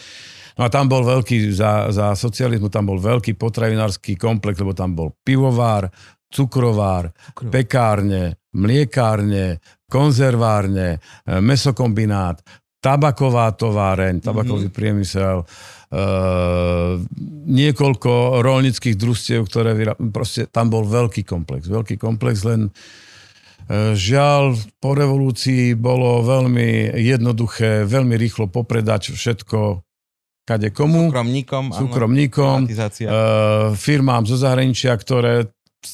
No 0.55 0.63
a 0.63 0.71
tam 0.71 0.87
bol 0.87 1.03
veľký, 1.03 1.51
za, 1.51 1.91
za 1.91 2.15
socializmu 2.15 2.71
tam 2.71 2.87
bol 2.87 2.97
veľký 2.97 3.35
potravinársky 3.35 4.15
komplex, 4.15 4.55
lebo 4.57 4.71
tam 4.71 4.95
bol 4.95 5.11
pivovár, 5.21 5.91
cukrovár, 6.35 7.15
Cukrovár. 7.31 7.53
pekárne, 7.53 8.23
mliekárne, 8.53 9.63
konzervárne, 9.87 10.99
e, 11.23 11.39
mesokombinát, 11.39 12.43
tabaková 12.83 13.55
továreň, 13.55 14.21
tabakový 14.21 14.67
Mhm. 14.67 14.75
priemysel, 14.75 15.37
e, 15.39 15.47
niekoľko 17.47 18.13
rolnických 18.41 18.95
družstiev, 18.95 19.47
ktoré 19.47 19.73
vyra... 19.73 19.95
proste 19.97 20.47
tam 20.47 20.69
bol 20.69 20.83
veľký 20.83 21.23
komplex. 21.23 21.65
Veľký 21.67 21.97
komplex, 21.97 22.43
len 22.43 22.69
e, 23.65 23.95
žiaľ 23.95 24.53
po 24.77 24.93
revolúcii 24.93 25.73
bolo 25.73 26.21
veľmi 26.21 26.69
jednoduché, 26.95 27.85
veľmi 27.85 28.13
rýchlo 28.15 28.47
popredať 28.47 29.15
všetko 29.15 29.81
kade 30.45 30.69
komu, 30.69 31.09
Súkromníkom. 31.09 31.73
súkromníkom, 31.73 32.69
e, 32.69 33.09
firmám 33.73 34.29
zo 34.29 34.37
zahraničia, 34.37 34.93
ktoré 34.95 35.49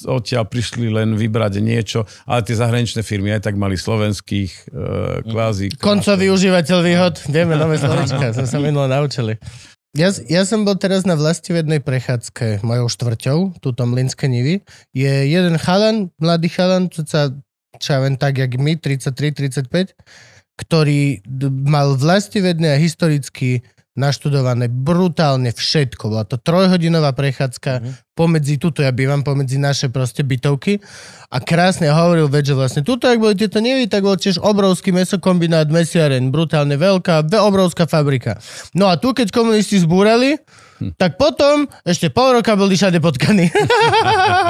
odtiaľ 0.07 0.47
prišli 0.47 0.89
len 0.89 1.19
vybrať 1.19 1.61
niečo, 1.61 2.07
ale 2.25 2.47
tie 2.47 2.57
zahraničné 2.57 3.03
firmy 3.03 3.35
aj 3.37 3.51
tak 3.51 3.57
mali 3.59 3.75
slovenských 3.75 4.51
uh, 4.71 5.21
kvázi. 5.27 5.77
Koncový 5.79 6.31
užívateľ 6.33 6.79
výhod. 6.81 7.15
Vieme 7.29 7.59
nové 7.59 7.77
slovička, 7.77 8.33
sme 8.35 8.49
sa 8.49 8.59
minulo 8.59 8.87
naučili. 8.87 9.37
Ja, 9.99 10.15
ja 10.31 10.47
som 10.47 10.63
bol 10.63 10.79
teraz 10.79 11.03
na 11.03 11.19
vlastivednej 11.19 11.83
prechádzke 11.83 12.63
mojou 12.63 12.87
štvrťou, 12.87 13.59
túto 13.59 13.83
Mlinské 13.91 14.31
nivy. 14.31 14.63
Je 14.95 15.11
jeden 15.27 15.59
chalan, 15.59 16.15
mladý 16.23 16.47
chalan, 16.47 16.87
čo 16.87 17.03
sa 17.03 17.35
čo 17.81 17.97
ja 17.97 18.01
tak 18.21 18.37
jak 18.37 18.53
my, 18.61 18.77
33-35, 18.77 19.97
ktorý 20.61 21.25
mal 21.65 21.97
vlastivedné 21.97 22.77
a 22.77 22.79
historicky 22.79 23.65
naštudované 23.99 24.71
brutálne 24.71 25.51
všetko. 25.51 26.11
Bola 26.11 26.25
to 26.27 26.39
trojhodinová 26.39 27.11
prechádzka 27.11 27.83
pomedzi, 28.15 28.61
tuto 28.61 28.85
ja 28.85 28.93
bývam, 28.95 29.25
pomedzi 29.25 29.57
naše 29.57 29.89
proste 29.89 30.23
bytovky 30.23 30.79
a 31.33 31.41
krásne 31.41 31.89
hovoril 31.89 32.29
veď, 32.29 32.53
že 32.53 32.55
vlastne 32.55 32.83
tuto, 32.85 33.09
ak 33.09 33.19
boli 33.19 33.35
tieto 33.35 33.59
nevy, 33.59 33.89
tak 33.89 34.05
bol 34.05 34.15
tiež 34.15 34.39
obrovský 34.39 34.93
mesokombinát, 34.93 35.67
mesiaren, 35.73 36.29
brutálne 36.29 36.77
veľká, 36.77 37.27
ve- 37.27 37.41
obrovská 37.43 37.89
fabrika. 37.89 38.37
No 38.77 38.93
a 38.93 39.01
tu, 39.01 39.17
keď 39.17 39.33
komunisti 39.33 39.81
zbúrali, 39.81 40.37
tak 40.97 41.21
potom 41.21 41.69
ešte 41.85 42.09
pol 42.09 42.41
roka 42.41 42.57
boli 42.57 42.75
všade 42.75 42.99
potkaní. 43.05 43.53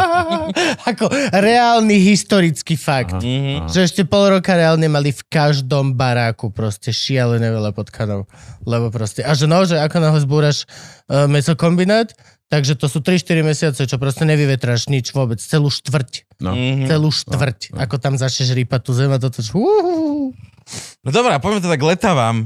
Ako 0.90 1.10
reálny 1.34 1.96
historický 1.98 2.78
fakt. 2.78 3.18
Mhm. 3.18 3.66
Že 3.70 3.78
ešte 3.82 4.02
pol 4.06 4.38
roka 4.38 4.54
reálne 4.54 4.86
mali 4.86 5.10
v 5.10 5.22
každom 5.26 5.98
baráku 5.98 6.54
proste 6.54 6.94
šialené 6.94 7.50
veľa 7.50 7.74
potkanov. 7.74 8.30
Lebo 8.62 8.88
proste, 8.94 9.26
a 9.26 9.34
že 9.34 9.50
no, 9.50 9.66
že 9.66 9.80
ako 9.80 9.96
náhle 9.98 10.20
zbúraš 10.22 10.68
uh, 11.10 11.26
mesokombinát, 11.26 12.14
takže 12.52 12.78
to 12.78 12.86
sú 12.86 13.02
3-4 13.02 13.40
mesiace, 13.42 13.80
čo 13.86 13.96
proste 13.98 14.22
nevyvetráš 14.22 14.86
nič 14.86 15.10
vôbec, 15.10 15.42
celú 15.42 15.70
štvrť. 15.72 16.38
No. 16.38 16.54
Mhm. 16.54 16.86
Celú 16.86 17.10
štvrť. 17.10 17.74
Ako 17.74 17.98
tam 17.98 18.14
začneš 18.14 18.54
rýpať 18.54 18.80
tú 18.86 18.92
zem 18.94 19.10
a 19.10 19.18
toto... 19.18 19.42
Uhuhu. 19.42 20.32
No 21.02 21.10
dobrá, 21.10 21.42
poďme 21.42 21.66
teda 21.66 21.76
k 21.80 21.88
letavám, 21.96 22.36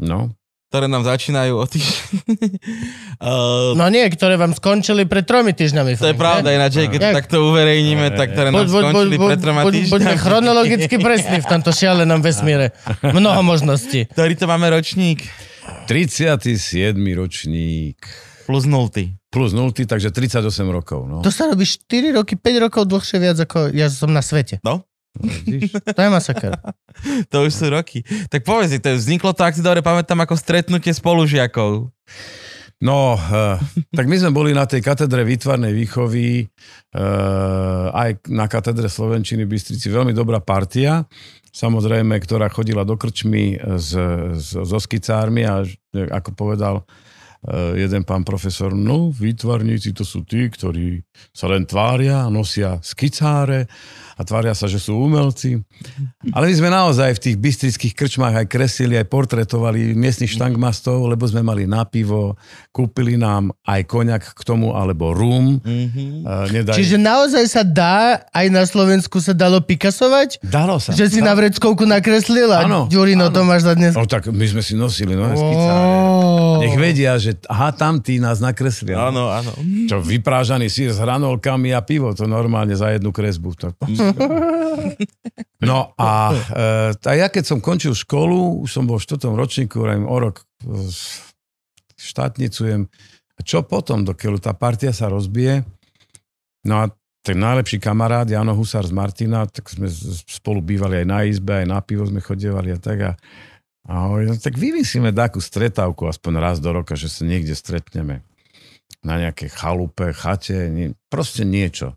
no. 0.00 0.34
Ktoré 0.72 0.88
nám 0.88 1.04
začínajú 1.04 1.52
o 1.52 1.68
tých... 1.68 1.84
uh, 3.20 3.76
No 3.76 3.92
nie, 3.92 4.08
ktoré 4.08 4.40
vám 4.40 4.56
skončili 4.56 5.04
pred 5.04 5.28
tromi 5.28 5.52
týždňami. 5.52 6.00
to 6.00 6.08
je 6.08 6.16
pravda, 6.16 6.48
ináč, 6.48 6.80
keď 6.80 6.96
to 6.96 7.08
Jak? 7.12 7.16
takto 7.20 7.36
uverejníme, 7.44 8.08
tak 8.16 8.32
ktoré 8.32 8.48
nám 8.48 8.64
Buď, 8.64 8.66
buď, 8.66 8.72
buď, 8.72 8.80
skončili 8.80 9.16
buď, 9.20 9.28
pred 9.28 9.40
troma 9.44 9.60
buď, 9.60 9.74
buďme 9.76 9.92
týždňami. 9.92 10.16
chronologicky 10.24 10.94
presní 10.96 11.38
v 11.38 11.46
tomto 11.46 11.70
šialenom 11.76 12.20
vesmíre. 12.24 12.72
Mnoho 13.04 13.44
možností. 13.44 14.08
Ktorý 14.08 14.32
to 14.32 14.48
máme 14.48 14.72
ročník? 14.72 15.28
37. 15.92 16.96
ročník. 17.12 18.00
Plus 18.48 18.64
nulty. 18.64 19.12
Plus 19.28 19.56
0, 19.56 19.72
takže 19.72 20.12
38 20.12 20.44
rokov. 20.68 21.08
No. 21.08 21.24
To 21.24 21.32
sa 21.32 21.48
robí 21.48 21.64
4 21.64 22.12
roky, 22.12 22.36
5 22.36 22.64
rokov 22.68 22.84
dlhšie 22.84 23.16
viac 23.16 23.40
ako 23.40 23.72
ja 23.72 23.88
som 23.88 24.12
na 24.12 24.20
svete. 24.20 24.60
No, 24.60 24.84
Vidíš? 25.20 25.76
To 25.84 26.00
je 26.00 26.10
masaker. 26.10 26.56
to 27.32 27.36
už 27.44 27.52
sú 27.52 27.66
roky. 27.68 28.00
Tak 28.32 28.48
povedz 28.48 28.72
si, 28.72 28.78
to 28.80 28.96
vzniklo 28.96 29.36
to, 29.36 29.44
ak 29.44 29.56
si 29.56 29.62
dobre 29.64 29.84
pamätám, 29.84 30.24
ako 30.24 30.40
stretnutie 30.40 30.96
spolužiakov. 30.96 31.92
No, 32.82 33.14
uh, 33.14 33.62
tak 33.94 34.10
my 34.10 34.16
sme 34.18 34.34
boli 34.34 34.50
na 34.50 34.66
tej 34.66 34.82
katedre 34.82 35.22
výtvarnej 35.22 35.70
výchovy, 35.70 36.50
uh, 36.98 37.94
aj 37.94 38.26
na 38.26 38.50
katedre 38.50 38.90
Slovenčiny 38.90 39.46
v 39.46 39.54
Bystrici, 39.54 39.86
veľmi 39.86 40.10
dobrá 40.10 40.42
partia, 40.42 41.06
samozrejme, 41.54 42.18
ktorá 42.18 42.50
chodila 42.50 42.82
do 42.82 42.98
krčmy 42.98 43.54
s, 43.78 43.94
s, 44.34 44.58
so 44.58 44.78
skicármi 44.82 45.46
a 45.46 45.62
ako 45.94 46.34
povedal 46.34 46.82
uh, 46.82 47.78
jeden 47.78 48.02
pán 48.02 48.26
profesor, 48.26 48.74
no, 48.74 49.14
výtvarníci 49.14 49.94
to 49.94 50.02
sú 50.02 50.26
tí, 50.26 50.50
ktorí 50.50 51.06
sa 51.30 51.46
len 51.54 51.62
tvária, 51.62 52.26
nosia 52.34 52.82
skicáre 52.82 53.70
a 54.16 54.20
tvária 54.24 54.52
sa, 54.52 54.68
že 54.68 54.82
sú 54.82 54.96
umelci. 54.96 55.60
Ale 56.32 56.48
my 56.50 56.54
sme 56.54 56.70
naozaj 56.72 57.18
v 57.18 57.22
tých 57.30 57.36
bystrických 57.40 57.94
krčmách 57.96 58.44
aj 58.44 58.46
kreslili, 58.48 58.96
aj 58.96 59.06
portretovali 59.08 59.96
miestnych 59.96 60.32
štangmastov, 60.36 61.08
lebo 61.08 61.24
sme 61.28 61.40
mali 61.44 61.64
na 61.64 61.84
pivo, 61.84 62.36
kúpili 62.72 63.16
nám 63.20 63.52
aj 63.64 63.80
koňak 63.88 64.22
k 64.36 64.40
tomu, 64.44 64.72
alebo 64.76 65.12
rum. 65.12 65.60
Nedaj... 66.52 66.76
Čiže 66.76 66.96
naozaj 67.00 67.44
sa 67.48 67.62
dá, 67.66 68.24
aj 68.32 68.46
na 68.48 68.62
Slovensku 68.64 69.20
sa 69.20 69.36
dalo 69.36 69.60
pikasovať? 69.60 70.40
Dalo 70.44 70.78
sa. 70.80 70.92
Že 70.92 71.06
si 71.08 71.20
na 71.20 71.36
vreckovku 71.36 71.84
nakreslil 71.84 72.48
a 72.52 72.62
Áno, 72.62 72.86
Ďurino, 72.86 73.28
to 73.34 73.42
máš 73.42 73.66
za 73.66 73.74
dnes. 73.74 73.92
No 73.92 74.06
tak 74.06 74.30
my 74.30 74.46
sme 74.46 74.62
si 74.62 74.78
nosili 74.78 75.18
no. 75.18 75.26
Oh. 75.34 76.62
Nech 76.62 76.78
vedia, 76.78 77.18
že 77.18 77.36
aha, 77.50 77.74
tam 77.74 77.98
tí 77.98 78.22
nás 78.22 78.38
nakreslia. 78.38 79.10
Áno, 79.10 79.28
áno. 79.28 79.50
Čo, 79.90 79.98
vyprážaný 79.98 80.70
sír 80.70 80.94
s 80.94 81.02
hranolkami 81.02 81.74
a 81.74 81.82
pivo, 81.82 82.14
to 82.14 82.30
normálne 82.30 82.72
za 82.76 82.94
jednu 82.94 83.10
kresbu. 83.10 83.50
To... 83.58 83.66
No 85.62 85.94
a 85.94 86.34
e, 86.34 86.90
a 86.98 87.12
ja 87.14 87.30
keď 87.30 87.44
som 87.46 87.58
končil 87.62 87.94
školu, 87.94 88.66
už 88.66 88.70
som 88.74 88.84
bol 88.84 88.98
v 88.98 89.06
štvrtom 89.06 89.38
ročníku, 89.38 89.78
hovorím, 89.78 90.10
o 90.10 90.16
rok 90.18 90.42
e, 90.42 90.90
štátnicujem. 91.94 92.90
Čo 93.46 93.62
potom, 93.62 94.02
dokiaľ 94.02 94.42
tá 94.42 94.52
partia 94.58 94.90
sa 94.90 95.06
rozbije? 95.06 95.62
No 96.66 96.82
a 96.82 96.84
ten 97.22 97.38
najlepší 97.38 97.78
kamarát, 97.78 98.26
Jano 98.26 98.58
Husár 98.58 98.82
z 98.82 98.90
Martina, 98.90 99.46
tak 99.46 99.70
sme 99.70 99.86
spolu 100.26 100.58
bývali 100.58 101.02
aj 101.02 101.06
na 101.06 101.20
izbe, 101.22 101.62
aj 101.62 101.66
na 101.70 101.78
pivo 101.78 102.02
sme 102.02 102.18
chodievali 102.18 102.74
a 102.74 102.78
tak. 102.82 102.98
A, 102.98 103.12
a 103.86 104.10
hovorím, 104.10 104.34
no, 104.34 104.42
tak 104.42 104.58
vymyslíme 104.58 105.14
takú 105.14 105.38
stretávku 105.38 106.10
aspoň 106.10 106.32
raz 106.42 106.58
do 106.58 106.74
roka, 106.74 106.98
že 106.98 107.06
sa 107.06 107.22
niekde 107.22 107.54
stretneme. 107.54 108.26
Na 109.06 109.18
nejaké 109.18 109.46
chalupe, 109.50 110.10
chate, 110.10 110.66
nie, 110.70 110.98
proste 111.10 111.46
niečo. 111.46 111.94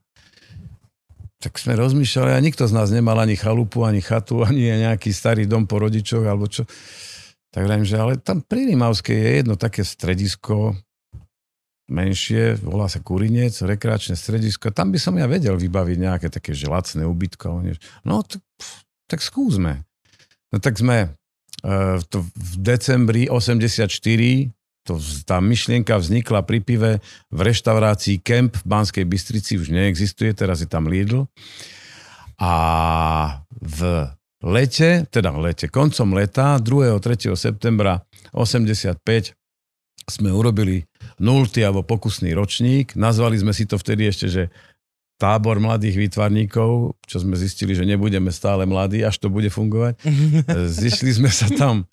Tak 1.43 1.59
sme 1.59 1.75
rozmýšľali 1.75 2.31
a 2.35 2.39
nikto 2.39 2.65
z 2.65 2.73
nás 2.73 2.89
nemal 2.89 3.19
ani 3.19 3.35
chalupu, 3.35 3.83
ani 3.83 3.99
chatu, 3.99 4.41
ani 4.47 4.71
nejaký 4.71 5.11
starý 5.11 5.45
dom 5.45 5.67
po 5.67 5.79
rodičoch, 5.81 6.25
alebo 6.25 6.47
čo. 6.47 6.63
Tak 7.55 7.63
hovorím, 7.63 7.87
že 7.87 7.95
ale 7.95 8.13
tam 8.19 8.43
pri 8.43 8.67
Rimavskej 8.67 9.15
je 9.15 9.31
jedno 9.39 9.55
také 9.55 9.87
stredisko, 9.87 10.75
menšie, 11.85 12.57
volá 12.59 12.89
sa 12.89 12.99
Kurinec, 12.99 13.53
rekreačné 13.61 14.17
stredisko. 14.17 14.73
Tam 14.73 14.89
by 14.89 14.99
som 14.99 15.15
ja 15.15 15.29
vedel 15.29 15.53
vybaviť 15.55 15.97
nejaké 16.01 16.27
také 16.33 16.57
že 16.57 16.65
ubytko. 16.67 17.61
No, 18.03 18.25
tak, 18.25 18.41
tak 19.05 19.19
skúsme. 19.21 19.85
No 20.49 20.57
tak 20.57 20.81
sme 20.81 21.13
uh, 21.63 21.97
to 22.09 22.25
v 22.25 22.53
decembri 22.57 23.29
84 23.29 23.87
to, 24.85 25.01
tá 25.25 25.41
myšlienka 25.41 25.97
vznikla 25.97 26.45
pri 26.45 26.61
pive 26.61 26.91
v 27.33 27.39
reštaurácii 27.41 28.21
Kemp 28.21 28.61
v 28.61 28.65
Banskej 28.69 29.05
Bystrici, 29.09 29.57
už 29.57 29.73
neexistuje, 29.73 30.31
teraz 30.37 30.61
je 30.61 30.69
tam 30.69 30.85
Lidl. 30.85 31.25
A 32.37 32.53
v 33.57 33.79
lete, 34.45 35.09
teda 35.09 35.33
v 35.33 35.49
lete, 35.49 35.65
koncom 35.73 36.13
leta, 36.13 36.61
2. 36.61 37.01
3. 37.01 37.33
septembra 37.33 38.05
85 38.31 39.01
sme 40.05 40.29
urobili 40.29 40.85
nultý 41.17 41.65
alebo 41.65 41.81
pokusný 41.81 42.37
ročník. 42.37 42.93
Nazvali 42.93 43.41
sme 43.41 43.57
si 43.57 43.65
to 43.65 43.81
vtedy 43.81 44.05
ešte, 44.05 44.29
že 44.29 44.43
tábor 45.15 45.63
mladých 45.63 45.95
výtvarníkov, 45.97 46.99
čo 47.07 47.17
sme 47.23 47.39
zistili, 47.39 47.73
že 47.73 47.87
nebudeme 47.87 48.29
stále 48.29 48.67
mladí, 48.67 49.01
až 49.01 49.17
to 49.17 49.31
bude 49.31 49.47
fungovať. 49.49 49.97
Zišli 50.83 51.11
sme 51.23 51.31
sa 51.31 51.49
tam 51.49 51.87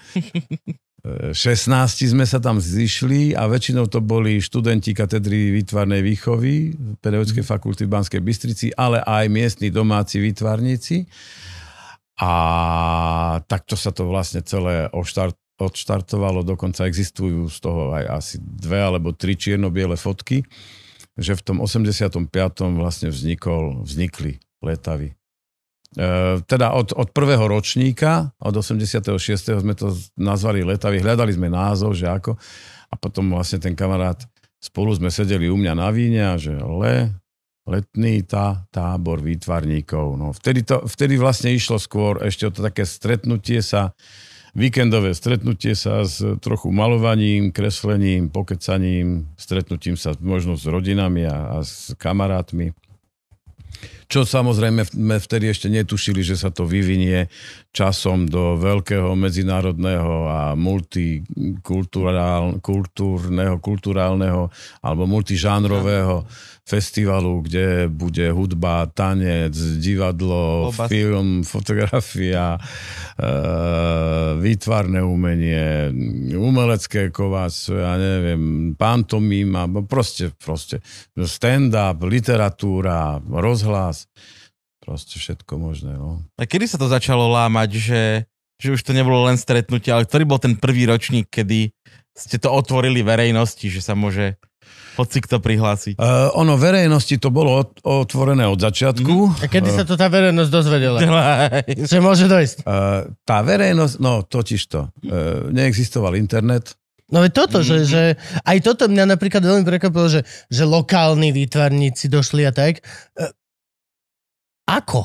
16 1.02 2.14
sme 2.14 2.22
sa 2.22 2.38
tam 2.38 2.62
zišli 2.62 3.34
a 3.34 3.50
väčšinou 3.50 3.90
to 3.90 3.98
boli 3.98 4.38
študenti 4.38 4.94
katedry 4.94 5.50
výtvarnej 5.50 5.98
výchovy 5.98 6.78
Pedagogickej 7.02 7.42
fakulty 7.42 7.90
v 7.90 7.92
Banskej 7.98 8.22
Bystrici, 8.22 8.70
ale 8.70 9.02
aj 9.02 9.26
miestni 9.26 9.74
domáci 9.74 10.22
výtvarníci. 10.22 11.10
A 12.22 12.32
takto 13.50 13.74
sa 13.74 13.90
to 13.90 14.06
vlastne 14.06 14.46
celé 14.46 14.86
oštart, 14.94 15.34
odštartovalo, 15.58 16.46
dokonca 16.46 16.86
existujú 16.86 17.50
z 17.50 17.58
toho 17.58 17.98
aj 17.98 18.22
asi 18.22 18.36
dve 18.38 18.78
alebo 18.78 19.10
tri 19.10 19.34
čierno-biele 19.34 19.98
fotky, 19.98 20.46
že 21.18 21.34
v 21.34 21.42
tom 21.42 21.58
85. 21.58 22.30
vlastne 22.78 23.10
vznikol, 23.10 23.82
vznikli 23.82 24.38
letavy. 24.62 25.18
E, 25.92 26.40
teda 26.48 26.72
od, 26.72 26.96
od 26.96 27.08
prvého 27.12 27.44
ročníka, 27.44 28.32
od 28.40 28.56
86. 28.56 29.12
sme 29.60 29.74
to 29.76 29.92
nazvali 30.16 30.64
letavy, 30.64 31.04
hľadali 31.04 31.36
sme 31.36 31.52
názov, 31.52 31.92
že 31.92 32.08
ako. 32.08 32.36
A 32.88 32.94
potom 32.96 33.28
vlastne 33.32 33.60
ten 33.60 33.76
kamarát, 33.76 34.20
spolu 34.56 34.96
sme 34.96 35.12
sedeli 35.12 35.52
u 35.52 35.56
mňa 35.56 35.72
na 35.76 35.88
víne 35.92 36.22
a 36.32 36.40
že 36.40 36.56
le, 36.56 37.12
letný 37.68 38.24
tá, 38.24 38.64
tábor 38.72 39.20
výtvarníkov. 39.20 40.06
No, 40.16 40.32
vtedy, 40.32 40.64
to, 40.64 40.82
vtedy 40.88 41.20
vlastne 41.20 41.52
išlo 41.52 41.76
skôr 41.76 42.24
ešte 42.24 42.48
o 42.48 42.54
to 42.54 42.64
také 42.64 42.88
stretnutie 42.88 43.60
sa, 43.60 43.92
víkendové 44.56 45.12
stretnutie 45.12 45.76
sa 45.76 46.04
s 46.04 46.20
trochu 46.40 46.72
malovaním, 46.72 47.52
kreslením, 47.52 48.28
pokecaním, 48.28 49.28
stretnutím 49.36 49.96
sa 49.96 50.16
možno 50.20 50.56
s 50.56 50.64
rodinami 50.64 51.24
a, 51.28 51.60
a 51.60 51.64
s 51.64 51.92
kamarátmi. 51.96 52.72
Čo 54.12 54.28
samozrejme 54.28 54.92
sme 54.92 55.16
vtedy 55.16 55.48
ešte 55.48 55.72
netušili, 55.72 56.20
že 56.20 56.36
sa 56.36 56.52
to 56.52 56.68
vyvinie 56.68 57.32
časom 57.72 58.28
do 58.28 58.60
veľkého 58.60 59.16
medzinárodného 59.16 60.28
a 60.28 60.52
multikultúrneho, 60.52 62.60
kulturálneho 63.64 64.52
alebo 64.84 65.08
multižánrového 65.08 66.28
festivalu, 66.62 67.42
kde 67.42 67.90
bude 67.90 68.30
hudba, 68.30 68.86
tanec, 68.86 69.50
divadlo, 69.82 70.70
Obas. 70.70 70.86
film, 70.86 71.42
fotografia, 71.42 72.54
e, 72.54 72.60
výtvarné 74.38 75.02
umenie, 75.02 75.90
umelecké 76.38 77.10
kováctvo, 77.10 77.82
ja 77.82 77.98
neviem, 77.98 78.72
pantomima, 78.78 79.66
proste, 79.90 80.30
proste 80.38 80.78
stand-up, 81.18 81.98
literatúra, 82.06 83.18
rozhlas, 83.26 84.06
proste 84.78 85.18
všetko 85.18 85.52
možné. 85.58 85.98
No. 85.98 86.22
A 86.38 86.46
kedy 86.46 86.70
sa 86.70 86.78
to 86.78 86.86
začalo 86.86 87.26
lámať, 87.26 87.70
že, 87.74 88.02
že 88.62 88.68
už 88.70 88.86
to 88.86 88.94
nebolo 88.94 89.26
len 89.26 89.34
stretnutie, 89.34 89.90
ale 89.90 90.06
ktorý 90.06 90.30
bol 90.30 90.38
ten 90.38 90.54
prvý 90.54 90.86
ročník, 90.86 91.26
kedy 91.26 91.74
ste 92.14 92.36
to 92.38 92.54
otvorili 92.54 93.02
verejnosti, 93.02 93.66
že 93.66 93.82
sa 93.82 93.98
môže 93.98 94.38
hoci 94.96 95.18
kto 95.24 95.40
prihlásiť? 95.40 95.96
Uh, 95.96 96.32
ono, 96.36 96.56
verejnosti 96.60 97.16
to 97.16 97.32
bolo 97.32 97.64
ot- 97.64 97.80
otvorené 97.82 98.44
od 98.48 98.60
začiatku. 98.60 99.42
A 99.42 99.46
kedy 99.48 99.68
sa 99.72 99.84
to 99.88 99.96
tá 99.96 100.06
verejnosť 100.12 100.50
dozvedela? 100.50 100.98
Že 101.90 101.98
môže 102.00 102.26
dojsť. 102.28 102.64
Uh, 102.64 103.12
tá 103.24 103.40
verejnosť, 103.40 103.94
no 104.00 104.24
totiž 104.24 104.62
to, 104.68 104.88
uh, 104.88 105.48
neexistoval 105.52 106.16
internet, 106.18 106.76
No 107.12 107.20
veď 107.20 107.44
toto, 107.44 107.60
že, 107.60 107.84
že 107.84 108.16
aj 108.40 108.64
toto 108.64 108.88
mňa 108.88 109.04
napríklad 109.04 109.44
veľmi 109.44 109.68
prekvapilo, 109.68 110.08
že, 110.08 110.24
že 110.48 110.64
lokálni 110.64 111.28
výtvarníci 111.28 112.08
došli 112.08 112.48
a 112.48 112.56
tak. 112.56 112.80
Ako? 114.64 115.04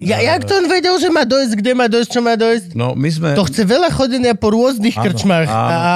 Ja, 0.00 0.18
jak 0.18 0.48
to 0.48 0.56
on 0.56 0.66
vedel, 0.66 0.96
že 0.98 1.12
má 1.12 1.22
dojsť, 1.22 1.52
kde 1.58 1.72
má 1.76 1.86
dojsť, 1.86 2.10
čo 2.10 2.20
má 2.24 2.34
dojsť? 2.34 2.72
no 2.72 2.96
my 2.96 3.08
sme... 3.12 3.28
To 3.36 3.44
chce 3.44 3.62
veľa 3.66 3.90
chodenia 3.92 4.34
po 4.34 4.50
rôznych 4.54 4.96
Áno, 4.96 5.04
krčmách 5.04 5.48
a, 5.50 5.58
áno. 5.58 5.68
a, 5.68 5.92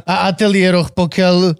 a 0.04 0.14
ateliéroch, 0.32 0.90
pokiaľ 0.92 1.54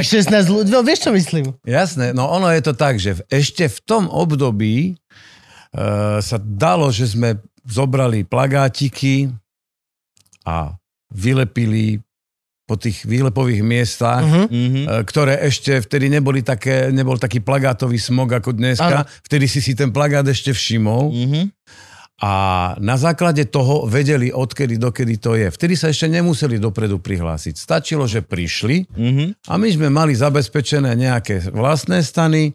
tých 0.00 0.28
16 0.28 0.52
ľudí... 0.52 0.68
No 0.72 0.84
vieš, 0.84 1.08
čo 1.08 1.10
myslím? 1.14 1.56
Jasné, 1.64 2.12
no 2.12 2.28
ono 2.28 2.52
je 2.52 2.62
to 2.62 2.72
tak, 2.76 3.00
že 3.00 3.16
v, 3.16 3.20
ešte 3.32 3.64
v 3.66 3.78
tom 3.84 4.04
období 4.12 4.96
uh, 5.76 6.18
sa 6.20 6.36
dalo, 6.40 6.92
že 6.92 7.12
sme 7.12 7.40
zobrali 7.66 8.22
plagátiky 8.22 9.32
a 10.46 10.76
vylepili 11.10 11.98
po 12.66 12.74
tých 12.74 13.06
výlepových 13.06 13.62
miestach, 13.62 14.26
Uh-huh. 14.26 15.06
Ktoré 15.06 15.38
ešte 15.46 15.78
vtedy 15.78 16.10
neboli 16.10 16.42
také, 16.42 16.90
nebol 16.90 17.14
taký 17.14 17.38
plagátový 17.38 17.94
smog 17.94 18.26
ako 18.26 18.58
dneska. 18.58 19.06
Áno. 19.06 19.10
Vtedy 19.22 19.46
si 19.46 19.62
si 19.62 19.78
ten 19.78 19.94
plagát 19.94 20.26
ešte 20.26 20.50
všimol. 20.50 21.14
Mhm. 21.14 21.42
A 22.16 22.32
na 22.80 22.96
základe 22.96 23.44
toho 23.44 23.84
vedeli, 23.84 24.32
odkedy 24.32 24.80
dokedy 24.80 25.20
to 25.20 25.36
je. 25.36 25.52
Vtedy 25.52 25.76
sa 25.76 25.92
ešte 25.92 26.08
nemuseli 26.08 26.56
dopredu 26.56 26.96
prihlásiť. 26.96 27.54
Stačilo, 27.54 28.08
že 28.08 28.24
prišli 28.24 28.88
Mhm. 28.88 29.24
a 29.44 29.54
my 29.54 29.68
sme 29.68 29.88
mali 29.92 30.16
zabezpečené 30.16 30.96
nejaké 30.96 31.52
vlastné 31.52 32.00
stany, 32.00 32.48
e, 32.48 32.52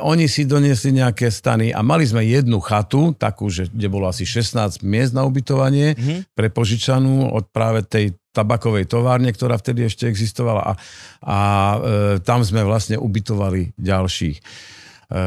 oni 0.00 0.24
si 0.24 0.48
doniesli 0.48 0.96
nejaké 0.96 1.28
stany 1.28 1.68
a 1.68 1.84
mali 1.84 2.08
sme 2.08 2.24
jednu 2.24 2.64
chatu, 2.64 3.12
takú, 3.12 3.52
že, 3.52 3.68
kde 3.68 3.92
bolo 3.92 4.08
asi 4.08 4.24
16 4.24 4.80
miest 4.80 5.12
na 5.12 5.28
ubytovanie, 5.28 5.92
Mhm. 5.92 6.32
pre 6.32 6.48
požičanú 6.48 7.28
od 7.28 7.44
práve 7.52 7.84
tej 7.84 8.16
tabakovej 8.32 8.86
továrne, 8.86 9.28
ktorá 9.28 9.60
vtedy 9.60 9.84
ešte 9.84 10.08
existovala 10.08 10.64
a, 10.64 10.72
a 11.20 11.36
e, 11.36 11.78
tam 12.24 12.40
sme 12.40 12.64
vlastne 12.64 12.96
ubytovali 12.96 13.76
ďalších. 13.76 14.36
E, 14.38 14.42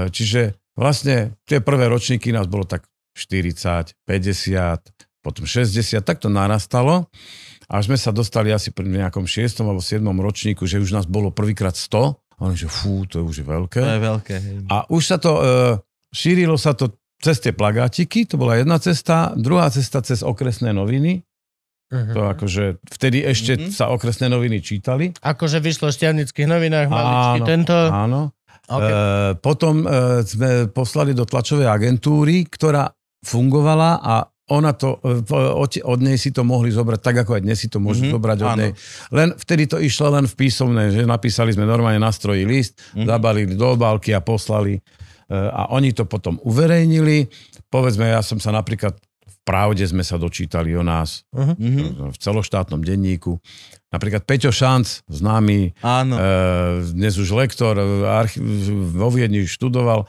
čiže 0.09 0.57
vlastne 0.73 1.37
tie 1.45 1.61
prvé 1.61 1.85
ročníky 1.91 2.33
nás 2.33 2.49
bolo 2.49 2.65
tak 2.65 2.89
40, 3.13 3.93
50, 4.03 4.79
potom 5.21 5.43
60, 5.45 6.01
tak 6.01 6.17
to 6.17 6.27
narastalo. 6.27 7.05
Až 7.71 7.87
sme 7.87 7.95
sa 7.95 8.11
dostali 8.11 8.51
asi 8.51 8.69
pri 8.69 8.89
nejakom 8.89 9.23
6. 9.23 9.61
alebo 9.61 9.79
7. 9.79 10.03
ročníku, 10.03 10.67
že 10.67 10.81
už 10.81 10.91
nás 10.91 11.05
bolo 11.05 11.31
prvýkrát 11.31 11.71
100. 11.71 12.17
A 12.41 12.49
oni, 12.49 12.57
že 12.57 12.67
fú, 12.67 13.05
to 13.05 13.21
je 13.21 13.23
už 13.23 13.37
veľké. 13.45 13.79
To 13.79 13.93
je 13.95 14.01
veľké. 14.01 14.35
hej. 14.35 14.55
A 14.67 14.83
už 14.89 15.03
sa 15.05 15.17
to, 15.17 15.31
e, 15.37 15.45
šírilo 16.09 16.57
sa 16.57 16.73
to 16.73 16.89
cez 17.21 17.37
tie 17.37 17.53
plagátiky, 17.53 18.25
to 18.25 18.33
bola 18.35 18.57
jedna 18.57 18.81
cesta, 18.81 19.29
druhá 19.37 19.69
cesta 19.69 20.01
cez 20.01 20.25
okresné 20.25 20.73
noviny, 20.73 21.21
Uh-huh. 21.91 22.15
to 22.15 22.21
akože 22.23 22.79
vtedy 22.87 23.19
ešte 23.19 23.59
Mhm. 23.59 23.75
sa 23.75 23.91
okresné 23.91 24.31
noviny 24.31 24.63
čítali. 24.63 25.11
Akože 25.11 25.59
vyšlo 25.59 25.91
v 25.91 25.95
šťavnických 25.99 26.47
novinách, 26.47 26.87
maličky 26.87 27.39
Áno, 27.43 27.45
tento. 27.45 27.75
Áno. 27.75 28.21
Okay. 28.63 28.95
E, 28.95 28.99
potom 29.35 29.83
e, 29.83 29.87
sme 30.23 30.71
poslali 30.71 31.11
do 31.11 31.27
tlačovej 31.27 31.67
agentúry, 31.67 32.47
ktorá 32.47 32.87
fungovala 33.21 33.91
a 33.97 34.13
ona 34.49 34.73
to, 34.73 34.99
e, 34.99 35.23
od, 35.53 35.99
nej 36.01 36.17
si 36.17 36.29
to 36.29 36.43
mohli 36.43 36.69
zobrať, 36.69 36.99
tak 36.99 37.15
ako 37.19 37.39
aj 37.39 37.41
dnes 37.41 37.55
si 37.55 37.67
to 37.67 37.79
môžu 37.79 38.03
Mhm, 38.03 38.11
zobrať 38.11 38.37
od 38.37 38.49
áno. 38.49 38.59
nej. 38.59 38.71
Len 39.09 39.29
vtedy 39.33 39.63
to 39.65 39.79
išlo 39.79 40.11
len 40.11 40.25
v 40.25 40.35
písomnej, 40.35 40.91
že 40.91 41.05
napísali 41.05 41.49
sme 41.49 41.63
normálne 41.63 41.97
na 41.97 42.09
stroji 42.09 42.43
list, 42.43 42.75
Mhm. 42.91 43.07
zabalili 43.07 43.53
do 43.53 43.63
obálky 43.69 44.11
a 44.11 44.19
poslali. 44.19 44.75
E, 44.75 44.81
a 45.31 45.71
oni 45.71 45.91
to 45.91 46.03
potom 46.03 46.35
uverejnili. 46.41 47.31
Povedzme, 47.65 48.03
ja 48.05 48.19
som 48.19 48.37
sa 48.37 48.51
napríklad 48.51 48.99
v 49.23 49.37
Pravde 49.41 49.81
sme 49.83 50.03
sa 50.03 50.19
dočítali 50.19 50.75
o 50.75 50.83
nás 50.83 51.23
Mhm. 51.31 52.11
v 52.11 52.17
celoštátnom 52.19 52.77
denníku. 52.79 53.39
Napríklad 53.87 54.21
Peťo 54.21 54.51
Šanc, 54.51 55.07
známy 55.07 55.71
Áno. 55.79 56.13
E, 56.13 56.21
dnes 56.89 57.15
už 57.15 57.31
lektor 57.31 57.79
archi- 58.05 58.43
vo 58.91 59.07
Viedni 59.07 59.41
študoval. 59.41 60.03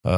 E, 0.00 0.16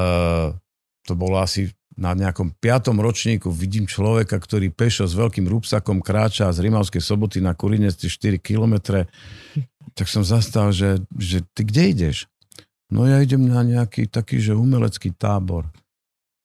to 1.03 1.13
bolo 1.15 1.39
asi 1.39 1.73
na 1.97 2.13
nejakom 2.13 2.53
piatom 2.61 3.01
ročníku 3.01 3.49
vidím 3.49 3.89
človeka, 3.89 4.37
ktorý 4.37 4.69
pešo 4.69 5.09
s 5.09 5.17
veľkým 5.17 5.49
rúbsakom 5.49 6.05
kráča 6.05 6.53
z 6.53 6.61
Rimavskej 6.69 7.01
soboty 7.01 7.41
na 7.41 7.57
Kurinec 7.57 7.97
tie 7.97 8.13
4 8.13 8.37
kilometre. 8.37 9.09
Tak 9.97 10.05
som 10.05 10.21
zastal, 10.21 10.77
že, 10.77 11.01
že 11.17 11.41
ty 11.57 11.65
kde 11.65 11.83
ideš? 11.97 12.17
No 12.93 13.09
ja 13.09 13.19
idem 13.25 13.49
na 13.49 13.65
nejaký 13.65 14.13
taký, 14.13 14.39
že 14.39 14.53
umelecký 14.53 15.17
tábor. 15.17 15.67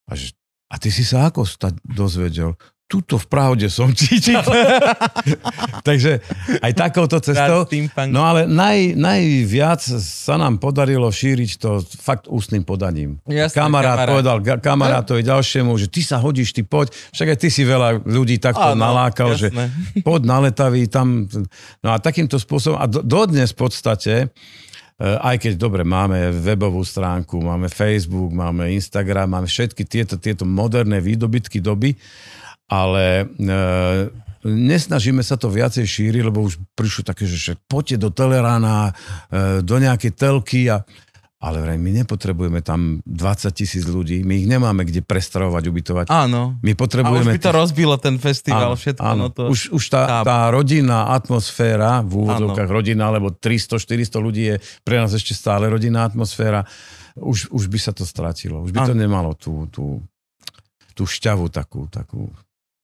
A, 0.08 0.16
že, 0.16 0.34
a 0.72 0.80
ty 0.80 0.88
si 0.88 1.04
sa 1.04 1.28
ako 1.28 1.44
stať 1.44 1.78
dozvedel? 1.84 2.56
Tuto 2.92 3.16
v 3.16 3.24
pravde 3.32 3.72
som 3.72 3.96
čítal. 3.96 4.44
Takže 5.88 6.20
aj 6.60 6.72
takouto 6.76 7.24
cestou. 7.24 7.64
No 8.12 8.28
ale 8.28 8.44
naj, 8.44 9.00
najviac 9.00 9.80
sa 10.04 10.36
nám 10.36 10.60
podarilo 10.60 11.08
šíriť 11.08 11.52
to 11.56 11.80
fakt 12.04 12.28
ústnym 12.28 12.68
podaním. 12.68 13.24
Jasné, 13.24 13.56
kamarát, 13.56 13.96
kamarát. 13.96 14.12
povedal 14.12 14.38
kamarátovi 14.60 15.24
ďalšiemu, 15.24 15.72
že 15.80 15.88
ty 15.88 16.04
sa 16.04 16.20
hodíš, 16.20 16.52
ty 16.52 16.68
poď. 16.68 16.92
Však 17.16 17.28
aj 17.32 17.38
ty 17.40 17.48
si 17.48 17.64
veľa 17.64 18.04
ľudí 18.04 18.44
takto 18.44 18.76
Áno, 18.76 18.84
nalákal, 18.84 19.40
že 19.40 19.48
jasné. 19.56 19.72
poď 20.08 20.22
na 20.28 20.38
letavý 20.44 20.92
tam. 20.92 21.32
No 21.80 21.96
a 21.96 21.98
takýmto 22.04 22.36
spôsobom, 22.36 22.76
a 22.76 22.92
do, 22.92 23.00
dodnes 23.00 23.56
v 23.56 23.58
podstate, 23.72 24.14
e, 25.00 25.06
aj 25.16 25.48
keď 25.48 25.54
dobre, 25.56 25.88
máme 25.88 26.36
webovú 26.36 26.84
stránku, 26.84 27.40
máme 27.40 27.72
Facebook, 27.72 28.36
máme 28.36 28.68
Instagram, 28.76 29.32
máme 29.32 29.48
všetky 29.48 29.88
tieto, 29.88 30.20
tieto 30.20 30.44
moderné 30.44 31.00
výdobytky 31.00 31.64
doby, 31.64 31.96
ale 32.72 33.28
e, 33.28 33.52
nesnažíme 34.48 35.20
sa 35.20 35.36
to 35.36 35.52
viacej 35.52 35.84
šíriť, 35.84 36.24
lebo 36.24 36.48
už 36.48 36.56
prišlo 36.72 37.04
také, 37.04 37.28
že, 37.28 37.60
poďte 37.68 38.08
do 38.08 38.10
Telerána, 38.16 38.96
e, 39.28 39.60
do 39.60 39.76
nejakej 39.76 40.12
telky 40.16 40.72
a 40.72 40.88
ale 41.42 41.58
vraj, 41.58 41.82
my 41.82 42.06
nepotrebujeme 42.06 42.62
tam 42.62 43.02
20 43.02 43.50
tisíc 43.50 43.90
ľudí, 43.90 44.22
my 44.22 44.46
ich 44.46 44.46
nemáme 44.46 44.86
kde 44.86 45.02
prestravovať, 45.02 45.64
ubytovať. 45.74 46.06
Áno. 46.14 46.62
My 46.62 46.72
A 46.72 46.78
už 46.78 46.82
potrebujeme... 46.86 47.34
by 47.34 47.42
to 47.42 47.50
rozbilo 47.50 47.98
ten 47.98 48.22
festival, 48.22 48.70
Áno, 48.70 48.78
všetko. 48.78 49.02
áno. 49.02 49.26
No 49.26 49.34
to... 49.34 49.50
Už, 49.50 49.74
už 49.74 49.84
tá, 49.90 50.22
tábor. 50.22 50.30
tá 50.30 50.40
rodinná 50.54 51.10
atmosféra, 51.10 52.06
v 52.06 52.30
úvodzovkách 52.30 52.70
rodina, 52.70 53.10
lebo 53.10 53.34
300-400 53.34 54.22
ľudí 54.22 54.54
je 54.54 54.56
pre 54.86 55.02
nás 55.02 55.10
ešte 55.18 55.34
stále 55.34 55.66
rodinná 55.66 56.06
atmosféra, 56.06 56.62
už, 57.18 57.50
už 57.50 57.74
by 57.74 57.80
sa 57.82 57.90
to 57.90 58.06
stratilo. 58.06 58.62
Už 58.62 58.70
by 58.70 58.86
to 58.86 58.94
Áno. 58.94 59.02
nemalo 59.02 59.34
tú, 59.34 59.66
tú, 59.74 59.98
tú 60.94 61.10
šťavu 61.10 61.50
takú, 61.50 61.90
takú, 61.90 62.30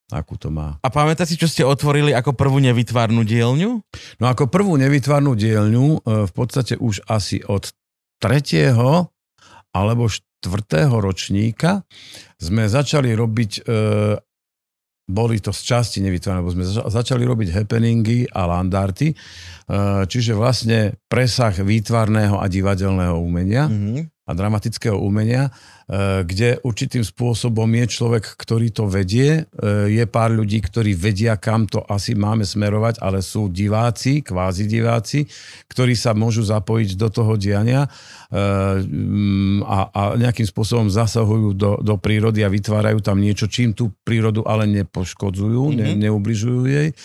akú 0.07 0.39
to 0.39 0.47
má. 0.47 0.79
A 0.79 0.87
pamätáte 0.87 1.27
si, 1.27 1.35
čo 1.35 1.51
ste 1.51 1.67
otvorili 1.67 2.15
ako 2.15 2.31
prvú 2.31 2.63
nevytvárnu 2.63 3.27
dielňu? 3.27 3.71
No 4.17 4.25
ako 4.25 4.47
prvú 4.47 4.79
nevytvarnú 4.79 5.35
dielňu, 5.35 5.85
e, 5.85 5.99
v 6.27 6.33
podstate 6.33 6.79
už 6.79 7.03
asi 7.11 7.43
od 7.43 7.67
tretieho 8.17 9.11
alebo 9.75 10.07
štvrtého 10.07 10.95
ročníka 10.95 11.83
sme 12.39 12.65
začali 12.65 13.11
robiť, 13.13 13.51
e, 13.61 14.15
boli 15.07 15.39
to 15.39 15.51
z 15.51 15.61
časti 15.63 15.99
nevytvarné, 16.03 16.39
lebo 16.39 16.51
sme 16.51 16.67
zača- 16.67 16.87
začali 16.87 17.23
robiť 17.23 17.51
happeningy 17.51 18.27
a 18.31 18.47
landarty, 18.47 19.11
e, 19.11 19.15
čiže 20.07 20.33
vlastne 20.33 20.95
presah 21.07 21.51
výtvarného 21.51 22.39
a 22.39 22.45
divadelného 22.47 23.15
umenia 23.15 23.67
Mhm. 23.67 24.23
a 24.27 24.31
dramatického 24.31 24.99
umenia, 24.99 25.51
kde 26.27 26.59
určitým 26.67 26.99
spôsobom 26.99 27.63
je 27.79 27.85
človek, 27.87 28.35
ktorý 28.35 28.75
to 28.75 28.91
vedie. 28.91 29.47
E, 29.55 29.87
Je 29.87 30.03
pár 30.03 30.35
ľudí, 30.35 30.59
ktorí 30.59 30.91
vedia, 30.91 31.39
kam 31.39 31.63
to 31.63 31.79
asi 31.87 32.11
máme 32.11 32.43
smerovať, 32.43 32.99
ale 32.99 33.23
sú 33.23 33.47
diváci, 33.47 34.19
kvázi 34.19 34.67
diváci, 34.67 35.23
ktorí 35.71 35.95
sa 35.95 36.11
môžu 36.11 36.43
zapojiť 36.43 36.99
do 36.99 37.07
toho 37.07 37.39
diania 37.39 37.87
a, 38.27 39.77
a 39.87 40.01
nejakým 40.19 40.43
spôsobom 40.43 40.91
zasahujú 40.91 41.55
do, 41.55 41.79
do 41.79 41.95
prírody 41.95 42.43
a 42.43 42.51
vytvárajú 42.51 42.99
tam 42.99 43.23
niečo, 43.23 43.47
čím 43.47 43.71
tú 43.71 43.95
prírodu 44.03 44.43
ale 44.43 44.67
nepoškodzujú, 44.67 45.71
ne, 45.71 45.95
neubližujú 45.95 46.61
jej. 46.67 46.91
E, 46.91 46.95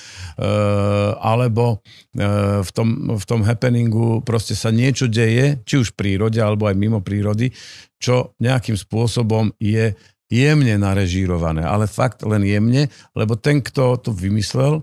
Alebo 1.23 1.79
e, 2.11 2.27
v 2.67 2.71
tom, 2.75 3.15
v 3.15 3.25
tom 3.25 3.47
happeningu 3.47 4.27
proste 4.27 4.59
sa 4.59 4.75
niečo 4.75 5.07
deje, 5.07 5.63
či 5.63 5.79
už 5.79 5.95
v 5.95 5.99
prírode, 6.03 6.43
alebo 6.43 6.67
aj 6.67 6.75
mimo 6.75 6.99
prírody, 6.99 7.55
čo 8.03 8.35
nejakým 8.43 8.75
spôsobom 8.75 9.55
je 9.63 9.95
jemne 10.33 10.75
narežírované, 10.81 11.61
ale 11.61 11.85
fakt 11.85 12.25
len 12.25 12.41
jemne, 12.43 12.89
lebo 13.13 13.37
ten, 13.37 13.61
kto 13.61 14.01
to 14.01 14.17
vymyslel, 14.17 14.81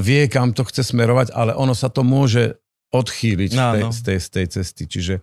vie, 0.00 0.24
kam 0.32 0.56
to 0.56 0.64
chce 0.64 0.88
smerovať, 0.88 1.36
ale 1.36 1.52
ono 1.52 1.76
sa 1.76 1.92
to 1.92 2.00
môže 2.00 2.56
odchýliť 2.92 3.50
z 3.50 3.56
tej, 3.56 3.82
Áno. 3.82 3.88
z, 3.88 4.00
tej, 4.04 4.18
z 4.20 4.28
tej 4.28 4.46
cesty. 4.52 4.82
Čiže 4.84 5.14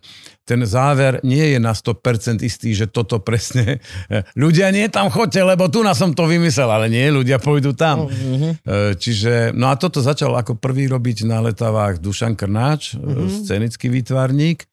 ten 0.42 0.66
záver 0.66 1.22
nie 1.22 1.54
je 1.54 1.58
na 1.62 1.70
100% 1.70 2.42
istý, 2.42 2.74
že 2.74 2.90
toto 2.90 3.22
presne... 3.22 3.78
e, 4.10 4.26
Ľudia 4.42 4.74
nie 4.74 4.90
tam 4.90 5.06
chodte, 5.06 5.38
lebo 5.38 5.70
tu 5.70 5.86
na 5.86 5.94
som 5.94 6.10
to 6.10 6.26
vymyslel, 6.26 6.66
ale 6.66 6.90
nie, 6.90 7.06
ľudia 7.14 7.38
pôjdu 7.38 7.70
tam. 7.78 8.10
E, 8.10 8.98
Čiže, 8.98 9.54
no 9.54 9.70
a 9.70 9.78
toto 9.78 10.02
začal 10.02 10.34
ako 10.34 10.58
prvý 10.58 10.90
robiť 10.90 11.22
na 11.30 11.38
letavách 11.46 12.02
Dušan 12.02 12.34
Krnáč, 12.34 12.98
mm-hmm. 12.98 13.46
scenický 13.46 13.86
výtvarník. 13.86 14.66
E, 14.66 14.68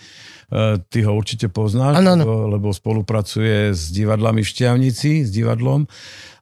Ty 0.81 0.99
ho 1.05 1.13
určite 1.13 1.53
poznáš, 1.53 2.01
Áno, 2.01 2.17
áno. 2.17 2.25
lebo, 2.25 2.35
lebo 2.57 2.67
spolupracuje 2.73 3.77
s 3.77 3.93
divadlami 3.93 4.41
v 4.41 4.49
Šťavnici, 4.49 5.21
s 5.21 5.29
divadlom, 5.29 5.85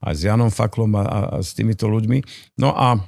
aj 0.08 0.14
s 0.16 0.22
Janom 0.24 0.56
Faklom 0.56 0.96
a, 0.96 1.04
a, 1.04 1.20
a 1.36 1.38
s 1.44 1.52
týmito 1.52 1.92
ľuďmi. 1.92 2.24
No 2.64 2.72
a 2.72 2.96
e, 2.96 3.00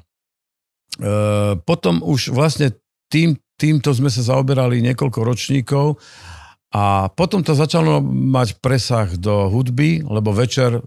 potom 1.63 2.03
už 2.03 2.35
vlastne 2.35 2.75
tým, 3.07 3.35
týmto 3.57 3.89
sme 3.91 4.11
sa 4.11 4.21
zaoberali 4.21 4.79
niekoľko 4.85 5.19
ročníkov 5.25 5.97
a 6.71 7.07
potom 7.09 7.41
to 7.41 7.55
začalo 7.55 8.03
mať 8.05 8.59
presah 8.59 9.07
do 9.15 9.47
hudby, 9.47 10.03
lebo 10.03 10.35
večer 10.35 10.77
e, 10.77 10.81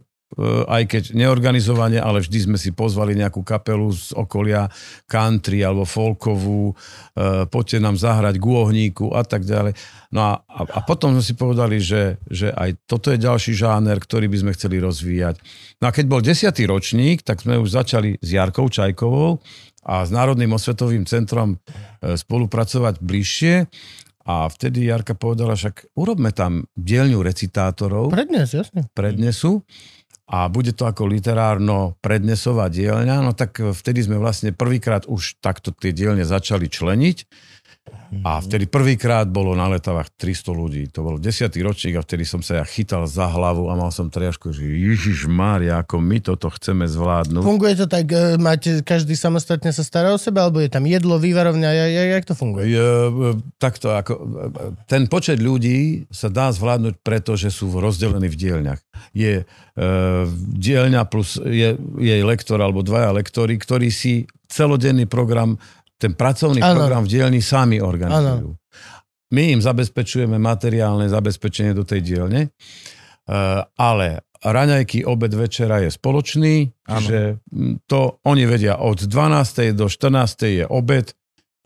aj 0.69 0.83
keď 0.87 1.03
neorganizovane, 1.17 1.97
ale 1.97 2.21
vždy 2.21 2.39
sme 2.47 2.59
si 2.61 2.71
pozvali 2.71 3.17
nejakú 3.17 3.41
kapelu 3.41 3.89
z 3.89 4.13
okolia 4.13 4.69
country 5.09 5.65
alebo 5.65 5.89
folkovú, 5.89 6.71
e, 6.71 6.75
poďte 7.49 7.81
nám 7.81 7.97
zahrať 7.97 8.37
k 8.37 8.45
ohníku 8.45 9.17
a 9.17 9.25
tak 9.25 9.49
ďalej. 9.49 9.73
No 10.13 10.21
a, 10.21 10.45
a, 10.45 10.79
potom 10.85 11.17
sme 11.17 11.25
si 11.25 11.33
povedali, 11.33 11.81
že, 11.81 12.21
že 12.29 12.53
aj 12.53 12.85
toto 12.85 13.09
je 13.09 13.19
ďalší 13.19 13.57
žáner, 13.57 13.97
ktorý 13.97 14.29
by 14.29 14.37
sme 14.37 14.53
chceli 14.53 14.85
rozvíjať. 14.85 15.41
No 15.81 15.89
a 15.89 15.95
keď 15.97 16.05
bol 16.13 16.21
desiatý 16.21 16.69
ročník, 16.69 17.25
tak 17.25 17.41
sme 17.41 17.57
už 17.57 17.73
začali 17.73 18.21
s 18.21 18.29
Jarkou 18.29 18.69
Čajkovou 18.69 19.41
a 19.81 20.05
s 20.05 20.11
Národným 20.13 20.53
osvetovým 20.53 21.05
centrom 21.09 21.57
e, 21.57 22.17
spolupracovať 22.17 23.01
bližšie. 23.01 23.55
A 24.31 24.47
vtedy 24.47 24.87
Jarka 24.87 25.17
povedala, 25.17 25.57
však 25.57 25.97
urobme 25.97 26.31
tam 26.31 26.69
dielňu 26.77 27.19
recitátorov, 27.25 28.13
Prednes, 28.13 28.53
jasne. 28.53 28.87
prednesu 28.93 29.65
a 30.31 30.47
bude 30.47 30.71
to 30.71 30.87
ako 30.87 31.11
literárno 31.11 31.99
prednesová 31.99 32.71
dielňa, 32.71 33.27
no 33.27 33.35
tak 33.35 33.59
vtedy 33.59 34.07
sme 34.07 34.23
vlastne 34.23 34.55
prvýkrát 34.55 35.11
už 35.11 35.43
takto 35.43 35.75
tie 35.75 35.91
dielne 35.91 36.23
začali 36.23 36.71
členiť 36.71 37.17
a 38.11 38.43
vtedy 38.43 38.67
prvýkrát 38.67 39.31
bolo 39.31 39.55
na 39.55 39.71
letavách 39.71 40.11
300 40.19 40.51
ľudí. 40.51 40.83
To 40.91 41.07
bol 41.07 41.17
10. 41.23 41.47
ročník 41.63 41.95
a 41.95 42.03
vtedy 42.03 42.27
som 42.27 42.43
sa 42.43 42.59
ja 42.59 42.65
chytal 42.67 43.07
za 43.07 43.31
hlavu 43.31 43.71
a 43.71 43.79
mal 43.79 43.95
som 43.95 44.11
triažku, 44.11 44.51
že 44.51 44.67
Ježiš 44.67 45.31
Mária, 45.31 45.79
ako 45.79 46.03
my 46.03 46.19
toto 46.19 46.51
chceme 46.51 46.91
zvládnuť. 46.91 47.47
Funguje 47.47 47.79
to 47.79 47.87
tak, 47.87 48.11
e, 48.11 48.35
máte, 48.35 48.83
každý 48.83 49.15
samostatne 49.15 49.71
sa 49.71 49.87
stará 49.87 50.11
o 50.11 50.19
seba, 50.19 50.43
alebo 50.43 50.59
je 50.59 50.67
tam 50.67 50.91
jedlo, 50.91 51.23
vývarovňa, 51.23 51.71
ja, 51.71 51.87
ja, 51.87 52.03
jak 52.19 52.27
to 52.27 52.35
funguje? 52.35 52.75
Je, 52.75 52.83
e, 52.83 53.31
takto, 53.63 53.95
ako, 53.95 54.13
e, 54.19 54.27
ten 54.91 55.07
počet 55.07 55.39
ľudí 55.39 56.11
sa 56.11 56.27
dá 56.27 56.51
zvládnuť 56.51 56.99
preto, 57.07 57.39
že 57.39 57.55
sú 57.55 57.71
rozdelení 57.79 58.27
v 58.27 58.37
dielňach. 58.37 58.81
Je 59.15 59.47
e, 59.47 59.85
dielňa 60.59 61.07
plus 61.07 61.39
je, 61.39 61.79
jej 62.03 62.23
lektor 62.27 62.59
alebo 62.59 62.83
dvaja 62.83 63.15
lektori, 63.15 63.55
ktorí 63.55 63.89
si 63.95 64.27
celodenný 64.51 65.07
program, 65.07 65.63
ten 66.01 66.17
pracovný 66.17 66.65
Áno. 66.65 66.81
program 66.81 67.05
v 67.05 67.13
dielni 67.13 67.45
sami 67.45 67.77
organizujú. 67.77 68.57
My 69.31 69.55
im 69.55 69.61
zabezpečujeme 69.61 70.41
materiálne 70.41 71.07
zabezpečenie 71.07 71.71
do 71.71 71.85
tej 71.85 72.01
dielne, 72.03 72.41
e, 72.43 72.51
ale 73.79 74.25
raňajky, 74.41 75.05
obed, 75.05 75.31
večera 75.37 75.85
je 75.85 75.93
spoločný, 75.93 76.73
Áno. 76.89 77.05
že 77.05 77.19
mm, 77.53 77.85
to 77.85 78.19
oni 78.25 78.49
vedia 78.49 78.81
od 78.81 79.05
12. 79.05 79.77
do 79.77 79.87
14. 79.87 80.65
je 80.65 80.65
obed, 80.65 81.13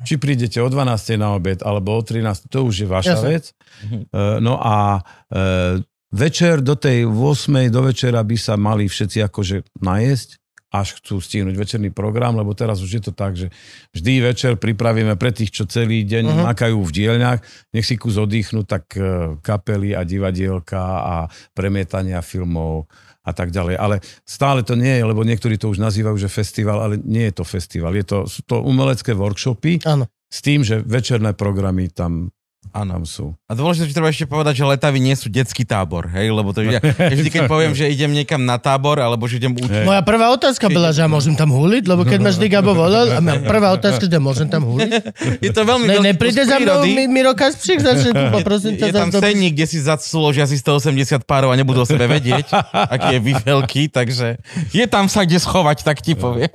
či 0.03 0.19
prídete 0.19 0.59
o 0.59 0.69
12. 0.69 1.15
na 1.17 1.39
obed, 1.39 1.63
alebo 1.63 1.97
o 1.97 2.03
13. 2.03 2.51
to 2.51 2.67
už 2.67 2.85
je 2.85 2.89
vaša 2.91 3.17
Jasne. 3.17 3.29
vec. 3.31 3.45
E, 3.49 4.21
No 4.43 4.59
a 4.59 5.01
e, 5.31 5.81
večer 6.13 6.61
do 6.61 6.75
tej 6.77 7.07
8. 7.07 7.71
do 7.71 7.81
večera 7.81 8.21
by 8.21 8.37
sa 8.37 8.59
mali 8.59 8.91
všetci 8.91 9.25
akože 9.25 9.57
najesť, 9.81 10.29
až 10.75 10.99
chcú 10.99 11.23
stihnúť 11.23 11.55
večerný 11.55 11.95
program, 11.95 12.35
lebo 12.35 12.51
teraz 12.51 12.83
už 12.83 12.99
je 12.99 13.03
to 13.07 13.13
tak, 13.15 13.39
že 13.39 13.55
vždy 13.95 14.27
večer 14.27 14.59
pripravíme 14.59 15.15
pre 15.15 15.31
tých, 15.31 15.55
čo 15.55 15.71
celý 15.71 16.03
deň 16.03 16.25
uh-huh. 16.27 16.45
makajú 16.51 16.83
v 16.83 16.91
dielňach, 16.91 17.39
nech 17.71 17.87
si 17.87 17.95
kus 17.95 18.19
oddychnú, 18.19 18.67
tak 18.67 18.91
e, 18.99 19.39
kapely 19.39 19.95
a 19.95 20.03
divadielka 20.03 20.83
a 20.83 21.17
premietania 21.55 22.19
filmov 22.27 22.91
a 23.23 23.31
tak 23.31 23.55
ďalej. 23.55 23.79
Ale 23.79 24.03
stále 24.27 24.67
to 24.67 24.75
nie 24.75 24.99
je, 24.99 25.05
lebo 25.07 25.23
niektorí 25.23 25.55
to 25.57 25.71
už 25.71 25.79
nazývajú, 25.79 26.19
že 26.19 26.27
festival, 26.27 26.83
ale 26.83 26.99
nie 27.01 27.31
je 27.31 27.35
to 27.39 27.45
festival. 27.47 27.95
Je 27.95 28.05
to, 28.05 28.27
sú 28.27 28.43
to 28.43 28.59
umelecké 28.61 29.15
workshopy 29.15 29.81
Áno. 29.87 30.11
s 30.27 30.39
tým, 30.43 30.67
že 30.67 30.83
večerné 30.83 31.33
programy 31.39 31.89
tam, 31.89 32.35
Áno. 32.75 32.99
tam 32.99 33.05
sú. 33.07 33.39
A 33.47 33.55
dôležité, 33.55 33.87
že 33.87 33.95
treba 33.95 34.11
ešte 34.11 34.27
povedať, 34.27 34.59
že 34.59 34.65
letavy 34.67 34.99
nie 34.99 35.15
sú 35.15 35.31
detský 35.31 35.63
tábor, 35.63 36.11
hej, 36.11 36.35
lebo 36.35 36.51
to 36.51 36.67
ja, 36.67 36.83
ja 36.83 37.15
vždy, 37.15 37.31
keď 37.31 37.43
poviem, 37.47 37.71
že 37.71 37.87
idem 37.87 38.11
niekam 38.11 38.43
na 38.43 38.59
tábor, 38.59 38.99
alebo 38.99 39.31
že 39.31 39.39
idem 39.39 39.55
učiť, 39.55 39.87
Moja 39.87 40.03
prvá 40.03 40.35
otázka 40.35 40.67
bola, 40.67 40.91
že 40.91 41.07
ja 41.07 41.09
môžem 41.09 41.39
tam 41.39 41.55
huliť, 41.55 41.87
lebo 41.87 42.03
keď 42.03 42.19
ma 42.19 42.31
vždy 42.35 42.47
Gabo 42.51 42.75
volal, 42.75 43.15
a 43.15 43.23
moja 43.23 43.39
prvá 43.47 43.71
otázka, 43.71 44.11
že 44.11 44.19
môžem 44.19 44.51
tam 44.51 44.67
huliť. 44.67 44.91
je 45.47 45.51
to 45.55 45.63
veľmi 45.63 45.87
Ne, 45.87 46.13
nepríde 46.13 46.43
za 46.43 46.59
mnou. 46.59 46.83
Mi- 46.83 47.07
Miro 47.07 47.39
Kaspřík, 47.39 47.79
začne 47.79 48.11
tu, 48.11 48.23
poprosím 48.43 48.75
ťa 48.75 48.91
je 48.91 48.93
tam 48.93 49.11
senník, 49.15 49.55
kde 49.55 49.67
si 49.71 49.79
zasúložia 49.79 50.43
asi 50.43 50.59
180 50.59 51.23
párov 51.23 51.55
a 51.55 51.57
nebudú 51.57 51.85
o 51.85 51.87
sebe 51.87 52.11
vedieť, 52.11 52.51
aký 52.75 53.17
je 53.17 53.21
veľký, 53.47 53.83
takže 53.95 54.43
je 54.75 54.85
tam 54.91 55.07
sa 55.07 55.23
kde 55.23 55.39
schovať, 55.39 55.87
tak 55.87 56.03
ti 56.03 56.19
poviem. 56.19 56.51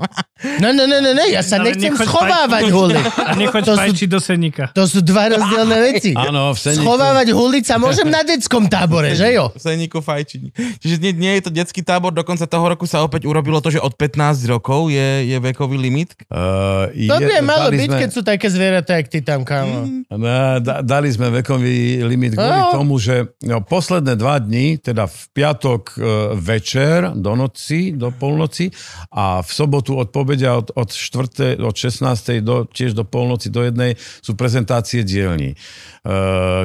Ne, 0.59 0.75
ne, 0.75 0.83
ne, 0.83 0.99
ne, 0.99 1.11
ne, 1.15 1.25
ja 1.31 1.39
sa 1.39 1.63
nechcem 1.63 1.95
schovávať 1.95 2.67
huliť. 2.67 3.05
A 3.23 3.31
nechoď 3.39 3.63
do 4.09 4.19
senníka. 4.19 4.73
To 4.73 4.83
sú 4.89 5.05
dva 5.05 5.29
rozdielne 5.29 5.77
veci. 5.93 6.08
Áno, 6.11 6.51
v 6.51 6.57
senníku. 6.57 6.83
Schovávať 6.83 7.27
huliť 7.29 7.63
sa 7.63 7.75
môžem 7.75 8.05
na 8.05 8.21
detskom 8.21 8.65
tábore, 8.65 9.11
že 9.11 9.29
jo? 9.29 9.49
V 9.49 9.59
senníku 9.59 9.99
fajčí. 9.99 10.49
Čiže 10.77 10.95
nie, 10.99 11.11
nie 11.13 11.33
je 11.35 11.43
to 11.43 11.51
detský 11.51 11.81
tábor, 11.81 12.09
dokonca 12.09 12.43
toho 12.43 12.65
roku 12.65 12.83
sa 12.83 13.01
opäť 13.01 13.25
urobilo 13.25 13.57
to, 13.57 13.69
že 13.69 13.77
od 13.77 13.93
15 13.93 14.17
rokov 14.47 14.87
je, 14.87 15.25
je 15.25 15.37
vekový 15.37 15.75
limit. 15.75 16.13
Uh, 16.25 16.87
To 17.07 17.17
by 17.17 17.31
je 17.31 17.43
malo 17.43 17.67
byť, 17.69 17.85
sme- 17.85 17.99
keď 17.99 18.09
sú 18.09 18.21
také 18.21 18.47
zvieratá, 18.47 18.95
jak 18.95 19.07
ty 19.07 19.19
tam, 19.19 19.41
kámo. 19.41 20.07
Ne, 20.09 20.39
da, 20.59 20.79
dali 20.79 21.07
sme 21.07 21.29
vekový 21.31 21.79
limit 22.01 22.33
kvôli 22.33 22.47
No. 22.59 22.73
tomu, 22.73 22.97
že 22.97 23.29
no, 23.41 23.59
posledné 23.59 24.13
dva 24.13 24.37
dní, 24.37 24.77
teda 24.77 25.05
v 25.05 25.19
piatok 25.31 25.81
e, 25.87 25.99
večer 26.35 27.13
do 27.13 27.33
noci, 27.33 27.91
do 27.91 28.09
polnoci 28.09 28.69
a 29.09 29.39
v 29.39 29.49
sobotu 29.49 29.95
od 29.95 30.09
pobedia 30.09 30.55
od, 30.55 30.71
od, 30.71 30.89
4, 30.89 31.57
od 31.57 31.73
16. 31.73 32.01
Do, 32.39 32.65
tiež 32.65 32.91
do 32.91 33.03
polnoci 33.03 33.47
do 33.47 33.61
jednej 33.61 33.93
sú 34.19 34.33
prezentácie 34.33 35.01
dielní. 35.01 35.53
E, 35.99 36.15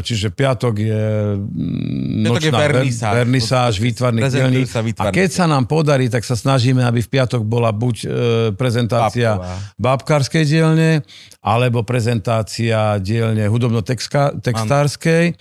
čiže 0.01 0.31
piatok 0.31 0.75
je 0.79 1.05
mm, 1.35 2.23
Piatok 2.23 2.39
je 2.39 2.53
nočná 2.55 2.59
ver- 2.63 2.75
vernisáž. 2.79 3.15
vernisáž 3.19 3.75
výtvarných 3.83 4.25
dielní. 4.31 4.63
A 5.03 5.11
keď 5.11 5.29
sa 5.35 5.51
nám 5.51 5.67
podarí, 5.67 6.07
tak 6.07 6.23
sa 6.23 6.39
snažíme, 6.39 6.87
aby 6.87 7.03
v 7.03 7.09
piatok 7.11 7.43
bola 7.43 7.75
buď 7.75 7.97
e, 7.99 8.07
prezentácia 8.55 9.35
Babková. 9.35 9.59
babkárskej 9.75 10.45
dielne, 10.47 11.03
alebo 11.43 11.83
prezentácia 11.83 13.03
dielne 13.03 13.51
hudobno-textárskej, 13.51 15.35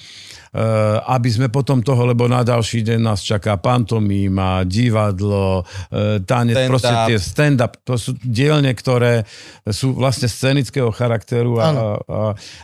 aby 1.10 1.30
sme 1.34 1.48
potom 1.50 1.82
toho, 1.82 2.06
lebo 2.06 2.30
na 2.30 2.46
ďalší 2.46 2.86
deň 2.86 3.00
nás 3.02 3.26
čaká 3.26 3.58
pantomíma, 3.58 4.62
divadlo, 4.70 5.66
e, 5.90 6.22
tanec, 6.22 6.54
Stand-up. 6.54 6.70
proste 6.70 6.94
tie 7.10 7.18
stand-up, 7.18 7.74
to 7.82 7.94
sú 7.98 8.12
dielne, 8.22 8.70
ktoré 8.70 9.26
sú 9.66 9.98
vlastne 9.98 10.30
scenického 10.30 10.94
charakteru 10.94 11.58
a, 11.58 11.68
a, 11.68 11.74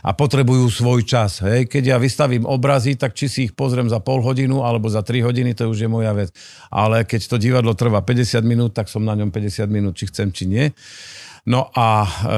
a 0.06 0.10
potrebujú 0.14 0.70
svoj 0.70 1.02
čas. 1.02 1.42
Hej? 1.42 1.66
Keď 1.66 1.84
ja 1.90 1.98
vystavím 1.98 2.46
obrazy, 2.46 2.94
tak 2.94 3.18
či 3.18 3.26
si 3.26 3.40
ich 3.50 3.52
pozriem 3.58 3.90
za 3.90 3.98
pol 3.98 4.22
hodinu 4.22 4.62
alebo 4.62 4.86
za 4.86 5.02
3 5.02 5.26
hodiny, 5.26 5.58
to 5.58 5.66
už 5.66 5.82
je 5.82 5.90
moja 5.90 6.14
vec. 6.14 6.30
Ale 6.70 7.02
keď 7.02 7.26
to 7.26 7.36
divadlo 7.42 7.74
trvá 7.74 8.06
50 8.06 8.38
minút, 8.46 8.70
tak 8.70 8.86
som 8.86 9.02
na 9.02 9.18
ňom 9.18 9.34
50 9.34 9.66
minút, 9.66 9.98
či 9.98 10.06
chcem, 10.06 10.30
či 10.30 10.46
nie. 10.46 10.70
No 11.50 11.66
a 11.74 12.06
e, 12.06 12.34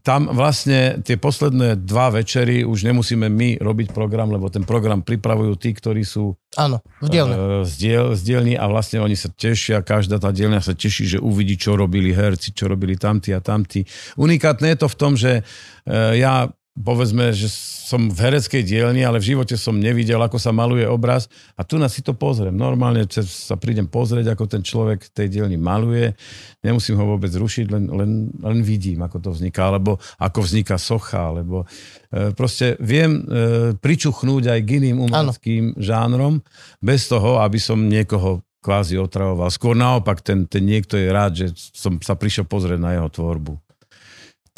tam 0.00 0.32
vlastne 0.32 1.04
tie 1.04 1.20
posledné 1.20 1.84
dva 1.84 2.08
večery 2.08 2.64
už 2.64 2.88
nemusíme 2.88 3.28
my 3.28 3.60
robiť 3.60 3.92
program, 3.92 4.32
lebo 4.32 4.48
ten 4.48 4.64
program 4.64 5.04
pripravujú 5.04 5.52
tí, 5.60 5.76
ktorí 5.76 6.00
sú 6.00 6.32
Áno, 6.56 6.80
v 7.04 7.08
dielne. 7.12 7.34
e, 7.36 7.68
z, 7.68 7.72
diel, 7.76 8.06
z 8.16 8.22
dielni 8.24 8.54
a 8.56 8.64
vlastne 8.72 9.04
oni 9.04 9.12
sa 9.12 9.28
tešia, 9.28 9.84
každá 9.84 10.16
tá 10.16 10.32
dielňa 10.32 10.64
sa 10.64 10.72
teší, 10.72 11.18
že 11.18 11.18
uvidí, 11.20 11.60
čo 11.60 11.76
robili 11.76 12.16
herci, 12.16 12.56
čo 12.56 12.72
robili 12.72 12.96
tamtí 12.96 13.36
a 13.36 13.44
tamtí. 13.44 13.84
Unikátne 14.16 14.72
je 14.72 14.78
to 14.80 14.88
v 14.88 14.96
tom, 14.96 15.12
že 15.12 15.44
e, 15.84 15.92
ja 16.16 16.48
povedzme, 16.78 17.34
že 17.34 17.50
som 17.88 18.12
v 18.12 18.20
hereckej 18.20 18.62
dielni, 18.68 19.00
ale 19.00 19.16
v 19.16 19.32
živote 19.32 19.56
som 19.56 19.80
nevidel, 19.80 20.20
ako 20.20 20.36
sa 20.36 20.52
maluje 20.52 20.84
obraz 20.84 21.32
a 21.56 21.64
tu 21.64 21.80
na 21.80 21.88
si 21.88 22.04
to 22.04 22.12
pozriem. 22.12 22.52
Normálne 22.52 23.08
sa 23.24 23.56
prídem 23.56 23.88
pozrieť, 23.88 24.36
ako 24.36 24.44
ten 24.44 24.60
človek 24.60 25.08
tej 25.08 25.32
dielni 25.32 25.56
maluje. 25.56 26.12
Nemusím 26.60 27.00
ho 27.00 27.16
vôbec 27.16 27.32
rušiť, 27.32 27.66
len, 27.72 27.88
len, 27.88 28.10
len 28.44 28.60
vidím, 28.60 29.00
ako 29.00 29.24
to 29.24 29.30
vzniká, 29.32 29.72
alebo 29.72 29.96
ako 30.20 30.44
vzniká 30.44 30.76
socha, 30.76 31.32
alebo 31.32 31.64
e, 32.12 32.36
proste 32.36 32.76
viem 32.76 33.24
e, 33.24 33.72
pričuchnúť 33.80 34.52
aj 34.52 34.60
k 34.68 34.68
iným 34.84 35.08
umeleckým 35.08 35.80
žánrom, 35.80 36.44
bez 36.84 37.08
toho, 37.08 37.40
aby 37.40 37.56
som 37.56 37.88
niekoho 37.88 38.44
kvázi 38.60 39.00
otravoval. 39.00 39.48
Skôr 39.48 39.72
naopak, 39.72 40.20
ten, 40.20 40.44
ten 40.44 40.60
niekto 40.60 41.00
je 41.00 41.08
rád, 41.08 41.32
že 41.40 41.56
som 41.72 41.96
sa 42.04 42.18
prišiel 42.18 42.44
pozrieť 42.44 42.76
na 42.76 43.00
jeho 43.00 43.08
tvorbu. 43.08 43.67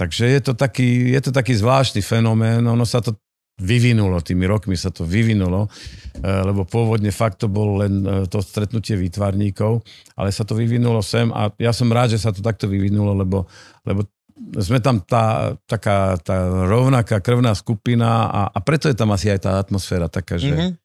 Takže 0.00 0.24
je 0.32 0.40
to 0.40 0.52
taký, 0.56 1.12
je 1.12 1.20
to 1.20 1.28
taký 1.28 1.52
zvláštny 1.52 2.00
fenomén, 2.00 2.64
ono 2.64 2.88
sa 2.88 3.04
to 3.04 3.20
vyvinulo, 3.60 4.24
tými 4.24 4.48
rokmi 4.48 4.72
sa 4.72 4.88
to 4.88 5.04
vyvinulo, 5.04 5.68
eh, 5.68 6.40
lebo 6.40 6.64
pôvodne 6.64 7.12
fakt 7.12 7.44
to 7.44 7.52
bol 7.52 7.84
len 7.84 8.00
eh, 8.08 8.24
to 8.24 8.40
stretnutie 8.40 8.96
výtvarníkov, 8.96 9.84
ale 10.16 10.32
sa 10.32 10.48
to 10.48 10.56
vyvinulo 10.56 11.04
sem 11.04 11.28
a 11.36 11.52
ja 11.60 11.76
som 11.76 11.92
rád, 11.92 12.16
že 12.16 12.24
sa 12.24 12.32
to 12.32 12.40
takto 12.40 12.64
vyvinulo, 12.64 13.12
lebo, 13.12 13.44
lebo 13.84 14.08
sme 14.56 14.80
tam 14.80 15.04
tá, 15.04 15.52
taká 15.68 16.16
tá 16.24 16.64
rovnaká 16.64 17.20
krvná 17.20 17.52
skupina 17.52 18.24
a, 18.32 18.42
a 18.48 18.58
preto 18.64 18.88
je 18.88 18.96
tam 18.96 19.12
asi 19.12 19.28
aj 19.28 19.44
tá 19.44 19.60
atmosféra 19.60 20.08
taká, 20.08 20.40
že 20.40 20.56
Mhm. 20.56 20.80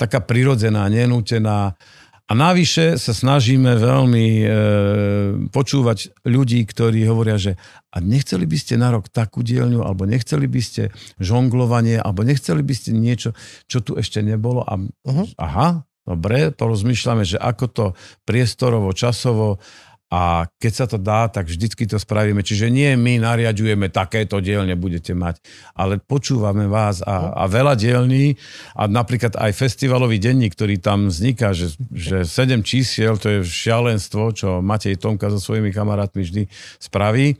taká 0.00 0.24
prirodzená, 0.24 0.88
nenútená. 0.88 1.76
A 2.28 2.36
navyše 2.36 3.00
sa 3.00 3.16
snažíme 3.16 3.72
veľmi 3.80 4.26
e, 4.44 4.46
počúvať 5.48 6.12
ľudí, 6.28 6.60
ktorí 6.68 7.00
hovoria, 7.08 7.40
že 7.40 7.56
a 7.88 8.04
nechceli 8.04 8.44
by 8.44 8.56
ste 8.60 8.76
na 8.76 8.92
rok 8.92 9.08
takú 9.08 9.40
dielňu, 9.40 9.80
alebo 9.80 10.04
nechceli 10.04 10.44
by 10.44 10.60
ste 10.60 10.92
žonglovanie, 11.16 11.96
alebo 11.96 12.20
nechceli 12.20 12.60
by 12.60 12.74
ste 12.76 12.92
niečo, 12.92 13.32
čo 13.64 13.80
tu 13.80 13.96
ešte 13.96 14.20
nebolo. 14.20 14.60
A, 14.60 14.76
uh-huh. 14.76 15.24
Aha, 15.40 15.88
dobre, 16.04 16.52
porozmýšľame, 16.52 17.24
že 17.24 17.40
ako 17.40 17.64
to 17.72 17.86
priestorovo, 18.28 18.92
časovo 18.92 19.56
a 20.08 20.48
keď 20.56 20.72
sa 20.72 20.86
to 20.88 20.96
dá, 20.96 21.28
tak 21.28 21.52
vždycky 21.52 21.84
to 21.84 22.00
spravíme. 22.00 22.40
Čiže 22.40 22.72
nie 22.72 22.96
my 22.96 23.20
nariadujeme, 23.20 23.92
takéto 23.92 24.40
dielne 24.40 24.72
budete 24.72 25.12
mať, 25.12 25.44
ale 25.76 26.00
počúvame 26.00 26.64
vás 26.64 27.04
a, 27.04 27.36
a 27.36 27.44
veľa 27.44 27.76
dielní 27.76 28.32
a 28.72 28.88
napríklad 28.88 29.36
aj 29.36 29.52
festivalový 29.52 30.16
denník, 30.16 30.56
ktorý 30.56 30.80
tam 30.80 31.12
vzniká, 31.12 31.52
že, 31.52 31.76
že 31.92 32.24
7 32.24 32.64
čísiel, 32.64 33.20
to 33.20 33.28
je 33.28 33.38
šialenstvo, 33.44 34.32
čo 34.32 34.48
Matej 34.64 34.96
Tomka 34.96 35.28
so 35.28 35.36
svojimi 35.36 35.68
kamarátmi 35.76 36.24
vždy 36.24 36.42
spraví. 36.80 37.36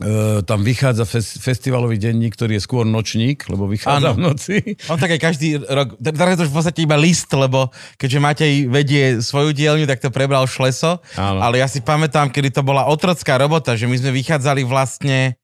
E, 0.00 0.40
tam 0.48 0.64
vychádza 0.64 1.04
fes, 1.04 1.36
festivalový 1.36 2.00
denník, 2.00 2.32
ktorý 2.32 2.56
je 2.56 2.64
skôr 2.64 2.88
nočník, 2.88 3.44
lebo 3.52 3.68
vychádza 3.68 4.16
Áno. 4.16 4.16
v 4.16 4.20
noci. 4.24 4.56
On 4.88 4.96
tak 4.96 5.12
aj 5.12 5.20
každý 5.20 5.60
rok, 5.60 6.00
teraz 6.00 6.32
je 6.32 6.38
to 6.40 6.44
už 6.48 6.52
v 6.52 6.56
podstate 6.56 6.80
iba 6.88 6.96
list, 6.96 7.28
lebo 7.36 7.68
keďže 8.00 8.18
Matej 8.24 8.52
vedie 8.72 9.20
svoju 9.20 9.52
dielňu, 9.52 9.84
tak 9.84 10.00
to 10.00 10.08
prebral 10.08 10.48
Šleso. 10.48 11.04
Áno. 11.20 11.44
Ale 11.44 11.60
ja 11.60 11.68
si 11.68 11.84
pamätám, 11.84 12.32
kedy 12.32 12.56
to 12.56 12.62
bola 12.64 12.88
otrocká 12.88 13.36
robota, 13.36 13.76
že 13.76 13.84
my 13.84 14.00
sme 14.00 14.16
vychádzali 14.16 14.64
vlastne 14.64 15.36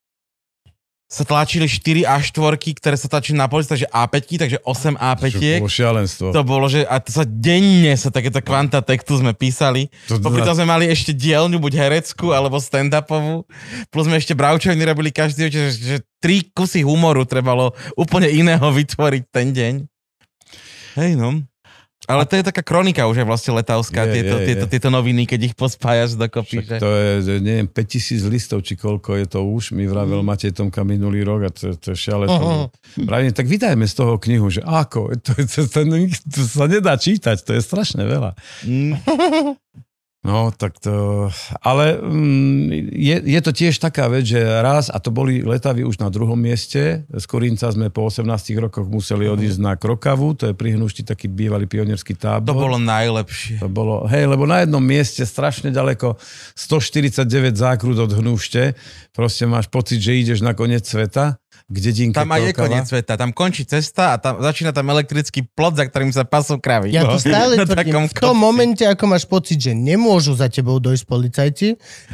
sa 1.08 1.24
tlačili 1.24 1.64
4 1.64 2.04
A4, 2.04 2.52
ktoré 2.76 2.92
sa 3.00 3.08
tlačili 3.08 3.40
na 3.40 3.48
polici, 3.48 3.72
takže 3.72 3.88
A5, 3.88 4.44
takže 4.44 4.58
8 4.60 4.92
Čo 4.92 5.00
A5. 5.00 5.24
bolo 5.56 5.72
šialenstvo. 5.72 6.26
To 6.36 6.42
bolo, 6.44 6.68
že 6.68 6.84
a 6.84 7.00
to 7.00 7.08
sa 7.08 7.24
denne 7.24 7.96
sa 7.96 8.12
takéto 8.12 8.44
kvanta 8.44 8.84
textu 8.84 9.16
sme 9.16 9.32
písali. 9.32 9.88
To- 10.12 10.20
Popri 10.20 10.44
tom 10.44 10.52
sme 10.52 10.68
mali 10.68 10.84
ešte 10.84 11.16
dielňu, 11.16 11.56
buď 11.56 11.80
hereckú, 11.80 12.36
alebo 12.36 12.60
stand-upovú. 12.60 13.48
Plus 13.88 14.04
sme 14.04 14.20
ešte 14.20 14.36
bravčoviny 14.36 14.84
robili 14.84 15.08
každý 15.08 15.48
že, 15.48 15.72
že 15.72 15.96
tri 16.20 16.44
kusy 16.44 16.84
humoru 16.84 17.24
trebalo 17.24 17.72
úplne 17.96 18.28
iného 18.28 18.68
vytvoriť 18.68 19.22
ten 19.32 19.56
deň. 19.56 19.74
Hej 21.00 21.16
no. 21.16 21.40
Ale 22.08 22.24
to 22.24 22.40
je 22.40 22.44
taká 22.48 22.64
kronika 22.64 23.04
už 23.04 23.20
aj 23.20 23.28
vlastne 23.28 23.52
letavská, 23.52 24.08
Je, 24.08 24.12
tieto, 24.16 24.36
je, 24.40 24.46
tieto, 24.48 24.64
je. 24.64 24.72
tieto 24.72 24.88
noviny, 24.88 25.28
keď 25.28 25.52
ich 25.52 25.54
pospájaš 25.54 26.16
dokopy. 26.16 26.64
Však 26.64 26.66
Že... 26.66 26.76
to 26.80 26.90
je, 26.96 27.36
neviem, 27.44 27.68
5000 27.68 28.32
listov, 28.32 28.64
či 28.64 28.80
koľko 28.80 29.20
je 29.20 29.26
to 29.28 29.44
už, 29.44 29.76
mi 29.76 29.84
vravel 29.84 30.24
Matej 30.24 30.56
Tomka 30.56 30.88
minulý 30.88 31.20
rok 31.20 31.40
a 31.46 31.50
to, 31.52 31.76
to 31.76 31.92
je 31.92 32.08
šialenstvo. 32.08 32.72
Pravím, 33.04 33.36
tak 33.36 33.44
vydajme 33.44 33.84
z 33.84 33.94
toho 33.94 34.16
knihu, 34.16 34.48
že 34.48 34.64
ako, 34.64 35.20
to, 35.20 35.36
to, 35.36 35.68
to, 35.68 35.80
to 36.32 36.40
sa 36.48 36.64
nedá 36.64 36.96
čítať, 36.96 37.44
to 37.44 37.52
je 37.52 37.60
strašne 37.60 38.00
veľa. 38.08 38.32
Mm. 38.64 38.96
No, 40.26 40.50
tak 40.50 40.82
to... 40.82 41.30
Ale 41.62 41.94
mm, 41.94 42.90
je, 42.90 43.16
je 43.22 43.40
to 43.40 43.52
tiež 43.54 43.78
taká 43.78 44.10
vec, 44.10 44.26
že 44.26 44.42
raz, 44.42 44.90
a 44.90 44.98
to 44.98 45.14
boli 45.14 45.46
letavy 45.46 45.86
už 45.86 46.02
na 46.02 46.10
druhom 46.10 46.34
mieste, 46.34 47.06
z 47.06 47.24
Korínca 47.30 47.70
sme 47.70 47.86
po 47.86 48.10
18 48.10 48.26
rokoch 48.58 48.90
museli 48.90 49.30
odísť 49.30 49.62
na 49.62 49.78
Krokavu, 49.78 50.34
to 50.34 50.50
je 50.50 50.54
pri 50.58 50.74
Hnušti 50.74 51.06
taký 51.06 51.30
bývalý 51.30 51.70
pionierský 51.70 52.18
tábor. 52.18 52.50
To 52.50 52.58
bolo 52.58 52.82
najlepšie. 52.82 53.62
To 53.62 53.70
bolo, 53.70 54.10
hej, 54.10 54.26
lebo 54.26 54.42
na 54.42 54.66
jednom 54.66 54.82
mieste 54.82 55.22
strašne 55.22 55.70
ďaleko, 55.70 56.18
149 56.58 57.54
zákrut 57.54 58.02
od 58.02 58.10
Hnušte, 58.10 58.74
proste 59.14 59.46
máš 59.46 59.70
pocit, 59.70 60.02
že 60.02 60.18
ideš 60.18 60.42
na 60.42 60.50
koniec 60.50 60.82
sveta, 60.82 61.38
k 61.68 61.76
dedinke 61.84 62.16
Tam 62.16 62.32
aj 62.32 62.48
je 62.48 62.52
koniec 62.56 62.86
sveta, 62.88 63.20
tam 63.20 63.30
končí 63.36 63.68
cesta 63.68 64.16
a 64.16 64.20
tam 64.20 64.40
začína 64.40 64.72
tam 64.72 64.88
elektrický 64.88 65.44
plot, 65.52 65.76
za 65.76 65.84
ktorým 65.84 66.08
sa 66.16 66.24
pasú 66.24 66.56
kravy. 66.56 66.96
Ja 66.96 67.04
to 67.04 67.20
stále 67.20 67.60
Na 67.60 67.68
tvrdím. 67.68 68.08
V 68.08 68.16
tom 68.16 68.32
kopci. 68.32 68.40
momente, 68.40 68.84
ako 68.88 69.04
máš 69.04 69.28
pocit, 69.28 69.60
že 69.60 69.76
nemôžu 70.18 70.34
za 70.34 70.50
tebou 70.50 70.82
dojsť 70.82 71.04
policajti, 71.06 71.68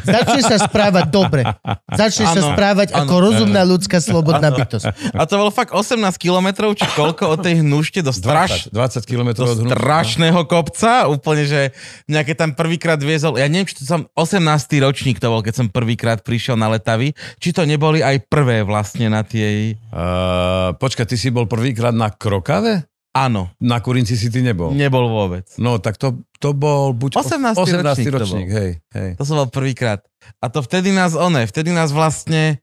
začne 0.04 0.44
sa 0.44 0.60
správať 0.60 1.08
dobre. 1.08 1.48
Začne 1.88 2.28
sa 2.28 2.40
Áno, 2.44 2.52
správať 2.52 2.92
ako 2.92 3.14
áno. 3.16 3.24
rozumná 3.24 3.64
ľudská 3.64 3.96
slobodná 4.04 4.52
bytosť. 4.52 5.16
A 5.16 5.24
to 5.24 5.40
bolo 5.40 5.48
fakt 5.48 5.72
18 5.72 5.96
kilometrov, 6.20 6.76
či 6.76 6.84
koľko 6.92 7.32
od 7.32 7.40
tej 7.40 7.64
hnušte 7.64 8.04
do 8.04 8.12
straš... 8.12 8.68
20, 8.68 9.08
20 9.08 9.08
km 9.08 9.28
do 9.32 9.48
od 9.48 9.72
strašného 9.72 10.44
kopca, 10.44 11.08
úplne, 11.08 11.48
že 11.48 11.72
nejaké 12.04 12.36
tam 12.36 12.52
prvýkrát 12.52 13.00
viezol, 13.00 13.40
ja 13.40 13.48
neviem, 13.48 13.64
či 13.64 13.80
to 13.80 13.88
som 13.88 14.04
18. 14.12 14.44
ročník 14.84 15.16
to 15.16 15.32
bol, 15.32 15.40
keď 15.40 15.64
som 15.64 15.66
prvýkrát 15.72 16.20
prišiel 16.20 16.60
na 16.60 16.68
letavy, 16.68 17.16
či 17.40 17.56
to 17.56 17.64
neboli 17.64 18.04
aj 18.04 18.28
prvé 18.28 18.60
vlastne 18.60 19.08
na 19.08 19.24
tej... 19.24 19.80
Uh, 19.88 20.76
počkaj, 20.76 21.08
ty 21.08 21.16
si 21.16 21.32
bol 21.32 21.48
prvýkrát 21.48 21.96
na 21.96 22.12
Krokave? 22.12 22.84
Áno, 23.14 23.46
Na 23.56 23.78
Kurinci 23.78 24.18
si 24.18 24.26
ty 24.26 24.42
nebol. 24.42 24.74
nebol 24.74 25.06
vôbec. 25.06 25.46
No, 25.54 25.78
tak 25.78 25.94
to, 25.94 26.18
to 26.36 26.50
bol 26.50 26.90
buď 26.90 27.14
18. 27.14 27.54
18. 27.54 27.78
ročník 27.80 28.10
to 28.10 28.18
ročník, 28.18 28.48
bol. 28.50 28.58
hej, 28.58 28.70
hej. 28.90 29.10
To 29.14 29.22
som 29.22 29.38
bol 29.38 29.48
prvýkrát. 29.48 30.02
A 30.42 30.50
to 30.50 30.58
vtedy 30.60 30.90
nás, 30.90 31.14
one, 31.14 31.46
vtedy 31.46 31.70
nás 31.70 31.94
vlastne, 31.94 32.58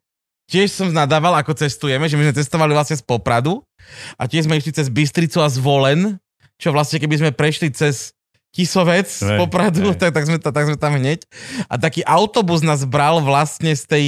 tiež 0.51 0.67
som 0.67 0.91
nadával, 0.91 1.31
ako 1.33 1.55
cestujeme, 1.55 2.03
že 2.05 2.19
my 2.19 2.27
sme 2.27 2.35
cestovali 2.35 2.71
vlastne 2.71 2.99
z 2.99 3.01
Popradu 3.01 3.63
a 4.19 4.27
tiež 4.27 4.45
sme 4.45 4.59
išli 4.59 4.75
cez 4.75 4.91
Bystricu 4.91 5.39
a 5.39 5.47
Zvolen, 5.47 6.19
čo 6.59 6.69
vlastne 6.69 6.99
keby 6.99 7.15
sme 7.15 7.31
prešli 7.31 7.71
cez 7.71 8.11
Tisovec 8.51 9.07
z 9.07 9.39
Popradu, 9.39 9.95
hej. 9.95 9.95
tak, 9.95 10.11
tak, 10.11 10.27
sme, 10.27 10.35
ta- 10.35 10.51
tak 10.51 10.67
sme 10.67 10.75
tam 10.75 10.99
hneď. 10.99 11.23
A 11.71 11.79
taký 11.79 12.03
autobus 12.03 12.59
nás 12.59 12.83
bral 12.83 13.23
vlastne 13.23 13.71
z 13.71 13.83
tej 13.87 14.05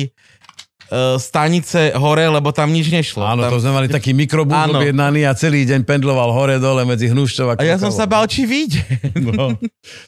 stanice 1.18 1.93
hore, 1.97 2.27
lebo 2.30 2.53
tam 2.53 2.69
nič 2.69 2.89
nešlo. 2.93 3.26
Áno, 3.26 3.47
tam, 3.47 3.51
to 3.55 3.64
sme 3.64 3.73
mali 3.73 3.88
taký 3.89 4.14
mikrobus 4.14 4.55
Áno. 4.55 4.77
objednaný 4.77 5.26
a 5.26 5.34
celý 5.34 5.65
deň 5.65 5.88
pendloval 5.88 6.30
hore-dole 6.31 6.85
medzi 6.85 7.10
Hnušťov 7.10 7.47
a 7.49 7.64
a 7.64 7.64
ja 7.64 7.77
som 7.80 7.89
sa 7.89 8.03
bál, 8.03 8.27
či 8.27 8.43
vyjde. 8.43 8.81
No, 9.23 9.55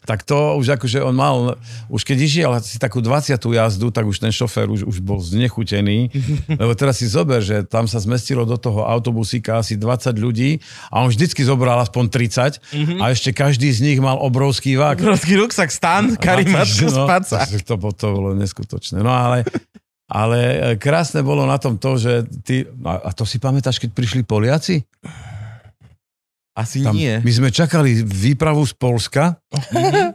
tak 0.04 0.22
to 0.22 0.54
už 0.60 0.76
akože 0.76 1.00
on 1.00 1.16
mal, 1.16 1.56
už 1.88 2.04
keď 2.04 2.18
išiel 2.20 2.50
si 2.60 2.76
takú 2.76 3.00
20. 3.00 3.38
jazdu, 3.38 3.88
tak 3.90 4.04
už 4.04 4.20
ten 4.20 4.30
šofér 4.30 4.68
už, 4.68 4.84
už 4.84 5.00
bol 5.00 5.18
znechutený, 5.18 6.12
lebo 6.60 6.72
teraz 6.76 7.00
si 7.00 7.08
zober, 7.08 7.40
že 7.40 7.64
tam 7.64 7.88
sa 7.88 7.98
zmestilo 7.98 8.44
do 8.44 8.60
toho 8.60 8.84
autobusíka 8.84 9.58
asi 9.58 9.74
20 9.74 10.12
ľudí 10.20 10.60
a 10.92 11.02
on 11.02 11.08
vždycky 11.08 11.40
zobral 11.42 11.80
aspoň 11.80 12.04
30 12.12 13.00
a 13.00 13.04
ešte 13.10 13.32
každý 13.32 13.72
z 13.72 13.80
nich 13.82 13.98
mal 13.98 14.20
obrovský 14.20 14.76
vák. 14.76 15.00
Obrovský 15.00 15.40
ruksak, 15.40 15.72
stan, 15.72 16.14
karimatku, 16.14 16.86
no, 16.92 17.06
spaca. 17.08 17.46
To, 17.66 17.74
to, 17.78 17.88
to 17.96 18.06
bolo 18.12 18.30
neskutočné. 18.36 19.00
No 19.00 19.10
ale, 19.10 19.48
ale 20.06 20.38
e, 20.38 20.56
krásne 20.78 21.22
bolo 21.22 21.42
na 21.46 21.58
tom 21.58 21.78
to, 21.78 21.98
že 21.98 22.26
ty, 22.46 22.66
a 22.86 23.10
a 23.10 23.10
to 23.10 23.26
si 23.26 23.42
pamätáš, 23.42 23.82
keď 23.82 23.90
prišli 23.94 24.22
Poliaci? 24.22 24.82
Asi 26.56 26.80
Tam, 26.80 26.96
nie. 26.96 27.20
My 27.20 27.32
sme 27.36 27.50
čakali 27.52 28.00
výpravu 28.00 28.64
z 28.64 28.72
Polska 28.80 29.36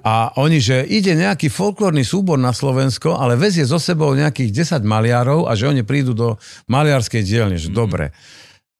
a 0.02 0.34
oni, 0.42 0.58
že 0.58 0.82
ide 0.90 1.14
nejaký 1.14 1.54
folklórny 1.54 2.02
súbor 2.02 2.42
na 2.42 2.50
Slovensko, 2.50 3.14
ale 3.14 3.38
vezie 3.38 3.62
so 3.62 3.78
sebou 3.78 4.10
nejakých 4.18 4.82
10 4.82 4.82
maliarov 4.82 5.46
a 5.46 5.54
že 5.54 5.70
oni 5.70 5.86
prídu 5.86 6.18
do 6.18 6.42
maliarskej 6.66 7.22
dielne, 7.22 7.62
že 7.62 7.70
dobre. 7.70 8.10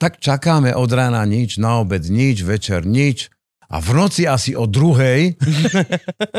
Tak 0.02 0.18
čakáme 0.18 0.74
od 0.74 0.90
rána 0.90 1.22
nič, 1.30 1.62
na 1.62 1.78
obed 1.86 2.02
nič, 2.10 2.42
večer 2.42 2.82
nič 2.82 3.30
A 3.72 3.80
v 3.80 3.90
noci 3.96 4.28
asi 4.28 4.52
o 4.52 4.68
druhej 4.68 5.40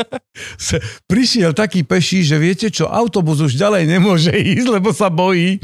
prišiel 1.11 1.57
taký 1.57 1.81
peší, 1.81 2.21
že 2.21 2.37
viete 2.37 2.69
čo, 2.69 2.85
autobus 2.85 3.41
už 3.41 3.57
ďalej 3.57 3.89
nemôže 3.89 4.29
ísť, 4.29 4.67
lebo 4.69 4.93
sa 4.93 5.09
bojí. 5.09 5.57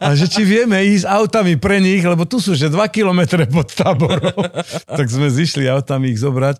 A 0.00 0.16
že 0.16 0.24
či 0.24 0.40
vieme 0.48 0.80
ísť 0.80 1.04
autami 1.04 1.60
pre 1.60 1.84
nich, 1.84 2.00
lebo 2.00 2.24
tu 2.24 2.40
sú 2.40 2.56
že 2.56 2.72
2 2.72 2.80
kilometre 2.88 3.44
pod 3.44 3.68
táborom. 3.68 4.32
tak 4.98 5.06
sme 5.12 5.28
zišli 5.28 5.68
autami 5.68 6.16
ich 6.16 6.20
zobrať. 6.24 6.56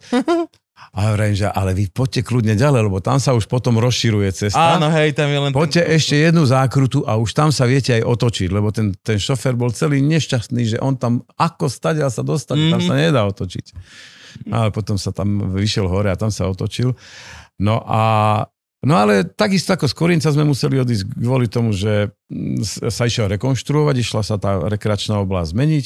A 0.90 1.14
hovorím, 1.14 1.38
že 1.38 1.46
ale 1.46 1.70
vy 1.70 1.86
poďte 1.86 2.26
kľudne 2.26 2.58
ďalej, 2.58 2.90
lebo 2.90 2.98
tam 2.98 3.22
sa 3.22 3.30
už 3.30 3.46
potom 3.46 3.78
rozširuje 3.78 4.26
cesta. 4.34 4.74
Áno, 4.74 4.90
hej, 4.90 5.14
tam 5.14 5.30
je 5.30 5.38
len... 5.38 5.50
Poďte 5.54 5.86
ešte 5.86 6.18
jednu 6.18 6.42
zákrutu 6.42 7.06
a 7.06 7.14
už 7.14 7.30
tam 7.30 7.54
sa 7.54 7.62
viete 7.70 7.94
aj 7.94 8.02
otočiť, 8.02 8.48
lebo 8.50 8.74
ten, 8.74 8.90
ten 9.06 9.14
šofer 9.14 9.54
bol 9.54 9.70
celý 9.70 10.02
nešťastný, 10.02 10.74
že 10.74 10.78
on 10.82 10.98
tam 10.98 11.22
ako 11.38 11.70
stadia 11.70 12.10
sa 12.10 12.26
dostane, 12.26 12.66
mm-hmm. 12.66 12.74
tam 12.74 12.82
sa 12.82 12.94
nedá 12.98 13.22
otočiť. 13.22 13.66
Ale 14.50 14.74
potom 14.74 14.98
sa 14.98 15.14
tam 15.14 15.54
vyšiel 15.54 15.86
hore 15.86 16.10
a 16.10 16.18
tam 16.18 16.34
sa 16.34 16.50
otočil. 16.50 16.98
No 17.62 17.86
a 17.86 18.02
No 18.80 18.96
ale 18.96 19.28
takisto 19.28 19.76
ako 19.76 19.92
z 19.92 19.94
Korinca 19.94 20.32
sme 20.32 20.48
museli 20.48 20.80
odísť 20.80 21.04
kvôli 21.12 21.52
tomu, 21.52 21.76
že 21.76 22.16
mm, 22.32 22.88
sa 22.88 23.04
išiel 23.04 23.28
rekonštruovať, 23.36 23.94
išla 24.00 24.22
sa 24.24 24.40
tá 24.40 24.56
rekreačná 24.56 25.20
oblasť 25.20 25.52
zmeniť. 25.52 25.84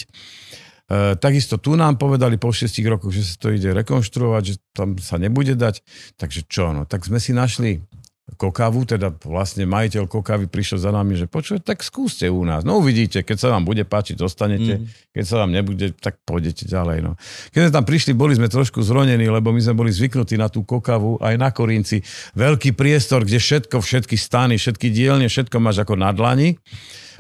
E, 0.84 1.16
takisto 1.16 1.56
tu 1.56 1.74
nám 1.74 1.96
povedali 1.96 2.36
po 2.36 2.52
6 2.52 2.68
rokoch, 2.84 3.12
že 3.12 3.24
sa 3.24 3.34
to 3.40 3.48
ide 3.52 3.72
rekonštruovať, 3.72 4.42
že 4.44 4.54
tam 4.76 5.00
sa 5.00 5.16
nebude 5.16 5.56
dať. 5.56 5.80
Takže 6.20 6.44
čo, 6.44 6.76
no, 6.76 6.84
tak 6.84 7.08
sme 7.08 7.16
si 7.16 7.32
našli 7.32 7.80
Kokavu, 8.24 8.88
teda 8.88 9.12
vlastne 9.28 9.68
majiteľ 9.68 10.08
Kokavy 10.08 10.48
prišiel 10.48 10.80
za 10.80 10.88
nami, 10.88 11.12
že 11.12 11.28
počuje, 11.28 11.60
tak 11.60 11.84
skúste 11.84 12.24
u 12.32 12.40
nás. 12.40 12.64
No 12.64 12.80
uvidíte, 12.80 13.20
keď 13.20 13.36
sa 13.36 13.48
vám 13.52 13.68
bude 13.68 13.84
páčiť, 13.84 14.16
zostanete, 14.16 14.80
mm. 14.80 15.12
keď 15.12 15.24
sa 15.28 15.36
vám 15.44 15.52
nebude, 15.52 15.92
tak 15.92 16.24
pôjdete 16.24 16.64
ďalej. 16.64 17.04
No. 17.04 17.20
Keď 17.52 17.68
sme 17.68 17.72
tam 17.76 17.84
prišli, 17.84 18.16
boli 18.16 18.32
sme 18.32 18.48
trošku 18.48 18.80
zronení, 18.80 19.28
lebo 19.28 19.52
my 19.52 19.60
sme 19.60 19.76
boli 19.76 19.92
zvyknutí 19.92 20.40
na 20.40 20.48
tú 20.48 20.64
Kokavu, 20.64 21.20
aj 21.20 21.36
na 21.36 21.52
Korinci. 21.52 22.00
Veľký 22.32 22.72
priestor, 22.72 23.28
kde 23.28 23.36
všetko, 23.36 23.84
všetky 23.84 24.16
stany, 24.16 24.56
všetky 24.56 24.88
dielne, 24.88 25.28
všetko 25.28 25.60
máš 25.60 25.84
ako 25.84 25.94
na 26.00 26.08
dlani, 26.16 26.56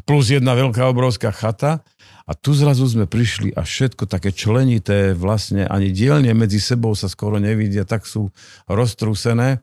plus 0.08 0.32
jedna 0.32 0.56
veľká 0.56 0.88
obrovská 0.88 1.36
chata. 1.36 1.84
A 2.24 2.32
tu 2.32 2.56
zrazu 2.56 2.88
sme 2.88 3.04
prišli 3.04 3.52
a 3.52 3.68
všetko 3.68 4.08
také 4.08 4.32
členité, 4.32 5.12
vlastne 5.12 5.68
ani 5.68 5.92
dielne 5.92 6.32
medzi 6.32 6.56
sebou 6.56 6.96
sa 6.96 7.12
skoro 7.12 7.36
nevidia, 7.36 7.84
tak 7.84 8.08
sú 8.08 8.32
roztrúsené. 8.64 9.60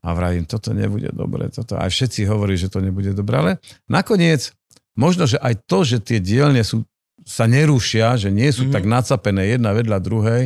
A 0.00 0.16
vravím, 0.16 0.48
toto 0.48 0.72
nebude 0.72 1.12
dobre, 1.12 1.52
toto. 1.52 1.76
A 1.76 1.86
všetci 1.86 2.24
hovorí, 2.24 2.56
že 2.56 2.72
to 2.72 2.80
nebude 2.80 3.12
dobre, 3.12 3.34
ale 3.36 3.52
nakoniec 3.86 4.50
možno, 4.96 5.28
že 5.28 5.38
aj 5.38 5.54
to, 5.68 5.86
že 5.86 6.00
tie 6.00 6.18
dielne 6.18 6.64
sú, 6.64 6.82
sa 7.22 7.44
nerušia, 7.46 8.16
že 8.16 8.32
nie 8.32 8.48
sú 8.50 8.66
mm-hmm. 8.66 8.74
tak 8.74 8.84
nacapené 8.88 9.54
jedna 9.54 9.70
vedľa 9.76 9.98
druhej, 10.02 10.42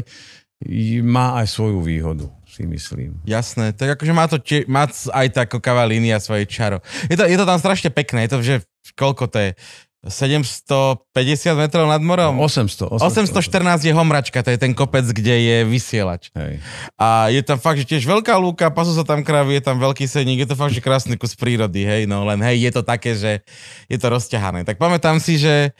má 1.04 1.38
aj 1.44 1.46
svoju 1.50 1.80
výhodu, 1.84 2.26
si 2.48 2.64
myslím. 2.64 3.20
Jasné, 3.28 3.76
tak 3.76 3.98
akože 3.98 4.12
má 4.16 4.24
to 4.30 4.38
tie, 4.40 4.64
má 4.64 4.88
aj 4.90 5.28
tá 5.32 5.42
kokavá 5.44 5.84
línia 5.84 6.22
svoje 6.22 6.48
čaro. 6.48 6.80
Je 7.10 7.16
to, 7.18 7.24
je 7.28 7.36
to 7.36 7.46
tam 7.48 7.58
strašne 7.60 7.90
pekné, 7.92 8.26
je 8.26 8.32
to, 8.32 8.38
že 8.40 8.54
koľko 8.96 9.28
to 9.28 9.38
je? 9.38 9.50
750 10.04 11.56
metrov 11.56 11.88
nad 11.88 12.00
morom? 12.04 12.36
800. 12.40 13.00
814 13.00 13.88
je 13.88 13.92
Homračka, 13.96 14.44
to 14.44 14.52
je 14.52 14.60
ten 14.60 14.76
kopec, 14.76 15.08
kde 15.08 15.32
je 15.32 15.56
vysielač. 15.64 16.28
Hej. 16.36 16.60
A 17.00 17.32
je 17.32 17.40
tam 17.40 17.56
fakt, 17.56 17.80
že 17.80 17.88
tiež 17.88 18.04
veľká 18.04 18.36
lúka, 18.36 18.68
pasú 18.68 18.92
sa 18.92 19.02
tam 19.02 19.24
kravy, 19.24 19.58
je 19.58 19.64
tam 19.64 19.80
veľký 19.80 20.04
sedník, 20.04 20.44
je 20.44 20.48
to 20.52 20.56
fakt, 20.60 20.76
že 20.76 20.84
krásny 20.84 21.16
kus 21.16 21.32
prírody, 21.32 21.88
hej, 21.88 22.02
no 22.04 22.28
len 22.28 22.40
hej, 22.44 22.68
je 22.68 22.72
to 22.76 22.82
také, 22.84 23.16
že 23.16 23.40
je 23.88 23.96
to 23.96 24.12
rozťahané. 24.12 24.68
Tak 24.68 24.76
pamätám 24.76 25.16
si, 25.18 25.40
že 25.40 25.72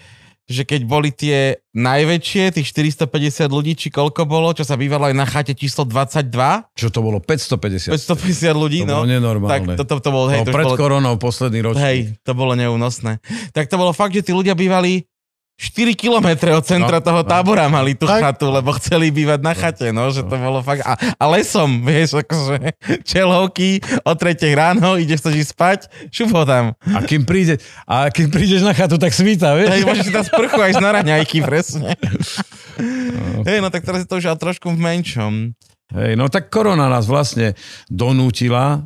že 0.44 0.68
keď 0.68 0.80
boli 0.84 1.08
tie 1.08 1.56
najväčšie, 1.72 2.52
tých 2.52 2.68
450 2.68 3.48
ľudí, 3.48 3.72
či 3.72 3.88
koľko 3.88 4.28
bolo, 4.28 4.52
čo 4.52 4.60
sa 4.60 4.76
bývalo 4.76 5.08
aj 5.08 5.16
na 5.16 5.24
chate 5.24 5.56
číslo 5.56 5.88
22, 5.88 6.28
Čo 6.76 6.88
to 6.92 7.00
bolo? 7.00 7.18
550. 7.18 7.96
550 7.96 8.52
ľudí, 8.52 8.84
To 8.84 8.92
no. 8.92 8.94
bolo 9.00 9.08
nenormálne. 9.08 9.72
Tak 9.72 9.80
to, 9.80 9.84
to, 9.88 9.94
to 10.04 10.10
bol, 10.12 10.28
hej, 10.28 10.44
no, 10.44 10.48
to 10.48 10.52
pred 10.52 10.66
bolo, 10.68 10.76
koronou 10.76 11.14
posledný 11.16 11.60
ročník. 11.64 11.84
hej, 11.84 11.98
to 12.20 12.32
bolo 12.36 12.52
neúnosné. 12.52 13.24
Tak 13.56 13.72
to 13.72 13.80
bolo 13.80 13.96
fakt, 13.96 14.12
že 14.12 14.20
tí 14.20 14.32
ľudia 14.36 14.52
bývali 14.52 15.08
4 15.54 15.94
kilometre 15.94 16.50
od 16.50 16.66
centra 16.66 16.98
No, 16.98 17.04
toho 17.06 17.20
no. 17.22 17.28
tábora 17.30 17.70
mali 17.70 17.94
tú 17.94 18.10
Tak. 18.10 18.20
chatu, 18.20 18.50
lebo 18.50 18.74
chceli 18.74 19.14
bývať 19.14 19.40
na 19.40 19.54
chate, 19.54 19.94
no, 19.94 20.10
že 20.10 20.26
to 20.26 20.34
bolo 20.34 20.58
fakt... 20.66 20.82
A, 20.82 20.98
a 20.98 21.24
lesom, 21.30 21.78
vieš, 21.86 22.18
akože 22.18 22.74
čelovky 23.06 23.78
o 24.02 24.12
3 24.18 24.34
ráno, 24.58 24.98
ideš 24.98 25.22
sa 25.22 25.30
ísť 25.30 25.50
spať, 25.54 25.80
šup 26.10 26.34
ho 26.34 26.42
tam. 26.42 26.64
A 26.90 26.98
kým, 27.06 27.22
príde, 27.22 27.62
a 27.86 28.10
kým 28.10 28.34
prídeš 28.34 28.66
na 28.66 28.74
chatu, 28.74 28.98
tak 28.98 29.14
svíta, 29.14 29.54
vieš? 29.54 29.70
Hej, 29.70 29.82
môžeš 29.86 30.04
si 30.10 30.12
tam 30.12 30.26
sprchu 30.26 30.58
aj 30.58 30.72
na 30.82 30.90
raňajky, 30.90 31.38
presne. 31.46 31.94
Hej, 33.46 33.62
no 33.62 33.70
tak 33.70 33.86
teraz 33.86 34.02
je 34.02 34.08
to 34.10 34.18
už 34.18 34.26
trošku 34.42 34.74
v 34.74 34.78
menšom. 34.82 35.54
Hej, 35.92 36.16
no 36.16 36.32
tak 36.32 36.48
korona 36.48 36.88
nás 36.88 37.04
vlastne 37.04 37.52
donútila 37.92 38.64
e, 38.72 38.78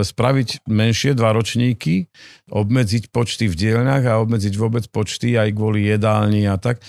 spraviť 0.00 0.64
menšie 0.64 1.12
dva 1.12 1.36
ročníky, 1.36 2.08
obmedziť 2.48 3.12
počty 3.12 3.44
v 3.44 3.54
dielňach 3.54 4.04
a 4.08 4.20
obmedziť 4.24 4.54
vôbec 4.56 4.88
počty 4.88 5.36
aj 5.36 5.52
kvôli 5.52 5.84
jedálni 5.84 6.48
a 6.48 6.56
tak. 6.56 6.80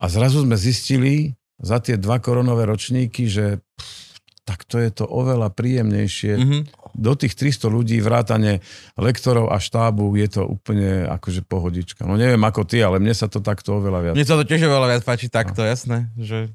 A 0.00 0.08
zrazu 0.08 0.40
sme 0.40 0.56
zistili 0.56 1.36
za 1.60 1.84
tie 1.84 2.00
dva 2.00 2.16
koronové 2.16 2.64
ročníky, 2.64 3.28
že 3.28 3.60
pff, 3.60 4.08
tak 4.48 4.64
to 4.64 4.80
je 4.80 4.88
to 4.88 5.04
oveľa 5.04 5.52
príjemnejšie. 5.52 6.32
Mhm. 6.40 6.58
Do 6.96 7.12
tých 7.12 7.36
300 7.36 7.68
ľudí 7.68 8.00
vrátane 8.00 8.64
lektorov 8.96 9.52
a 9.52 9.60
štábu 9.60 10.16
je 10.16 10.40
to 10.40 10.42
úplne 10.48 11.04
akože 11.04 11.44
pohodička. 11.44 12.08
No 12.08 12.16
neviem 12.16 12.40
ako 12.40 12.64
ty, 12.64 12.80
ale 12.80 12.96
mne 12.96 13.12
sa 13.12 13.28
to 13.28 13.44
takto 13.44 13.76
oveľa 13.76 14.00
viac. 14.10 14.14
Mne 14.16 14.26
sa 14.26 14.40
to 14.40 14.48
tiež 14.48 14.64
oveľa 14.64 14.96
viac 14.96 15.02
páči 15.04 15.28
takto, 15.28 15.60
jasné, 15.62 16.08
že 16.16 16.48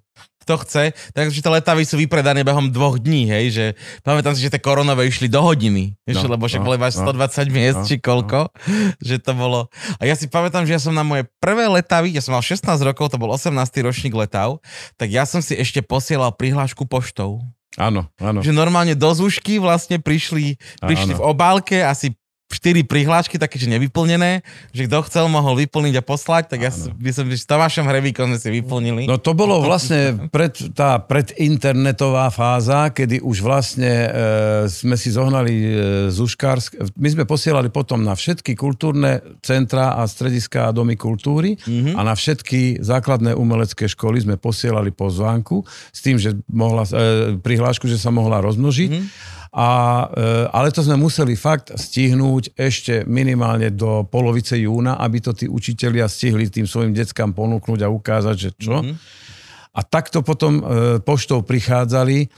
kto 0.44 0.60
chce, 0.62 0.84
takže 1.16 1.40
tie 1.40 1.52
letavy 1.52 1.88
sú 1.88 1.96
vypredané 1.96 2.44
behom 2.44 2.68
dvoch 2.70 3.00
dní, 3.00 3.32
hej, 3.32 3.46
že 3.50 3.66
pamätám 4.04 4.36
si, 4.36 4.44
že 4.44 4.52
tie 4.52 4.62
koronové 4.62 5.08
išli 5.08 5.32
do 5.32 5.40
hodiny, 5.40 5.96
No, 6.04 6.28
lebo 6.28 6.46
však 6.46 6.62
no, 6.62 6.68
boli 6.68 6.78
no, 6.78 6.92
120 6.92 7.48
miest, 7.50 7.80
no, 7.80 7.88
či 7.88 7.96
koľko, 7.98 8.52
že 9.00 9.24
to 9.24 9.32
bolo. 9.34 9.72
A 9.98 10.04
ja 10.04 10.20
si 10.20 10.28
pamätám, 10.28 10.68
že 10.68 10.76
ja 10.76 10.82
som 10.84 10.92
na 10.92 11.02
moje 11.02 11.24
prvé 11.40 11.66
letavy, 11.72 12.12
ja 12.12 12.20
som 12.20 12.36
mal 12.36 12.44
16 12.44 12.68
rokov, 12.84 13.10
to 13.10 13.18
bol 13.18 13.32
18. 13.32 13.56
ročník 13.82 14.12
letav, 14.12 14.60
tak 15.00 15.10
ja 15.10 15.24
som 15.24 15.40
si 15.40 15.56
ešte 15.56 15.80
posielal 15.80 16.36
prihlášku 16.36 16.84
poštou. 16.86 17.40
Áno, 17.74 18.06
áno. 18.22 18.46
Že 18.46 18.54
normálne 18.54 18.94
do 18.94 19.10
zúšky 19.10 19.58
vlastne 19.58 19.98
prišli, 19.98 20.62
prišli 20.78 21.18
Áno. 21.18 21.20
v 21.20 21.26
obálke 21.26 21.82
asi 21.82 22.14
4 22.54 22.86
prihlášky, 22.86 23.42
také, 23.42 23.58
že 23.58 23.66
nevyplnené, 23.68 24.46
že 24.70 24.86
kto 24.86 25.04
chcel, 25.10 25.26
mohol 25.28 25.58
vyplniť 25.66 26.00
a 26.00 26.04
poslať, 26.06 26.54
tak 26.54 26.60
ja 26.62 26.72
Áno. 26.72 26.90
som, 26.90 26.92
by 26.94 27.12
som 27.12 27.26
s 27.26 27.46
Tomášom 27.50 27.86
Hrevíkom 27.90 28.30
sme 28.30 28.40
si 28.40 28.50
vyplnili. 28.62 29.04
No 29.10 29.18
to 29.18 29.34
bolo 29.34 29.60
vlastne 29.68 30.30
pred, 30.30 30.54
tá 30.78 31.02
predinternetová 31.02 32.30
fáza, 32.30 32.94
kedy 32.94 33.26
už 33.26 33.42
vlastne 33.42 33.92
e, 33.92 34.10
sme 34.70 34.94
si 34.94 35.10
zohnali 35.10 35.54
e, 35.54 35.70
Zuškársk. 36.14 36.94
My 36.96 37.10
sme 37.10 37.24
posielali 37.26 37.74
potom 37.74 38.06
na 38.06 38.14
všetky 38.14 38.54
kultúrne 38.54 39.20
centra 39.42 39.98
a 39.98 40.06
strediská 40.06 40.70
a 40.70 40.76
domy 40.76 40.94
kultúry 40.94 41.58
mm-hmm. 41.58 41.98
a 41.98 42.02
na 42.06 42.14
všetky 42.14 42.84
základné 42.86 43.34
umelecké 43.34 43.90
školy 43.90 44.22
sme 44.22 44.36
posielali 44.38 44.94
pozvánku 44.94 45.66
s 45.90 46.00
tým, 46.00 46.22
že 46.22 46.38
mohla, 46.48 46.86
e, 46.86 47.36
prihlášku, 47.42 47.90
že 47.90 47.98
sa 47.98 48.14
mohla 48.14 48.40
rozmnožiť. 48.46 48.92
Mm-hmm. 48.94 49.42
A, 49.54 49.70
e, 50.10 50.50
ale 50.50 50.74
to 50.74 50.82
sme 50.82 50.98
museli 50.98 51.38
fakt 51.38 51.78
stihnúť 51.78 52.58
ešte 52.58 53.06
minimálne 53.06 53.70
do 53.70 54.02
polovice 54.02 54.58
júna, 54.58 54.98
aby 54.98 55.22
to 55.22 55.30
tí 55.38 55.46
učitelia 55.46 56.10
stihli 56.10 56.50
tým 56.50 56.66
svojim 56.66 56.90
deckám 56.90 57.38
ponúknuť 57.38 57.86
a 57.86 57.94
ukázať, 57.94 58.36
že 58.36 58.52
čo. 58.58 58.82
Mm-hmm. 58.82 58.98
A 59.78 59.80
takto 59.86 60.26
potom 60.26 60.58
e, 60.58 60.64
poštou 61.06 61.46
prichádzali 61.46 62.34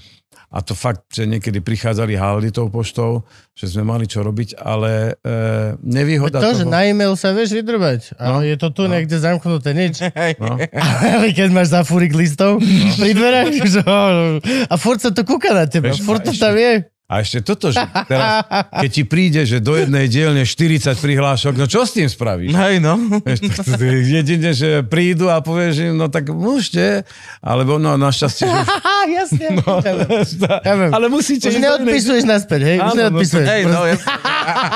a 0.55 0.63
to 0.63 0.71
fakt, 0.71 1.11
že 1.11 1.27
niekedy 1.27 1.59
prichádzali 1.59 2.15
haldy 2.15 2.51
tou 2.51 2.71
poštou, 2.71 3.27
že 3.51 3.75
sme 3.75 3.83
mali 3.83 4.07
čo 4.07 4.23
robiť, 4.23 4.55
ale 4.55 5.19
e, 5.19 5.75
nevýhoda 5.83 6.39
To, 6.39 6.51
toho... 6.51 6.63
že 6.63 6.65
na 6.67 6.87
e-mail 6.87 7.15
sa 7.19 7.35
vieš 7.35 7.59
vydrbať, 7.59 8.15
ale 8.15 8.31
No, 8.31 8.39
je 8.43 8.55
to 8.55 8.67
tu 8.71 8.87
no. 8.87 8.95
niekde 8.95 9.19
zamknuté, 9.19 9.71
nič. 9.75 10.03
No. 10.43 10.59
Ale 11.15 11.31
keď 11.31 11.49
máš 11.51 11.71
zafúrik 11.71 12.11
listov 12.15 12.59
pri 12.99 13.11
dverách, 13.15 13.51
že, 13.67 13.81
a 14.67 14.75
furt 14.75 14.99
sa 14.99 15.11
to 15.15 15.23
kúka 15.27 15.51
na 15.51 15.67
teba, 15.67 15.91
furt 15.95 16.23
to 16.23 16.31
tam 16.35 16.55
je. 16.55 16.87
A 17.05 17.21
ešte 17.21 17.45
toto, 17.45 17.69
že 17.69 17.85
teraz, 18.09 18.49
keď 18.81 18.89
ti 18.89 19.03
príde, 19.05 19.45
že 19.45 19.61
do 19.61 19.77
jednej 19.77 20.09
dielne 20.09 20.41
40 20.41 20.89
prihlášok, 20.97 21.53
no 21.53 21.69
čo 21.69 21.85
s 21.85 21.93
tým 21.93 22.09
spravíš? 22.09 22.49
Hej, 22.49 22.81
no. 22.81 22.97
Jedine, 24.09 24.57
že 24.57 24.81
prídu 24.81 25.29
a 25.29 25.37
povieš 25.37 25.85
im, 25.85 25.93
no 25.93 26.09
tak 26.09 26.33
môžete, 26.33 27.05
alebo 27.45 27.77
no 27.77 27.93
našťastie, 27.93 28.49
že 28.49 28.61
jasne. 29.21 29.47
No, 29.53 29.85
Ja 30.65 30.73
viem. 30.73 30.89
ale 30.89 31.05
musíte... 31.05 31.45
Už 31.45 31.61
neodpisuješ 31.61 32.25
naspäť, 32.25 32.73
hej? 32.73 32.77
Už 32.81 32.89
no, 32.89 32.97
neodpisuješ. 32.97 33.47
Hej, 33.53 33.61
no, 33.69 33.85
jasne. 33.85 34.09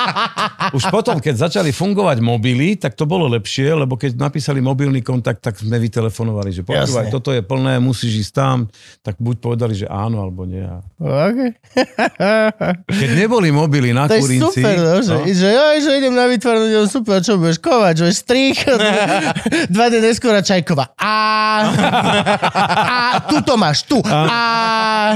Už 0.77 0.83
potom, 0.89 1.17
keď 1.17 1.49
začali 1.49 1.73
fungovať 1.73 2.21
mobily, 2.21 2.77
tak 2.77 2.93
to 2.93 3.09
bolo 3.09 3.25
lepšie, 3.25 3.73
lebo 3.73 3.97
keď 3.97 4.17
napísali 4.17 4.61
mobilný 4.61 5.01
kontakt, 5.01 5.41
tak 5.41 5.57
sme 5.57 5.81
vytelefonovali, 5.81 6.53
že 6.53 6.61
počúvaj, 6.61 7.09
toto 7.09 7.33
je 7.33 7.41
plné, 7.41 7.81
musíš 7.81 8.29
ísť 8.29 8.33
tam, 8.33 8.57
tak 9.01 9.17
buď 9.17 9.35
povedali, 9.41 9.73
že 9.73 9.89
áno, 9.89 10.21
alebo 10.21 10.45
nie. 10.45 10.61
A 10.61 10.77
Okay. 10.99 11.51
Keď 12.83 13.09
neboli 13.15 13.47
mobily 13.47 13.95
na 13.95 14.03
To 14.11 14.19
je 14.19 14.21
Kurinci, 14.21 14.59
super, 14.59 14.75
no, 14.75 14.99
že, 14.99 15.15
no, 15.15 15.23
že, 15.23 15.47
joj, 15.55 15.77
že 15.79 15.91
idem 16.03 16.11
na 16.11 16.27
vytvarnú, 16.27 16.67
idem 16.67 16.87
super, 16.91 17.23
čo 17.23 17.39
budeš 17.39 17.63
kovať, 17.63 17.93
že 17.95 18.07
strých, 18.11 18.59
dva 19.73 19.85
dny 19.87 19.99
neskôr 20.03 20.35
a 20.35 20.43
Čajkova. 20.43 20.99
A, 20.99 21.15
a, 22.59 23.23
tu 23.23 23.39
to 23.39 23.55
máš, 23.55 23.87
tu. 23.87 24.03
A, 24.03 25.15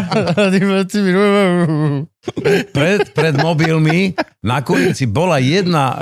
pred, 2.72 3.12
pred 3.12 3.36
mobilmi 3.36 4.16
na 4.40 4.64
Kurinci 4.64 5.04
bola 5.04 5.44
jedna 5.44 5.84
e, 5.92 5.96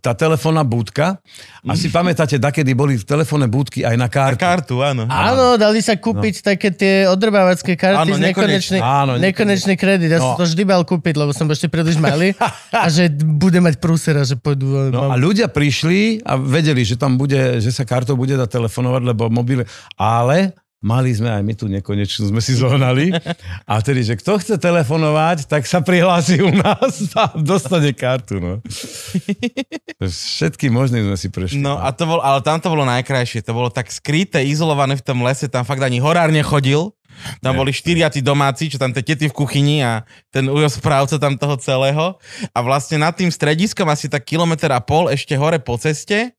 tá 0.00 0.12
telefónna 0.12 0.60
budka. 0.64 1.16
A 1.64 1.76
si 1.76 1.88
pamätáte, 1.88 2.40
dakedy 2.40 2.72
boli 2.72 2.96
telefónne 3.00 3.48
budky 3.48 3.84
aj 3.84 3.96
na 3.96 4.08
kartu. 4.08 4.40
Kartu, 4.40 4.74
áno. 4.80 5.04
Áno, 5.08 5.60
dali 5.60 5.80
sa 5.84 5.96
kúpiť 5.96 6.40
také 6.40 6.72
tie 6.72 7.04
odrbávacké 7.04 7.76
karty 7.76 8.08
Áno, 8.08 8.16
z 8.16 8.20
nekonečný. 8.32 8.78
Áno, 8.80 9.12
nekonečný 9.20 9.74
kredit. 9.76 10.08
Ja 10.12 10.20
som 10.20 10.28
No. 10.30 10.38
to 10.40 10.46
vždy 10.46 10.62
mal 10.62 10.84
kúpiť, 10.86 11.14
lebo 11.18 11.34
som 11.36 11.48
ešte 11.50 11.66
príliš 11.68 11.98
malý. 12.00 12.32
a 12.72 12.86
že 12.88 13.08
bude 13.12 13.58
mať 13.60 13.76
prúsera, 13.82 14.24
že 14.24 14.36
pôjdu... 14.40 14.92
No 14.94 15.10
a 15.12 15.18
ľudia 15.20 15.48
prišli 15.52 16.22
a 16.24 16.36
vedeli, 16.40 16.86
že 16.86 16.96
tam 16.96 17.18
bude, 17.20 17.60
že 17.60 17.68
sa 17.74 17.82
kartou 17.84 18.14
bude 18.16 18.36
dať 18.36 18.48
telefonovať, 18.60 19.02
lebo 19.04 19.28
mobile... 19.28 19.64
Ale 20.00 20.54
mali 20.80 21.12
sme 21.12 21.28
aj 21.28 21.42
my 21.44 21.54
tu 21.54 21.68
nekonečnú, 21.68 22.32
sme 22.32 22.40
si 22.40 22.56
zohnali. 22.56 23.12
A 23.68 23.78
vtedy, 23.78 24.00
že 24.04 24.16
kto 24.16 24.40
chce 24.40 24.56
telefonovať, 24.56 25.44
tak 25.46 25.68
sa 25.68 25.84
prihlási 25.84 26.40
u 26.40 26.50
nás 26.50 27.04
a 27.14 27.36
dostane 27.36 27.92
kartu. 27.92 28.40
No. 28.40 28.52
Všetky 30.00 30.72
možné 30.72 31.04
sme 31.04 31.16
si 31.20 31.28
prešli. 31.28 31.60
No 31.60 31.76
a 31.76 31.92
to 31.92 32.08
bol, 32.08 32.24
ale 32.24 32.40
tam 32.40 32.58
to 32.58 32.72
bolo 32.72 32.88
najkrajšie. 32.88 33.44
To 33.44 33.52
bolo 33.52 33.68
tak 33.68 33.92
skryté, 33.92 34.40
izolované 34.48 34.96
v 34.96 35.04
tom 35.04 35.20
lese, 35.20 35.46
tam 35.52 35.68
fakt 35.68 35.84
ani 35.84 36.00
horár 36.00 36.32
nechodil. 36.32 36.96
Tam 37.44 37.52
boli 37.52 37.68
štyria 37.68 38.08
tí 38.08 38.24
domáci, 38.24 38.72
čo 38.72 38.80
tam 38.80 38.96
tie 38.96 39.04
tety 39.04 39.28
v 39.28 39.36
kuchyni 39.36 39.84
a 39.84 40.08
ten 40.32 40.48
ujo 40.48 40.72
správca 40.72 41.20
tam 41.20 41.36
toho 41.36 41.60
celého. 41.60 42.16
A 42.56 42.58
vlastne 42.64 42.96
nad 42.96 43.12
tým 43.12 43.28
strediskom 43.28 43.84
asi 43.92 44.08
tak 44.08 44.24
kilometr 44.24 44.72
a 44.72 44.80
pol 44.80 45.12
ešte 45.12 45.36
hore 45.36 45.60
po 45.60 45.76
ceste 45.76 46.32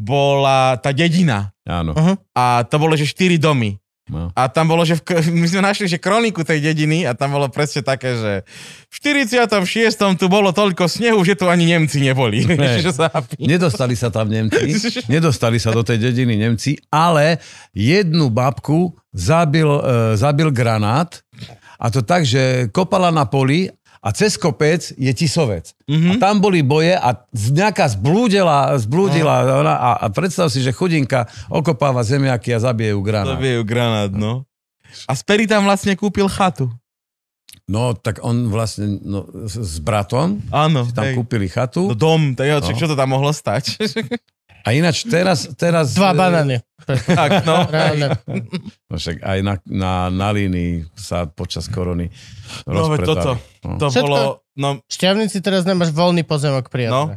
bola 0.00 0.80
tá 0.80 0.96
dedina. 0.96 1.52
Áno. 1.68 1.92
A 2.32 2.64
to 2.64 2.80
bolo, 2.80 2.96
že 2.96 3.04
štyri 3.04 3.36
domy. 3.36 3.76
No. 4.10 4.34
A 4.34 4.50
tam 4.50 4.66
bolo, 4.66 4.82
že 4.82 4.98
v, 4.98 5.22
my 5.40 5.46
sme 5.46 5.62
našli, 5.62 5.86
že 5.86 6.02
kroniku 6.02 6.42
tej 6.42 6.58
dediny 6.58 7.06
a 7.06 7.14
tam 7.14 7.38
bolo 7.38 7.46
presne 7.46 7.86
také, 7.86 8.18
že 8.18 8.32
v 8.90 8.96
46. 8.98 10.18
tu 10.18 10.26
bolo 10.26 10.50
toľko 10.50 10.90
snehu, 10.90 11.22
že 11.22 11.38
tu 11.38 11.46
ani 11.46 11.70
Nemci 11.70 12.02
neboli. 12.02 12.42
Ne. 12.50 12.82
Nedostali 13.38 13.94
sa 13.94 14.10
tam 14.10 14.26
Nemci, 14.26 14.74
nedostali 15.14 15.56
sa 15.62 15.70
do 15.70 15.86
tej 15.86 16.02
dediny 16.02 16.34
Nemci, 16.36 16.76
ale 16.90 17.38
jednu 17.72 18.28
babku 18.28 18.92
zabil, 19.14 19.64
e, 19.64 19.80
zabil 20.18 20.50
granát 20.50 21.22
a 21.80 21.86
to 21.88 22.04
tak, 22.04 22.28
že 22.28 22.68
kopala 22.68 23.08
na 23.08 23.24
poli 23.24 23.72
a 24.00 24.08
cez 24.16 24.40
kopec 24.40 24.80
je 24.96 25.12
tisovec. 25.12 25.76
Mm-hmm. 25.84 26.10
A 26.10 26.12
tam 26.16 26.40
boli 26.40 26.64
boje 26.64 26.96
a 26.96 27.20
nejaká 27.32 27.84
zblúdila, 27.92 28.72
zblúdila 28.80 29.60
ona, 29.60 29.74
a, 29.76 29.90
a 30.00 30.06
predstav 30.08 30.48
si, 30.48 30.64
že 30.64 30.72
chudinka 30.72 31.28
okopáva 31.52 32.00
zemiaky 32.00 32.56
a 32.56 32.58
zabije 32.64 32.96
ju 32.96 33.00
granát. 33.04 33.36
vie 33.36 33.60
granát, 33.60 34.08
no. 34.08 34.48
A 35.04 35.12
Sperry 35.12 35.44
tam 35.44 35.68
vlastne 35.68 35.92
kúpil 35.94 36.26
chatu. 36.32 36.72
No 37.70 37.94
tak 37.94 38.18
on 38.26 38.50
vlastne 38.50 38.98
no, 38.98 39.30
s, 39.46 39.78
bratom 39.78 40.42
Áno, 40.50 40.82
si 40.82 40.90
tam 40.90 41.06
hej. 41.06 41.14
kúpili 41.14 41.46
chatu 41.46 41.86
No 41.86 41.94
dom, 41.94 42.34
je, 42.34 42.50
no. 42.50 42.58
No. 42.58 42.74
čo 42.74 42.90
to 42.90 42.98
tam 42.98 43.14
mohlo 43.14 43.30
stať? 43.30 43.78
a 44.60 44.68
ináč 44.70 45.04
teraz... 45.06 45.48
teraz 45.56 45.94
Dva 45.96 46.12
e, 46.12 46.16
banány. 46.16 46.56
tak, 47.06 47.44
no. 47.44 47.64
Reálne. 47.68 48.16
No 48.88 48.94
však 48.96 49.20
aj 49.22 49.38
na, 49.44 49.54
na, 49.68 49.92
na 50.08 50.28
línii 50.32 50.88
sa 50.96 51.28
počas 51.28 51.68
korony 51.68 52.08
No, 52.66 52.88
veď 52.90 53.00
toto. 53.06 53.30
No. 53.62 53.76
to 53.78 53.86
Všetko- 53.92 54.02
bolo, 54.04 54.20
no, 54.56 54.68
Šťavnici 54.88 55.38
teraz 55.44 55.62
nemáš 55.68 55.92
voľný 55.92 56.24
pozemok 56.24 56.68
pri 56.68 56.88
No. 56.88 57.14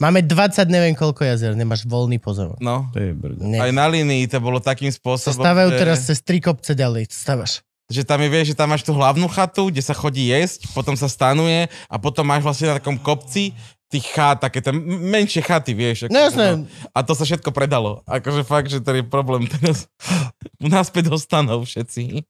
Máme 0.00 0.24
20 0.24 0.72
neviem 0.72 0.96
koľko 0.96 1.20
jazer, 1.28 1.52
nemáš 1.52 1.84
voľný 1.84 2.16
pozemok. 2.16 2.56
no. 2.64 2.88
To 2.92 2.98
je 2.98 3.12
brďo. 3.12 3.44
Nie. 3.44 3.60
Aj 3.60 3.72
na 3.76 3.84
línii 3.86 4.24
to 4.24 4.40
bolo 4.40 4.56
takým 4.56 4.88
spôsobom, 4.88 5.44
stávajú 5.44 5.68
že, 5.68 5.76
teraz 5.76 5.98
cez 6.08 6.18
tri 6.24 6.40
kopce 6.40 6.72
ďalej. 6.72 7.12
Stávaš. 7.12 7.60
že 7.86 8.02
tam 8.02 8.18
je, 8.24 8.28
vieš, 8.32 8.46
že 8.50 8.56
tam 8.56 8.72
máš 8.72 8.82
tú 8.82 8.96
hlavnú 8.96 9.28
chatu, 9.28 9.68
kde 9.68 9.84
sa 9.84 9.92
chodí 9.92 10.32
jesť, 10.32 10.72
potom 10.72 10.96
sa 10.96 11.06
stanuje 11.12 11.68
a 11.92 11.96
potom 12.00 12.24
máš 12.24 12.42
vlastne 12.42 12.72
na 12.72 12.80
takom 12.80 12.96
kopci 12.96 13.52
tých 13.88 14.06
chát, 14.08 14.36
také 14.36 14.58
tam 14.58 14.76
menšie 14.82 15.38
chaty, 15.40 15.70
vieš. 15.70 16.06
No 16.06 16.18
akože 16.18 16.26
jasné. 16.26 16.46
to- 16.50 16.66
A 16.90 16.98
to 17.00 17.12
sa 17.12 17.22
všetko 17.22 17.50
predalo. 17.50 18.02
Akože 18.02 18.42
fakt, 18.42 18.66
že 18.66 18.78
to 18.78 18.90
je 18.90 19.02
problém 19.02 19.46
teraz. 19.46 19.86
Naspäť 20.58 21.08
dostanú 21.08 21.62
všetci. 21.62 22.26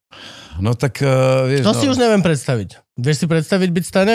No 0.58 0.72
tak, 0.72 1.00
uh, 1.00 1.46
vieš, 1.46 1.64
To 1.64 1.72
no, 1.72 1.78
si 1.78 1.86
už 1.86 1.96
neviem 1.96 2.20
predstaviť. 2.20 2.76
Vieš 2.94 3.16
si 3.16 3.26
predstaviť 3.26 3.68
byť 3.70 3.84
v 3.84 3.88
stane? 3.88 4.14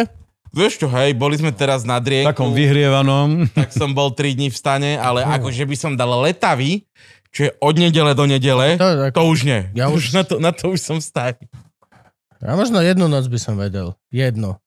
Vieš 0.52 0.84
čo, 0.84 0.88
hej, 0.92 1.16
boli 1.16 1.34
sme 1.34 1.50
teraz 1.50 1.82
na 1.82 1.96
v 1.96 2.04
drieku. 2.04 2.30
takom 2.30 2.52
vyhrievanom. 2.52 3.46
tak 3.58 3.72
som 3.72 3.92
bol 3.92 4.12
3 4.12 4.36
dní 4.36 4.52
v 4.52 4.58
stane, 4.58 4.92
ale 4.96 5.24
akože 5.24 5.64
by 5.64 5.76
som 5.76 5.92
dal 5.96 6.12
letavy, 6.20 6.84
čo 7.32 7.48
je 7.48 7.52
od 7.58 7.74
nedele 7.74 8.12
do 8.12 8.28
nedele, 8.28 8.76
To, 8.76 8.84
to, 8.84 9.04
ako, 9.10 9.20
už 9.30 9.40
nie. 9.48 9.60
Ja 9.74 9.88
už- 9.94 10.12
už... 10.12 10.14
Na, 10.14 10.22
to, 10.22 10.36
na 10.38 10.52
to 10.52 10.70
už 10.70 10.80
som 10.80 11.00
starý. 11.00 11.40
ja 12.38 12.54
možno 12.54 12.84
jednu 12.84 13.08
noc 13.08 13.26
by 13.26 13.40
som 13.40 13.56
vedel. 13.56 13.96
Jednu. 14.10 14.60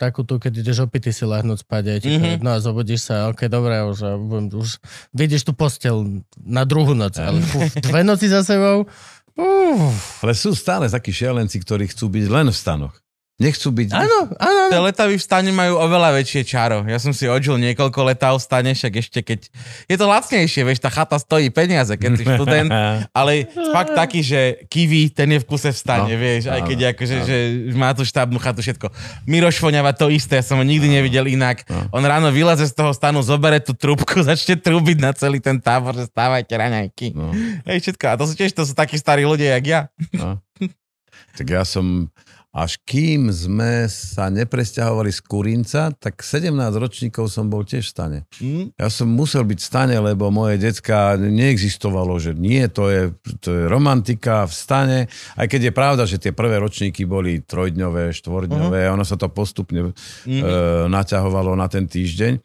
Takú 0.00 0.24
tu, 0.24 0.40
keď 0.40 0.64
ideš 0.64 0.80
opity 0.80 1.12
si 1.12 1.22
lahnúť 1.22 1.60
spať 1.60 1.82
a 1.84 1.90
je 1.92 2.00
ti 2.00 2.08
to 2.10 2.18
Mhm. 2.18 2.30
jedno 2.34 2.50
a 2.50 2.58
zobudíš 2.58 3.04
sa, 3.04 3.28
ok, 3.28 3.46
dobré, 3.46 3.84
už, 3.84 4.00
budem, 4.18 4.48
už 4.50 4.80
vidíš 5.12 5.44
tú 5.44 5.52
postel 5.52 6.24
na 6.40 6.64
druhú 6.64 6.96
noc, 6.96 7.20
ale 7.20 7.44
fú, 7.44 7.60
dve 7.78 8.00
noci 8.00 8.24
za 8.24 8.40
sebou, 8.40 8.88
uf, 9.36 9.92
Ale 10.24 10.32
sú 10.32 10.52
stále 10.52 10.88
takí 10.88 11.12
šialenci, 11.12 11.60
ktorí 11.60 11.84
chcú 11.86 12.08
byť 12.08 12.26
len 12.26 12.48
v 12.48 12.56
stanoch. 12.56 12.96
Nechcú 13.40 13.72
byť... 13.72 13.88
áno, 13.96 14.28
áno, 14.36 14.62
Tie 14.68 14.76
áno. 14.76 14.84
letavy 14.84 15.16
v 15.16 15.24
stane 15.24 15.48
majú 15.48 15.80
oveľa 15.80 16.12
väčšie 16.12 16.44
čaro. 16.44 16.84
Ja 16.84 17.00
som 17.00 17.16
si 17.16 17.24
odžil 17.24 17.56
niekoľko 17.56 18.12
letov 18.12 18.36
v 18.36 18.44
stane, 18.44 18.70
však 18.76 18.92
ešte 19.00 19.18
keď... 19.24 19.48
Je 19.88 19.96
to 19.96 20.04
lacnejšie, 20.04 20.60
vieš, 20.60 20.84
tá 20.84 20.92
chata 20.92 21.16
stojí 21.16 21.48
peniaze, 21.48 21.96
keď 21.96 22.20
si 22.20 22.24
študent, 22.28 22.68
ale 23.18 23.48
fakt 23.72 23.96
taký, 23.96 24.20
že 24.20 24.68
kiwi, 24.68 25.08
ten 25.08 25.32
je 25.32 25.40
v 25.40 25.46
kuse 25.48 25.72
v 25.72 25.78
stane, 25.80 26.12
No, 26.12 26.20
vieš, 26.20 26.52
aj 26.52 26.60
áno, 26.60 26.68
keď 26.68 26.78
akože, 26.92 27.16
že 27.24 27.36
má 27.72 27.96
tú 27.96 28.04
štábnu 28.04 28.36
chatu, 28.36 28.60
všetko. 28.60 28.92
Miroš 29.24 29.56
Foňava 29.56 29.96
to 29.96 30.12
isté, 30.12 30.36
ja 30.36 30.44
som 30.44 30.60
ho 30.60 30.64
nikdy 30.64 30.92
nevidel 30.92 31.24
inak. 31.24 31.64
No. 31.64 31.96
On 31.96 32.04
ráno 32.04 32.28
vyleze 32.28 32.68
z 32.68 32.76
toho 32.76 32.92
stanu, 32.92 33.24
zobere 33.24 33.56
tú 33.56 33.72
trúbku, 33.72 34.20
začne 34.30 34.60
trúbiť 34.60 35.00
na 35.00 35.16
celý 35.16 35.40
ten 35.40 35.56
tábor, 35.56 35.96
že 35.96 36.12
stávajte 36.12 36.52
raňajky. 36.52 37.16
No, 37.16 37.32
Hej, 37.64 37.88
všetko. 37.88 38.04
A 38.04 38.14
to 38.20 38.28
sú 38.28 38.36
tiež 38.36 38.52
to 38.52 38.68
sú 38.68 38.76
takí 38.76 39.00
starí 39.00 39.24
ľudia, 39.24 39.56
jak 39.56 39.64
ja. 39.64 39.80
no. 40.12 40.36
Tak 41.40 41.46
ja 41.46 41.64
som... 41.64 42.12
Až 42.50 42.82
kým 42.82 43.30
sme 43.30 43.86
sa 43.86 44.26
nepresťahovali 44.26 45.14
z 45.14 45.20
Kurinca, 45.22 45.94
tak 45.94 46.18
17 46.18 46.50
ročníkov 46.74 47.30
som 47.30 47.46
bol 47.46 47.62
tiež 47.62 47.86
v 47.86 47.92
stane. 47.94 48.18
Hm? 48.42 48.74
Ja 48.74 48.90
som 48.90 49.06
musel 49.06 49.46
byť 49.46 49.58
v 49.62 49.68
stane, 49.70 49.96
lebo 50.02 50.34
moje 50.34 50.58
decka 50.58 51.14
neexistovalo, 51.14 52.18
že 52.18 52.34
nie, 52.34 52.66
to 52.66 52.90
je, 52.90 53.14
to 53.38 53.54
je 53.54 53.62
romantika 53.70 54.50
v 54.50 54.54
stane, 54.54 54.98
aj 55.38 55.46
keď 55.46 55.70
je 55.70 55.72
pravda, 55.78 56.02
že 56.10 56.18
tie 56.18 56.34
prvé 56.34 56.58
ročníky 56.58 57.06
boli 57.06 57.38
trojdňové, 57.38 58.10
štvordňové, 58.18 58.82
uh-huh. 58.82 58.94
ono 58.98 59.06
sa 59.06 59.14
to 59.14 59.30
postupne 59.30 59.94
uh-huh. 59.94 60.26
e, 60.26 60.42
naťahovalo 60.90 61.54
na 61.54 61.70
ten 61.70 61.86
týždeň, 61.86 62.42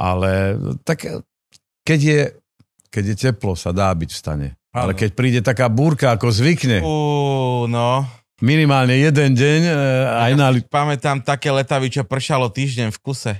ale 0.00 0.56
tak 0.88 1.04
keď 1.84 2.00
je, 2.00 2.20
keď 2.88 3.04
je 3.12 3.16
teplo, 3.28 3.52
sa 3.52 3.76
dá 3.76 3.92
byť 3.92 4.08
v 4.08 4.16
stane. 4.16 4.48
Ale 4.72 4.92
keď 4.96 5.10
príde 5.12 5.40
taká 5.44 5.68
búrka, 5.68 6.16
ako 6.16 6.32
zvykne, 6.32 6.80
Ú, 6.80 7.68
no. 7.68 8.04
Minimálne 8.40 8.94
jeden 8.94 9.34
deň, 9.34 9.60
e, 9.66 9.72
aj 10.28 10.32
na... 10.34 10.48
li- 10.50 10.64
Pamätám 10.64 11.22
také 11.22 11.50
letavy, 11.50 11.90
čo 11.90 12.02
pršalo 12.06 12.48
týždeň 12.48 12.94
v 12.94 12.98
kuse. 12.98 13.32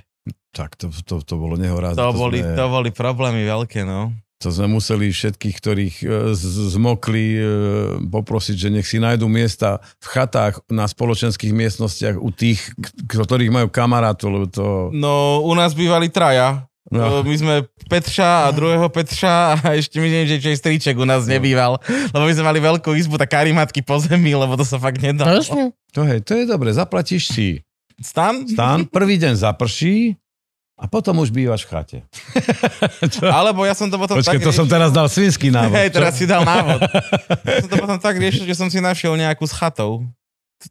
Tak 0.49 0.75
to, 0.75 0.89
to, 1.05 1.21
to 1.21 1.35
bolo 1.37 1.55
nehorázne. 1.55 1.99
To, 1.99 2.09
boli, 2.11 2.41
sme- 2.41 2.55
to 2.57 2.65
boli 2.67 2.89
problémy 2.89 3.45
veľké, 3.45 3.85
no. 3.85 4.11
To 4.39 4.55
sme 4.55 4.71
museli 4.71 5.11
všetkých, 5.11 5.55
ktorých 5.59 5.95
e, 5.99 6.05
zmokli, 6.71 7.25
e, 7.35 7.43
poprosiť, 8.07 8.55
že 8.55 8.69
nech 8.71 8.87
si 8.87 8.95
nájdú 8.95 9.27
miesta 9.27 9.83
v 9.99 10.07
chatách 10.15 10.63
na 10.71 10.87
spoločenských 10.87 11.51
miestnostiach 11.51 12.15
u 12.15 12.31
tých, 12.31 12.63
ktorých 13.11 13.51
majú 13.51 13.67
kamarátov, 13.67 14.27
lebo 14.31 14.47
to... 14.47 14.95
No, 14.95 15.43
u 15.43 15.51
nás 15.59 15.75
bývali 15.75 16.07
traja. 16.07 16.63
No. 16.89 17.21
No. 17.21 17.27
My 17.27 17.35
sme 17.37 17.55
Petša 17.85 18.47
a 18.47 18.55
druhého 18.55 18.87
Petša 18.89 19.59
a 19.61 19.77
ešte 19.77 20.01
myslím, 20.01 20.25
že 20.25 20.41
čo 20.41 20.49
stríček 20.49 20.97
u 20.97 21.05
nás 21.05 21.29
nebýval. 21.29 21.77
Lebo 21.85 22.23
my 22.25 22.33
sme 22.33 22.45
mali 22.49 22.59
veľkú 22.63 22.95
izbu, 22.97 23.19
tak 23.19 23.35
karimatky 23.35 23.85
po 23.85 23.99
zemi, 24.01 24.33
lebo 24.33 24.57
to 24.57 24.65
sa 24.65 24.81
fakt 24.81 24.97
nedalo. 24.97 25.37
Jasne. 25.37 25.75
To, 25.93 26.01
hej, 26.01 26.25
to 26.25 26.33
je 26.39 26.49
dobre, 26.49 26.73
zaplatíš 26.73 27.29
si 27.29 27.47
Stan? 27.99 28.47
stan, 28.47 28.87
prvý 28.87 29.19
deň 29.19 29.35
zaprší 29.37 30.15
a 30.79 30.87
potom 30.87 31.19
už 31.19 31.35
bývaš 31.35 31.67
v 31.67 31.69
chate. 31.75 31.99
Alebo 33.37 33.67
ja 33.67 33.75
som 33.75 33.91
to 33.91 33.99
potom 33.99 34.15
Počkej, 34.15 34.39
tak 34.39 34.47
to 34.47 34.55
som 34.55 34.63
teraz 34.63 34.95
dal 34.95 35.11
svinský 35.11 35.51
návod. 35.51 35.75
Hej, 35.75 35.91
teraz 35.91 36.15
čo? 36.15 36.23
si 36.23 36.25
dal 36.25 36.47
návod. 36.47 36.79
Ja 37.45 37.59
som 37.59 37.69
to 37.69 37.77
potom 37.77 37.99
tak 37.99 38.15
riešil, 38.15 38.47
že 38.47 38.55
som 38.55 38.71
si 38.71 38.79
našiel 38.79 39.19
nejakú 39.19 39.43
s 39.43 39.51
chatou. 39.51 40.07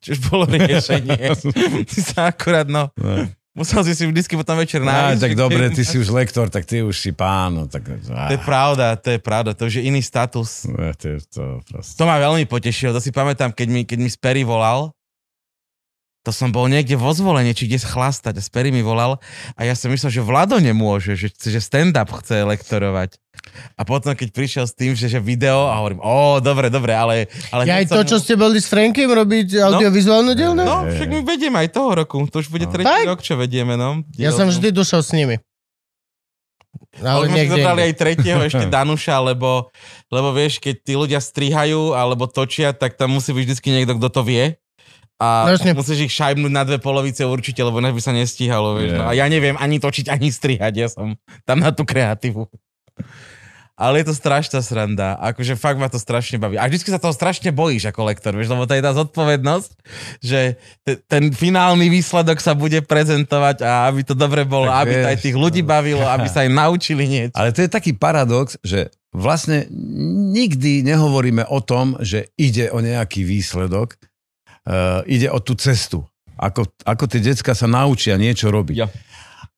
Čiže 0.01 0.21
bolo 0.33 0.49
riešenie. 0.49 1.37
Ty 1.93 1.99
sa 2.01 2.21
akurát, 2.33 2.69
no, 2.69 2.89
No. 2.97 3.29
Musel 3.59 3.83
si 3.83 3.93
si 3.99 4.05
vždycky 4.07 4.39
potom 4.39 4.55
večer 4.55 4.81
nájsť. 4.81 5.19
tak 5.19 5.35
dobre, 5.35 5.69
ty 5.75 5.83
si 5.83 5.99
už 5.99 6.15
lektor, 6.15 6.47
tak 6.47 6.63
ty 6.63 6.81
už 6.87 6.95
si 6.95 7.11
pán. 7.11 7.59
No, 7.59 7.63
tak, 7.67 7.83
To 8.07 8.33
je 8.33 8.41
pravda, 8.41 8.95
to 8.95 9.15
je 9.15 9.21
pravda, 9.21 9.51
to 9.53 9.67
už 9.67 9.83
je 9.83 9.91
iný 9.91 9.99
status. 9.99 10.65
Ne, 10.71 10.95
to, 10.95 11.19
je 11.19 11.19
to 11.27 11.45
proste. 11.67 11.99
To 11.99 12.07
ma 12.07 12.23
veľmi 12.23 12.47
potešilo, 12.47 12.95
to 12.95 13.03
si 13.03 13.11
pamätám, 13.11 13.51
keď 13.51 13.69
mi, 13.69 13.83
keď 13.83 13.99
mi 13.99 14.09
Sperry 14.09 14.47
volal, 14.47 14.95
to 16.27 16.31
som 16.35 16.51
bol 16.51 16.67
niekde 16.67 16.99
vo 16.99 17.15
zvolenie, 17.15 17.55
či 17.55 17.71
kde 17.71 17.81
chlastať 17.81 18.37
a 18.37 18.43
Sperry 18.43 18.69
mi 18.69 18.83
volal 18.83 19.17
a 19.55 19.61
ja 19.63 19.73
som 19.73 19.89
myslel, 19.89 20.11
že 20.11 20.21
Vlado 20.21 20.59
nemôže, 20.59 21.15
že, 21.15 21.31
že 21.31 21.61
stand-up 21.63 22.11
chce 22.21 22.45
lektorovať. 22.45 23.17
A 23.79 23.87
potom, 23.87 24.13
keď 24.13 24.29
prišiel 24.35 24.65
s 24.67 24.75
tým, 24.75 24.93
že, 24.99 25.07
že 25.09 25.23
video 25.23 25.71
a 25.71 25.79
hovorím, 25.79 26.03
o, 26.03 26.43
dobre, 26.43 26.69
dobre, 26.69 26.93
ale... 26.93 27.31
ale 27.55 27.63
Ja 27.65 27.81
aj 27.81 27.89
to, 27.89 28.03
som- 28.03 28.09
čo 28.11 28.17
ste 28.19 28.35
boli 28.35 28.59
s 28.59 28.67
Frankiem 28.69 29.09
robiť 29.09 29.57
audiovizuálnu 29.57 30.35
dielňu? 30.35 30.65
No, 30.67 30.85
však 30.91 31.09
my 31.09 31.21
vedieme 31.25 31.57
aj 31.65 31.71
toho 31.73 31.91
roku, 31.97 32.19
to 32.29 32.43
už 32.43 32.51
bude 32.51 32.67
tretí 32.67 32.85
Tak? 32.85 33.07
rok, 33.09 33.21
čo 33.23 33.39
vedieme, 33.39 33.79
no. 33.79 34.03
Ja 34.19 34.35
som 34.35 34.51
vždy 34.51 34.75
dušal 34.75 35.01
s 35.01 35.15
nimi. 35.15 35.39
Ale 36.99 37.25
Ale 37.25 37.25
sme 37.31 37.47
zobrali 37.47 37.81
aj 37.89 37.95
tretieho, 37.95 38.41
ešte 38.43 38.67
Danuša, 38.75 39.17
lebo, 39.23 39.71
lebo 40.11 40.29
vieš, 40.35 40.59
keď 40.59 40.75
tí 40.83 40.93
ľudia 40.99 41.21
strihajú 41.23 41.95
alebo 41.95 42.27
točia, 42.27 42.75
tak 42.75 42.99
tam 42.99 43.15
musí 43.17 43.31
byť 43.31 43.45
vždy 43.55 43.69
niekto, 43.71 43.95
kto 43.97 44.09
to 44.11 44.23
vie. 44.27 44.59
A 45.19 45.51
No 45.51 45.55
jasne. 45.55 45.75
musíš 45.75 46.07
ich 46.07 46.15
šajbnúť 46.15 46.53
na 46.55 46.63
dve 46.63 46.79
polovice 46.79 47.27
určite, 47.27 47.59
lebo 47.67 47.83
inak 47.83 47.91
by 47.91 48.03
sa 48.03 48.15
nestíhalo. 48.15 48.79
Vieš. 48.79 48.91
Yeah. 48.95 48.99
No, 49.03 49.05
a 49.11 49.13
ja 49.19 49.27
neviem 49.27 49.59
ani 49.59 49.83
točiť, 49.83 50.07
ani 50.07 50.31
strihať, 50.31 50.73
ja 50.79 50.87
som 50.87 51.19
tam 51.43 51.59
na 51.59 51.75
tú 51.75 51.83
kreatívu. 51.83 52.47
Ale 53.79 54.03
je 54.03 54.11
to 54.11 54.15
strašná 54.19 54.59
sranda. 54.59 55.15
Akože 55.23 55.55
fakt 55.55 55.79
ma 55.79 55.87
to 55.87 56.03
strašne 56.03 56.35
baví. 56.35 56.59
A 56.59 56.67
vždycky 56.67 56.91
sa 56.91 56.99
toho 56.99 57.15
strašne 57.15 57.55
bojíš 57.55 57.87
ako 57.95 58.11
lektor, 58.11 58.35
vieš, 58.35 58.51
lebo 58.51 58.67
to 58.67 58.75
je 58.75 58.83
tá 58.83 58.91
zodpovednosť, 58.91 59.71
že 60.19 60.59
te, 60.83 60.99
ten 61.07 61.31
finálny 61.31 61.87
výsledok 61.87 62.43
sa 62.43 62.59
bude 62.59 62.83
prezentovať 62.83 63.63
a 63.63 63.87
aby 63.87 64.03
to 64.03 64.19
dobre 64.19 64.43
bolo, 64.43 64.67
Tak 64.67 64.83
aby 64.83 64.95
to 64.99 65.07
aj 65.07 65.17
vieš, 65.19 65.25
tých 65.31 65.37
ľudí 65.39 65.63
no. 65.63 65.71
bavilo, 65.71 66.03
aby 66.11 66.27
sa 66.27 66.43
aj 66.43 66.51
naučili 66.51 67.07
niečo. 67.07 67.39
Ale 67.39 67.55
to 67.55 67.63
je 67.63 67.71
taký 67.71 67.95
paradox, 67.95 68.59
že 68.67 68.91
vlastne 69.15 69.71
nikdy 70.35 70.83
nehovoríme 70.83 71.47
o 71.47 71.63
tom, 71.63 71.95
že 72.03 72.35
ide 72.35 72.75
o 72.75 72.83
nejaký 72.83 73.23
výsledok, 73.23 73.95
uh, 74.69 75.01
ide 75.09 75.33
o 75.33 75.41
tú 75.41 75.57
cestu. 75.57 76.05
Ako, 76.39 76.69
ako 76.87 77.05
tie 77.11 77.19
decka 77.25 77.57
sa 77.57 77.67
naučia 77.67 78.15
niečo 78.15 78.53
robiť. 78.53 78.77
Ja. 78.79 78.87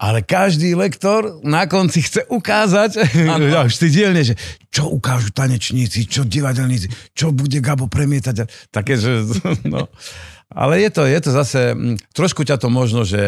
Ale 0.01 0.25
každý 0.25 0.73
lektor 0.73 1.45
na 1.45 1.69
konci 1.69 2.01
chce 2.01 2.25
ukázať, 2.25 3.05
Áno. 3.29 3.45
až 3.69 3.77
dielne, 3.85 4.25
že 4.25 4.33
čo 4.73 4.89
ukážu 4.89 5.29
tanečníci, 5.29 6.09
čo 6.09 6.25
divadelníci, 6.25 7.13
čo 7.13 7.37
bude 7.37 7.61
Gabo 7.61 7.85
premietať. 7.85 8.49
Také, 8.73 8.97
že... 8.97 9.29
No. 9.69 9.93
Ale 10.51 10.83
je 10.83 10.91
to, 10.91 11.07
je 11.07 11.21
to 11.23 11.31
zase, 11.31 11.61
mm, 11.79 12.11
trošku 12.11 12.43
ťa 12.43 12.59
to 12.59 12.67
možno, 12.73 13.07
že 13.07 13.23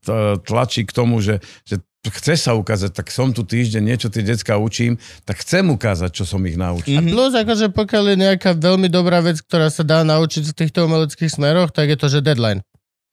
to 0.00 0.40
tlačí 0.40 0.88
k 0.88 0.94
tomu, 0.94 1.20
že, 1.20 1.44
že 1.68 1.84
chceš 2.10 2.48
sa 2.48 2.52
ukázať, 2.56 2.90
tak 2.94 3.12
som 3.12 3.30
tu 3.30 3.44
týždeň, 3.44 3.82
niečo 3.82 4.08
tie 4.08 4.24
decka 4.24 4.56
učím, 4.56 4.96
tak 5.28 5.40
chcem 5.44 5.68
ukázať, 5.68 6.10
čo 6.12 6.24
som 6.24 6.40
ich 6.48 6.58
naučil. 6.58 6.98
A 6.98 7.04
plus, 7.04 7.32
akože 7.36 7.72
pokiaľ 7.72 8.04
je 8.12 8.16
nejaká 8.28 8.56
veľmi 8.56 8.88
dobrá 8.88 9.20
vec, 9.20 9.40
ktorá 9.42 9.68
sa 9.68 9.84
dá 9.84 10.02
naučiť 10.04 10.50
v 10.50 10.56
týchto 10.56 10.88
umeleckých 10.88 11.30
smeroch, 11.30 11.70
tak 11.74 11.92
je 11.92 11.98
to, 11.98 12.06
že 12.08 12.24
deadline. 12.24 12.64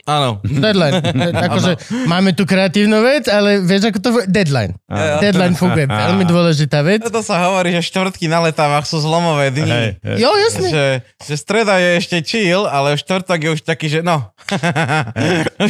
Áno. 0.05 0.37
Deadline. 0.45 1.01
akože 1.49 2.05
máme 2.05 2.37
tu 2.37 2.45
kreatívnu 2.45 3.01
vec, 3.01 3.25
ale 3.25 3.57
vieš, 3.65 3.89
ako 3.89 3.99
to? 4.05 4.09
Deadline. 4.29 4.77
Ja, 4.85 5.17
Deadline 5.17 5.57
funguje. 5.57 5.89
Veľmi 6.05 6.29
dôležitá 6.29 6.85
vec. 6.85 7.01
To 7.01 7.25
sa 7.25 7.41
hovorí, 7.49 7.73
že 7.73 7.81
štvrtky 7.89 8.29
na 8.29 8.45
letávach 8.45 8.85
sú 8.85 9.01
zlomové 9.01 9.49
dni. 9.49 9.65
Hej, 9.65 9.89
hej. 10.05 10.17
Jo, 10.21 10.29
jasne. 10.37 10.69
Že, 10.69 10.85
že 11.25 11.35
streda 11.41 11.81
je 11.81 11.89
ešte 11.97 12.17
chill, 12.21 12.69
ale 12.69 13.01
štvrtok 13.01 13.39
je 13.41 13.49
už 13.57 13.61
taký, 13.65 13.89
že 13.89 14.05
no. 14.05 14.29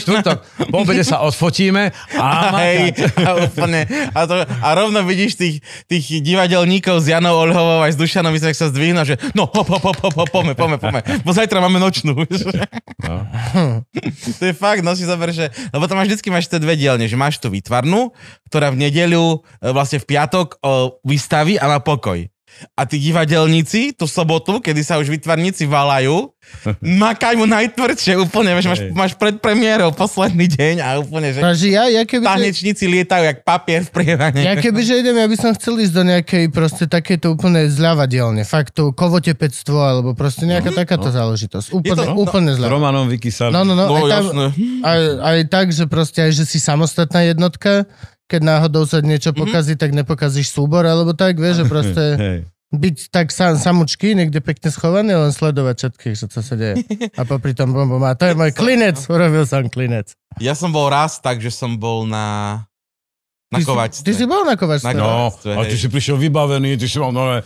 Štvrtok, 0.04 0.38
po 0.68 0.78
obede 0.84 1.08
sa 1.08 1.24
odfotíme 1.24 1.96
a 2.20 2.28
Hej, 2.60 3.08
a 3.16 3.32
úplne. 3.48 3.88
A, 4.12 4.20
to, 4.28 4.36
a 4.44 4.70
rovno 4.76 5.00
vidíš 5.08 5.40
tých, 5.40 5.56
tých 5.88 6.20
divadelníkov 6.20 7.00
s 7.00 7.08
Janou 7.08 7.40
Olhovou 7.40 7.88
aj 7.88 7.96
s 7.96 7.98
Dušanom, 8.00 8.36
sa 8.36 8.68
zdvihnú, 8.72 9.04
že 9.08 9.16
no, 9.32 9.48
hop, 9.48 9.68
hop, 9.68 9.84
hop, 9.84 10.00
hop, 10.04 10.30
poďme, 10.32 10.54
poďme, 10.56 10.78
poďme. 10.80 11.02
Bo 11.24 11.32
zajtra 11.32 11.64
máme 11.64 11.80
nočnú. 11.80 12.16
No. 13.06 13.22
to 14.40 14.44
je 14.50 14.56
fakt, 14.56 14.82
no 14.82 14.98
si 14.98 15.06
zober, 15.06 15.30
že... 15.30 15.52
Lebo 15.70 15.86
tam 15.86 16.02
máš 16.02 16.10
vždycky 16.10 16.34
máš 16.34 16.50
tie 16.50 16.58
dve 16.58 16.74
dielne, 16.74 17.06
že 17.06 17.14
máš 17.14 17.38
tú 17.38 17.54
výtvarnú, 17.54 18.10
ktorá 18.50 18.74
v 18.74 18.82
nedeľu, 18.82 19.46
e, 19.62 19.70
vlastne 19.70 20.02
v 20.02 20.10
piatok 20.10 20.58
o, 20.64 20.98
vystaví 21.06 21.60
a 21.62 21.70
má 21.70 21.78
pokoj. 21.84 22.26
A 22.76 22.88
tí 22.88 23.00
divadelníci, 23.00 23.96
tú 23.96 24.08
sobotu, 24.08 24.64
kedy 24.64 24.82
sa 24.82 24.96
už 24.96 25.12
výtvarníci 25.12 25.68
valajú, 25.68 26.32
makajú 27.06 27.44
najtvrdšie 27.44 28.16
úplne, 28.22 28.56
vieš, 28.56 28.68
máš, 28.72 28.82
máš 28.94 29.12
pred 29.18 29.36
premiérou 29.42 29.92
posledný 29.92 30.48
deň 30.48 30.76
a 30.80 30.88
úplne, 31.02 31.36
že 31.36 31.40
Takže 31.42 31.68
ja, 31.68 31.84
ja 31.92 32.04
keby... 32.08 32.24
tanečníci 32.24 32.86
lietajú 32.88 33.24
jak 33.28 33.40
papier 33.44 33.82
v 33.84 33.92
prievane. 33.92 34.40
Ja 34.40 34.56
keby, 34.56 34.80
že 34.86 35.02
idem, 35.02 35.18
ja 35.20 35.28
by 35.28 35.38
som 35.38 35.52
chcel 35.58 35.82
ísť 35.84 35.94
do 35.94 36.04
nejakej 36.06 36.44
proste 36.54 36.86
takéto 36.88 37.34
úplne 37.34 37.68
zľavadielne. 37.68 38.46
Fakt 38.48 38.78
to 38.78 38.94
kovotepectvo, 38.96 39.76
alebo 39.76 40.14
proste 40.14 40.48
nejaká 40.48 40.72
takáto 40.72 41.12
záležitosť. 41.12 41.74
Úplne, 41.76 41.96
to- 41.98 42.08
no, 42.08 42.24
úplne 42.24 42.52
zľava. 42.56 42.72
Romanom 42.72 43.06
Vykysali. 43.10 43.52
No, 43.52 43.68
no, 43.68 43.74
no. 43.74 43.86
No, 43.90 44.06
aj, 44.06 44.12
tam, 44.12 44.26
aj, 44.86 45.00
aj 45.20 45.38
tak, 45.50 45.66
že 45.74 45.84
proste 45.90 46.20
aj, 46.24 46.32
že 46.32 46.44
si 46.48 46.58
samostatná 46.62 47.26
jednotka, 47.26 47.90
keď 48.26 48.42
náhodou 48.42 48.90
sa 48.90 49.02
niečo 49.02 49.32
pokazí, 49.32 49.78
tak 49.78 49.94
nepokazíš 49.94 50.50
súbor, 50.50 50.86
alebo 50.86 51.14
tak, 51.14 51.38
vieš, 51.38 51.62
že 51.62 51.66
proste 51.74 52.04
byť 52.76 52.98
tak 53.14 53.30
sam, 53.32 53.56
samučky, 53.56 54.18
niekde 54.18 54.42
pekne 54.44 54.68
schovaný, 54.68 55.16
len 55.16 55.32
sledovať 55.32 55.76
všetkých, 55.80 56.16
čo 56.18 56.42
sa 56.42 56.56
deje. 56.58 56.84
A 57.16 57.24
popri 57.24 57.56
tom 57.56 57.72
bombom. 57.72 58.02
A 58.04 58.18
to 58.18 58.28
je 58.28 58.36
môj 58.36 58.52
klinec, 58.52 59.00
urobil 59.08 59.46
som 59.48 59.70
klinec. 59.70 60.12
Ja 60.44 60.58
som 60.58 60.76
bol 60.76 60.92
raz 60.92 61.22
tak, 61.24 61.40
že 61.40 61.54
som 61.54 61.78
bol 61.80 62.04
na, 62.04 62.60
na 63.48 63.62
Ty 63.62 63.64
si-. 63.64 64.04
Ty 64.04 64.12
si 64.12 64.26
bol 64.28 64.44
na 64.44 64.60
kovačstve. 64.60 64.92
Na 64.92 64.98
No, 64.98 65.32
Kovačstve, 65.32 65.52
a 65.56 65.62
ty 65.64 65.76
si 65.78 65.88
prišiel 65.88 66.18
vybavený, 66.20 66.76
ty 66.76 66.90
si 66.90 66.98
mal 67.00 67.16
nové 67.16 67.46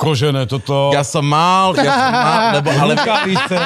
kožené 0.00 0.48
toto. 0.48 0.96
Ja 0.96 1.04
som 1.04 1.28
mal, 1.28 1.76
ja 1.76 1.92
som 1.92 2.12
mal, 2.16 2.40
lebo, 2.56 2.68
ale 2.80 2.92
Rukavice. 2.96 3.56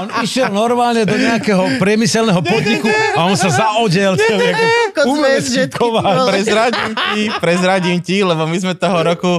On 0.00 0.08
išiel 0.24 0.48
normálne 0.48 1.04
do 1.04 1.12
nejakého 1.12 1.76
priemyselného 1.76 2.40
podniku 2.40 2.88
a 2.88 3.28
on 3.28 3.36
sa 3.36 3.52
zaodel 3.52 4.16
celý 4.16 4.56
ako 4.56 5.04
boli. 5.92 6.24
prezradím 6.32 6.92
ti, 6.96 7.22
prezradím 7.36 7.98
ti, 8.00 8.16
lebo 8.24 8.48
my 8.48 8.56
sme 8.56 8.72
toho 8.72 8.98
roku, 9.04 9.32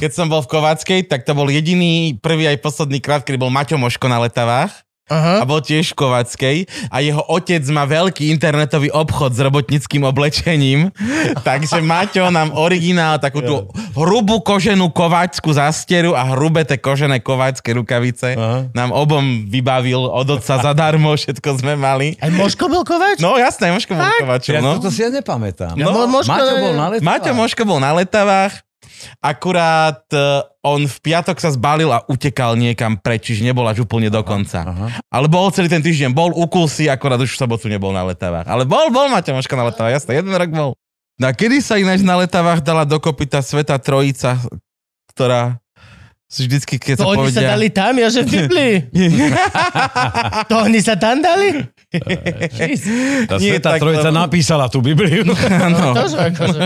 keď 0.00 0.10
som 0.16 0.26
bol 0.32 0.40
v 0.40 0.48
Kováckej, 0.48 1.00
tak 1.04 1.28
to 1.28 1.36
bol 1.36 1.48
jediný, 1.52 2.16
prvý 2.16 2.48
aj 2.48 2.64
posledný 2.64 3.04
krát, 3.04 3.20
kedy 3.20 3.36
bol 3.36 3.52
Maťo 3.52 3.76
Moško 3.76 4.08
na 4.08 4.24
letavách. 4.24 4.91
Aha. 5.10 5.42
a 5.42 5.44
bol 5.44 5.58
tiež 5.58 5.92
v 5.92 5.98
Kovackej 5.98 6.56
a 6.88 7.02
jeho 7.02 7.20
otec 7.26 7.60
má 7.68 7.82
veľký 7.84 8.30
internetový 8.30 8.88
obchod 8.94 9.34
s 9.34 9.40
robotnickým 9.42 10.06
oblečením, 10.06 10.94
takže 11.48 11.82
Maťo 11.82 12.30
nám 12.30 12.54
originál, 12.54 13.18
takú 13.18 13.42
tú 13.42 13.66
hrubú 13.92 14.38
koženú 14.40 14.88
kováčskú 14.94 15.50
zasteru 15.52 16.14
a 16.14 16.22
hrubé 16.32 16.62
tie 16.62 16.78
kožené 16.78 17.18
kováčske 17.18 17.74
rukavice 17.74 18.38
Aha. 18.38 18.70
nám 18.72 18.94
obom 18.94 19.44
vybavil 19.50 20.06
od 20.06 20.38
otca 20.38 20.62
zadarmo, 20.62 21.12
všetko 21.12 21.60
sme 21.60 21.74
mali. 21.74 22.14
Aj 22.22 22.30
Moško 22.30 22.70
bol 22.70 22.86
kovač? 22.86 23.18
No 23.18 23.34
jasné, 23.36 23.74
Moško 23.74 23.98
bol 23.98 24.06
kovačom, 24.22 24.54
Ja 24.54 24.62
no. 24.62 24.78
toto 24.78 24.88
si 24.88 25.02
ja 25.02 25.10
nepamätám. 25.10 25.74
Ja 25.76 25.90
bol 25.90 26.06
Moško, 26.08 26.30
Maťo 26.30 26.54
bol 26.62 26.72
na 26.72 26.86
letavách. 26.88 27.04
Maťo 27.04 27.30
Moško 27.36 27.62
bol 27.66 27.78
na 27.82 27.90
letavách, 27.98 28.54
akurát 29.22 30.02
e, 30.10 30.42
on 30.66 30.82
v 30.82 30.96
piatok 31.00 31.38
sa 31.38 31.54
zbalil 31.54 31.90
a 31.94 32.02
utekal 32.10 32.58
niekam 32.58 32.98
preč, 32.98 33.30
čiže 33.30 33.46
nebol 33.46 33.64
až 33.70 33.86
úplne 33.86 34.10
do 34.10 34.20
konca. 34.26 34.66
Aha. 34.66 34.86
Ale 35.06 35.30
bol 35.30 35.48
celý 35.54 35.70
ten 35.70 35.80
týždeň, 35.80 36.10
bol 36.10 36.34
u 36.34 36.44
Kulsi, 36.50 36.90
akorát 36.90 37.22
už 37.22 37.32
v 37.34 37.40
sobotu 37.40 37.70
nebol 37.70 37.94
na 37.94 38.02
letavách. 38.02 38.50
Ale 38.50 38.66
bol, 38.66 38.90
bol 38.90 39.06
Maťo 39.06 39.32
na 39.32 39.64
letavách, 39.70 39.94
jasné, 40.02 40.18
jeden 40.18 40.34
rok 40.34 40.50
bol. 40.50 40.70
No 41.22 41.30
a 41.30 41.32
kedy 41.32 41.62
sa 41.62 41.78
ináč 41.78 42.02
na 42.02 42.18
letavách 42.18 42.66
dala 42.66 42.82
dokopy 42.82 43.30
tá 43.30 43.38
Sveta 43.38 43.78
Trojica, 43.78 44.42
ktorá 45.14 45.61
si 46.32 46.48
vždycky, 46.48 46.80
keď 46.80 46.96
To 46.96 47.04
sa 47.04 47.08
oni 47.12 47.28
sa 47.28 47.44
povedia... 47.44 47.48
dali 47.52 47.68
tam, 47.68 47.92
ja 47.92 48.08
že 48.08 48.24
v 48.24 48.28
Biblii. 48.32 48.74
To 50.48 50.54
oni 50.64 50.80
sa 50.80 50.96
tam 50.96 51.20
dali? 51.20 51.60
Tá 53.28 53.36
Nie, 53.36 53.60
Sveta 53.60 53.76
tak 53.76 53.80
Trojica 53.84 54.08
to- 54.08 54.16
napísala 54.16 54.64
tú 54.72 54.80
Bibliu. 54.80 55.28
Že 56.02 56.18
akože. 56.32 56.60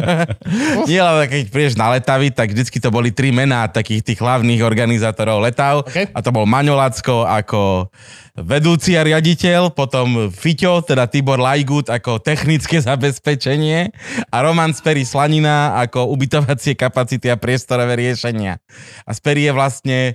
Nie, 0.88 1.02
ale 1.02 1.26
keď 1.26 1.42
prídeš 1.50 1.74
na 1.74 1.90
letavy, 1.90 2.30
tak 2.30 2.54
vždycky 2.54 2.78
to 2.78 2.88
boli 2.88 3.10
tri 3.10 3.34
mená 3.34 3.66
takých 3.66 4.06
tých 4.06 4.22
hlavných 4.22 4.62
organizátorov 4.62 5.42
letav. 5.42 5.82
OK. 5.82 6.14
A 6.14 6.18
to 6.22 6.30
bol 6.30 6.46
Maňo 6.46 6.78
Lacko 6.78 7.26
ako 7.26 7.90
vedúci 8.36 8.94
a 8.94 9.02
riaditeľ, 9.02 9.72
potom 9.72 10.28
Fiťo, 10.28 10.84
teda 10.84 11.08
Tibor 11.08 11.40
Lajgut 11.40 11.88
ako 11.88 12.20
technické 12.20 12.78
zabezpečenie 12.78 13.90
a 14.28 14.36
Roman 14.44 14.76
Speri 14.76 15.02
Slanina 15.02 15.74
ako 15.80 16.12
ubytovacie 16.12 16.76
kapacity 16.76 17.32
a 17.32 17.40
priestorové 17.40 17.96
riešenia. 17.96 18.60
A 19.02 19.10
Speri 19.10 19.48
je 19.48 19.55
vlastne 19.56 20.12
e, 20.12 20.14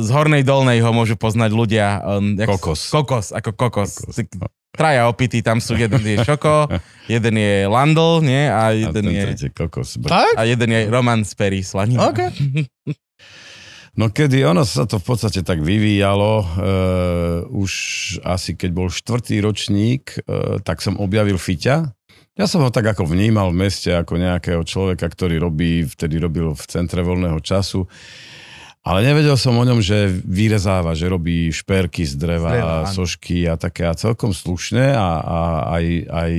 z 0.00 0.08
Hornej 0.08 0.40
Dolnej 0.42 0.80
ho 0.80 0.90
môžu 0.90 1.20
poznať 1.20 1.52
ľudia. 1.52 2.00
Um, 2.00 2.40
jak- 2.40 2.48
Kokos. 2.48 2.88
Kokos, 2.88 3.26
ako 3.30 3.52
kokos. 3.52 4.00
Traja 4.72 5.04
opití, 5.04 5.44
tam 5.44 5.60
sú, 5.60 5.76
jeden 5.76 6.00
je 6.00 6.24
Šoko, 6.24 6.64
jeden 7.12 7.36
je 7.36 7.68
Landl, 7.68 8.24
nie? 8.24 8.48
A 8.48 8.72
A 8.72 8.74
jeden 8.74 9.04
ten 9.04 9.36
je... 9.36 9.52
kokos. 9.52 10.00
Tak? 10.00 10.32
A 10.32 10.48
jeden 10.48 10.72
je 10.72 10.88
Roman 10.88 11.20
Sperry 11.28 11.60
Slanina. 11.60 12.08
OK. 12.08 12.20
No 13.92 14.08
kedy 14.08 14.40
ono 14.48 14.64
sa 14.64 14.88
to 14.88 14.96
v 14.96 15.04
podstate 15.04 15.44
tak 15.44 15.60
vyvíjalo, 15.60 16.32
uh, 16.40 16.46
už 17.52 17.72
asi 18.24 18.56
keď 18.56 18.70
bol 18.72 18.88
štvrtý 18.88 19.44
ročník, 19.44 20.16
uh, 20.24 20.56
tak 20.64 20.80
som 20.80 20.96
objavil 20.96 21.36
Fiťa. 21.36 21.92
Ja 22.32 22.48
som 22.48 22.64
ho 22.64 22.72
tak 22.72 22.88
ako 22.88 23.04
vnímal 23.04 23.52
v 23.52 23.68
meste 23.68 23.92
ako 23.92 24.16
nejakého 24.16 24.64
človeka, 24.64 25.04
ktorý 25.04 25.36
robí, 25.36 25.84
vtedy 25.84 26.16
robil 26.16 26.56
v 26.56 26.64
centre 26.64 27.04
voľného 27.04 27.36
času. 27.44 27.84
Ale 28.82 29.06
nevedel 29.06 29.38
som 29.38 29.54
o 29.54 29.62
ňom, 29.62 29.78
že 29.78 30.10
vyrezáva, 30.10 30.98
že 30.98 31.06
robí 31.06 31.54
šperky 31.54 32.02
z 32.02 32.18
dreva, 32.18 32.50
Z 32.50 32.54
dreva, 32.58 32.76
sošky 32.90 33.38
a 33.46 33.54
také 33.54 33.86
a 33.86 33.94
celkom 33.94 34.34
slušné 34.34 34.90
a, 34.98 35.10
a 35.22 35.38
aj, 35.78 35.84
aj 36.10 36.32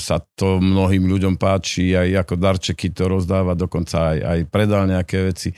sa 0.00 0.16
to 0.40 0.56
mnohým 0.56 1.04
ľuďom 1.04 1.36
páči, 1.36 1.92
aj 1.92 2.24
ako 2.24 2.34
darčeky 2.40 2.88
to 2.96 3.12
rozdáva, 3.12 3.52
dokonca 3.52 4.16
aj, 4.16 4.18
aj 4.24 4.38
predal 4.48 4.88
nejaké 4.88 5.20
veci. 5.28 5.52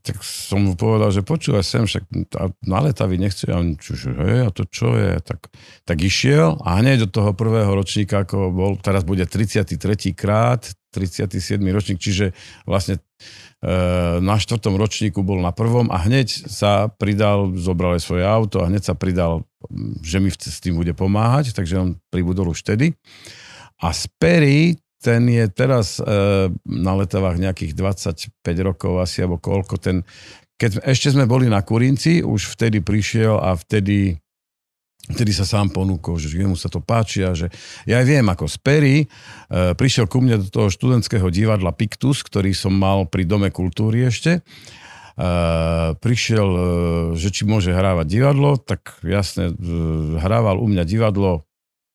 Tak 0.00 0.24
som 0.24 0.62
mu 0.64 0.72
povedal, 0.72 1.12
že 1.12 1.26
počúvaj 1.26 1.66
sem, 1.66 1.84
však 1.84 2.32
na 2.64 2.78
letavy 2.78 3.18
nechce. 3.20 3.50
A 3.50 3.58
on, 3.58 3.76
čože, 3.76 4.14
hej, 4.16 4.46
a 4.46 4.50
to 4.54 4.64
čo 4.64 4.94
je? 4.94 5.18
Tak, 5.20 5.50
tak 5.82 5.98
išiel 5.98 6.62
a 6.62 6.80
hneď 6.80 7.04
do 7.04 7.08
toho 7.12 7.30
prvého 7.36 7.74
ročníka, 7.74 8.24
ako 8.24 8.54
bol, 8.54 8.72
teraz 8.80 9.02
bude 9.02 9.26
33. 9.26 9.76
krát, 10.14 10.62
37. 10.96 11.60
ročník, 11.60 12.00
čiže 12.00 12.32
vlastne 12.64 13.02
na 14.20 14.36
štvrtom 14.36 14.76
ročníku 14.76 15.24
bol 15.24 15.40
na 15.40 15.50
prvom 15.50 15.88
a 15.88 16.04
hneď 16.04 16.28
sa 16.28 16.92
pridal, 16.92 17.56
zobral 17.56 17.96
aj 17.96 18.04
svoje 18.04 18.22
auto 18.22 18.60
a 18.60 18.68
hneď 18.68 18.92
sa 18.92 18.94
pridal, 18.94 19.48
že 20.04 20.20
mi 20.20 20.28
s 20.28 20.60
tým 20.60 20.76
bude 20.76 20.92
pomáhať, 20.92 21.56
takže 21.56 21.80
on 21.80 21.88
pribudol 22.12 22.52
už 22.52 22.60
vtedy. 22.62 22.92
A 23.80 23.96
Sperry, 23.96 24.76
ten 25.00 25.24
je 25.28 25.44
teraz 25.48 26.00
e, 26.00 26.04
na 26.64 26.92
letavách 26.96 27.40
nejakých 27.40 27.72
25 27.76 28.44
rokov 28.60 29.00
asi, 29.00 29.24
alebo 29.24 29.40
koľko, 29.40 29.80
ten, 29.80 30.04
keď 30.56 30.84
ešte 30.84 31.12
sme 31.12 31.28
boli 31.28 31.48
na 31.48 31.60
Kurinci, 31.60 32.24
už 32.24 32.56
vtedy 32.56 32.80
prišiel 32.80 33.40
a 33.40 33.56
vtedy 33.56 34.20
vtedy 35.10 35.30
sa 35.30 35.46
sám 35.46 35.70
ponúkol, 35.70 36.18
že 36.18 36.32
jemu 36.34 36.58
sa 36.58 36.66
to 36.66 36.82
páči 36.82 37.22
a 37.22 37.32
že 37.32 37.50
ja 37.86 38.02
viem, 38.02 38.26
ako 38.26 38.50
z 38.50 38.56
Perry 38.58 38.96
e, 39.02 39.06
prišiel 39.74 40.10
ku 40.10 40.18
mne 40.18 40.42
do 40.42 40.48
toho 40.50 40.68
študentského 40.68 41.30
divadla 41.30 41.70
Pictus, 41.70 42.26
ktorý 42.26 42.50
som 42.52 42.74
mal 42.74 43.06
pri 43.06 43.22
Dome 43.26 43.54
kultúry 43.54 44.06
ešte. 44.06 44.40
E, 44.40 44.42
prišiel, 45.96 46.48
e, 46.52 46.62
že 47.16 47.32
či 47.32 47.48
môže 47.48 47.72
hrávať 47.72 48.06
divadlo, 48.10 48.60
tak 48.60 49.00
jasne, 49.00 49.52
e, 49.52 49.54
hrával 50.20 50.60
u 50.60 50.66
mňa 50.68 50.84
divadlo 50.84 51.46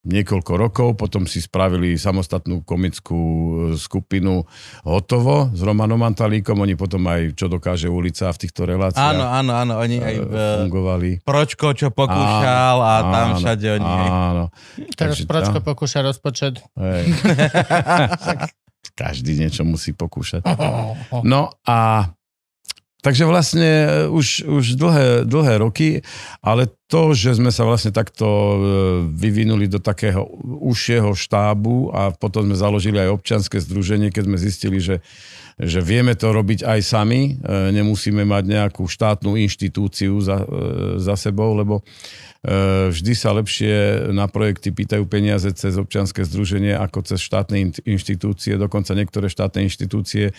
niekoľko 0.02 0.54
rokov, 0.58 0.88
potom 0.98 1.30
si 1.30 1.38
spravili 1.38 1.94
samostatnú 1.94 2.66
komickú 2.66 3.20
e, 3.22 3.52
skupinu 3.78 4.50
Hotovo 4.82 5.54
s 5.54 5.62
Romanom 5.62 6.02
Antalíkom, 6.02 6.58
oni 6.58 6.74
potom 6.74 7.06
aj 7.06 7.38
Čo 7.38 7.46
dokáže 7.54 7.86
ulica 7.86 8.34
v 8.34 8.38
týchto 8.42 8.66
reláciách 8.66 8.98
Áno, 8.98 9.30
áno, 9.30 9.54
áno, 9.54 9.74
oni 9.78 10.02
aj 10.02 10.16
e, 10.18 10.22
v 10.26 10.34
fungovali. 10.66 11.10
Pročko, 11.22 11.78
čo 11.78 11.94
pokúšal 11.94 12.78
a 12.82 12.96
tam 13.14 13.28
Áno, 13.34 13.38
všade 13.38 13.68
oni... 13.78 13.86
Áno. 14.10 14.46
Teraz 14.98 15.22
Takže 15.22 15.24
Pročko 15.30 15.60
tam- 15.62 15.68
pokúša 15.70 16.00
rozpočet. 16.02 16.66
Hej. 16.82 17.06
Každý 19.02 19.38
niečo 19.38 19.62
musí 19.64 19.94
pokúšať. 19.94 20.42
No 21.22 21.54
a 21.64 22.10
takže 23.02 23.26
vlastne 23.26 23.70
už, 24.14 24.46
už 24.46 24.66
dlhé, 24.78 25.26
dlhé 25.26 25.54
roky, 25.58 25.90
ale 26.42 26.70
to, 26.86 27.18
že 27.18 27.42
sme 27.42 27.50
sa 27.50 27.66
vlastne 27.66 27.90
takto 27.90 28.28
e, 28.28 28.58
vyvinuli 29.10 29.66
do 29.66 29.82
takého 29.82 30.26
užšieho 30.46 31.18
štábu 31.18 31.90
a 31.92 32.14
potom 32.14 32.46
sme 32.46 32.56
založili 32.56 33.02
aj 33.02 33.18
občianske 33.18 33.58
združenie, 33.58 34.14
keď 34.14 34.24
sme 34.30 34.38
zistili, 34.38 34.78
že, 34.78 35.02
že 35.62 35.78
vieme 35.86 36.18
to 36.18 36.34
robiť 36.34 36.66
aj 36.66 36.80
sami, 36.82 37.38
e, 37.38 37.70
nemusíme 37.70 38.26
mať 38.26 38.44
nejakú 38.50 38.90
štátnu 38.90 39.38
inštitúciu 39.38 40.18
za, 40.18 40.42
e, 40.42 40.46
za 40.98 41.14
sebou, 41.14 41.54
lebo 41.54 41.86
e, 42.42 42.90
vždy 42.90 43.14
sa 43.14 43.30
lepšie 43.38 44.10
na 44.10 44.26
projekty 44.26 44.74
pýtajú 44.74 45.06
peniaze 45.06 45.54
cez 45.54 45.78
občianske 45.78 46.26
združenie 46.26 46.74
ako 46.74 47.06
cez 47.06 47.22
štátne 47.22 47.58
in- 47.62 47.84
inštitúcie. 47.86 48.58
Dokonca 48.58 48.98
niektoré 48.98 49.30
štátne 49.30 49.62
inštitúcie 49.70 50.34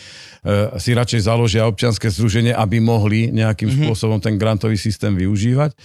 si 0.82 0.90
radšej 0.90 1.20
založia 1.30 1.70
občianske 1.70 2.10
združenie, 2.10 2.50
aby 2.50 2.82
mohli 2.82 3.30
nejakým 3.30 3.70
mm-hmm. 3.70 3.86
spôsobom 3.86 4.18
ten 4.18 4.34
grantový 4.34 4.74
systém 4.74 5.14
využívať. 5.14 5.78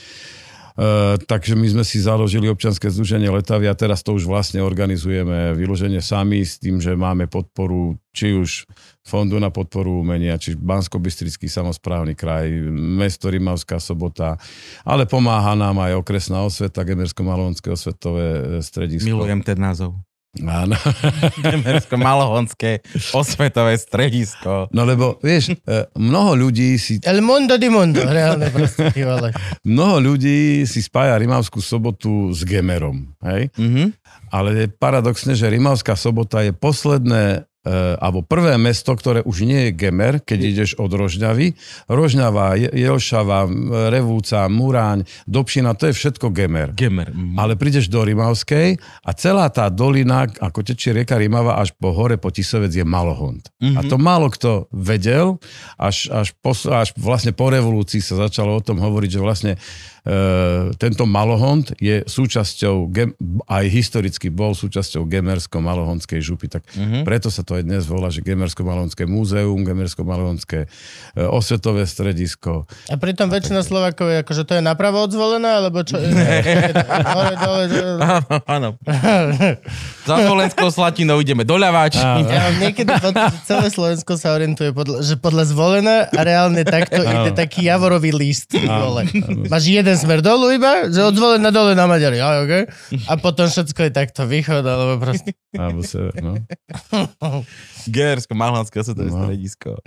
Uh, 0.78 1.18
takže 1.26 1.58
my 1.58 1.66
sme 1.74 1.82
si 1.82 1.98
založili 1.98 2.46
občianske 2.46 2.86
združenie 2.94 3.34
Letavy 3.34 3.66
a 3.66 3.74
teraz 3.74 4.06
to 4.06 4.14
už 4.14 4.30
vlastne 4.30 4.62
organizujeme 4.62 5.58
vyloženie 5.58 6.06
sami 6.06 6.46
s 6.46 6.62
tým, 6.62 6.78
že 6.78 6.94
máme 6.94 7.26
podporu 7.26 7.98
či 8.14 8.34
už 8.38 8.70
Fondu 9.06 9.38
na 9.38 9.54
podporu 9.54 10.02
umenia, 10.02 10.42
či 10.42 10.58
Bansko-Bystrický 10.58 11.46
samozprávny 11.46 12.18
kraj, 12.18 12.50
mesto 12.74 13.30
Rimavská 13.30 13.78
sobota, 13.78 14.42
ale 14.82 15.06
pomáha 15.06 15.54
nám 15.54 15.82
aj 15.82 16.02
okresná 16.02 16.42
osveta, 16.42 16.82
Gemersko-Malonské 16.82 17.70
osvetové 17.70 18.60
e, 18.60 18.66
stredisko. 18.66 19.06
Milujem 19.06 19.46
ten 19.46 19.62
názov. 19.62 20.07
Áno. 20.46 20.78
Gemersko-Malohonské 21.46 22.86
osvetové 23.16 23.78
stredisko. 23.80 24.70
No 24.70 24.86
lebo, 24.86 25.18
vieš, 25.24 25.58
e, 25.66 25.90
mnoho 25.98 26.38
ľudí 26.48 26.78
si 26.78 27.02
El 27.02 27.26
mundo 27.26 27.58
di 27.58 27.70
mundo, 27.72 28.04
reálne 28.06 28.52
proste, 28.54 28.92
mnoho 29.66 29.98
ľudí 30.02 30.68
si 30.70 30.80
spája 30.84 31.18
Rimavskú 31.18 31.64
sobotu 31.64 32.30
s 32.34 32.46
Gemerom. 32.46 33.14
Hej? 33.24 33.50
Mhm. 33.58 33.96
Ale 34.28 34.50
je 34.54 34.68
paradoxné, 34.68 35.40
že 35.40 35.48
Rimavská 35.48 35.96
sobota 35.96 36.44
je 36.44 36.52
posledné 36.52 37.48
alebo 37.98 38.24
prvé 38.24 38.56
mesto, 38.56 38.96
ktoré 38.96 39.22
už 39.24 39.44
nie 39.44 39.70
je 39.70 39.72
Gemer, 39.76 40.24
keď 40.24 40.40
ideš 40.40 40.70
od 40.80 40.92
Rožňavy. 40.92 41.54
Rožňava, 41.92 42.56
Je- 42.56 42.74
Jelšava, 42.74 43.46
Revúca, 43.92 44.48
Muráň, 44.48 45.04
Dobšina, 45.28 45.76
to 45.76 45.92
je 45.92 45.94
všetko 45.94 46.32
Gemer. 46.32 46.72
Gemer. 46.74 47.12
Mhm. 47.12 47.36
Ale 47.36 47.60
prídeš 47.60 47.92
do 47.92 48.02
Rimavskej 48.04 48.80
a 49.04 49.10
celá 49.14 49.52
tá 49.52 49.68
dolina, 49.68 50.26
ako 50.28 50.64
tečie 50.64 50.96
rieka 50.96 51.20
Rimava 51.20 51.60
až 51.60 51.76
po 51.76 51.92
hore, 51.92 52.16
po 52.16 52.32
Tisovec 52.32 52.72
je 52.72 52.86
Malohond. 52.88 53.44
Mm-hmm. 53.60 53.78
A 53.78 53.80
to 53.86 53.96
málo 54.00 54.32
kto 54.32 54.72
vedel, 54.72 55.42
až, 55.76 56.08
až, 56.14 56.32
po, 56.40 56.54
až 56.54 56.94
vlastne 56.96 57.34
po 57.34 57.50
revolúcii 57.52 58.00
sa 58.00 58.28
začalo 58.28 58.58
o 58.58 58.62
tom 58.64 58.80
hovoriť, 58.80 59.10
že 59.10 59.20
vlastne 59.20 59.54
tento 60.80 61.04
Malohond 61.04 61.76
je 61.84 62.08
súčasťou, 62.08 62.88
aj 63.52 63.66
historicky 63.68 64.32
bol 64.32 64.56
súčasťou 64.56 65.04
Gemersko-Malohondskej 65.04 66.24
župy, 66.24 66.48
tak 66.48 66.64
mm-hmm. 66.72 67.04
preto 67.04 67.28
sa 67.28 67.44
to 67.44 67.60
aj 67.60 67.68
dnes 67.68 67.84
volá, 67.84 68.08
že 68.08 68.24
Gemersko-Malohondské 68.24 69.04
múzeum, 69.04 69.68
Gemersko-Malohondské 69.68 70.64
e, 70.64 70.68
osvetové 71.28 71.84
stredisko. 71.84 72.64
A 72.88 72.96
pritom 72.96 73.28
väčšina 73.28 73.60
Slovákov 73.68 74.08
je 74.08 74.18
akože 74.24 74.44
to 74.48 74.56
je 74.56 74.64
napravo 74.64 75.04
odzvolené, 75.04 75.60
alebo 75.60 75.84
čo? 75.84 76.00
Hore, 77.18 77.36
dole, 77.36 77.64
dole. 77.68 78.00
Áno, 78.00 78.30
áno. 78.48 78.70
Za 80.08 80.16
Slovenskou 80.24 80.72
slatinou 80.72 81.20
ideme 81.20 81.44
doľava, 81.44 81.92
či... 81.92 82.00
Ja 82.00 82.48
mám 82.48 82.58
niekedy 82.64 82.88
že 82.96 83.12
celé 83.44 83.68
Slovensko 83.68 84.16
sa 84.16 84.32
orientuje 84.32 84.72
podľa, 84.72 85.04
že 85.04 85.20
podľa 85.20 85.44
zvolené 85.52 85.96
a 86.08 86.22
reálne 86.24 86.64
takto 86.64 87.04
ide 87.04 87.36
taký 87.36 87.68
javorový 87.68 88.16
list. 88.16 88.56
Dole. 88.56 89.10
Máš 89.52 89.68
jeden 89.68 89.97
smer 89.98 90.22
dolu 90.22 90.50
iba, 90.52 90.86
že 90.86 91.02
od 91.02 91.12
zvolená 91.12 91.50
dole 91.50 91.74
na 91.74 91.84
Maďari. 91.84 92.18
Aj, 92.18 92.40
okay. 92.40 92.64
A 93.06 93.16
potom 93.16 93.46
všetko 93.46 93.80
je 93.82 93.92
takto 93.92 94.24
východ, 94.24 94.62
alebo 94.62 94.98
proste... 94.98 95.34
Alebo 95.52 95.82
sever, 95.82 96.14
no. 96.18 96.38
Gemersko-Malohonské 97.88 98.80
osvetové 98.80 99.10
No. 99.10 99.24
stredisko. 99.24 99.78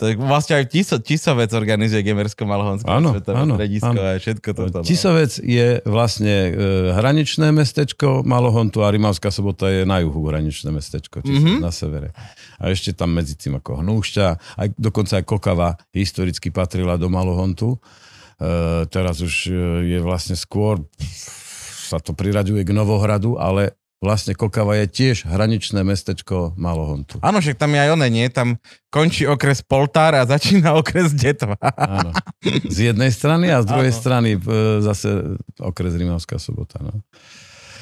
Tak 0.00 0.16
vlastne 0.16 0.56
aj 0.56 0.72
Tiso, 0.72 0.96
Tisovec 0.96 1.52
organizuje 1.52 2.00
Gemersko-Malohonské 2.00 2.88
Áno, 2.88 3.12
osvetové 3.12 3.36
áno, 3.36 3.54
stredisko 3.54 3.92
áno. 3.92 4.00
a 4.00 4.16
všetko 4.16 4.48
toto. 4.50 4.78
no. 4.80 4.86
Tisovec 4.86 5.32
je 5.36 5.68
vlastne 5.84 6.36
e, 6.46 6.50
hraničné 6.90 7.52
mestečko 7.52 8.24
Malohontu 8.24 8.80
a 8.80 8.88
Rimavská 8.88 9.28
sobota 9.28 9.68
je 9.68 9.84
na 9.84 10.00
juhu 10.00 10.24
hraničné 10.24 10.72
mestečko, 10.72 11.20
Mhm. 11.20 11.28
mm-hmm. 11.28 11.58
na 11.58 11.68
severe. 11.68 12.16
A 12.56 12.72
ešte 12.72 12.96
tam 12.96 13.12
medzi 13.12 13.36
tým 13.36 13.60
ako 13.60 13.84
Hnúšťa, 13.84 14.26
aj, 14.56 14.68
dokonca 14.72 15.20
aj 15.20 15.24
Kokava 15.26 15.68
historicky 15.92 16.48
patrila 16.48 16.96
do 16.96 17.12
Malohontu. 17.12 17.76
E, 18.40 18.88
teraz 18.88 19.20
už 19.20 19.34
e, 19.46 19.52
je 19.96 19.98
vlastne 20.00 20.32
skôr, 20.32 20.80
sa 21.92 22.00
to 22.00 22.16
priraďuje 22.16 22.64
k 22.64 22.72
Novohradu, 22.72 23.36
ale 23.36 23.76
vlastne 24.00 24.32
Kokava 24.32 24.80
je 24.80 24.88
tiež 24.88 25.28
hraničné 25.28 25.84
mestečko 25.84 26.56
Malohontu. 26.56 27.20
Áno, 27.20 27.44
však 27.44 27.60
tam 27.60 27.76
je 27.76 27.80
aj 27.84 27.90
one, 27.92 28.08
nie? 28.08 28.26
Tam 28.32 28.56
končí 28.88 29.28
okres 29.28 29.60
Poltár 29.60 30.16
a 30.16 30.24
začína 30.24 30.72
okres 30.80 31.12
Detva. 31.12 31.60
Áno. 31.76 32.16
Z 32.64 32.90
jednej 32.90 33.12
strany 33.12 33.52
a 33.52 33.60
z 33.60 33.68
druhej 33.68 33.92
Áno. 33.92 34.00
strany 34.00 34.30
e, 34.34 34.40
zase 34.80 35.36
okres 35.60 35.92
Rimavská 35.92 36.40
sobota. 36.40 36.80
No. 36.80 37.04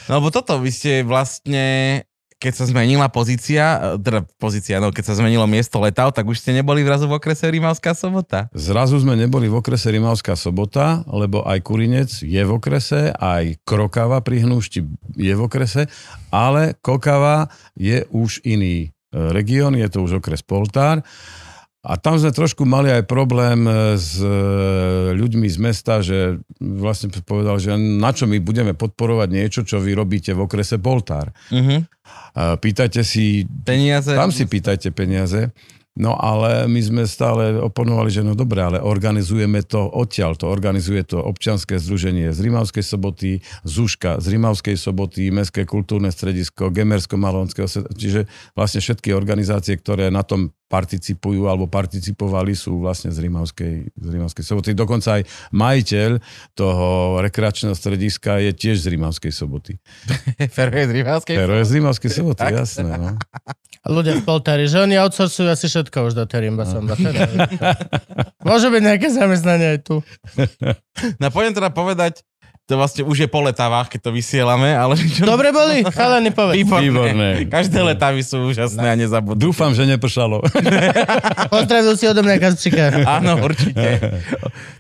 No 0.09 0.25
lebo 0.25 0.33
toto, 0.33 0.59
vy 0.59 0.73
ste 0.73 1.05
vlastne, 1.05 2.03
keď 2.39 2.53
sa 2.55 2.65
zmenila 2.71 3.11
pozícia, 3.11 3.99
e, 3.99 3.99
teda 3.99 4.23
pozícia, 4.39 4.79
no 4.79 4.95
keď 4.95 5.11
sa 5.11 5.19
zmenilo 5.19 5.43
miesto 5.51 5.83
letav, 5.83 6.15
tak 6.15 6.23
už 6.23 6.39
ste 6.39 6.55
neboli 6.55 6.87
zrazu 6.87 7.11
v 7.11 7.19
okrese 7.19 7.51
Rimavská 7.51 7.99
sobota. 7.99 8.47
Zrazu 8.55 9.03
sme 9.03 9.19
neboli 9.19 9.51
v 9.51 9.59
okrese 9.59 9.91
Rimavská 9.91 10.39
sobota, 10.39 11.03
lebo 11.11 11.43
aj 11.43 11.59
Kurinec 11.67 12.11
je 12.23 12.39
v 12.39 12.51
okrese, 12.55 13.11
aj 13.11 13.59
Krokava 13.67 14.23
pri 14.23 14.47
Hnúšti 14.47 14.87
je 15.19 15.35
v 15.35 15.43
okrese, 15.43 15.91
ale 16.31 16.79
Kokava 16.79 17.51
je 17.75 18.07
už 18.15 18.47
iný 18.47 18.87
e, 18.87 19.19
región, 19.35 19.75
je 19.75 19.91
to 19.91 20.07
už 20.07 20.23
okres 20.23 20.47
Poltár 20.47 21.03
A 21.89 21.97
tam 21.97 22.21
sme 22.21 22.29
trošku 22.29 22.69
mali 22.69 22.93
aj 22.93 23.09
problém 23.09 23.65
e, 23.65 23.97
s 23.97 24.21
e, 24.21 24.29
ľuďmi 25.17 25.49
z 25.49 25.57
mesta, 25.57 26.05
že 26.05 26.37
vlastne 26.61 27.09
povedal, 27.25 27.57
že 27.57 27.73
na 27.81 28.13
čo 28.13 28.29
my 28.29 28.37
budeme 28.45 28.77
podporovať 28.77 29.29
niečo, 29.33 29.61
čo 29.65 29.81
vy 29.81 29.97
robíte 29.97 30.37
v 30.37 30.45
okrese 30.45 30.77
Poltár. 30.77 31.33
Uh-huh. 31.49 31.81
A 32.37 32.61
Pýtajte 32.61 33.01
si, 33.01 33.49
Peniaze. 33.65 34.13
tam 34.13 34.29
si 34.29 34.45
pýtajte 34.45 34.93
peniaze. 34.93 35.49
No 35.99 36.15
ale 36.15 36.71
my 36.71 36.79
sme 36.79 37.03
stále 37.11 37.59
oponovali, 37.59 38.07
že 38.07 38.23
no 38.23 38.39
dobre, 38.39 38.63
ale 38.63 38.79
organizujeme 38.79 39.67
to 39.67 39.83
odtiaľ. 39.83 40.39
To 40.39 40.47
organizuje 40.47 41.03
to 41.03 41.19
občianske 41.19 41.75
združenie 41.75 42.31
z 42.31 42.39
Rimavskej 42.39 42.87
soboty, 42.87 43.43
Zuška 43.67 44.23
z 44.23 44.27
Rimavskej 44.39 44.79
soboty, 44.79 45.35
Mestské 45.35 45.67
kultúrne 45.67 46.15
stredisko, 46.15 46.71
Gemersko-Malonského, 46.71 47.67
čiže 47.99 48.31
vlastne 48.55 48.79
všetky 48.79 49.11
organizácie, 49.11 49.75
ktoré 49.75 50.15
na 50.15 50.23
tom 50.23 50.55
participujú 50.69 51.49
alebo 51.49 51.65
participovali 51.67 52.53
sú 52.53 52.79
vlastne 52.79 53.09
z 53.09 53.25
Rimavskej, 53.25 53.75
z 53.89 54.07
Rimavskej 54.07 54.45
soboty. 54.45 54.77
Dokonca 54.77 55.19
aj 55.19 55.23
majiteľ 55.51 56.11
toho 56.53 57.19
rekreačného 57.25 57.73
strediska 57.73 58.39
je 58.45 58.53
tiež 58.53 58.85
z 58.85 58.95
Rimavskej 58.95 59.33
soboty. 59.33 59.81
Fero 60.55 60.77
je 60.77 60.87
z 60.87 60.93
Rivavskej. 60.93 61.35
Pero 61.41 61.53
je 61.59 61.65
z 61.65 61.73
Rimavskej 61.81 62.11
soboty, 62.13 62.45
jasné. 62.53 62.93
No. 62.95 63.17
Ľudia 63.87 64.19
v 64.19 64.25
poltári, 64.27 64.67
že 64.67 64.83
oni 64.83 64.99
outsourcujú 64.99 65.47
asi 65.47 65.71
všetko 65.71 66.11
už 66.11 66.13
do 66.19 66.25
Terimba 66.27 66.67
som. 66.67 66.83
Môže 68.49 68.67
byť 68.73 68.83
nejaké 68.83 69.07
zamestnanie 69.13 69.79
aj 69.79 69.81
tu. 69.87 69.97
No 71.23 71.31
poďme 71.31 71.63
teda 71.63 71.71
povedať, 71.71 72.27
to 72.69 72.77
vlastne 72.77 73.01
už 73.01 73.25
je 73.25 73.29
po 73.33 73.41
letavách, 73.41 73.89
keď 73.89 74.01
to 74.05 74.11
vysielame, 74.13 74.77
ale 74.77 75.01
čo... 75.01 75.25
Dobre 75.25 75.57
boli? 75.57 75.89
Chalani, 75.89 76.29
povedz. 76.29 76.53
Výborné. 76.61 76.85
Výborné. 76.85 77.29
Každé 77.49 77.81
letavy 77.81 78.21
sú 78.21 78.45
úžasné 78.45 78.85
a 78.85 78.93
nezabudnú. 78.93 79.41
Dúfam, 79.41 79.73
že 79.73 79.89
nepršalo. 79.89 80.45
Pozdravil 81.57 81.97
si 81.97 82.05
odo 82.05 82.21
mňa 82.21 82.37
Kastrika. 82.37 82.93
Áno, 83.09 83.41
určite. 83.41 84.21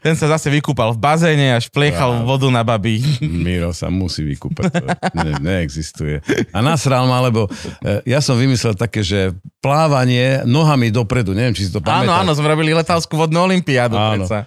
Ten 0.05 0.13
sa 0.21 0.29
zase 0.37 0.53
vykúpal 0.53 0.93
v 0.93 1.01
bazéne 1.01 1.57
a 1.57 1.59
špliechal 1.65 2.29
vodu 2.29 2.53
na 2.53 2.61
babi. 2.61 3.01
Miro 3.25 3.73
sa 3.73 3.89
musí 3.89 4.21
vykúpať. 4.21 4.69
To 4.69 4.87
ne, 5.25 5.33
neexistuje. 5.41 6.21
A 6.53 6.61
nasral 6.61 7.09
ma, 7.09 7.25
lebo 7.25 7.49
e, 7.81 8.05
ja 8.05 8.21
som 8.21 8.37
vymyslel 8.37 8.77
také, 8.77 9.01
že 9.01 9.33
plávanie 9.65 10.45
nohami 10.45 10.93
dopredu, 10.93 11.33
neviem, 11.33 11.57
či 11.57 11.67
si 11.67 11.73
to 11.73 11.81
Áno, 11.81 12.13
pamätáš. 12.13 12.21
áno, 12.21 12.31
sme 12.37 12.47
robili 12.53 12.71
letavskú 12.77 13.17
vodnú 13.17 13.49
olimpiádu. 13.49 13.97
Áno. 13.97 14.29
predsa. 14.29 14.45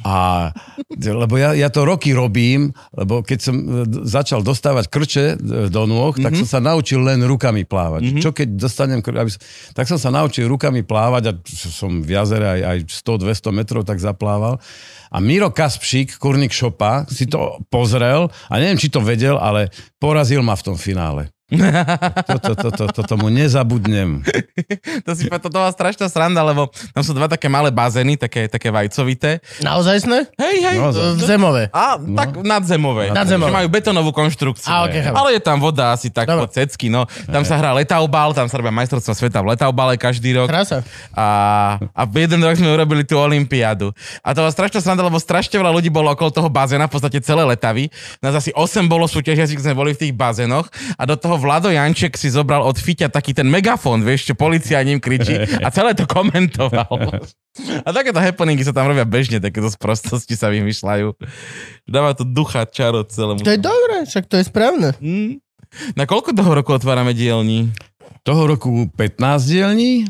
A, 0.00 0.48
lebo 0.96 1.36
ja, 1.36 1.52
ja 1.52 1.68
to 1.68 1.84
roky 1.84 2.16
robím, 2.16 2.69
lebo 2.90 3.20
keď 3.20 3.38
som 3.40 3.56
e, 3.56 3.64
začal 4.02 4.40
dostávať 4.40 4.86
krče 4.86 5.24
e, 5.30 5.34
do 5.66 5.82
nôh, 5.84 6.12
tak 6.14 6.32
som 6.34 6.48
sa 6.48 6.60
naučil 6.60 6.98
len 6.98 7.20
rukami 7.20 7.62
plávať. 7.62 8.18
Čo 8.18 8.30
keď 8.30 8.48
dostanem 8.56 9.00
krče, 9.00 9.18
aby, 9.18 9.30
som- 9.30 9.42
tak 9.72 9.86
som 9.86 9.96
sa 9.96 10.08
naučil 10.08 10.44
rukami 10.44 10.80
plávať 10.80 11.22
a 11.26 11.32
som 11.68 12.00
v 12.00 12.10
jazere 12.10 12.46
aj, 12.46 12.60
aj 12.60 12.78
100-200 12.86 13.50
metrov 13.52 13.82
tak 13.82 13.96
zaplával. 13.96 14.58
A 15.08 15.18
Miro 15.18 15.50
Kaspšík, 15.50 16.16
kurník 16.16 16.50
šopa, 16.50 17.06
si 17.06 17.26
to 17.26 17.58
pozrel 17.66 18.30
a 18.46 18.54
neviem, 18.56 18.76
či 18.76 18.86
to 18.86 18.98
vedel, 18.98 19.34
ale 19.34 19.68
porazil 19.96 20.40
ma 20.40 20.54
v 20.54 20.64
tom 20.64 20.76
finále. 20.76 21.34
Toto, 21.50 22.52
toto, 22.54 22.86
toto, 22.86 23.00
tomu 23.02 23.26
nezabudnem. 23.28 24.22
To 25.06 25.16
si 25.16 25.26
to 25.26 25.48
bola 25.50 25.72
strašná 25.72 26.06
sranda, 26.06 26.44
lebo 26.44 26.68
tam 26.92 27.02
sú 27.02 27.16
dva 27.16 27.26
také 27.26 27.48
malé 27.50 27.72
bazény, 27.72 28.14
také, 28.14 28.46
také 28.46 28.68
vajcovité. 28.70 29.40
Naozaj 29.64 30.06
sme? 30.06 30.28
Hej, 30.36 30.56
hej. 30.62 30.76
Naozaj. 30.78 31.02
V 31.16 31.22
zemové. 31.24 31.62
A 31.72 31.96
tak 31.96 32.38
nadzemové. 32.44 33.10
Nadzemové. 33.10 33.50
Že 33.50 33.56
majú 33.56 33.68
betónovú 33.72 34.10
konštrukciu. 34.12 34.70
A, 34.70 34.86
chápem. 34.86 35.16
ale 35.16 35.38
je 35.38 35.42
tam 35.42 35.58
voda 35.58 35.96
asi 35.96 36.12
tak 36.12 36.28
Dobre. 36.28 36.46
po 36.46 36.46
cecky. 36.52 36.92
No. 36.92 37.08
Tam 37.26 37.42
sa 37.42 37.56
hrá 37.58 37.74
letaubal, 37.74 38.36
tam 38.36 38.46
sa 38.46 38.54
robia 38.60 38.74
majstrovstvá 38.74 39.14
sveta 39.16 39.38
v 39.40 39.56
letaubale 39.56 39.96
každý 39.96 40.36
rok. 40.36 40.46
Krása. 40.46 40.84
A, 41.16 41.26
a 41.80 42.02
jeden 42.06 42.40
rok 42.44 42.54
sme 42.60 42.70
urobili 42.70 43.02
tú 43.02 43.16
olympiádu. 43.18 43.90
A 44.20 44.36
to 44.36 44.44
bola 44.44 44.52
strašná 44.52 44.78
sranda, 44.84 45.02
lebo 45.02 45.18
strašne 45.18 45.56
veľa 45.56 45.72
ľudí 45.72 45.88
bolo 45.88 46.12
okolo 46.12 46.30
toho 46.30 46.48
bazéna, 46.52 46.86
v 46.86 46.92
podstate 46.94 47.18
celé 47.24 47.42
letavy. 47.42 47.88
Nás 48.20 48.36
asi 48.36 48.52
8 48.52 48.86
bolo 48.86 49.08
súťažiacich, 49.08 49.58
sme 49.58 49.74
boli 49.74 49.96
v 49.96 50.06
tých 50.06 50.14
bazénoch 50.14 50.68
a 51.00 51.02
do 51.08 51.16
toho 51.16 51.39
Vlado 51.40 51.72
Janček 51.72 52.20
si 52.20 52.28
zobral 52.28 52.60
od 52.60 52.76
Fiťa 52.76 53.08
taký 53.08 53.32
ten 53.32 53.48
megafón, 53.48 54.04
vieš, 54.04 54.28
čo 54.28 54.34
policia 54.36 54.84
ním 54.84 55.00
kričí 55.00 55.34
a 55.64 55.72
celé 55.72 55.96
to 55.96 56.04
komentoval. 56.04 57.24
A 57.82 57.88
takéto 57.90 58.20
happeningy 58.20 58.62
sa 58.62 58.76
tam 58.76 58.92
robia 58.92 59.08
bežne, 59.08 59.40
takéto 59.40 59.72
sprostosti 59.72 60.36
sa 60.36 60.52
vymýšľajú. 60.52 61.16
Dáva 61.88 62.12
to 62.14 62.22
ducha 62.28 62.68
čaro 62.68 63.02
celému. 63.02 63.42
To 63.42 63.56
je 63.56 63.58
dobré, 63.58 64.04
však 64.04 64.28
to 64.28 64.38
je 64.38 64.44
správne. 64.44 64.94
Mm. 65.00 65.40
Na 65.96 66.04
koľko 66.04 66.36
toho 66.36 66.50
roku 66.52 66.76
otvárame 66.76 67.16
dielní? 67.16 67.72
Toho 68.22 68.44
roku 68.46 68.86
15 68.94 69.48
dielní, 69.48 70.04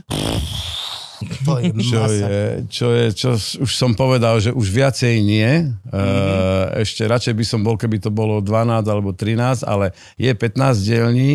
To 1.45 1.61
je 1.61 1.69
Čo 1.85 2.03
je, 2.09 2.41
čo 2.73 2.87
je, 2.97 3.07
čo 3.13 3.31
už 3.37 3.71
som 3.71 3.93
povedal, 3.93 4.41
že 4.41 4.57
už 4.57 4.73
viacej 4.73 5.21
nie. 5.21 5.69
Mm-hmm. 5.93 6.81
Ešte 6.81 7.05
radšej 7.05 7.35
by 7.37 7.45
som 7.45 7.61
bol, 7.61 7.77
keby 7.77 8.01
to 8.01 8.09
bolo 8.09 8.41
12 8.41 8.89
alebo 8.89 9.13
13, 9.13 9.69
ale 9.69 9.93
je 10.17 10.33
15 10.33 10.81
dielní. 10.81 11.33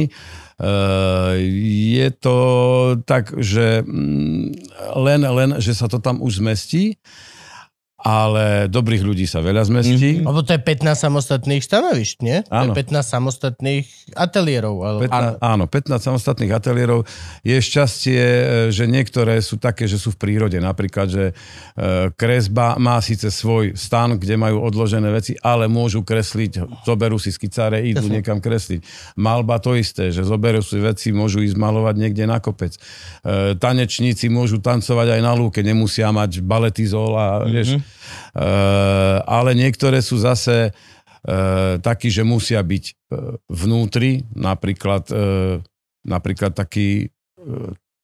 Uh, 0.55 1.35
je 1.99 2.07
to 2.15 2.37
tak, 3.03 3.35
že 3.43 3.83
mm, 3.83 4.55
len, 4.95 5.21
len, 5.27 5.49
že 5.59 5.75
sa 5.75 5.91
to 5.91 5.99
tam 5.99 6.23
už 6.23 6.39
zmestí, 6.39 6.95
ale 8.05 8.69
dobrých 8.69 9.01
ľudí 9.01 9.25
sa 9.25 9.41
veľa 9.41 9.65
zmestí. 9.65 10.21
Mm-hmm. 10.21 10.29
Lebo 10.29 10.45
to 10.45 10.53
je 10.53 10.61
15 10.61 10.93
samostatných 10.93 11.63
stanovišť, 11.65 12.15
nie? 12.21 12.37
To 12.45 12.53
Áno. 12.53 12.77
je 12.77 12.85
15 12.85 13.01
samostatných 13.01 13.85
ateliérov. 14.13 14.75
Ale... 14.85 14.99
15, 15.09 15.41
áno, 15.41 15.65
15 15.65 16.05
samostatných 16.13 16.53
ateliérov. 16.53 17.01
Je 17.41 17.57
šťastie, 17.57 18.21
e, 18.21 18.43
že 18.69 18.85
niektoré 18.85 19.41
sú 19.41 19.57
také, 19.57 19.89
že 19.89 19.97
sú 19.97 20.13
v 20.13 20.21
prírode. 20.21 20.61
Napríklad, 20.61 21.09
že 21.09 21.33
e, 21.33 22.13
kresba 22.13 22.77
má 22.77 23.01
síce 23.01 23.33
svoj 23.33 23.73
stan, 23.73 24.21
kde 24.21 24.37
majú 24.37 24.61
odložené 24.61 25.09
veci, 25.09 25.33
ale 25.41 25.65
môžu 25.65 26.05
kresliť, 26.05 26.85
zoberú 26.85 27.17
si 27.17 27.33
skicáre, 27.33 27.81
idú 27.89 28.05
niekam 28.05 28.37
kresliť. 28.37 28.85
Malba 29.17 29.57
to 29.57 29.73
isté, 29.73 30.13
že 30.13 30.21
zoberú 30.21 30.61
si 30.61 30.77
veci, 30.77 31.09
môžu 31.09 31.41
ísť 31.41 31.57
malovať 31.57 31.97
niekde 31.97 32.29
na 32.29 32.37
kopec. 32.37 32.77
E, 32.77 33.57
Tanečníci 33.57 34.29
môžu 34.29 34.61
tancovať 34.61 35.17
aj 35.17 35.21
na 35.25 35.33
lúke, 35.33 35.65
nemusia 35.65 36.13
mať 36.13 36.45
baletizol 36.45 37.17
a 37.17 37.41
vieš. 37.49 37.81
E, 38.33 38.47
ale 39.21 39.51
niektoré 39.53 39.99
sú 39.99 40.17
zase 40.17 40.69
e, 40.69 40.71
takí, 41.79 42.07
že 42.09 42.23
musia 42.23 42.63
byť 42.63 42.83
e, 42.85 42.93
vnútri, 43.49 44.23
napríklad, 44.31 45.11
napríklad 46.01 46.55
taký, 46.55 47.11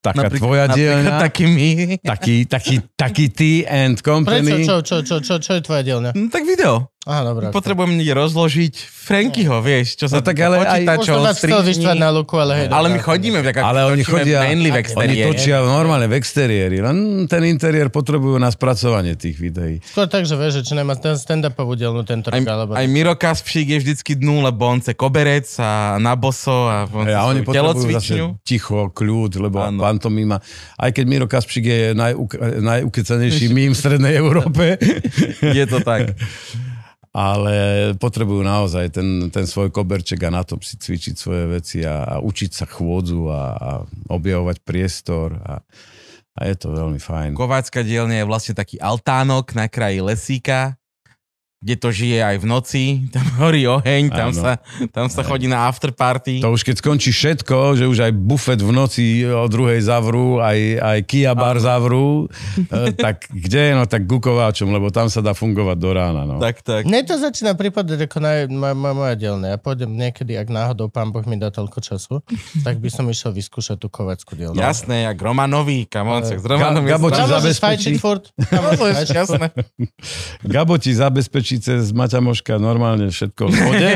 taká 0.02 0.28
Napríklad- 0.28 0.42
tvoja 0.44 0.66
dielňa, 0.68 1.12
taký 1.22 1.46
my. 1.48 1.70
taký, 2.04 2.36
taký, 2.46 2.76
taký 2.94 3.26
ty 3.32 3.52
and 3.64 3.98
Prečo? 3.98 4.06
company. 4.06 4.66
Čo, 4.68 4.84
čo, 4.84 5.02
čo, 5.02 5.16
čo, 5.24 5.34
čo 5.40 5.52
je 5.56 5.62
tvoja 5.64 5.82
dielňa? 5.82 6.12
No, 6.14 6.28
tak 6.28 6.44
video. 6.44 6.91
Aha, 7.02 7.26
dobrá. 7.26 7.50
Potrebujem 7.50 7.98
niekde 7.98 8.14
rozložiť 8.14 8.78
Frankyho, 8.78 9.58
vieš, 9.66 9.98
čo 9.98 10.06
sa 10.06 10.22
No 10.22 10.22
tak 10.22 10.38
ale 10.38 10.62
aj- 10.62 10.86
počítačov, 10.86 11.18
Možno 11.18 11.58
vyštvať 11.66 11.98
na 11.98 12.10
luku, 12.14 12.38
ale 12.38 12.54
hej. 12.54 12.66
Ale 12.70 12.94
my 12.94 13.02
chodíme, 13.02 13.42
tak 13.42 13.58
ako 13.58 13.66
Ale 13.66 13.80
oni 13.90 14.04
chodia, 14.06 14.46
mainly 14.46 14.70
v 14.70 14.78
oni 14.78 14.84
exteriéri. 14.86 15.26
točia 15.26 15.66
normálne 15.66 16.06
v 16.06 16.14
exteriéri, 16.14 16.78
len 16.78 16.98
ten 17.26 17.42
interiér 17.42 17.90
potrebujú 17.90 18.38
na 18.38 18.54
spracovanie 18.54 19.18
tých 19.18 19.34
videí. 19.34 19.82
Skôr 19.82 20.06
tak, 20.06 20.30
že 20.30 20.38
vieš, 20.38 20.62
že 20.62 20.70
či 20.70 20.74
nemá 20.78 20.94
ten 20.94 21.18
stand-upovú 21.18 21.74
dielnu 21.74 22.06
tento 22.06 22.30
Aj, 22.30 22.38
rok, 22.38 22.46
alebo... 22.46 22.72
aj 22.78 22.86
Miro 22.86 23.18
Kaspšík 23.18 23.68
je 23.68 23.78
vždycky 23.82 24.12
dnu, 24.14 24.46
lebo 24.46 24.70
on 24.70 24.78
chce 24.78 24.94
koberec 24.94 25.50
a 25.58 25.98
na 25.98 26.14
boso 26.14 26.70
a 26.70 26.86
on 26.86 27.10
chce 27.10 27.18
A 27.18 27.26
oni 27.26 27.42
potrebujú 27.42 27.98
zase 27.98 28.14
ticho, 28.46 28.94
kľud, 28.94 29.42
lebo 29.42 29.58
Áno. 29.58 29.82
pantomima. 29.82 30.38
Aj 30.78 30.94
keď 30.94 31.06
Miro 31.10 31.26
Kaspšik 31.26 31.66
je 31.66 31.82
najuk, 31.98 32.38
najukecanejší 32.62 33.50
mým 33.58 33.74
v 33.74 33.80
Strednej 33.82 34.14
Európe, 34.14 34.78
Je 35.42 35.66
to 35.66 35.82
tak. 35.82 36.14
ale 37.12 37.92
potrebujú 38.00 38.40
naozaj 38.40 38.96
ten, 38.96 39.28
ten 39.28 39.44
svoj 39.44 39.68
koberček 39.68 40.24
a 40.24 40.32
na 40.32 40.44
tom 40.48 40.64
si 40.64 40.80
cvičiť 40.80 41.16
svoje 41.20 41.46
veci 41.52 41.78
a, 41.84 42.08
a 42.08 42.16
učiť 42.24 42.52
sa 42.56 42.66
chôdzu 42.66 43.28
a, 43.28 43.44
a 43.56 43.72
objavovať 44.08 44.64
priestor 44.64 45.36
a, 45.44 45.60
a 46.32 46.42
je 46.48 46.56
to 46.56 46.72
veľmi 46.72 46.98
fajn. 46.98 47.36
Kovácka 47.36 47.84
dielňa 47.84 48.24
je 48.24 48.30
vlastne 48.32 48.56
taký 48.56 48.80
altánok 48.80 49.52
na 49.52 49.68
kraji 49.68 50.00
lesíka, 50.00 50.80
kde 51.62 51.78
to 51.78 51.94
žije 51.94 52.26
aj 52.26 52.42
v 52.42 52.46
noci, 52.50 52.84
tam 53.14 53.22
horí 53.38 53.70
oheň, 53.70 54.10
tam, 54.10 54.34
Áno. 54.34 54.42
sa, 54.42 54.52
tam 54.90 55.06
sa 55.14 55.22
chodí 55.22 55.46
na 55.46 55.70
afterparty. 55.70 56.42
To 56.42 56.58
už 56.58 56.66
keď 56.66 56.82
skončí 56.82 57.14
všetko, 57.14 57.78
že 57.78 57.86
už 57.86 58.10
aj 58.10 58.12
bufet 58.18 58.58
v 58.66 58.74
noci 58.74 59.06
o 59.30 59.46
druhej 59.46 59.78
zavrú, 59.86 60.42
aj, 60.42 60.58
aj 60.82 60.98
Kia 61.06 61.38
bar 61.38 61.62
zavrú, 61.62 62.26
e, 62.58 62.98
tak 62.98 63.30
kde? 63.30 63.78
No 63.78 63.86
tak 63.86 64.10
Gukováčom, 64.10 64.74
lebo 64.74 64.90
tam 64.90 65.06
sa 65.14 65.22
dá 65.22 65.38
fungovať 65.38 65.78
do 65.78 65.90
rána. 65.94 66.26
No. 66.26 66.42
Tak, 66.42 66.66
tak. 66.66 66.90
Mne 66.90 67.06
to 67.06 67.22
začína 67.22 67.54
pripadať 67.54 68.10
ako 68.10 68.18
naj, 68.18 68.50
ma, 68.50 68.74
ma, 68.74 68.98
moja 68.98 69.14
dielňa. 69.14 69.54
Ja 69.54 69.58
pôjdem 69.62 69.94
niekedy, 69.94 70.42
ak 70.42 70.50
náhodou 70.50 70.90
pán 70.90 71.14
Boh 71.14 71.22
mi 71.30 71.38
dá 71.38 71.54
toľko 71.54 71.78
času, 71.78 72.26
tak 72.66 72.82
by 72.82 72.90
som 72.90 73.06
išiel 73.06 73.38
vyskúšať 73.38 73.78
tú 73.78 73.86
kovackú 73.86 74.34
dielňu. 74.34 74.58
Jasné, 74.58 75.06
jak 75.06 75.18
Romanovi, 75.22 75.86
kamon, 75.86 76.26
s 76.26 76.42
Romanom 76.42 76.82
je 76.82 76.90
Gabo 76.90 77.14
ti 77.14 77.22
zabezpečí. 77.22 77.92
Gabo 80.42 80.82
ti 80.82 80.90
zabezpečí 80.98 81.51
rukavičice 81.52 81.84
z 81.84 81.92
Maťamoška, 81.92 82.54
normálne 82.56 83.12
všetko. 83.12 83.44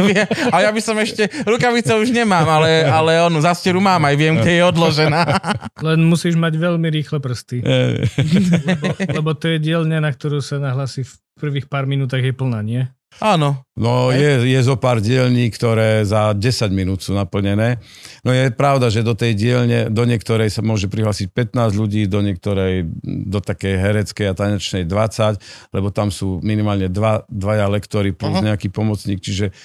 A 0.55 0.57
ja 0.59 0.69
by 0.75 0.81
som 0.83 0.99
ešte, 0.99 1.31
rukavice 1.47 1.95
už 1.95 2.11
nemám, 2.11 2.43
ale, 2.43 2.83
ale 2.83 3.15
onu 3.23 3.39
zasteru 3.39 3.79
mám, 3.79 4.03
aj 4.03 4.15
viem, 4.19 4.35
kde 4.35 4.59
je 4.59 4.63
odložená. 4.67 5.23
Len 5.87 5.99
musíš 6.03 6.35
mať 6.35 6.59
veľmi 6.59 6.87
rýchle 6.91 7.23
prsty. 7.23 7.63
Lebo, 7.63 8.85
lebo 8.99 9.29
to 9.39 9.55
je 9.55 9.57
dielňa, 9.63 10.03
na 10.03 10.11
ktorú 10.11 10.43
sa 10.43 10.59
nahlasí 10.59 11.07
v 11.07 11.13
prvých 11.39 11.71
pár 11.71 11.87
minútach 11.87 12.19
je 12.19 12.35
plná, 12.35 12.59
nie? 12.59 12.83
Áno. 13.23 13.63
No 13.79 14.11
je, 14.11 14.43
je 14.43 14.59
zo 14.59 14.75
pár 14.75 14.99
dielní, 14.99 15.47
ktoré 15.51 16.03
za 16.03 16.35
10 16.35 16.41
minút 16.71 16.99
sú 17.03 17.15
naplnené. 17.15 17.79
No 18.23 18.31
je 18.35 18.51
pravda, 18.51 18.91
že 18.91 19.07
do 19.07 19.15
tej 19.15 19.35
dielne, 19.35 19.87
do 19.87 20.03
niektorej 20.03 20.51
sa 20.51 20.59
môže 20.63 20.91
prihlásiť 20.91 21.31
15 21.31 21.79
ľudí, 21.79 22.07
do 22.07 22.19
niektorej, 22.19 22.87
do 23.03 23.39
takej 23.39 23.75
hereckej 23.79 24.27
a 24.31 24.37
tanečnej 24.37 24.83
20, 24.83 25.39
lebo 25.71 25.91
tam 25.91 26.11
sú 26.11 26.43
minimálne 26.43 26.91
dva, 26.91 27.23
dvaja 27.31 27.67
lektory 27.71 28.11
plus 28.11 28.39
Aha. 28.39 28.51
nejaký 28.51 28.67
pomocník, 28.71 29.23
čiže 29.23 29.55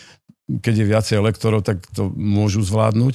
keď 0.51 0.75
je 0.75 0.91
viacej 0.91 1.19
lektorov, 1.23 1.63
tak 1.63 1.83
to 1.95 2.11
môžu 2.11 2.67
zvládnuť. 2.67 3.15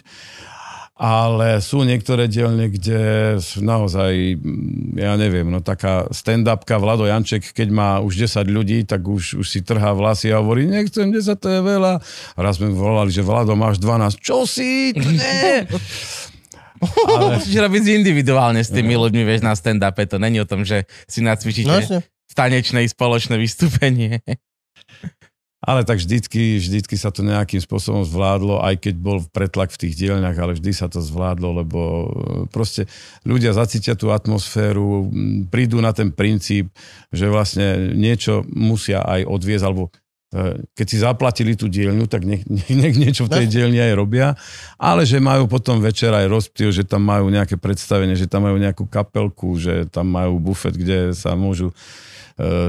Ale 0.95 1.59
sú 1.59 1.83
niektoré 1.83 2.31
dielne, 2.31 2.71
kde 2.71 3.35
naozaj, 3.59 4.39
mm, 4.39 4.95
ja 4.95 5.19
neviem, 5.19 5.43
no 5.43 5.59
taká 5.59 6.07
stand-upka 6.07 6.79
Vlado 6.79 7.03
Janček, 7.03 7.51
keď 7.51 7.67
má 7.67 7.89
už 7.99 8.31
10 8.31 8.47
ľudí, 8.47 8.87
tak 8.87 9.03
už, 9.03 9.43
už 9.43 9.43
si 9.43 9.59
trhá 9.59 9.91
vlasy 9.91 10.31
a 10.31 10.39
hovorí, 10.39 10.63
nechcem 10.63 11.11
10, 11.11 11.35
to 11.35 11.51
je 11.51 11.59
veľa. 11.59 11.99
A 11.99 12.39
raz 12.39 12.63
sme 12.63 12.71
volali, 12.71 13.11
že 13.11 13.27
Vlado, 13.27 13.59
máš 13.59 13.83
12. 13.83 14.23
Čo 14.23 14.47
si? 14.47 14.95
To 14.95 15.03
nie. 15.03 15.67
Ale, 17.11 17.43
Musíš 17.43 17.55
robiť 17.59 17.83
individuálne 17.99 18.63
s 18.63 18.71
tými 18.71 18.95
ľuďmi, 18.95 19.23
vieš, 19.27 19.43
na 19.43 19.51
stand-upe. 19.51 20.07
To 20.07 20.15
není 20.15 20.39
o 20.39 20.47
tom, 20.47 20.63
že 20.63 20.87
si 21.11 21.19
No, 21.19 21.35
nacvičíte 21.35 22.03
v 22.07 22.33
tanečnej 22.35 22.87
spoločné 22.87 23.35
vystúpenie. 23.35 24.23
ale 25.65 25.81
tak 25.81 25.97
vždycky, 25.97 26.61
vždycky 26.61 26.93
sa 26.93 27.09
to 27.09 27.25
nejakým 27.25 27.57
spôsobom 27.57 28.05
zvládlo, 28.05 28.61
aj 28.61 28.85
keď 28.85 28.95
bol 29.01 29.17
pretlak 29.33 29.73
v 29.73 29.81
tých 29.81 29.97
dielňach, 29.97 30.37
ale 30.37 30.53
vždy 30.53 30.71
sa 30.77 30.85
to 30.85 31.01
zvládlo, 31.01 31.65
lebo 31.65 31.79
e, 31.81 32.07
proste 32.53 32.85
ľudia 33.25 33.57
zacítia 33.57 33.97
tú 33.97 34.13
atmosféru, 34.13 35.09
prídu 35.49 35.81
na 35.81 35.89
ten 35.89 36.13
princíp, 36.13 36.69
že 37.09 37.25
vlastne 37.25 37.97
niečo 37.97 38.45
musia 38.53 39.01
aj 39.01 39.25
odviezť, 39.25 39.65
alebo 39.65 39.89
e, 39.89 40.61
keď 40.77 40.85
si 40.85 40.97
zaplatili 41.01 41.57
tú 41.57 41.65
dielňu, 41.65 42.05
tak 42.05 42.29
nech, 42.29 42.45
nech, 42.69 42.93
niečo 42.93 43.25
v 43.25 43.41
tej 43.41 43.45
dielni 43.49 43.81
aj 43.81 43.93
robia, 43.97 44.37
ale 44.77 45.01
že 45.01 45.17
majú 45.17 45.49
potom 45.49 45.81
večer 45.81 46.13
aj 46.13 46.29
rozptyl, 46.29 46.69
že 46.69 46.85
tam 46.85 47.01
majú 47.01 47.33
nejaké 47.33 47.57
predstavenie, 47.57 48.13
že 48.13 48.29
tam 48.29 48.45
majú 48.45 48.61
nejakú 48.61 48.85
kapelku, 48.85 49.57
že 49.57 49.89
tam 49.89 50.13
majú 50.13 50.37
bufet, 50.37 50.77
kde 50.77 51.17
sa 51.17 51.33
môžu 51.33 51.73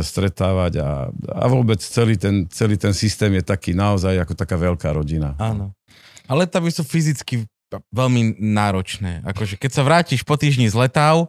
stretávať 0.00 0.78
a, 0.78 1.10
a 1.10 1.44
vôbec 1.50 1.82
celý 1.82 2.14
ten, 2.14 2.46
celý 2.46 2.78
ten 2.78 2.94
systém 2.94 3.34
je 3.34 3.42
taký 3.42 3.74
naozaj 3.74 4.14
ako 4.22 4.38
taká 4.38 4.54
veľká 4.54 4.94
rodina. 4.94 5.34
Áno. 5.42 5.74
Ale 6.30 6.46
letavy 6.46 6.70
sú 6.70 6.86
fyzicky 6.86 7.46
veľmi 7.90 8.38
náročné. 8.38 9.26
Akože 9.26 9.58
keď 9.58 9.70
sa 9.74 9.82
vrátiš 9.82 10.22
po 10.22 10.38
týždni 10.38 10.70
z 10.70 10.78
letav, 10.78 11.26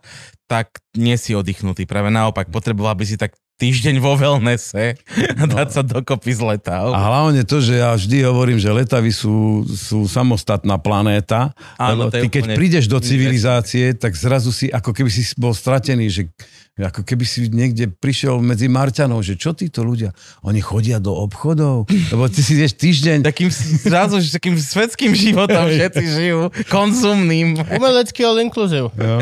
tak 0.48 0.80
nie 0.96 1.20
si 1.20 1.36
oddychnutý. 1.36 1.84
Práve 1.84 2.08
naopak, 2.08 2.48
potreboval 2.48 2.96
by 2.96 3.04
si 3.04 3.20
tak 3.20 3.36
týždeň 3.58 3.98
vo 3.98 4.14
wellnesse 4.14 5.02
a 5.34 5.44
dať 5.44 5.68
sa 5.74 5.82
dokopy 5.82 6.30
z 6.30 6.42
letav. 6.46 6.94
A 6.94 7.00
hlavne 7.02 7.42
to, 7.42 7.58
že 7.58 7.82
ja 7.82 7.90
vždy 7.92 8.22
hovorím, 8.22 8.62
že 8.62 8.70
letavy 8.70 9.10
sú, 9.10 9.66
sú 9.66 10.06
samostatná 10.06 10.78
planéta, 10.78 11.58
Áno, 11.76 12.06
lebo 12.06 12.14
ty 12.14 12.30
keď 12.30 12.44
úplne- 12.46 12.58
prídeš 12.58 12.86
do 12.86 13.02
civilizácie, 13.02 13.98
tak 13.98 14.14
zrazu 14.14 14.54
si, 14.54 14.70
ako 14.70 14.94
keby 14.94 15.10
si 15.10 15.26
bol 15.36 15.58
stratený, 15.58 16.06
že 16.06 16.22
ako 16.78 17.02
keby 17.02 17.26
si 17.26 17.50
niekde 17.50 17.90
prišiel 17.90 18.38
medzi 18.38 18.70
Marťanov, 18.70 19.26
že 19.26 19.34
čo 19.34 19.58
títo 19.58 19.82
ľudia, 19.82 20.14
oni 20.46 20.62
chodia 20.62 21.02
do 21.02 21.10
obchodov, 21.18 21.90
lebo 21.90 22.30
ty 22.30 22.46
si 22.46 22.54
vieš 22.54 22.78
týždeň, 22.78 23.26
Takým 23.26 23.50
zrazu, 23.82 24.22
že 24.22 24.38
takým 24.38 24.54
svetským 24.54 25.18
životom 25.18 25.66
všetci 25.66 26.04
žijú, 26.06 26.54
konzumným. 26.70 27.58
Umelecký 27.74 28.22
all 28.22 28.38
inclusive. 28.38 28.94
Jo. 28.94 29.18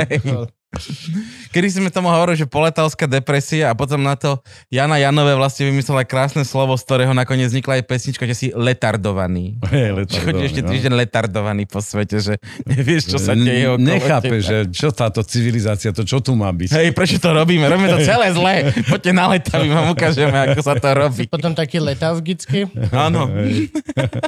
Kedy 1.55 1.67
sme 1.71 1.89
tomu 1.89 2.11
hovorili, 2.11 2.43
že 2.43 2.47
poletavská 2.47 3.07
depresia 3.07 3.71
a 3.71 3.77
potom 3.77 4.03
na 4.03 4.19
to 4.19 4.43
Jana 4.67 4.99
Janové 4.99 5.33
vlastne 5.39 5.71
vymyslela 5.71 6.03
krásne 6.03 6.43
slovo, 6.43 6.75
z 6.75 6.83
ktorého 6.83 7.13
nakoniec 7.15 7.49
vznikla 7.51 7.79
aj 7.79 7.83
pesnička, 7.87 8.23
že 8.27 8.35
si 8.35 8.47
letardovaný. 8.51 9.57
Či 9.63 9.95
letardovaný, 9.95 10.25
chodíš 10.27 10.45
ešte 10.51 10.61
no. 10.61 10.69
týždeň 10.71 10.93
letardovaný 10.93 11.63
po 11.69 11.79
svete, 11.79 12.17
že 12.19 12.33
nevieš, 12.67 13.15
čo 13.15 13.17
sa 13.17 13.33
deje 13.33 13.71
okolo 13.71 13.87
Nechápe, 13.87 14.37
teba. 14.39 14.47
že 14.47 14.57
čo 14.75 14.91
táto 14.91 15.23
civilizácia, 15.23 15.95
to 15.95 16.03
čo 16.03 16.19
tu 16.19 16.35
má 16.35 16.51
byť. 16.51 16.69
Hej, 16.75 16.89
prečo 16.91 17.17
to 17.17 17.31
robíme? 17.31 17.65
Robíme 17.67 17.89
to 17.95 18.03
celé 18.03 18.35
zle. 18.35 18.75
Poďte 18.91 19.11
na 19.15 19.25
letavy, 19.31 19.67
vám 19.71 19.87
ukážeme, 19.95 20.37
ako 20.51 20.59
sa 20.59 20.73
to 20.75 20.89
robí. 20.91 21.23
Potom 21.31 21.55
taký 21.55 21.79
letavgický. 21.79 22.67
Áno. 22.91 23.31
Hej, 23.31 23.71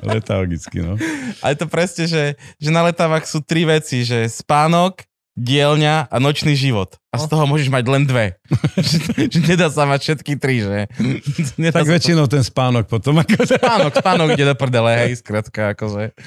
Letargicky, 0.03 0.79
no. 0.79 0.95
Ale 1.43 1.53
to 1.59 1.67
presne, 1.67 2.07
že, 2.07 2.23
že 2.57 2.69
na 2.71 2.87
letavách 2.87 3.27
sú 3.27 3.43
tri 3.43 3.67
veci, 3.67 4.07
že 4.07 4.27
spánok, 4.27 5.03
dielňa 5.37 6.09
a 6.09 6.15
nočný 6.17 6.57
život. 6.57 6.97
A 7.13 7.21
z 7.21 7.29
toho 7.29 7.45
môžeš 7.45 7.69
mať 7.69 7.85
len 7.85 8.03
dve. 8.09 8.41
že, 9.31 9.37
nedá 9.45 9.69
sa 9.69 9.85
mať 9.85 10.01
všetky 10.01 10.33
tri, 10.41 10.65
že? 10.65 10.89
Nedá 11.61 11.79
Tak 11.79 11.85
sa 11.85 11.89
to- 11.89 11.95
väčšinou 11.95 12.25
ten 12.25 12.41
spánok 12.41 12.89
potom 12.89 13.21
ako... 13.21 13.45
Spánok, 13.45 13.93
spánok 14.01 14.27
ide 14.33 14.45
do 14.49 14.57
prdele, 14.57 14.91
hej, 15.05 15.17
skrátka, 15.21 15.77
akože. 15.77 16.17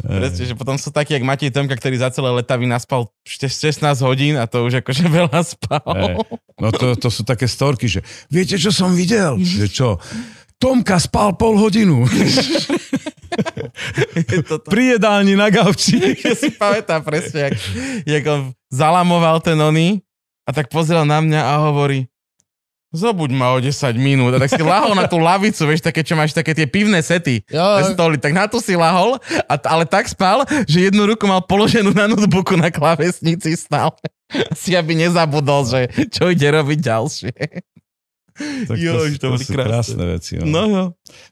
Presne, 0.00 0.44
že 0.46 0.54
potom 0.54 0.78
sú 0.78 0.94
takí, 0.94 1.18
jak 1.18 1.26
Matej 1.26 1.50
Tomka, 1.50 1.74
ktorý 1.74 1.98
za 1.98 2.14
celé 2.14 2.30
letavy 2.30 2.70
naspal 2.70 3.10
ešte 3.26 3.50
16 3.50 3.82
hodín 4.06 4.38
a 4.38 4.46
to 4.46 4.62
už 4.62 4.78
akože 4.80 5.04
veľa 5.10 5.40
spal. 5.42 5.82
Hej. 5.82 6.14
No 6.56 6.68
to, 6.70 6.94
to 6.94 7.10
sú 7.10 7.26
také 7.26 7.50
storky, 7.50 7.90
že 7.90 8.00
viete, 8.30 8.54
čo 8.56 8.70
som 8.70 8.94
videl? 8.94 9.36
Že 9.42 9.66
čo? 9.68 9.88
Tomka 10.56 10.96
spal 10.96 11.36
pol 11.36 11.60
hodinu. 11.60 12.08
pri 14.72 14.96
jedálni 14.96 15.36
na 15.36 15.52
gauči. 15.52 16.00
Ja 16.26 16.32
si 16.34 16.50
pamätám 16.50 17.04
presne, 17.04 17.50
jak, 17.50 17.56
jak 18.04 18.24
on 18.26 18.40
zalamoval 18.72 19.38
ten 19.44 19.56
oný 19.56 20.02
a 20.46 20.50
tak 20.50 20.72
pozrel 20.72 21.04
na 21.04 21.20
mňa 21.22 21.40
a 21.42 21.54
hovorí 21.70 22.08
zobuď 22.96 23.30
ma 23.36 23.52
o 23.52 23.58
10 23.60 23.76
minút. 24.00 24.32
A 24.32 24.40
tak 24.40 24.50
si 24.56 24.62
lahol 24.64 24.96
na 24.96 25.04
tú 25.04 25.20
lavicu, 25.20 25.68
vieš, 25.68 25.84
také, 25.84 26.00
čo 26.00 26.16
máš, 26.16 26.32
také 26.32 26.56
tie 26.56 26.64
pivné 26.64 27.04
sety. 27.04 27.44
Jo, 27.52 27.92
stoly, 27.92 28.16
tak 28.16 28.32
na 28.32 28.48
to 28.48 28.56
si 28.62 28.72
lahol, 28.72 29.20
a, 29.44 29.54
ale 29.68 29.84
tak 29.84 30.08
spal, 30.08 30.48
že 30.64 30.88
jednu 30.88 31.04
ruku 31.04 31.28
mal 31.28 31.44
položenú 31.44 31.92
na 31.92 32.08
notebooku 32.08 32.56
na 32.56 32.72
klávesnici 32.72 33.52
stále. 33.54 33.94
Si 34.58 34.74
aby 34.74 34.98
nezabudol, 34.98 35.62
že 35.70 35.86
čo 36.10 36.26
ide 36.34 36.50
robiť 36.50 36.78
ďalšie. 36.82 37.34
Tak 38.66 38.74
to 38.74 39.06
to, 39.22 39.26
boli 39.32 39.44
sú 39.46 39.54
krásne. 39.54 39.70
krásne 39.70 40.04
veci. 40.18 40.32
No. 40.42 40.44
No 40.50 40.62
jo. 40.66 40.84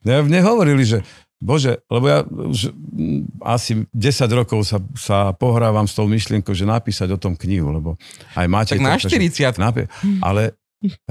Mne, 0.06 0.14
mne 0.30 0.40
hovorili, 0.46 0.86
že 0.86 0.98
Bože, 1.44 1.84
lebo 1.92 2.08
ja 2.08 2.18
už 2.24 2.72
mm, 2.72 3.44
asi 3.44 3.84
10 3.92 4.00
rokov 4.32 4.64
sa, 4.64 4.80
sa 4.96 5.36
pohrávam 5.36 5.84
s 5.84 5.92
tou 5.92 6.08
myšlienkou, 6.08 6.56
že 6.56 6.64
napísať 6.64 7.12
o 7.12 7.20
tom 7.20 7.36
knihu, 7.36 7.68
lebo 7.68 8.00
aj 8.32 8.46
máte... 8.48 8.72
Tak 8.72 8.80
na 8.80 8.96
40. 8.96 9.60
Napi- 9.60 9.84
ale, 10.24 10.56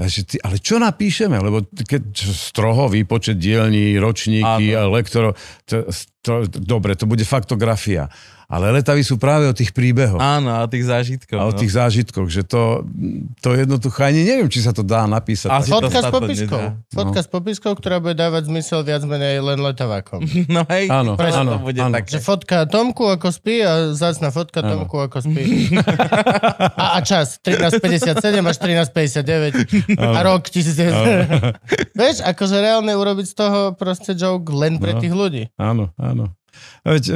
že 0.02 0.26
ty, 0.26 0.42
ale 0.42 0.58
čo 0.58 0.82
napíšeme? 0.82 1.38
Lebo 1.38 1.62
keď 1.70 2.18
stroho 2.34 2.90
výpočet 2.90 3.38
dielní, 3.38 3.94
ročníky 4.02 4.74
lektorov, 4.74 5.38
to, 5.70 5.86
to, 6.18 6.50
dobre, 6.50 6.98
to 6.98 7.06
bude 7.06 7.22
faktografia. 7.22 8.10
Ale 8.46 8.70
letavy 8.70 9.00
sú 9.00 9.16
práve 9.16 9.44
o 9.44 9.52
tých 9.52 9.70
príbehoch. 9.70 10.16
Áno, 10.16 10.52
a 10.52 10.66
tých 10.66 10.84
zážitkov. 10.84 11.36
A 11.36 11.48
o 11.48 11.52
no. 11.52 11.56
tých 11.56 11.72
zážitkoch, 11.72 12.28
že 12.28 12.42
to, 12.42 12.84
to 13.38 13.52
jednoducho 13.52 14.00
ani 14.00 14.20
neviem, 14.20 14.46
či 14.46 14.60
sa 14.60 14.70
to 14.70 14.80
dá 14.80 15.04
napísať. 15.04 15.48
To 15.48 15.80
Fotka 15.80 15.98
s 15.98 16.08
popiskou. 16.08 16.60
nedá. 16.60 16.76
Fotka 16.88 17.20
s 17.20 17.28
popiskou, 17.28 17.72
ktorá 17.72 17.98
bude 17.98 18.14
dávať 18.14 18.46
zmysel 18.46 18.80
viac 18.80 19.00
menej 19.02 19.40
len 19.40 19.58
letavákom. 19.58 20.20
No 20.46 20.62
hej, 20.68 20.86
Áno, 20.86 21.16
áno, 21.16 21.56
to 21.56 21.64
bude 21.64 21.80
áno. 21.80 21.94
také. 21.94 22.14
Že 22.14 22.20
fotka 22.20 22.56
Tomku 22.64 23.08
ako 23.08 23.28
spí 23.28 23.58
a 23.58 23.90
zácna 23.90 24.28
fotka 24.28 24.60
Tomku 24.60 24.96
ako 25.00 25.18
spí. 25.20 25.72
A, 26.76 26.94
a 26.94 27.02
čas 27.02 27.40
13.57 27.40 28.20
až 28.38 28.56
13.59 28.58 29.96
a 29.96 30.20
rok 30.22 30.46
1900. 30.46 31.56
Vieš, 31.98 32.16
akože 32.22 32.56
reálne 32.56 32.92
urobiť 32.92 33.26
z 33.26 33.34
toho 33.34 33.60
proste 33.72 34.12
joke 34.12 34.50
len 34.50 34.76
pre 34.76 34.92
No. 34.92 35.00
tých 35.00 35.10
ľudí. 35.10 35.42
Áno, 35.56 35.90
áno. 35.96 36.30
A 36.84 36.96
Veď, 36.96 37.04
e, 37.08 37.14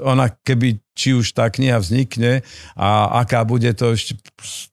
ona, 0.00 0.32
keby 0.32 0.80
či 1.00 1.16
už 1.16 1.32
tá 1.32 1.48
kniha 1.48 1.80
vznikne 1.80 2.44
a 2.76 3.20
aká 3.24 3.40
bude 3.48 3.72
to 3.72 3.96
ešte 3.96 4.20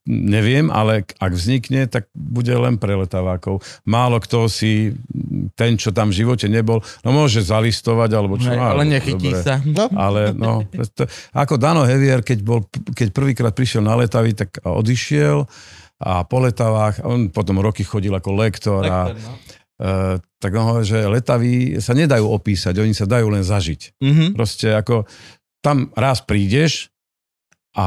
neviem, 0.04 0.68
ale 0.68 1.08
ak 1.16 1.32
vznikne, 1.32 1.88
tak 1.88 2.12
bude 2.12 2.52
len 2.52 2.76
pre 2.76 2.92
letavákov. 2.92 3.64
Málo 3.88 4.20
kto 4.20 4.44
si, 4.52 4.92
ten, 5.56 5.80
čo 5.80 5.88
tam 5.88 6.12
v 6.12 6.20
živote 6.24 6.44
nebol, 6.52 6.84
no 7.00 7.08
môže 7.16 7.40
zalistovať, 7.40 8.10
alebo 8.12 8.36
čo. 8.36 8.52
Áno, 8.52 8.76
ale 8.76 8.84
nechytí 8.84 9.32
dobre. 9.32 9.40
sa. 9.40 9.60
No, 9.64 9.88
Ale 9.96 10.36
no, 10.36 10.68
to, 10.68 11.08
ako 11.32 11.56
Dano 11.56 11.88
Hevier, 11.88 12.20
keď, 12.20 12.38
bol, 12.44 12.68
keď 12.92 13.08
prvýkrát 13.12 13.52
prišiel 13.56 13.80
na 13.80 13.96
letavy, 13.96 14.36
tak 14.36 14.60
odišiel 14.60 15.48
a 15.98 16.22
po 16.22 16.38
letavách, 16.38 17.02
on 17.02 17.26
potom 17.34 17.58
roky 17.58 17.82
chodil 17.82 18.14
ako 18.14 18.30
lektor, 18.38 18.86
a 18.86 19.10
Lektor, 19.10 19.18
no. 19.18 19.34
Uh, 19.78 20.18
tak 20.38 20.50
on 20.54 20.64
hovorí, 20.74 20.86
že 20.86 20.98
letavy 21.06 21.82
sa 21.82 21.94
nedajú 21.94 22.26
opísať, 22.26 22.78
oni 22.78 22.94
sa 22.94 23.06
dajú 23.06 23.26
len 23.30 23.42
zažiť. 23.42 23.98
Mhm. 23.98 24.24
Proste 24.38 24.74
ako 24.74 25.06
tam 25.58 25.90
raz 25.98 26.22
prídeš 26.22 26.90
a 27.74 27.86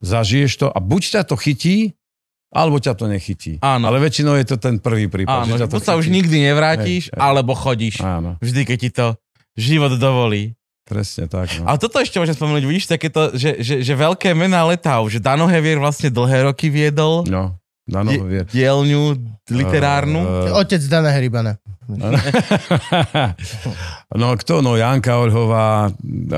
zažiješ 0.00 0.52
to 0.56 0.66
a 0.68 0.78
buď 0.80 1.02
ťa 1.20 1.22
to 1.28 1.36
chytí, 1.36 1.76
alebo 2.50 2.82
ťa 2.82 2.98
to 2.98 3.06
nechytí. 3.06 3.62
Áno. 3.62 3.86
Ale 3.86 4.02
väčšinou 4.02 4.34
je 4.34 4.46
to 4.50 4.56
ten 4.58 4.82
prvý 4.82 5.06
prípad. 5.06 5.46
Áno, 5.46 5.54
že 5.54 5.70
to 5.70 5.78
sa 5.78 5.94
už 5.94 6.10
nikdy 6.10 6.50
nevrátiš, 6.50 7.08
Hej, 7.08 7.14
hej. 7.14 7.20
alebo 7.22 7.54
chodíš. 7.54 8.02
Áno, 8.02 8.34
Vždy, 8.42 8.66
keď 8.66 8.78
ti 8.82 8.90
to 8.90 9.06
život 9.54 9.94
dovolí. 9.94 10.58
presne 10.82 11.30
tak. 11.30 11.46
No. 11.62 11.70
Ale 11.70 11.78
toto 11.78 12.02
ešte 12.02 12.18
môžem 12.18 12.34
spomenúť, 12.34 12.66
vidíš, 12.66 12.90
takéto, 12.90 13.30
že, 13.38 13.62
že, 13.62 13.86
že 13.86 13.94
veľké 13.94 14.34
mená 14.34 14.66
letav, 14.66 15.06
že 15.06 15.22
Dano 15.22 15.46
Hevier 15.46 15.78
vlastne 15.78 16.10
dlhé 16.10 16.50
roky 16.50 16.66
viedol 16.66 17.22
no. 17.30 17.54
Dano 17.90 18.10
die- 18.14 18.22
vie. 18.22 18.42
dielňu 18.46 19.02
literárnu. 19.50 20.20
Eh, 20.46 20.54
Otec 20.54 20.78
Dana 20.86 21.10
Heribana. 21.10 21.58
No 24.10 24.34
kto? 24.34 24.58
No 24.58 24.74
Janka 24.74 25.18
Oľhová 25.18 25.90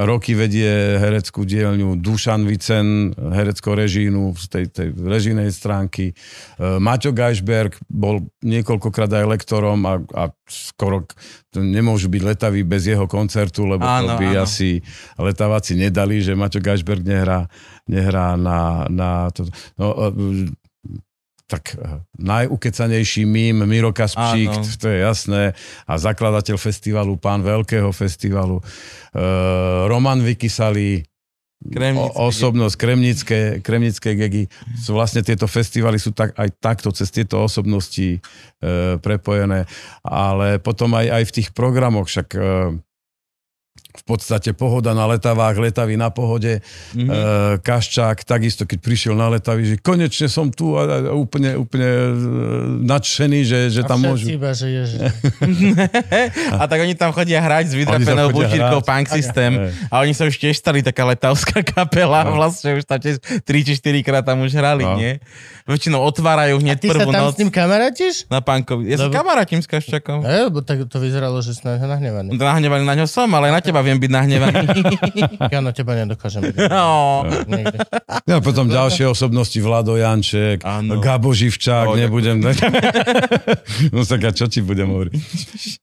roky 0.05 0.33
vedie 0.33 0.97
hereckú 0.97 1.45
dielňu, 1.45 1.97
Dušan 2.01 2.45
Vicen, 2.45 3.13
herecko 3.17 3.73
režínu 3.73 4.33
z 4.37 4.45
tej, 4.49 4.65
tej 4.69 4.89
režijnej 4.97 5.49
stránky, 5.53 6.13
E, 6.57 6.79
Maťo 6.79 7.11
Geisberg 7.11 7.75
bol 7.89 8.29
niekoľkokrát 8.41 9.09
aj 9.13 9.25
lektorom 9.27 9.81
a, 9.85 9.95
a 10.15 10.23
skoro 10.47 11.05
nemôžu 11.53 12.07
byť 12.09 12.23
letaví 12.23 12.61
bez 12.63 12.87
jeho 12.87 13.05
koncertu, 13.05 13.65
lebo 13.65 13.83
Áno, 13.83 14.15
to 14.15 14.21
by 14.21 14.29
áno. 14.33 14.45
asi 14.45 14.81
letávaci 15.17 15.75
nedali, 15.75 16.21
že 16.21 16.33
Maťo 16.33 16.61
Geisberg 16.61 17.03
nehrá, 17.03 17.49
nehrá 17.85 18.37
na, 18.37 18.85
na 18.89 19.11
to. 19.33 19.49
No, 19.77 20.13
e, 20.13 20.53
tak 21.47 21.77
eh, 21.77 22.01
najukecanejší 22.19 23.23
mím 23.29 23.65
Miro 23.69 23.93
Kaspčík, 23.93 24.51
Áno. 24.51 24.65
to 24.65 24.87
je 24.89 24.99
jasné, 25.03 25.43
a 25.87 25.93
zakladateľ 25.99 26.57
festivalu, 26.57 27.19
pán 27.21 27.45
veľkého 27.45 27.91
festivalu, 27.93 28.59
uh, 28.59 29.85
Roman 29.87 30.21
Vykysali, 30.25 31.05
Kremnický. 31.63 32.19
o, 32.19 32.27
osobnosť, 32.27 32.75
kremnické, 32.75 33.41
kremnické 33.63 34.19
gegy. 34.19 34.51
Sú 34.75 34.99
vlastne 34.99 35.23
tieto 35.23 35.47
festivaly 35.47 35.95
sú 35.95 36.11
tak, 36.11 36.35
aj 36.35 36.51
takto 36.59 36.91
cez 36.91 37.15
tieto 37.15 37.39
osobnosti 37.39 38.19
e, 38.19 38.21
prepojené, 38.99 39.71
ale 40.03 40.59
potom 40.59 40.91
aj, 40.99 41.07
aj 41.07 41.23
v 41.31 41.35
tých 41.39 41.49
programoch, 41.55 42.11
však 42.11 42.35
e, 42.35 42.43
v 43.95 44.05
podstate 44.07 44.51
pohoda 44.51 44.91
na 44.91 45.05
letavách, 45.07 45.57
letavy 45.59 45.95
na 45.95 46.09
pohode, 46.09 46.65
Mhm. 46.91 46.99
mm-hmm. 46.99 47.09
e, 47.09 47.21
Kaščák 47.61 48.23
takisto, 48.23 48.63
keď 48.63 48.79
prišiel 48.79 49.13
na 49.13 49.29
letavy, 49.29 49.63
že 49.67 49.77
konečne 49.79 50.27
som 50.27 50.49
tu 50.49 50.75
a, 50.75 50.83
a 51.05 51.13
úplne, 51.13 51.55
úplne 51.55 51.85
e, 51.85 52.11
nadšený, 52.83 53.41
že, 53.43 53.59
že 53.71 53.81
A 53.81 53.87
tam 53.87 54.01
môžu... 54.03 54.29
iba, 54.29 54.51
že 54.51 54.67
ježiš. 54.67 55.01
a 56.55 56.65
tak 56.65 56.79
oni 56.79 56.95
tam 56.95 57.11
chodia 57.11 57.39
hrať 57.39 57.65
s 57.67 57.75
vydrapenou 57.75 58.31
bučírkou. 58.31 58.81
Punk 58.83 59.07
System 59.09 59.51
a 59.87 59.95
oni 59.99 60.13
sa 60.13 60.25
už 60.25 60.37
tiež 60.37 60.55
stali 60.55 60.81
taká 60.81 61.05
letavská 61.05 61.61
kapela, 61.75 62.25
No. 62.25 62.39
vlastne 62.39 62.73
už 62.75 62.85
tam 62.85 62.97
tiež 62.97 63.19
3 63.21 63.45
či 63.45 63.73
4 63.75 64.01
krát 64.01 64.23
tam 64.23 64.41
už 64.41 64.53
hrali, 64.53 64.83
No. 64.83 64.97
nie? 64.97 65.19
Väčšinou 65.63 66.03
otvárajú 66.03 66.57
A 66.57 66.61
hneď 66.61 66.77
ty 66.77 66.89
sa 66.89 66.99
prvú 66.99 67.11
tam 67.11 67.23
noc 67.25 67.35
s 67.35 67.39
ním 67.39 67.51
kamarátiš? 67.51 68.15
na 68.27 68.41
Punkovi. 68.41 68.87
Ja 68.87 68.97
som 68.97 69.09
Lebo- 69.09 69.17
kamarátim 69.17 69.59
s 69.59 69.67
Kaščakom. 69.67 70.23
E, 70.23 70.49
bo 70.49 70.59
tak 70.61 70.83
to 70.85 70.97
vyzeralo, 70.97 71.39
že 71.39 71.53
si 71.53 71.63
na 71.63 71.77
nahnevaný. 71.77 72.33
Nahnevaný 72.33 72.83
na 72.83 72.95
ňo 72.95 73.07
som, 73.07 73.27
ale 73.29 73.49
aj 73.49 73.55
na 73.55 73.63
teba 73.63 73.81
viem 73.83 73.99
byť 73.99 74.11
nahnevaný. 74.11 74.67
Ja 75.51 75.61
na 75.61 75.75
teba 75.75 75.99
nedokážem. 75.99 76.55
No. 76.71 77.27
Ja 78.25 78.39
potom 78.39 78.71
ďalšie 78.71 79.11
osobnosti, 79.11 79.59
Vlado 79.59 79.99
Janček, 79.99 80.63
Áno. 80.63 81.03
Gabo 81.03 81.35
Živčák, 81.35 81.93
O, 81.93 81.99
nebudem... 81.99 82.41
no 83.95 84.01
tak 84.07 84.21
a 84.23 84.31
čo 84.31 84.47
ti 84.47 84.63
budem 84.63 84.89
hovoriť? 84.89 85.13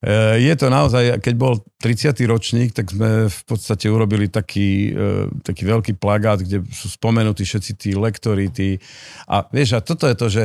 E, 0.01 0.47
Je 0.49 0.53
to 0.55 0.71
naozaj, 0.71 1.19
keď 1.19 1.33
bol 1.35 1.59
30. 1.83 2.15
ročník, 2.25 2.71
tak 2.71 2.91
sme 2.91 3.27
v 3.27 3.41
podstate 3.45 3.91
urobili 3.91 4.31
taký, 4.31 4.95
e, 4.95 5.27
taký 5.43 5.63
veľký 5.67 5.93
plagát, 5.99 6.39
kde 6.41 6.63
sú 6.71 6.87
spomenutí 6.89 7.43
všetci 7.43 7.71
tí 7.75 7.89
lektori, 7.93 8.49
tí... 8.49 8.79
A 9.27 9.43
vieš, 9.51 9.77
a 9.77 9.83
toto 9.83 10.07
je 10.07 10.15
to, 10.15 10.27
že 10.31 10.43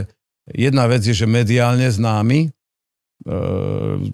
jedna 0.50 0.84
vec 0.90 1.00
je, 1.06 1.14
že 1.14 1.26
mediálne 1.30 1.88
známi, 1.88 2.40
e, 2.44 2.50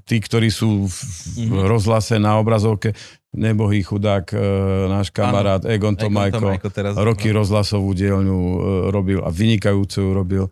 tí, 0.05 0.16
ktorí 0.19 0.49
sú 0.49 0.87
v 0.87 0.97
Mhm. 1.41 1.66
rozhlase 1.66 2.15
na 2.16 2.39
obrazovke, 2.39 2.95
nebohý 3.31 3.82
chudák, 3.82 4.27
e, 4.31 4.39
náš 4.87 5.11
kamarát 5.11 5.62
Egon 5.62 5.95
Tomajko, 5.95 6.59
teraz. 6.70 6.99
roky 6.99 7.31
rozhlasovú 7.31 7.95
dielňu 7.95 8.39
e, 8.39 8.59
robil 8.91 9.19
a 9.23 9.31
vynikajúcu 9.31 10.03
robil. 10.11 10.45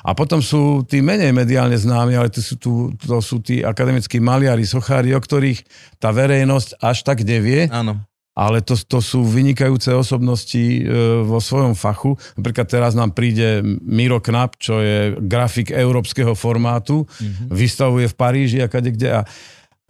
A 0.00 0.16
potom 0.16 0.40
sú 0.40 0.80
tí 0.88 1.04
menej 1.04 1.28
mediálne 1.30 1.76
známi, 1.76 2.16
ale 2.16 2.32
to 2.32 2.40
sú, 2.40 2.56
tu, 2.56 2.72
to 2.96 3.20
sú 3.20 3.44
tí 3.44 3.60
akademickí 3.60 4.16
maliari, 4.16 4.64
sochári, 4.64 5.12
o 5.12 5.20
ktorých 5.20 5.60
tá 6.00 6.08
verejnosť 6.08 6.80
až 6.80 7.04
tak 7.04 7.20
nevie, 7.20 7.68
Áno. 7.68 8.00
Ale 8.40 8.64
to, 8.64 8.72
to 8.72 9.04
sú 9.04 9.20
vynikajúce 9.20 9.92
osobnosti 9.92 10.56
e, 10.56 10.80
vo 11.28 11.36
svojom 11.36 11.76
fachu. 11.76 12.16
Napríklad 12.40 12.64
teraz 12.64 12.96
nám 12.96 13.12
príde 13.12 13.60
Miro 13.84 14.16
Knap, 14.16 14.56
čo 14.56 14.80
je 14.80 15.12
grafik 15.20 15.68
európskeho 15.68 16.32
formátu, 16.32 17.04
Mhm. 17.20 17.52
vystavuje 17.52 18.08
v 18.08 18.16
Paríži 18.16 18.58
a 18.64 18.72
kade 18.72 18.96
kde. 18.96 19.08
A 19.12 19.20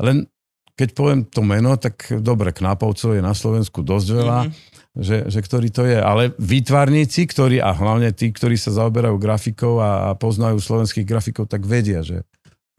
len 0.02 0.26
keď 0.74 0.88
poviem 0.96 1.20
to 1.22 1.44
meno, 1.46 1.76
tak 1.76 2.08
dobre, 2.24 2.50
Knapovcov 2.50 3.12
je 3.14 3.22
na 3.22 3.36
Slovensku 3.36 3.84
dosť 3.84 4.08
veľa, 4.16 4.38
Mhm. 4.48 4.52
že, 4.98 5.16
že 5.28 5.38
ktorý 5.44 5.68
to 5.70 5.84
je. 5.86 6.00
Ale 6.00 6.34
výtvarníci, 6.40 7.28
ktorí, 7.30 7.62
a 7.62 7.70
hlavne 7.70 8.10
tí, 8.10 8.32
ktorí 8.34 8.58
sa 8.58 8.74
zaoberajú 8.74 9.14
grafikou 9.20 9.78
a, 9.78 10.10
a 10.10 10.18
poznajú 10.18 10.58
slovenských 10.58 11.06
grafikov, 11.06 11.46
tak 11.46 11.62
vedia, 11.68 12.02
že 12.02 12.24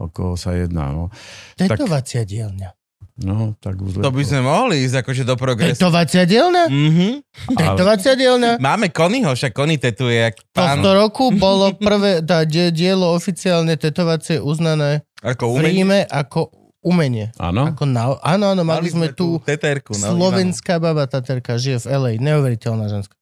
o 0.01 0.09
koho 0.09 0.33
sa 0.33 0.57
jedná. 0.57 0.89
No, 0.91 1.13
Tetovacia 1.55 2.25
dielňa. 2.25 2.73
No 3.21 3.53
tak 3.57 3.77
už 3.77 3.99
To 3.99 4.09
by 4.09 4.23
sme 4.23 4.41
mohli 4.41 4.83
ísť 4.83 5.01
akože 5.01 5.23
do 5.23 5.35
progresu. 5.35 5.77
Tetovacia 5.77 6.23
dielňa? 6.23 6.63
Mhm. 6.67 7.07
Tetovacia 7.53 8.13
dielňa? 8.13 8.57
Máme 8.57 8.89
Konyho, 8.89 9.31
však 9.31 9.51
Kony 9.51 9.77
tetuje, 9.77 10.27
jak 10.27 10.35
pán, 10.51 10.81
Tohto 10.81 10.91
roku 10.91 11.23
bolo 11.31 11.71
prvé, 11.73 12.19
tá 12.21 12.43
die- 12.43 12.69
dielo 12.69 13.13
oficiálne 13.13 13.77
tetovacie 13.77 14.37
uznané 14.37 15.05
ako 15.21 15.43
v 15.45 15.51
umenie. 15.53 15.69
Ríme 15.71 15.99
ako 16.05 16.41
umenie. 16.81 17.29
Áno? 17.37 17.69
Ako 17.69 17.85
na, 17.85 18.17
áno, 18.25 18.57
áno, 18.57 18.61
mali, 18.65 18.89
sme 18.89 19.13
tu 19.13 19.37
teterku. 19.39 19.93
no, 19.93 20.17
slovenská 20.17 20.81
baba 20.81 21.05
taterka, 21.05 21.61
žije 21.61 21.85
v 21.85 21.87
LA, 21.87 22.11
neuveriteľná 22.17 22.89
ženská. 22.89 23.13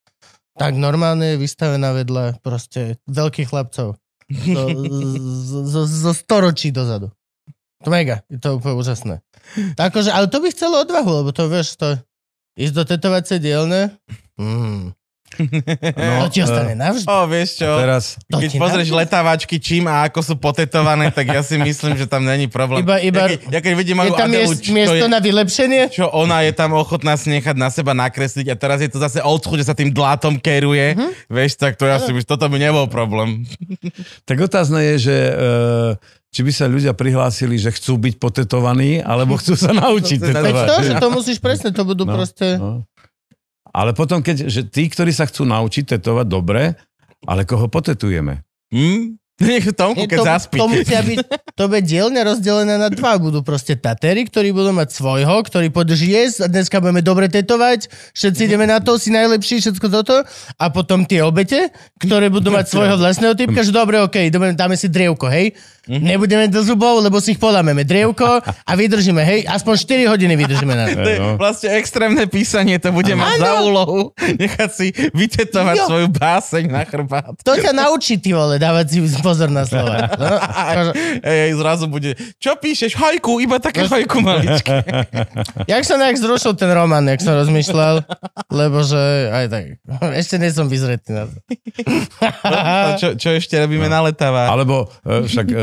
Tak 0.56 0.76
normálne 0.76 1.36
je 1.36 1.38
vystavená 1.40 1.92
vedľa 1.92 2.40
proste 2.40 3.00
veľkých 3.08 3.48
chlapcov. 3.48 3.96
Zo, 4.30 4.64
zo, 5.42 5.60
zo, 5.66 5.82
zo 5.84 6.12
storočí 6.14 6.70
dozadu. 6.70 7.10
To 7.80 7.90
mega, 7.90 8.22
je 8.28 8.36
to 8.36 8.56
úplne 8.56 8.76
úžasné. 8.76 9.16
Akože, 9.74 10.10
ale 10.10 10.28
to 10.28 10.38
by 10.38 10.48
chcelo 10.48 10.80
odvahu, 10.80 11.24
lebo 11.24 11.30
to 11.30 11.46
vieš, 11.46 11.74
to 11.74 11.96
ísť 12.54 12.74
do 12.74 12.84
tetovacej 12.86 13.38
dielne, 13.38 13.96
mm, 14.36 14.92
No, 15.38 15.46
to 16.26 16.34
ti 16.34 16.42
ostane 16.42 16.74
navždy. 16.74 17.06
O, 17.06 17.24
vieš 17.24 17.62
čo, 17.62 17.70
Teraz 17.70 18.18
To 18.26 18.42
keď 18.42 18.50
pozrieš 18.58 18.90
navždy. 18.90 19.00
letávačky 19.00 19.56
čím 19.56 19.86
a 19.86 20.04
ako 20.04 20.20
sú 20.20 20.34
potetované, 20.36 21.08
tak 21.10 21.30
ja 21.30 21.40
si 21.40 21.54
myslím, 21.56 21.96
že 21.96 22.04
tam 22.04 22.26
není 22.26 22.50
problém. 22.50 22.82
Iba- 22.82 22.98
iba- 23.00 23.24
ja, 23.24 23.28
keď, 23.30 23.40
ja 23.48 23.60
keď 23.62 23.74
vidím 23.78 24.02
Je 24.02 24.10
tam 24.10 24.26
Adelu, 24.26 24.50
miest, 24.50 24.60
čo, 24.60 24.72
miesto 24.74 25.00
je, 25.00 25.08
na 25.08 25.22
vylepšenie? 25.22 25.82
čo 25.88 26.10
ona 26.10 26.42
je 26.42 26.52
tam 26.52 26.74
ochotná 26.74 27.14
si 27.14 27.30
nechať 27.30 27.56
na 27.56 27.70
seba 27.70 27.94
nakresliť 27.94 28.50
a 28.50 28.56
teraz 28.58 28.82
je 28.82 28.90
to 28.90 28.98
zase 28.98 29.22
old 29.22 29.40
school, 29.40 29.56
že 29.56 29.64
sa 29.64 29.78
tým 29.78 29.94
dlátom 29.94 30.36
keruje, 30.36 30.98
Mhm. 30.98 31.08
vieš, 31.30 31.56
tak 31.56 31.78
to 31.78 31.86
ja 31.86 32.02
si 32.02 32.10
myslím, 32.10 32.26
toto 32.28 32.50
by 32.50 32.58
nebol 32.58 32.90
problém. 32.90 33.46
Tak 34.26 34.42
otázne 34.42 34.82
je, 34.90 35.08
že 35.08 35.16
e, 35.16 35.34
či 36.30 36.46
by 36.46 36.52
sa 36.54 36.70
ľudia 36.70 36.94
prihlásili, 36.94 37.58
že 37.58 37.74
chcú 37.74 37.98
byť 37.98 38.16
potetovaní, 38.22 39.02
alebo 39.02 39.38
chcú 39.42 39.58
sa 39.58 39.74
naučiť 39.82 40.20
tetovať. 40.22 40.68
to, 40.70 40.78
že 40.86 40.94
to 41.02 41.08
musíš 41.10 41.38
presne, 41.42 41.70
to 41.74 41.84
budú 41.84 42.06
No, 42.06 42.16
proste... 42.16 42.58
No. 42.58 42.86
Ale 43.70 43.94
potom, 43.94 44.26
keď, 44.26 44.50
že 44.50 44.66
tí, 44.66 44.90
ktorí 44.90 45.14
sa 45.14 45.30
chcú 45.30 45.46
naučiť 45.46 45.98
tetovať, 45.98 46.26
dobre, 46.26 46.74
ale 47.30 47.46
koho 47.46 47.70
potetujeme? 47.70 48.42
Hm? 48.74 49.20
Nech 49.40 49.72
Tomku, 49.72 50.04
keď 50.04 50.20
to, 50.20 50.26
zaspí. 50.28 50.58
to 50.60 50.68
musia 50.68 51.00
byť, 51.00 51.18
to 51.56 51.64
bude 51.72 51.84
dielne 51.88 52.20
rozdelené 52.28 52.76
na 52.76 52.92
dva. 52.92 53.16
Budú 53.16 53.40
proste 53.40 53.80
tatery, 53.80 54.28
ktorí 54.28 54.52
budú 54.52 54.76
mať 54.76 54.92
svojho, 54.92 55.32
ktorí 55.48 55.72
povedú, 55.72 55.96
že 55.96 56.12
yes, 56.12 56.44
a 56.44 56.52
dneska 56.52 56.84
budeme 56.84 57.00
dobre 57.00 57.32
tetovať, 57.32 57.88
všetci 58.12 58.52
ideme 58.52 58.68
na 58.68 58.84
to, 58.84 59.00
si 59.00 59.16
najlepší, 59.16 59.64
všetko 59.64 59.88
toto. 59.88 60.28
A 60.60 60.66
potom 60.68 61.08
tie 61.08 61.24
obete, 61.24 61.72
ktoré 62.04 62.28
budú 62.28 62.52
mať 62.52 62.68
svojho 62.76 63.00
vlastného 63.00 63.32
typka, 63.40 63.64
že 63.64 63.72
dobre, 63.72 64.04
ok, 64.04 64.28
ideme, 64.28 64.52
dáme 64.52 64.76
si 64.76 64.92
drievko, 64.92 65.32
hej. 65.32 65.56
Nebudeme 65.90 66.46
do 66.46 66.62
zubov, 66.62 67.02
lebo 67.02 67.18
si 67.18 67.34
ich 67.34 67.42
polámeme. 67.42 67.82
Drievko 67.82 68.46
a 68.46 68.72
vydržíme, 68.78 69.26
hej. 69.26 69.50
Aspoň 69.50 70.06
4 70.06 70.12
hodiny 70.14 70.34
vydržíme 70.38 70.76
na 70.78 70.86
to. 70.86 71.02
No. 71.02 71.42
vlastne 71.42 71.74
extrémne 71.74 72.30
písanie, 72.30 72.78
to 72.78 72.94
bude 72.94 73.10
mať 73.10 73.42
za 73.42 73.52
úlohu 73.66 74.14
nechať 74.38 74.70
si 74.70 74.88
vytetovať 74.94 75.76
Jo. 75.80 75.86
svoju 75.90 76.08
báseň 76.14 76.64
na 76.70 76.84
chrbát. 76.86 77.34
To 77.42 77.54
ťa 77.58 77.74
naučí, 77.74 78.22
ty 78.22 78.38
vole, 78.38 78.62
dávať 78.62 78.86
si 78.94 79.00
pozor 79.20 79.50
na 79.50 79.66
slova. 79.66 80.06
No, 80.14 80.36
Ej, 81.26 81.40
ej, 81.50 81.52
zrazu 81.58 81.86
bude, 81.90 82.14
čo 82.38 82.54
píšeš? 82.56 82.94
Hajku, 82.94 83.42
iba 83.42 83.58
také 83.58 83.88
hajku 83.88 84.22
maličké. 84.22 84.86
Jak 85.72 85.84
sa 85.88 85.96
nejak 85.98 86.18
zrušil 86.20 86.54
ten 86.54 86.70
román, 86.70 87.08
jak 87.08 87.24
som 87.24 87.34
rozmýšľal, 87.34 88.06
lebo 88.52 88.84
že 88.86 89.02
aj 89.32 89.46
tak, 89.50 89.64
ešte 90.22 90.36
nie 90.38 90.52
som 90.54 90.70
vyzretý 90.70 91.16
na 91.16 91.24
to. 91.26 91.38
A 92.50 92.96
čo, 93.00 93.16
čo 93.16 93.34
ešte 93.34 93.56
robíme 93.58 93.88
na 93.88 94.04
letavách? 94.04 94.50
Alebo 94.52 94.90
e, 95.04 95.26
však 95.26 95.48
e, 95.50 95.58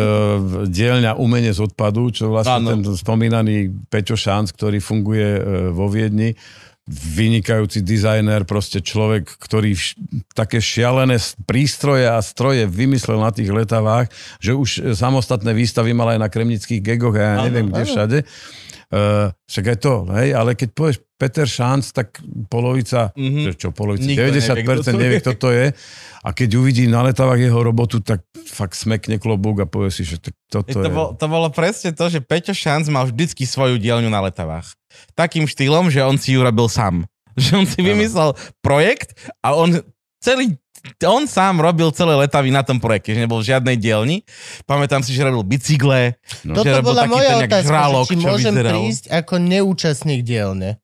dielňa 0.67 1.19
umenie 1.19 1.53
z 1.53 1.65
odpadu, 1.67 2.11
čo 2.11 2.33
vlastne 2.33 2.63
Áno. 2.63 2.71
ten 2.77 2.83
spomínaný 2.97 3.89
Peťo 3.89 4.15
Šanc, 4.15 4.53
ktorý 4.55 4.79
funguje 4.83 5.29
e, 5.37 5.41
vo 5.73 5.87
Viedni, 5.87 6.37
vynikajúci 6.87 7.83
dizajner, 7.83 8.47
proste 8.47 8.79
človek, 8.79 9.27
ktorý 9.43 9.75
vš- 9.75 9.99
také 10.39 10.63
šialené 10.63 11.19
prístroje 11.43 12.07
a 12.07 12.23
stroje 12.23 12.63
vymyslel 12.71 13.19
na 13.19 13.35
tých 13.35 13.51
letavách, 13.51 14.07
že 14.39 14.55
už 14.55 14.95
samostatné 14.95 15.51
výstavy 15.51 15.91
mal 15.91 16.15
aj 16.15 16.23
na 16.23 16.31
kremnických 16.31 16.79
gegoch 16.79 17.19
a 17.19 17.23
ja 17.23 17.35
neviem 17.51 17.75
kde 17.75 17.85
všade. 17.91 18.19
Uh, 18.87 19.35
však 19.51 19.65
aj 19.75 19.79
to, 19.83 19.95
hej, 20.15 20.31
ale 20.31 20.55
keď 20.55 20.69
povieš 20.71 20.97
Peter 21.19 21.43
Šánc, 21.43 21.91
tak 21.91 22.23
polovica, 22.47 23.11
Mhm. 23.19 23.19
mm-hmm. 23.19 23.59
čo 23.59 23.69
polovica, 23.75 24.07
Nikto 24.07 24.23
nevie, 24.23 24.39
90% 24.39 24.63
kto 24.63 24.83
to 24.85 24.93
nevie, 24.95 25.19
kto 25.19 25.33
to 25.35 25.49
je. 25.51 25.67
A 26.23 26.29
keď 26.31 26.49
uvidí 26.55 26.87
na 26.87 27.03
letavách 27.03 27.41
jeho 27.41 27.59
robotu, 27.59 27.99
tak 27.99 28.23
fakt 28.47 28.79
smekne 28.79 29.19
klobúk 29.19 29.63
a 29.63 29.67
povie 29.67 29.91
si, 29.91 30.07
že 30.07 30.23
toto 30.47 30.71
To, 30.71 30.87
je... 30.87 30.93
bol, 30.93 31.19
to 31.19 31.27
bolo 31.27 31.51
presne 31.51 31.91
to, 31.91 32.07
že 32.07 32.23
Peťo 32.23 32.55
Šanc 32.55 32.87
mal 32.87 33.11
vždycky 33.11 33.43
svoju 33.43 33.83
dielňu 33.83 34.07
na 34.07 34.23
letavách. 34.23 34.71
Takým 35.19 35.51
štýlom, 35.51 35.91
že 35.91 36.07
on 36.07 36.15
si 36.15 36.39
ju 36.39 36.47
robil 36.47 36.71
sám. 36.71 37.11
Že 37.37 37.51
on 37.53 37.67
si 37.69 37.81
vymyslel 37.85 38.33
projekt 38.65 39.13
a 39.45 39.53
on 39.53 39.83
celý 40.25 40.57
on 41.05 41.27
sám 41.27 41.59
robil 41.59 41.91
celé 41.93 42.15
letavy 42.15 42.51
na 42.51 42.63
tom 42.63 42.79
projekte, 42.79 43.13
že 43.13 43.21
nebol 43.23 43.43
v 43.43 43.49
žiadnej 43.53 43.77
dielni. 43.77 44.23
Pamätám 44.65 45.03
si, 45.03 45.13
že 45.13 45.27
robil 45.27 45.45
bicykle, 45.45 46.17
No. 46.47 46.63
Toto 46.63 46.79
bola 46.83 47.07
moja 47.11 47.43
otázka, 47.43 47.67
žralok, 47.67 48.07
či 48.07 48.17
môžem 48.17 48.55
vyzeral. 48.55 48.73
prísť 48.79 49.05
ako 49.11 49.35
neúčastník 49.43 50.21
dielne. 50.23 50.79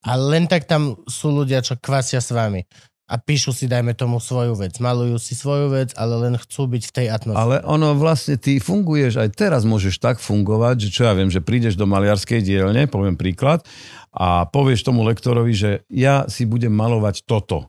A 0.00 0.16
len 0.16 0.48
tak 0.48 0.64
tam 0.64 0.96
sú 1.04 1.28
ľudia, 1.34 1.60
čo 1.60 1.76
kvasia 1.76 2.22
s 2.22 2.32
vami. 2.32 2.64
A 3.10 3.18
píšu 3.18 3.50
si, 3.50 3.66
dajme 3.66 3.90
tomu, 3.98 4.22
svoju 4.22 4.54
vec. 4.54 4.78
Malujú 4.78 5.18
si 5.18 5.34
svoju 5.34 5.74
vec, 5.74 5.90
ale 5.98 6.14
len 6.30 6.38
chcú 6.38 6.70
byť 6.70 6.82
v 6.86 6.92
tej 6.94 7.06
atmosfére. 7.10 7.42
Ale 7.42 7.56
ono 7.66 7.98
vlastne, 7.98 8.38
ty 8.38 8.62
funguješ, 8.62 9.18
aj 9.18 9.34
teraz 9.34 9.66
môžeš 9.66 9.98
tak 9.98 10.22
fungovať, 10.22 10.86
že 10.86 10.88
čo 10.94 11.02
ja 11.10 11.12
viem, 11.18 11.26
že 11.26 11.42
prídeš 11.42 11.74
do 11.74 11.90
maliarskej 11.90 12.38
dielne, 12.38 12.86
poviem 12.86 13.18
príklad, 13.18 13.66
a 14.14 14.46
povieš 14.46 14.86
tomu 14.86 15.02
lektorovi, 15.02 15.50
že 15.50 15.70
ja 15.90 16.30
si 16.30 16.46
budem 16.46 16.70
malovať 16.70 17.26
toto. 17.26 17.66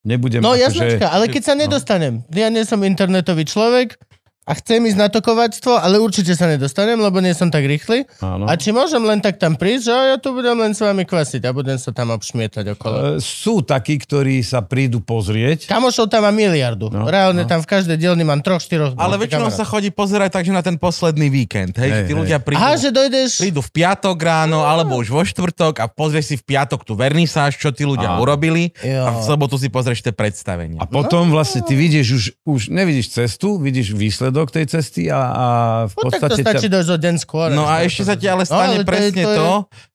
Nebudem 0.00 0.40
No 0.40 0.56
akože- 0.56 0.64
jasnočka, 0.64 1.06
ale 1.08 1.28
keď 1.28 1.42
sa 1.44 1.54
nedostanem, 1.54 2.24
ja 2.32 2.48
nie 2.48 2.64
som 2.64 2.80
internetový 2.80 3.44
človek 3.44 4.00
a 4.40 4.56
chcem 4.56 4.80
ísť 4.82 4.98
na 4.98 5.06
to 5.06 5.20
kovačstvo, 5.20 5.76
ale 5.76 5.96
určite 5.96 6.32
sa 6.32 6.48
nedostanem, 6.48 6.96
lebo 6.96 7.20
nie 7.20 7.30
som 7.32 7.52
tak 7.52 7.62
rýchly. 7.62 8.08
Áno. 8.18 8.48
A 8.48 8.56
či 8.56 8.72
môžem 8.72 8.98
len 8.98 9.20
tak 9.20 9.36
tam 9.36 9.54
prísť, 9.54 9.84
že 9.86 9.94
ja 9.94 10.16
tu 10.16 10.32
budem 10.32 10.56
len 10.56 10.72
s 10.72 10.80
vami 10.80 11.04
kvasiť 11.04 11.44
a 11.44 11.50
budem 11.52 11.76
sa 11.76 11.92
tam 11.92 12.10
obšmietať 12.10 12.74
okolo. 12.74 12.96
E, 12.96 13.06
Sú 13.20 13.60
takí, 13.60 13.94
ktorí 13.94 14.40
sa 14.40 14.64
prídu 14.64 14.98
pozrieť. 14.98 15.68
Kamošov 15.68 16.08
tam 16.08 16.26
mám 16.26 16.34
miliardu. 16.34 16.88
No, 16.88 17.06
Reálne 17.06 17.44
no. 17.44 17.48
tam 17.48 17.60
v 17.60 17.68
každej 17.68 17.94
dielni 17.94 18.24
mám 18.24 18.40
troch, 18.40 18.58
štyroch. 18.58 18.96
ale 18.96 19.20
väčšinou 19.20 19.52
sa 19.52 19.62
chodí 19.62 19.92
pozerať 19.92 20.40
takže 20.40 20.50
na 20.50 20.64
ten 20.64 20.80
posledný 20.80 21.28
víkend. 21.28 21.76
Hej, 21.76 21.90
Hej, 21.92 22.02
tí 22.08 22.12
hej. 22.16 22.18
ľudia 22.18 22.38
prídu, 22.40 22.58
Aha, 22.58 22.74
že 22.74 22.90
dojdeš... 22.90 23.38
prídu 23.38 23.60
v 23.60 23.70
piatok 23.70 24.16
ráno 24.18 24.64
alebo 24.64 24.98
už 24.98 25.12
vo 25.12 25.22
štvrtok 25.22 25.78
a 25.78 25.86
pozrieš 25.86 26.26
si 26.26 26.36
v 26.40 26.56
piatok 26.56 26.82
tú 26.82 26.96
vernisáž, 26.96 27.54
čo 27.54 27.70
tí 27.70 27.84
ľudia 27.84 28.16
Áno. 28.16 28.24
urobili 28.24 28.72
Jo. 28.82 29.04
a 29.04 29.10
v 29.14 29.20
sobotu 29.22 29.60
si 29.60 29.68
pozrieš 29.68 30.00
tie 30.00 30.16
predstavenie. 30.16 30.80
A 30.80 30.88
potom 30.88 31.28
vlastne 31.28 31.60
ty 31.60 31.76
vidíš 31.76 32.06
už, 32.10 32.24
už 32.48 32.60
nevidíš 32.72 33.12
cestu, 33.14 33.60
vidíš 33.60 33.92
výsledok 33.92 34.39
tej 34.48 34.64
cesty 34.66 35.12
a, 35.12 35.20
a 35.20 35.46
v 35.84 35.94
No 35.94 36.08
tak 36.08 36.24
to 36.24 36.32
podstate... 36.32 36.40
stačí 36.40 36.66
dojsť 36.66 36.88
o 36.88 36.98
deň 36.98 37.14
skôr. 37.20 37.52
No 37.52 37.68
a 37.68 37.84
ešte 37.84 38.08
sa 38.08 38.16
ti 38.16 38.24
ale 38.24 38.48
stane 38.48 38.80
ale 38.80 38.80
to 38.80 38.82
je- 38.82 38.88
presne 38.88 39.22
to 39.22 39.28
je- 39.28 39.36
to, 39.36 39.50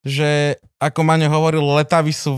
že 0.06 0.30
ako 0.78 1.00
Maňo 1.02 1.26
hovoril, 1.28 1.66
letavy 1.74 2.14
sú 2.14 2.38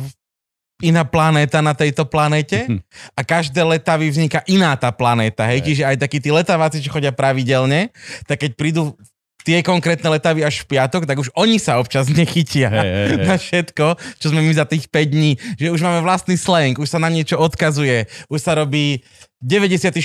iná 0.78 1.02
planéta 1.02 1.58
na 1.58 1.74
tejto 1.74 2.06
planéte 2.06 2.64
Hm. 2.64 2.80
a 3.12 3.22
každé 3.22 3.66
letavy 3.66 4.08
vzniká 4.08 4.46
iná 4.46 4.78
tá 4.78 4.94
planéta, 4.94 5.44
hej, 5.44 5.66
čiže 5.66 5.84
aj 5.84 5.98
takí 5.98 6.22
tí 6.22 6.30
letaváci, 6.30 6.80
čo 6.80 6.94
chodia 6.94 7.10
pravidelne, 7.10 7.90
tak 8.24 8.46
keď 8.46 8.52
prídu 8.54 8.94
tie 9.42 9.64
konkrétne 9.64 10.12
letavy 10.12 10.44
až 10.44 10.62
v 10.62 10.76
piatok, 10.76 11.08
tak 11.08 11.18
už 11.18 11.32
oni 11.34 11.56
sa 11.56 11.80
občas 11.80 12.12
nechytia 12.12 12.68
hej, 12.70 12.84
hej. 12.84 13.26
na 13.26 13.40
všetko, 13.40 13.86
čo 14.20 14.28
sme 14.30 14.44
my 14.44 14.54
za 14.54 14.68
tých 14.68 14.86
5 14.86 15.08
dní, 15.08 15.32
že 15.56 15.72
už 15.72 15.82
máme 15.82 16.04
vlastný 16.04 16.36
slang, 16.36 16.76
už 16.76 16.86
sa 16.86 17.00
na 17.00 17.08
niečo 17.08 17.40
odkazuje, 17.40 18.06
už 18.28 18.38
sa 18.38 18.54
robí 18.54 19.02
94. 19.40 20.02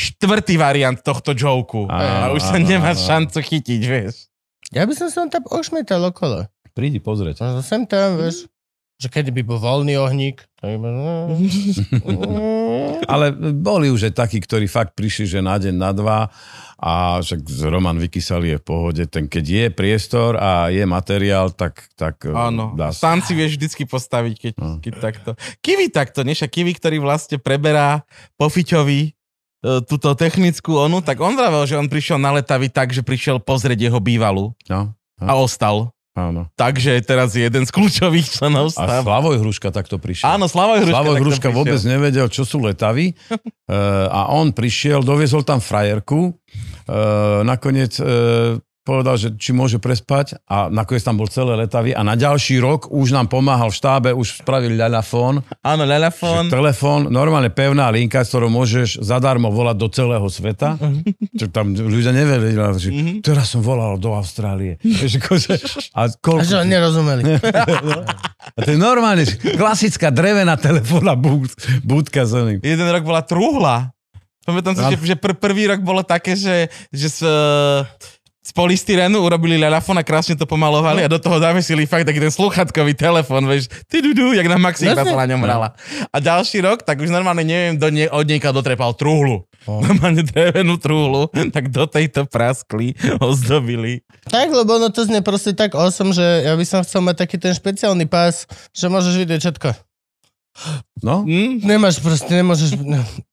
variant 0.57 0.97
tohto 0.97 1.33
joku 1.33 1.89
a 1.89 2.29
už 2.31 2.43
sa 2.43 2.57
nemá 2.57 2.93
šancu 2.93 3.41
chytiť, 3.41 3.81
vieš. 3.81 4.29
Ja 4.71 4.85
by 4.85 4.93
som 4.93 5.09
sa 5.09 5.25
tam 5.27 5.45
ošmietal 5.49 6.01
okolo. 6.05 6.49
Prídi 6.73 6.97
pozrieť. 6.97 7.41
No, 7.41 7.61
sem 7.61 7.85
tam, 7.85 8.17
vieš. 8.17 8.49
Že 8.97 9.09
kedy 9.11 9.31
by 9.35 9.43
bol 9.43 9.59
voľný 9.59 9.99
ohník. 9.99 10.47
By 10.63 10.79
bol... 10.79 10.95
Ale 13.13 13.35
boli 13.53 13.91
už 13.91 14.09
aj 14.09 14.15
takí, 14.17 14.39
ktorí 14.39 14.71
fakt 14.71 14.95
prišli, 14.95 15.27
že 15.27 15.41
na 15.41 15.59
deň, 15.59 15.75
na 15.75 15.91
dva 15.91 16.19
a 16.79 17.19
však 17.19 17.43
Roman 17.67 17.99
Vykysali 17.99 18.55
je 18.55 18.59
v 18.59 18.65
pohode. 18.65 19.03
Ten, 19.07 19.27
keď 19.27 19.45
je 19.45 19.65
priestor 19.69 20.35
a 20.35 20.71
je 20.71 20.83
materiál, 20.83 21.51
tak, 21.51 21.91
tak 21.95 22.23
e, 22.23 22.31
Áno, 22.31 22.75
dá 22.75 22.91
sa. 22.91 23.11
stan 23.11 23.21
si 23.23 23.35
vieš 23.35 23.59
vždycky 23.59 23.87
postaviť, 23.87 24.35
keď, 24.39 24.53
No. 24.59 24.79
keď 24.79 24.93
takto. 24.99 25.31
Kiwi 25.61 25.91
takto, 25.91 26.23
nie? 26.23 26.35
Však 26.35 26.51
Kiwi, 26.53 26.73
ktorý 26.75 26.97
vlastne 26.99 27.39
preberá 27.39 28.07
po 28.35 28.47
Fiťovi 28.47 29.15
túto 29.63 30.19
technickú 30.19 30.75
onu, 30.75 30.99
tak 30.99 31.23
on 31.23 31.39
vravel, 31.39 31.63
že 31.65 31.79
on 31.79 31.87
prišiel 31.87 32.19
na 32.19 32.35
letavy 32.35 32.67
tak, 32.67 32.91
že 32.91 33.01
prišiel 33.01 33.39
pozrieť 33.39 33.87
jeho 33.87 34.03
bývalú 34.03 34.51
No, 34.67 34.91
a 35.23 35.33
ostal. 35.39 35.95
áno. 36.19 36.51
Takže 36.59 36.99
teraz 37.07 37.33
je 37.39 37.47
jeden 37.47 37.63
z 37.63 37.71
kľúčových 37.71 38.27
členov 38.27 38.75
A 38.75 38.85
stavu. 38.85 39.07
Slavoj 39.07 39.37
Hruška 39.39 39.71
takto 39.71 40.03
prišiel. 40.03 40.35
Áno, 40.35 40.51
Slavoj 40.51 40.83
Hruška. 40.83 40.97
Slavoj 40.99 41.17
Hruška 41.23 41.49
vôbec 41.55 41.81
nevedel, 41.87 42.27
čo 42.27 42.43
sú 42.43 42.59
letavy 42.59 43.15
e, 43.15 43.77
a 44.11 44.35
on 44.35 44.51
prišiel, 44.51 45.01
doviezol 45.07 45.47
tam 45.47 45.63
frajerku, 45.63 46.35
e, 46.85 46.93
nakoniec 47.47 47.97
e, 47.97 48.05
povedal, 48.83 49.15
že 49.15 49.31
či 49.33 49.51
môže 49.51 49.79
prespať 49.79 50.43
a 50.45 50.67
nakoniec 50.67 51.01
tam 51.01 51.15
bol 51.15 51.27
celé 51.27 51.55
letavy 51.57 51.91
a 51.91 52.03
na 52.03 52.13
ďalší 52.13 52.59
rok 52.59 52.87
už 52.87 53.11
nám 53.11 53.27
pomáhal 53.27 53.71
v 53.71 53.77
štábe, 53.77 54.09
už 54.11 54.43
spravili 54.43 54.75
ľaľafón, 54.75 55.41
Áno, 55.63 55.83
Lelafón. 55.83 56.51
telefón, 56.51 57.07
normálne 57.07 57.49
pevná 57.49 57.87
linka, 57.89 58.21
s 58.21 58.29
ktorou 58.29 58.51
môžeš 58.51 58.99
zadarmo 58.99 59.49
volať 59.49 59.77
do 59.77 59.89
celého 59.89 60.27
sveta. 60.27 60.75
Čo 61.33 61.47
tam 61.49 61.73
ľudia 61.73 62.11
nevedeli, 62.11 62.53
že 62.75 62.89
teraz 63.21 63.49
som 63.49 63.63
volal 63.63 63.97
do 63.97 64.13
Austrálie. 64.13 64.83
Akože, 64.83 65.55
a 65.95 66.03
A 66.03 66.11
koľko... 66.13 66.43
že 66.43 66.59
nerozumeli. 66.63 67.23
A 68.53 68.59
to 68.59 68.69
je 68.69 68.77
normálne, 68.77 69.23
klasická 69.55 70.11
drevená 70.11 70.59
telefónna 70.59 71.15
búd, 71.15 71.47
búdka 71.81 72.27
z 72.27 72.33
oným. 72.37 72.59
Jeden 72.59 72.85
rok 72.85 73.03
bola 73.03 73.23
truhla. 73.23 73.95
Pamätám 74.43 74.75
si, 74.75 74.83
že, 74.83 74.97
že 74.99 75.17
pr- 75.17 75.39
prvý 75.39 75.71
rok 75.71 75.79
bolo 75.79 76.03
také, 76.03 76.35
že, 76.35 76.67
že 76.91 77.07
z, 77.07 77.21
z 78.43 78.51
polystyrenu 78.51 79.23
urobili 79.23 79.55
lelafón 79.55 79.95
a 79.95 80.03
krásne 80.03 80.35
to 80.35 80.51
pomalovali 80.51 81.07
a 81.07 81.09
do 81.09 81.15
toho 81.23 81.39
zavesili 81.39 81.87
fakt 81.87 82.11
taký 82.11 82.19
ten 82.19 82.35
sluchatkový 82.35 82.91
telefon, 82.99 83.47
vieš, 83.47 83.71
ty 83.87 84.03
dudu, 84.03 84.35
jak 84.35 84.51
na 84.51 84.59
Maxi 84.59 84.91
iba 84.91 84.99
sa 84.99 85.15
na 85.15 85.31
ňom 85.31 85.47
hrala. 85.47 85.79
A 86.11 86.17
ďalší 86.19 86.59
rok, 86.67 86.83
tak 86.83 86.99
už 86.99 87.15
normálne 87.15 87.47
neviem, 87.47 87.79
do 87.79 87.87
nie, 87.87 88.11
od 88.11 88.27
nieka 88.27 88.51
dotrepal 88.51 88.99
truhlu. 88.99 89.47
Normálne 89.63 90.27
drevenú 90.27 90.75
truhlu, 90.75 91.31
tak 91.55 91.71
do 91.71 91.87
tejto 91.87 92.27
praskli, 92.27 92.99
ozdobili. 93.23 94.03
tak, 94.27 94.51
lebo 94.51 94.75
ono 94.75 94.91
to 94.91 95.07
znie 95.07 95.23
proste 95.23 95.55
tak 95.55 95.79
awesome, 95.79 96.11
že 96.11 96.43
ja 96.43 96.59
by 96.59 96.65
som 96.67 96.83
chcel 96.83 96.99
mať 96.99 97.23
taký 97.23 97.39
ten 97.39 97.55
špeciálny 97.55 98.11
pás, 98.11 98.51
že 98.75 98.91
môžeš 98.91 99.15
vidieť 99.23 99.39
všetko. 99.39 99.71
No, 101.01 101.25
Hm? 101.25 101.63
Nemáš 101.63 102.03
proste, 102.03 102.29
nemôžeš... 102.29 102.75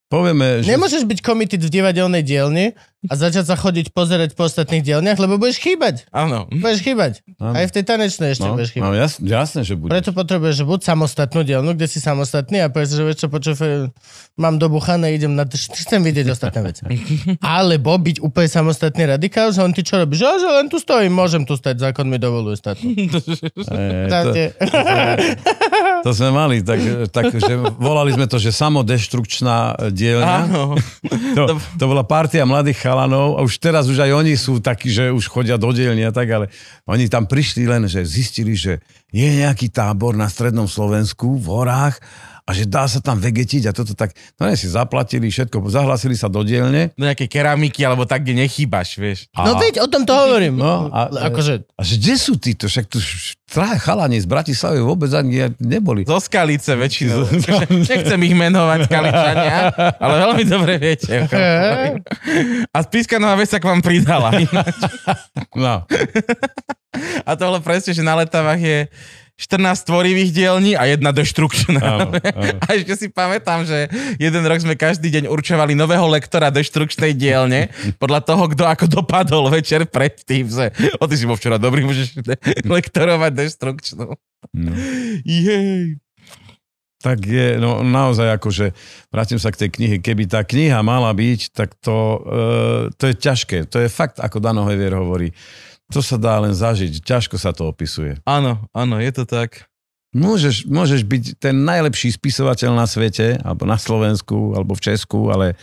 povieme, 0.09 0.65
že... 0.65 0.73
Nemôžeš 0.73 1.05
byť 1.05 1.19
committed 1.21 1.61
v 1.61 1.69
divadelnej 1.69 2.25
dielni 2.25 2.73
a 3.07 3.15
začať 3.15 3.47
sa 3.47 3.55
chodiť 3.55 3.95
pozerať 3.95 4.35
po 4.35 4.43
ostatných 4.43 4.83
dielniach, 4.83 5.15
lebo 5.15 5.39
budeš 5.39 5.63
chýbať. 5.63 6.03
Áno. 6.11 6.51
Budeš 6.51 6.83
chýbať. 6.83 7.23
Áno. 7.39 7.55
Aj 7.55 7.63
v 7.63 7.71
tej 7.71 7.83
tanečnej 7.87 8.35
ešte 8.35 8.43
No, 8.43 8.59
budeš 8.59 8.75
chýbať. 8.75 8.83
no 8.83 8.91
jas, 8.91 9.13
jasné, 9.23 9.63
že 9.63 9.79
bude. 9.79 9.87
Preto 9.87 10.11
potrebuješ 10.11 10.55
že 10.59 10.65
buď 10.67 10.79
samostatnú 10.83 11.47
dielnu, 11.47 11.71
kde 11.79 11.87
si 11.87 12.03
samostatný 12.03 12.59
a 12.59 12.67
povieš, 12.67 12.99
že 12.99 13.03
vieš 13.07 13.17
čo, 13.23 13.27
počuj, 13.31 13.55
mám 14.35 14.59
dobuchané, 14.59 15.15
idem 15.15 15.31
na... 15.31 15.47
Chcem 15.47 16.03
vidieť 16.03 16.27
ostatné 16.27 16.59
veci. 16.59 16.83
Alebo 17.39 17.95
byť 17.95 18.19
úplne 18.19 18.51
samostatný 18.51 19.15
radikál, 19.15 19.55
že 19.55 19.63
on 19.63 19.71
ty 19.71 19.79
čo 19.79 19.95
robíš? 19.95 20.19
Že, 20.19 20.43
že 20.43 20.49
len 20.59 20.67
tu 20.67 20.75
stojím, 20.75 21.15
môžem 21.15 21.47
tu 21.47 21.55
stať, 21.55 21.79
zákon 21.79 22.03
mi 22.03 22.19
dovoluje 22.19 22.59
stať. 22.59 22.83
To, 23.59 24.33
to 26.03 26.09
sme 26.15 26.29
mali, 26.31 26.63
tak, 26.63 26.79
tak 27.11 27.31
že 27.35 27.53
volali 27.77 28.15
sme 28.15 28.25
to, 28.25 28.39
že 28.39 28.55
samodeštrukčná 28.55 29.89
dielňa. 29.99 30.35
Áno. 30.47 30.63
To, 31.29 31.55
to 31.77 31.85
bola 31.85 32.03
partia 32.03 32.43
mladých 32.43 32.83
chalanov 32.83 33.37
a 33.37 33.45
už 33.45 33.61
teraz 33.61 33.85
už 33.85 34.01
aj 34.01 34.11
oni 34.11 34.33
sú 34.33 34.57
takí, 34.59 34.89
že 34.89 35.13
už 35.13 35.29
chodia 35.29 35.55
do 35.55 35.69
dielne 35.69 36.09
a 36.09 36.13
tak, 36.13 36.27
ale 36.31 36.45
oni 36.89 37.05
tam 37.05 37.29
prišli 37.29 37.69
len, 37.69 37.85
že 37.85 38.01
zistili, 38.01 38.57
že 38.57 38.81
je 39.13 39.29
nejaký 39.29 39.69
tábor 39.69 40.17
na 40.17 40.25
strednom 40.25 40.65
Slovensku 40.65 41.37
v 41.37 41.47
horách 41.47 42.01
a 42.49 42.51
že 42.51 42.65
dá 42.65 42.89
sa 42.89 42.97
tam 42.97 43.21
vegetiť 43.21 43.69
a 43.69 43.71
toto 43.71 43.93
tak, 43.93 44.09
no 44.35 44.49
ne 44.49 44.57
si 44.57 44.65
zaplatili 44.65 45.29
všetko, 45.29 45.61
zahlasili 45.69 46.17
sa 46.17 46.25
do 46.25 46.41
dielne. 46.41 46.89
Do 46.97 47.05
nejakej 47.05 47.29
keramiky 47.29 47.85
alebo 47.85 48.03
tak, 48.03 48.25
kde 48.25 48.41
nechýbaš, 48.41 48.97
vieš. 48.97 49.29
A, 49.31 49.45
No 49.45 49.53
veď, 49.53 49.77
o 49.79 49.87
tom 49.87 50.01
to 50.01 50.11
hovorím. 50.11 50.57
No, 50.57 50.89
a- 50.89 51.29
akože, 51.29 51.69
a 51.69 51.81
že 51.81 51.95
kde 51.95 52.15
sú 52.17 52.33
títo? 52.35 52.65
Však 52.65 52.89
tu 52.89 52.97
traja 53.45 53.77
chalani 53.77 54.17
z 54.17 54.25
Bratislavy 54.25 54.77
vôbec 54.79 55.09
ani 55.11 55.53
neboli. 55.57 56.01
Zo 56.03 56.17
Skalice 56.17 56.73
väčšinou. 56.73 57.29
Nechcem 57.85 58.19
ich 58.19 58.33
menovať 58.33 58.79
Skaličania, 58.85 59.69
ale 59.95 60.13
veľmi 60.19 60.43
dobre 60.43 60.73
viete. 60.75 61.29
A 62.65 62.77
spískanová 62.81 63.37
vec 63.37 63.47
sa 63.47 63.57
k 63.57 63.69
vám 63.69 63.79
pridala. 63.79 64.33
No. 65.53 65.83
A 67.21 67.35
to 67.35 67.45
bolo 67.45 67.59
presne, 67.59 67.91
že 67.91 68.01
na 68.01 68.15
letavách 68.15 68.57
je 68.57 68.79
14 69.39 69.87
tvorivých 69.87 70.35
dielní 70.35 70.75
a 70.75 70.83
jedna 70.83 71.15
deštrukčná. 71.15 71.79
Áno, 71.79 72.11
áno. 72.11 72.59
A 72.67 72.75
ešte 72.75 72.93
si 72.99 73.07
pamätám, 73.07 73.63
že 73.63 73.87
jeden 74.19 74.43
rok 74.43 74.59
sme 74.59 74.75
každý 74.75 75.07
deň 75.07 75.31
určovali 75.31 75.79
nového 75.79 76.03
lektora 76.11 76.51
deštrukčnej 76.51 77.15
dielne 77.15 77.71
podľa 78.03 78.19
toho, 78.27 78.51
kto 78.51 78.67
ako 78.67 78.85
dopadol 78.91 79.47
večer 79.47 79.87
predtým. 79.87 80.51
Že, 80.51 80.75
o, 80.99 81.07
ty 81.07 81.15
si 81.15 81.23
bol 81.23 81.39
včera 81.39 81.55
dobrý, 81.55 81.87
môžeš 81.87 82.19
lektorovať 82.75 83.31
deštrukčnú. 83.31 84.11
No. 84.51 84.71
Jej. 85.23 86.03
Tak 86.99 87.23
je, 87.23 87.55
no 87.55 87.79
naozaj 87.79 88.35
akože, 88.35 88.75
vrátim 89.07 89.39
sa 89.39 89.55
k 89.55 89.65
tej 89.65 89.69
knihe, 89.71 89.95
keby 90.03 90.27
tá 90.27 90.43
kniha 90.43 90.83
mala 90.83 91.15
byť, 91.15 91.55
tak 91.55 91.79
to, 91.79 91.95
e, 91.95 92.91
to 92.91 93.03
je 93.07 93.15
ťažké. 93.15 93.71
To 93.71 93.79
je 93.79 93.87
fakt, 93.87 94.19
ako 94.19 94.43
Dano 94.43 94.67
Hevier 94.67 94.99
hovorí. 94.99 95.31
To 95.89 96.05
sa 96.05 96.21
dá 96.21 96.37
len 96.37 96.53
zažiť, 96.53 97.01
ťažko 97.01 97.41
sa 97.41 97.49
to 97.49 97.65
opisuje. 97.65 98.21
Áno, 98.23 98.61
áno, 98.77 99.01
je 99.01 99.09
to 99.09 99.25
tak. 99.25 99.65
Môžeš, 100.13 100.65
môžeš 100.65 101.01
byť 101.05 101.23
ten 101.37 101.65
najlepší 101.65 102.13
spisovateľ 102.13 102.73
na 102.73 102.85
svete, 102.89 103.37
alebo 103.41 103.65
na 103.65 103.77
Slovensku, 103.77 104.53
alebo 104.57 104.73
v 104.73 104.85
Česku, 104.85 105.29
ale 105.29 105.53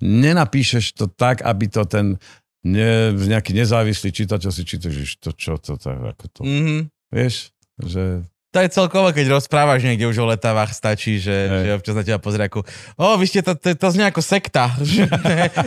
nenapíšeš 0.00 0.96
to 0.96 1.06
tak, 1.08 1.44
aby 1.44 1.68
to 1.68 1.84
ten 1.84 2.16
ne, 2.64 3.12
nejaký 3.12 3.52
nezávislý 3.52 4.08
čitateľ 4.12 4.50
si 4.52 4.64
číta, 4.64 4.88
že 4.88 5.04
to 5.20 5.36
čo, 5.36 5.60
to 5.60 5.76
tak, 5.76 6.00
ako 6.00 6.24
to, 6.32 6.40
Mhm. 6.44 6.76
vieš, 7.12 7.52
že 7.80 8.24
To 8.54 8.62
je 8.62 8.70
celkovo, 8.70 9.10
keď 9.10 9.34
rozprávaš 9.34 9.82
niekde 9.82 10.06
už 10.06 10.22
o 10.22 10.30
letavách, 10.30 10.70
stačí, 10.70 11.18
že, 11.18 11.34
Hej. 11.34 11.62
že 11.66 11.70
občas 11.74 11.94
na 11.98 12.06
teba 12.06 12.22
pozrie 12.22 12.46
ako, 12.46 12.62
o, 12.94 13.18
vy 13.18 13.26
ste 13.26 13.42
to, 13.42 13.58
to, 13.58 13.74
to 13.74 13.88
znie 13.90 14.06
ako 14.06 14.22
sekta. 14.22 14.70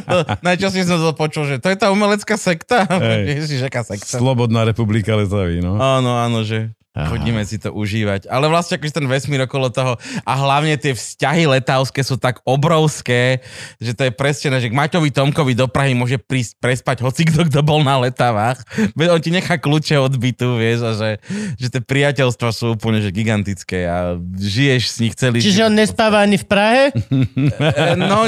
To, 0.08 0.24
najčastejšie 0.40 0.88
som 0.88 1.04
to 1.04 1.12
počul, 1.12 1.44
že 1.44 1.60
to 1.60 1.68
je 1.68 1.76
tá 1.76 1.92
umelecká 1.92 2.40
sekta. 2.40 2.88
Ježiš, 3.28 3.68
aká 3.68 3.84
sekta. 3.84 4.16
Slobodná 4.16 4.64
republika 4.64 5.20
letaví, 5.20 5.60
no. 5.60 5.76
Áno, 5.76 6.16
áno, 6.16 6.48
že 6.48 6.72
Aha. 6.98 7.14
chodíme 7.14 7.46
si 7.46 7.62
to 7.62 7.70
užívať. 7.70 8.26
Ale 8.26 8.50
vlastne 8.50 8.76
akože 8.76 8.98
ten 8.98 9.06
vesmír 9.06 9.46
okolo 9.46 9.70
toho 9.70 9.94
a 10.26 10.34
hlavne 10.34 10.74
tie 10.76 10.98
vzťahy 10.98 11.46
letavské 11.46 12.02
sú 12.02 12.18
tak 12.18 12.42
obrovské, 12.42 13.46
že 13.78 13.94
to 13.94 14.10
je 14.10 14.12
presne, 14.12 14.50
že 14.58 14.68
k 14.68 14.74
Maťovi 14.74 15.14
Tomkovi 15.14 15.54
do 15.54 15.70
Prahy 15.70 15.94
môže 15.94 16.18
prísť 16.18 16.58
prespať 16.58 17.06
hoci 17.06 17.22
kto, 17.24 17.46
kto 17.46 17.62
bol 17.62 17.86
na 17.86 18.02
letavách. 18.02 18.66
On 18.98 19.22
ti 19.22 19.30
nechá 19.30 19.56
kľúče 19.56 19.94
od 19.96 20.18
bytu, 20.18 20.58
vieš, 20.58 20.80
a 20.82 20.92
že, 20.94 21.10
že 21.56 21.68
tie 21.70 21.82
priateľstva 21.86 22.50
sú 22.50 22.74
úplne 22.74 22.98
že 22.98 23.14
gigantické 23.14 23.86
a 23.86 24.18
žiješ 24.34 24.84
s 24.90 24.98
nich 24.98 25.14
celý 25.14 25.38
Čiže 25.38 25.64
on 25.64 25.72
život. 25.72 25.82
nespáva 25.86 26.26
ani 26.26 26.42
v 26.42 26.46
Prahe? 26.50 26.84
E, 26.90 27.94
No, 27.94 28.26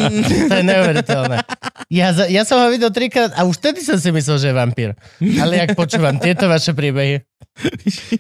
To 0.50 0.54
je 0.54 0.64
neuveriteľné. 0.64 1.38
Ja, 1.90 2.14
ja 2.28 2.44
som 2.44 2.60
ho 2.60 2.68
videl 2.70 2.92
trikrát 2.92 3.34
a 3.34 3.46
už 3.46 3.58
vtedy 3.58 3.82
som 3.82 3.98
si 3.98 4.12
myslel, 4.12 4.38
že 4.38 4.48
je 4.52 4.56
vampír. 4.56 4.94
Ale 5.20 5.58
jak 5.58 5.74
počúvam 5.74 6.20
tieto 6.20 6.46
vaše 6.46 6.76
príbehy. 6.76 7.29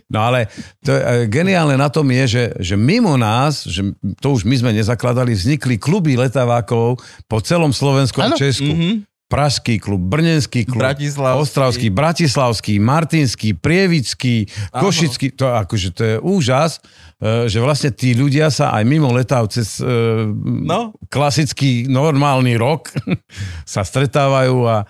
No 0.07 0.19
ale 0.21 0.51
to 0.81 0.91
e, 0.91 1.01
geniálne 1.25 1.73
na 1.73 1.87
tom 1.87 2.03
je, 2.05 2.23
že, 2.27 2.43
že 2.59 2.75
mimo 2.75 3.15
nás, 3.15 3.63
že 3.63 3.87
to 4.19 4.35
už 4.35 4.43
my 4.43 4.55
sme 4.57 4.71
nezakladali, 4.73 5.31
vznikli 5.31 5.75
kluby 5.75 6.13
letavákov 6.13 6.99
po 7.23 7.37
celom 7.39 7.71
Slovensku 7.71 8.19
a 8.19 8.35
Česku. 8.35 8.67
mhm. 8.69 8.93
Pražský 9.29 9.77
klub, 9.77 10.01
Brnenský 10.01 10.65
klub, 10.65 10.81
Bratislavský. 10.81 11.37
Ostravský, 11.37 11.87
Bratislavský, 11.93 12.73
Martinský, 12.81 13.53
Prievický, 13.53 14.49
Áno. 14.73 14.89
Košický. 14.89 15.37
To, 15.37 15.53
akože, 15.53 15.87
to 15.93 16.01
je 16.01 16.15
úžas, 16.17 16.81
e, 17.21 17.45
že 17.45 17.61
vlastne 17.61 17.93
tí 17.93 18.17
ľudia 18.17 18.49
sa 18.49 18.73
aj 18.73 18.83
mimo 18.89 19.13
letav 19.13 19.45
cez 19.53 19.77
e, 19.77 19.85
No. 20.65 20.97
klasický 21.13 21.85
normálny 21.85 22.57
rok 22.57 22.89
sa 23.69 23.85
stretávajú 23.85 24.65
a 24.65 24.89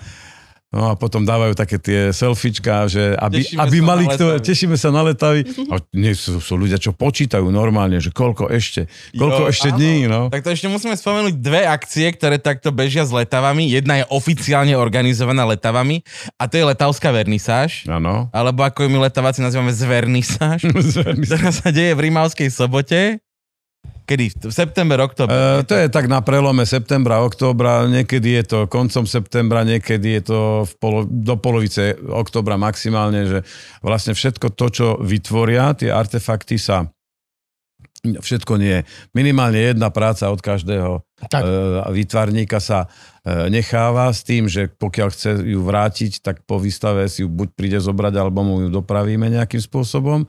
No 0.69 0.93
a 0.93 0.93
potom 0.93 1.25
dávajú 1.25 1.57
také 1.57 1.81
tie 1.81 2.13
selfiečka, 2.13 2.85
že 2.85 3.17
aby, 3.17 3.41
Tešíme 3.41 3.57
aby 3.57 3.77
mali 3.81 4.05
kto, 4.05 4.37
tešíme 4.37 4.77
sa 4.77 4.93
na 4.93 5.01
letavy. 5.01 5.41
A 5.73 5.81
nie, 5.97 6.13
sú, 6.13 6.37
sú 6.37 6.53
ľudia, 6.61 6.77
čo 6.77 6.93
počítajú 6.93 7.49
normálne, 7.49 7.97
že 7.97 8.13
koľko 8.13 8.53
ešte, 8.53 8.85
koľko 9.17 9.49
Jo, 9.49 9.51
ešte 9.51 9.69
áno. 9.73 9.77
dní, 9.81 9.95
no. 10.05 10.21
Tak 10.29 10.45
to 10.45 10.53
ešte 10.53 10.69
musíme 10.69 10.93
spomenúť 10.93 11.41
dve 11.41 11.65
akcie, 11.65 12.13
ktoré 12.13 12.37
takto 12.37 12.69
bežia 12.69 13.01
s 13.01 13.09
letavami. 13.09 13.65
Jedna 13.65 14.05
je 14.05 14.05
oficiálne 14.13 14.77
organizovaná 14.77 15.41
letavami 15.49 16.05
a 16.37 16.45
to 16.45 16.61
je 16.61 16.69
letavská 16.69 17.09
vernisáž. 17.09 17.89
Áno. 17.89 18.29
Alebo 18.29 18.61
ako 18.61 18.85
ju 18.85 18.89
my 18.93 19.09
letaváci 19.09 19.41
nazývame 19.41 19.73
zvernisáž, 19.81 20.69
ktorá 20.69 21.49
sa 21.49 21.73
deje 21.73 21.97
v 21.97 22.13
Rimavskej 22.13 22.49
sobote. 22.53 23.17
Kedy? 24.09 24.41
V 24.41 24.49
september, 24.49 24.97
oktober. 25.05 25.61
E, 25.61 25.69
to 25.69 25.77
je 25.77 25.85
tak 25.85 26.09
na 26.09 26.25
prelome 26.25 26.65
septembra, 26.65 27.21
októbra, 27.21 27.85
niekedy 27.85 28.41
je 28.41 28.43
to 28.49 28.59
koncom 28.65 29.05
septembra, 29.05 29.61
niekedy 29.61 30.17
je 30.17 30.33
to 30.33 30.39
v 30.65 30.73
polo, 30.81 30.99
do 31.05 31.37
polovice 31.37 31.93
októbra 31.93 32.57
maximálne, 32.57 33.29
že 33.29 33.39
vlastne 33.85 34.17
všetko 34.17 34.57
to, 34.57 34.65
čo 34.73 34.87
vytvoria, 34.97 35.77
tie 35.77 35.93
artefakty 35.93 36.57
sa 36.57 36.89
všetko 38.01 38.55
nie. 38.57 38.81
Minimálne 39.11 39.59
jedna 39.59 39.91
práca 39.91 40.31
od 40.31 40.39
každého 40.39 41.03
Tak. 41.29 41.43
e, 41.43 41.47
výtvarníka 41.91 42.57
sa 42.63 42.87
e, 43.21 43.51
necháva 43.51 44.09
s 44.09 44.23
tým, 44.23 44.47
že 44.47 44.71
pokiaľ 44.71 45.07
chce 45.11 45.29
ju 45.43 45.59
vrátiť, 45.61 46.23
tak 46.23 46.47
po 46.47 46.57
výstave 46.57 47.05
si 47.11 47.21
ju 47.21 47.29
buď 47.29 47.47
príde 47.53 47.77
zobrať, 47.77 48.13
alebo 48.15 48.41
mu 48.41 48.55
ju 48.65 48.69
dopravíme 48.71 49.27
nejakým 49.27 49.59
spôsobom. 49.59 50.23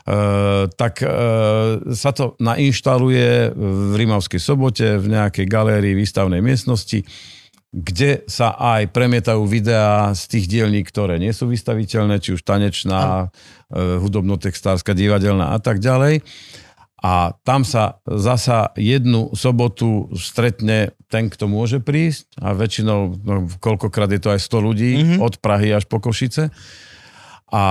Uh, 0.00 0.64
tak 0.80 1.04
uh, 1.04 1.76
sa 1.92 2.10
to 2.16 2.32
nainštaluje 2.40 3.52
v 3.52 3.92
Rimavskej 4.00 4.40
sobote 4.40 4.96
v 4.96 5.06
nejakej 5.12 5.44
galérii 5.44 5.92
výstavnej 5.92 6.40
miestnosti, 6.40 7.04
kde 7.70 8.24
sa 8.24 8.56
aj 8.56 8.90
premietajú 8.90 9.44
videá 9.44 10.10
z 10.16 10.22
tých 10.26 10.46
dielní, 10.50 10.82
ktoré 10.82 11.20
nie 11.20 11.30
sú 11.36 11.46
vystaviteľné, 11.52 12.16
či 12.18 12.32
už 12.32 12.42
tanečná, 12.42 13.28
uh, 13.28 14.00
hudobno-textárska, 14.00 14.96
divadelná 14.96 15.52
a 15.52 15.58
tak 15.60 15.84
ďalej. 15.84 16.24
A 17.00 17.32
tam 17.48 17.64
sa 17.64 18.00
zasa 18.04 18.76
jednu 18.76 19.32
sobotu 19.32 20.12
stretne 20.20 20.92
ten, 21.08 21.32
kto 21.32 21.48
môže 21.48 21.80
prísť 21.80 22.28
a 22.36 22.52
väčšinou, 22.52 23.00
no, 23.24 23.48
koľkokrát 23.56 24.12
je 24.12 24.20
to 24.20 24.32
aj 24.32 24.40
100 24.40 24.60
ľudí, 24.60 24.90
Mhm. 24.96 25.00
mm-hmm. 25.00 25.20
od 25.24 25.34
Prahy 25.40 25.72
až 25.72 25.84
po 25.88 25.96
Košice 26.00 26.52
a 27.50 27.64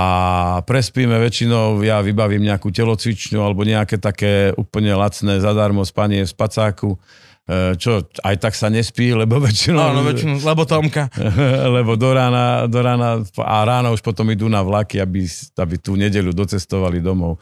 prespíme 0.67 1.15
väčšinou, 1.23 1.79
ja 1.87 2.03
vybavím 2.03 2.43
nejakú 2.51 2.67
telocvičňu 2.67 3.39
alebo 3.39 3.63
nejaké 3.63 3.95
také 3.95 4.51
úplne 4.59 4.91
lacné 4.91 5.39
zadarmo 5.39 5.87
spanie 5.87 6.27
v 6.27 6.29
spacáku, 6.29 6.99
e, 7.47 7.79
čo 7.79 8.03
aj 8.19 8.35
tak 8.43 8.59
sa 8.59 8.67
nespí, 8.67 9.15
lebo 9.15 9.39
väčšinou... 9.39 9.79
Áno, 9.79 10.03
väčšinu, 10.03 10.43
lebo 10.43 10.67
Tomka. 10.67 11.07
lebo 11.79 11.95
do 11.95 12.11
rána, 12.11 12.67
do 12.67 12.79
rána 12.83 13.23
a 13.39 13.57
ráno 13.63 13.95
už 13.95 14.03
potom 14.03 14.27
idú 14.27 14.51
na 14.51 14.59
vlaky, 14.59 14.99
aby, 14.99 15.23
aby 15.55 15.75
tú 15.79 15.95
nedeľu 15.95 16.35
docestovali 16.35 16.99
domov. 16.99 17.39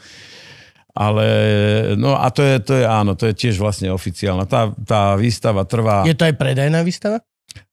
Ale, 0.93 1.25
no 1.97 2.17
a 2.17 2.29
to 2.29 2.45
je, 2.45 2.55
to 2.61 2.73
je 2.77 2.85
áno, 2.85 3.17
to 3.17 3.29
je 3.29 3.33
tiež 3.33 3.57
vlastne 3.57 3.89
oficiálna. 3.89 4.45
Tá, 4.45 4.69
tá 4.85 5.17
výstava 5.17 5.65
trvá... 5.65 6.05
Je 6.05 6.13
to 6.13 6.25
aj 6.25 6.37
predajná 6.37 6.85
výstava? 6.85 7.17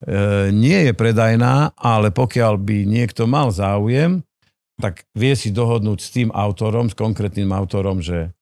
E, 0.00 0.52
nie 0.56 0.88
je 0.88 0.92
predajná, 0.96 1.76
ale 1.76 2.08
pokiaľ 2.08 2.56
by 2.56 2.88
niekto 2.88 3.28
mal 3.28 3.52
záujem, 3.52 4.24
tak 4.80 5.06
vie 5.14 5.34
si 5.38 5.54
dohodnúť 5.54 5.98
s 6.02 6.10
tým 6.10 6.28
autorom, 6.34 6.90
s 6.90 6.98
konkrétnym 6.98 7.50
autorom, 7.54 8.02
že 8.02 8.34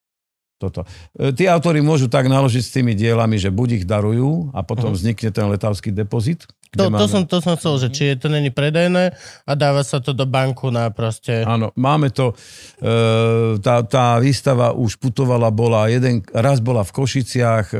toto. 0.63 0.87
E, 1.19 1.35
tí 1.35 1.51
autori 1.51 1.83
môžu 1.83 2.07
tak 2.07 2.31
naložiť 2.31 2.63
s 2.63 2.71
tými 2.71 2.95
dielami, 2.95 3.35
že 3.35 3.51
buď 3.51 3.83
ich 3.83 3.85
darujú 3.85 4.55
a 4.55 4.63
potom 4.63 4.95
vznikne 4.95 5.35
ten 5.35 5.51
letavský 5.51 5.91
depozit. 5.91 6.47
To, 6.73 6.89
kde 6.89 7.05
to, 7.05 7.07
som, 7.11 7.23
to 7.29 7.37
som 7.45 7.53
chcel, 7.61 7.77
že 7.77 7.89
či 7.93 8.03
je 8.15 8.17
to 8.17 8.29
není 8.33 8.49
predajné 8.49 9.13
a 9.45 9.53
dáva 9.53 9.85
sa 9.85 10.01
to 10.01 10.17
do 10.17 10.25
banku 10.25 10.73
na 10.73 10.89
proste... 10.89 11.45
Áno, 11.45 11.69
máme 11.77 12.09
to, 12.09 12.33
e, 12.81 13.61
tá, 13.61 13.85
tá 13.85 14.17
výstava 14.23 14.73
už 14.73 14.97
putovala, 14.97 15.53
bola 15.53 15.93
jeden, 15.93 16.25
raz 16.33 16.65
bola 16.65 16.81
v 16.81 16.95
Košiciach, 16.97 17.67
e, 17.75 17.79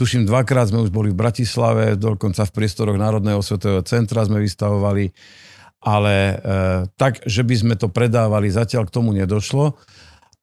tuším 0.00 0.24
dvakrát 0.24 0.72
sme 0.72 0.80
už 0.80 0.88
boli 0.88 1.12
v 1.12 1.20
Bratislave, 1.20 2.00
dokonca 2.00 2.48
v 2.48 2.54
priestoroch 2.56 2.96
Národného 2.96 3.44
svetového 3.44 3.84
centra 3.84 4.24
sme 4.24 4.40
vystavovali, 4.40 5.12
ale 5.84 6.14
e, 6.16 6.34
tak, 6.96 7.20
že 7.22 7.44
by 7.44 7.54
sme 7.54 7.74
to 7.76 7.86
predávali, 7.86 8.48
zatiaľ 8.48 8.88
k 8.88 8.94
tomu 8.94 9.12
nedošlo, 9.12 9.76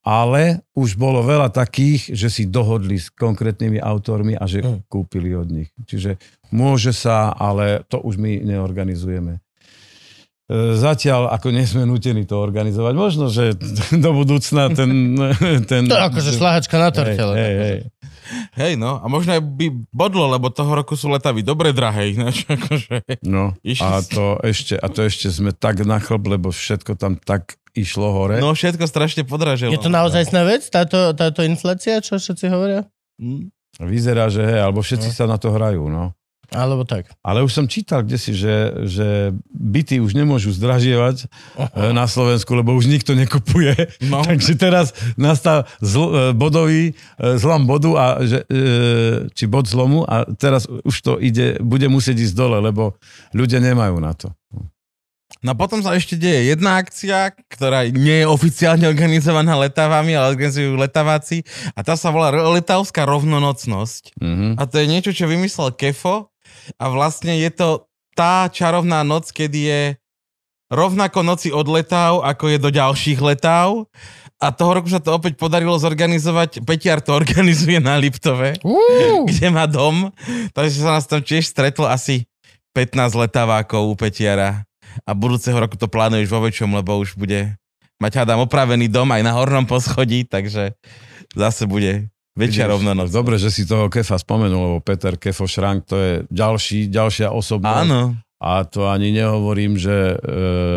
ale 0.01 0.61
už 0.73 0.95
bolo 0.95 1.21
veľa 1.21 1.49
takých, 1.49 2.13
že 2.13 2.29
si 2.29 2.43
dohodli 2.45 2.97
s 2.97 3.09
konkrétnymi 3.09 3.77
autormi 3.77 4.33
a 4.33 4.45
že 4.45 4.61
Mm. 4.61 4.81
kúpili 4.85 5.33
od 5.33 5.49
nich. 5.49 5.69
Čiže 5.83 6.17
môže 6.49 6.89
sa, 6.89 7.29
ale 7.31 7.85
to 7.85 7.97
už 7.97 8.17
my 8.17 8.41
neorganizujeme. 8.41 9.37
E, 9.37 9.39
Zatiaľ, 10.73 11.29
ako 11.29 11.47
nie 11.49 11.65
sme 11.65 11.85
nutení 11.85 12.25
to 12.25 12.37
organizovať. 12.37 12.93
Možno, 12.93 13.29
že 13.29 13.53
do 14.05 14.11
budúcna 14.11 14.73
ten... 14.73 14.89
ten 15.71 15.85
To 15.85 15.97
akože 16.01 16.33
šlahačka 16.33 16.75
na 16.77 16.89
hej, 16.89 16.95
torte. 16.95 17.13
hej, 17.13 17.21
akože. 17.21 17.61
hej. 17.61 17.79
Hej, 18.55 18.79
no. 18.79 18.99
A 18.99 19.05
možno 19.07 19.35
aj 19.35 19.41
by 19.43 19.67
bodlo, 19.91 20.27
lebo 20.27 20.47
toho 20.49 20.71
roku 20.71 20.95
sú 20.95 21.11
letavy 21.11 21.43
dobre 21.43 21.71
drahé. 21.75 22.15
Ináč, 22.15 22.47
akože. 22.51 23.21
No, 23.27 23.55
a 23.81 23.99
to, 24.01 24.39
ešte, 24.45 24.75
a 24.75 24.87
to 24.87 25.03
ešte 25.03 25.27
sme 25.29 25.51
tak 25.51 25.83
na 25.83 25.99
chlb, 25.99 26.31
lebo 26.31 26.49
všetko 26.51 26.95
tam 26.95 27.15
tak 27.19 27.59
išlo 27.75 28.11
hore. 28.11 28.39
No 28.43 28.51
všetko 28.51 28.83
strašne 28.87 29.23
podražilo. 29.23 29.71
Je 29.71 29.79
to 29.79 29.91
naozaj 29.91 30.27
vec, 30.43 30.67
táto, 30.67 31.15
táto 31.15 31.43
inflácia, 31.43 32.03
čo 32.03 32.19
všetci 32.19 32.45
hovoria? 32.51 32.83
Mm. 33.19 33.47
Vyzerá, 33.79 34.27
že 34.27 34.43
hej, 34.43 34.59
alebo 34.67 34.83
všetci 34.83 35.09
No. 35.09 35.15
sa 35.15 35.23
na 35.31 35.39
to 35.39 35.55
hrajú, 35.55 35.87
no. 35.87 36.11
Alebo 36.51 36.83
tak. 36.83 37.07
Ale 37.23 37.47
už 37.47 37.55
som 37.55 37.63
čítal 37.63 38.03
kde 38.03 38.19
si, 38.19 38.35
že, 38.35 38.75
že 38.83 39.31
byty 39.55 40.03
už 40.03 40.11
nemôžu 40.11 40.51
zdražievať 40.51 41.23
eh, 41.23 41.95
na 41.95 42.03
Slovensku, 42.11 42.51
lebo 42.51 42.75
už 42.75 42.91
nikto 42.91 43.15
nekupuje. 43.15 43.71
No. 44.03 44.19
Takže 44.27 44.59
teraz 44.59 44.91
nastal 45.15 45.63
zl, 45.79 46.03
eh, 46.11 46.13
bodový 46.35 46.91
eh, 46.91 47.39
zlom 47.39 47.63
bodu, 47.63 47.91
a 47.95 48.05
že, 48.27 48.43
či 49.31 49.47
bod 49.47 49.67
zlomu 49.67 50.03
a 50.03 50.27
teraz 50.35 50.67
už 50.67 50.95
to 50.99 51.13
ide, 51.23 51.55
bude 51.63 51.87
musieť 51.87 52.19
ísť 52.19 52.35
dole, 52.35 52.57
lebo 52.59 52.99
ľudia 53.31 53.63
nemajú 53.63 53.95
na 54.03 54.11
to. 54.11 54.35
No 55.41 55.57
potom 55.57 55.81
sa 55.81 55.95
ešte 55.97 56.19
deje 56.19 56.53
jedna 56.53 56.77
akcia, 56.77 57.33
ktorá 57.49 57.87
nie 57.89 58.21
je 58.21 58.29
oficiálne 58.29 58.85
organizovaná 58.85 59.57
letavami, 59.57 60.13
ale 60.13 60.35
organizujú 60.37 60.77
letaváci 60.77 61.47
a 61.73 61.81
tá 61.81 61.97
sa 61.97 62.11
volá 62.11 62.29
Letavská 62.29 63.07
rovnonocnosť. 63.07 64.19
Mhm. 64.19 64.47
A 64.59 64.63
to 64.67 64.83
je 64.83 64.91
niečo, 64.91 65.11
čo 65.15 65.31
vymyslel 65.31 65.73
Kefo 65.73 66.29
a 66.77 66.85
vlastne 66.91 67.35
je 67.39 67.51
to 67.51 67.89
tá 68.15 68.47
čarovná 68.51 69.01
noc, 69.07 69.31
kedy 69.31 69.59
je 69.67 69.81
rovnako 70.71 71.23
noci 71.23 71.49
od 71.51 71.67
letáv, 71.67 72.23
ako 72.23 72.45
je 72.47 72.57
do 72.59 72.69
ďalších 72.71 73.19
letáv. 73.19 73.87
A 74.41 74.49
toho 74.49 74.73
roku 74.73 74.89
sa 74.89 74.97
to 74.97 75.13
opäť 75.13 75.37
podarilo 75.37 75.77
zorganizovať. 75.77 76.65
Peťar 76.65 76.97
to 77.03 77.13
organizuje 77.13 77.77
na 77.77 77.99
Liptove, 78.01 78.57
Uú, 78.65 79.25
kde 79.29 79.47
má 79.53 79.69
dom. 79.69 80.09
Takže 80.55 80.81
sa 80.81 80.97
nás 80.97 81.05
tam 81.05 81.21
tiež 81.21 81.45
stretlo 81.45 81.85
asi 81.85 82.25
15 82.73 83.13
letávákov 83.13 83.85
u 83.85 83.93
Petiara. 83.93 84.65
A 85.05 85.11
budúceho 85.13 85.55
roku 85.55 85.77
to 85.77 85.85
plánuješ 85.85 86.27
vo 86.33 86.41
väčšom, 86.41 86.73
lebo 86.73 86.97
už 86.97 87.15
bude 87.15 87.53
mať 88.01 88.25
hádam 88.25 88.43
opravený 88.49 88.89
dom 88.89 89.07
aj 89.13 89.21
na 89.21 89.37
hornom 89.37 89.69
poschodí, 89.69 90.25
takže 90.25 90.73
zase 91.37 91.69
bude 91.69 92.09
väčšia 92.33 92.65
Vidíš, 92.65 92.73
rovnonoc. 92.73 93.07
Dobre, 93.07 93.35
že 93.35 93.49
si 93.49 93.63
toho 93.63 93.87
Kefa 93.87 94.15
spomenul, 94.15 94.61
lebo 94.61 94.77
Peter 94.79 95.15
Kefo 95.15 95.43
Šrank 95.43 95.83
to 95.83 95.95
je 95.95 96.11
ďalší, 96.27 96.87
ďalšia 96.87 97.29
osobnosť. 97.29 97.87
Áno, 97.87 98.01
A 98.37 98.65
to 98.65 98.87
ani 98.87 99.11
nehovorím, 99.11 99.77
že... 99.77 100.17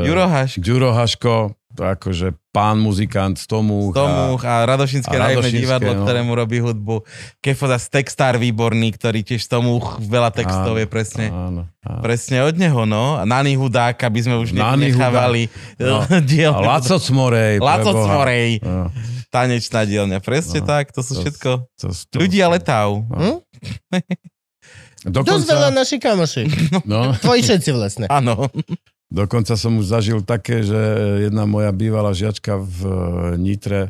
Jurohaš. 0.05 0.60
Ďuro 0.60 0.92
Haško, 0.92 1.57
to 1.73 1.83
akože 1.83 2.36
pán 2.52 2.78
muzikant 2.78 3.34
z 3.34 3.49
tomu. 3.49 3.91
Tomuch 3.91 4.44
a 4.44 4.62
Radošinské 4.62 5.10
a 5.10 5.33
Radošinské, 5.33 5.58
divadlo, 5.58 5.91
no. 5.91 6.07
ktorému 6.07 6.31
robí 6.31 6.62
hudbu. 6.62 7.02
Kefoda 7.41 7.81
z 7.81 7.91
Textar 7.91 8.39
výborný, 8.39 8.94
ktorý 8.94 9.26
tiež 9.26 9.42
z 9.42 9.49
Tomuch 9.49 9.99
veľa 9.99 10.31
textov 10.31 10.78
je 10.78 10.86
presne, 10.86 11.34
Áno, 11.34 11.66
áno. 11.83 11.99
presne 11.99 12.47
od 12.47 12.55
neho, 12.55 12.86
no. 12.86 13.18
Nani 13.24 13.58
Hudák, 13.58 13.97
aby 13.97 14.20
sme 14.23 14.39
už 14.39 14.55
Nani 14.55 14.94
nechávali 14.94 15.50
No. 15.83 16.07
diel. 16.31 16.55
Laco 16.55 17.00
Cmorej. 17.00 17.58
Laco. 17.58 17.91
Cmorej, 17.91 18.62
No, 18.62 18.92
tanečná 19.34 19.82
dielňa. 19.82 20.22
Presne 20.22 20.62
No. 20.62 20.66
tak, 20.70 20.94
to 20.94 21.02
sú 21.02 21.18
To- 21.18 21.22
všetko 21.26 21.50
to, 21.74 21.86
to, 21.90 22.16
ľudia 22.22 22.46
letáv. 22.46 23.02
Hm? 23.10 23.42
Dosť 25.04 25.44
veľa 25.44 25.68
naši 25.74 25.98
kamoši. 25.98 26.46
no, 26.90 27.10
Tvoji 27.24 27.42
všetci 27.42 27.70
vlastne. 27.74 28.06
Áno. 28.08 28.46
dokonca 29.10 29.58
som 29.58 29.76
už 29.76 29.90
zažil 29.90 30.22
také, 30.22 30.62
že 30.64 30.78
jedna 31.26 31.44
moja 31.44 31.74
bývalá 31.74 32.14
žiačka 32.14 32.56
v 32.62 32.78
eh, 32.86 32.94
Nitre 33.36 33.80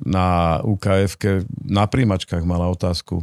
na 0.00 0.58
ukf 0.64 1.20
na 1.60 1.84
príjmačkách 1.84 2.42
mala 2.42 2.72
otázku. 2.72 3.20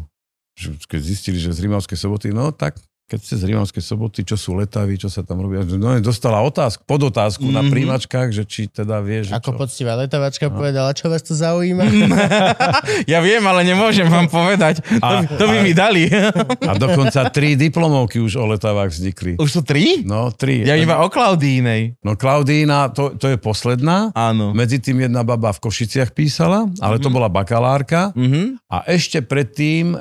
Keď 0.90 1.02
zistili, 1.02 1.38
že 1.42 1.54
z 1.54 1.66
Rímavskej 1.66 1.98
soboty, 1.98 2.30
no 2.34 2.50
tak 2.54 2.78
keď 3.08 3.20
ste 3.20 3.36
z 3.40 3.44
Rímavskej 3.48 3.80
soboty, 3.82 4.20
čo 4.22 4.36
sú 4.36 4.52
letaví, 4.54 4.96
čo 4.96 5.08
sa 5.08 5.24
tam 5.24 5.40
robia. 5.40 5.64
No, 5.64 5.96
dostala 5.98 6.44
otázku, 6.44 6.84
podotázku 6.84 7.40
mm-hmm. 7.42 7.56
na 7.56 7.64
Mhm. 7.64 7.72
príjmačkách, 7.72 8.30
že 8.30 8.44
či 8.44 8.68
teda 8.68 9.00
vie, 9.00 9.24
že 9.24 9.32
Ako 9.32 9.56
čo. 9.56 9.58
poctivá 9.58 9.96
letavačka 9.96 10.52
povedala, 10.52 10.92
čo 10.92 11.08
vás 11.08 11.24
to 11.24 11.32
zaujíma? 11.32 11.88
ja 13.12 13.20
viem, 13.20 13.40
ale 13.42 13.64
nemôžem 13.64 14.06
vám 14.06 14.28
povedať. 14.28 14.84
A- 15.00 15.24
to, 15.24 15.40
to 15.40 15.46
by 15.46 15.58
a- 15.60 15.64
mi 15.64 15.72
dali. 15.72 16.04
A 16.70 16.76
dokonca 16.76 17.32
tri 17.32 17.56
diplomovky 17.56 18.20
už 18.20 18.36
o 18.36 18.46
letavách 18.46 18.92
vznikli. 18.92 19.40
Už 19.40 19.50
sú 19.50 19.62
tri? 19.64 20.04
No, 20.04 20.28
tri. 20.30 20.68
Ja 20.68 20.76
iba 20.76 21.00
o 21.00 21.08
Klaudínej. 21.08 21.96
No 22.04 22.20
Klaudína, 22.20 22.92
to, 22.92 23.16
to 23.16 23.32
je 23.32 23.38
posledná. 23.38 24.12
Áno. 24.12 24.52
Medzi 24.52 24.84
tým 24.84 25.00
jedna 25.02 25.24
baba 25.24 25.56
v 25.56 25.64
Košiciach 25.64 26.12
písala, 26.12 26.68
ale 26.80 27.00
to 27.00 27.08
bola 27.08 27.32
bakalárka. 27.32 28.12
Mhm. 28.12 28.60
A 28.68 28.84
ešte 28.86 29.24
predtým 29.24 29.96
e, 29.96 29.98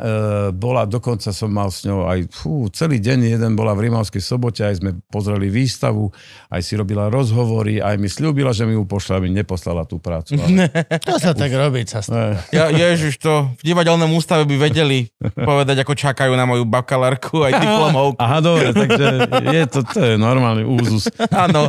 bola, 0.51 0.83
dokonca 0.83 1.31
som 1.31 1.47
mal 1.47 1.71
s 1.71 1.87
ňou 1.87 2.03
aj 2.03 2.27
fú, 2.35 2.67
celý 2.75 2.96
deň, 2.99 3.19
jeden 3.31 3.53
bola 3.53 3.73
v 3.73 3.87
Rímavskej 3.87 4.19
sobote, 4.19 4.61
aj 4.61 4.79
sme 4.79 4.91
pozreli 5.07 5.47
výstavu, 5.47 6.09
aj 6.49 6.61
si 6.61 6.75
robila 6.75 7.07
rozhovory, 7.07 7.79
aj 7.79 7.95
mi 7.95 8.07
slúbila, 8.07 8.51
že 8.51 8.63
mi 8.63 8.73
ju 8.73 8.83
pošle, 8.83 9.17
aby 9.17 9.29
neposlala 9.31 9.83
tú 9.83 9.97
prácu. 9.97 10.35
Ale, 10.35 10.69
To 11.07 11.17
sa 11.17 11.33
tak 11.33 11.49
robí 11.49 11.83
často. 11.83 12.11
e, 12.11 12.37
Ja, 12.51 12.67
ježiš, 12.69 13.17
to 13.17 13.53
v 13.55 13.63
divadelnom 13.65 14.09
ústave 14.11 14.45
by 14.45 14.57
vedeli 14.63 15.09
povedať, 15.35 15.81
ako 15.81 15.93
čakajú 15.93 16.33
na 16.33 16.45
moju 16.45 16.65
bakalárku 16.65 17.43
aj 17.43 17.53
diplomovku. 17.63 18.17
aha, 18.17 18.39
dobre, 18.39 18.71
takže 18.71 19.05
je 19.47 19.63
to, 19.67 19.81
to 19.85 19.99
je 20.01 20.15
normálny 20.17 20.63
úzus. 20.63 21.07
Áno, 21.29 21.69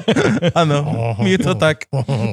áno, 0.53 0.77
je 1.21 1.37
to 1.37 1.53
tak. 1.53 1.85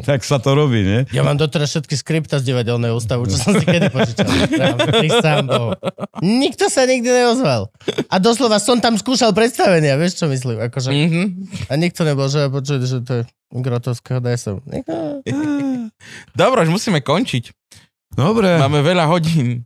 Tak 0.03 0.21
sa 0.21 0.37
to 0.37 0.53
robí, 0.53 0.81
nie? 0.81 1.01
Ja 1.11 1.21
mám 1.21 1.35
doteraz 1.35 1.71
všetky 1.71 1.95
skripta 1.95 2.37
z 2.37 2.47
divadelného 2.47 2.93
ústavu, 2.93 3.25
čo 3.25 3.37
som 3.37 3.53
si 3.53 3.65
kedy 3.65 3.89
Bohu. 5.45 5.73
Nikto 6.21 6.67
sa 6.67 6.85
nikdy 6.85 7.07
neozval. 7.07 7.69
A 8.09 8.17
doslova 8.17 8.57
som 8.57 8.79
tam 8.85 9.01
skúšal 9.01 9.33
predstavenia, 9.33 9.97
vieš 9.97 10.21
čo 10.21 10.29
myslím? 10.29 10.61
Akože, 10.61 10.93
Mhm. 10.93 11.23
a 11.67 11.75
nikto 11.81 12.05
nebol, 12.05 12.29
že 12.29 12.53
počuť, 12.53 12.81
že 12.85 12.99
to 13.01 13.13
je 13.17 13.23
grotovského 13.51 14.21
daj 14.21 14.37
som. 14.37 14.61
Dobre, 16.37 16.59
už 16.63 16.71
musíme 16.71 17.01
končiť. 17.01 17.49
Dobre. 18.13 18.61
Máme 18.61 18.85
veľa 18.85 19.09
hodín. 19.09 19.65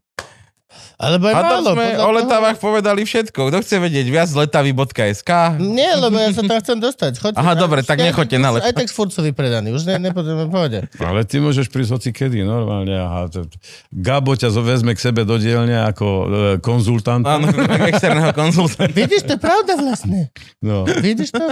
Alebo 0.98 1.24
je 1.24 1.32
A 1.32 1.38
málo. 1.38 1.46
tam 1.46 1.78
sme 1.78 1.86
o 1.88 2.00
toho- 2.00 2.16
letavách 2.16 2.58
povedali 2.58 3.00
všetko. 3.02 3.40
Kto 3.48 3.62
chce 3.62 3.78
vedieť 3.78 4.06
viac, 4.08 4.26
letavy.sk. 4.28 5.30
Nie, 5.56 5.94
lebo 5.94 6.18
ja 6.18 6.28
sa 6.28 6.42
tam 6.42 6.58
chcem 6.58 6.74
dostať. 6.76 7.12
Choďte 7.16 7.38
Aha, 7.38 7.54
tam. 7.54 7.62
dobre, 7.62 7.80
tak 7.80 7.96
Aj 7.96 8.04
nechoďte 8.04 8.34
tak- 8.34 8.42
na 8.42 8.48
Aj 8.48 8.54
letavy. 8.58 8.76
tak 8.76 8.88
furt 8.90 9.10
sú 9.10 9.22
vypredaní. 9.22 9.70
Už 9.70 9.86
ne, 9.86 9.94
nepotrebujeme 10.00 10.50
pohode. 10.50 10.78
Ale 11.00 11.22
ty 11.22 11.38
môžeš 11.38 11.66
prísť 11.68 11.90
hoci 11.92 12.10
kedy, 12.10 12.42
normálne. 12.42 12.90
Aha, 12.90 13.30
to, 13.30 13.46
Gabo 13.88 14.34
ťa 14.34 14.50
vezme 14.58 14.90
k 14.90 15.00
sebe 15.00 15.22
do 15.22 15.38
dielne 15.38 15.86
ako 15.86 16.06
e, 16.06 16.26
konzultant. 16.58 17.22
Áno, 17.22 17.46
externého 17.90 18.34
konzultanta. 18.34 18.90
Vidíš, 18.90 19.22
to 19.24 19.32
je 19.32 19.40
pravda 19.40 19.78
vlastne. 19.78 20.34
No. 20.58 20.82
Vidíš 20.82 21.30
to? 21.30 21.46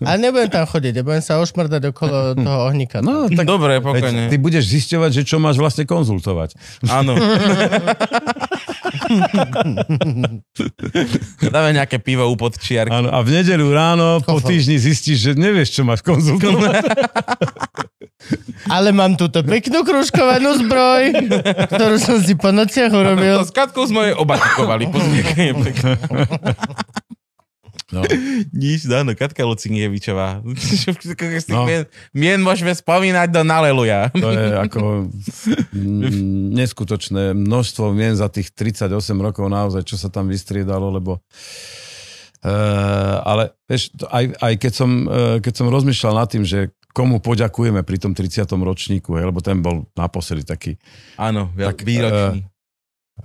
Ale 0.00 0.16
nebudem 0.18 0.48
tam 0.48 0.64
chodiť, 0.64 0.92
ja 0.94 1.02
budem 1.02 1.20
sa 1.20 1.36
ošmrdať 1.36 1.92
okolo 1.92 2.16
toho 2.34 2.58
ohníka. 2.64 2.98
no 2.98 3.28
tak 3.28 3.44
Dobre, 3.44 3.76
veď 3.76 3.84
pokojne. 3.84 4.22
ty 4.26 4.36
budeš 4.36 4.64
zisťovať, 4.66 5.10
že 5.12 5.22
čo 5.24 5.36
máš 5.36 5.56
vlastne 5.56 5.84
konzultovať. 5.84 6.56
Áno. 6.88 7.12
Dáme 11.54 11.70
nejaké 11.74 11.98
pivo 11.98 12.30
u 12.30 12.36
podčiarky. 12.38 12.92
Áno, 12.92 13.10
a 13.10 13.22
v 13.22 13.30
nedeľu 13.40 13.74
ráno 13.74 14.20
po 14.22 14.38
týždni 14.38 14.78
zistíš, 14.78 15.18
že 15.30 15.34
nevieš, 15.34 15.70
čo 15.80 15.84
máš 15.86 16.02
konzultovať. 16.02 16.82
Ale 18.74 18.92
mám 18.92 19.16
túto 19.16 19.40
peknú 19.46 19.86
kružkovanú 19.86 20.58
zbroj, 20.66 21.02
ktorú 21.70 21.96
som 21.96 22.18
si 22.20 22.34
po 22.34 22.50
nociach 22.50 22.92
urobil. 22.92 23.40
To 23.40 23.46
s 23.50 23.54
Katkou 23.54 23.86
sme 23.88 24.12
jej 24.12 24.16
obatikovali. 24.18 24.90
Pozri, 24.90 25.22
je 25.22 25.54
pekné. 25.54 25.94
No. 27.88 28.04
Nič, 28.52 28.84
áno, 28.92 29.16
Katka 29.16 29.44
Lucingevičová. 29.48 30.44
Z 30.44 31.16
tých 31.48 31.48
No. 31.48 31.64
mien, 31.64 31.88
mien 32.12 32.40
môžeme 32.40 32.72
spomínať 32.76 33.32
do 33.32 33.40
Naleluja. 33.40 34.12
To 34.12 34.28
je 34.28 34.44
ako 34.60 34.80
mm, 35.72 36.52
neskutočné 36.52 37.32
množstvo 37.32 37.88
mien 37.96 38.12
za 38.12 38.28
tých 38.28 38.52
38 38.52 38.92
rokov 39.16 39.48
naozaj, 39.48 39.88
čo 39.88 39.96
sa 39.96 40.12
tam 40.12 40.28
vystriedalo, 40.28 40.92
lebo 40.92 41.20
Uh, 42.38 43.18
ale 43.26 43.50
vieš, 43.66 43.90
aj, 44.14 44.30
aj 44.38 44.52
keď, 44.62 44.72
som, 44.72 44.90
uh, 45.10 45.42
keď 45.42 45.58
som 45.58 45.74
rozmýšľal 45.74 46.22
nad 46.22 46.30
tým, 46.30 46.46
že 46.46 46.70
komu 46.94 47.18
poďakujeme 47.18 47.82
pri 47.82 47.98
tom 47.98 48.14
30. 48.14 48.46
ročníku, 48.46 49.18
hej, 49.18 49.26
lebo 49.26 49.42
ten 49.42 49.58
bol 49.58 49.90
naposledy 49.98 50.46
taký. 50.46 50.78
Áno, 51.18 51.50
Tak, 51.58 51.82
výročný. 51.82 52.46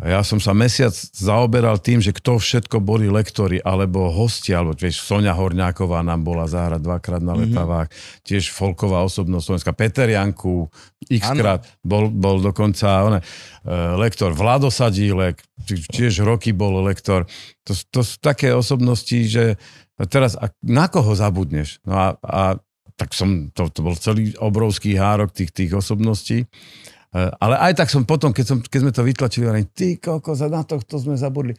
Ja 0.02 0.26
som 0.26 0.42
sa 0.42 0.58
mesiac 0.58 0.90
zaoberal 1.14 1.78
tým, 1.78 2.02
že 2.02 2.10
kto 2.10 2.42
všetko 2.42 2.82
boli 2.82 3.14
lektori 3.14 3.62
alebo 3.62 4.10
hostia, 4.10 4.66
alebo 4.66 4.74
vieš, 4.74 5.06
Sonia 5.06 5.38
Horňáková 5.38 6.02
nám 6.02 6.26
bola 6.26 6.50
zahrať 6.50 6.82
dvakrát 6.82 7.22
na 7.22 7.38
letavách, 7.38 7.94
mm-hmm. 7.94 8.26
tiež 8.26 8.50
folková 8.50 9.06
osobnosť 9.06 9.46
Slovenska, 9.46 9.78
Peter 9.78 10.10
Janku, 10.10 10.66
x 11.14 11.30
krát, 11.38 11.62
bol, 11.86 12.10
bol 12.10 12.42
dokonca 12.42 13.06
one, 13.06 13.20
lektor 14.02 14.34
Vlado 14.34 14.74
Sadílek, 14.74 15.46
tiež 15.70 16.26
roky 16.26 16.58
bol 16.58 16.82
lektor. 16.82 17.30
To, 17.70 17.78
to 17.94 18.02
sú 18.02 18.18
také 18.18 18.50
osobnosti, 18.50 19.30
že 19.30 19.62
teraz 20.10 20.34
a 20.34 20.50
na 20.66 20.90
koho 20.90 21.14
zabudneš? 21.14 21.78
No 21.86 21.94
a, 21.94 22.08
a 22.26 22.58
tak 22.98 23.14
som, 23.14 23.50
to, 23.54 23.70
to 23.70 23.82
bol 23.82 23.94
celý 23.98 24.34
obrovský 24.38 24.98
hárok 24.98 25.34
tých, 25.34 25.54
tých 25.54 25.72
osobností. 25.74 26.46
Eh, 27.14 27.30
Ale 27.38 27.56
aj 27.62 27.74
tak 27.78 27.90
som 27.90 28.04
potom, 28.04 28.34
keď, 28.34 28.46
som, 28.46 28.58
keď 28.60 28.80
sme 28.82 28.92
to 28.92 29.06
vytlačili, 29.06 29.46
hovorím, 29.46 29.70
ty 29.70 29.98
kokos, 29.98 30.42
a 30.42 30.50
na 30.50 30.66
tohto 30.66 30.98
sme 30.98 31.14
zabudli. 31.14 31.54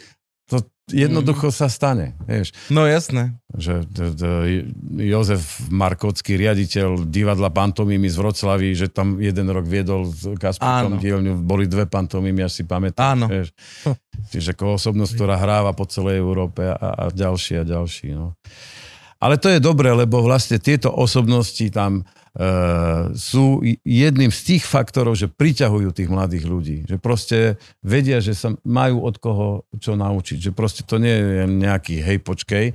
to 0.45 0.61
jednoducho 0.93 1.49
sa 1.49 1.73
stane, 1.73 2.13
vieš. 2.29 2.53
No 2.69 2.85
jasné. 2.85 3.33
Že 3.57 3.89
d- 3.89 4.13
d- 4.13 4.69
Jozef 5.09 5.41
Markocký, 5.73 6.37
riaditeľ 6.37 7.09
divadla 7.09 7.49
pantomimy 7.49 8.05
z 8.13 8.21
Vroclavy, 8.21 8.77
že 8.77 8.93
tam 8.93 9.17
jeden 9.17 9.49
rok 9.49 9.65
viedol 9.65 10.05
s 10.05 10.29
Áno. 10.29 10.37
Kasperom 10.37 11.01
dielňu, 11.01 11.41
boli 11.41 11.65
dve 11.65 11.89
pantomimy, 11.89 12.45
až 12.45 12.61
si 12.61 12.65
pamätám. 12.69 13.17
Áno. 13.17 13.27
Vieš. 13.33 13.57
Čiže 14.29 14.53
ako 14.53 14.77
osobnosť, 14.77 15.13
ktorá 15.17 15.41
hráva 15.41 15.73
po 15.73 15.89
celej 15.89 16.21
Európe 16.21 16.69
a, 16.69 16.77
a 16.77 17.05
ďalší 17.09 17.63
a 17.63 17.65
ďalší. 17.65 18.13
No. 18.13 18.37
Ale 19.25 19.41
to 19.41 19.49
je 19.49 19.65
dobré, 19.65 19.89
lebo 19.89 20.21
vlastne 20.21 20.61
tieto 20.61 20.93
osobnosti 20.93 21.65
tam 21.73 22.05
sú 23.15 23.63
jedným 23.87 24.35
z 24.35 24.41
tých 24.43 24.65
faktorov, 24.67 25.15
že 25.15 25.31
priťahujú 25.31 25.95
tých 25.95 26.11
mladých 26.11 26.45
ľudí. 26.51 26.77
Že 26.83 26.97
proste 26.99 27.39
vedia, 27.79 28.19
že 28.19 28.35
sa 28.35 28.59
majú 28.67 29.07
od 29.07 29.17
koho 29.23 29.49
čo 29.79 29.95
naučiť. 29.95 30.51
Že 30.51 30.53
proste 30.53 30.83
to 30.83 30.99
nie 30.99 31.15
je 31.15 31.47
nejaký 31.47 32.03
hej, 32.03 32.19
počkej, 32.19 32.75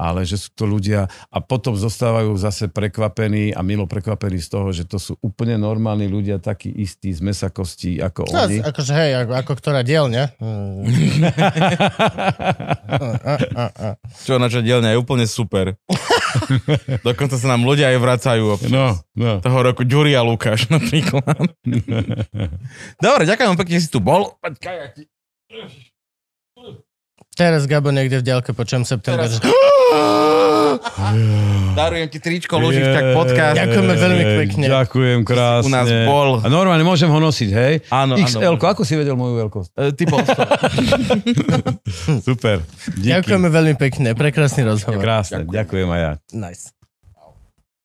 ale 0.00 0.24
že 0.24 0.40
sú 0.40 0.48
to 0.50 0.64
ľudia 0.64 1.04
a 1.28 1.38
potom 1.38 1.76
zostávajú 1.76 2.32
zase 2.34 2.66
prekvapení 2.66 3.52
a 3.52 3.60
milo 3.60 3.84
prekvapení 3.84 4.40
z 4.40 4.48
toho, 4.48 4.68
že 4.70 4.84
to 4.84 4.96
sú 4.96 5.12
úplne 5.20 5.54
normálni 5.54 6.08
ľudia, 6.08 6.40
takí 6.40 6.72
istí 6.72 7.12
z 7.12 7.20
mesakostí 7.20 8.00
ako 8.00 8.24
No, 8.26 8.48
oni. 8.48 8.64
akože 8.64 8.92
hej, 8.92 9.10
ako, 9.20 9.32
ako 9.36 9.52
ktorá 9.54 9.80
dielňa. 9.82 10.24
A, 13.20 13.32
a, 13.52 13.64
a. 13.68 13.88
Čo 14.22 14.36
naša 14.36 14.60
dielňa 14.60 14.94
je 14.94 14.98
úplne 14.98 15.26
super. 15.26 15.76
Dokonca 17.06 17.36
sa 17.36 17.46
nám 17.48 17.62
ľudia 17.62 17.90
aj 17.90 17.98
vracajú. 17.98 18.44
No, 18.70 18.96
no. 19.12 19.32
Toho 19.38 19.58
roku 19.60 19.82
Ďuri 19.82 20.14
a 20.14 20.22
Lukáš 20.22 20.70
napríklad. 20.70 21.26
Dobre, 23.04 23.22
ďakujem 23.26 23.58
pekne, 23.58 23.74
že 23.76 23.84
si 23.84 23.90
tu 23.90 23.98
bol. 23.98 24.38
Počkaj, 24.38 24.74
ja 24.74 24.86
ti- 24.88 25.10
Teraz 27.40 27.64
Gabo 27.64 27.88
niekde 27.88 28.20
v 28.20 28.24
ďalke 28.26 28.52
počujem 28.52 28.84
september. 28.84 29.24
Teraz- 29.24 29.40
Darujem 31.70 32.06
ti 32.06 32.20
tričko, 32.20 32.60
Luživčak 32.60 33.16
podcast. 33.16 33.56
Ďakujeme 33.56 33.94
veľmi 33.96 34.24
pekne. 34.44 34.66
Ďakujem 34.68 35.18
krásne. 35.24 35.64
u 35.64 35.70
nás 35.72 35.88
bol. 36.04 36.28
A 36.38 36.48
normálne 36.52 36.84
môžem 36.84 37.08
ho 37.08 37.16
nosiť, 37.16 37.50
hej? 37.50 37.74
Áno. 37.88 38.20
XL, 38.20 38.54
ako 38.54 38.84
si 38.84 38.92
vedel 38.92 39.16
moju 39.16 39.40
veľkosť? 39.40 39.70
E, 39.72 39.96
Ty 39.96 40.02
bol 40.04 40.20
Super. 42.28 42.60
Díky. 42.92 43.08
Ďakujeme 43.08 43.48
veľmi 43.48 43.74
pekne, 43.80 44.12
prekrásny 44.12 44.60
rozhovor. 44.62 45.00
Krásne, 45.00 45.48
ďakujem 45.48 45.88
aj 45.88 46.00
ja. 46.00 46.12
Nice. 46.30 46.76